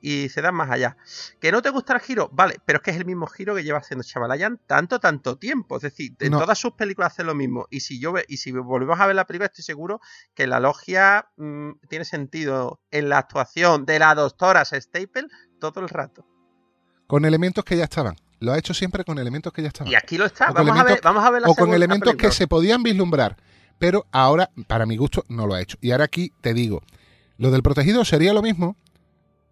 y 0.05 0.27
se 0.27 0.41
dan 0.41 0.53
más 0.53 0.69
allá. 0.69 0.97
¿Que 1.39 1.49
no 1.53 1.61
te 1.61 1.69
gusta 1.69 1.93
el 1.93 2.01
giro? 2.01 2.29
Vale, 2.33 2.59
pero 2.65 2.77
es 2.79 2.83
que 2.83 2.91
es 2.91 2.97
el 2.97 3.05
mismo 3.05 3.25
giro 3.25 3.55
que 3.55 3.63
lleva 3.63 3.79
haciendo 3.79 4.03
Chavalayan 4.03 4.59
tanto, 4.67 4.99
tanto 4.99 5.37
tiempo. 5.37 5.77
Es 5.77 5.83
decir, 5.83 6.13
en 6.19 6.33
No. 6.33 6.39
todas 6.39 6.59
sus 6.59 6.73
películas 6.73 7.13
hace 7.13 7.23
lo 7.23 7.33
mismo. 7.33 7.67
Y 7.71 7.79
si 7.79 8.01
yo 8.01 8.11
ve, 8.11 8.25
y 8.27 8.35
si 8.35 8.51
volvemos 8.51 8.99
a 8.99 9.07
ver 9.07 9.15
la 9.15 9.25
película, 9.25 9.45
estoy 9.45 9.63
seguro 9.63 10.01
que 10.35 10.45
la 10.45 10.59
logia 10.59 11.29
mm, 11.37 11.71
tiene 11.87 12.03
sentido 12.03 12.81
en 12.91 13.07
la 13.07 13.17
actuación 13.17 13.85
de 13.85 13.97
la 13.99 14.13
doctora 14.13 14.65
Staple 14.65 15.27
todo 15.61 15.79
el 15.79 15.87
rato. 15.87 16.27
Con 17.07 17.23
elementos 17.23 17.63
que 17.63 17.77
ya 17.77 17.85
estaban. 17.85 18.17
Lo 18.41 18.51
ha 18.51 18.57
hecho 18.57 18.73
siempre 18.73 19.05
con 19.05 19.17
elementos 19.19 19.53
que 19.53 19.61
ya 19.61 19.69
estaban. 19.69 19.89
Y 19.89 19.95
aquí 19.95 20.17
lo 20.17 20.25
está. 20.25 20.51
Vamos 20.51 20.77
a 20.77 20.83
ver, 20.83 20.99
vamos 21.01 21.23
a 21.23 21.29
ver 21.31 21.43
la 21.43 21.47
o 21.47 21.55
con 21.55 21.73
elementos 21.73 22.15
que 22.15 22.29
se 22.33 22.45
podían 22.45 22.83
vislumbrar. 22.83 23.37
Pero 23.79 24.05
ahora, 24.11 24.49
para 24.67 24.85
mi 24.85 24.97
gusto, 24.97 25.23
no 25.29 25.47
lo 25.47 25.53
ha 25.53 25.61
hecho. 25.61 25.77
Y 25.79 25.91
ahora 25.91 26.03
aquí 26.03 26.33
te 26.41 26.53
digo, 26.53 26.81
lo 27.37 27.51
del 27.51 27.63
protegido 27.63 28.03
sería 28.03 28.33
lo 28.33 28.41
mismo 28.41 28.75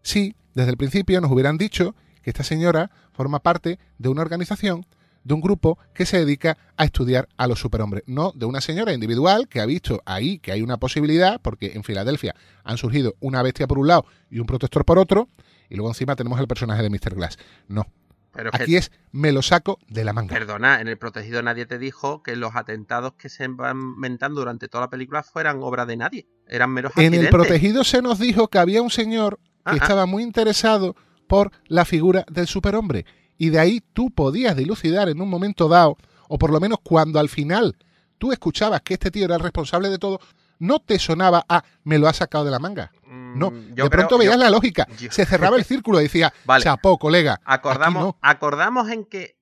si 0.02 0.36
desde 0.54 0.72
el 0.72 0.78
principio 0.78 1.22
nos 1.22 1.32
hubieran 1.32 1.58
dicho 1.58 1.96
que 2.22 2.30
esta 2.30 2.44
señora 2.44 2.92
forma 3.14 3.40
parte 3.40 3.80
de 3.98 4.10
una 4.10 4.22
organización, 4.22 4.86
de 5.24 5.34
un 5.34 5.42
grupo 5.42 5.78
que 5.94 6.06
se 6.06 6.18
dedica 6.18 6.58
a 6.78 6.86
estudiar 6.86 7.30
a 7.38 7.48
los 7.48 7.60
superhombres, 7.60 8.04
no 8.08 8.32
de 8.36 8.46
una 8.46 8.60
señora 8.62 8.94
individual 8.94 9.48
que 9.48 9.60
ha 9.62 9.66
visto 9.66 10.02
ahí 10.06 10.40
que 10.40 10.52
hay 10.52 10.62
una 10.62 10.78
posibilidad, 10.78 11.40
porque 11.42 11.74
en 11.76 11.84
Filadelfia 11.84 12.36
han 12.64 12.78
surgido 12.78 13.16
una 13.20 13.42
bestia 13.44 13.68
por 13.68 13.78
un 13.78 13.88
lado 13.88 14.06
y 14.30 14.40
un 14.40 14.48
protector 14.48 14.84
por 14.84 14.98
otro, 14.98 15.30
y 15.70 15.76
luego 15.76 15.90
encima 15.92 16.16
tenemos 16.16 16.40
el 16.40 16.48
personaje 16.48 16.82
de 16.82 16.90
Mr. 16.90 17.16
Glass. 17.16 17.38
No, 17.68 17.86
Pero 18.34 18.50
es 18.50 18.58
que- 18.58 18.64
aquí 18.64 18.76
es 18.78 18.92
me 19.12 19.32
lo 19.32 19.42
saco 19.42 19.78
de 19.88 20.04
la 20.04 20.14
manga. 20.14 20.34
Perdona, 20.34 20.82
en 20.82 20.88
el 20.88 20.98
protegido 20.98 21.42
nadie 21.44 21.66
te 21.66 21.78
dijo 21.78 22.24
que 22.24 22.36
los 22.36 22.56
atentados 22.56 23.14
que 23.14 23.30
se 23.30 23.48
van 23.48 23.78
inventando 23.96 24.42
durante 24.42 24.68
toda 24.70 24.86
la 24.86 24.90
película 24.90 25.22
fueran 25.22 25.60
obra 25.62 25.86
de 25.86 25.98
nadie. 25.98 26.28
Eran 26.48 26.72
meros 26.72 26.94
En 26.98 27.14
el 27.14 27.30
protegido 27.30 27.84
se 27.84 28.02
nos 28.02 28.20
dijo 28.20 28.48
que 28.48 28.58
había 28.58 28.82
un 28.82 28.90
señor 28.90 29.40
que 29.65 29.72
Ah, 29.72 29.75
estaba 29.75 30.06
muy 30.06 30.23
interesado 30.23 30.95
por 31.27 31.51
la 31.67 31.85
figura 31.85 32.25
del 32.30 32.48
superhombre. 32.48 33.06
Y 33.38 33.49
de 33.49 33.59
ahí 33.59 33.81
tú 33.93 34.11
podías 34.11 34.56
dilucidar 34.56 35.09
en 35.09 35.22
un 35.22 35.30
momento 35.30 35.67
dado, 35.67 35.98
o 36.27 36.38
por 36.38 36.51
lo 36.51 36.59
menos 36.59 36.80
cuando 36.83 37.19
al 37.19 37.30
final 37.30 37.75
tú 38.17 38.31
escuchabas 38.31 38.81
que 38.81 38.93
este 38.95 39.09
tío 39.11 39.25
era 39.25 39.35
el 39.35 39.41
responsable 39.41 39.90
de 39.90 39.98
todo, 39.98 40.19
no 40.59 40.80
te 40.80 40.99
sonaba 40.99 41.43
a 41.49 41.64
me 41.83 41.98
lo 41.98 42.07
ha 42.07 42.14
sacado 42.14 42.45
de 42.45 42.51
la 42.51 42.59
manga. 42.59 42.91
Mm, 43.07 43.40
No, 43.40 43.51
yo 43.51 43.57
de 43.59 43.73
creo- 43.73 43.90
pronto 43.90 44.17
veías 44.19 44.35
yo- 44.35 44.40
la 44.40 44.49
lógica. 44.51 44.88
yo- 44.99 45.11
Se 45.11 45.25
cerraba 45.25 45.57
el 45.57 45.64
círculo 45.65 45.99
y 45.99 46.03
decía, 46.03 46.31
Vale. 46.45 46.64
chapó, 46.64 46.99
colega. 46.99 47.40
acordamos, 47.45 48.03
no. 48.03 48.17
acordamos 48.22 48.90
en 48.90 49.06
que 49.06 49.38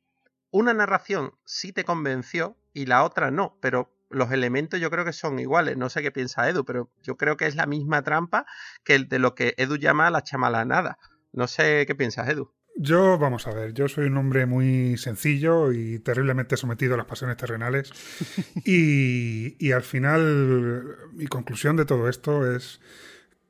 una 0.51 0.73
narración 0.73 1.33
sí 1.43 1.73
te 1.73 1.83
convenció 1.83 2.55
y 2.73 2.85
la 2.85 3.03
otra 3.03 3.31
no, 3.31 3.57
pero 3.61 3.91
los 4.09 4.31
elementos 4.31 4.79
yo 4.79 4.89
creo 4.89 5.05
que 5.05 5.13
son 5.13 5.39
iguales. 5.39 5.77
No 5.77 5.89
sé 5.89 6.01
qué 6.01 6.11
piensa 6.11 6.49
Edu, 6.49 6.65
pero 6.65 6.91
yo 7.03 7.17
creo 7.17 7.37
que 7.37 7.45
es 7.45 7.55
la 7.55 7.65
misma 7.65 8.03
trampa 8.03 8.45
que 8.83 8.95
el 8.95 9.07
de 9.07 9.19
lo 9.19 9.35
que 9.35 9.53
Edu 9.57 9.77
llama 9.77 10.09
la 10.09 10.23
chamalanada. 10.23 10.97
No 11.31 11.47
sé 11.47 11.85
qué 11.85 11.95
piensas, 11.95 12.27
Edu. 12.29 12.53
Yo, 12.75 13.17
vamos 13.17 13.45
a 13.45 13.53
ver, 13.53 13.73
yo 13.73 13.89
soy 13.89 14.05
un 14.05 14.17
hombre 14.17 14.45
muy 14.45 14.97
sencillo 14.97 15.73
y 15.73 15.99
terriblemente 15.99 16.55
sometido 16.55 16.93
a 16.93 16.97
las 16.97 17.07
pasiones 17.07 17.35
terrenales. 17.35 17.91
y, 18.65 19.55
y 19.63 19.71
al 19.73 19.83
final, 19.83 20.95
mi 21.13 21.27
conclusión 21.27 21.75
de 21.75 21.85
todo 21.85 22.07
esto 22.07 22.49
es 22.55 22.79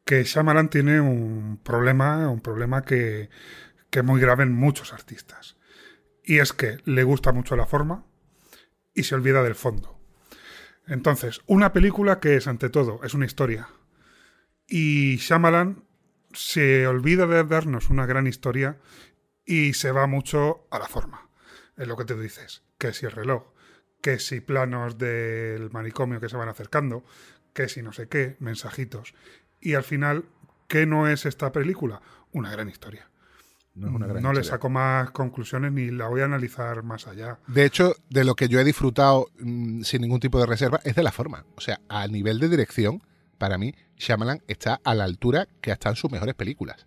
que 0.04 0.24
Shyamalan 0.24 0.70
tiene 0.70 1.00
un 1.00 1.60
problema, 1.64 2.28
un 2.30 2.42
problema 2.42 2.84
que, 2.84 3.30
que 3.92 4.00
es 4.00 4.06
muy 4.06 4.20
grave 4.20 4.44
en 4.44 4.54
muchos 4.54 4.94
artistas. 4.94 5.58
Y 6.24 6.40
es 6.40 6.54
que 6.54 6.80
le 6.86 7.04
gusta 7.04 7.32
mucho 7.32 7.56
la 7.56 7.66
forma 7.66 8.06
y 8.94 9.04
se 9.04 9.16
olvida 9.16 9.44
del 9.44 9.56
fondo. 9.56 9.99
Entonces, 10.90 11.42
una 11.46 11.72
película 11.72 12.20
que 12.20 12.36
es, 12.36 12.48
ante 12.48 12.70
todo, 12.70 13.02
es 13.04 13.14
una 13.14 13.28
historia. 13.28 13.70
Y 14.68 15.18
Shyamalan 15.18 15.84
se 16.34 16.88
olvida 16.88 17.28
de 17.28 17.44
darnos 17.44 17.92
una 17.92 18.08
gran 18.08 18.26
historia 18.26 18.80
y 19.46 19.74
se 19.74 19.92
va 19.92 20.08
mucho 20.08 20.68
a 20.72 20.80
la 20.80 20.88
forma. 20.88 21.30
Es 21.78 21.88
lo 21.88 21.96
que 21.96 22.06
te 22.06 22.20
dices. 22.20 22.64
Que 22.80 22.92
si 22.94 23.06
el 23.06 23.12
reloj, 23.12 23.54
que 24.02 24.18
si 24.18 24.42
planos 24.42 24.98
del 24.98 25.70
manicomio 25.70 26.20
que 26.20 26.30
se 26.30 26.38
van 26.38 26.50
acercando, 26.50 27.06
que 27.54 27.70
si 27.70 27.84
no 27.84 27.94
sé 27.94 28.08
qué, 28.08 28.36
mensajitos. 28.40 29.14
Y 29.62 29.76
al 29.76 29.84
final, 29.84 30.26
¿qué 30.68 30.88
no 30.88 31.08
es 31.08 31.28
esta 31.28 31.52
película? 31.52 32.02
Una 32.32 32.52
gran 32.52 32.68
historia. 32.68 33.09
No 33.80 33.88
es 33.88 33.94
una 33.94 34.08
gran 34.08 34.22
no 34.22 34.34
le 34.34 34.44
saco 34.44 34.70
más 34.70 35.12
conclusiones 35.12 35.72
ni 35.72 35.90
la 35.90 36.08
voy 36.08 36.22
a 36.22 36.26
analizar 36.26 36.84
más 36.84 37.08
allá. 37.08 37.40
De 37.48 37.66
hecho, 37.66 37.96
de 38.10 38.24
lo 38.24 38.36
que 38.36 38.50
yo 38.50 38.60
he 38.60 38.64
disfrutado 38.64 39.28
mm, 39.40 39.84
sin 39.84 40.02
ningún 40.02 40.20
tipo 40.20 40.40
de 40.40 40.46
reserva 40.46 40.80
es 40.84 40.96
de 40.96 41.04
la 41.04 41.12
forma. 41.12 41.46
O 41.56 41.62
sea, 41.62 41.80
a 41.88 42.08
nivel 42.08 42.40
de 42.40 42.50
dirección, 42.50 43.02
para 43.38 43.58
mí, 43.58 43.74
Shyamalan 43.98 44.42
está 44.48 44.82
a 44.84 44.94
la 44.94 45.06
altura 45.06 45.48
que 45.62 45.72
hasta 45.72 45.90
en 45.90 45.96
sus 45.96 46.12
mejores 46.12 46.36
películas. 46.36 46.86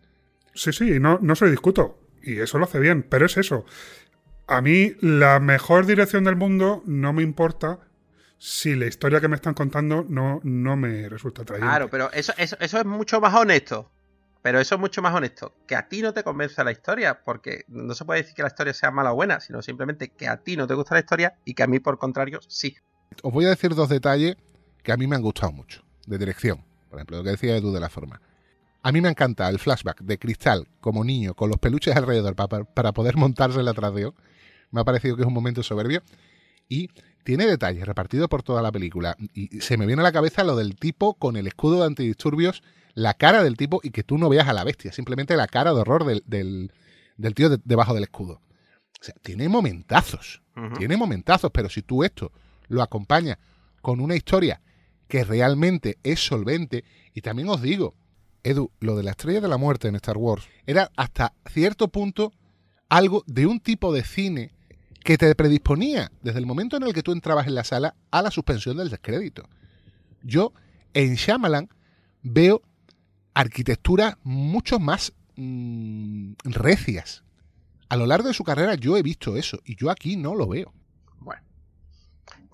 Sí, 0.54 0.72
sí, 0.72 1.00
no, 1.00 1.18
no 1.22 1.34
se 1.34 1.46
lo 1.46 1.50
discuto. 1.50 1.98
Y 2.22 2.38
eso 2.38 2.58
lo 2.58 2.64
hace 2.64 2.78
bien, 2.78 3.02
pero 3.02 3.26
es 3.26 3.36
eso. 3.36 3.64
A 4.46 4.60
mí, 4.60 4.92
la 5.00 5.40
mejor 5.40 5.86
dirección 5.86 6.24
del 6.24 6.36
mundo 6.36 6.82
no 6.86 7.12
me 7.12 7.22
importa 7.22 7.80
si 8.38 8.74
la 8.74 8.86
historia 8.86 9.20
que 9.20 9.28
me 9.28 9.36
están 9.36 9.54
contando 9.54 10.04
no, 10.08 10.40
no 10.42 10.76
me 10.76 11.08
resulta 11.08 11.42
atrayente. 11.42 11.68
Claro, 11.68 11.88
pero 11.88 12.12
eso, 12.12 12.32
eso, 12.36 12.56
eso 12.60 12.78
es 12.78 12.84
mucho 12.84 13.20
más 13.20 13.34
honesto. 13.34 13.90
Pero 14.42 14.60
eso 14.60 14.74
es 14.74 14.80
mucho 14.80 15.00
más 15.02 15.14
honesto. 15.14 15.54
Que 15.66 15.76
a 15.76 15.88
ti 15.88 16.02
no 16.02 16.12
te 16.12 16.24
convence 16.24 16.62
la 16.64 16.72
historia, 16.72 17.22
porque 17.24 17.64
no 17.68 17.94
se 17.94 18.04
puede 18.04 18.22
decir 18.22 18.34
que 18.34 18.42
la 18.42 18.48
historia 18.48 18.74
sea 18.74 18.90
mala 18.90 19.12
o 19.12 19.14
buena, 19.14 19.40
sino 19.40 19.62
simplemente 19.62 20.08
que 20.08 20.26
a 20.26 20.38
ti 20.38 20.56
no 20.56 20.66
te 20.66 20.74
gusta 20.74 20.94
la 20.94 21.00
historia 21.00 21.38
y 21.44 21.54
que 21.54 21.62
a 21.62 21.66
mí, 21.68 21.78
por 21.78 21.98
contrario, 21.98 22.40
sí. 22.48 22.76
Os 23.22 23.32
voy 23.32 23.44
a 23.44 23.50
decir 23.50 23.74
dos 23.74 23.88
detalles 23.88 24.36
que 24.82 24.92
a 24.92 24.96
mí 24.96 25.06
me 25.06 25.16
han 25.16 25.22
gustado 25.22 25.52
mucho, 25.52 25.84
de 26.06 26.18
dirección. 26.18 26.64
Por 26.90 26.98
ejemplo, 26.98 27.18
lo 27.18 27.24
que 27.24 27.30
decía 27.30 27.56
Edu 27.56 27.72
de 27.72 27.80
la 27.80 27.88
forma. 27.88 28.20
A 28.82 28.90
mí 28.90 29.00
me 29.00 29.08
ha 29.08 29.12
encantado 29.12 29.50
el 29.50 29.60
flashback 29.60 30.00
de 30.00 30.18
Cristal 30.18 30.66
como 30.80 31.04
niño 31.04 31.34
con 31.34 31.48
los 31.48 31.58
peluches 31.58 31.94
alrededor 31.94 32.34
para, 32.34 32.64
para 32.64 32.92
poder 32.92 33.16
montarse 33.16 33.62
la 33.62 33.74
traseo. 33.74 34.14
Me 34.72 34.80
ha 34.80 34.84
parecido 34.84 35.14
que 35.14 35.22
es 35.22 35.28
un 35.28 35.34
momento 35.34 35.62
soberbio. 35.62 36.02
Y 36.68 36.90
tiene 37.22 37.46
detalles 37.46 37.86
repartidos 37.86 38.28
por 38.28 38.42
toda 38.42 38.60
la 38.60 38.72
película. 38.72 39.16
Y 39.34 39.60
se 39.60 39.76
me 39.76 39.86
viene 39.86 40.00
a 40.00 40.02
la 40.02 40.12
cabeza 40.12 40.42
lo 40.42 40.56
del 40.56 40.74
tipo 40.74 41.14
con 41.14 41.36
el 41.36 41.46
escudo 41.46 41.80
de 41.80 41.86
antidisturbios, 41.86 42.62
la 42.94 43.14
cara 43.14 43.42
del 43.42 43.56
tipo 43.56 43.80
y 43.82 43.90
que 43.90 44.02
tú 44.02 44.18
no 44.18 44.28
veas 44.28 44.48
a 44.48 44.52
la 44.52 44.64
bestia, 44.64 44.92
simplemente 44.92 45.36
la 45.36 45.46
cara 45.46 45.72
de 45.72 45.80
horror 45.80 46.04
del, 46.04 46.22
del, 46.26 46.72
del 47.16 47.34
tío 47.34 47.48
de- 47.48 47.58
debajo 47.64 47.94
del 47.94 48.04
escudo. 48.04 48.40
O 49.00 49.04
sea, 49.04 49.14
tiene 49.22 49.48
momentazos. 49.48 50.42
Tiene 50.76 50.96
momentazos, 50.98 51.50
pero 51.52 51.68
si 51.70 51.80
tú 51.82 52.04
esto 52.04 52.30
lo 52.68 52.82
acompañas 52.82 53.38
con 53.80 54.00
una 54.00 54.14
historia 54.16 54.60
que 55.08 55.24
realmente 55.24 55.98
es 56.02 56.20
solvente, 56.24 56.84
y 57.14 57.22
también 57.22 57.48
os 57.48 57.62
digo, 57.62 57.94
Edu, 58.44 58.70
lo 58.80 58.96
de 58.96 59.02
la 59.02 59.12
estrella 59.12 59.40
de 59.40 59.48
la 59.48 59.56
muerte 59.56 59.88
en 59.88 59.94
Star 59.96 60.18
Wars 60.18 60.44
era 60.66 60.90
hasta 60.96 61.32
cierto 61.50 61.88
punto 61.88 62.32
algo 62.88 63.22
de 63.26 63.46
un 63.46 63.60
tipo 63.60 63.92
de 63.94 64.04
cine 64.04 64.52
que 65.04 65.16
te 65.16 65.34
predisponía 65.34 66.12
desde 66.22 66.38
el 66.38 66.46
momento 66.46 66.76
en 66.76 66.82
el 66.82 66.92
que 66.92 67.02
tú 67.02 67.12
entrabas 67.12 67.46
en 67.46 67.54
la 67.54 67.64
sala 67.64 67.94
a 68.10 68.20
la 68.22 68.30
suspensión 68.30 68.76
del 68.76 68.90
descrédito. 68.90 69.48
Yo 70.22 70.52
en 70.94 71.14
Shyamalan 71.14 71.68
veo 72.22 72.62
arquitecturas 73.34 74.16
mucho 74.22 74.78
más 74.78 75.12
mm, 75.36 76.34
recias. 76.44 77.24
A 77.88 77.96
lo 77.96 78.06
largo 78.06 78.28
de 78.28 78.34
su 78.34 78.44
carrera 78.44 78.74
yo 78.74 78.96
he 78.96 79.02
visto 79.02 79.36
eso 79.36 79.60
y 79.64 79.76
yo 79.76 79.90
aquí 79.90 80.16
no 80.16 80.34
lo 80.34 80.48
veo. 80.48 80.72
Bueno. 81.18 81.42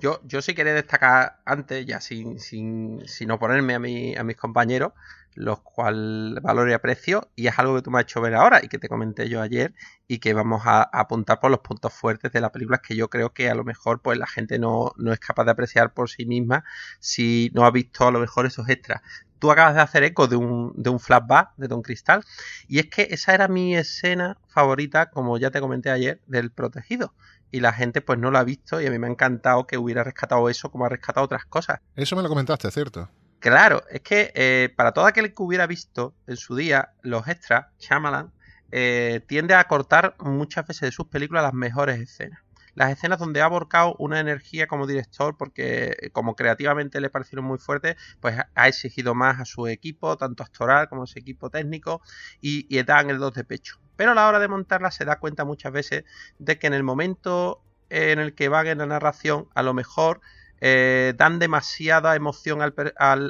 Yo, 0.01 0.21
yo 0.25 0.43
sí 0.43 0.55
quería 0.55 0.75
destacar 0.75 1.41
antes, 1.45 1.87
ya 1.87 2.01
sin, 2.01 2.39
sin, 2.39 3.07
sin 3.07 3.31
oponerme 3.31 3.75
a, 3.75 3.79
mi, 3.79 4.17
a 4.17 4.25
mis 4.25 4.37
compañeros, 4.37 4.93
los 5.39 5.61
cuales 5.61 6.43
valoro 6.43 6.69
y 6.69 6.73
aprecio, 6.75 7.31
y 7.37 7.47
es 7.47 7.59
algo 7.59 7.77
que 7.77 7.83
tú 7.83 7.91
me 7.91 7.99
has 7.99 8.05
hecho 8.05 8.21
ver 8.21 8.35
ahora 8.35 8.61
y 8.63 8.69
que 8.69 8.79
te 8.79 8.89
comenté 8.89 9.29
yo 9.29 9.41
ayer, 9.41 9.73
y 10.09 10.19
que 10.19 10.35
vamos 10.35 10.63
a, 10.67 10.83
a 10.83 11.01
apuntar 11.01 11.39
por 11.39 11.51
los 11.51 11.61
puntos 11.61 11.93
fuertes 11.93 12.33
de 12.33 12.41
la 12.41 12.51
película 12.51 12.79
que 12.79 12.97
yo 12.97 13.09
creo 13.09 13.33
que 13.33 13.49
a 13.49 13.55
lo 13.55 13.63
mejor 13.65 14.03
pues 14.03 14.19
la 14.19 14.27
gente 14.27 14.59
no, 14.59 14.93
no 14.97 15.13
es 15.13 15.21
capaz 15.21 15.45
de 15.45 15.53
apreciar 15.53 15.95
por 15.95 16.11
sí 16.11 16.27
misma 16.27 16.65
si 16.99 17.51
no 17.55 17.65
ha 17.65 17.71
visto 17.71 18.07
a 18.07 18.11
lo 18.11 18.19
mejor 18.19 18.47
esos 18.47 18.69
extras. 18.69 19.01
Tú 19.39 19.53
acabas 19.53 19.77
de 19.77 19.81
hacer 19.81 20.03
eco 20.03 20.27
de 20.27 20.35
un, 20.35 20.73
de 20.75 20.91
un 20.91 20.99
flashback 20.99 21.51
de 21.57 21.69
Don 21.69 21.83
Cristal, 21.83 22.25
y 22.67 22.81
es 22.81 22.87
que 22.87 23.07
esa 23.11 23.35
era 23.35 23.47
mi 23.47 23.77
escena 23.77 24.39
favorita, 24.49 25.11
como 25.11 25.39
ya 25.39 25.53
te 25.53 25.61
comenté 25.61 25.91
ayer, 25.91 26.21
del 26.27 26.51
protegido. 26.51 27.15
Y 27.51 27.61
la 27.61 27.73
gente 27.73 28.01
pues 28.03 28.19
no 28.19 28.31
lo 28.31 28.39
ha 28.39 28.45
visto 28.45 28.81
y 28.81 28.87
a 28.87 28.91
mí 28.91 28.99
me 28.99 29.07
ha 29.07 29.11
encantado 29.11 29.67
que 29.67 29.79
hubiera 29.79 30.05
rescatado 30.05 30.51
eso 30.51 30.71
como 30.71 30.85
ha 30.85 30.89
rescatado 30.89 31.25
otras 31.25 31.47
cosas. 31.47 31.81
Eso 31.95 32.15
me 32.17 32.23
lo 32.23 32.29
comentaste, 32.29 32.71
¿cierto? 32.71 33.09
Claro, 33.41 33.85
es 33.91 34.01
que 34.01 34.33
eh, 34.35 34.73
para 34.77 34.93
todo 34.93 35.07
aquel 35.07 35.33
que 35.33 35.43
hubiera 35.43 35.67
visto 35.67 36.15
en 36.27 36.37
su 36.37 36.57
día 36.57 36.93
los 37.03 37.29
extras, 37.29 37.67
Shyamalan 37.79 38.33
eh, 38.73 39.21
tiende 39.29 39.55
a 39.55 39.65
cortar 39.69 40.17
muchas 40.19 40.67
veces 40.67 40.83
de 40.83 40.93
sus 40.93 41.07
películas 41.07 41.45
las 41.45 41.55
mejores 41.55 42.01
escenas. 42.01 42.41
Las 42.75 42.91
escenas 42.93 43.19
donde 43.19 43.41
ha 43.41 43.47
volcado 43.49 43.95
una 43.99 44.19
energía 44.21 44.67
como 44.67 44.87
director, 44.89 45.37
porque 45.37 45.97
eh, 46.01 46.11
como 46.11 46.35
creativamente 46.35 47.01
le 47.01 47.11
parecieron 47.11 47.45
muy 47.45 47.59
fuertes, 47.59 47.97
pues 48.21 48.37
ha 48.55 48.69
exigido 48.69 49.15
más 49.15 49.41
a 49.41 49.45
su 49.45 49.67
equipo, 49.69 50.17
tanto 50.17 50.43
actoral 50.43 50.89
como 50.89 51.05
a 51.05 51.07
su 51.07 51.19
equipo 51.19 51.49
técnico, 51.51 52.03
y, 52.41 52.67
y 52.77 52.83
dan 52.83 53.09
el 53.11 53.19
dos 53.19 53.35
de 53.35 53.45
pecho. 53.45 53.79
Pero 53.97 54.13
a 54.13 54.15
la 54.15 54.29
hora 54.29 54.39
de 54.41 54.49
montarla 54.49 54.91
se 54.91 55.05
da 55.05 55.19
cuenta 55.19 55.45
muchas 55.45 55.73
veces 55.73 56.05
de 56.39 56.59
que 56.59 56.67
en 56.67 56.75
el 56.75 56.83
momento 56.83 57.63
en 57.91 58.19
el 58.19 58.35
que 58.35 58.49
van 58.49 58.67
en 58.67 58.79
la 58.79 58.87
narración, 58.87 59.49
a 59.55 59.63
lo 59.63 59.75
mejor 59.75 60.21
eh, 60.61 61.15
dan 61.17 61.39
demasiada 61.39 62.17
emoción 62.17 62.63
al, 62.63 62.75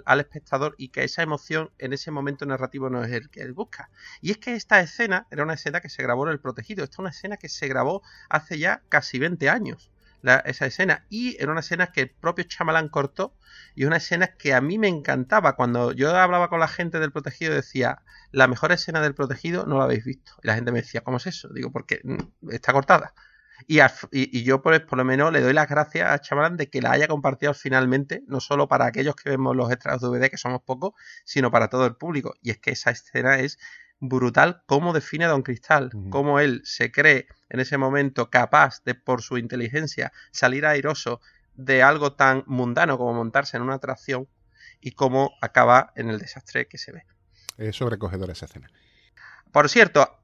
al, 0.05 0.21
espectador 0.21 0.75
y 0.79 0.89
que 0.89 1.05
esa 1.05 1.23
emoción 1.23 1.71
en 1.79 1.93
ese 1.93 2.11
momento 2.11 2.47
narrativo 2.47 2.89
no 2.91 3.05
es 3.05 3.13
el 3.13 3.29
que 3.31 3.43
él 3.43 3.53
busca. 3.53 3.91
Y 4.21 4.31
es 4.31 4.39
que 4.39 4.55
esta 4.55 4.81
escena 4.81 5.27
era 5.31 5.43
una 5.43 5.55
escena 5.55 5.81
que 5.81 5.89
se 5.89 6.03
grabó 6.03 6.27
en 6.27 6.33
El 6.33 6.41
Protegido, 6.41 6.85
esta 6.85 6.95
es 6.95 6.99
una 7.01 7.11
escena 7.11 7.37
que 7.37 7.49
se 7.49 7.69
grabó 7.69 8.03
hace 8.29 8.59
ya 8.59 8.83
casi 8.89 9.19
20 9.19 9.49
años. 9.51 9.91
La, 10.21 10.39
esa 10.39 10.67
escena 10.67 11.05
y 11.09 11.41
era 11.41 11.53
una 11.53 11.61
escena 11.61 11.93
que 11.93 12.01
el 12.01 12.11
propio 12.11 12.45
Chamalán 12.45 12.89
cortó 12.89 13.37
y 13.77 13.85
una 13.85 13.99
escena 13.99 14.27
que 14.27 14.53
a 14.53 14.61
mí 14.61 14.77
me 14.77 14.89
encantaba 14.89 15.55
cuando 15.55 15.93
yo 15.93 16.11
hablaba 16.17 16.49
con 16.49 16.59
la 16.59 16.67
gente 16.67 16.99
del 16.99 17.13
protegido 17.13 17.55
decía 17.55 18.03
la 18.33 18.49
mejor 18.49 18.73
escena 18.73 19.01
del 19.01 19.15
protegido 19.15 19.65
no 19.67 19.79
la 19.79 19.85
habéis 19.85 20.05
visto 20.05 20.33
y 20.43 20.49
la 20.49 20.57
gente 20.57 20.73
me 20.73 20.81
decía 20.81 21.03
¿cómo 21.03 21.19
es 21.19 21.29
eso? 21.29 21.49
digo 21.51 21.71
porque 21.71 22.03
está 22.51 22.73
cortada 22.73 23.15
y, 23.67 23.81
a, 23.81 23.93
y, 24.13 24.39
y, 24.39 24.45
yo, 24.45 24.63
pues, 24.63 24.81
por 24.81 24.99
lo 24.99 25.05
menos, 25.05 25.33
le 25.33 25.41
doy 25.41 25.53
las 25.53 25.69
gracias 25.69 26.11
a 26.11 26.21
Chamalán 26.21 26.57
de 26.57 26.71
que 26.71 26.81
la 26.81 26.93
haya 26.93 27.09
compartido 27.09 27.55
finalmente, 27.55 28.23
no 28.27 28.41
solo 28.41 28.69
para 28.69 28.87
aquellos 28.87 29.17
que 29.17 29.31
vemos 29.31 29.57
los 29.57 29.71
extras 29.71 30.01
DVD, 30.01 30.31
que 30.31 30.37
somos 30.37 30.63
pocos, 30.63 30.95
sino 31.25 31.51
para 31.51 31.69
todo 31.69 31.87
el 31.87 31.97
público. 31.97 32.35
Y 32.43 32.51
es 32.51 32.59
que 32.59 32.71
esa 32.71 32.91
escena 32.91 33.39
es 33.39 33.59
brutal 34.01 34.63
cómo 34.67 34.93
define 34.93 35.25
a 35.25 35.29
Don 35.29 35.43
Cristal, 35.43 35.91
uh 35.93 35.99
-huh. 35.99 36.11
cómo 36.11 36.39
él 36.41 36.63
se 36.65 36.93
cree 36.93 37.27
en 37.49 37.61
ese 37.61 37.79
momento 37.79 38.31
capaz 38.31 38.83
de, 38.85 38.95
por 38.95 39.23
su 39.23 39.39
inteligencia, 39.39 40.13
salir 40.31 40.67
airoso 40.67 41.21
de 41.55 41.83
algo 41.83 42.13
tan 42.13 42.45
mundano 42.47 42.97
como 42.97 43.15
montarse 43.15 43.57
en 43.57 43.65
una 43.65 43.75
atracción 43.75 44.29
y 44.81 44.93
cómo 44.93 45.33
acaba 45.41 45.93
en 45.97 46.09
el 46.09 46.19
desastre 46.19 46.69
que 46.69 46.79
se 46.79 46.93
ve. 46.93 47.05
Es 47.57 47.77
sobrecogedora 47.77 48.33
esa 48.33 48.47
escena. 48.47 48.71
Por 49.51 49.69
cierto, 49.69 50.18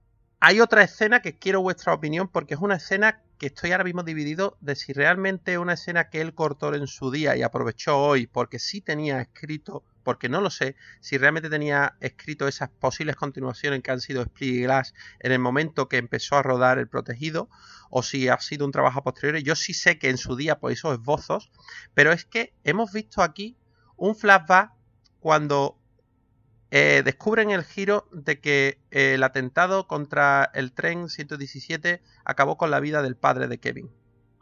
hay 0.47 0.60
otra 0.60 0.82
escena 0.82 1.23
que 1.23 1.39
quiero 1.39 1.62
vuestra 1.62 1.94
opinión 1.94 2.28
porque 2.28 2.52
es 2.52 2.60
una 2.60 2.74
escena 2.74 3.23
que 3.39 3.47
estoy 3.47 3.73
ahora 3.73 3.84
mismo 3.84 4.02
dividido 4.02 4.58
de 4.60 4.76
si 4.76 4.92
realmente 4.92 5.55
es 5.55 5.58
una 5.58 5.73
escena 5.73 6.10
que 6.10 6.20
él 6.20 6.34
cortó 6.34 6.74
en 6.74 6.86
su 6.86 7.10
día 7.10 7.34
y 7.34 7.40
aprovechó 7.40 7.98
hoy 7.98 8.26
porque 8.26 8.58
sí 8.58 8.82
tenía 8.82 9.23
escrito, 9.23 9.84
porque 10.02 10.28
no 10.28 10.42
lo 10.42 10.50
sé, 10.50 10.76
si 11.00 11.16
realmente 11.16 11.48
tenía 11.48 11.97
escrito 12.00 12.47
esas 12.47 12.68
posibles 12.68 13.16
continuaciones 13.16 13.82
que 13.82 13.90
han 13.90 14.02
sido 14.02 14.20
Split 14.20 14.55
y 14.56 14.62
Glass 14.64 14.92
en 15.20 15.32
el 15.32 15.39
momento 15.39 15.89
que 15.89 15.97
empezó 15.97 16.36
a 16.36 16.42
rodar 16.42 16.78
El 16.78 16.89
Protegido 16.89 17.48
o 17.89 18.02
si 18.02 18.28
ha 18.28 18.39
sido 18.39 18.66
un 18.66 18.73
trabajo 18.73 19.02
posterior. 19.02 19.42
Yo 19.42 19.56
sí 19.56 19.73
sé 19.73 19.98
que 19.98 20.10
en 20.10 20.18
su 20.18 20.36
día 20.36 20.58
pues 20.58 20.76
esos 20.76 20.92
esbozos, 20.98 21.52
pero 21.94 22.12
es 22.12 22.26
que 22.26 22.52
hemos 22.64 22.92
visto 22.92 23.23
aquí 23.23 23.56
un 23.97 24.14
flashback 24.14 24.73
cuando 25.20 25.78
eh, 26.76 27.04
descubren 27.04 27.52
el 27.52 27.62
giro 27.62 28.08
de 28.10 28.40
que 28.40 28.80
eh, 28.90 29.14
el 29.14 29.22
atentado 29.22 29.86
contra 29.86 30.50
el 30.54 30.72
tren 30.72 31.08
117 31.08 32.02
acabó 32.24 32.56
con 32.56 32.72
la 32.72 32.80
vida 32.80 33.00
del 33.00 33.14
padre 33.14 33.46
de 33.46 33.58
Kevin, 33.58 33.92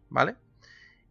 ¿vale? 0.08 0.36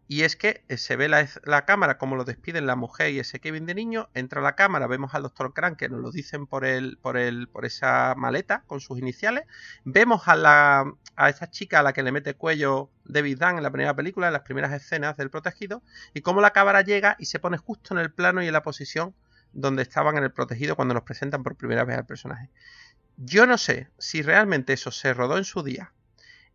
Y 0.08 0.24
es 0.24 0.35
que 0.35 0.66
eh, 0.67 0.77
se 0.77 0.95
ve 0.95 1.08
la, 1.09 1.66
cámara 1.67 2.00
como 2.00 2.16
lo 2.16 2.24
despiden 2.24 2.66
la 2.66 2.75
mujer 2.75 3.11
y 3.11 3.19
ese 3.19 3.40
Kevin 3.40 3.67
de 3.67 3.75
niño, 3.75 4.09
entra 4.16 4.41
a 4.41 4.43
la 4.43 4.56
cámara, 4.56 4.88
vemos 4.88 5.14
al 5.14 5.22
doctor 5.22 5.53
Crank 5.53 5.77
que 5.77 5.90
nos 5.90 6.01
lo 6.01 6.09
dicen 6.09 6.48
por 6.48 6.66
el, 6.66 6.98
por 6.98 7.17
el, 7.17 7.48
por 7.48 7.66
esa 7.66 8.16
maleta 8.17 8.64
con 8.66 8.82
sus 8.82 8.98
iniciales, 8.98 9.43
vemos 9.83 10.27
a 10.27 10.35
la 10.35 10.91
a 11.17 11.30
esa 11.30 11.51
chica 11.51 11.82
a 11.82 11.83
la 11.83 11.93
que 11.93 12.01
le 12.01 12.11
mete 12.11 12.33
cuello 12.33 12.90
David 13.06 13.38
Dunn 13.38 13.58
en 13.58 13.64
la 13.64 13.69
primera 13.69 13.95
película, 13.95 14.25
en 14.25 14.33
las 14.33 14.41
primeras 14.41 14.74
escenas 14.74 15.17
del 15.17 15.30
protegido, 15.30 15.83
y 16.16 16.22
cómo 16.22 16.41
la 16.41 16.50
cámara 16.50 16.82
llega 16.82 17.16
y 17.19 17.25
se 17.25 17.38
pone 17.38 17.58
justo 17.58 17.93
en 17.93 18.00
el 18.00 18.11
plano 18.11 18.41
y 18.41 18.48
en 18.48 18.53
la 18.53 18.64
posición 18.64 19.14
donde 19.54 19.84
estaban 19.84 20.18
en 20.18 20.24
el 20.24 20.32
protegido 20.32 20.76
cuando 20.76 20.94
nos 20.94 21.04
presentan 21.04 21.44
por 21.44 21.56
primera 21.56 21.84
vez 21.84 21.98
al 21.98 22.06
personaje. 22.06 22.50
Yo 23.18 23.46
no 23.46 23.58
sé 23.58 23.90
si 23.98 24.22
realmente 24.22 24.74
eso 24.74 24.92
se 24.92 25.14
rodó 25.14 25.38
en 25.38 25.44
su 25.44 25.64
día 25.64 25.94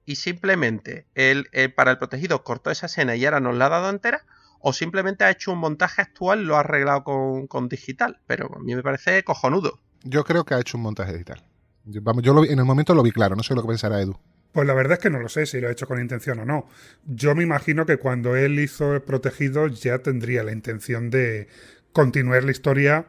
y 0.04 0.16
simplemente 0.16 1.06
él, 1.14 1.48
él, 1.52 1.72
para 1.72 1.90
el 1.90 1.98
protegido 1.98 2.42
cortó 2.44 2.70
esa 2.70 2.86
escena 2.86 3.16
y 3.16 3.24
ahora 3.24 3.40
nos 3.40 3.56
la 3.56 3.66
ha 3.66 3.70
dado 3.70 3.90
entera 3.90 4.24
o 4.60 4.72
simplemente 4.72 5.24
ha 5.24 5.30
hecho 5.30 5.52
un 5.52 5.58
montaje 5.58 6.02
actual 6.02 6.44
lo 6.44 6.56
ha 6.56 6.60
arreglado 6.60 7.04
con, 7.04 7.46
con, 7.46 7.68
digital. 7.68 8.18
Pero 8.26 8.50
a 8.56 8.58
mí 8.58 8.74
me 8.74 8.82
parece 8.82 9.22
cojonudo. 9.22 9.78
Yo 10.02 10.24
creo 10.24 10.44
que 10.44 10.54
ha 10.54 10.60
hecho 10.60 10.76
un 10.76 10.82
montaje 10.82 11.12
digital. 11.12 11.44
Yo, 11.84 12.00
vamos, 12.02 12.22
yo 12.22 12.34
lo 12.34 12.40
vi, 12.40 12.48
en 12.48 12.58
el 12.58 12.64
momento 12.64 12.94
lo 12.94 13.02
vi 13.02 13.12
claro, 13.12 13.36
no 13.36 13.42
sé 13.42 13.54
lo 13.54 13.62
que 13.62 13.68
pensará 13.68 14.00
Edu. 14.00 14.18
Pues 14.50 14.66
la 14.66 14.74
verdad 14.74 14.94
es 14.94 14.98
que 15.00 15.10
no 15.10 15.20
lo 15.20 15.28
sé 15.28 15.44
si 15.44 15.60
lo 15.60 15.68
ha 15.68 15.70
hecho 15.70 15.86
con 15.86 16.00
intención 16.00 16.38
o 16.38 16.44
no. 16.44 16.66
Yo 17.04 17.34
me 17.34 17.42
imagino 17.42 17.84
que 17.84 17.98
cuando 17.98 18.36
él 18.36 18.58
hizo 18.58 18.94
el 18.94 19.02
protegido 19.02 19.66
ya 19.66 19.98
tendría 19.98 20.42
la 20.42 20.52
intención 20.52 21.10
de, 21.10 21.48
continuar 21.96 22.44
la 22.44 22.50
historia 22.50 23.06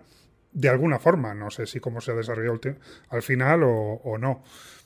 de 0.53 0.69
alguna 0.69 0.97
forma. 0.97 1.33
No 1.33 1.51
sé 1.51 1.67
si 1.67 1.81
cómo 1.81 1.99
se 1.99 2.13
desarrolló 2.13 2.57
al 3.09 3.21
final 3.21 3.63
o, 3.63 3.71
o, 3.71 4.17
no. 4.17 4.45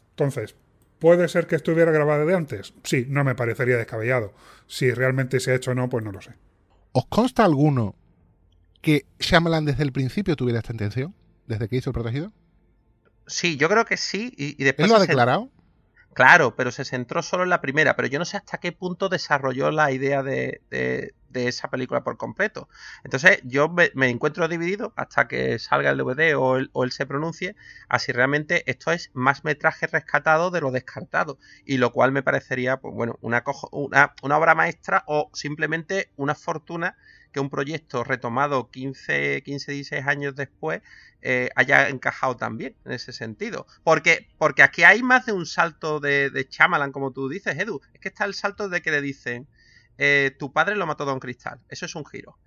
Entonces, 0.09 0.55
¿puede 0.97 1.27
ser 1.27 1.45
que 1.45 1.55
estuviera 1.55 1.91
grabada 1.91 2.25
de 2.25 2.35
antes? 2.35 2.73
Sí, 2.83 3.05
no 3.07 3.23
me 3.23 3.35
parecería 3.35 3.77
descabellado. 3.77 4.33
Si 4.65 4.91
realmente 4.91 5.39
se 5.39 5.51
ha 5.51 5.55
hecho 5.55 5.71
o 5.71 5.75
no, 5.75 5.87
pues 5.87 6.03
no 6.03 6.11
lo 6.11 6.19
sé. 6.19 6.33
¿Os 6.93 7.05
consta 7.09 7.45
alguno 7.45 7.93
que 8.81 9.05
Shyamalan 9.19 9.65
desde 9.65 9.83
el 9.83 9.91
principio 9.91 10.35
tuviera 10.35 10.61
esta 10.61 10.73
intención? 10.73 11.13
¿Desde 11.45 11.69
que 11.69 11.75
hizo 11.75 11.91
el 11.91 11.93
protegido? 11.93 12.33
Sí, 13.27 13.55
yo 13.55 13.69
creo 13.69 13.85
que 13.85 13.97
sí. 13.97 14.33
Y, 14.35 14.59
y 14.59 14.65
después 14.65 14.85
¿Él 14.87 14.89
lo 14.89 14.97
ha 14.97 15.01
declarado? 15.01 15.51
Claro, 16.13 16.55
pero 16.57 16.71
se 16.71 16.83
centró 16.83 17.21
solo 17.23 17.43
en 17.43 17.49
la 17.49 17.61
primera. 17.61 17.95
Pero 17.95 18.07
yo 18.09 18.19
no 18.19 18.25
sé 18.25 18.35
hasta 18.37 18.59
qué 18.59 18.71
punto 18.73 19.07
desarrolló 19.07 19.71
la 19.71 19.91
idea 19.91 20.23
de, 20.23 20.61
de, 20.69 21.13
esa 21.47 21.69
película 21.69 22.03
por 22.03 22.17
completo. 22.17 22.67
Entonces 23.05 23.39
yo 23.45 23.69
me, 23.69 23.91
encuentro 24.09 24.47
dividido 24.49 24.93
hasta 24.97 25.29
que 25.29 25.57
salga 25.59 25.89
el 25.91 25.97
DVD 25.97 26.35
o 26.35 26.57
él, 26.57 26.91
se 26.91 27.05
pronuncie 27.05 27.55
a 27.87 27.99
si 27.99 28.11
realmente 28.11 28.69
esto 28.69 28.91
es 28.91 29.09
más 29.13 29.45
metraje 29.45 29.87
rescatado 29.87 30.51
de 30.51 30.59
lo 30.59 30.71
descartado. 30.71 31.39
Y 31.65 31.77
lo 31.77 31.93
cual 31.93 32.11
me 32.11 32.23
parecería, 32.23 32.77
pues 32.77 32.93
bueno, 32.93 33.17
una, 33.21 33.43
una, 33.71 34.13
una 34.21 34.37
obra 34.37 34.53
maestra 34.55 35.03
o 35.07 35.29
simplemente 35.33 36.11
una 36.17 36.35
fortuna 36.35 36.97
que 37.31 37.39
un 37.39 37.49
proyecto 37.49 38.03
retomado 38.03 38.69
15, 38.69 39.41
15 39.43 39.71
16 39.71 40.07
años 40.07 40.35
después 40.35 40.81
eh, 41.21 41.49
haya 41.55 41.89
encajado 41.89 42.35
también 42.35 42.75
en 42.85 42.93
ese 42.93 43.13
sentido. 43.13 43.67
Porque, 43.83 44.27
porque 44.37 44.63
aquí 44.63 44.83
hay 44.83 45.03
más 45.03 45.25
de 45.25 45.33
un 45.33 45.45
salto 45.45 45.99
de, 45.99 46.29
de 46.29 46.47
como 46.91 47.11
tú 47.11 47.29
dices, 47.29 47.57
Edu. 47.57 47.81
Es 47.93 47.99
que 47.99 48.09
está 48.09 48.25
el 48.25 48.33
salto 48.33 48.69
de 48.69 48.81
que 48.81 48.91
le 48.91 49.01
dicen, 49.01 49.47
eh, 49.97 50.35
tu 50.39 50.51
padre 50.51 50.75
lo 50.75 50.87
mató 50.87 51.05
Don 51.05 51.19
Cristal. 51.19 51.59
Eso 51.69 51.85
es 51.85 51.95
un 51.95 52.05
giro. 52.05 52.37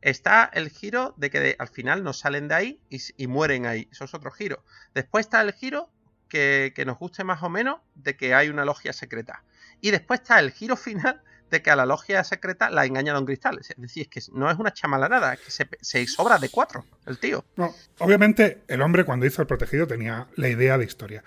Está 0.00 0.50
el 0.52 0.68
giro 0.68 1.14
de 1.16 1.30
que 1.30 1.56
al 1.58 1.68
final 1.68 2.02
no 2.02 2.12
salen 2.12 2.48
de 2.48 2.54
ahí 2.54 2.80
y, 2.90 3.00
y, 3.16 3.26
mueren 3.26 3.66
ahí. 3.66 3.88
Eso 3.90 4.04
es 4.04 4.14
otro 4.14 4.30
giro. 4.30 4.64
Después 4.94 5.26
está 5.26 5.40
el 5.40 5.52
giro 5.52 5.90
que, 6.28 6.72
que, 6.74 6.84
nos 6.84 6.98
guste 6.98 7.24
más 7.24 7.42
o 7.42 7.48
menos 7.48 7.80
de 7.94 8.16
que 8.16 8.34
hay 8.34 8.48
una 8.48 8.64
logia 8.64 8.92
secreta. 8.92 9.44
Y 9.80 9.92
después 9.92 10.20
está 10.20 10.40
el 10.40 10.50
giro 10.50 10.76
final 10.76 11.22
de 11.50 11.62
que 11.62 11.70
a 11.70 11.76
la 11.76 11.86
logia 11.86 12.24
secreta 12.24 12.70
la 12.70 12.84
engaña 12.84 13.12
Don 13.12 13.26
Cristal. 13.26 13.58
Es 13.60 13.72
decir, 13.76 14.08
es 14.10 14.26
que 14.26 14.32
no 14.36 14.50
es 14.50 14.58
una 14.58 14.72
chamalanada, 14.72 15.34
es 15.34 15.40
que 15.40 15.50
se, 15.50 15.68
se 15.80 16.06
sobra 16.06 16.38
de 16.38 16.48
cuatro 16.48 16.84
el 17.06 17.18
tío. 17.18 17.44
No, 17.56 17.72
obviamente 17.98 18.62
el 18.68 18.82
hombre 18.82 19.04
cuando 19.04 19.26
hizo 19.26 19.40
el 19.42 19.46
protegido 19.48 19.86
tenía 19.86 20.26
la 20.36 20.48
idea 20.48 20.78
de 20.78 20.84
historia. 20.84 21.22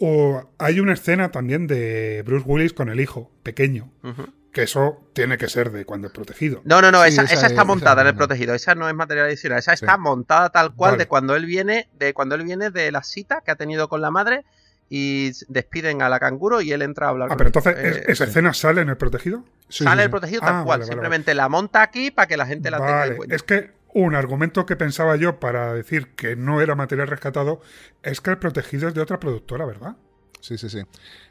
O 0.00 0.48
hay 0.58 0.78
una 0.80 0.92
escena 0.92 1.30
también 1.30 1.66
de 1.66 2.22
Bruce 2.24 2.44
Willis 2.46 2.72
con 2.72 2.88
el 2.88 3.00
hijo 3.00 3.32
pequeño, 3.42 3.92
que 4.52 4.62
eso 4.62 5.10
tiene 5.12 5.38
que 5.38 5.48
ser 5.48 5.70
de 5.72 5.84
cuando 5.84 6.06
el 6.06 6.12
protegido. 6.12 6.60
No, 6.64 6.80
no, 6.80 6.90
no, 6.92 7.02
Sí, 7.02 7.08
esa, 7.10 7.22
esa 7.24 7.34
esa 7.34 7.46
es- 7.46 7.52
está 7.52 7.64
montada 7.64 8.02
en 8.02 8.08
el 8.08 8.14
protegido. 8.16 8.54
Esa 8.54 8.74
no 8.76 8.88
es 8.88 8.94
material 8.94 9.26
adicional. 9.26 9.58
Esa 9.58 9.76
Sí. 9.76 9.84
está 9.84 9.96
montada 9.98 10.50
tal 10.50 10.72
cual 10.74 10.92
Vale. 10.92 11.02
de 11.04 11.08
cuando 11.08 11.34
él 11.36 11.46
viene, 11.46 11.88
de 11.98 12.14
cuando 12.14 12.36
él 12.36 12.44
viene 12.44 12.70
de 12.70 12.92
la 12.92 13.02
cita 13.02 13.42
que 13.44 13.50
ha 13.50 13.56
tenido 13.56 13.88
con 13.88 14.00
la 14.00 14.10
madre 14.12 14.44
y 14.88 15.32
despiden 15.48 16.00
a 16.02 16.08
la 16.08 16.18
canguro 16.18 16.60
y 16.60 16.72
él 16.72 16.82
entra 16.82 17.06
a 17.06 17.10
hablar 17.10 17.26
Ah, 17.26 17.36
con 17.36 17.38
pero 17.38 17.48
él. 17.48 17.54
entonces, 17.54 17.84
¿es- 17.84 17.96
Eh, 17.98 18.12
¿esa 18.12 18.24
escena 18.24 18.54
sale 18.54 18.80
en 18.80 18.88
el 18.88 18.96
protegido? 18.96 19.44
Sí, 19.68 19.84
sale 19.84 20.02
sí, 20.02 20.04
el 20.06 20.10
protegido 20.10 20.40
Ah, 20.42 20.46
tal 20.46 20.54
cual. 20.64 20.66
vale, 20.66 20.80
vale, 20.80 20.92
Simplemente 20.92 21.34
la 21.34 21.48
monta 21.48 21.82
aquí 21.82 22.10
para 22.10 22.26
que 22.26 22.36
la 22.36 22.46
gente 22.46 22.70
la 22.70 22.78
tenga 22.78 22.92
en 22.92 22.98
Vale, 23.00 23.16
cuenta. 23.16 23.36
es 23.36 23.42
que 23.42 23.70
un 23.94 24.14
argumento 24.14 24.64
que 24.66 24.76
pensaba 24.76 25.16
yo 25.16 25.40
para 25.40 25.72
decir 25.74 26.08
que 26.14 26.36
no 26.36 26.60
era 26.60 26.74
material 26.74 27.08
rescatado 27.08 27.60
es 28.02 28.20
que 28.20 28.30
el 28.30 28.38
protegido 28.38 28.88
es 28.88 28.94
de 28.94 29.00
otra 29.00 29.18
productora, 29.20 29.64
¿verdad? 29.66 29.96
Sí, 30.40 30.56
sí, 30.56 30.68
sí. 30.70 30.82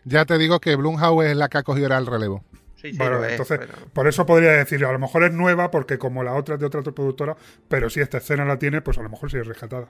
Ya 0.04 0.26
te 0.26 0.38
digo 0.38 0.60
que 0.60 0.76
Blumhouse 0.76 1.26
es 1.26 1.38
la 1.38 1.48
que 1.50 1.60
ha 1.60 1.64
cogido 1.64 1.86
ahora 1.88 1.98
el 2.00 2.06
relevo. 2.08 2.44
Sí, 2.76 2.92
sí, 2.92 2.98
Vale, 3.00 3.26
es, 3.26 3.32
entonces, 3.32 3.58
pero- 3.60 3.88
por 3.94 4.08
eso 4.08 4.26
podría 4.28 4.52
decir, 4.52 4.86
a 4.86 4.92
lo 4.92 5.00
mejor 5.00 5.24
es 5.24 5.32
nueva 5.34 5.72
porque 5.72 5.98
como 5.98 6.24
la 6.24 6.34
otra 6.36 6.56
es 6.56 6.60
de 6.62 6.68
otra 6.68 6.82
productora, 6.84 7.36
pero 7.68 7.90
si 7.90 8.02
esta 8.02 8.18
escena 8.20 8.46
la 8.46 8.60
tiene, 8.60 8.82
pues 8.82 8.98
a 9.00 9.02
lo 9.02 9.10
mejor 9.10 9.32
sí 9.32 9.38
es 9.38 9.48
rescatada. 9.48 9.88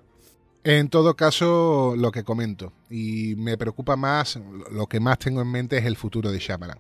En 0.69 0.89
todo 0.89 1.15
caso, 1.15 1.95
lo 1.95 2.11
que 2.11 2.25
comento, 2.25 2.73
y 2.89 3.35
me 3.37 3.57
preocupa 3.57 3.95
más, 3.95 4.37
lo 4.69 4.87
que 4.87 4.99
más 4.99 5.17
tengo 5.17 5.39
en 5.39 5.49
mente 5.49 5.77
es 5.77 5.85
el 5.85 5.95
futuro 5.95 6.29
de 6.29 6.39
Shyamalan. 6.39 6.77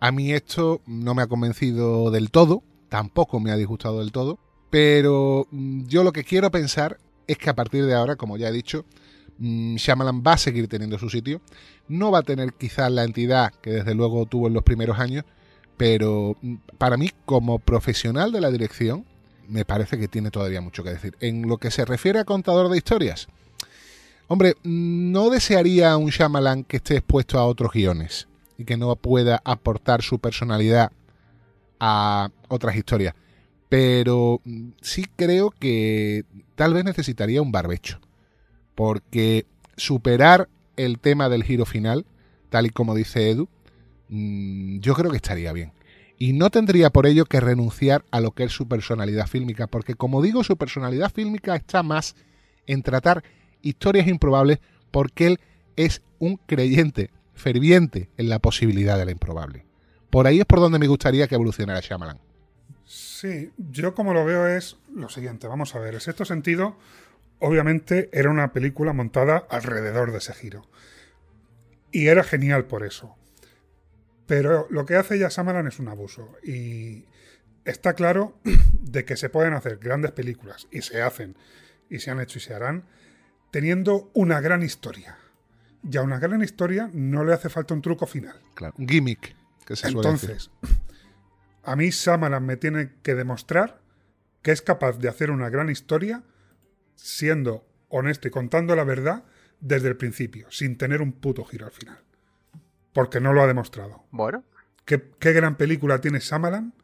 A 0.00 0.10
mí 0.10 0.32
esto 0.32 0.82
no 0.86 1.14
me 1.14 1.22
ha 1.22 1.28
convencido 1.28 2.10
del 2.10 2.32
todo, 2.32 2.64
tampoco 2.88 3.38
me 3.38 3.52
ha 3.52 3.56
disgustado 3.56 4.00
del 4.00 4.10
todo, 4.10 4.40
pero 4.70 5.46
mm, 5.52 5.84
yo 5.86 6.02
lo 6.02 6.10
que 6.10 6.24
quiero 6.24 6.50
pensar 6.50 6.98
es 7.28 7.38
que 7.38 7.48
a 7.48 7.54
partir 7.54 7.86
de 7.86 7.94
ahora, 7.94 8.16
como 8.16 8.38
ya 8.38 8.48
he 8.48 8.52
dicho, 8.52 8.86
mm, 9.38 9.76
Shyamalan 9.76 10.24
va 10.26 10.32
a 10.32 10.38
seguir 10.38 10.66
teniendo 10.66 10.98
su 10.98 11.08
sitio, 11.08 11.42
no 11.86 12.10
va 12.10 12.18
a 12.18 12.22
tener 12.24 12.54
quizás 12.54 12.90
la 12.90 13.04
entidad 13.04 13.54
que 13.62 13.70
desde 13.70 13.94
luego 13.94 14.26
tuvo 14.26 14.48
en 14.48 14.54
los 14.54 14.64
primeros 14.64 14.98
años, 14.98 15.24
pero 15.76 16.36
mm, 16.42 16.56
para 16.76 16.96
mí 16.96 17.10
como 17.24 17.60
profesional 17.60 18.32
de 18.32 18.40
la 18.40 18.50
dirección, 18.50 19.06
me 19.48 19.64
parece 19.64 19.98
que 19.98 20.08
tiene 20.08 20.30
todavía 20.30 20.60
mucho 20.60 20.82
que 20.82 20.90
decir. 20.90 21.16
En 21.20 21.48
lo 21.48 21.58
que 21.58 21.70
se 21.70 21.84
refiere 21.84 22.18
a 22.18 22.24
contador 22.24 22.70
de 22.70 22.76
historias, 22.76 23.28
hombre, 24.28 24.54
no 24.62 25.30
desearía 25.30 25.96
un 25.96 26.10
Shyamalan 26.10 26.64
que 26.64 26.78
esté 26.78 26.96
expuesto 26.96 27.38
a 27.38 27.46
otros 27.46 27.72
guiones 27.72 28.28
y 28.58 28.64
que 28.64 28.76
no 28.76 28.94
pueda 28.96 29.40
aportar 29.44 30.02
su 30.02 30.18
personalidad 30.18 30.92
a 31.80 32.30
otras 32.48 32.76
historias. 32.76 33.14
Pero 33.68 34.40
sí 34.80 35.06
creo 35.16 35.50
que 35.50 36.24
tal 36.54 36.74
vez 36.74 36.84
necesitaría 36.84 37.42
un 37.42 37.52
barbecho. 37.52 37.98
Porque 38.74 39.46
superar 39.76 40.48
el 40.76 40.98
tema 40.98 41.28
del 41.28 41.44
giro 41.44 41.66
final, 41.66 42.06
tal 42.50 42.66
y 42.66 42.70
como 42.70 42.94
dice 42.94 43.30
Edu, 43.30 43.48
mm, 44.08 44.78
yo 44.80 44.94
creo 44.94 45.10
que 45.10 45.16
estaría 45.16 45.52
bien. 45.52 45.72
Y 46.22 46.34
no 46.34 46.50
tendría 46.50 46.90
por 46.90 47.06
ello 47.06 47.24
que 47.24 47.40
renunciar 47.40 48.04
a 48.12 48.20
lo 48.20 48.30
que 48.30 48.44
es 48.44 48.52
su 48.52 48.68
personalidad 48.68 49.26
fílmica, 49.26 49.66
porque 49.66 49.96
como 49.96 50.22
digo, 50.22 50.44
su 50.44 50.56
personalidad 50.56 51.10
fílmica 51.10 51.56
está 51.56 51.82
más 51.82 52.14
en 52.64 52.84
tratar 52.84 53.24
historias 53.60 54.06
improbables 54.06 54.60
porque 54.92 55.26
él 55.26 55.40
es 55.74 56.00
un 56.20 56.36
creyente 56.36 57.10
ferviente 57.34 58.08
en 58.18 58.28
la 58.28 58.38
posibilidad 58.38 58.96
de 58.98 59.04
la 59.04 59.10
improbable. 59.10 59.66
Por 60.10 60.28
ahí 60.28 60.38
es 60.38 60.46
por 60.46 60.60
donde 60.60 60.78
me 60.78 60.86
gustaría 60.86 61.26
que 61.26 61.34
evolucionara 61.34 61.80
Shyamalan. 61.80 62.20
Sí, 62.84 63.50
yo 63.56 63.92
como 63.96 64.14
lo 64.14 64.24
veo 64.24 64.46
es 64.46 64.76
lo 64.94 65.08
siguiente, 65.08 65.48
vamos 65.48 65.74
a 65.74 65.80
ver, 65.80 65.94
el 65.94 66.00
sexto 66.00 66.24
sentido 66.24 66.76
obviamente 67.40 68.10
era 68.12 68.30
una 68.30 68.52
película 68.52 68.92
montada 68.92 69.44
alrededor 69.50 70.12
de 70.12 70.18
ese 70.18 70.34
giro. 70.34 70.68
Y 71.90 72.06
era 72.06 72.22
genial 72.22 72.66
por 72.66 72.86
eso. 72.86 73.16
Pero 74.32 74.66
lo 74.70 74.86
que 74.86 74.96
hace 74.96 75.18
ya 75.18 75.28
Samaran 75.28 75.66
es 75.66 75.78
un 75.78 75.88
abuso. 75.88 76.38
Y 76.42 77.04
está 77.66 77.92
claro 77.92 78.40
de 78.80 79.04
que 79.04 79.18
se 79.18 79.28
pueden 79.28 79.52
hacer 79.52 79.76
grandes 79.76 80.12
películas, 80.12 80.68
y 80.70 80.80
se 80.80 81.02
hacen, 81.02 81.36
y 81.90 81.98
se 81.98 82.10
han 82.10 82.18
hecho 82.18 82.38
y 82.38 82.40
se 82.40 82.54
harán, 82.54 82.86
teniendo 83.50 84.10
una 84.14 84.40
gran 84.40 84.62
historia. 84.62 85.18
Y 85.82 85.98
a 85.98 86.00
una 86.00 86.18
gran 86.18 86.42
historia 86.42 86.88
no 86.94 87.24
le 87.24 87.34
hace 87.34 87.50
falta 87.50 87.74
un 87.74 87.82
truco 87.82 88.06
final. 88.06 88.40
Claro, 88.54 88.74
un 88.78 88.88
gimmick, 88.88 89.36
que 89.66 89.76
se 89.76 89.90
suele 89.90 90.12
decir. 90.12 90.30
Entonces, 90.30 90.50
a 91.62 91.76
mí 91.76 91.92
Samaran 91.92 92.46
me 92.46 92.56
tiene 92.56 92.92
que 93.02 93.14
demostrar 93.14 93.82
que 94.40 94.52
es 94.52 94.62
capaz 94.62 94.96
de 94.98 95.10
hacer 95.10 95.30
una 95.30 95.50
gran 95.50 95.68
historia 95.68 96.22
siendo 96.96 97.68
honesto 97.90 98.28
y 98.28 98.30
contando 98.30 98.74
la 98.76 98.84
verdad 98.84 99.24
desde 99.60 99.88
el 99.88 99.98
principio, 99.98 100.50
sin 100.50 100.78
tener 100.78 101.02
un 101.02 101.12
puto 101.12 101.44
giro 101.44 101.66
al 101.66 101.72
final. 101.72 101.98
Porque 102.92 103.20
no 103.20 103.32
lo 103.32 103.42
ha 103.42 103.46
demostrado. 103.46 104.04
Bueno, 104.10 104.44
¿Qué, 104.84 105.00
qué 105.20 105.32
gran 105.32 105.56
película 105.56 106.00
tiene 106.00 106.20
Samalan 106.20 106.74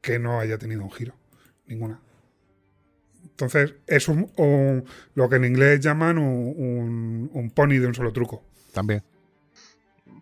que 0.00 0.18
no 0.18 0.40
haya 0.40 0.56
tenido 0.58 0.82
un 0.82 0.90
giro? 0.90 1.14
Ninguna. 1.66 2.00
Entonces, 3.24 3.74
es 3.86 4.08
un, 4.08 4.30
un- 4.36 4.84
lo 5.14 5.28
que 5.28 5.36
en 5.36 5.44
inglés 5.44 5.80
llaman 5.80 6.18
un, 6.18 6.54
un- 6.56 7.30
un 7.32 7.50
pony 7.50 7.78
de 7.78 7.86
un 7.86 7.94
solo 7.94 8.12
truco. 8.12 8.42
También. 8.72 9.02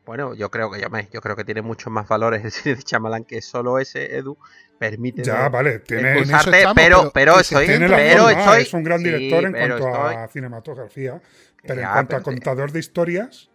bueno, 0.05 0.35
yo 0.35 0.51
creo 0.51 0.71
que 0.71 0.89
me- 0.89 1.09
yo 1.13 1.21
creo 1.21 1.37
que 1.37 1.45
tiene 1.45 1.61
muchos 1.63 1.93
más 1.93 2.09
valores 2.09 2.45
el 2.45 2.51
cine 2.51 2.77
de 2.77 2.83
Chamalán 2.83 3.25
que 3.25 3.43
solo 3.43 3.79
ese 3.79 4.17
Edu 4.17 4.39
permite 4.79 5.23
Ya, 5.23 5.49
vale, 5.49 5.81
tiene, 5.81 6.03
en 6.13 6.17
eso 6.19 6.19
excusarte, 6.21 6.57
estamos, 6.59 6.75
pero, 6.77 6.99
pero 7.03 7.13
pero 7.13 7.41
estoy, 7.41 7.67
tiene 7.67 7.89
pero 7.89 8.23
forma, 8.25 8.41
estoy, 8.41 8.63
es 8.63 8.73
un 8.75 8.83
gran 8.85 8.99
sí, 9.01 9.05
director 9.05 9.45
en 9.45 9.53
cuanto 9.53 9.77
estoy- 9.89 10.15
a 10.15 10.29
cinematografía. 10.29 11.23
Pero 11.63 11.81
Ya, 11.81 11.87
en 11.89 11.93
cuanto 11.93 12.09
pero 12.11 12.21
a 12.21 12.23
contador 12.23 12.73
de 12.73 12.79
historias, 12.81 13.51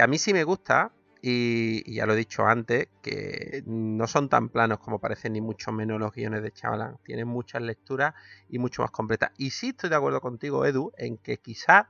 que 0.00 0.04
a 0.04 0.06
mí 0.06 0.16
sí 0.16 0.32
me 0.32 0.44
gusta 0.44 0.94
y, 1.20 1.82
y 1.84 1.96
ya 1.96 2.06
lo 2.06 2.14
he 2.14 2.16
dicho 2.16 2.46
antes 2.46 2.88
que 3.02 3.62
no 3.66 4.06
son 4.06 4.30
tan 4.30 4.48
planos 4.48 4.78
como 4.78 4.98
parecen 4.98 5.34
ni 5.34 5.42
mucho 5.42 5.72
menos 5.72 6.00
los 6.00 6.10
guiones 6.10 6.42
de 6.42 6.52
Chavalán 6.52 6.96
tienen 7.04 7.28
muchas 7.28 7.60
lecturas 7.60 8.14
y 8.48 8.58
mucho 8.58 8.80
más 8.80 8.90
completas. 8.92 9.30
Y 9.36 9.50
sí 9.50 9.68
estoy 9.68 9.90
de 9.90 9.96
acuerdo 9.96 10.22
contigo 10.22 10.64
Edu 10.64 10.90
en 10.96 11.18
que 11.18 11.36
quizás 11.36 11.84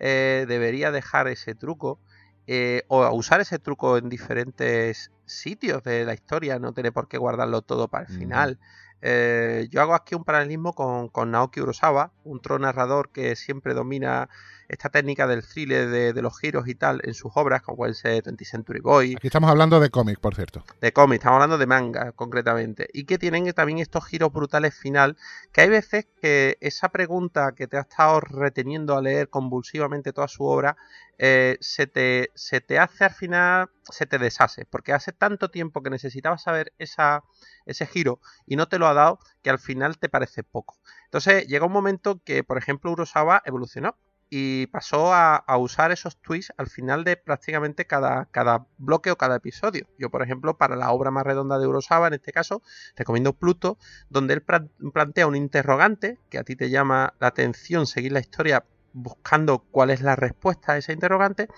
eh, 0.00 0.44
debería 0.48 0.90
dejar 0.90 1.28
ese 1.28 1.54
truco 1.54 2.00
eh, 2.48 2.82
o 2.88 3.08
usar 3.14 3.40
ese 3.40 3.60
truco 3.60 3.96
en 3.96 4.08
diferentes 4.08 5.12
sitios 5.24 5.84
de 5.84 6.04
la 6.04 6.14
historia. 6.14 6.58
No 6.58 6.72
tiene 6.72 6.90
por 6.90 7.06
qué 7.06 7.16
guardarlo 7.16 7.62
todo 7.62 7.86
para 7.86 8.06
el 8.06 8.10
Ujú. 8.10 8.18
final. 8.18 8.58
Eh, 9.02 9.68
yo 9.70 9.82
hago 9.82 9.94
aquí 9.94 10.16
un 10.16 10.24
paralelismo 10.24 10.72
con, 10.72 11.10
con 11.10 11.30
Naoki 11.30 11.60
Urasawa, 11.60 12.12
un 12.24 12.40
tro 12.40 12.58
narrador 12.58 13.12
que 13.12 13.36
siempre 13.36 13.72
domina 13.72 14.28
esta 14.72 14.88
técnica 14.88 15.26
del 15.26 15.46
thriller 15.46 15.88
de, 15.90 16.12
de 16.14 16.22
los 16.22 16.38
giros 16.38 16.66
y 16.66 16.74
tal 16.74 17.02
en 17.04 17.12
sus 17.12 17.30
obras, 17.34 17.60
como 17.60 17.76
puede 17.76 17.92
ser 17.92 18.24
20th 18.24 18.44
Century 18.44 18.80
Boy, 18.80 19.14
Aquí 19.16 19.26
estamos 19.26 19.50
hablando 19.50 19.78
de 19.78 19.90
cómic, 19.90 20.18
por 20.18 20.34
cierto. 20.34 20.64
de 20.80 20.92
cómics, 20.94 21.20
estamos 21.20 21.36
hablando 21.36 21.58
de 21.58 21.66
manga 21.66 22.12
concretamente, 22.12 22.88
y 22.92 23.04
que 23.04 23.18
tienen 23.18 23.52
también 23.52 23.78
estos 23.78 24.06
giros 24.06 24.32
brutales 24.32 24.74
final, 24.74 25.18
que 25.52 25.60
hay 25.60 25.68
veces 25.68 26.06
que 26.20 26.56
esa 26.60 26.88
pregunta 26.88 27.52
que 27.54 27.66
te 27.66 27.76
ha 27.76 27.82
estado 27.82 28.20
reteniendo 28.20 28.96
a 28.96 29.02
leer 29.02 29.28
convulsivamente 29.28 30.14
toda 30.14 30.26
su 30.26 30.44
obra, 30.44 30.78
eh, 31.18 31.58
se, 31.60 31.86
te, 31.86 32.30
se 32.34 32.62
te 32.62 32.78
hace 32.78 33.04
al 33.04 33.12
final, 33.12 33.70
se 33.90 34.06
te 34.06 34.18
deshace, 34.18 34.64
porque 34.64 34.94
hace 34.94 35.12
tanto 35.12 35.50
tiempo 35.50 35.82
que 35.82 35.90
necesitabas 35.90 36.42
saber 36.42 36.72
esa, 36.78 37.24
ese 37.66 37.86
giro 37.86 38.20
y 38.46 38.56
no 38.56 38.68
te 38.68 38.78
lo 38.78 38.86
ha 38.86 38.94
dado 38.94 39.18
que 39.42 39.50
al 39.50 39.58
final 39.58 39.98
te 39.98 40.08
parece 40.08 40.42
poco. 40.42 40.78
Entonces 41.04 41.46
llega 41.46 41.66
un 41.66 41.72
momento 41.72 42.22
que, 42.24 42.42
por 42.42 42.56
ejemplo, 42.56 42.90
Urosawa 42.90 43.42
evolucionó 43.44 43.98
y 44.34 44.66
pasó 44.68 45.12
a, 45.12 45.44
usar 45.58 45.92
esos 45.92 46.16
twists 46.16 46.54
al 46.56 46.66
final 46.66 47.04
de 47.04 47.18
prácticamente 47.18 47.86
cada, 47.86 48.24
cada 48.30 48.64
bloque 48.78 49.10
o 49.10 49.18
cada 49.18 49.36
episodio. 49.36 49.86
Yo, 49.98 50.08
por 50.08 50.22
ejemplo, 50.22 50.56
para 50.56 50.74
la 50.74 50.90
obra 50.90 51.10
más 51.10 51.24
redonda 51.24 51.58
de 51.58 51.66
Urosawa, 51.66 52.06
en 52.06 52.14
este 52.14 52.32
caso, 52.32 52.62
recomiendo 52.96 53.34
Pluto, 53.34 53.76
donde 54.08 54.32
él 54.32 54.42
plantea 54.42 55.26
un 55.26 55.36
interrogante 55.36 56.18
que 56.30 56.38
a 56.38 56.44
ti 56.44 56.56
te 56.56 56.70
llama 56.70 57.12
la 57.20 57.26
atención 57.26 57.86
seguir 57.86 58.12
la 58.12 58.20
historia 58.20 58.64
buscando 58.94 59.66
cuál 59.70 59.90
es 59.90 60.00
la 60.00 60.16
respuesta 60.16 60.72
a 60.72 60.78
ese 60.78 60.94
interrogante 60.94 61.48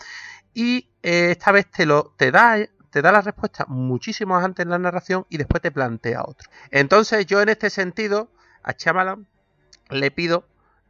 y 0.53 0.91
eh, 1.05 1.31
esta 1.31 1.53
vez 1.53 1.71
te 1.71 1.87
lo 1.87 2.13
te 2.17 2.33
da 2.33 2.57
te 2.91 3.03
da 3.03 3.13
la 3.13 3.21
respuesta 3.21 3.67
muchísimo 3.69 4.37
antes 4.37 4.65
en 4.65 4.71
la 4.71 4.79
narración 4.81 5.27
y 5.29 5.37
después 5.37 5.63
te 5.63 5.71
plantea 5.71 6.23
otro. 6.25 6.51
Entonces 6.73 7.25
yo 7.27 7.41
en 7.41 7.51
este 7.51 7.71
sentido 7.71 8.33
a 8.65 8.73
Shyamalan 8.73 9.29
le 9.91 10.11
pido 10.11 10.49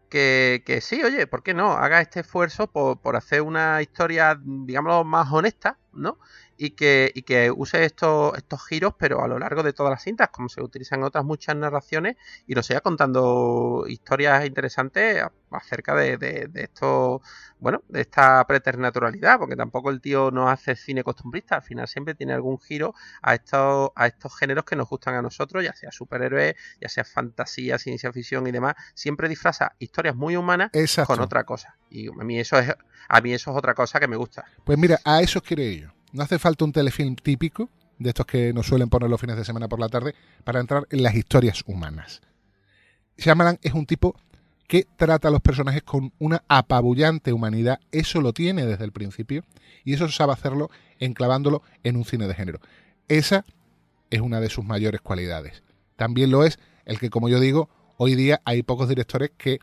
que, 0.08 0.62
que 0.66 0.80
sí, 0.80 1.02
oye, 1.02 1.26
¿por 1.26 1.42
qué 1.42 1.54
no? 1.54 1.72
Haga 1.72 2.00
este 2.00 2.20
esfuerzo 2.20 2.66
por, 2.70 3.00
por 3.00 3.16
hacer 3.16 3.42
una 3.42 3.82
historia, 3.82 4.38
digámoslo, 4.44 5.04
más 5.04 5.32
honesta, 5.32 5.78
¿no? 5.92 6.18
Y 6.56 6.70
que, 6.70 7.10
y 7.14 7.22
que 7.22 7.50
use 7.50 7.84
estos, 7.84 8.36
estos 8.36 8.64
giros, 8.66 8.94
pero 8.98 9.22
a 9.22 9.28
lo 9.28 9.38
largo 9.38 9.62
de 9.62 9.72
todas 9.72 9.90
las 9.90 10.02
cintas, 10.02 10.28
como 10.30 10.48
se 10.48 10.62
utilizan 10.62 11.00
en 11.00 11.06
otras 11.06 11.24
muchas 11.24 11.56
narraciones, 11.56 12.16
y 12.46 12.54
nos 12.54 12.66
siga 12.66 12.80
contando 12.80 13.84
historias 13.88 14.44
interesantes 14.46 15.22
acerca 15.50 15.94
de, 15.94 16.16
de, 16.16 16.48
de 16.48 16.62
esto, 16.64 17.22
bueno, 17.58 17.82
de 17.88 18.00
esta 18.00 18.44
preternaturalidad, 18.46 19.38
porque 19.38 19.56
tampoco 19.56 19.90
el 19.90 20.00
tío 20.00 20.30
no 20.30 20.48
hace 20.48 20.76
cine 20.76 21.04
costumbrista, 21.04 21.56
al 21.56 21.62
final 21.62 21.88
siempre 21.88 22.14
tiene 22.14 22.32
algún 22.32 22.58
giro 22.58 22.94
a 23.22 23.34
estos, 23.34 23.90
a 23.94 24.06
estos 24.06 24.36
géneros 24.36 24.64
que 24.64 24.76
nos 24.76 24.88
gustan 24.88 25.14
a 25.14 25.22
nosotros, 25.22 25.62
ya 25.64 25.74
sea 25.74 25.92
superhéroes, 25.92 26.54
ya 26.80 26.88
sea 26.88 27.04
fantasía, 27.04 27.78
ciencia 27.78 28.12
ficción 28.12 28.46
y 28.46 28.52
demás, 28.52 28.74
siempre 28.94 29.28
disfraza 29.28 29.74
historias 29.78 30.16
muy 30.16 30.36
humanas 30.36 30.70
Exacto. 30.72 31.14
con 31.14 31.22
otra 31.22 31.44
cosa. 31.44 31.76
Y 31.90 32.08
a 32.08 32.24
mí 32.24 32.38
eso 32.38 32.58
es, 32.58 32.74
a 33.08 33.20
mí 33.20 33.32
eso 33.32 33.50
es 33.52 33.56
otra 33.56 33.74
cosa 33.74 34.00
que 34.00 34.08
me 34.08 34.16
gusta. 34.16 34.44
Pues 34.64 34.78
mira, 34.78 34.98
a 35.04 35.20
eso 35.20 35.40
quiero 35.40 35.62
yo. 35.62 35.93
No 36.14 36.22
hace 36.22 36.38
falta 36.38 36.64
un 36.64 36.70
telefilm 36.70 37.16
típico, 37.16 37.68
de 37.98 38.10
estos 38.10 38.24
que 38.24 38.52
nos 38.52 38.68
suelen 38.68 38.88
poner 38.88 39.10
los 39.10 39.20
fines 39.20 39.36
de 39.36 39.44
semana 39.44 39.66
por 39.66 39.80
la 39.80 39.88
tarde, 39.88 40.14
para 40.44 40.60
entrar 40.60 40.86
en 40.90 41.02
las 41.02 41.16
historias 41.16 41.64
humanas. 41.66 42.22
Shyamalan 43.18 43.58
es 43.62 43.74
un 43.74 43.84
tipo 43.84 44.14
que 44.68 44.86
trata 44.96 45.26
a 45.26 45.30
los 45.32 45.40
personajes 45.40 45.82
con 45.82 46.12
una 46.20 46.44
apabullante 46.46 47.32
humanidad. 47.32 47.80
Eso 47.90 48.20
lo 48.20 48.32
tiene 48.32 48.64
desde 48.64 48.84
el 48.84 48.92
principio 48.92 49.42
y 49.82 49.94
eso 49.94 50.08
sabe 50.08 50.32
hacerlo 50.32 50.70
enclavándolo 51.00 51.62
en 51.82 51.96
un 51.96 52.04
cine 52.04 52.28
de 52.28 52.34
género. 52.34 52.60
Esa 53.08 53.44
es 54.10 54.20
una 54.20 54.38
de 54.38 54.50
sus 54.50 54.64
mayores 54.64 55.00
cualidades. 55.00 55.64
También 55.96 56.30
lo 56.30 56.44
es 56.44 56.60
el 56.84 57.00
que, 57.00 57.10
como 57.10 57.28
yo 57.28 57.40
digo, 57.40 57.68
hoy 57.96 58.14
día 58.14 58.40
hay 58.44 58.62
pocos 58.62 58.88
directores 58.88 59.32
que 59.36 59.58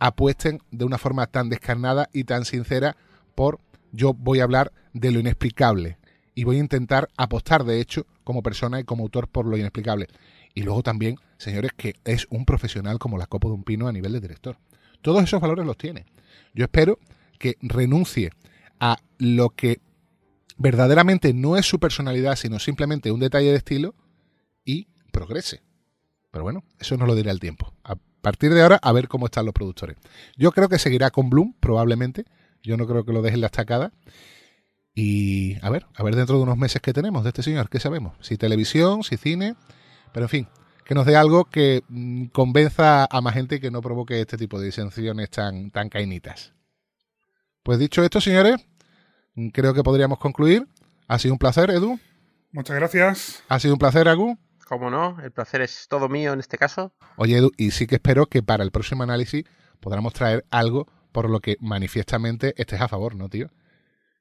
apuesten 0.00 0.60
de 0.72 0.86
una 0.86 0.98
forma 0.98 1.28
tan 1.28 1.50
descarnada 1.50 2.10
y 2.12 2.24
tan 2.24 2.44
sincera 2.44 2.96
por 3.36 3.60
yo 3.94 4.12
voy 4.12 4.40
a 4.40 4.44
hablar 4.44 4.72
de 4.92 5.12
lo 5.12 5.20
inexplicable 5.20 5.98
y 6.34 6.44
voy 6.44 6.56
a 6.56 6.60
intentar 6.60 7.08
apostar, 7.16 7.64
de 7.64 7.80
hecho, 7.80 8.06
como 8.24 8.42
persona 8.42 8.80
y 8.80 8.84
como 8.84 9.04
autor 9.04 9.28
por 9.28 9.46
lo 9.46 9.56
inexplicable. 9.56 10.08
Y 10.52 10.62
luego 10.62 10.82
también, 10.82 11.16
señores, 11.38 11.72
que 11.76 11.94
es 12.04 12.26
un 12.30 12.44
profesional 12.44 12.98
como 12.98 13.18
la 13.18 13.26
copa 13.26 13.48
de 13.48 13.54
un 13.54 13.64
pino 13.64 13.86
a 13.86 13.92
nivel 13.92 14.12
de 14.12 14.20
director. 14.20 14.58
Todos 15.00 15.22
esos 15.22 15.40
valores 15.40 15.64
los 15.64 15.76
tiene. 15.76 16.06
Yo 16.54 16.64
espero 16.64 16.98
que 17.38 17.56
renuncie 17.60 18.30
a 18.80 18.98
lo 19.18 19.50
que 19.50 19.80
verdaderamente 20.56 21.32
no 21.32 21.56
es 21.56 21.66
su 21.66 21.78
personalidad, 21.78 22.36
sino 22.36 22.58
simplemente 22.58 23.12
un 23.12 23.20
detalle 23.20 23.50
de 23.50 23.56
estilo 23.56 23.94
y 24.64 24.88
progrese. 25.12 25.62
Pero 26.30 26.44
bueno, 26.44 26.64
eso 26.78 26.96
nos 26.96 27.06
lo 27.06 27.14
dirá 27.14 27.30
el 27.30 27.40
tiempo. 27.40 27.72
A 27.84 27.96
partir 28.20 28.52
de 28.54 28.62
ahora, 28.62 28.80
a 28.82 28.92
ver 28.92 29.06
cómo 29.06 29.26
están 29.26 29.44
los 29.44 29.54
productores. 29.54 29.96
Yo 30.36 30.50
creo 30.50 30.68
que 30.68 30.78
seguirá 30.78 31.10
con 31.10 31.30
Bloom, 31.30 31.54
probablemente. 31.60 32.24
Yo 32.64 32.78
no 32.78 32.86
creo 32.86 33.04
que 33.04 33.12
lo 33.12 33.22
dejen 33.22 33.42
la 33.42 33.46
estacada. 33.46 33.92
Y 34.94 35.56
a 35.60 35.70
ver, 35.70 35.86
a 35.94 36.02
ver 36.02 36.16
dentro 36.16 36.36
de 36.36 36.42
unos 36.42 36.56
meses 36.56 36.80
que 36.80 36.92
tenemos 36.92 37.22
de 37.24 37.28
este 37.28 37.42
señor, 37.42 37.68
¿qué 37.68 37.78
sabemos? 37.78 38.16
Si 38.20 38.38
televisión, 38.38 39.02
si 39.02 39.16
cine, 39.16 39.54
pero 40.12 40.24
en 40.26 40.30
fin, 40.30 40.48
que 40.84 40.94
nos 40.94 41.04
dé 41.04 41.16
algo 41.16 41.44
que 41.44 41.82
mm, 41.88 42.26
convenza 42.26 43.06
a 43.10 43.20
más 43.20 43.34
gente 43.34 43.56
y 43.56 43.60
que 43.60 43.70
no 43.70 43.82
provoque 43.82 44.20
este 44.20 44.36
tipo 44.36 44.58
de 44.58 44.66
disensiones 44.66 45.30
tan, 45.30 45.70
tan 45.70 45.88
cainitas. 45.88 46.54
Pues 47.62 47.78
dicho 47.78 48.02
esto, 48.02 48.20
señores, 48.20 48.56
mm, 49.34 49.48
creo 49.48 49.74
que 49.74 49.82
podríamos 49.82 50.18
concluir. 50.18 50.66
Ha 51.08 51.18
sido 51.18 51.34
un 51.34 51.38
placer, 51.38 51.70
Edu. 51.70 51.98
Muchas 52.52 52.76
gracias. 52.76 53.42
Ha 53.48 53.58
sido 53.58 53.74
un 53.74 53.80
placer, 53.80 54.08
Agu. 54.08 54.38
Como 54.68 54.90
no, 54.90 55.20
el 55.22 55.32
placer 55.32 55.60
es 55.60 55.86
todo 55.88 56.08
mío 56.08 56.32
en 56.32 56.40
este 56.40 56.56
caso. 56.56 56.94
Oye, 57.16 57.36
Edu, 57.36 57.50
y 57.58 57.72
sí 57.72 57.86
que 57.86 57.96
espero 57.96 58.26
que 58.26 58.42
para 58.42 58.64
el 58.64 58.70
próximo 58.70 59.02
análisis 59.02 59.44
podamos 59.80 60.14
traer 60.14 60.46
algo 60.50 60.86
por 61.14 61.30
lo 61.30 61.38
que 61.38 61.56
manifiestamente 61.60 62.54
estés 62.60 62.80
a 62.80 62.88
favor, 62.88 63.14
¿no, 63.14 63.28
tío? 63.28 63.48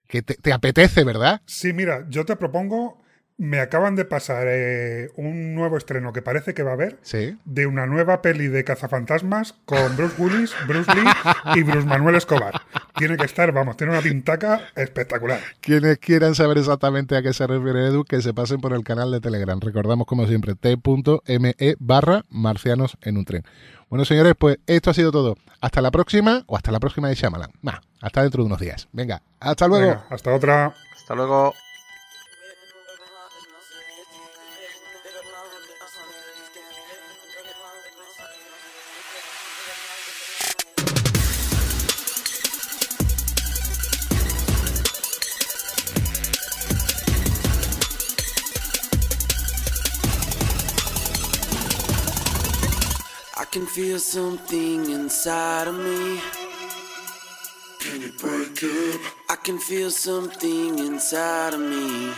Que 0.08 0.22
te, 0.22 0.36
te 0.36 0.54
apetece, 0.54 1.04
¿verdad? 1.04 1.42
Sí, 1.48 1.74
mira, 1.74 2.06
yo 2.08 2.24
te 2.24 2.36
propongo, 2.36 3.02
me 3.38 3.60
acaban 3.60 3.96
de 3.96 4.06
pasar 4.06 4.46
eh, 4.48 5.10
un 5.16 5.56
nuevo 5.56 5.76
estreno 5.78 6.14
que 6.14 6.22
parece 6.22 6.54
que 6.54 6.62
va 6.64 6.72
a 6.72 6.74
haber 6.76 7.00
Sí. 7.02 7.36
de 7.46 7.66
una 7.66 7.86
nueva 7.88 8.22
peli 8.22 8.48
de 8.48 8.64
cazafantasmas 8.64 9.54
con 9.66 9.98
Bruce 9.98 10.22
Willis, 10.22 10.54
Bruce 10.68 10.92
Lee 10.94 11.02
y 11.56 11.64
Bruce 11.64 11.88
Manuel 11.88 12.16
Escobar. 12.16 12.62
Tiene 12.96 13.18
que 13.18 13.26
estar, 13.26 13.52
vamos, 13.52 13.76
tiene 13.76 13.94
una 13.94 14.02
pintaca 14.02 14.62
espectacular. 14.76 15.40
Quienes 15.62 15.98
quieran 15.98 16.36
saber 16.36 16.58
exactamente 16.60 17.18
a 17.18 17.22
qué 17.24 17.34
se 17.34 17.48
refiere 17.48 17.88
Edu, 17.88 18.06
que 18.06 18.22
se 18.22 18.34
pasen 18.34 18.62
por 18.62 18.74
el 18.74 18.84
canal 18.84 19.12
de 19.12 19.20
Telegram. 19.20 19.60
Recordamos, 19.60 20.06
como 20.06 20.28
siempre, 20.28 20.56
t.me 20.56 21.56
barra 21.80 22.26
marcianos 22.30 22.98
en 23.02 23.18
un 23.18 23.26
tren. 23.26 23.44
Bueno, 23.90 24.06
señores, 24.06 24.34
pues 24.38 24.58
esto 24.68 24.90
ha 24.90 24.94
sido 24.94 25.12
todo. 25.12 25.36
Hasta 25.62 25.82
la 25.82 25.92
próxima 25.92 26.44
o 26.48 26.56
hasta 26.56 26.72
la 26.72 26.80
próxima 26.80 27.10
de 27.10 27.16
Shyamalan. 27.16 27.52
Nah, 27.62 27.80
hasta 28.02 28.22
dentro 28.22 28.44
de 28.44 28.48
unos 28.48 28.60
días. 28.60 28.88
Venga, 28.92 29.22
hasta 29.40 29.68
luego. 29.68 29.88
Venga, 29.88 30.06
hasta 30.10 30.34
otra. 30.34 30.74
Hasta 30.96 31.16
luego. 31.16 31.54
Can 53.54 53.68
feel 53.68 54.00
something 54.00 54.90
inside 54.90 55.68
of 55.68 55.76
me. 55.76 56.20
Can 57.80 58.02
you 58.02 58.12
break 58.18 58.58
it? 58.64 59.00
I 59.30 59.36
can 59.36 59.60
feel 59.60 59.92
something 59.92 60.80
inside 60.80 61.54
of 61.54 61.60
me. 61.60 62.12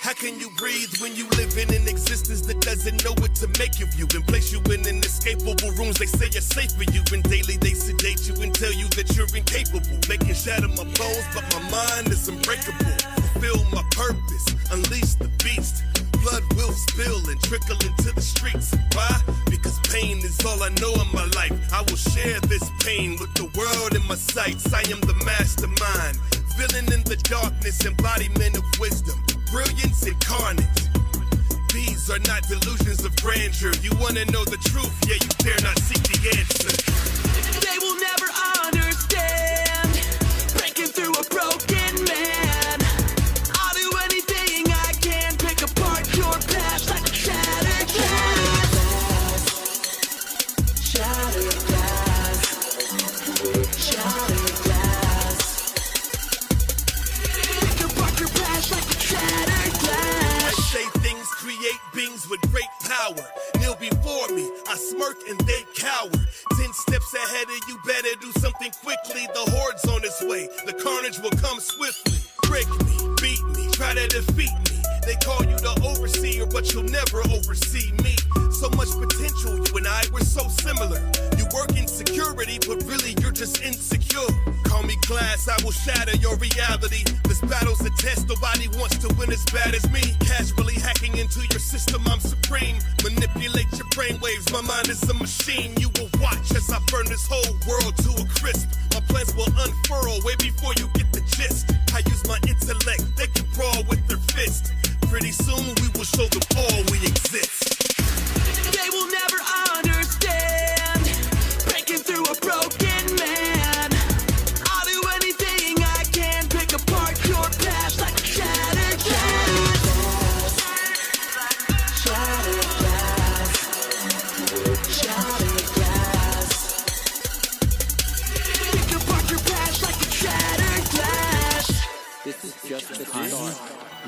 How 0.00 0.14
can 0.14 0.40
you 0.40 0.48
breathe 0.56 0.88
when 1.02 1.14
you 1.14 1.28
live 1.36 1.52
in 1.58 1.68
an 1.74 1.86
existence 1.86 2.40
that 2.48 2.62
doesn't 2.62 3.04
know 3.04 3.12
what 3.20 3.34
to 3.44 3.48
make 3.58 3.78
of 3.82 3.92
you 3.92 4.06
and 4.14 4.26
place 4.26 4.50
you 4.50 4.60
in 4.72 4.88
inescapable 4.88 5.70
rooms 5.76 5.98
they 5.98 6.06
say 6.06 6.28
are 6.28 6.40
safe 6.40 6.72
for 6.72 6.90
you 6.96 7.02
and 7.12 7.22
daily 7.24 7.58
they 7.58 7.74
sedate 7.74 8.26
you 8.26 8.32
and 8.40 8.54
tell 8.54 8.72
you 8.72 8.88
that 8.96 9.14
you're 9.14 9.28
incapable 9.36 10.00
they 10.08 10.16
can 10.16 10.34
shatter 10.34 10.68
my 10.68 10.88
bones 10.96 11.26
but 11.36 11.44
my 11.52 11.62
mind 11.68 12.08
is 12.08 12.26
unbreakable 12.26 12.96
fulfill 13.36 13.60
my 13.68 13.84
purpose 13.92 14.46
unleash 14.72 15.12
the 15.20 15.28
beast 15.44 15.84
blood 16.22 16.44
will 16.54 16.72
spill 16.72 17.20
and 17.28 17.40
trickle 17.42 17.78
into 17.86 18.12
the 18.12 18.20
streets 18.20 18.74
why 18.94 19.20
because 19.50 19.78
pain 19.88 20.18
is 20.18 20.38
all 20.44 20.62
I 20.62 20.68
know 20.80 20.92
in 20.92 21.10
my 21.12 21.26
life 21.36 21.52
I 21.72 21.82
will 21.82 21.96
share 21.96 22.40
this 22.40 22.70
pain 22.80 23.16
with 23.18 23.32
the 23.34 23.48
world 23.58 23.94
in 23.94 24.06
my 24.06 24.16
sights 24.16 24.72
I 24.72 24.80
am 24.92 25.00
the 25.00 25.16
mastermind 25.24 26.16
villain 26.56 26.92
in 26.92 27.02
the 27.04 27.16
darkness 27.28 27.84
embodiment 27.86 28.56
of 28.56 28.64
wisdom 28.78 29.18
brilliance 29.50 30.06
incarnate. 30.06 30.88
These 31.74 32.10
are 32.10 32.18
not 32.20 32.42
delusions 32.48 33.04
of 33.04 33.14
grandeur. 33.16 33.72
You 33.82 33.90
wanna 34.00 34.24
know 34.26 34.44
the 34.44 34.58
truth, 34.70 34.94
yeah, 35.06 35.14
you 35.14 35.28
dare 35.38 35.60
not 35.62 35.78
seek 35.80 36.02
the 36.02 36.18
answer. 36.38 36.70
They 37.60 37.78
will 37.78 37.98
never 37.98 38.28
understand. 38.66 39.79
With 62.30 62.40
great 62.52 62.70
power. 62.86 63.26
Kneel 63.58 63.74
before 63.74 64.28
me, 64.28 64.48
I 64.68 64.76
smirk 64.76 65.16
and 65.28 65.38
they 65.40 65.64
cower. 65.76 66.10
Ten 66.56 66.72
steps 66.72 67.12
ahead 67.14 67.48
of 67.48 67.68
you, 67.68 67.78
better 67.84 68.14
do 68.20 68.30
something 68.40 68.70
quickly. 68.82 69.26
The 69.34 69.50
horde's 69.50 69.84
on 69.88 70.04
its 70.04 70.22
way, 70.22 70.48
the 70.64 70.72
carnage 70.72 71.18
will 71.18 71.36
come 71.42 71.58
swiftly. 71.58 72.18
Break 72.48 72.68
me, 72.86 73.14
beat 73.20 73.44
me, 73.56 73.70
try 73.72 73.94
to 73.94 74.06
defeat 74.06 74.52
me. 74.69 74.69
They 75.06 75.16
call 75.16 75.42
you 75.44 75.56
the 75.58 75.74
overseer, 75.84 76.46
but 76.46 76.72
you'll 76.72 76.84
never 76.84 77.20
oversee 77.28 77.92
me. 78.02 78.16
So 78.52 78.68
much 78.76 78.92
potential, 78.92 79.56
you 79.56 79.72
and 79.76 79.88
I 79.88 80.02
were 80.12 80.20
so 80.20 80.46
similar. 80.48 81.00
You 81.38 81.46
work 81.54 81.76
in 81.76 81.88
security, 81.88 82.58
but 82.68 82.84
really 82.84 83.16
you're 83.20 83.32
just 83.32 83.62
insecure. 83.62 84.28
Call 84.64 84.82
me 84.82 84.96
class, 85.02 85.48
I 85.48 85.56
will 85.64 85.72
shatter 85.72 86.16
your 86.16 86.36
reality. 86.36 87.04
This 87.24 87.40
battle's 87.40 87.80
a 87.80 87.90
test, 87.96 88.28
nobody 88.28 88.68
wants 88.76 88.98
to 88.98 89.08
win 89.16 89.32
as 89.32 89.44
bad 89.46 89.74
as 89.74 89.88
me. 89.90 90.02
Casually 90.20 90.74
hacking 90.74 91.16
into 91.16 91.40
your 91.50 91.60
system, 91.60 92.02
I'm 92.06 92.20
supreme. 92.20 92.76
Manipulate 93.02 93.70
your 93.72 93.88
brainwaves, 93.96 94.52
my 94.52 94.60
mind 94.60 94.88
is 94.88 95.02
a 95.08 95.14
machine. 95.14 95.74
You 95.80 95.88
will 95.98 96.10
watch 96.20 96.52
as 96.52 96.70
I 96.70 96.78
burn 96.92 97.06
this 97.06 97.26
whole 97.26 97.54
world 97.68 97.96
to 98.04 98.10
a 98.20 98.26
crisp. 98.38 98.68
My 98.92 99.00
plans 99.08 99.34
will 99.34 99.48
unfurl 99.56 100.20
way 100.24 100.36
before 100.36 100.74
you 100.76 100.86
get 100.94 101.10
the 101.12 101.20
gist. 101.32 101.72
I 101.94 101.98
use 102.06 102.26
my 102.28 102.38
intellect, 102.46 103.04
they 103.16 103.26
can 103.26 103.46
brawl 103.54 103.82
with 103.88 104.06
their 104.06 104.22
fist. 104.36 104.72
Pretty 105.10 105.32
soon 105.32 105.74
we 105.82 105.88
will 105.98 106.04
show 106.04 106.26
them 106.26 106.42
all 106.56 106.84
we 106.92 106.98
exist. 107.04 107.82
They 108.72 108.88
will 108.90 109.10
never 109.10 109.42
understand. 109.76 111.02
Breaking 111.66 111.98
through 111.98 112.26
a 112.26 112.36
broken 112.36 112.79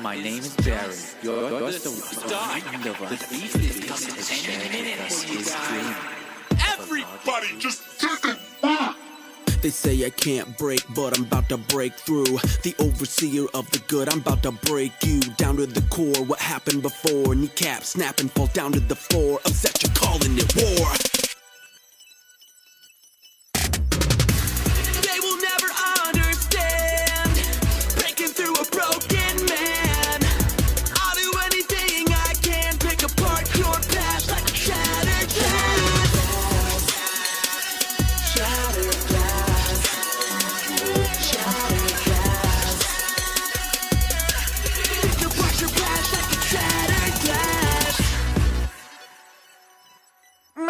Darren, 0.03 1.23
you're, 1.23 1.49
you're 1.49 1.71
the 1.71 1.89
one 1.89 2.87
of 2.87 3.01
us. 3.01 3.21
The 3.21 3.35
beast 3.35 3.55
is 3.55 3.79
coming 3.85 4.15
ten 4.21 4.71
minutes, 4.71 5.21
his 5.23 5.55
dream. 5.69 5.95
Everybody 6.73 7.47
just 7.57 7.83
They 9.61 9.69
say 9.69 10.05
I 10.05 10.09
can't 10.09 10.57
break, 10.57 10.83
but 10.93 11.17
I'm 11.17 11.23
about 11.23 11.47
to 11.47 11.57
break 11.57 11.93
through. 11.93 12.25
The 12.25 12.75
overseer 12.79 13.45
of 13.53 13.71
the 13.71 13.79
good, 13.87 14.11
I'm 14.11 14.19
about 14.19 14.43
to 14.43 14.51
break 14.51 14.91
you 15.03 15.21
down 15.37 15.55
to 15.55 15.65
the 15.65 15.81
core. 15.83 16.25
What 16.25 16.39
happened 16.39 16.81
before? 16.81 17.33
Kneecap 17.33 17.83
snap 17.83 18.19
and 18.19 18.29
fall 18.29 18.47
down 18.47 18.73
to 18.73 18.81
the 18.81 18.95
floor. 18.97 19.39
Upset, 19.45 19.81
you're 19.81 19.93
calling 19.93 20.37
it 20.37 20.53
war. 20.57 21.12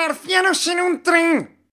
Glass. 0.08 0.18
Marcianos 0.18 0.68
en 0.68 0.82
un 0.82 1.04
tren. 1.04 1.63